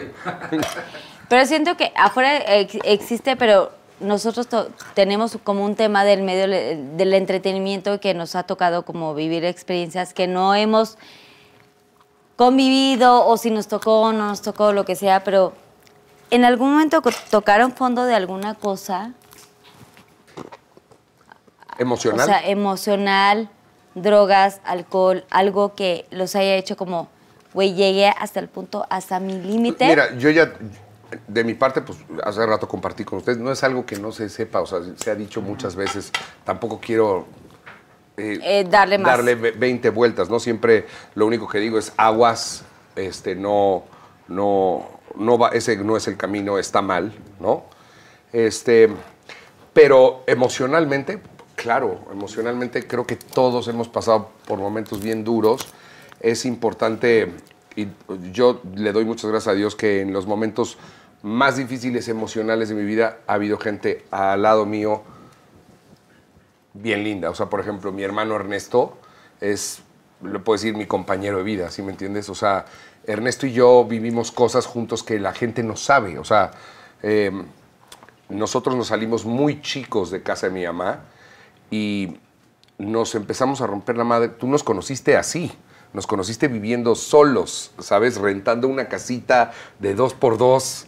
Pero 1.29 1.47
siento 1.47 1.77
que 1.77 1.93
afuera 1.97 2.37
ex- 2.59 2.79
existe, 2.85 3.37
pero 3.37 3.71
nosotros 4.01 4.49
tenemos 4.95 5.39
como 5.45 5.65
un 5.65 5.77
tema 5.77 6.05
del 6.05 6.23
medio 6.23 6.47
del 6.49 7.15
entretenimiento 7.15 8.01
que 8.01 8.15
nos 8.15 8.35
ha 8.35 8.43
tocado 8.43 8.85
como 8.85 9.15
vivir 9.15 9.45
experiencias 9.45 10.13
que 10.13 10.27
no 10.27 10.55
hemos 10.55 10.99
convivido 12.37 13.27
o 13.27 13.37
si 13.37 13.51
nos 13.51 13.69
tocó 13.69 14.01
o 14.01 14.13
no 14.13 14.27
nos 14.29 14.43
tocó, 14.43 14.73
lo 14.73 14.85
que 14.85 14.97
sea, 14.97 15.23
pero 15.23 15.53
en 16.31 16.45
algún 16.45 16.73
momento 16.73 17.03
tocaron 17.31 17.73
fondo 17.73 18.05
de 18.05 18.15
alguna 18.15 18.55
cosa 18.55 19.13
Emocional. 21.79 22.21
O 22.21 22.25
sea, 22.25 22.47
emocional, 22.49 23.49
drogas, 23.95 24.61
alcohol, 24.65 25.25
algo 25.31 25.75
que 25.75 26.07
los 26.11 26.35
haya 26.37 26.55
hecho 26.57 26.77
como, 26.77 27.09
güey, 27.55 27.75
llegué 27.75 28.09
hasta 28.09 28.41
el 28.41 28.49
punto, 28.49 28.87
hasta 28.91 29.21
mi 29.21 29.35
límite. 29.41 29.87
Mira, 29.87 30.15
yo 30.17 30.31
ya, 30.31 30.53
de 31.29 31.45
mi 31.45 31.55
parte, 31.55 31.83
pues 31.83 31.99
hace 32.25 32.45
rato 32.47 32.67
compartí 32.69 33.05
con 33.05 33.19
ustedes, 33.19 33.39
no 33.39 33.53
es 33.53 33.63
algo 33.65 33.85
que 33.85 33.97
no 33.99 34.13
se 34.13 34.29
sepa, 34.29 34.61
o 34.61 34.67
sea, 34.67 34.79
se 34.97 35.11
ha 35.11 35.15
dicho 35.15 35.43
muchas 35.43 35.77
veces, 35.77 36.11
tampoco 36.45 36.81
quiero 36.81 37.27
eh, 38.17 38.39
Eh, 38.43 38.67
darle 38.69 38.99
más. 38.99 39.17
darle 39.17 39.35
ve- 39.35 39.51
20 39.53 39.89
vueltas, 39.91 40.29
¿no? 40.31 40.39
Siempre 40.41 40.87
lo 41.15 41.27
único 41.27 41.49
que 41.49 41.59
digo 41.59 41.79
es 41.79 41.93
aguas, 41.97 42.63
este, 42.97 43.35
no, 43.35 43.85
no, 44.29 44.87
no 45.17 45.39
va, 45.39 45.49
ese 45.49 45.77
no 45.79 45.97
es 45.97 46.07
el 46.09 46.17
camino, 46.19 46.59
está 46.59 46.83
mal, 46.83 47.13
¿no? 47.41 47.65
Este, 48.33 48.89
pero 49.73 50.23
emocionalmente, 50.27 51.21
claro, 51.57 52.01
emocionalmente 52.11 52.87
creo 52.87 53.07
que 53.07 53.17
todos 53.17 53.69
hemos 53.69 53.89
pasado 53.89 54.31
por 54.47 54.59
momentos 54.59 55.03
bien 55.03 55.25
duros. 55.25 55.67
Es 56.21 56.45
importante, 56.45 57.33
y 57.77 57.89
yo 58.33 58.61
le 58.75 58.93
doy 58.93 59.05
muchas 59.05 59.31
gracias 59.31 59.53
a 59.53 59.57
Dios 59.57 59.75
que 59.75 60.01
en 60.01 60.13
los 60.13 60.27
momentos 60.27 60.79
más 61.23 61.57
difíciles 61.57 62.09
emocionales 62.09 62.69
de 62.69 62.75
mi 62.75 62.85
vida 62.85 63.19
ha 63.27 63.35
habido 63.35 63.59
gente 63.59 64.05
al 64.11 64.43
lado 64.43 64.67
mío 64.67 65.03
bien 66.75 67.05
linda. 67.05 67.31
O 67.31 67.35
sea, 67.35 67.47
por 67.47 67.61
ejemplo, 67.61 67.93
mi 67.93 68.03
hermano 68.03 68.35
Ernesto 68.35 68.99
es, 69.41 69.83
le 70.23 70.39
puedo 70.41 70.57
decir, 70.57 70.77
mi 70.77 70.87
compañero 70.87 71.39
de 71.39 71.45
vida, 71.45 71.71
¿sí 71.71 71.83
me 71.83 71.93
entiendes? 71.93 72.29
O 72.29 72.35
sea, 72.35 72.65
Ernesto 73.05 73.47
y 73.47 73.53
yo 73.53 73.85
vivimos 73.85 74.33
cosas 74.33 74.67
juntos 74.67 75.03
que 75.03 75.19
la 75.19 75.33
gente 75.33 75.63
no 75.63 75.77
sabe. 75.77 76.19
O 76.19 76.25
sea, 76.25 76.51
eh, 77.03 77.31
nosotros 78.29 78.75
nos 78.77 78.89
salimos 78.89 79.25
muy 79.25 79.61
chicos 79.61 80.11
de 80.11 80.23
casa 80.23 80.49
de 80.49 80.53
mi 80.53 80.65
mamá 80.65 81.01
y 81.73 82.19
nos 82.79 83.17
empezamos 83.17 83.63
a 83.63 83.67
romper 83.67 83.97
la 83.97 84.05
madre. 84.05 84.29
Tú 84.29 84.47
nos 84.47 84.63
conociste 84.63 85.17
así. 85.17 85.51
Nos 85.93 86.07
conociste 86.07 86.49
viviendo 86.49 86.95
solos, 86.95 87.73
¿sabes? 87.79 88.17
Rentando 88.17 88.69
una 88.69 88.89
casita 88.89 89.53
de 89.79 89.95
dos 89.95 90.15
por 90.15 90.39
dos 90.39 90.87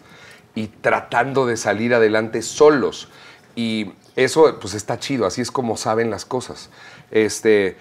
y 0.55 0.69
tratando 0.69 1.47
de 1.47 1.57
salir 1.57 1.95
adelante 1.95 2.41
solos. 2.43 3.09
y 3.57 3.93
eso 4.17 4.59
pues 4.61 4.75
está 4.75 4.99
chido, 4.99 5.27
así 5.27 5.41
es 5.41 5.51
como 5.51 5.77
saben 5.77 6.11
las 6.11 6.25
cosas. 6.25 6.71
Este, 7.11 7.77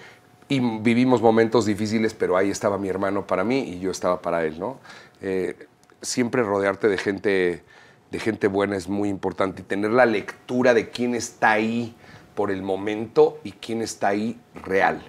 y 0.48 0.60
vivimos 0.60 1.22
momentos 1.22 1.64
difíciles, 1.64 2.12
pero 2.14 2.36
ahí 2.36 2.50
estaba 2.50 2.76
mi 2.76 2.88
hermano 2.88 3.26
para 3.26 3.44
mí 3.44 3.60
y 3.60 3.80
yo 3.80 3.90
estaba 3.90 4.20
para 4.20 4.44
él, 4.44 4.58
¿no? 4.58 4.78
Eh, 5.20 5.68
siempre 6.02 6.42
rodearte 6.42 6.88
de 6.88 6.98
gente, 6.98 7.62
de 8.10 8.18
gente 8.18 8.48
buena 8.48 8.76
es 8.76 8.88
muy 8.88 9.08
importante 9.08 9.62
y 9.62 9.64
tener 9.64 9.92
la 9.92 10.06
lectura 10.06 10.74
de 10.74 10.90
quién 10.90 11.14
está 11.14 11.52
ahí 11.52 11.94
por 12.34 12.50
el 12.50 12.62
momento 12.62 13.38
y 13.44 13.52
quién 13.52 13.82
está 13.82 14.08
ahí 14.08 14.38
real. 14.54 15.02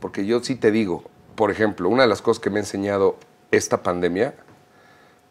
Porque 0.00 0.26
yo 0.26 0.42
sí 0.42 0.54
te 0.54 0.70
digo, 0.70 1.04
por 1.34 1.50
ejemplo, 1.50 1.88
una 1.88 2.02
de 2.02 2.08
las 2.08 2.22
cosas 2.22 2.40
que 2.40 2.50
me 2.50 2.58
ha 2.58 2.62
enseñado 2.62 3.16
esta 3.50 3.82
pandemia, 3.82 4.34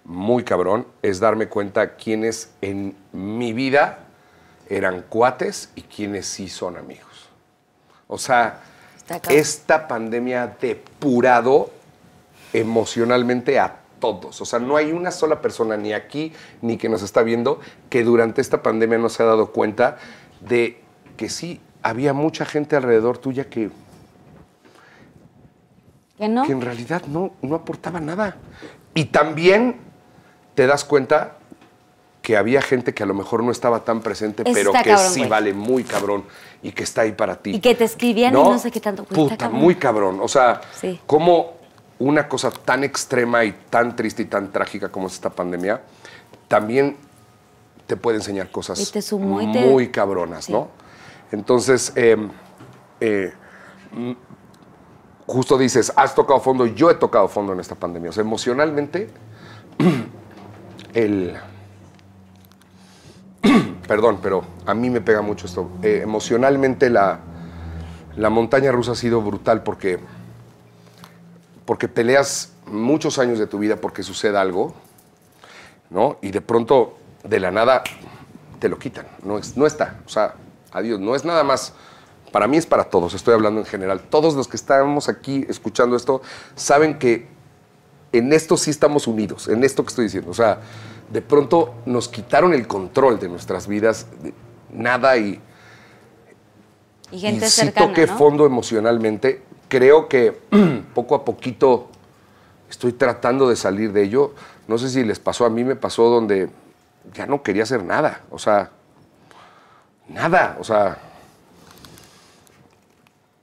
muy 0.03 0.43
cabrón, 0.43 0.87
es 1.01 1.19
darme 1.19 1.47
cuenta 1.47 1.95
quiénes 1.95 2.51
en 2.61 2.95
mi 3.11 3.53
vida 3.53 3.99
eran 4.69 5.03
cuates 5.07 5.71
y 5.75 5.81
quiénes 5.81 6.25
sí 6.25 6.49
son 6.49 6.77
amigos. 6.77 7.29
O 8.07 8.17
sea, 8.17 8.61
esta 9.29 9.87
pandemia 9.87 10.43
ha 10.43 10.47
depurado 10.47 11.71
emocionalmente 12.53 13.59
a 13.59 13.79
todos. 13.99 14.41
O 14.41 14.45
sea, 14.45 14.59
no 14.59 14.77
hay 14.77 14.91
una 14.91 15.11
sola 15.11 15.41
persona, 15.41 15.77
ni 15.77 15.93
aquí, 15.93 16.33
ni 16.61 16.77
que 16.77 16.89
nos 16.89 17.01
está 17.01 17.23
viendo, 17.23 17.59
que 17.89 18.03
durante 18.03 18.41
esta 18.41 18.63
pandemia 18.63 18.97
no 18.97 19.09
se 19.09 19.23
ha 19.23 19.25
dado 19.25 19.51
cuenta 19.51 19.97
de 20.39 20.81
que 21.17 21.29
sí, 21.29 21.59
había 21.83 22.13
mucha 22.13 22.45
gente 22.45 22.75
alrededor 22.75 23.17
tuya 23.17 23.49
que, 23.49 23.69
¿Que 26.17 26.27
no? 26.27 26.43
que 26.45 26.51
en 26.51 26.61
realidad 26.61 27.03
no, 27.07 27.31
no 27.41 27.55
aportaba 27.55 27.99
nada. 27.99 28.37
Y 28.93 29.05
también 29.05 29.75
te 30.55 30.65
das 30.65 30.83
cuenta 30.83 31.33
que 32.21 32.35
había 32.35 32.61
gente 32.61 32.93
que 32.93 33.03
a 33.03 33.05
lo 33.05 33.13
mejor 33.13 33.43
no 33.43 33.51
estaba 33.51 33.83
tan 33.85 34.01
presente, 34.01 34.43
pero 34.43 34.71
que 34.71 34.83
cabrón, 34.83 35.09
sí 35.13 35.19
güey. 35.21 35.29
vale 35.29 35.53
muy 35.53 35.83
cabrón 35.83 36.23
y 36.63 36.71
que 36.71 36.83
está 36.83 37.01
ahí 37.01 37.11
para 37.11 37.35
ti. 37.37 37.51
Y 37.55 37.59
que 37.59 37.75
te 37.75 37.83
escribían 37.83 38.33
y 38.33 38.37
no 38.37 38.57
sé 38.59 38.71
qué 38.71 38.79
tanto. 38.81 39.03
Está 39.03 39.15
Puta, 39.15 39.37
cabrón. 39.37 39.61
muy 39.61 39.75
cabrón. 39.75 40.19
O 40.21 40.27
sea, 40.27 40.61
Sí. 40.73 40.99
como 41.05 41.53
una 41.99 42.27
cosa 42.27 42.51
tan 42.51 42.83
extrema 42.83 43.45
y 43.45 43.53
tan 43.69 43.95
triste 43.95 44.23
y 44.23 44.25
tan 44.25 44.51
trágica 44.51 44.89
como 44.89 45.07
es 45.07 45.13
esta 45.13 45.29
pandemia, 45.29 45.81
también 46.47 46.97
te 47.85 47.95
puede 47.95 48.17
enseñar 48.17 48.51
cosas 48.51 48.79
Y 48.81 48.91
te 48.91 49.01
sumó 49.01 49.41
y 49.41 49.51
te- 49.51 49.61
muy 49.65 49.89
cabronas, 49.89 50.45
Sí. 50.45 50.51
¿no? 50.51 50.67
Entonces, 51.31 51.91
eh, 51.95 52.17
eh, 52.99 53.33
justo 55.25 55.57
dices, 55.57 55.91
has 55.95 56.15
tocado 56.15 56.39
fondo, 56.39 56.65
yo 56.65 56.89
he 56.89 56.95
tocado 56.95 57.27
fondo 57.27 57.53
en 57.53 57.59
esta 57.59 57.75
pandemia. 57.75 58.09
O 58.09 58.13
sea, 58.13 58.21
emocionalmente, 58.21 59.09
el... 60.93 61.37
Perdón, 63.87 64.19
pero 64.21 64.43
a 64.65 64.73
mí 64.73 64.89
me 64.89 65.01
pega 65.01 65.21
mucho 65.21 65.45
esto. 65.45 65.69
Eh, 65.81 66.01
emocionalmente 66.03 66.89
la, 66.89 67.19
la 68.15 68.29
montaña 68.29 68.71
rusa 68.71 68.93
ha 68.93 68.95
sido 68.95 69.21
brutal 69.21 69.63
porque, 69.63 69.99
porque 71.65 71.87
peleas 71.87 72.53
muchos 72.65 73.19
años 73.19 73.39
de 73.39 73.47
tu 73.47 73.59
vida 73.59 73.77
porque 73.77 74.03
suceda 74.03 74.41
algo, 74.41 74.73
¿no? 75.89 76.17
Y 76.21 76.31
de 76.31 76.41
pronto, 76.41 76.97
de 77.23 77.39
la 77.39 77.51
nada, 77.51 77.83
te 78.59 78.67
lo 78.69 78.77
quitan. 78.77 79.07
No, 79.23 79.37
es, 79.37 79.55
no 79.55 79.65
está. 79.65 80.01
O 80.05 80.09
sea, 80.09 80.35
adiós. 80.71 80.99
No 80.99 81.15
es 81.15 81.25
nada 81.25 81.43
más. 81.43 81.73
Para 82.31 82.47
mí 82.47 82.57
es 82.57 82.65
para 82.65 82.85
todos. 82.85 83.13
Estoy 83.13 83.33
hablando 83.33 83.59
en 83.61 83.65
general. 83.65 84.01
Todos 84.01 84.35
los 84.35 84.47
que 84.47 84.57
estamos 84.57 85.09
aquí 85.09 85.45
escuchando 85.49 85.95
esto 85.95 86.21
saben 86.55 86.99
que 86.99 87.27
en 88.11 88.33
esto 88.33 88.57
sí 88.57 88.71
estamos 88.71 89.07
unidos. 89.07 89.47
En 89.47 89.63
esto 89.63 89.83
que 89.83 89.89
estoy 89.89 90.05
diciendo. 90.05 90.31
O 90.31 90.33
sea, 90.33 90.59
de 91.11 91.21
pronto 91.21 91.75
nos 91.85 92.09
quitaron 92.09 92.53
el 92.53 92.67
control 92.67 93.19
de 93.19 93.29
nuestras 93.29 93.67
vidas. 93.67 94.07
de 94.21 94.33
nada 94.71 95.17
y 95.17 95.41
Y 97.11 97.19
gente 97.19 97.45
y 97.45 97.49
sí 97.49 97.61
cercana, 97.61 97.87
toqué 97.87 98.07
¿no? 98.07 98.17
fondo 98.17 98.45
emocionalmente. 98.45 99.43
Creo 99.69 100.07
que 100.09 100.39
poco 100.93 101.15
a 101.15 101.23
poquito 101.25 101.87
estoy 102.69 102.93
tratando 102.93 103.47
de 103.49 103.55
salir 103.55 103.93
de 103.93 104.03
ello. 104.03 104.33
No 104.67 104.77
sé 104.77 104.89
si 104.89 105.03
les 105.03 105.19
pasó, 105.19 105.45
a 105.45 105.49
mí 105.49 105.63
me 105.63 105.77
pasó 105.77 106.09
donde 106.09 106.49
ya 107.13 107.25
no 107.25 107.41
quería 107.41 107.63
hacer 107.63 107.83
nada. 107.83 108.21
O 108.29 108.37
sea, 108.39 108.71
nada. 110.07 110.57
O 110.59 110.63
sea, 110.63 110.97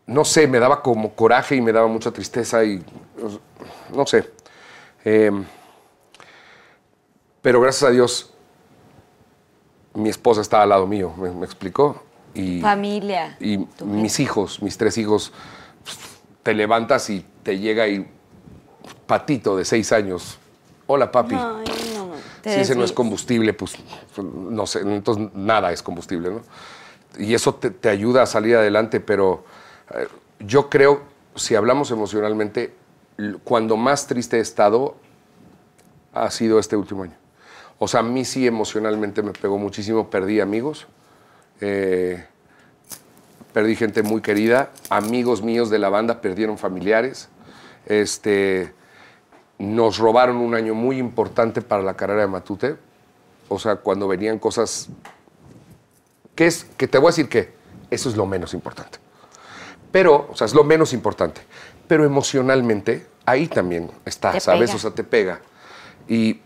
no 0.07 0.25
sé, 0.25 0.47
me 0.47 0.59
daba 0.59 0.83
como 0.83 1.15
coraje 1.15 1.57
y 1.57 1.61
me 1.61 1.73
daba 1.73 1.87
mucha 1.87 2.11
tristeza 2.11 2.65
y 2.65 2.83
no 3.95 4.07
sé. 4.07 4.31
Eh, 5.05 5.31
pero 7.43 7.61
gracias 7.61 7.91
a 7.91 7.93
Dios, 7.93 8.33
mi 9.95 10.09
esposa 10.09 10.41
estaba 10.41 10.63
al 10.63 10.71
lado 10.71 10.87
mío, 10.87 11.13
¿me, 11.17 11.31
me 11.31 11.45
explicó? 11.45 12.03
Y, 12.35 12.61
Familia. 12.61 13.37
y 13.39 13.67
mis 13.85 14.19
hijos, 14.19 14.61
mis 14.61 14.77
tres 14.77 14.99
hijos, 14.99 15.33
te 16.43 16.53
levantas 16.53 17.09
y 17.11 17.25
te 17.43 17.59
llega 17.59 17.87
y 17.87 18.09
patito 19.07 19.57
de 19.57 19.65
seis 19.65 19.93
años. 19.93 20.39
Hola, 20.87 21.13
papi. 21.13 21.37
Ay. 21.39 21.84
Te 22.45 22.55
si 22.55 22.61
ese 22.61 22.77
no 22.77 22.85
es 22.85 22.93
combustible, 22.93 23.53
pues 23.55 23.77
no 24.23 24.67
sé, 24.67 24.81
entonces 24.81 25.31
nada 25.35 25.73
es 25.73 25.83
combustible, 25.83 26.31
¿no? 26.31 26.43
Y 27.19 27.35
eso 27.35 27.55
te, 27.55 27.71
te 27.71 27.89
ayuda 27.89 28.23
a 28.23 28.27
salir 28.27 28.57
adelante, 28.57 29.01
pero 29.01 29.45
eh, 29.95 30.07
yo 30.41 30.69
creo, 30.69 31.03
si 31.35 31.55
hablamos 31.55 31.91
emocionalmente, 31.91 32.75
cuando 33.45 33.77
más 33.77 34.07
triste 34.07 34.39
he 34.39 34.41
estado 34.41 34.97
ha 36.13 36.31
sido 36.31 36.59
este 36.59 36.77
último 36.77 37.05
año. 37.05 37.17
O 37.79 37.89
sea, 37.89 38.01
a 38.01 38.03
mí 38.03 38.25
sí 38.25 38.47
emocionalmente 38.47 39.23
me 39.23 39.33
pegó 39.33 39.59
muchísimo, 39.59 40.11
perdí 40.11 40.41
amigos, 40.41 40.87
eh, 41.61 42.25
perdí 43.53 43.77
gente 43.77 44.03
muy 44.03 44.21
querida, 44.21 44.71
amigos 44.91 45.43
míos 45.43 45.71
de 45.71 45.79
la 45.79 45.89
banda 45.89 46.21
perdieron 46.21 46.59
familiares, 46.59 47.29
este, 47.87 48.73
nos 49.59 49.99
robaron 49.99 50.37
un 50.37 50.55
año 50.55 50.75
muy 50.75 50.99
importante 50.99 51.63
para 51.63 51.83
la 51.83 51.95
carrera 51.95 52.23
de 52.23 52.27
Matute, 52.27 52.77
o 53.49 53.59
sea, 53.59 53.77
cuando 53.77 54.09
venían 54.09 54.39
cosas 54.39 54.89
que 56.35 56.47
es, 56.47 56.65
que 56.77 56.89
te 56.89 56.99
voy 56.99 57.09
a 57.09 57.11
decir 57.11 57.29
que 57.29 57.53
eso 57.91 58.09
es 58.09 58.17
lo 58.17 58.27
menos 58.27 58.55
importante. 58.55 58.99
Pero, 59.93 60.29
o 60.31 60.37
sea, 60.37 60.47
es 60.47 60.55
lo 60.55 60.65
menos 60.65 60.93
importante. 60.93 61.41
Pero 61.87 62.05
emocionalmente, 62.05 63.07
ahí 63.25 63.47
también 63.47 63.91
está, 64.05 64.33
Te 64.33 64.41
¿sabes? 64.41 64.71
pega. 64.71 64.75
O 64.75 64.79
sea, 64.79 64.91
te 64.91 65.05
pega. 65.05 65.41
Y 66.09 66.41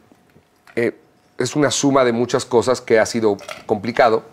eh, 0.76 1.00
es 1.38 1.56
una 1.56 1.70
suma 1.70 2.04
de 2.04 2.12
muchas 2.12 2.44
cosas 2.44 2.80
que 2.82 2.98
ha 2.98 3.06
sido 3.06 3.38
complicado. 3.64 4.24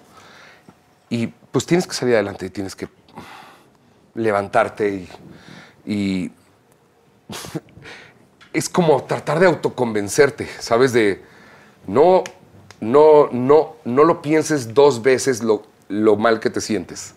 Y 1.10 1.28
pues 1.28 1.66
tienes 1.66 1.88
que 1.88 1.94
salir 1.94 2.16
adelante, 2.16 2.50
tienes 2.50 2.76
que 2.76 2.90
levantarte 4.16 4.90
y, 4.90 5.10
y 5.86 6.32
es 8.56 8.70
como 8.70 9.04
tratar 9.04 9.40
de 9.40 9.46
autoconvencerte, 9.48 10.48
¿sabes? 10.60 10.94
De 10.94 11.22
no, 11.88 12.24
no, 12.80 13.30
no, 13.32 13.76
no 13.84 14.04
lo 14.04 14.22
pienses 14.22 14.74
dos 14.74 15.02
veces 15.04 15.44
lo, 15.44 15.64
lo 15.90 16.16
mal 16.16 16.40
que 16.40 16.50
te 16.50 16.62
sientes. 16.62 17.14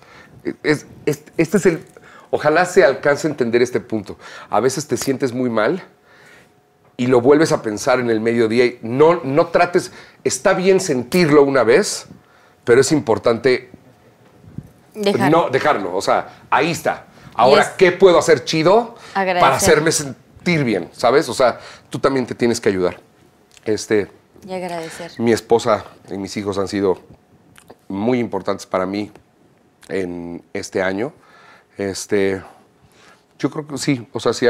Es- 0.62 0.86
es- 1.06 1.24
este 1.36 1.56
es 1.56 1.66
el. 1.66 1.84
Ojalá 2.30 2.64
se 2.66 2.84
alcance 2.84 3.26
a 3.26 3.30
entender 3.30 3.62
este 3.62 3.80
punto. 3.80 4.18
A 4.50 4.60
veces 4.60 4.86
te 4.86 4.96
sientes 4.96 5.32
muy 5.32 5.48
mal 5.48 5.82
y 6.96 7.06
lo 7.06 7.20
vuelves 7.20 7.52
a 7.52 7.62
pensar 7.62 8.00
en 8.00 8.10
el 8.10 8.20
mediodía 8.20 8.66
y 8.66 8.78
no, 8.82 9.20
no 9.24 9.46
trates. 9.46 9.92
Está 10.24 10.52
bien 10.52 10.80
sentirlo 10.80 11.42
una 11.44 11.62
vez, 11.62 12.06
pero 12.64 12.80
es 12.82 12.92
importante 12.92 13.70
Dejar. 14.94 15.30
no 15.30 15.48
dejarlo. 15.48 15.94
O 15.96 16.02
sea, 16.02 16.42
ahí 16.50 16.70
está. 16.72 17.06
Ahora, 17.34 17.74
¿qué 17.78 17.92
puedo 17.92 18.18
hacer 18.18 18.44
chido 18.44 18.96
Agradecer. 19.14 19.40
para 19.40 19.56
hacerme 19.56 19.92
sentir 19.92 20.16
bien? 20.56 20.88
¿Sabes? 20.92 21.28
O 21.28 21.34
sea, 21.34 21.60
tú 21.90 21.98
también 21.98 22.26
te 22.26 22.34
tienes 22.34 22.60
que 22.60 22.68
ayudar. 22.68 23.00
Este, 23.64 24.08
Y 24.46 24.52
agradecer. 24.52 25.12
mi 25.18 25.32
esposa 25.32 25.84
y 26.10 26.16
mis 26.16 26.36
hijos 26.36 26.58
han 26.58 26.68
sido 26.68 26.98
muy 27.88 28.18
importantes 28.18 28.66
para 28.66 28.86
mí 28.86 29.10
en 29.88 30.42
este 30.52 30.82
año. 30.82 31.12
Este, 31.76 32.42
yo 33.38 33.50
creo 33.50 33.66
que 33.66 33.78
sí, 33.78 34.08
o 34.12 34.20
sea, 34.20 34.32
si, 34.32 34.46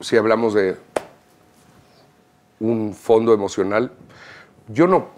si 0.00 0.16
hablamos 0.16 0.54
de 0.54 0.76
un 2.60 2.94
fondo 2.94 3.34
emocional, 3.34 3.92
yo 4.68 4.86
no, 4.86 5.08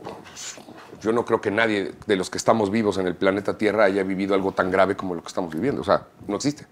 yo 1.01 1.13
no 1.13 1.25
creo 1.25 1.41
que 1.41 1.51
nadie 1.51 1.93
de 2.07 2.17
los 2.17 2.31
que 2.31 2.39
estamos 2.39 2.71
vivos 2.71 2.99
en 2.99 3.07
el 3.07 3.15
planeta 3.15 3.57
Tierra 3.57 3.85
haya 3.85 4.03
vivido 4.03 4.35
algo 4.35 4.53
tan 4.53 4.71
grave 4.71 4.97
como 4.97 5.15
lo 5.15 5.23
que 5.23 5.29
estamos 5.29 5.55
viviendo. 5.55 5.81
O 5.83 5.85
sea, 5.85 6.07
no 6.27 6.37
existe. 6.37 6.67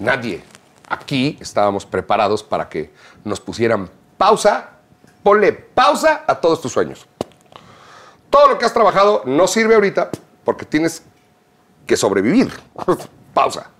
Nadie. 0.00 0.42
Aquí 0.88 1.36
estábamos 1.40 1.84
preparados 1.84 2.42
para 2.42 2.68
que 2.68 2.92
nos 3.24 3.40
pusieran 3.40 3.90
pausa, 4.16 4.70
ponle 5.22 5.52
pausa 5.52 6.24
a 6.26 6.36
todos 6.36 6.60
tus 6.60 6.72
sueños. 6.72 7.06
Todo 8.30 8.48
lo 8.48 8.58
que 8.58 8.64
has 8.64 8.72
trabajado 8.72 9.22
no 9.24 9.46
sirve 9.46 9.74
ahorita 9.74 10.10
porque 10.44 10.64
tienes 10.64 11.02
que 11.86 11.96
sobrevivir. 11.96 12.52
pausa. 13.34 13.70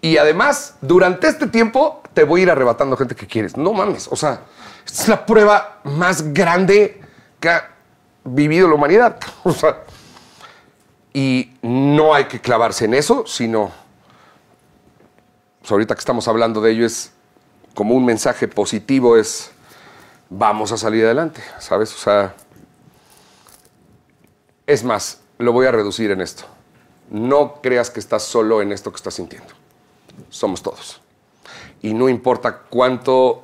Y 0.00 0.18
además, 0.18 0.76
durante 0.80 1.26
este 1.26 1.48
tiempo 1.48 2.02
te 2.14 2.22
voy 2.22 2.40
a 2.40 2.42
ir 2.44 2.50
arrebatando 2.50 2.96
gente 2.96 3.16
que 3.16 3.26
quieres. 3.26 3.56
No 3.56 3.72
mames, 3.72 4.08
o 4.10 4.16
sea, 4.16 4.42
esta 4.84 5.02
es 5.02 5.08
la 5.08 5.26
prueba 5.26 5.80
más 5.84 6.32
grande 6.32 7.00
que 7.40 7.48
ha 7.48 7.70
vivido 8.24 8.68
la 8.68 8.74
humanidad. 8.74 9.18
O 9.44 9.52
sea, 9.52 9.82
Y 11.12 11.56
no 11.62 12.14
hay 12.14 12.26
que 12.26 12.40
clavarse 12.40 12.84
en 12.84 12.94
eso, 12.94 13.24
sino, 13.26 13.72
pues 15.66 15.72
ahorita 15.72 15.96
que 15.96 15.98
estamos 15.98 16.28
hablando 16.28 16.60
de 16.60 16.70
ello, 16.70 16.86
es 16.86 17.10
como 17.74 17.96
un 17.96 18.04
mensaje 18.04 18.46
positivo, 18.46 19.16
es 19.16 19.50
vamos 20.30 20.70
a 20.70 20.76
salir 20.76 21.04
adelante, 21.04 21.42
¿sabes? 21.58 21.92
O 21.92 21.98
sea, 21.98 22.36
es 24.64 24.84
más, 24.84 25.22
lo 25.38 25.50
voy 25.50 25.66
a 25.66 25.72
reducir 25.72 26.12
en 26.12 26.20
esto. 26.20 26.44
No 27.10 27.54
creas 27.62 27.90
que 27.90 27.98
estás 27.98 28.22
solo 28.22 28.62
en 28.62 28.70
esto 28.70 28.92
que 28.92 28.96
estás 28.98 29.14
sintiendo. 29.14 29.48
Somos 30.30 30.62
todos. 30.62 31.00
Y 31.82 31.94
no 31.94 32.08
importa 32.08 32.58
cuánto 32.70 33.42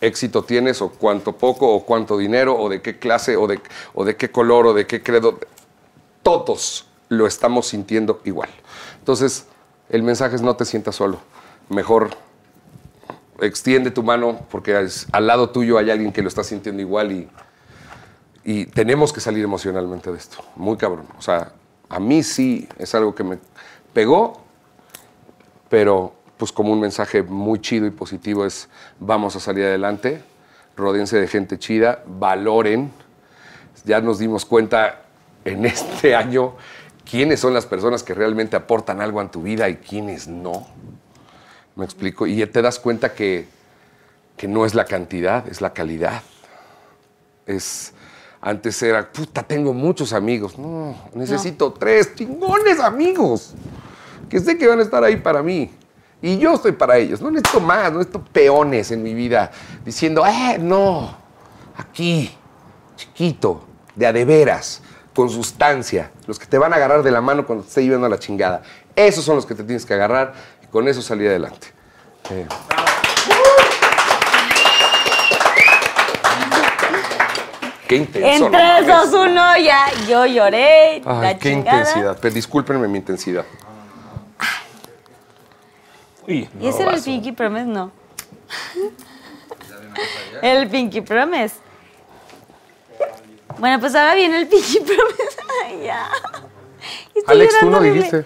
éxito 0.00 0.44
tienes 0.44 0.80
o 0.80 0.88
cuánto 0.88 1.36
poco 1.36 1.68
o 1.68 1.84
cuánto 1.84 2.16
dinero 2.16 2.58
o 2.58 2.70
de 2.70 2.80
qué 2.80 2.98
clase 2.98 3.36
o 3.36 3.46
de, 3.46 3.60
o 3.92 4.06
de 4.06 4.16
qué 4.16 4.30
color 4.30 4.68
o 4.68 4.72
de 4.72 4.86
qué 4.86 5.02
credo, 5.02 5.38
todos 6.22 6.86
lo 7.10 7.26
estamos 7.26 7.66
sintiendo 7.66 8.22
igual. 8.24 8.48
Entonces, 8.98 9.44
el 9.90 10.02
mensaje 10.02 10.36
es 10.36 10.42
no 10.42 10.56
te 10.56 10.64
sientas 10.64 10.96
solo. 10.96 11.18
Mejor 11.68 12.10
extiende 13.40 13.90
tu 13.90 14.02
mano 14.02 14.40
porque 14.50 14.76
al 15.12 15.26
lado 15.26 15.50
tuyo 15.50 15.78
hay 15.78 15.90
alguien 15.90 16.12
que 16.12 16.22
lo 16.22 16.28
está 16.28 16.42
sintiendo 16.42 16.82
igual 16.82 17.12
y, 17.12 17.28
y 18.44 18.66
tenemos 18.66 19.12
que 19.12 19.20
salir 19.20 19.44
emocionalmente 19.44 20.10
de 20.10 20.18
esto. 20.18 20.38
Muy 20.56 20.76
cabrón. 20.76 21.06
O 21.18 21.22
sea, 21.22 21.52
a 21.88 22.00
mí 22.00 22.22
sí 22.22 22.68
es 22.78 22.94
algo 22.94 23.14
que 23.14 23.24
me 23.24 23.38
pegó, 23.92 24.40
pero 25.68 26.14
pues 26.36 26.52
como 26.52 26.72
un 26.72 26.80
mensaje 26.80 27.22
muy 27.22 27.60
chido 27.60 27.86
y 27.86 27.90
positivo 27.90 28.46
es 28.46 28.68
vamos 29.00 29.34
a 29.36 29.40
salir 29.40 29.64
adelante, 29.64 30.22
rodeense 30.76 31.18
de 31.18 31.26
gente 31.26 31.58
chida, 31.58 32.02
valoren. 32.06 32.92
Ya 33.84 34.00
nos 34.00 34.18
dimos 34.18 34.44
cuenta 34.44 35.02
en 35.44 35.64
este 35.64 36.14
año 36.14 36.54
quiénes 37.10 37.40
son 37.40 37.54
las 37.54 37.66
personas 37.66 38.02
que 38.02 38.14
realmente 38.14 38.56
aportan 38.56 39.00
algo 39.00 39.20
a 39.20 39.30
tu 39.30 39.42
vida 39.42 39.68
y 39.68 39.76
quiénes 39.76 40.28
no. 40.28 40.66
¿Me 41.74 41.84
explico? 41.84 42.26
Y 42.26 42.44
te 42.46 42.62
das 42.62 42.78
cuenta 42.78 43.14
que, 43.14 43.46
que 44.36 44.48
no 44.48 44.66
es 44.66 44.74
la 44.74 44.84
cantidad, 44.84 45.46
es 45.48 45.60
la 45.60 45.72
calidad. 45.72 46.22
Es, 47.46 47.92
antes 48.40 48.82
era, 48.82 49.10
puta, 49.10 49.42
tengo 49.42 49.72
muchos 49.72 50.12
amigos. 50.12 50.58
No, 50.58 50.96
necesito 51.14 51.72
tres 51.72 52.14
chingones 52.14 52.80
amigos 52.80 53.54
que 54.28 54.40
sé 54.40 54.58
que 54.58 54.66
van 54.66 54.80
a 54.80 54.82
estar 54.82 55.02
ahí 55.02 55.16
para 55.16 55.42
mí. 55.42 55.70
Y 56.20 56.38
yo 56.38 56.54
estoy 56.54 56.72
para 56.72 56.98
ellos. 56.98 57.20
No 57.20 57.30
necesito 57.30 57.60
más, 57.60 57.92
no 57.92 57.98
necesito 57.98 58.24
peones 58.24 58.90
en 58.90 59.02
mi 59.02 59.14
vida 59.14 59.50
diciendo, 59.84 60.26
eh, 60.26 60.58
no, 60.58 61.16
aquí, 61.76 62.30
chiquito, 62.96 63.64
de 63.94 64.06
a 64.06 64.12
de 64.12 64.24
veras, 64.24 64.82
con 65.18 65.28
sustancia, 65.30 66.12
los 66.28 66.38
que 66.38 66.46
te 66.46 66.58
van 66.58 66.72
a 66.72 66.76
agarrar 66.76 67.02
de 67.02 67.10
la 67.10 67.20
mano 67.20 67.44
cuando 67.44 67.64
te 67.64 67.70
esté 67.70 67.82
llevando 67.82 68.06
a 68.06 68.08
la 68.08 68.20
chingada. 68.20 68.62
Esos 68.94 69.24
son 69.24 69.34
los 69.34 69.44
que 69.46 69.56
te 69.56 69.64
tienes 69.64 69.84
que 69.84 69.92
agarrar 69.92 70.32
y 70.62 70.66
con 70.68 70.86
eso 70.86 71.02
salir 71.02 71.26
adelante. 71.28 71.66
Eh, 72.30 72.46
Qué 77.88 77.96
intenso. 77.96 78.28
En 78.46 78.52
no 78.52 78.58
3, 78.58 78.86
mames. 78.86 79.10
2, 79.10 79.26
1, 79.28 79.56
ya 79.58 79.86
yo 80.08 80.26
lloré. 80.26 81.02
la 81.04 81.20
Ay, 81.20 81.36
qué 81.40 81.50
chingada. 81.50 81.78
intensidad. 81.80 82.18
Pero 82.20 82.34
discúlpenme 82.34 82.86
mi 82.86 82.98
intensidad. 82.98 83.44
Uy, 86.28 86.48
¿Y 86.60 86.68
ese 86.68 86.82
era 86.82 86.92
el 86.94 87.02
Pinky 87.02 87.32
Promise? 87.32 87.64
No. 87.64 87.90
el 90.42 90.68
Pinky 90.68 91.00
Promise. 91.00 91.56
Bueno, 93.58 93.80
pues 93.80 93.94
ahora 93.94 94.14
viene 94.14 94.38
el 94.40 94.46
Pinky 94.48 94.80
Promise. 94.86 95.36
Ay, 95.64 95.80
ya. 95.84 96.08
Estoy 97.14 97.34
Alex, 97.36 97.58
tú 97.60 97.70
no 97.70 97.76
horrible. 97.78 97.96
dijiste. 98.02 98.24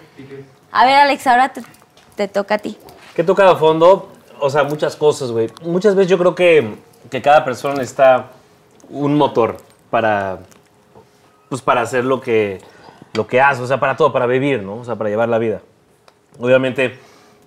A 0.71 0.85
ver, 0.85 0.95
Alex, 0.95 1.27
ahora 1.27 1.49
te, 1.53 1.61
te 2.15 2.27
toca 2.27 2.55
a 2.55 2.57
ti. 2.57 2.77
Que 3.15 3.21
he 3.21 3.25
tocado 3.25 3.51
a 3.51 3.55
fondo, 3.55 4.11
o 4.39 4.49
sea, 4.49 4.63
muchas 4.63 4.95
cosas, 4.95 5.31
güey. 5.31 5.49
Muchas 5.63 5.95
veces 5.95 6.09
yo 6.09 6.17
creo 6.17 6.35
que, 6.35 6.75
que 7.09 7.21
cada 7.21 7.43
persona 7.45 7.75
necesita 7.75 8.27
un 8.89 9.15
motor 9.15 9.57
para, 9.89 10.39
pues, 11.49 11.61
para 11.61 11.81
hacer 11.81 12.05
lo 12.05 12.21
que, 12.21 12.59
lo 13.13 13.27
que 13.27 13.39
hace, 13.41 13.61
o 13.61 13.67
sea, 13.67 13.79
para 13.79 13.95
todo, 13.95 14.11
para 14.11 14.25
vivir, 14.25 14.61
¿no? 14.63 14.77
O 14.77 14.85
sea, 14.85 14.95
para 14.95 15.09
llevar 15.09 15.29
la 15.29 15.37
vida. 15.37 15.61
Obviamente, 16.39 16.99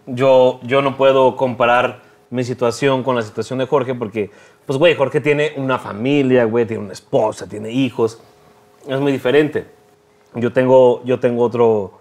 yo, 0.07 0.61
yo 0.63 0.83
no 0.83 0.97
puedo 0.97 1.37
comparar 1.37 2.03
mi 2.31 2.45
situación 2.45 3.03
con 3.03 3.17
la 3.17 3.23
situación 3.23 3.59
de 3.59 3.67
Jorge 3.67 3.95
porque, 3.95 4.31
pues, 4.67 4.79
güey, 4.79 4.97
Jorge 4.97 5.21
tiene 5.21 5.53
una 5.57 5.79
familia, 5.79 6.45
güey, 6.45 6.67
tiene 6.67 6.83
una 6.83 6.93
esposa, 6.93 7.49
tiene 7.49 7.71
hijos. 7.71 8.21
Es 8.87 8.99
muy 8.99 9.13
diferente. 9.13 9.67
Yo 10.35 10.53
tengo, 10.53 11.03
yo 11.05 11.21
tengo 11.21 11.45
otro, 11.45 11.93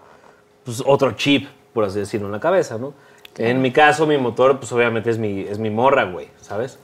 pues, 0.64 0.82
otro 0.84 1.12
chip, 1.12 1.48
por 1.72 1.84
así 1.84 2.00
decirlo, 2.00 2.26
en 2.26 2.32
la 2.32 2.40
cabeza, 2.40 2.76
¿no? 2.76 2.92
En 3.38 3.60
mi 3.60 3.70
caso, 3.70 4.06
mi 4.06 4.16
motor, 4.16 4.58
pues 4.58 4.72
obviamente 4.72 5.10
es 5.10 5.18
mi, 5.18 5.42
es 5.42 5.58
mi 5.58 5.70
morra, 5.70 6.04
güey, 6.04 6.28
¿sabes? 6.40 6.78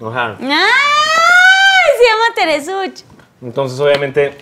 Ajá. 0.00 0.36
¡Ay! 0.40 0.48
Se 1.98 2.04
llama 2.04 2.34
Teresuch. 2.34 3.04
Entonces, 3.42 3.78
obviamente, 3.78 4.34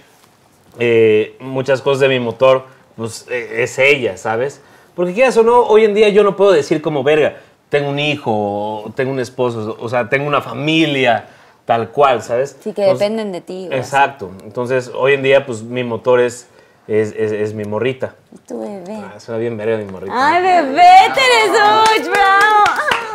eh, 0.79 1.37
muchas 1.41 1.83
cosas 1.83 2.01
de 2.01 2.09
mi 2.09 2.21
motor, 2.21 2.65
pues 2.97 3.27
eh, 3.29 3.63
es 3.63 3.79
ella, 3.79 4.17
¿sabes? 4.17 4.61
Porque 4.95 5.13
quieras 5.13 5.37
o 5.37 5.43
no, 5.43 5.63
hoy 5.63 5.85
en 5.85 5.95
día 5.95 6.09
yo 6.09 6.23
no 6.23 6.37
puedo 6.37 6.53
decir 6.53 6.81
como, 6.81 7.03
verga, 7.03 7.41
tengo 7.71 7.89
un 7.89 7.99
hijo, 7.99 8.93
tengo 8.95 9.13
un 9.13 9.21
esposo, 9.21 9.77
o 9.81 9.89
sea, 9.89 10.09
tengo 10.11 10.27
una 10.29 10.43
familia, 10.43 11.27
tal 11.65 11.89
cual, 11.91 12.23
¿sabes? 12.23 12.57
Sí, 12.63 12.73
que 12.75 12.83
Entonces- 12.83 12.99
dependen 13.09 13.33
de 13.33 13.41
ti. 13.41 13.67
así. 13.71 13.75
Exacto. 13.79 14.31
Entonces, 14.45 14.91
hoy 14.95 15.15
en 15.15 15.23
día, 15.23 15.47
pues 15.47 15.63
mi 15.63 15.83
motor 15.85 16.21
es, 16.21 16.49
es, 16.89 17.13
es- 17.17 17.33
es 17.33 17.55
mi 17.55 17.65
morrita. 17.65 18.15
Tu 18.47 18.61
bebé. 18.61 19.01
Ah, 19.03 19.19
suena 19.21 19.39
bien 19.39 19.57
verga 19.57 19.77
mi 19.79 19.85
morrita. 19.85 20.13
¡Ay, 20.15 20.43
bebé, 20.43 20.83
Teresuch! 21.15 22.11
¡Bravo! 22.11 22.65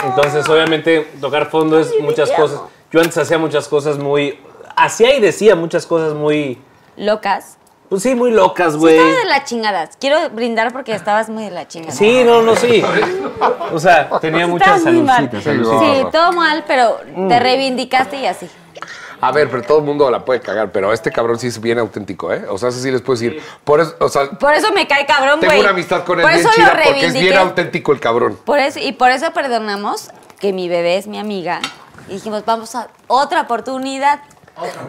Entonces, 0.06 0.48
obviamente, 0.50 1.02
tocar 1.20 1.48
fondo 1.48 1.80
es 1.80 1.92
muchas 2.02 2.32
cosas. 2.32 2.62
Yo 2.92 3.00
antes 3.02 3.18
hacía 3.18 3.38
muchas 3.38 3.68
cosas 3.68 3.98
muy. 3.98 4.40
Hacía 4.78 5.16
y 5.16 5.20
decía 5.20 5.56
muchas 5.56 5.86
cosas 5.86 6.14
muy. 6.14 6.60
Locas. 6.96 7.58
Pues 7.90 8.02
sí, 8.04 8.16
muy 8.16 8.32
locas, 8.32 8.74
Sí, 8.74 8.80
güey. 8.80 8.96
estabas 8.98 9.18
de 9.24 9.26
la 9.30 9.44
chingada. 9.44 9.90
Quiero 10.00 10.30
brindar 10.32 10.74
porque 10.74 10.94
estabas 10.94 11.30
muy 11.30 11.44
de 11.46 11.52
la 11.52 11.68
chingada. 11.68 11.94
Sí, 11.94 12.24
no, 12.24 12.42
no, 12.42 12.56
sí. 12.56 12.84
O 13.72 13.80
sea, 13.80 14.10
tenía 14.20 14.48
muchas 14.48 14.82
saludcitas. 14.82 15.44
Sí, 15.44 16.06
todo 16.12 16.32
mal, 16.32 16.64
pero 16.68 17.00
te 17.30 17.40
reivindicaste 17.40 18.18
y 18.18 18.26
así. 18.26 18.50
A 19.22 19.32
ver, 19.32 19.50
pero 19.50 19.64
todo 19.64 19.80
el 19.80 19.86
mundo 19.86 20.10
la 20.12 20.26
puede 20.26 20.42
cagar, 20.42 20.72
pero 20.72 20.92
este 20.92 21.12
cabrón 21.12 21.40
sí 21.40 21.48
es 21.48 21.60
bien 21.62 21.80
auténtico, 21.80 22.34
¿eh? 22.34 22.46
O 22.50 22.58
sea, 22.58 22.70
ese 22.70 22.82
sí 22.82 22.92
les 22.92 23.02
puedo 23.02 23.20
decir. 23.20 23.42
Por 23.64 23.80
eso, 23.80 23.96
o 24.00 24.10
sea, 24.10 24.30
Por 24.32 24.54
eso 24.54 24.72
me 24.74 24.88
cae 24.88 25.06
cabrón, 25.06 25.40
güey. 25.40 25.50
tengo 25.50 25.62
una 25.62 25.70
amistad 25.72 26.04
con 26.04 26.20
él 26.20 26.24
Por 26.24 26.32
bien 26.34 26.42
eso 26.46 26.50
lo 26.50 26.56
chida 26.56 26.80
porque 26.84 27.06
es 27.06 27.14
bien 27.14 27.38
auténtico 27.38 27.92
el 27.94 28.00
cabrón. 28.00 28.38
Por 28.44 28.60
eso, 28.60 28.80
y 28.80 28.92
por 28.92 29.12
eso 29.12 29.32
perdonamos 29.32 30.10
que 30.40 30.52
mi 30.54 30.68
bebé 30.68 30.98
es 30.98 31.08
mi 31.08 31.18
amiga. 31.18 31.62
Y 32.10 32.16
dijimos, 32.16 32.44
vamos 32.46 32.76
a 32.76 32.90
otra 33.08 33.42
oportunidad. 33.42 34.20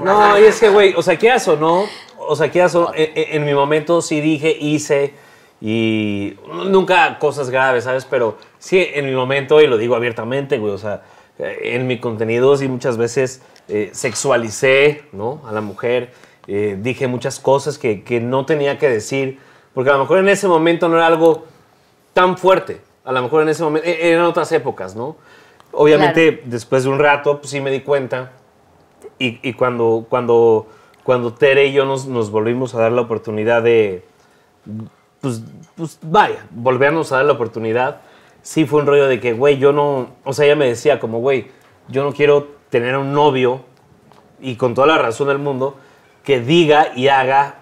No, 0.03 0.39
y 0.39 0.45
es 0.45 0.61
que, 0.61 0.69
güey, 0.69 0.95
o 0.95 1.03
sea, 1.03 1.17
quieras 1.17 1.47
o 1.49 1.57
no, 1.57 1.85
o 2.19 2.37
sea, 2.37 2.51
quieras 2.51 2.75
o 2.75 2.81
no, 2.81 2.93
en, 2.95 3.45
mi 3.45 3.55
momento 3.55 4.03
sí 4.03 4.21
dije, 4.21 4.57
hice, 4.59 5.15
y 5.61 6.35
nunca 6.67 7.19
cosas 7.19 7.51
graves, 7.51 7.85
¿sabes? 7.85 8.05
Pero 8.05 8.37
sí, 8.59 8.87
en 8.95 9.07
mi 9.07 9.13
momento, 9.13 9.61
y 9.61 9.67
lo 9.67 9.79
digo 9.79 9.95
abiertamente, 9.95 10.59
güey, 10.59 10.73
o 10.73 10.79
sea, 10.79 11.03
eh, 11.39 11.75
en 11.75 11.87
mi 11.87 11.99
contenido 11.99 12.57
sí 12.57 12.69
muchas 12.69 12.97
veces 12.97 13.43
eh, 13.69 13.91
sexualicé, 13.93 15.05
¿no? 15.13 15.43
A 15.47 15.53
la 15.53 15.61
mujer, 15.61 16.13
eh, 16.47 16.77
dije 16.81 17.09
muchas 17.09 17.41
cosas 17.41 17.79
que, 17.79 18.05
que 18.05 18.21
no 18.21 18.47
tenía 18.47 18.79
que 18.79 18.89
decir, 18.89 19.41
porque 19.75 19.91
a 19.91 19.95
lo 19.95 20.01
mejor 20.01 20.19
en 20.19 20.29
ese 20.29 20.47
momento 20.47 20.89
no 20.89 20.97
era 20.97 21.07
algo 21.07 21.45
tan 22.13 22.39
fuerte, 22.39 22.81
a 23.05 23.13
lo 23.13 23.23
mejor 23.23 23.43
en 23.43 23.49
ese 23.49 23.63
momento, 23.65 23.89
eh, 23.89 24.13
eran 24.13 24.25
otras 24.25 24.51
épocas, 24.53 24.95
¿no? 24.95 25.17
Obviamente, 25.73 26.43
después 26.45 26.85
de 26.85 26.91
un 26.91 26.99
rato, 26.99 27.39
pues 27.39 27.51
sí 27.51 27.61
me 27.61 27.71
di 27.71 27.81
cuenta 27.81 28.33
y, 29.19 29.41
y 29.47 29.53
cuando, 29.55 30.07
cuando, 30.09 30.69
cuando 31.07 31.33
Tere 31.33 31.69
y 31.69 31.73
yo 31.73 31.85
nos, 31.85 32.07
nos 32.07 32.33
volvimos 32.33 32.75
a 32.75 32.81
dar 32.81 32.91
la 32.91 33.03
oportunidad 33.03 33.63
de, 33.63 34.03
pues, 35.21 35.41
pues 35.77 36.01
vaya, 36.03 36.49
volvernos 36.51 37.13
a 37.13 37.19
dar 37.19 37.27
la 37.27 37.35
oportunidad, 37.35 38.01
sí 38.43 38.65
fue 38.65 38.81
un 38.81 38.89
rollo 38.89 39.07
de 39.07 39.21
que, 39.21 39.33
güey, 39.33 39.57
yo 39.59 39.73
no, 39.73 40.09
o 40.25 40.33
sea, 40.33 40.47
ella 40.47 40.57
me 40.57 40.67
decía 40.67 40.99
como, 40.99 41.21
güey, 41.21 41.47
yo 41.87 42.03
no 42.03 42.13
quiero 42.13 42.49
tener 42.71 42.97
un 42.97 43.13
novio, 43.13 43.61
y 44.41 44.57
con 44.57 44.75
toda 44.75 44.89
la 44.89 44.99
razón 44.99 45.29
del 45.29 45.39
mundo, 45.39 45.77
que 46.25 46.41
diga 46.41 46.89
y 46.97 47.07
haga 47.07 47.61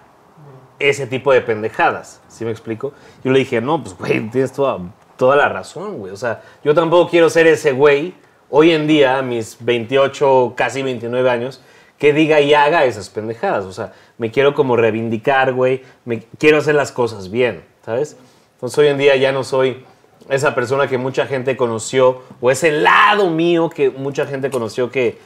ese 0.79 1.05
tipo 1.05 1.31
de 1.31 1.41
pendejadas, 1.41 2.23
¿sí 2.27 2.45
me 2.45 2.51
explico? 2.51 2.93
Yo 3.23 3.31
le 3.31 3.37
dije, 3.37 3.61
no, 3.61 3.83
pues, 3.83 3.95
güey, 3.95 4.27
tienes 4.31 4.53
toda, 4.53 4.79
toda 5.17 5.35
la 5.35 5.49
razón, 5.49 5.99
güey, 5.99 6.11
o 6.11 6.17
sea, 6.17 6.41
yo 6.63 6.73
tampoco 6.73 7.11
quiero 7.11 7.29
ser 7.29 7.45
ese 7.45 7.73
güey, 7.73 8.15
hoy 8.49 8.71
en 8.71 8.87
día, 8.87 9.19
a 9.19 9.21
mis 9.21 9.63
28, 9.63 10.55
casi 10.57 10.81
29 10.81 11.29
años, 11.29 11.61
que 11.97 12.13
diga 12.13 12.41
y 12.41 12.53
haga 12.53 12.85
esas 12.85 13.09
pendejadas, 13.09 13.65
o 13.65 13.73
sea, 13.73 13.93
me 14.17 14.31
quiero 14.31 14.53
como 14.53 14.75
reivindicar, 14.75 15.53
güey, 15.53 15.83
me 16.03 16.23
quiero 16.37 16.57
hacer 16.57 16.75
las 16.75 16.91
cosas 16.91 17.31
bien, 17.31 17.63
¿sabes? 17.85 18.17
Entonces 18.53 18.77
hoy 18.77 18.87
en 18.87 18.97
día 18.97 19.15
ya 19.15 19.31
no 19.31 19.43
soy 19.43 19.85
esa 20.29 20.55
persona 20.55 20.87
que 20.87 20.97
mucha 20.97 21.25
gente 21.25 21.55
conoció, 21.55 22.23
o 22.41 22.51
ese 22.51 22.71
lado 22.71 23.29
mío 23.29 23.69
que 23.69 23.89
mucha 23.89 24.25
gente 24.25 24.49
conoció 24.49 24.91
que, 24.91 25.17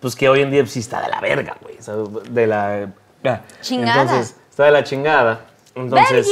pues 0.00 0.16
que 0.16 0.28
hoy 0.28 0.40
en 0.40 0.50
día 0.50 0.66
sí 0.66 0.80
está 0.80 1.02
de 1.02 1.08
la 1.08 1.20
verga, 1.20 1.56
güey, 1.60 1.76
de 2.30 2.46
la... 2.46 2.92
Chingada. 3.60 4.02
Entonces, 4.02 4.36
está 4.50 4.64
de 4.64 4.70
la 4.70 4.84
chingada. 4.84 5.46
Entonces, 5.74 6.28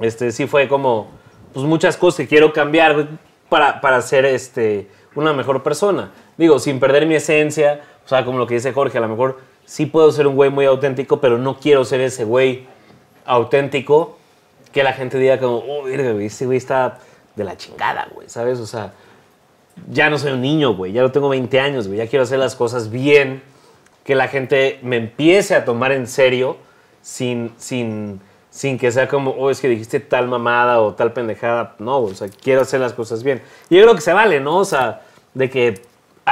este, 0.00 0.32
sí 0.32 0.46
fue 0.46 0.68
como, 0.68 1.10
pues 1.52 1.64
muchas 1.64 1.96
cosas 1.96 2.18
que 2.18 2.28
quiero 2.28 2.52
cambiar 2.52 2.94
güey, 2.94 3.06
para, 3.48 3.80
para 3.80 4.02
ser 4.02 4.24
este, 4.24 4.88
una 5.14 5.32
mejor 5.32 5.62
persona. 5.62 6.10
Digo, 6.36 6.58
sin 6.58 6.80
perder 6.80 7.06
mi 7.06 7.14
esencia, 7.14 7.80
sea, 8.10 8.24
como 8.24 8.38
lo 8.38 8.46
que 8.46 8.54
dice 8.54 8.72
Jorge, 8.72 8.98
a 8.98 9.00
lo 9.00 9.08
mejor 9.08 9.38
sí 9.64 9.86
puedo 9.86 10.10
ser 10.12 10.26
un 10.26 10.34
güey 10.34 10.50
muy 10.50 10.66
auténtico, 10.66 11.20
pero 11.20 11.38
no 11.38 11.58
quiero 11.58 11.84
ser 11.84 12.00
ese 12.00 12.24
güey 12.24 12.66
auténtico 13.24 14.16
que 14.72 14.82
la 14.82 14.92
gente 14.92 15.18
diga 15.18 15.38
como, 15.38 15.58
oh, 15.58 15.84
verga, 15.84 16.12
güey, 16.12 16.26
ese 16.26 16.46
güey 16.46 16.58
está 16.58 16.98
de 17.36 17.44
la 17.44 17.56
chingada, 17.56 18.08
güey, 18.12 18.28
¿sabes? 18.28 18.58
O 18.58 18.66
sea, 18.66 18.92
ya 19.88 20.10
no 20.10 20.18
soy 20.18 20.32
un 20.32 20.40
niño, 20.40 20.74
güey, 20.74 20.92
ya 20.92 21.02
no 21.02 21.12
tengo 21.12 21.28
20 21.28 21.60
años, 21.60 21.86
güey, 21.86 21.98
ya 21.98 22.06
quiero 22.08 22.24
hacer 22.24 22.38
las 22.38 22.56
cosas 22.56 22.90
bien, 22.90 23.42
que 24.04 24.14
la 24.14 24.28
gente 24.28 24.80
me 24.82 24.96
empiece 24.96 25.54
a 25.54 25.64
tomar 25.64 25.92
en 25.92 26.06
serio 26.06 26.56
sin, 27.02 27.52
sin, 27.58 28.20
sin 28.50 28.78
que 28.78 28.90
sea 28.90 29.08
como, 29.08 29.30
oh, 29.30 29.50
es 29.50 29.60
que 29.60 29.68
dijiste 29.68 30.00
tal 30.00 30.26
mamada 30.26 30.80
o 30.80 30.94
tal 30.94 31.12
pendejada. 31.12 31.76
No, 31.78 31.98
o 31.98 32.14
sea, 32.14 32.28
quiero 32.28 32.62
hacer 32.62 32.80
las 32.80 32.92
cosas 32.92 33.22
bien. 33.22 33.42
Y 33.68 33.76
yo 33.76 33.82
creo 33.82 33.94
que 33.94 34.00
se 34.00 34.12
vale, 34.12 34.40
¿no? 34.40 34.58
O 34.58 34.64
sea, 34.64 35.02
de 35.34 35.48
que 35.50 35.82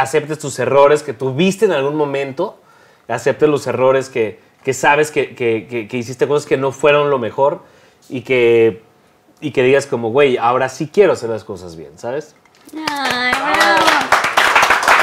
aceptes 0.01 0.39
tus 0.39 0.59
errores 0.59 1.03
que 1.03 1.13
tuviste 1.13 1.65
en 1.67 1.73
algún 1.73 1.95
momento, 1.97 2.61
aceptes 3.09 3.49
los 3.49 3.67
errores 3.67 4.09
que, 4.09 4.41
que 4.65 4.75
sabes 4.75 5.11
que, 5.11 5.35
que- 5.35 5.67
que- 5.69 5.89
que 5.89 5.97
hiciste 5.97 6.27
cosas 6.29 6.47
que 6.47 6.57
no 6.57 6.73
fueron 6.73 7.11
lo 7.11 7.19
mejor 7.19 7.63
y 8.09 8.23
que, 8.23 8.83
y 9.41 9.51
que 9.53 9.63
digas 9.63 9.87
como, 9.87 10.11
güey, 10.11 10.37
ahora 10.37 10.69
sí 10.69 10.91
quiero 10.93 11.13
hacer 11.15 11.31
las 11.31 11.45
cosas 11.45 11.77
bien, 11.77 11.99
¿sabes? 11.99 12.35
Ay, 12.75 13.33
bravo. 13.33 13.85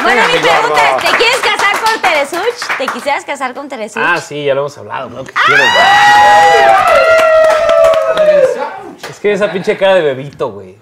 Bueno, 0.04 0.22
mi 0.28 0.40
pregunta 0.40 0.98
es, 0.98 1.04
¿te 1.12 1.18
quieres 1.18 1.38
casar 1.38 1.80
con 1.82 2.02
Teresuch? 2.02 2.78
¿Te 2.78 2.86
quisieras 2.88 3.26
casar 3.26 3.54
con 3.56 3.68
Teresuch? 3.68 4.04
Ah, 4.06 4.18
sí, 4.22 4.46
ya 4.46 4.54
lo 4.54 4.62
hemos 4.62 4.78
hablado, 4.78 5.10
¿no? 5.10 5.24
Que 5.24 5.32
quiero, 5.48 5.64
güey. 5.64 5.76
Es 9.10 9.20
que 9.20 9.32
esa 9.34 9.52
pinche 9.52 9.78
cara 9.78 9.96
de 9.96 10.02
bebito, 10.02 10.52
güey. 10.52 10.78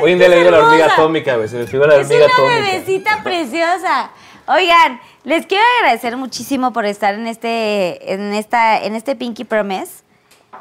Hoy 0.00 0.12
en 0.12 0.18
día 0.18 0.28
le 0.28 0.38
digo 0.38 0.50
la 0.50 0.58
hormiga 0.64 0.86
atómica, 0.86 1.36
güey. 1.36 1.48
Se 1.48 1.56
me 1.56 1.66
figura 1.66 1.88
la 1.96 2.02
Es 2.02 2.06
hormiga 2.06 2.26
una 2.26 2.34
atómica. 2.34 2.60
bebecita 2.72 3.22
preciosa. 3.22 4.10
Oigan, 4.46 5.00
les 5.24 5.46
quiero 5.46 5.64
agradecer 5.80 6.16
muchísimo 6.16 6.72
por 6.72 6.84
estar 6.84 7.14
en 7.14 7.26
este, 7.26 8.12
en 8.12 8.34
esta, 8.34 8.82
en 8.82 8.94
este 8.94 9.16
Pinky 9.16 9.44
Promise. 9.44 10.02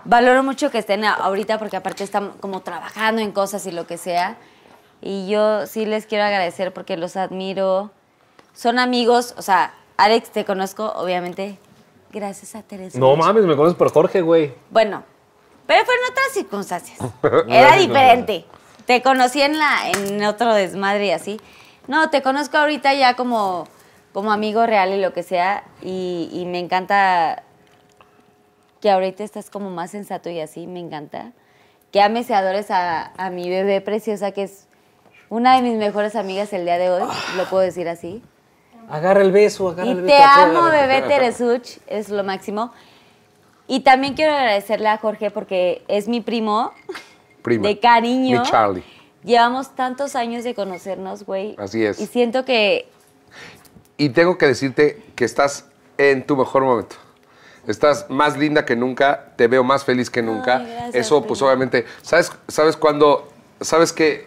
Valoro 0.05 0.43
mucho 0.43 0.69
que 0.71 0.77
estén 0.79 1.03
ahorita 1.05 1.59
porque 1.59 1.77
aparte 1.77 2.03
están 2.03 2.31
como 2.39 2.61
trabajando 2.61 3.21
en 3.21 3.31
cosas 3.31 3.65
y 3.65 3.71
lo 3.71 3.87
que 3.87 3.97
sea. 3.97 4.37
Y 5.01 5.27
yo 5.27 5.67
sí 5.67 5.85
les 5.85 6.05
quiero 6.05 6.23
agradecer 6.23 6.73
porque 6.73 6.95
los 6.97 7.15
admiro. 7.17 7.91
Son 8.53 8.79
amigos, 8.79 9.33
o 9.37 9.41
sea, 9.41 9.73
Alex, 9.97 10.29
te 10.29 10.45
conozco, 10.45 10.91
obviamente, 10.95 11.57
gracias 12.11 12.55
a 12.55 12.61
Teresa. 12.61 12.99
No 12.99 13.15
mames, 13.15 13.43
me 13.45 13.55
conoces 13.55 13.77
por 13.77 13.91
Jorge, 13.91 14.21
güey. 14.21 14.53
Bueno, 14.69 15.03
pero 15.65 15.83
fue 15.85 15.93
en 15.95 16.11
otras 16.11 16.27
circunstancias. 16.33 16.99
Era 17.47 17.75
diferente. 17.77 18.45
Te 18.85 19.01
conocí 19.01 19.41
en, 19.41 19.57
la, 19.57 19.89
en 19.89 20.23
otro 20.25 20.53
desmadre 20.53 21.07
y 21.07 21.11
así. 21.11 21.39
No, 21.87 22.09
te 22.09 22.21
conozco 22.21 22.57
ahorita 22.57 22.93
ya 22.93 23.15
como, 23.15 23.67
como 24.13 24.31
amigo 24.31 24.65
real 24.65 24.93
y 24.93 25.01
lo 25.01 25.13
que 25.13 25.23
sea. 25.23 25.63
Y, 25.81 26.29
y 26.31 26.45
me 26.45 26.59
encanta 26.59 27.43
que 28.81 28.91
ahorita 28.91 29.23
estás 29.23 29.49
como 29.49 29.69
más 29.69 29.91
sensato 29.91 30.29
y 30.29 30.39
así. 30.39 30.67
Me 30.67 30.79
encanta. 30.79 31.31
Que 31.91 32.01
ames 32.01 32.29
y 32.29 32.33
adores 32.33 32.71
a, 32.71 33.11
a 33.17 33.29
mi 33.29 33.49
bebé 33.49 33.79
preciosa, 33.81 34.31
que 34.31 34.43
es 34.43 34.67
una 35.29 35.55
de 35.55 35.61
mis 35.61 35.77
mejores 35.77 36.15
amigas 36.15 36.51
el 36.53 36.65
día 36.65 36.77
de 36.77 36.89
hoy. 36.89 37.03
Lo 37.37 37.45
puedo 37.45 37.63
decir 37.63 37.87
así. 37.87 38.21
Agarra 38.89 39.21
el 39.21 39.31
beso, 39.31 39.69
agarra 39.69 39.87
Y 39.87 39.91
el 39.91 40.01
beso. 40.01 40.15
te 40.17 40.21
amo, 40.23 40.63
bebé 40.65 41.01
Teresuch, 41.03 41.77
es 41.87 42.09
lo 42.09 42.23
máximo. 42.23 42.73
Y 43.67 43.79
también 43.81 44.13
quiero 44.13 44.33
agradecerle 44.33 44.89
a 44.89 44.97
Jorge 44.97 45.31
porque 45.31 45.83
es 45.87 46.09
mi 46.09 46.19
primo 46.19 46.73
Prima. 47.43 47.67
de 47.67 47.79
cariño. 47.79 48.41
Mi 48.41 48.49
Charlie. 48.49 48.83
Llevamos 49.23 49.75
tantos 49.75 50.15
años 50.15 50.43
de 50.43 50.55
conocernos, 50.55 51.23
güey. 51.25 51.55
Así 51.59 51.85
es. 51.85 51.99
Y 51.99 52.07
siento 52.07 52.43
que 52.45 52.87
Y 53.97 54.09
tengo 54.09 54.37
que 54.37 54.47
decirte 54.47 55.01
que 55.15 55.23
estás 55.25 55.65
en 55.97 56.25
tu 56.25 56.35
mejor 56.35 56.63
momento. 56.63 56.95
Estás 57.67 58.09
más 58.09 58.37
linda 58.37 58.65
que 58.65 58.75
nunca, 58.75 59.31
te 59.37 59.47
veo 59.47 59.63
más 59.63 59.85
feliz 59.85 60.09
que 60.09 60.21
nunca. 60.21 60.57
Ay, 60.57 60.65
gracias, 60.65 60.95
Eso, 60.95 61.23
pues 61.23 61.41
obviamente, 61.41 61.85
¿sabes, 62.01 62.31
¿sabes 62.47 62.75
cuándo? 62.75 63.29
¿Sabes 63.61 63.93
que 63.93 64.25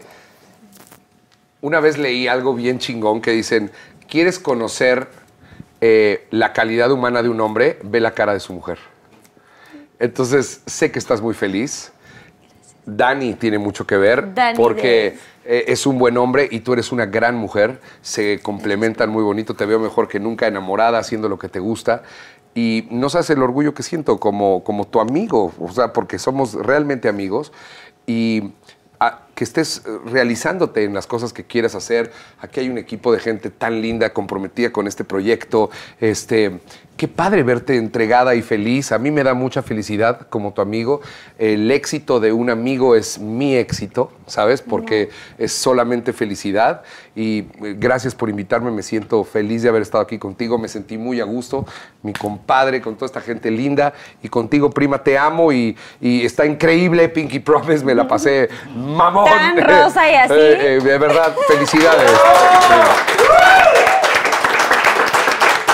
Una 1.61 1.81
vez 1.81 1.99
leí 1.99 2.29
algo 2.29 2.55
bien 2.55 2.79
chingón 2.79 3.21
que 3.21 3.33
dicen, 3.33 3.73
¿quieres 4.09 4.39
conocer 4.39 5.09
eh, 5.81 6.27
la 6.31 6.53
calidad 6.53 6.91
humana 6.93 7.23
de 7.23 7.29
un 7.29 7.41
hombre? 7.41 7.79
Ve 7.83 8.01
la 8.01 8.13
cara 8.13 8.33
de 8.33 8.41
su 8.41 8.53
mujer. 8.53 8.79
Entonces, 9.99 10.63
sé 10.67 10.91
que 10.91 10.99
estás 10.99 11.21
muy 11.21 11.35
feliz. 11.35 11.93
Dani 12.87 13.35
tiene 13.35 13.59
mucho 13.59 13.87
que 13.87 13.97
ver 13.97 14.33
Dani 14.33 14.57
porque 14.57 15.19
eh, 15.45 15.65
es 15.69 15.87
un 15.87 15.99
buen 15.99 16.17
hombre 16.17 16.49
y 16.51 16.61
tú 16.61 16.73
eres 16.73 16.93
una 16.93 17.07
gran 17.07 17.37
mujer. 17.37 17.81
Se 18.01 18.39
complementan 18.41 19.11
muy 19.11 19.23
bonito. 19.23 19.55
Te 19.55 19.67
veo 19.67 19.79
mejor 19.79 20.09
que 20.09 20.21
nunca 20.21 20.47
enamorada, 20.47 20.99
haciendo 20.99 21.29
lo 21.29 21.39
que 21.39 21.49
te 21.49 21.59
gusta. 21.59 22.03
Y 22.55 22.89
no 22.91 23.11
sabes 23.11 23.29
el 23.31 23.43
orgullo 23.43 23.75
que 23.75 23.83
siento 23.83 24.19
como, 24.19 24.65
como 24.65 24.87
tu 24.87 24.99
amigo, 25.01 25.53
o 25.61 25.71
sea, 25.71 25.93
porque 25.93 26.19
somos 26.19 26.55
realmente 26.55 27.07
amigos. 27.09 27.53
Y 28.07 28.53
ah, 28.99 29.26
que 29.37 29.45
estés 29.45 29.83
eh, 29.87 29.99
realizándote 30.07 30.83
en 30.83 30.95
las 30.95 31.07
cosas 31.07 31.33
que 31.33 31.45
quieras 31.45 31.75
hacer. 31.77 32.11
Aquí 32.41 32.61
hay 32.61 32.71
un 32.71 32.79
equipo 32.79 33.13
de 33.13 33.21
gente 33.21 33.51
tan 33.51 33.83
linda, 33.83 34.13
comprometida 34.13 34.73
con 34.73 34.89
este 34.89 35.05
proyecto. 35.05 35.71
Este, 36.01 36.59
qué 36.97 37.07
padre 37.07 37.43
verte 37.43 37.77
entregada 37.77 38.35
y 38.35 38.41
feliz. 38.41 38.93
A 38.93 38.99
mí 38.99 39.11
me 39.11 39.23
da 39.23 39.35
mucha 39.35 39.63
felicidad 39.63 40.27
como 40.31 40.55
tu 40.55 40.63
amigo. 40.63 41.03
El 41.39 41.71
éxito 41.71 42.19
de 42.19 42.33
un 42.33 42.49
amigo 42.49 42.97
es 42.97 43.19
mi 43.19 43.55
éxito, 43.55 44.11
¿sabes? 44.27 44.63
Porque 44.63 45.11
es 45.37 45.53
solamente 45.53 46.15
felicidad. 46.15 46.83
Y 47.15 47.41
eh, 47.63 47.77
gracias 47.79 48.15
por 48.15 48.31
invitarme. 48.31 48.71
Me 48.71 48.83
siento 48.83 49.23
feliz 49.23 49.63
de 49.63 49.69
haber 49.69 49.83
estado 49.83 50.03
aquí 50.03 50.19
contigo. 50.19 50.57
Me 50.57 50.69
sentí 50.69 50.97
muy 50.97 51.21
a 51.21 51.25
gusto. 51.25 51.67
Mi 52.03 52.15
compadre, 52.15 52.81
con 52.81 52.95
toda 52.95 53.05
esta 53.07 53.21
gente 53.21 53.51
linda. 53.51 53.93
Y 54.23 54.31
contigo, 54.31 54.71
prima, 54.71 55.05
te 55.05 55.19
amo. 55.19 55.53
Y, 55.53 55.77
y 56.01 56.25
está 56.25 56.47
increíble 56.47 57.11
Pinky 57.11 57.41
Promise. 57.41 57.85
Me 57.85 57.95
la 57.95 58.09
pasé 58.09 58.49
mamón. 58.75 59.26
Tan 59.31 59.57
rosa 59.69 60.11
y 60.11 60.15
así. 60.15 60.33
Eh, 60.35 60.77
eh, 60.77 60.81
de 60.83 60.99
verdad, 60.99 61.35
felicidades. 61.49 62.11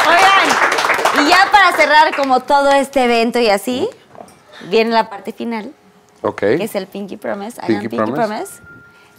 Oigan, 0.08 1.24
y 1.26 1.28
ya 1.30 1.48
para 1.50 1.72
cerrar 1.76 2.14
como 2.16 2.40
todo 2.40 2.70
este 2.72 3.04
evento 3.04 3.38
y 3.38 3.48
así, 3.50 3.88
viene 4.68 4.90
la 4.90 5.08
parte 5.08 5.32
final, 5.32 5.72
Ok. 6.22 6.38
que 6.40 6.64
es 6.64 6.74
el 6.74 6.86
Pinky 6.86 7.16
Promise. 7.16 7.60
Pinky 7.66 7.88
Pinky, 7.88 7.96
Promise. 8.12 8.26
Promise. 8.26 8.52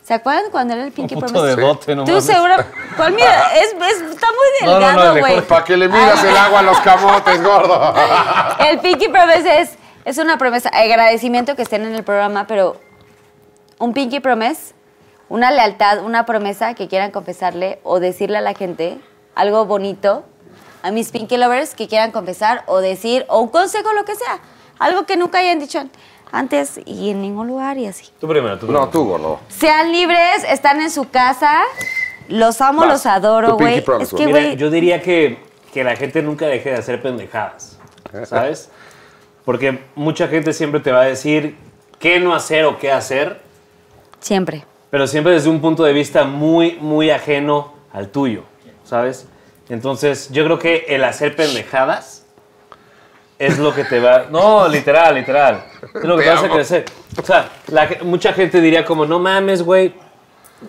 ¿Se 0.04 0.14
acuerdan 0.14 0.52
cuando 0.52 0.74
era 0.74 0.84
el 0.84 0.92
Pinky 0.92 1.16
Puto 1.16 1.28
Promise? 1.28 1.56
dedote, 1.56 1.96
no 1.96 2.04
Tú 2.04 2.12
mames. 2.12 2.26
seguro. 2.26 2.56
¿Cuál 2.98 3.14
mira? 3.14 3.52
Es, 3.56 3.74
es- 3.74 4.02
está 4.12 4.28
muy 4.28 4.68
No, 4.68 4.74
no, 4.74 4.80
no, 4.80 4.86
delgado, 4.88 5.08
el 5.10 5.14
de 5.16 5.20
güey. 5.22 5.34
Jorge, 5.36 5.48
Para 5.48 5.64
que 5.64 5.78
le 5.78 5.88
midas 5.88 6.24
el 6.26 6.36
agua 6.38 6.60
a 6.60 6.64
los 6.64 6.78
camotes, 6.82 7.42
gordo. 7.44 7.94
El 8.60 8.80
Pinky 8.80 9.08
Promise 9.08 9.62
es, 9.62 9.70
es 10.04 10.18
una 10.18 10.38
promesa, 10.38 10.70
agradecimiento 10.70 11.56
que 11.56 11.62
estén 11.62 11.86
en 11.86 11.96
el 11.96 12.04
programa, 12.04 12.46
pero 12.48 12.76
un 13.80 13.94
Pinky 13.94 14.20
Promise, 14.20 14.74
una 15.30 15.52
lealtad, 15.52 16.04
una 16.04 16.26
promesa 16.26 16.74
que 16.74 16.88
quieran 16.88 17.12
confesarle 17.12 17.80
o 17.84 18.00
decirle 18.00 18.38
a 18.38 18.42
la 18.42 18.54
gente 18.54 18.98
algo 19.36 19.66
bonito, 19.66 20.24
a 20.82 20.92
mis 20.92 21.12
Pinky 21.12 21.38
Lovers 21.38 21.76
que 21.76 21.88
quieran 21.88 22.12
confesar 22.12 22.64
o 22.68 22.80
decir, 22.80 23.26
o 23.30 23.40
un 23.40 23.50
consejo, 23.50 23.94
lo 23.94 24.06
que 24.06 24.16
sea, 24.16 24.40
algo 24.80 25.06
que 25.06 25.18
nunca 25.18 25.40
hayan 25.40 25.60
dicho 25.60 25.80
antes 26.32 26.80
y 26.86 27.12
en 27.12 27.22
ningún 27.22 27.48
lugar 27.48 27.78
y 27.78 27.86
así. 27.86 28.10
Tú 28.20 28.28
primero, 28.28 28.56
tú 28.56 28.66
primero. 28.66 28.86
No, 28.86 28.92
tú, 28.92 29.06
gordo. 29.06 29.40
Sean 29.48 29.92
libres, 29.92 30.44
están 30.50 30.82
en 30.82 30.92
su 30.92 31.10
casa, 31.10 31.62
los 32.28 32.60
amo, 32.60 32.82
Vas, 32.82 32.90
los 32.90 33.06
adoro, 33.06 33.56
güey. 33.56 33.82
Promise, 33.82 34.04
Es 34.16 34.20
que, 34.20 34.26
Mira, 34.26 34.40
güey, 34.40 34.56
yo 34.58 34.70
diría 34.70 35.02
que, 35.02 35.40
que 35.72 35.84
la 35.84 35.96
gente 35.96 36.22
nunca 36.22 36.48
deje 36.48 36.72
de 36.72 36.78
hacer 36.78 37.02
pendejadas, 37.02 37.78
¿sabes? 38.26 38.70
Porque 39.46 39.84
mucha 39.96 40.28
gente 40.28 40.54
siempre 40.54 40.80
te 40.80 40.92
va 40.92 41.02
a 41.02 41.06
decir 41.06 41.56
qué 42.00 42.20
no 42.20 42.34
hacer 42.34 42.66
o 42.66 42.80
qué 42.80 42.92
hacer, 42.92 43.42
siempre. 44.24 44.66
pero 44.90 45.06
siempre 45.08 45.34
desde 45.34 45.50
un 45.50 45.60
punto 45.62 45.84
de 45.84 45.94
vista 45.94 46.24
muy, 46.24 46.78
muy 46.82 47.10
ajeno 47.12 47.74
al 47.94 48.10
tuyo, 48.10 48.44
¿sabes? 48.84 49.28
Entonces, 49.70 50.30
yo 50.32 50.44
creo 50.46 50.60
que 50.60 50.86
el 50.90 51.04
hacer 51.04 51.36
pendejadas 51.36 52.26
es 53.40 53.58
lo 53.60 53.74
que 53.74 53.84
te 53.86 54.00
va... 54.00 54.26
No, 54.30 54.68
literal, 54.68 55.16
literal. 55.16 55.66
Es 55.94 56.04
lo 56.04 56.16
que 56.16 56.24
Te 56.24 56.30
te, 56.30 56.36
hace 56.36 56.46
amo. 56.46 56.56
crecer. 56.56 56.86
O 57.22 57.26
sea, 57.26 57.50
la 57.68 57.90
mucha 58.04 58.34
gente 58.34 58.62
diría 58.62 58.86
como, 58.86 59.06
no 59.06 59.20
mames, 59.20 59.64
güey. 59.64 59.94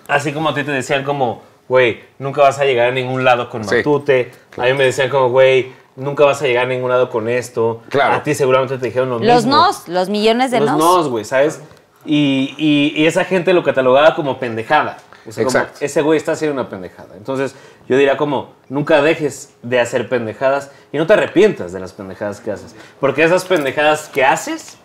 Así 0.09 0.33
como 0.33 0.49
a 0.49 0.55
ti 0.55 0.65
te 0.65 0.73
decían 0.73 1.05
como, 1.05 1.43
güey, 1.69 2.03
nunca 2.19 2.43
vas 2.43 2.59
a 2.59 2.65
llegar 2.65 2.89
a 2.89 2.93
ningún 2.93 3.25
lado 3.25 3.49
con 3.51 3.65
Sí. 3.65 3.77
Matute. 3.77 4.33
A 4.57 4.63
mí 4.63 4.73
me 4.75 4.85
decían 4.85 5.09
como, 5.11 5.29
güey, 5.31 5.73
nunca 5.97 6.25
vas 6.25 6.41
a 6.43 6.47
llegar 6.47 6.65
a 6.65 6.69
ningún 6.69 6.89
lado 6.91 7.11
con 7.11 7.29
esto. 7.29 7.83
Claro. 7.91 8.15
A 8.15 8.23
ti 8.23 8.35
seguramente 8.35 8.79
te 8.79 8.87
dijeron 8.87 9.11
lo 9.11 9.19
Los 9.19 9.45
mismo. 9.45 9.57
nos, 9.57 9.89
los 9.89 10.09
millones 10.09 10.51
de 10.51 10.61
Los 10.61 10.71
nos. 10.71 10.79
nos, 10.79 11.09
güey, 11.09 11.25
¿sabes? 11.25 11.61
Y, 12.05 12.55
y- 12.59 13.03
y 13.03 13.07
esa 13.07 13.25
gente 13.25 13.53
lo 13.53 13.63
catalogaba 13.63 14.15
como 14.15 14.39
pendejada. 14.39 14.99
O 15.27 15.33
sea, 15.33 15.45
como, 15.45 15.57
Exacto. 15.59 15.79
ese 15.85 16.03
güey 16.03 16.19
está 16.19 16.33
haciendo 16.33 16.61
una 16.61 16.69
pendejada. 16.69 17.17
Entonces, 17.17 17.55
yo 17.89 17.97
diría 17.97 18.17
como, 18.19 18.53
nunca 18.69 19.01
dejes 19.01 19.55
de 19.63 19.81
hacer 19.81 20.09
pendejadas 20.09 20.71
y 20.93 20.99
no 20.99 21.07
te 21.07 21.15
arrepientas 21.15 21.73
de 21.73 21.81
las 21.81 21.93
pendejadas 21.95 22.41
que 22.41 22.51
haces. 22.51 22.77
Porque 23.01 23.25
esas 23.25 23.45
pendejadas 23.47 24.09
que 24.11 24.23
haces 24.23 24.77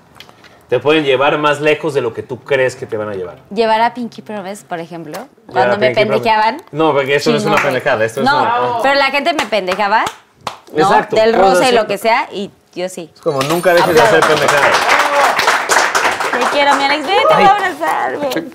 te 0.70 0.80
pueden 0.80 1.04
llevar 1.04 1.38
más 1.40 1.60
lejos 1.60 1.94
de 1.94 2.00
lo 2.02 2.14
que 2.14 2.24
tú 2.24 2.40
crees 2.40 2.76
que 2.78 2.86
te 2.86 2.96
van 2.96 3.10
a 3.10 3.16
llevar. 3.16 3.40
Llevar 3.54 3.82
a 3.82 3.94
Pinky 3.94 4.22
Promise, 4.22 4.64
por 4.66 4.80
ejemplo, 4.80 5.28
cuando 5.48 5.78
me 5.78 5.88
Pinky 5.88 6.06
Promise. 6.06 6.24
pendejeaban. 6.24 6.62
No, 6.72 6.94
porque 6.94 7.16
eso 7.16 7.32
no 7.32 7.38
es 7.38 7.46
una 7.46 7.58
pendejada, 7.58 8.06
esto 8.06 8.22
es 8.22 8.26
no, 8.26 8.38
una- 8.38 8.82
pero 8.82 8.96
la 8.96 9.06
gente 9.12 9.34
me 9.34 9.46
pendejaba, 9.48 10.06
¿no? 10.74 10.80
Exacto, 10.84 11.16
Del 11.18 11.32
puedes 11.36 11.54
rosa 11.58 11.70
y 11.70 11.74
lo 11.74 11.86
que 11.88 11.98
sea, 11.98 12.30
y 12.32 12.50
yo 12.76 12.88
sí. 12.88 13.12
Es 13.14 13.20
como, 13.20 13.42
nunca 13.42 13.74
dejes 13.74 13.94
de 13.94 14.00
hacer 14.02 14.20
pendejadas. 14.22 14.78
Te 16.32 16.40
quiero, 16.52 16.76
mi 16.76 16.84
Alex, 16.84 17.08
ven, 17.08 17.18
te 17.28 17.34
voy 17.34 17.44
a 17.44 17.52
abrazar, 17.52 18.20
ven. 18.20 18.54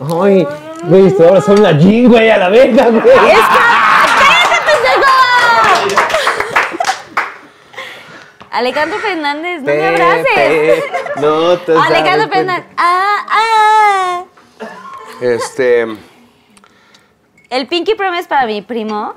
Ay, 0.00 0.46
güey, 0.84 1.06
estoy 1.06 1.40
son 1.42 1.62
la 1.62 1.72
G, 1.72 2.08
güey, 2.08 2.30
a 2.30 2.38
la 2.38 2.48
verga, 2.48 2.88
güey. 2.88 3.02
¡Cállate, 3.02 4.56
pendejo! 4.66 5.12
Alejandro 8.50 8.98
Fernández, 8.98 9.62
no 9.62 9.72
me 9.72 9.86
abraces. 9.86 10.84
No 11.16 11.58
te 11.58 11.72
Alejandro 11.72 12.28
Fernández. 12.28 12.66
Ah, 12.76 13.26
ah. 13.30 14.24
Este, 15.20 15.86
El 17.48 17.66
Pinky 17.68 17.94
Promise 17.94 18.28
para 18.28 18.46
mi 18.46 18.60
primo. 18.60 19.14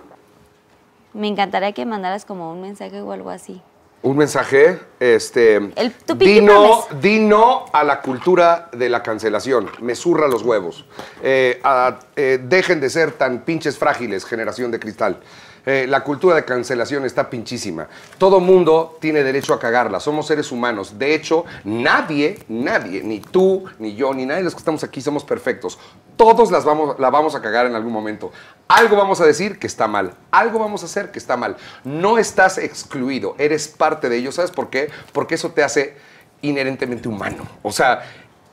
Me 1.14 1.28
encantaría 1.28 1.72
que 1.72 1.86
mandaras 1.86 2.26
como 2.26 2.52
un 2.52 2.62
mensaje 2.62 3.02
o 3.02 3.12
algo 3.12 3.30
así. 3.30 3.62
Un 4.06 4.18
mensaje, 4.18 4.80
este, 5.00 5.56
El- 5.56 5.94
di 6.16 6.40
no, 6.40 6.86
Promise. 6.88 7.08
di 7.08 7.20
no 7.20 7.66
a 7.74 7.84
la 7.84 8.02
cultura 8.02 8.70
de 8.72 8.88
la 8.88 9.02
cancelación, 9.02 9.68
me 9.82 9.96
zurra 9.96 10.28
los 10.28 10.44
huevos. 10.44 10.86
Eh, 11.24 11.60
a- 11.64 11.98
eh, 12.16 12.40
dejen 12.42 12.80
de 12.80 12.92
ser 12.92 13.14
tan 13.14 13.40
pinches 13.40 13.80
frágiles, 13.80 14.24
generación 14.24 14.70
de 14.70 14.80
cristal. 14.80 15.18
Eh, 15.66 15.86
la 15.88 16.04
cultura 16.04 16.36
de 16.36 16.46
cancelación 16.46 17.06
está 17.06 17.30
pinchísima. 17.30 17.88
Todo 18.18 18.40
mundo 18.40 18.98
tiene 19.02 19.24
derecho 19.24 19.54
a 19.54 19.60
cagarla. 19.60 20.00
Somos 20.00 20.28
seres 20.28 20.52
humanos. 20.52 20.98
De 21.00 21.16
hecho, 21.16 21.46
nadie, 21.64 22.40
nadie, 22.48 23.02
ni 23.04 23.20
tú, 23.20 23.66
ni 23.80 23.96
yo, 23.96 24.14
ni 24.14 24.26
nadie 24.26 24.40
de 24.40 24.46
los 24.46 24.54
que 24.54 24.60
estamos 24.60 24.84
aquí 24.84 25.02
somos 25.02 25.24
perfectos. 25.24 25.80
Todos 26.18 26.52
las 26.52 26.64
vamos, 26.64 27.00
la 27.00 27.10
vamos 27.10 27.36
a 27.36 27.42
cagar 27.42 27.66
en 27.66 27.76
algún 27.76 27.92
momento. 27.92 28.32
Algo 28.68 28.96
vamos 28.96 29.20
a 29.22 29.26
decir 29.26 29.60
que 29.60 29.68
está 29.68 29.88
mal. 29.88 30.14
Algo 30.32 30.60
vamos 30.60 30.84
a 30.84 30.86
hacer 30.86 31.12
que 31.12 31.20
está 31.20 31.36
mal. 31.36 31.58
No 31.84 32.18
estás 32.18 32.58
excluido. 32.58 33.36
Eres 33.38 33.68
parte 33.68 34.10
de 34.10 34.18
ello. 34.18 34.32
¿Sabes 34.32 34.52
por 34.52 34.70
qué? 34.70 34.90
Porque 35.14 35.36
eso 35.36 35.52
te 35.52 35.64
hace 35.64 35.96
inherentemente 36.42 37.08
humano. 37.08 37.48
O 37.64 37.72
sea, 37.72 38.04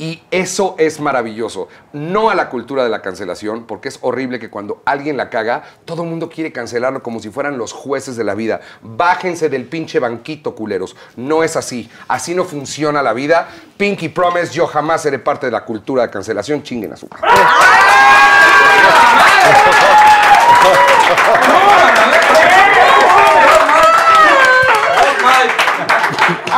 y 0.02 0.20
eso 0.32 0.74
es 0.78 0.98
maravilloso. 0.98 1.68
No 1.92 2.28
a 2.28 2.34
la 2.34 2.48
cultura 2.48 2.82
de 2.82 2.90
la 2.90 3.02
cancelación, 3.02 3.68
porque 3.68 3.89
es 3.89 4.00
horrible 4.00 4.40
que 4.40 4.50
cuando 4.50 4.82
alguien 4.84 5.16
la 5.16 5.31
caga, 5.31 5.62
todo 5.84 6.02
el 6.02 6.08
mundo 6.08 6.28
quiere 6.28 6.50
cancelarlo 6.50 7.05
como 7.05 7.20
si 7.20 7.31
fueran 7.31 7.56
los 7.56 7.72
jueces 7.72 8.16
de 8.16 8.24
la 8.24 8.34
vida. 8.34 8.60
Bájense 8.82 9.48
del 9.48 9.64
pinche 9.66 10.00
banquito, 10.00 10.56
culeros. 10.56 10.97
No 11.14 11.44
es 11.44 11.55
así. 11.55 11.89
Así 12.08 12.34
no 12.34 12.42
funciona 12.42 13.00
la 13.00 13.12
vida. 13.12 13.47
Pinky 13.76 14.08
Promise, 14.08 14.52
yo 14.52 14.66
jamás 14.66 15.02
seré 15.02 15.20
parte 15.20 15.47
de 15.47 15.52
la 15.52 15.64
cultura 15.64 16.02
de 16.02 16.10
cancelación. 16.10 16.64
Chinguen 16.64 16.92
a 16.94 16.97
su 16.97 17.06
madre. 17.06 17.28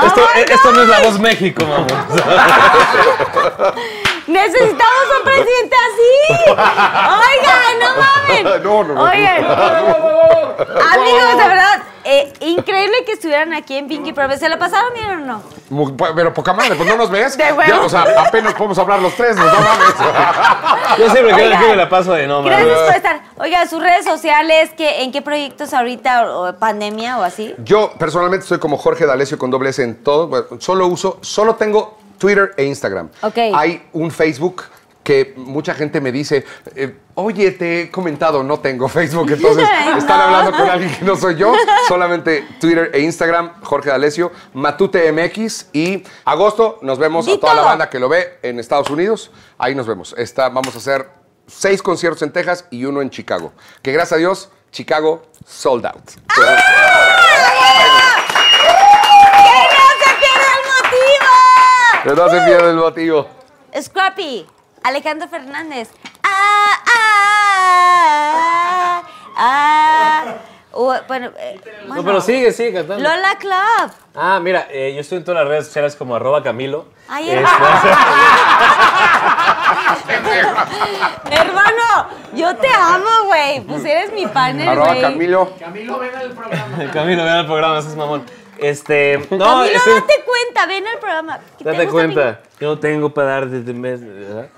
Esto, 0.02 0.20
eh, 0.34 0.44
esto 0.48 0.72
no 0.72 0.82
es 0.82 0.88
la 0.88 1.00
voz 1.00 1.18
México, 1.18 1.64
mamá. 1.64 1.86
Necesitamos 4.26 5.04
un 5.18 5.24
presidente 5.24 5.76
así. 5.76 6.50
Oigan, 6.50 7.78
no 7.80 7.88
mamen. 8.00 8.44
No, 8.64 8.82
no, 8.84 8.94
no. 8.94 9.02
Oigan. 9.02 9.44
Amigos, 10.94 11.38
de 11.38 11.48
verdad, 11.48 11.82
eh, 12.04 12.32
increíble 12.40 12.96
que 13.06 13.12
estuvieran 13.12 13.52
aquí 13.52 13.76
en 13.76 13.88
Pinky 13.88 14.12
Promise. 14.12 14.40
¿Se 14.40 14.48
lo 14.48 14.58
pasaron 14.58 14.92
bien 14.94 15.10
o 15.10 15.16
no? 15.18 15.42
Mu- 15.70 15.96
Pero 15.96 16.32
poca 16.34 16.52
madre, 16.52 16.74
pues 16.76 16.88
no 16.88 16.96
nos 16.96 17.10
ves. 17.10 17.36
De 17.38 17.52
huevo. 17.52 17.62
Ya, 17.66 17.80
o 17.80 17.88
sea, 17.88 18.04
apenas 18.26 18.54
podemos 18.54 18.78
hablar 18.78 19.00
los 19.00 19.14
tres, 19.14 19.36
nos 19.36 19.46
no 19.46 19.60
mames. 19.60 19.94
Yo 20.98 21.10
siempre 21.10 21.34
quiero 21.34 21.46
Oigan. 21.48 21.62
que 21.62 21.68
me 21.68 21.76
la 21.76 21.88
paso 21.88 22.12
de 22.12 22.26
no, 22.26 22.42
mames. 22.42 22.58
Gracias 22.58 22.80
por 22.86 22.94
estar. 22.96 23.20
Oigan, 23.38 23.68
sus 23.68 23.82
redes 23.82 24.04
sociales, 24.04 24.70
¿qué, 24.76 25.02
¿en 25.02 25.12
qué 25.12 25.22
proyectos 25.22 25.72
ahorita 25.74 26.30
o, 26.30 26.48
o 26.50 26.54
pandemia 26.58 27.18
o 27.18 27.22
así? 27.22 27.54
Yo 27.58 27.92
personalmente 27.98 28.44
estoy 28.44 28.58
como 28.58 28.76
Jorge 28.78 29.06
D'Alessio 29.06 29.38
con 29.38 29.50
doble 29.50 29.70
S 29.70 29.82
en 29.82 30.02
todo. 30.02 30.48
Solo 30.60 30.86
uso, 30.86 31.18
solo 31.22 31.56
tengo 31.56 31.98
Twitter 32.18 32.52
e 32.56 32.64
Instagram. 32.64 33.08
Ok. 33.22 33.36
Hay 33.54 33.88
un 33.92 34.10
Facebook 34.10 34.62
que 35.04 35.34
mucha 35.36 35.74
gente 35.74 36.00
me 36.00 36.10
dice, 36.10 36.44
eh, 36.74 36.96
oye, 37.14 37.52
te 37.52 37.82
he 37.82 37.90
comentado, 37.90 38.42
no 38.42 38.58
tengo 38.58 38.88
Facebook, 38.88 39.30
entonces 39.30 39.68
están 39.98 40.20
hablando 40.20 40.50
con 40.56 40.68
alguien 40.68 40.92
que 40.96 41.04
no 41.04 41.14
soy 41.14 41.36
yo. 41.36 41.54
Solamente 41.88 42.44
Twitter 42.58 42.90
e 42.92 43.00
Instagram, 43.00 43.60
Jorge 43.62 43.90
D'Alessio, 43.90 44.32
Matute 44.54 45.12
MX 45.12 45.68
y 45.74 46.02
agosto 46.24 46.78
nos 46.82 46.98
vemos 46.98 47.28
a 47.28 47.38
toda 47.38 47.54
la 47.54 47.62
banda 47.62 47.90
que 47.90 47.98
lo 48.00 48.08
ve 48.08 48.38
en 48.42 48.58
Estados 48.58 48.88
Unidos. 48.90 49.30
Ahí 49.58 49.74
nos 49.74 49.86
vemos. 49.86 50.14
Está, 50.16 50.48
vamos 50.48 50.74
a 50.74 50.78
hacer 50.78 51.08
seis 51.46 51.82
conciertos 51.82 52.22
en 52.22 52.32
Texas 52.32 52.66
y 52.70 52.86
uno 52.86 53.02
en 53.02 53.10
Chicago. 53.10 53.52
Que 53.82 53.92
gracias 53.92 54.12
a 54.14 54.16
Dios, 54.16 54.48
Chicago 54.72 55.22
sold 55.46 55.84
out. 55.86 56.10
¡Que 56.34 56.40
no 56.40 56.56
se 60.00 60.10
pierda 60.18 60.48
el 60.56 60.64
motivo! 60.72 61.28
Que 62.02 62.10
no 62.14 62.28
se 62.30 62.40
pierda 62.46 62.70
el 62.70 62.76
motivo. 62.76 63.28
Scrappy, 63.80 64.46
Alejandro 64.84 65.26
Fernández. 65.28 65.90
Ah, 66.22 66.74
ah, 66.86 68.02
ah, 68.96 69.02
ah. 69.36 70.24
Uh, 70.76 70.92
bueno, 71.08 71.30
eh, 71.38 71.58
No, 71.86 72.04
pero 72.04 72.20
sigue, 72.20 72.52
sigue 72.52 72.74
cantando. 72.74 73.02
Lola 73.02 73.38
Club. 73.38 73.92
Ah, 74.14 74.40
mira, 74.42 74.66
eh, 74.70 74.92
yo 74.94 75.00
estoy 75.00 75.18
en 75.18 75.24
todas 75.24 75.40
las 75.40 75.48
redes 75.48 75.66
sociales 75.66 75.96
como 75.96 76.16
arroba 76.16 76.42
Camilo. 76.42 76.86
Ay, 77.08 77.30
Este, 77.30 77.42
Hermano, 81.30 82.08
yo 82.34 82.54
te 82.56 82.68
amo, 82.68 83.24
güey. 83.26 83.60
Pues 83.60 83.84
eres 83.84 84.12
mi 84.12 84.26
panel, 84.26 84.68
Arroba 84.68 84.88
güey. 84.88 85.00
Camilo. 85.00 85.52
Camilo, 85.58 85.98
ven 85.98 86.14
al 86.14 86.30
programa. 86.32 86.90
Camilo, 86.92 87.24
ven 87.24 87.32
al 87.32 87.46
programa, 87.46 87.78
ese 87.78 87.88
es 87.88 87.96
mamón. 87.96 88.24
Este, 88.68 89.18
no, 89.30 89.38
Camilo, 89.38 89.64
estoy- 89.76 89.94
date 89.94 90.14
cuenta, 90.24 90.66
ven 90.66 90.86
al 90.86 90.98
programa. 90.98 91.40
¿Te 91.58 91.64
Date 91.64 91.88
cuenta, 91.88 92.40
yo 92.60 92.68
no 92.68 92.78
tengo 92.78 93.10
para 93.12 93.28
dar 93.28 93.48
desde 93.48 93.72
mes, 93.74 94.00
¿verdad? 94.04 94.48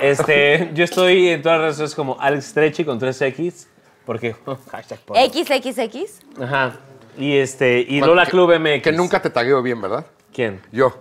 Este, 0.00 0.70
yo 0.74 0.84
estoy 0.84 1.28
en 1.28 1.42
todas 1.42 1.58
las 1.58 1.62
redes 1.64 1.76
sociales 1.76 1.94
como 1.94 2.16
Alex 2.20 2.52
Trechi 2.54 2.84
con 2.84 2.98
3X, 2.98 3.66
porque 4.06 4.34
hashtag 4.70 4.98
por- 5.00 5.16
XXX. 5.16 6.20
Ajá. 6.42 6.76
Y 7.18 7.36
este, 7.36 7.80
y 7.80 8.00
Lola 8.00 8.24
Que- 8.24 8.30
Club 8.30 8.58
MX. 8.58 8.82
Que 8.82 8.92
nunca 8.92 9.20
te 9.20 9.30
tagueo 9.30 9.62
bien, 9.62 9.80
¿verdad? 9.80 10.06
¿Quién? 10.32 10.60
Yo. 10.72 10.96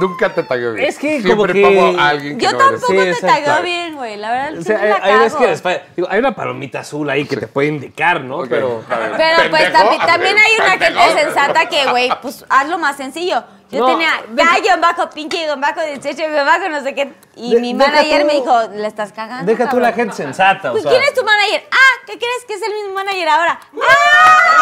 Nunca 0.00 0.34
te 0.34 0.42
tagueo 0.42 0.72
bien. 0.74 0.88
Es 0.88 0.98
que 0.98 1.20
Siempre 1.22 1.30
como 1.34 1.46
que- 1.46 1.62
pongo 1.62 1.98
a 2.00 2.08
alguien 2.08 2.36
que 2.38 2.44
Yo 2.44 2.52
no 2.52 2.58
eres. 2.58 2.70
tampoco 2.80 2.92
Sí, 2.92 2.98
te 2.98 3.10
exacto. 3.10 3.44
tagueo 3.44 3.62
bien, 3.62 3.94
güey. 3.96 4.16
La 4.16 4.30
verdad, 4.30 4.58
O 4.58 4.62
sea, 4.62 4.78
la 4.84 4.94
hay, 4.96 5.12
hay 5.12 5.18
veces 5.18 5.60
que 5.62 5.82
digo, 5.96 6.08
hay 6.10 6.18
una 6.18 6.34
palomita 6.34 6.80
azul 6.80 7.08
ahí 7.10 7.24
que 7.26 7.36
te 7.36 7.46
puede 7.46 7.68
indicar, 7.68 8.20
¿no? 8.20 8.38
Ok, 8.38 8.46
Pero. 8.48 8.82
Pero 8.88 9.50
pues 9.50 9.70
Pendejo, 9.70 10.06
también, 10.06 10.36
hay 10.38 10.52
una 10.60 10.78
pendejo. 10.78 11.06
gente 11.06 11.22
sensata 11.24 11.68
que, 11.68 11.86
güey, 11.90 12.10
pues 12.22 12.44
hazlo 12.48 12.78
más 12.78 12.96
sencillo. 12.96 13.44
Yo 13.70 13.80
No, 13.80 13.86
tenía 13.86 14.08
ya 14.34 14.58
guion 14.62 14.80
bajo, 14.80 15.10
pinche 15.10 15.44
guion 15.44 15.60
bajo, 15.60 15.82
18 15.82 16.16
guion 16.16 16.46
bajo, 16.46 16.70
no 16.70 16.82
sé 16.82 16.94
qué. 16.94 17.12
Y 17.36 17.54
De- 17.54 17.60
mi 17.60 17.74
deja 17.74 17.90
manager 17.90 18.20
tú- 18.22 18.26
me 18.26 18.32
dijo, 18.32 18.62
le 18.74 18.86
estás 18.86 19.12
cagando. 19.12 19.44
deja 19.44 19.64
tú 19.64 19.76
cabrón". 19.76 19.82
la 19.82 19.92
gente 19.92 20.14
sensata, 20.16 20.70
o 20.70 20.72
Pues, 20.72 20.84
sea. 20.84 20.90
¿quién 20.92 21.02
es 21.02 21.12
tu 21.12 21.22
manager? 21.22 21.68
Ah, 21.70 22.00
¿qué 22.06 22.16
crees 22.18 22.44
que 22.46 22.54
es 22.54 22.62
el 22.62 22.72
mismo 22.72 22.94
manager 22.94 23.28
ahora? 23.28 23.60
¡Ah! 23.82 24.58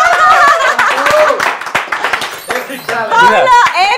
Pablo, 2.87 3.17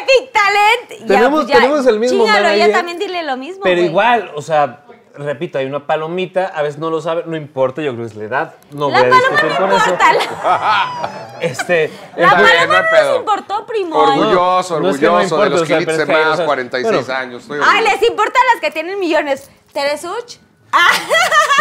Epic 0.01 0.33
Talent. 0.33 1.01
Ya, 1.01 1.07
Tenemos- 1.07 1.45
pues, 1.45 1.47
ya, 1.49 1.55
tenemos 1.61 1.87
el 1.87 1.99
mismo 1.99 2.25
Chíngalo, 2.25 2.45
manager, 2.45 2.69
ya 2.69 2.73
también 2.77 2.99
dile 2.99 3.23
lo 3.23 3.37
mismo, 3.37 3.63
Pero 3.63 3.77
güey. 3.77 3.87
igual, 3.89 4.31
o 4.35 4.43
sea, 4.43 4.85
repito, 5.15 5.59
hay 5.59 5.67
una 5.67 5.87
palomita, 5.87 6.47
a 6.55 6.63
veces 6.63 6.79
no 6.79 6.91
lo 6.91 7.01
sabe, 7.01 7.25
no 7.27 7.37
importa, 7.37 7.83
yo 7.83 7.93
creo 7.93 8.05
que 8.07 8.11
es 8.13 8.17
la 8.17 8.25
edad, 8.25 8.55
no 8.71 8.91
La 8.91 8.99
voy 9.01 9.07
a 9.09 9.11
paloma 9.11 9.31
discutir 9.31 9.51
no 9.51 9.57
con 9.67 9.73
eso. 9.77 9.91
importa. 9.91 10.13
La, 10.13 11.35
Este, 11.41 11.93
la 12.17 12.23
entonces- 12.25 12.47
bien, 12.53 12.69
no 12.69 12.75
paloma 12.75 12.79
no 12.83 12.97
pedo. 12.97 13.11
nos 13.11 13.19
importó, 13.21 13.67
primo. 13.67 13.97
Orgulloso, 13.97 14.75
No, 14.75 14.81
no 14.81 14.91
es 14.91 14.99
que 14.99 15.07
no 15.07 15.13
orgulloso 15.15 15.37
de 15.37 15.47
importa, 15.47 15.49
los 15.51 15.63
o 15.63 15.67
sea, 15.67 15.77
kilitos 15.79 15.95
pero 15.95 16.07
que, 16.07 16.15
o 16.15 16.25
más, 16.29 16.37
sea, 16.37 16.47
46 16.47 17.07
bueno. 17.07 17.21
años. 17.21 17.43
Estoy 17.43 17.59
Ay, 17.63 17.65
orgulloso. 17.79 18.01
les 18.01 18.09
importan 18.11 18.43
las 18.53 18.61
que 18.61 18.71
tienen 18.71 18.99
millones. 18.99 19.51
¿Teresuch? 19.73 20.37
Ah. 20.73 20.89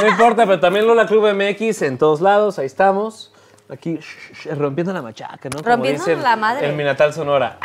No 0.01 0.07
importa, 0.07 0.45
pero 0.45 0.59
también 0.59 0.85
Lola 0.87 1.05
Club 1.07 1.27
MX 1.33 1.81
en 1.83 1.97
todos 1.97 2.21
lados, 2.21 2.59
ahí 2.59 2.65
estamos. 2.65 3.31
Aquí 3.69 3.97
sh- 3.97 4.33
sh- 4.33 4.57
rompiendo 4.57 4.93
la 4.93 5.01
machaca, 5.01 5.49
¿no? 5.49 5.57
Como 5.61 5.69
Rompiendo 5.75 6.03
dicen 6.03 6.23
la 6.23 6.35
madre. 6.35 6.69
En 6.69 6.77
mi 6.77 6.83
natal 6.83 7.13
Sonora. 7.13 7.57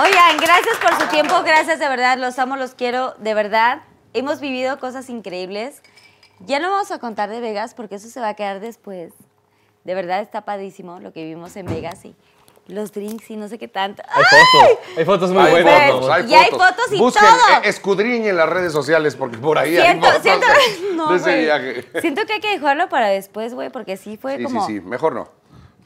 Oigan, 0.00 0.36
gracias 0.36 0.76
por 0.78 0.94
su 1.00 1.06
tiempo, 1.08 1.42
gracias 1.42 1.80
de 1.80 1.88
verdad, 1.88 2.16
los 2.18 2.38
amo, 2.38 2.56
los 2.56 2.74
quiero, 2.74 3.14
de 3.18 3.34
verdad. 3.34 3.80
Hemos 4.14 4.38
vivido 4.40 4.78
cosas 4.78 5.10
increíbles. 5.10 5.82
Ya 6.40 6.60
no 6.60 6.70
vamos 6.70 6.92
a 6.92 6.98
contar 7.00 7.28
de 7.30 7.40
Vegas 7.40 7.74
porque 7.74 7.96
eso 7.96 8.08
se 8.08 8.20
va 8.20 8.28
a 8.28 8.34
quedar 8.34 8.60
después. 8.60 9.12
De 9.84 9.94
verdad 9.94 10.20
está 10.20 10.42
padísimo 10.42 11.00
lo 11.00 11.12
que 11.12 11.24
vivimos 11.24 11.56
en 11.56 11.66
Vegas 11.66 12.04
y 12.04 12.14
los 12.68 12.92
drinks 12.92 13.30
y 13.30 13.36
no 13.36 13.48
sé 13.48 13.58
qué 13.58 13.66
tanto. 13.68 14.02
Hay 14.08 14.22
fotos. 14.24 14.78
Hay 14.98 15.04
fotos 15.04 15.30
muy 15.30 15.42
Hay 15.42 15.50
buenas, 15.50 15.72
mamón. 15.80 15.92
fotos, 16.02 16.10
hay 16.16 16.30
Y 16.30 16.34
hay 16.34 16.50
fotos. 16.50 16.66
fotos 16.68 16.92
y 16.92 16.98
Busquen, 16.98 17.22
todo. 17.28 17.38
eh, 17.64 17.68
escudriñen 17.68 18.36
las 18.36 18.48
redes 18.48 18.72
sociales 18.72 19.16
porque 19.16 19.38
por 19.38 19.58
ahí 19.58 19.74
Siento, 19.76 20.06
hay 20.06 20.12
fotos 20.12 20.22
siento, 20.22 20.46
de, 20.46 20.94
no, 20.94 21.10
de 21.10 21.16
ese 21.16 21.30
güey. 21.30 21.44
viaje. 21.44 22.00
Siento 22.00 22.26
que 22.26 22.34
hay 22.34 22.40
que 22.40 22.50
dejarlo 22.50 22.88
para 22.88 23.08
después, 23.08 23.54
güey, 23.54 23.70
porque 23.70 23.96
sí 23.96 24.16
fue 24.16 24.36
Sí, 24.36 24.42
como. 24.44 24.66
sí, 24.66 24.74
sí. 24.74 24.80
Mejor 24.80 25.14
no. 25.14 25.28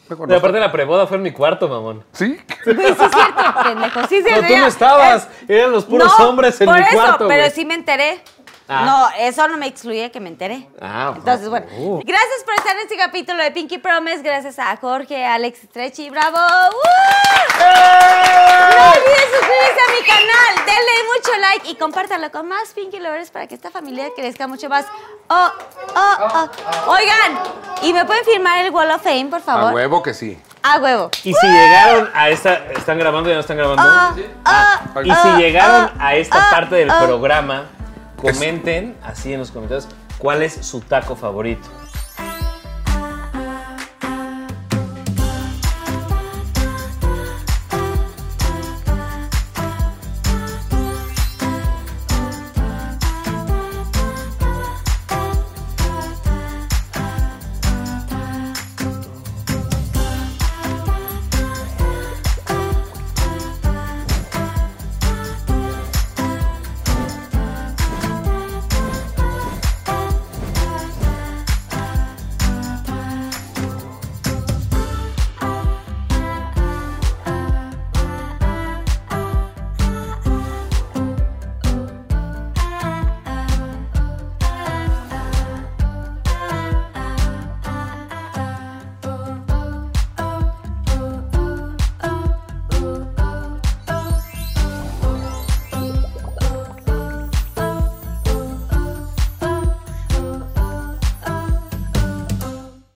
Mejor 0.09 0.29
Y 0.29 0.33
no. 0.33 0.39
aparte 0.39 0.59
la 0.59 0.73
preboda 0.73 1.07
fue 1.07 1.17
en 1.19 1.23
mi 1.23 1.31
cuarto, 1.31 1.69
mamón. 1.69 2.05
¿Sí? 2.13 2.37
Güey, 2.65 2.77
sí 2.77 2.83
es 2.83 2.97
cierto, 2.97 3.63
pendejo. 3.63 4.01
Sí, 4.09 4.23
sí, 4.23 4.31
No, 4.31 4.41
tú 4.41 4.47
sí, 4.49 4.57
no 4.57 4.67
estabas. 4.67 5.29
Eran 5.49 5.71
los 5.73 5.85
puros 5.85 6.13
no, 6.19 6.29
hombres 6.29 6.61
en 6.61 6.67
por 6.67 6.77
mi 6.79 6.83
eso, 6.83 6.93
cuarto, 6.95 7.29
pero 7.29 7.49
sí 7.51 7.65
me 7.65 7.75
enteré. 7.75 8.21
Ah. 8.69 8.85
No, 8.87 9.09
eso 9.19 9.47
no 9.49 9.57
me 9.57 9.67
excluye 9.67 10.11
que 10.11 10.21
me 10.21 10.29
enteré. 10.29 10.69
Ah, 10.81 11.13
Entonces, 11.17 11.49
bueno, 11.49 11.67
uh. 11.77 12.01
gracias 12.05 12.45
por 12.45 12.55
estar 12.55 12.77
en 12.77 12.83
este 12.83 12.97
capítulo 12.97 13.43
de 13.43 13.51
Pinky 13.51 13.79
Promise. 13.79 14.23
Gracias 14.23 14.59
a 14.59 14.77
Jorge, 14.77 15.25
Alex 15.27 15.61
Stretchy, 15.65 16.11
bravo. 16.11 16.39
¡Uh! 16.39 17.63
No 17.63 18.91
olviden 18.91 19.29
suscribirse 19.31 19.81
a 19.81 19.93
mi 19.93 20.07
canal, 20.07 20.67
denle 20.67 20.93
mucho 21.17 21.39
like 21.41 21.69
y 21.71 21.75
compártanlo 21.77 22.31
con 22.31 22.49
más 22.49 22.71
Pinky 22.75 22.99
Lovers 22.99 23.31
para 23.31 23.47
que 23.47 23.55
esta 23.55 23.71
familia 23.71 24.07
crezca 24.17 24.47
mucho 24.47 24.69
más. 24.69 24.87
Oh, 25.29 25.51
oh, 25.95 26.17
oh. 26.35 26.91
Oigan, 26.93 27.39
¿y 27.83 27.93
me 27.93 28.05
pueden 28.05 28.25
firmar 28.25 28.65
el 28.65 28.71
Wall 28.71 28.91
of 28.91 29.03
Fame, 29.03 29.27
por 29.27 29.41
A 29.41 29.43
favor? 29.43 29.75
huevo 29.75 30.03
que 30.03 30.15
sí. 30.15 30.39
A 30.63 30.79
huevo. 30.79 31.11
Y 31.25 31.35
si 31.35 31.47
llegaron 31.47 32.09
a 32.15 32.29
esta. 32.31 32.55
¿Están 32.77 32.99
grabando 32.99 33.29
ya 33.29 33.35
no 33.35 33.41
están 33.41 33.57
grabando? 33.57 33.83
Ah, 33.85 34.15
ah, 34.45 34.81
Y 35.05 35.11
ah, 35.11 35.21
si 35.23 35.43
llegaron 35.43 35.91
ah, 35.99 36.07
a 36.07 36.15
esta 36.15 36.49
ah, 36.49 36.51
parte 36.51 36.77
del 36.77 36.91
ah. 36.91 37.03
programa, 37.05 37.67
comenten 38.23 38.97
así 39.03 39.33
en 39.33 39.41
los 39.41 39.51
comentarios 39.51 39.89
cuál 40.19 40.43
es 40.43 40.55
su 40.55 40.81
taco 40.81 41.17
favorito. 41.17 41.69